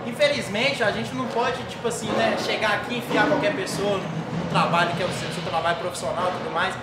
Infelizmente, 0.06 0.82
a 0.82 0.90
gente 0.90 1.14
não 1.14 1.26
pode, 1.28 1.62
tipo 1.64 1.88
assim, 1.88 2.08
né, 2.12 2.36
chegar 2.44 2.74
aqui 2.74 2.94
e 2.94 2.98
enfiar 2.98 3.26
qualquer 3.26 3.54
pessoa 3.54 3.98
no 3.98 4.50
trabalho, 4.50 4.94
que 4.94 5.02
é 5.02 5.06
o 5.06 5.12
seu, 5.12 5.30
seu 5.30 5.42
trabalho 5.44 5.78
profissional 5.78 6.28
e 6.28 6.38
tudo 6.38 6.52
mais. 6.52 6.74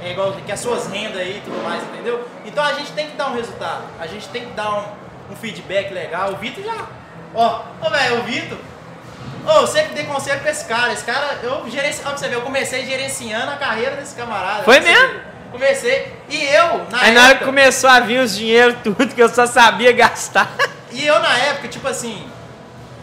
É 0.00 0.10
igual 0.12 0.32
que 0.32 0.52
as 0.52 0.60
suas 0.60 0.86
rendas 0.88 1.18
aí 1.18 1.38
e 1.38 1.40
tudo 1.40 1.62
mais, 1.64 1.82
entendeu? 1.82 2.28
Então 2.44 2.62
a 2.62 2.74
gente 2.74 2.92
tem 2.92 3.10
que 3.10 3.16
dar 3.16 3.28
um 3.28 3.34
resultado, 3.34 3.84
a 3.98 4.06
gente 4.06 4.28
tem 4.28 4.44
que 4.44 4.52
dar 4.52 4.70
um, 4.70 5.32
um 5.32 5.36
feedback 5.36 5.92
legal. 5.92 6.32
O 6.32 6.36
Vitor 6.36 6.62
já. 6.62 6.86
Ó, 7.34 7.62
ô 7.82 7.90
velho, 7.90 8.20
o 8.20 8.22
Vitor. 8.24 8.58
Ô, 9.46 9.50
eu 9.60 9.66
sempre 9.66 9.94
dei 9.94 10.04
conselho 10.04 10.40
pra 10.40 10.50
esse 10.50 10.64
cara. 10.64 10.92
Esse 10.92 11.04
cara, 11.04 11.38
eu 11.42 11.68
gerenci... 11.70 12.00
Ó, 12.04 12.08
pra 12.08 12.16
você 12.16 12.28
ver, 12.28 12.36
eu 12.36 12.42
comecei 12.42 12.86
gerenciando 12.86 13.50
a 13.52 13.56
carreira 13.56 13.96
desse 13.96 14.14
camarada. 14.14 14.62
Foi 14.62 14.80
você 14.80 14.88
mesmo? 14.92 15.20
Comecei. 15.52 16.12
E 16.28 16.44
eu, 16.44 16.86
na 16.90 17.00
Aí 17.00 17.12
na 17.14 17.20
hora 17.22 17.28
que 17.30 17.34
época. 17.36 17.44
começou 17.46 17.88
a 17.90 18.00
vir 18.00 18.20
os 18.20 18.34
dinheiro, 18.36 18.76
tudo 18.82 19.06
que 19.14 19.22
eu 19.22 19.28
só 19.28 19.46
sabia 19.46 19.92
gastar. 19.92 20.50
E 20.90 21.06
eu 21.06 21.18
na 21.20 21.36
época, 21.38 21.68
tipo 21.68 21.86
assim, 21.86 22.26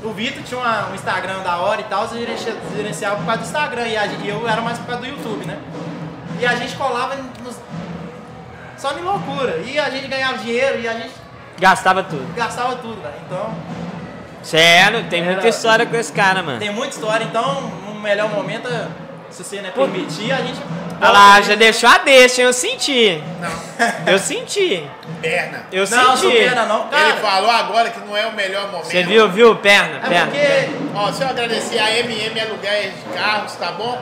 o 0.04 0.12
Vitor 0.12 0.42
tinha 0.44 0.60
uma- 0.60 0.88
um 0.90 0.96
Instagram 0.96 1.40
da 1.40 1.58
hora 1.58 1.80
e 1.82 1.84
tal, 1.86 2.08
gerencia- 2.10 2.56
gerenciava 2.76 3.18
por 3.18 3.26
causa 3.26 3.42
do 3.42 3.46
Instagram 3.46 3.88
e, 3.88 3.98
a 3.98 4.06
e 4.06 4.28
eu 4.30 4.48
era 4.48 4.62
mais 4.62 4.78
por 4.80 4.88
causa 4.88 5.02
do 5.02 5.08
YouTube, 5.08 5.46
né? 5.46 5.58
E 6.40 6.46
a 6.46 6.56
gente 6.56 6.76
colava 6.76 7.16
nos, 7.44 7.56
só 8.78 8.98
em 8.98 9.02
loucura. 9.02 9.58
E 9.66 9.78
a 9.80 9.90
gente 9.90 10.08
ganhava 10.08 10.38
dinheiro 10.40 10.80
e 10.82 10.88
a 10.88 10.94
gente 10.94 11.12
Gastava 11.60 12.02
tudo. 12.04 12.34
gastava 12.36 12.76
tudo, 12.78 13.02
velho. 13.02 13.14
Então, 13.28 13.54
Sério, 14.44 15.04
tem 15.10 15.24
muita 15.24 15.42
Era- 15.42 15.50
história 15.50 15.86
com 15.86 15.96
esse 15.96 16.12
cara, 16.12 16.42
mano. 16.42 16.60
tem 16.60 16.72
muita 16.72 16.94
história. 16.96 17.24
Então, 17.24 17.62
no 17.86 17.96
melhor 18.00 18.30
momento, 18.30 18.68
se 19.30 19.44
você 19.44 19.62
né, 19.62 19.72
permitir, 19.72 20.32
a 20.32 20.38
gente. 20.38 20.60
Olha 21.04 21.10
lá, 21.12 21.42
já 21.42 21.56
deixou 21.56 21.90
a 21.90 21.98
deixa, 21.98 22.42
eu 22.44 22.54
senti. 22.54 23.24
Não, 23.40 24.14
Eu 24.14 24.20
senti. 24.20 24.88
perna. 25.20 25.66
Eu 25.72 25.88
Não, 25.90 26.16
senti. 26.16 26.38
pena 26.38 26.66
não. 26.66 26.88
Cara, 26.90 27.10
Ele 27.10 27.18
falou 27.22 27.50
agora 27.50 27.90
que 27.90 28.00
não 28.02 28.16
é 28.16 28.28
o 28.28 28.34
melhor 28.34 28.68
momento. 28.72 28.86
Você 28.86 29.02
viu, 29.04 29.28
viu? 29.30 29.56
Perna, 29.56 29.98
é 29.98 30.10
perna. 30.10 30.26
porque. 30.32 30.70
Ó, 30.96 31.12
se 31.12 31.24
eu 31.24 31.28
agradecer 31.30 31.80
a 31.80 31.98
MM 32.00 32.40
Aluguéis 32.40 32.94
de 32.94 33.02
Carros, 33.18 33.54
tá 33.56 33.72
bom? 33.72 34.00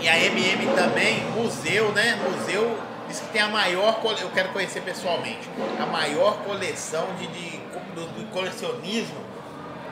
E 0.00 0.08
a 0.08 0.18
MM 0.18 0.66
também, 0.74 1.22
museu, 1.36 1.92
né? 1.92 2.18
Museu 2.28 2.76
diz 3.08 3.20
que 3.20 3.26
tem 3.28 3.42
a 3.42 3.48
maior, 3.48 3.94
cole- 4.00 4.20
eu 4.20 4.30
quero 4.30 4.48
conhecer 4.48 4.80
pessoalmente, 4.80 5.48
a 5.80 5.86
maior 5.86 6.38
coleção 6.38 7.06
de, 7.20 7.26
de, 7.28 7.60
do, 7.94 8.06
do 8.06 8.26
colecionismo 8.32 9.29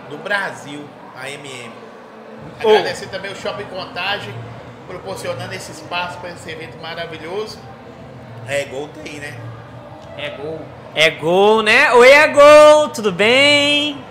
do 0.08 0.18
Brasil, 0.18 0.84
a 1.16 1.28
MM. 1.30 1.72
Oh. 2.62 2.68
Agradecer 2.68 3.06
também 3.06 3.32
o 3.32 3.36
Shopping 3.36 3.64
Contagem, 3.64 4.34
proporcionando 4.86 5.54
esse 5.54 5.72
espaço 5.72 6.18
para 6.18 6.30
esse 6.30 6.50
evento 6.50 6.78
maravilhoso. 6.80 7.58
É, 8.46 8.64
gol 8.64 8.88
tem, 8.88 9.20
né? 9.20 9.38
É 10.16 10.30
gol. 10.30 10.60
É 10.94 11.10
gol, 11.10 11.62
né? 11.62 11.92
Oi, 11.92 12.10
é 12.10 12.28
gol, 12.28 12.88
tudo 12.88 13.12
bem? 13.12 14.07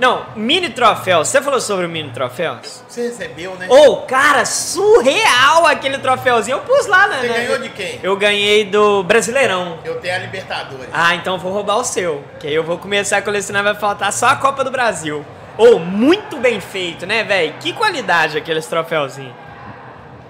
Não, 0.00 0.24
mini 0.34 0.70
troféu. 0.70 1.22
Você 1.22 1.42
falou 1.42 1.60
sobre 1.60 1.84
o 1.84 1.88
mini 1.88 2.08
troféus? 2.10 2.82
Você 2.88 3.02
recebeu, 3.08 3.54
né? 3.56 3.66
Ô, 3.68 3.98
cara, 3.98 4.46
surreal 4.46 5.66
aquele 5.66 5.98
troféuzinho. 5.98 6.56
Eu 6.56 6.60
pus 6.60 6.86
lá, 6.86 7.06
né? 7.06 7.18
Você 7.20 7.28
né? 7.28 7.34
ganhou 7.34 7.58
de 7.58 7.68
quem? 7.68 8.00
Eu 8.02 8.16
ganhei 8.16 8.64
do 8.64 9.02
Brasileirão. 9.02 9.78
Eu 9.84 10.00
tenho 10.00 10.14
a 10.14 10.18
Libertadores. 10.18 10.88
Ah, 10.90 11.14
então 11.14 11.34
eu 11.34 11.38
vou 11.38 11.52
roubar 11.52 11.76
o 11.76 11.84
seu. 11.84 12.24
Que 12.40 12.46
aí 12.46 12.54
eu 12.54 12.64
vou 12.64 12.78
começar 12.78 13.18
a 13.18 13.22
colecionar, 13.22 13.62
vai 13.62 13.74
faltar 13.74 14.10
só 14.10 14.28
a 14.28 14.36
Copa 14.36 14.64
do 14.64 14.70
Brasil. 14.70 15.22
Ô, 15.58 15.78
muito 15.78 16.38
bem 16.38 16.60
feito, 16.60 17.04
né, 17.04 17.22
velho? 17.22 17.52
Que 17.60 17.74
qualidade 17.74 18.38
aqueles 18.38 18.66
troféuzinhos. 18.66 19.34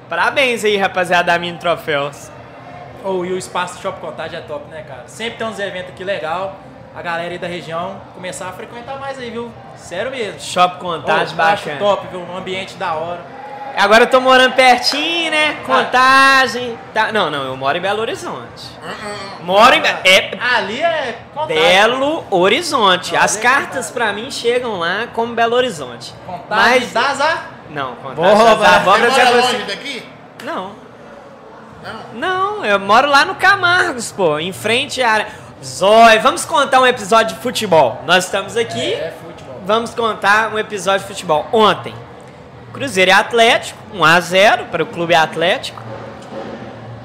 Parabéns 0.08 0.64
aí, 0.64 0.76
rapaziada 0.76 1.32
da 1.32 1.38
Mini 1.38 1.58
Troféus. 1.58 2.28
Ou 3.04 3.24
e 3.24 3.32
o 3.32 3.38
espaço 3.38 3.76
do 3.76 3.82
Shopping 3.82 4.00
Contagem 4.00 4.36
é 4.36 4.42
top, 4.42 4.68
né, 4.68 4.82
cara? 4.82 5.04
Sempre 5.06 5.38
tem 5.38 5.46
uns 5.46 5.60
eventos 5.60 5.90
aqui 5.92 6.02
legal. 6.02 6.58
A 6.94 7.02
galera 7.02 7.30
aí 7.30 7.38
da 7.38 7.46
região 7.46 8.00
começar 8.14 8.48
a 8.48 8.52
frequentar 8.52 8.98
mais 8.98 9.18
aí, 9.18 9.30
viu? 9.30 9.50
Sério 9.76 10.10
mesmo. 10.10 10.40
Shopping 10.40 10.78
Contagem, 10.80 11.22
acho 11.22 11.34
bacana. 11.36 11.78
top, 11.78 12.08
viu? 12.08 12.20
Um 12.20 12.36
ambiente 12.36 12.74
da 12.74 12.94
hora. 12.94 13.20
Agora 13.76 14.02
eu 14.02 14.10
tô 14.10 14.20
morando 14.20 14.54
pertinho, 14.54 15.30
né? 15.30 15.54
Contagem. 15.64 16.76
Tá... 16.92 17.12
Não, 17.12 17.30
não, 17.30 17.44
eu 17.44 17.56
moro 17.56 17.78
em 17.78 17.80
Belo 17.80 18.00
Horizonte. 18.00 18.68
Moro 19.42 19.74
em. 19.74 19.82
É 20.04 20.36
Ali 20.56 20.82
é 20.82 21.18
Contagem. 21.32 21.62
Belo 21.62 22.24
Horizonte. 22.28 23.14
Não, 23.14 23.22
As 23.22 23.36
é 23.36 23.40
cartas 23.40 23.90
pra 23.90 24.12
mim 24.12 24.28
chegam 24.30 24.78
lá 24.78 25.06
como 25.14 25.34
Belo 25.34 25.54
Horizonte. 25.54 26.12
Contagem 26.26 26.80
Mas. 26.80 26.92
das 26.92 27.20
a... 27.20 27.44
Não, 27.70 27.94
Boa, 27.94 28.14
Contagem 28.14 28.44
das 28.44 28.58
vai. 28.58 28.76
Abóboras 28.76 29.14
Você 29.14 29.20
é 29.20 29.24
mora 29.24 29.36
longe 29.40 29.62
daqui? 29.62 30.02
Não. 30.42 30.72
Não. 31.82 32.00
Não, 32.12 32.64
eu 32.64 32.78
moro 32.80 33.08
lá 33.08 33.24
no 33.24 33.36
Camargos, 33.36 34.10
pô, 34.12 34.38
em 34.38 34.52
frente 34.52 35.00
à 35.00 35.10
área. 35.10 35.26
Zói, 35.62 36.18
vamos 36.20 36.44
contar 36.44 36.80
um 36.80 36.86
episódio 36.86 37.36
de 37.36 37.42
futebol. 37.42 38.00
Nós 38.06 38.24
estamos 38.24 38.56
aqui, 38.56 38.94
É 38.94 39.12
futebol. 39.22 39.60
vamos 39.66 39.94
contar 39.94 40.52
um 40.54 40.58
episódio 40.58 41.00
de 41.00 41.06
futebol. 41.06 41.46
Ontem, 41.52 41.94
Cruzeiro 42.72 43.10
e 43.10 43.12
Atlético, 43.12 43.78
1 43.94 44.04
a 44.04 44.20
0 44.20 44.64
para 44.70 44.82
o 44.82 44.86
Clube 44.86 45.14
Atlético. 45.14 45.82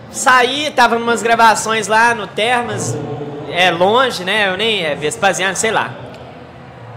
Saí, 0.10 0.72
tava 0.72 0.98
numas 0.98 1.22
gravações 1.22 1.88
lá 1.88 2.16
no 2.16 2.28
Termas, 2.28 2.96
é 3.52 3.70
longe, 3.72 4.24
né? 4.24 4.48
Eu 4.50 4.56
nem 4.56 4.86
é 4.86 4.96
Vespasiano, 4.96 5.56
sei 5.58 5.72
lá. 5.72 5.92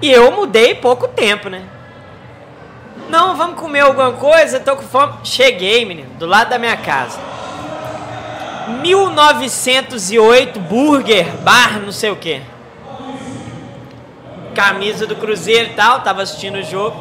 E 0.01 0.09
eu 0.13 0.31
mudei 0.31 0.77
pouco 0.77 1.09
tempo, 1.09 1.49
né? 1.49 1.63
Não, 3.09 3.35
vamos 3.35 3.59
comer 3.59 3.81
alguma 3.81 4.13
coisa, 4.13 4.61
tô 4.61 4.77
com 4.77 4.83
fome. 4.83 5.15
Cheguei, 5.25 5.85
menino, 5.85 6.11
do 6.19 6.27
lado 6.27 6.51
da 6.51 6.59
minha 6.59 6.77
casa. 6.77 7.19
1908 8.82 10.61
Burger 10.61 11.27
Bar, 11.39 11.81
não 11.81 11.93
sei 11.93 12.11
o 12.11 12.16
que. 12.16 12.40
Camisa 14.55 15.07
do 15.07 15.16
Cruzeiro 15.16 15.70
e 15.70 15.74
tal, 15.74 16.01
tava 16.01 16.23
assistindo 16.23 16.59
o 16.59 16.62
jogo. 16.62 17.01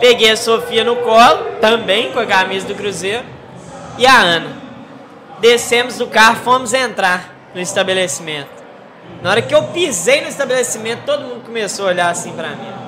Peguei 0.00 0.30
a 0.30 0.36
Sofia 0.36 0.82
no 0.82 0.96
colo, 0.96 1.58
também 1.60 2.10
com 2.12 2.18
a 2.18 2.26
camisa 2.26 2.66
do 2.66 2.74
Cruzeiro, 2.74 3.24
e 3.98 4.06
a 4.06 4.18
Ana. 4.18 4.56
Descemos 5.40 5.98
do 5.98 6.06
carro, 6.06 6.36
fomos 6.42 6.72
entrar 6.72 7.34
no 7.54 7.60
estabelecimento. 7.60 8.62
Na 9.22 9.30
hora 9.30 9.42
que 9.42 9.54
eu 9.54 9.62
pisei 9.64 10.20
no 10.20 10.28
estabelecimento, 10.28 11.04
todo 11.04 11.22
mundo 11.22 11.44
começou 11.44 11.86
a 11.86 11.88
olhar 11.88 12.10
assim 12.10 12.32
pra 12.32 12.50
mim. 12.50 12.81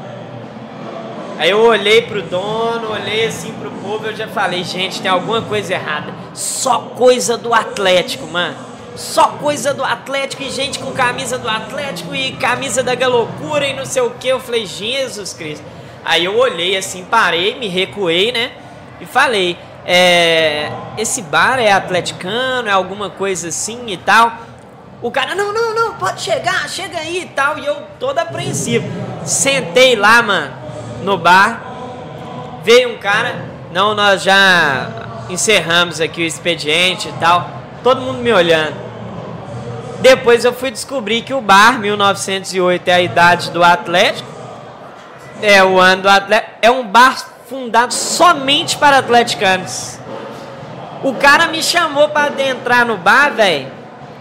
Aí 1.39 1.51
eu 1.51 1.61
olhei 1.61 2.03
pro 2.03 2.23
dono, 2.23 2.93
olhei 2.93 3.27
assim 3.27 3.53
pro 3.55 3.71
povo, 3.71 4.07
eu 4.07 4.17
já 4.17 4.29
falei, 4.29 4.63
gente, 4.63 5.03
tem 5.03 5.11
alguma 5.11 5.43
coisa 5.43 5.75
errada. 5.75 6.15
Só 6.33 6.79
coisa 6.79 7.37
do 7.37 7.53
Atlético, 7.53 8.27
mano. 8.27 8.57
Só 8.95 9.29
coisa 9.29 9.75
do 9.75 9.83
Atlético 9.83 10.45
e 10.45 10.51
gente 10.51 10.79
com 10.79 10.93
camisa 10.93 11.37
do 11.37 11.49
Atlético 11.49 12.15
e 12.15 12.33
camisa 12.33 12.83
da 12.83 12.95
Galocura 12.95 13.67
e 13.67 13.75
não 13.75 13.85
sei 13.85 14.03
o 14.03 14.11
que. 14.11 14.29
Eu 14.29 14.39
falei, 14.39 14.65
Jesus 14.65 15.33
Cristo. 15.33 15.65
Aí 16.05 16.25
eu 16.25 16.37
olhei 16.37 16.77
assim, 16.77 17.05
parei, 17.05 17.59
me 17.59 17.67
recuei, 17.67 18.31
né? 18.31 18.53
E 19.01 19.07
falei, 19.07 19.59
é, 19.85 20.71
esse 20.97 21.23
bar 21.23 21.59
é 21.59 21.73
atleticano, 21.73 22.69
é 22.69 22.73
alguma 22.73 23.11
coisa 23.11 23.49
assim 23.49 23.87
e 23.89 23.97
tal. 23.97 24.33
O 25.03 25.11
cara, 25.11 25.35
não, 25.35 25.53
não, 25.53 25.75
não, 25.75 25.95
pode 25.95 26.23
chegar, 26.23 26.69
chega 26.69 26.99
aí 26.99 27.23
e 27.23 27.27
tal. 27.27 27.59
E 27.59 27.67
eu 27.67 27.77
todo 27.99 28.19
apreensivo. 28.19 28.87
Sentei 29.25 29.97
lá, 29.97 30.23
mano, 30.23 30.64
no 31.05 31.19
bar. 31.19 31.63
Veio 32.65 32.95
um 32.95 32.99
cara, 32.99 33.45
não, 33.73 33.95
nós 33.95 34.23
já 34.23 34.89
encerramos 35.29 36.01
aqui 36.01 36.23
o 36.23 36.27
expediente 36.27 37.09
e 37.09 37.13
tal. 37.13 37.49
Todo 37.83 38.01
mundo 38.01 38.19
me 38.19 38.33
olhando. 38.33 38.75
Depois 40.01 40.45
eu 40.45 40.53
fui 40.53 40.71
descobrir 40.71 41.23
que 41.23 41.33
o 41.33 41.41
bar 41.41 41.79
1908 41.79 42.89
é 42.89 42.93
a 42.93 43.03
idade 43.03 43.51
do 43.51 43.63
Atlético. 43.63 44.29
É 45.43 45.63
o 45.63 45.79
ano 45.79 46.03
do 46.03 46.09
Atlético. 46.09 46.53
É 46.61 46.71
um 46.71 46.87
bar 46.87 47.17
fundado 47.49 47.93
somente 47.93 48.77
para 48.77 48.99
atleticanos. 48.99 49.99
O 51.03 51.15
cara 51.15 51.49
me 51.49 51.63
chamou 51.63 52.09
para 52.09 52.29
adentrar 52.29 52.87
no 52.87 52.97
bar, 52.97 53.31
velho. 53.35 53.67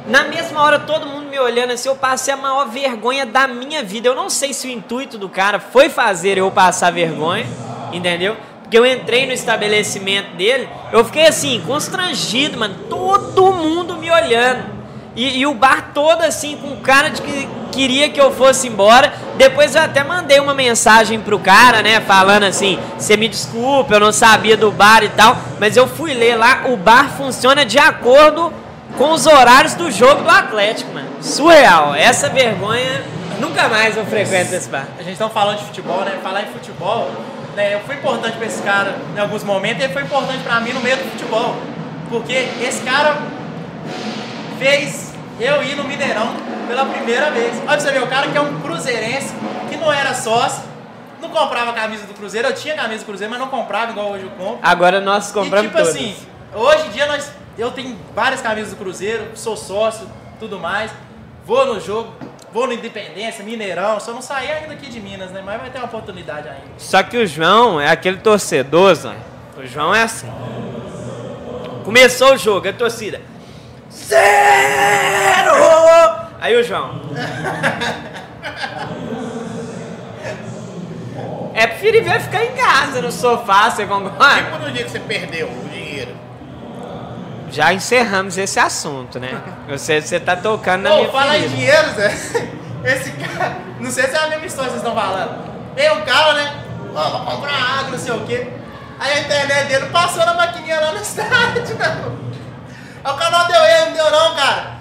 Na 0.05 0.25
mesma 0.25 0.61
hora, 0.61 0.79
todo 0.79 1.07
mundo 1.07 1.29
me 1.29 1.39
olhando 1.39 1.71
assim, 1.71 1.87
eu 1.87 1.95
passei 1.95 2.33
a 2.33 2.37
maior 2.37 2.67
vergonha 2.67 3.25
da 3.25 3.47
minha 3.47 3.81
vida. 3.83 4.09
Eu 4.09 4.15
não 4.15 4.29
sei 4.29 4.53
se 4.53 4.67
o 4.67 4.69
intuito 4.69 5.17
do 5.17 5.29
cara 5.29 5.59
foi 5.59 5.89
fazer 5.89 6.37
eu 6.37 6.51
passar 6.51 6.91
vergonha, 6.91 7.45
entendeu? 7.91 8.35
Porque 8.61 8.77
eu 8.77 8.85
entrei 8.85 9.25
no 9.25 9.31
estabelecimento 9.31 10.35
dele, 10.35 10.67
eu 10.91 11.05
fiquei 11.05 11.25
assim, 11.25 11.61
constrangido, 11.65 12.57
mano. 12.57 12.75
Todo 12.89 13.53
mundo 13.53 13.95
me 13.95 14.11
olhando. 14.11 14.73
E, 15.15 15.39
e, 15.39 15.45
o 15.45 15.53
bar 15.53 15.91
todo 15.93 16.23
assim, 16.23 16.57
com 16.57 16.75
cara 16.77 17.09
de 17.09 17.21
que 17.21 17.47
queria 17.71 18.09
que 18.09 18.19
eu 18.19 18.31
fosse 18.31 18.67
embora. 18.67 19.13
Depois 19.37 19.75
eu 19.75 19.81
até 19.81 20.03
mandei 20.03 20.39
uma 20.39 20.55
mensagem 20.55 21.19
pro 21.19 21.39
cara, 21.39 21.81
né? 21.81 22.01
Falando 22.01 22.43
assim: 22.43 22.79
você 22.97 23.15
me 23.15 23.29
desculpa, 23.29 23.93
eu 23.93 23.99
não 23.99 24.11
sabia 24.11 24.57
do 24.57 24.71
bar 24.71 25.03
e 25.03 25.09
tal. 25.09 25.37
Mas 25.59 25.77
eu 25.77 25.87
fui 25.87 26.13
ler 26.13 26.35
lá, 26.35 26.63
o 26.65 26.75
bar 26.75 27.11
funciona 27.15 27.63
de 27.63 27.77
acordo 27.77 28.51
com 28.97 29.11
os 29.11 29.25
horários 29.25 29.73
do 29.73 29.91
jogo 29.91 30.23
do 30.23 30.29
Atlético, 30.29 30.93
mano. 30.93 31.07
Surreal. 31.21 31.95
Essa 31.95 32.29
vergonha, 32.29 33.03
nunca 33.39 33.67
mais 33.67 33.97
eu 33.97 34.05
frequento 34.05 34.53
esse 34.53 34.69
bar. 34.69 34.87
A 34.99 35.03
gente 35.03 35.17
tá 35.17 35.29
falando 35.29 35.57
de 35.59 35.65
futebol, 35.65 36.01
né? 36.01 36.19
Falar 36.21 36.43
em 36.43 36.47
futebol, 36.47 37.11
né? 37.55 37.79
Foi 37.85 37.95
importante 37.95 38.37
pra 38.37 38.45
esse 38.45 38.61
cara 38.61 38.95
em 39.15 39.19
alguns 39.19 39.43
momentos 39.43 39.81
e 39.81 39.85
ele 39.85 39.93
foi 39.93 40.03
importante 40.03 40.43
pra 40.43 40.59
mim 40.59 40.73
no 40.73 40.81
meio 40.81 40.97
do 40.97 41.11
futebol. 41.11 41.55
Porque 42.09 42.47
esse 42.61 42.81
cara 42.83 43.17
fez 44.59 45.13
eu 45.39 45.63
ir 45.63 45.75
no 45.75 45.83
Mineirão 45.83 46.35
pela 46.67 46.85
primeira 46.85 47.31
vez. 47.31 47.55
Olha 47.57 47.65
pra 47.65 47.79
você 47.79 47.91
ver, 47.91 48.03
o 48.03 48.07
cara 48.07 48.27
que 48.27 48.37
é 48.37 48.41
um 48.41 48.59
cruzeirense, 48.61 49.33
que 49.69 49.75
não 49.77 49.91
era 49.91 50.13
sócio, 50.13 50.63
não 51.21 51.29
comprava 51.29 51.71
a 51.71 51.73
camisa 51.73 52.05
do 52.05 52.13
Cruzeiro, 52.13 52.49
eu 52.49 52.53
tinha 52.53 52.75
camisa 52.75 52.99
do 52.99 53.05
Cruzeiro, 53.05 53.31
mas 53.31 53.39
não 53.39 53.47
comprava 53.47 53.91
igual 53.91 54.11
hoje 54.11 54.23
eu 54.25 54.29
compro. 54.31 54.59
Agora 54.61 54.99
nós 55.01 55.31
compramos 55.31 55.65
e, 55.65 55.69
tipo 55.69 55.77
todas. 55.77 55.95
assim, 55.95 56.15
hoje 56.53 56.87
em 56.87 56.89
dia 56.91 57.05
nós, 57.07 57.31
eu 57.57 57.71
tenho 57.71 57.97
várias 58.15 58.41
camisas 58.41 58.71
do 58.71 58.75
Cruzeiro, 58.75 59.31
sou 59.35 59.55
sócio, 59.55 60.07
tudo 60.39 60.59
mais, 60.59 60.91
vou 61.45 61.65
no 61.65 61.79
jogo, 61.79 62.13
vou 62.51 62.67
no 62.67 62.73
Independência, 62.73 63.43
Mineirão, 63.43 63.99
só 63.99 64.11
não 64.11 64.21
saí 64.21 64.51
ainda 64.51 64.73
aqui 64.73 64.89
de 64.89 64.99
Minas, 64.99 65.31
né? 65.31 65.41
Mas 65.45 65.59
vai 65.59 65.69
ter 65.69 65.77
uma 65.77 65.85
oportunidade 65.85 66.47
ainda. 66.47 66.63
Só 66.77 67.03
que 67.03 67.17
o 67.17 67.27
João 67.27 67.79
é 67.79 67.89
aquele 67.89 68.17
torcedor, 68.17 68.95
Zé. 68.95 69.15
O 69.57 69.65
João 69.65 69.93
é 69.93 70.03
assim. 70.03 70.31
Começou 71.83 72.33
o 72.33 72.37
jogo, 72.37 72.67
a 72.67 72.73
torcida. 72.73 73.21
Zero! 73.91 75.53
Aí 76.39 76.55
o 76.55 76.63
João. 76.63 77.01
É 81.55 81.67
preferível 81.67 82.19
ficar 82.19 82.43
em 82.43 82.51
casa, 82.53 82.99
no 82.99 83.11
sofá, 83.11 83.69
você 83.69 83.85
concorda? 83.85 84.43
Tipo 84.43 84.57
no 84.57 84.71
dia 84.71 84.83
que 84.83 84.89
você 84.89 84.99
perdeu. 84.99 85.47
Já 87.53 87.71
encerramos 87.71 88.35
esse 88.37 88.59
assunto, 88.59 89.19
né? 89.19 89.39
Você, 89.69 90.01
você 90.01 90.19
tá 90.19 90.35
tocando 90.35 90.81
na 90.81 90.89
Pô, 90.89 90.95
minha 90.97 91.11
fala 91.11 91.37
em 91.37 91.41
ferida. 91.41 91.55
dinheiro, 91.55 91.89
Zé. 91.95 92.07
Esse 92.83 93.11
cara, 93.11 93.57
não 93.79 93.91
sei 93.91 94.05
se 94.07 94.15
é 94.15 94.17
a 94.17 94.27
mesma 94.27 94.45
história 94.47 94.71
que 94.71 94.79
vocês 94.79 94.87
estão 94.87 94.95
falando. 94.95 95.53
Tem 95.75 95.91
um 95.91 96.01
cara, 96.01 96.33
né? 96.33 96.53
Ó, 96.95 97.09
vou 97.11 97.19
comprar 97.21 97.53
água, 97.53 97.91
não 97.91 97.97
sei 97.99 98.13
o 98.13 98.21
quê. 98.21 98.47
Aí 98.99 99.13
a 99.13 99.19
internet 99.21 99.67
dele 99.67 99.85
passou 99.91 100.25
na 100.25 100.33
maquininha 100.33 100.79
lá 100.79 100.91
no 100.93 101.01
estádio, 101.01 101.63
não. 101.77 102.13
Aí 103.05 103.27
o 103.27 103.31
não 103.31 103.47
deu 103.47 103.63
erro, 103.63 103.85
não 103.87 103.93
deu 103.93 104.11
não, 104.11 104.35
cara. 104.35 104.73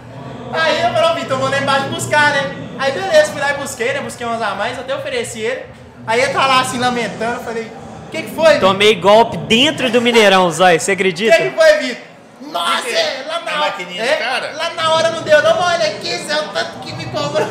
Aí 0.54 0.82
eu 0.82 0.92
falei, 0.94 1.22
Vitor, 1.22 1.38
vou 1.38 1.50
lá 1.50 1.58
embaixo 1.58 1.88
buscar, 1.88 2.30
né? 2.32 2.54
Aí 2.78 2.92
beleza, 2.92 3.32
fui 3.32 3.40
lá 3.40 3.50
e 3.52 3.54
busquei, 3.58 3.92
né? 3.92 4.00
Busquei 4.00 4.26
umas 4.26 4.40
a 4.40 4.54
mais, 4.54 4.78
até 4.78 4.94
ofereci 4.96 5.40
ele. 5.40 5.62
Aí 6.06 6.20
ele 6.20 6.32
tá 6.32 6.46
lá 6.46 6.60
assim, 6.60 6.78
lamentando, 6.78 7.34
eu 7.38 7.44
falei, 7.44 7.70
o 8.06 8.10
que 8.10 8.22
que 8.22 8.30
foi, 8.34 8.54
Vitor? 8.54 8.68
Tomei 8.70 8.94
golpe 8.94 9.36
dentro 9.36 9.90
do 9.90 10.00
Mineirão, 10.00 10.50
Zói, 10.50 10.78
você 10.78 10.92
O 10.92 10.94
acredita? 10.94 11.36
que 11.36 11.50
que 11.50 11.56
foi, 11.56 11.78
Vitor? 11.78 12.11
Nossa, 12.50 12.82
Que 12.82 12.90
que 12.90 12.96
é, 12.96 13.24
lá 13.28 13.38
na 13.40 13.44
Na 13.44 13.50
hora. 13.52 13.70
maquininha 13.70 14.02
é, 14.02 14.16
do 14.16 14.18
cara? 14.24 14.52
Lá 14.56 14.70
na 14.70 14.94
hora 14.94 15.10
não 15.10 15.22
deu, 15.22 15.42
não, 15.42 15.60
mas 15.60 15.74
olha 15.74 15.90
aqui, 15.92 16.18
Zé, 16.18 16.36
o 16.40 16.48
tanto 16.48 16.78
que 16.80 16.92
me 16.94 17.06
cobrou. 17.06 17.46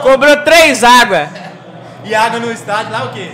Cobrou 0.02 0.36
três 0.38 0.82
águas. 0.84 1.28
E 2.04 2.14
água 2.14 2.38
no 2.40 2.50
estádio, 2.52 2.92
lá 2.92 3.04
o 3.04 3.12
quê? 3.12 3.30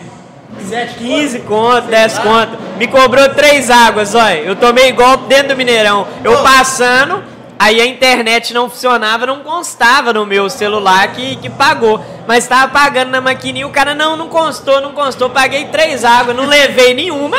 7, 0.69 0.95
15 0.95 1.41
conto, 1.41 1.87
10 1.89 2.19
conto. 2.19 2.59
Me 2.77 2.87
cobrou 2.87 3.29
três 3.31 3.71
águas, 3.71 4.15
olha. 4.15 4.39
Eu 4.41 4.55
tomei 4.57 4.93
golpe 4.93 5.25
dentro 5.27 5.49
do 5.49 5.57
Mineirão. 5.57 6.07
Eu 6.23 6.35
Ô. 6.35 6.43
passando, 6.43 7.23
aí 7.59 7.81
a 7.81 7.87
internet 7.87 8.53
não 8.53 8.69
funcionava, 8.69 9.25
não 9.27 9.41
constava 9.41 10.13
no 10.13 10.27
meu 10.27 10.49
celular 10.51 11.09
que, 11.09 11.37
que 11.37 11.49
pagou. 11.49 12.05
Mas 12.27 12.47
tava 12.47 12.71
pagando 12.71 13.11
na 13.11 13.21
maquininha, 13.21 13.67
o 13.67 13.71
cara 13.71 13.95
não, 13.95 14.17
não 14.17 14.29
constou, 14.29 14.81
não 14.81 14.93
constou. 14.93 15.31
Paguei 15.31 15.67
três 15.67 16.05
águas, 16.05 16.37
não 16.37 16.45
levei 16.47 16.93
nenhuma. 16.95 17.39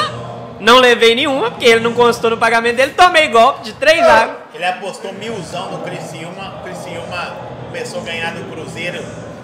Não 0.64 0.80
levei 0.80 1.14
nenhuma, 1.14 1.52
porque 1.52 1.66
ele 1.66 1.82
não 1.82 1.92
constou 1.94 2.30
no 2.30 2.38
pagamento 2.38 2.78
dele. 2.78 2.94
Tomei 2.94 3.28
golpe 3.28 3.64
de 3.64 3.74
três 3.74 4.02
águas. 4.02 4.38
Ele 4.54 4.64
apostou 4.64 5.12
milzão 5.12 5.70
no 5.72 5.80
Criciúma. 5.80 6.56
O 6.56 6.64
Criciúma 6.64 7.36
começou 7.66 8.00
a 8.00 8.04
ganhar 8.06 8.34
do 8.34 8.50
Cruzeiro 8.50 9.04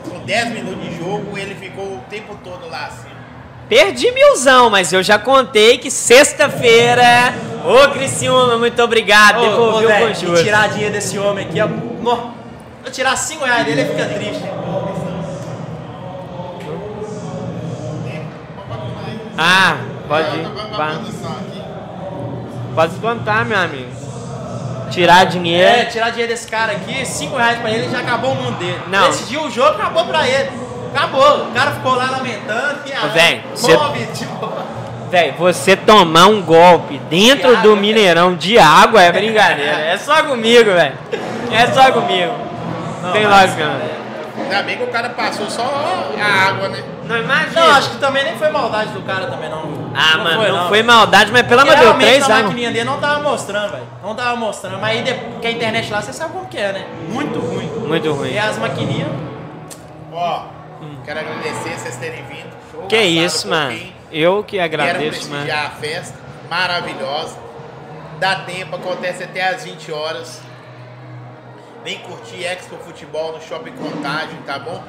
com 0.10 0.18
10 0.20 0.52
minutos 0.52 0.82
de 0.82 0.98
jogo. 0.98 1.38
Ele 1.38 1.56
ficou 1.56 1.84
o 1.84 2.02
tempo 2.10 2.40
todo 2.42 2.70
lá 2.70 2.86
assim. 2.86 3.10
Perdi 3.68 4.10
milzão, 4.14 4.70
mas 4.70 4.94
eu 4.94 5.04
já 5.04 5.20
contei 5.20 5.78
que 5.78 5.92
sexta-feira. 5.92 7.34
Ô, 7.66 7.90
Criciúma, 7.90 8.58
muito 8.58 8.82
obrigado. 8.82 9.42
Devolvi 9.42 9.88
o 9.88 9.90
conjunto. 9.90 10.40
e 10.40 10.44
tirar 10.46 10.70
dinheiro 10.70 10.94
desse 10.94 11.20
homem 11.20 11.46
aqui, 11.46 11.60
ó. 11.60 11.68
Nó. 11.68 12.32
Eu 12.86 12.92
tirar 12.94 13.18
5 13.18 13.44
reais 13.44 13.66
dele, 13.66 13.82
ele 13.82 13.90
fica 13.90 14.06
triste. 14.06 14.44
Ah, 19.38 19.78
pode 20.10 20.38
ir. 20.38 20.48
Vá. 20.76 20.92
Pode 22.76 22.96
contar, 22.96 23.46
meu 23.46 23.58
amigo. 23.60 23.90
Tirar 24.92 25.22
É, 25.22 25.26
dinheiro. 25.26 25.90
tirar 25.92 26.10
dinheiro 26.10 26.32
desse 26.32 26.48
cara 26.48 26.72
aqui, 26.72 27.06
5 27.06 27.36
reais 27.38 27.60
pra 27.60 27.70
ele, 27.70 27.90
já 27.92 28.00
acabou 28.00 28.32
o 28.32 28.36
mundo 28.36 28.58
dele. 28.58 28.82
Não. 28.88 29.08
Decidiu 29.08 29.44
o 29.44 29.52
jogo, 29.52 29.70
acabou 29.80 30.06
pra 30.06 30.28
ele. 30.28 30.50
Acabou. 30.94 31.44
O 31.44 31.52
cara 31.52 31.72
ficou 31.72 31.94
lá 31.94 32.10
lamentando. 32.10 32.80
E, 32.88 32.94
ah, 32.94 33.08
Véi, 33.14 33.44
cê- 33.56 33.78
move, 33.78 34.06
tipo, 34.16 34.50
Véi, 35.12 35.32
você 35.38 35.76
tomar 35.76 36.28
um 36.28 36.42
golpe 36.42 37.00
dentro 37.10 37.50
De 37.56 37.62
do 37.64 37.70
água, 37.72 37.76
Mineirão 37.76 38.36
de 38.36 38.58
água 38.60 39.02
é 39.02 39.12
brincadeira. 39.12 39.72
É 39.80 39.98
só 39.98 40.22
comigo, 40.24 40.72
velho. 40.72 40.94
É 41.52 41.68
só 41.68 41.92
comigo. 41.92 42.32
Não 43.04 43.12
tem 43.12 43.26
lógica, 43.28 43.66
não. 43.66 43.99
Ainda 44.50 44.64
bem 44.64 44.78
que 44.78 44.84
o 44.84 44.88
cara 44.88 45.10
passou 45.10 45.50
só 45.50 45.64
a 46.19 46.50
água, 46.50 46.69
né? 46.69 46.84
Não 47.06 47.18
imagina. 47.18 47.61
Não, 47.61 47.72
acho 47.72 47.92
que 47.92 47.98
também 47.98 48.24
nem 48.24 48.36
foi 48.36 48.50
maldade 48.50 48.92
do 48.92 49.02
cara 49.03 49.28
também, 49.28 49.50
não. 49.50 49.90
Ah, 49.95 50.18
não 50.18 50.24
mano, 50.24 50.42
foi, 50.42 50.52
não 50.52 50.68
foi 50.69 50.84
maldade, 50.84 51.32
mas 51.32 51.44
pelo 51.44 51.61
amor 51.61 51.76
de 51.76 51.82
Deus, 51.82 51.95
três 51.95 52.30
anos. 52.30 52.44
maquininha 52.44 52.72
dele 52.72 52.86
não 52.86 53.00
tava 53.00 53.22
mostrando, 53.22 53.72
velho. 53.72 53.88
Não 54.03 54.16
tava 54.16 54.36
mostrando. 54.36 54.80
Mas 54.80 54.98
aí, 54.98 55.03
depois, 55.03 55.34
porque 55.34 55.48
a 55.48 55.52
internet 55.52 55.92
lá, 55.92 56.02
você 56.02 56.14
sabe 56.14 56.34
como 56.34 56.48
que 56.48 56.58
é, 56.58 56.72
né? 56.74 56.88
Muito 57.10 57.40
ruim. 57.40 57.68
Muito 57.88 58.11
ruim. 58.14 58.32
E 58.32 58.40
as 58.40 58.58
maquininhas... 58.58 59.10
Ó, 60.11 60.44
quero 61.06 61.19
agradecer 61.19 61.78
vocês 61.78 61.95
terem 61.98 62.24
vindo. 62.26 62.50
Show, 62.72 62.88
Que 62.88 63.02
isso, 63.02 63.48
um 63.48 63.52
mano. 63.52 63.80
Eu 64.11 64.44
que 64.44 64.60
agradeço, 64.60 65.30
mano. 65.30 65.44
prestigiar 65.44 65.66
a 65.68 65.69
festa, 65.69 66.18
maravilhosa. 66.50 67.38
Dá 68.19 68.36
tempo, 68.36 68.76
acontece 68.76 69.24
até 69.24 69.48
às 69.48 69.64
20 69.64 69.92
horas. 69.92 70.42
Vem 71.83 71.99
curtir 71.99 72.43
Expo 72.43 72.75
Futebol 72.77 73.33
no 73.33 73.41
Shopping 73.41 73.72
Contagem, 73.74 74.38
tá 74.45 74.59
bom? 74.59 74.83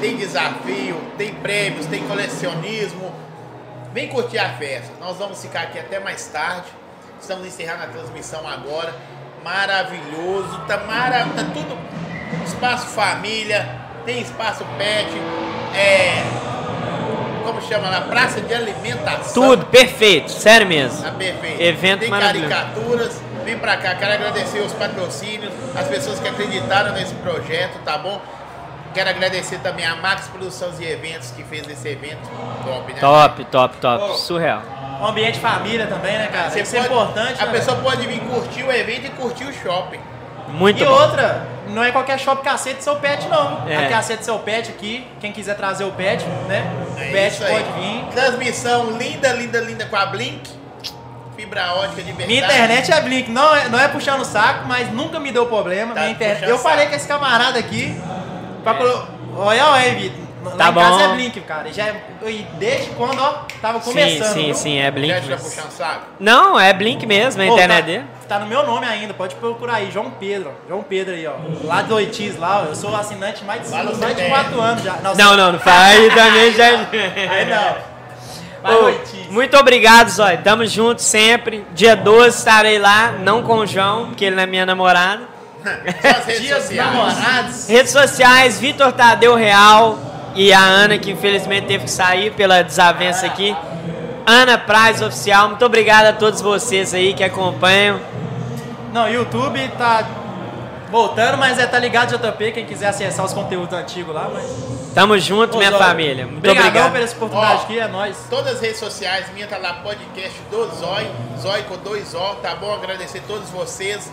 Tem 0.00 0.16
desafio, 0.16 1.00
tem 1.16 1.34
prêmios, 1.34 1.86
tem 1.86 2.06
colecionismo. 2.06 3.12
Vem 3.92 4.08
curtir 4.08 4.38
a 4.38 4.50
festa. 4.50 4.92
Nós 5.00 5.16
vamos 5.16 5.42
ficar 5.42 5.62
aqui 5.62 5.78
até 5.78 5.98
mais 5.98 6.26
tarde. 6.28 6.68
Estamos 7.20 7.46
encerrando 7.46 7.82
a 7.82 7.86
transmissão 7.88 8.46
agora. 8.46 8.94
Maravilhoso, 9.42 10.60
tá, 10.68 10.78
mara... 10.78 11.24
tá 11.34 11.44
tudo. 11.52 11.76
Espaço 12.44 12.86
família, 12.88 13.68
tem 14.04 14.20
espaço 14.20 14.64
pet, 14.76 15.10
é. 15.74 16.22
Como 17.44 17.60
chama 17.62 17.88
lá? 17.88 18.02
Praça 18.02 18.40
de 18.40 18.54
alimentação. 18.54 19.42
Tudo, 19.42 19.66
perfeito, 19.66 20.30
sério 20.30 20.66
mesmo. 20.66 21.02
Tá 21.02 21.10
perfeito. 21.10 21.60
Evento 21.60 22.00
Tem 22.00 22.10
maravilhoso. 22.10 22.50
caricaturas. 22.50 23.27
Vem 23.48 23.58
pra 23.58 23.78
cá. 23.78 23.94
Quero 23.94 24.12
agradecer 24.12 24.60
os 24.60 24.74
patrocínios, 24.74 25.50
as 25.74 25.88
pessoas 25.88 26.20
que 26.20 26.28
acreditaram 26.28 26.92
nesse 26.92 27.14
projeto, 27.14 27.78
tá 27.82 27.96
bom? 27.96 28.20
Quero 28.92 29.08
agradecer 29.08 29.58
também 29.60 29.86
a 29.86 29.96
Max 29.96 30.26
Produções 30.28 30.78
e 30.78 30.84
Eventos 30.84 31.30
que 31.30 31.42
fez 31.44 31.66
esse 31.66 31.88
evento 31.88 32.28
top, 32.62 32.92
né? 32.92 33.00
Top, 33.00 33.44
top, 33.46 33.76
top. 33.78 34.18
Surreal. 34.18 34.60
Um 35.00 35.06
ambiente 35.06 35.38
família 35.38 35.86
também, 35.86 36.18
né, 36.18 36.26
cara? 36.30 36.50
Você 36.50 36.60
Isso 36.60 36.76
é 36.76 36.80
pode- 36.82 36.92
importante, 36.92 37.42
A 37.42 37.46
né, 37.46 37.52
pessoa 37.52 37.78
pode 37.78 38.06
vir 38.06 38.20
curtir 38.20 38.64
o 38.64 38.70
evento 38.70 39.06
e 39.06 39.10
curtir 39.10 39.44
o 39.44 39.52
shopping. 39.54 40.00
Muito 40.48 40.82
e 40.82 40.86
bom. 40.86 40.92
outra, 40.92 41.46
não 41.68 41.82
é 41.82 41.90
qualquer 41.90 42.18
shopping 42.18 42.42
cacete 42.42 42.84
seu 42.84 42.96
pet, 42.96 43.26
não. 43.28 43.66
É. 43.66 43.86
A 43.86 43.88
cacete 43.88 44.26
seu 44.26 44.38
pet 44.40 44.68
aqui, 44.70 45.06
quem 45.20 45.32
quiser 45.32 45.54
trazer 45.54 45.84
o 45.84 45.92
pet, 45.92 46.22
né? 46.46 46.70
É 46.98 47.08
o 47.08 47.12
pet 47.12 47.38
pode 47.38 47.72
vir. 47.80 48.04
Transmissão 48.12 48.90
linda, 48.90 49.32
linda, 49.32 49.58
linda 49.60 49.86
com 49.86 49.96
a 49.96 50.04
Blink. 50.04 50.50
Fibra 51.48 51.72
ótica 51.74 52.02
de 52.02 52.12
verdade. 52.12 52.26
Minha 52.28 52.44
internet 52.44 52.92
é 52.92 53.00
Blink, 53.00 53.30
não 53.30 53.54
é, 53.56 53.68
não 53.68 53.78
é 53.80 53.88
puxando 53.88 54.20
o 54.20 54.24
saco, 54.24 54.66
mas 54.66 54.92
nunca 54.92 55.18
me 55.18 55.32
deu 55.32 55.46
problema. 55.46 55.94
Tá 55.94 56.02
Minha 56.02 56.38
eu 56.42 56.58
falei 56.58 56.86
com 56.86 56.94
esse 56.94 57.08
camarada 57.08 57.58
aqui. 57.58 57.98
Pra 58.62 58.74
colo- 58.74 59.08
Olha, 59.36 59.64
olha, 59.66 59.94
Vitor. 59.94 60.28
Lá 60.44 60.50
Tá 60.56 60.68
em 60.70 60.74
casa 60.74 60.90
bom. 60.98 61.00
é 61.00 61.08
Blink, 61.14 61.40
cara. 61.42 61.72
Já 61.72 61.86
é- 61.88 62.02
e 62.26 62.46
desde 62.54 62.90
quando, 62.90 63.20
ó, 63.20 63.40
tava 63.60 63.80
Sim, 63.80 63.90
começando. 63.90 64.32
sim, 64.34 64.44
viu? 64.46 64.54
sim, 64.54 64.78
é 64.78 64.90
Blink 64.90 65.12
Já 65.14 65.20
mesmo. 65.20 65.44
puxando 65.50 65.70
saco? 65.70 66.02
Não, 66.20 66.58
é 66.58 66.72
Blink 66.72 67.04
mesmo, 67.06 67.42
a 67.42 67.46
Pô, 67.46 67.52
internet 67.52 67.80
tá, 67.80 67.86
dele. 67.86 68.04
Tá 68.28 68.38
no 68.38 68.46
meu 68.46 68.64
nome 68.64 68.86
ainda, 68.86 69.12
pode 69.14 69.34
procurar 69.34 69.74
aí, 69.76 69.90
João 69.90 70.10
Pedro. 70.12 70.52
João 70.68 70.82
Pedro 70.82 71.14
aí, 71.14 71.26
ó. 71.26 71.34
Lá 71.64 71.82
do 71.82 71.94
Oitis, 71.96 72.36
lá, 72.38 72.62
ó. 72.62 72.64
Eu 72.66 72.74
sou 72.74 72.94
assinante 72.94 73.44
mais 73.44 73.62
de, 73.62 73.68
mais 73.70 73.88
de 73.88 73.96
CPF. 73.96 74.28
4 74.28 74.60
anos 74.60 74.82
já. 74.82 74.94
Não, 75.16 75.36
não, 75.36 75.52
não 75.52 75.58
faz 75.58 75.98
aí 76.00 76.10
também 76.14 76.52
já. 76.54 76.66
Aí 76.66 77.44
não. 77.46 77.97
Oitis. 78.64 79.28
muito 79.30 79.56
obrigado, 79.56 80.08
Zói. 80.08 80.36
Tamo 80.38 80.66
junto 80.66 81.00
sempre. 81.00 81.64
Dia 81.74 81.94
12 81.94 82.38
estarei 82.38 82.78
lá, 82.78 83.12
não 83.12 83.42
com 83.42 83.58
o 83.58 83.66
João, 83.66 84.06
porque 84.06 84.24
ele 84.24 84.36
não 84.36 84.42
é 84.42 84.46
minha 84.46 84.66
namorada. 84.66 85.22
Redes 86.26 86.40
Dias 86.40 86.62
sociais. 86.62 86.92
namorados. 86.92 87.68
Redes 87.68 87.92
sociais, 87.92 88.60
Vitor 88.60 88.92
Tadeu 88.92 89.34
Real 89.34 89.98
e 90.34 90.52
a 90.52 90.60
Ana, 90.60 90.98
que 90.98 91.10
infelizmente 91.10 91.66
teve 91.66 91.84
que 91.84 91.90
sair 91.90 92.32
pela 92.32 92.62
desavença 92.62 93.26
aqui. 93.26 93.56
Ana 94.26 94.58
Praz 94.58 95.00
Oficial, 95.00 95.48
muito 95.48 95.64
obrigado 95.64 96.06
a 96.06 96.12
todos 96.12 96.40
vocês 96.40 96.92
aí 96.92 97.14
que 97.14 97.24
acompanham. 97.24 98.00
Não, 98.92 99.08
YouTube 99.08 99.58
tá 99.76 100.06
voltando, 100.90 101.38
mas 101.38 101.58
é 101.58 101.66
tá 101.66 101.78
ligado 101.78 102.16
JP, 102.16 102.52
quem 102.52 102.66
quiser 102.66 102.88
acessar 102.88 103.24
os 103.24 103.32
conteúdos 103.32 103.72
antigos 103.72 104.14
lá, 104.14 104.28
mas. 104.32 104.78
Tamo 104.94 105.18
junto, 105.18 105.54
Ô, 105.54 105.58
minha 105.58 105.70
Zói, 105.70 105.78
família. 105.78 106.24
Muito 106.26 106.38
Obrigadão 106.38 106.68
obrigado. 106.68 106.92
pela 106.92 107.04
essa 107.04 107.16
oportunidade 107.16 107.60
Ó, 107.60 107.64
aqui, 107.64 107.78
é 107.78 107.88
nóis. 107.88 108.16
Todas 108.28 108.54
as 108.54 108.60
redes 108.60 108.78
sociais, 108.78 109.32
minha 109.32 109.46
tá 109.46 109.58
lá, 109.58 109.74
podcast 109.74 110.38
do 110.50 110.66
Zói, 110.74 111.10
Zói 111.40 111.62
com 111.64 111.76
dois 111.76 112.14
O, 112.14 112.34
tá 112.36 112.54
bom? 112.56 112.72
Agradecer 112.74 113.18
a 113.18 113.22
todos 113.22 113.48
vocês, 113.50 114.10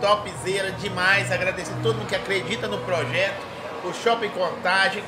topzera 0.00 0.72
demais, 0.72 1.32
agradecer 1.32 1.72
a 1.72 1.82
todo 1.82 1.96
mundo 1.96 2.08
que 2.08 2.16
acredita 2.16 2.66
no 2.68 2.78
projeto, 2.78 3.40
o 3.84 3.94
Shopping 3.94 4.28
Contagem, 4.30 5.02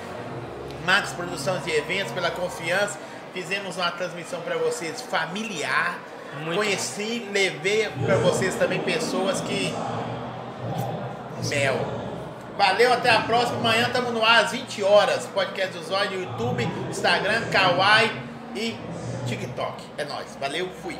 Max 0.86 1.10
Produções 1.12 1.66
e 1.66 1.72
Eventos 1.72 2.12
pela 2.12 2.30
confiança. 2.30 2.98
Fizemos 3.34 3.76
uma 3.76 3.90
transmissão 3.90 4.40
para 4.40 4.56
vocês 4.56 5.02
familiar. 5.02 5.98
Muito 6.42 6.56
Conheci, 6.56 7.28
levei 7.32 7.88
para 8.04 8.16
vocês 8.16 8.54
também 8.54 8.80
pessoas 8.80 9.40
que. 9.40 9.74
Mel. 11.44 11.76
Valeu, 12.56 12.92
até 12.92 13.10
a 13.10 13.20
próxima. 13.20 13.58
Amanhã 13.58 13.86
estamos 13.86 14.12
no 14.12 14.24
ar 14.24 14.44
às 14.44 14.52
20 14.52 14.82
horas. 14.82 15.26
Podcast 15.26 15.78
do 15.78 15.84
Zóio 15.84 16.22
YouTube, 16.22 16.68
Instagram, 16.90 17.42
Kawaii 17.52 18.10
e 18.56 18.76
TikTok. 19.26 19.82
É 19.96 20.04
nóis. 20.04 20.36
Valeu, 20.40 20.68
fui. 20.82 20.98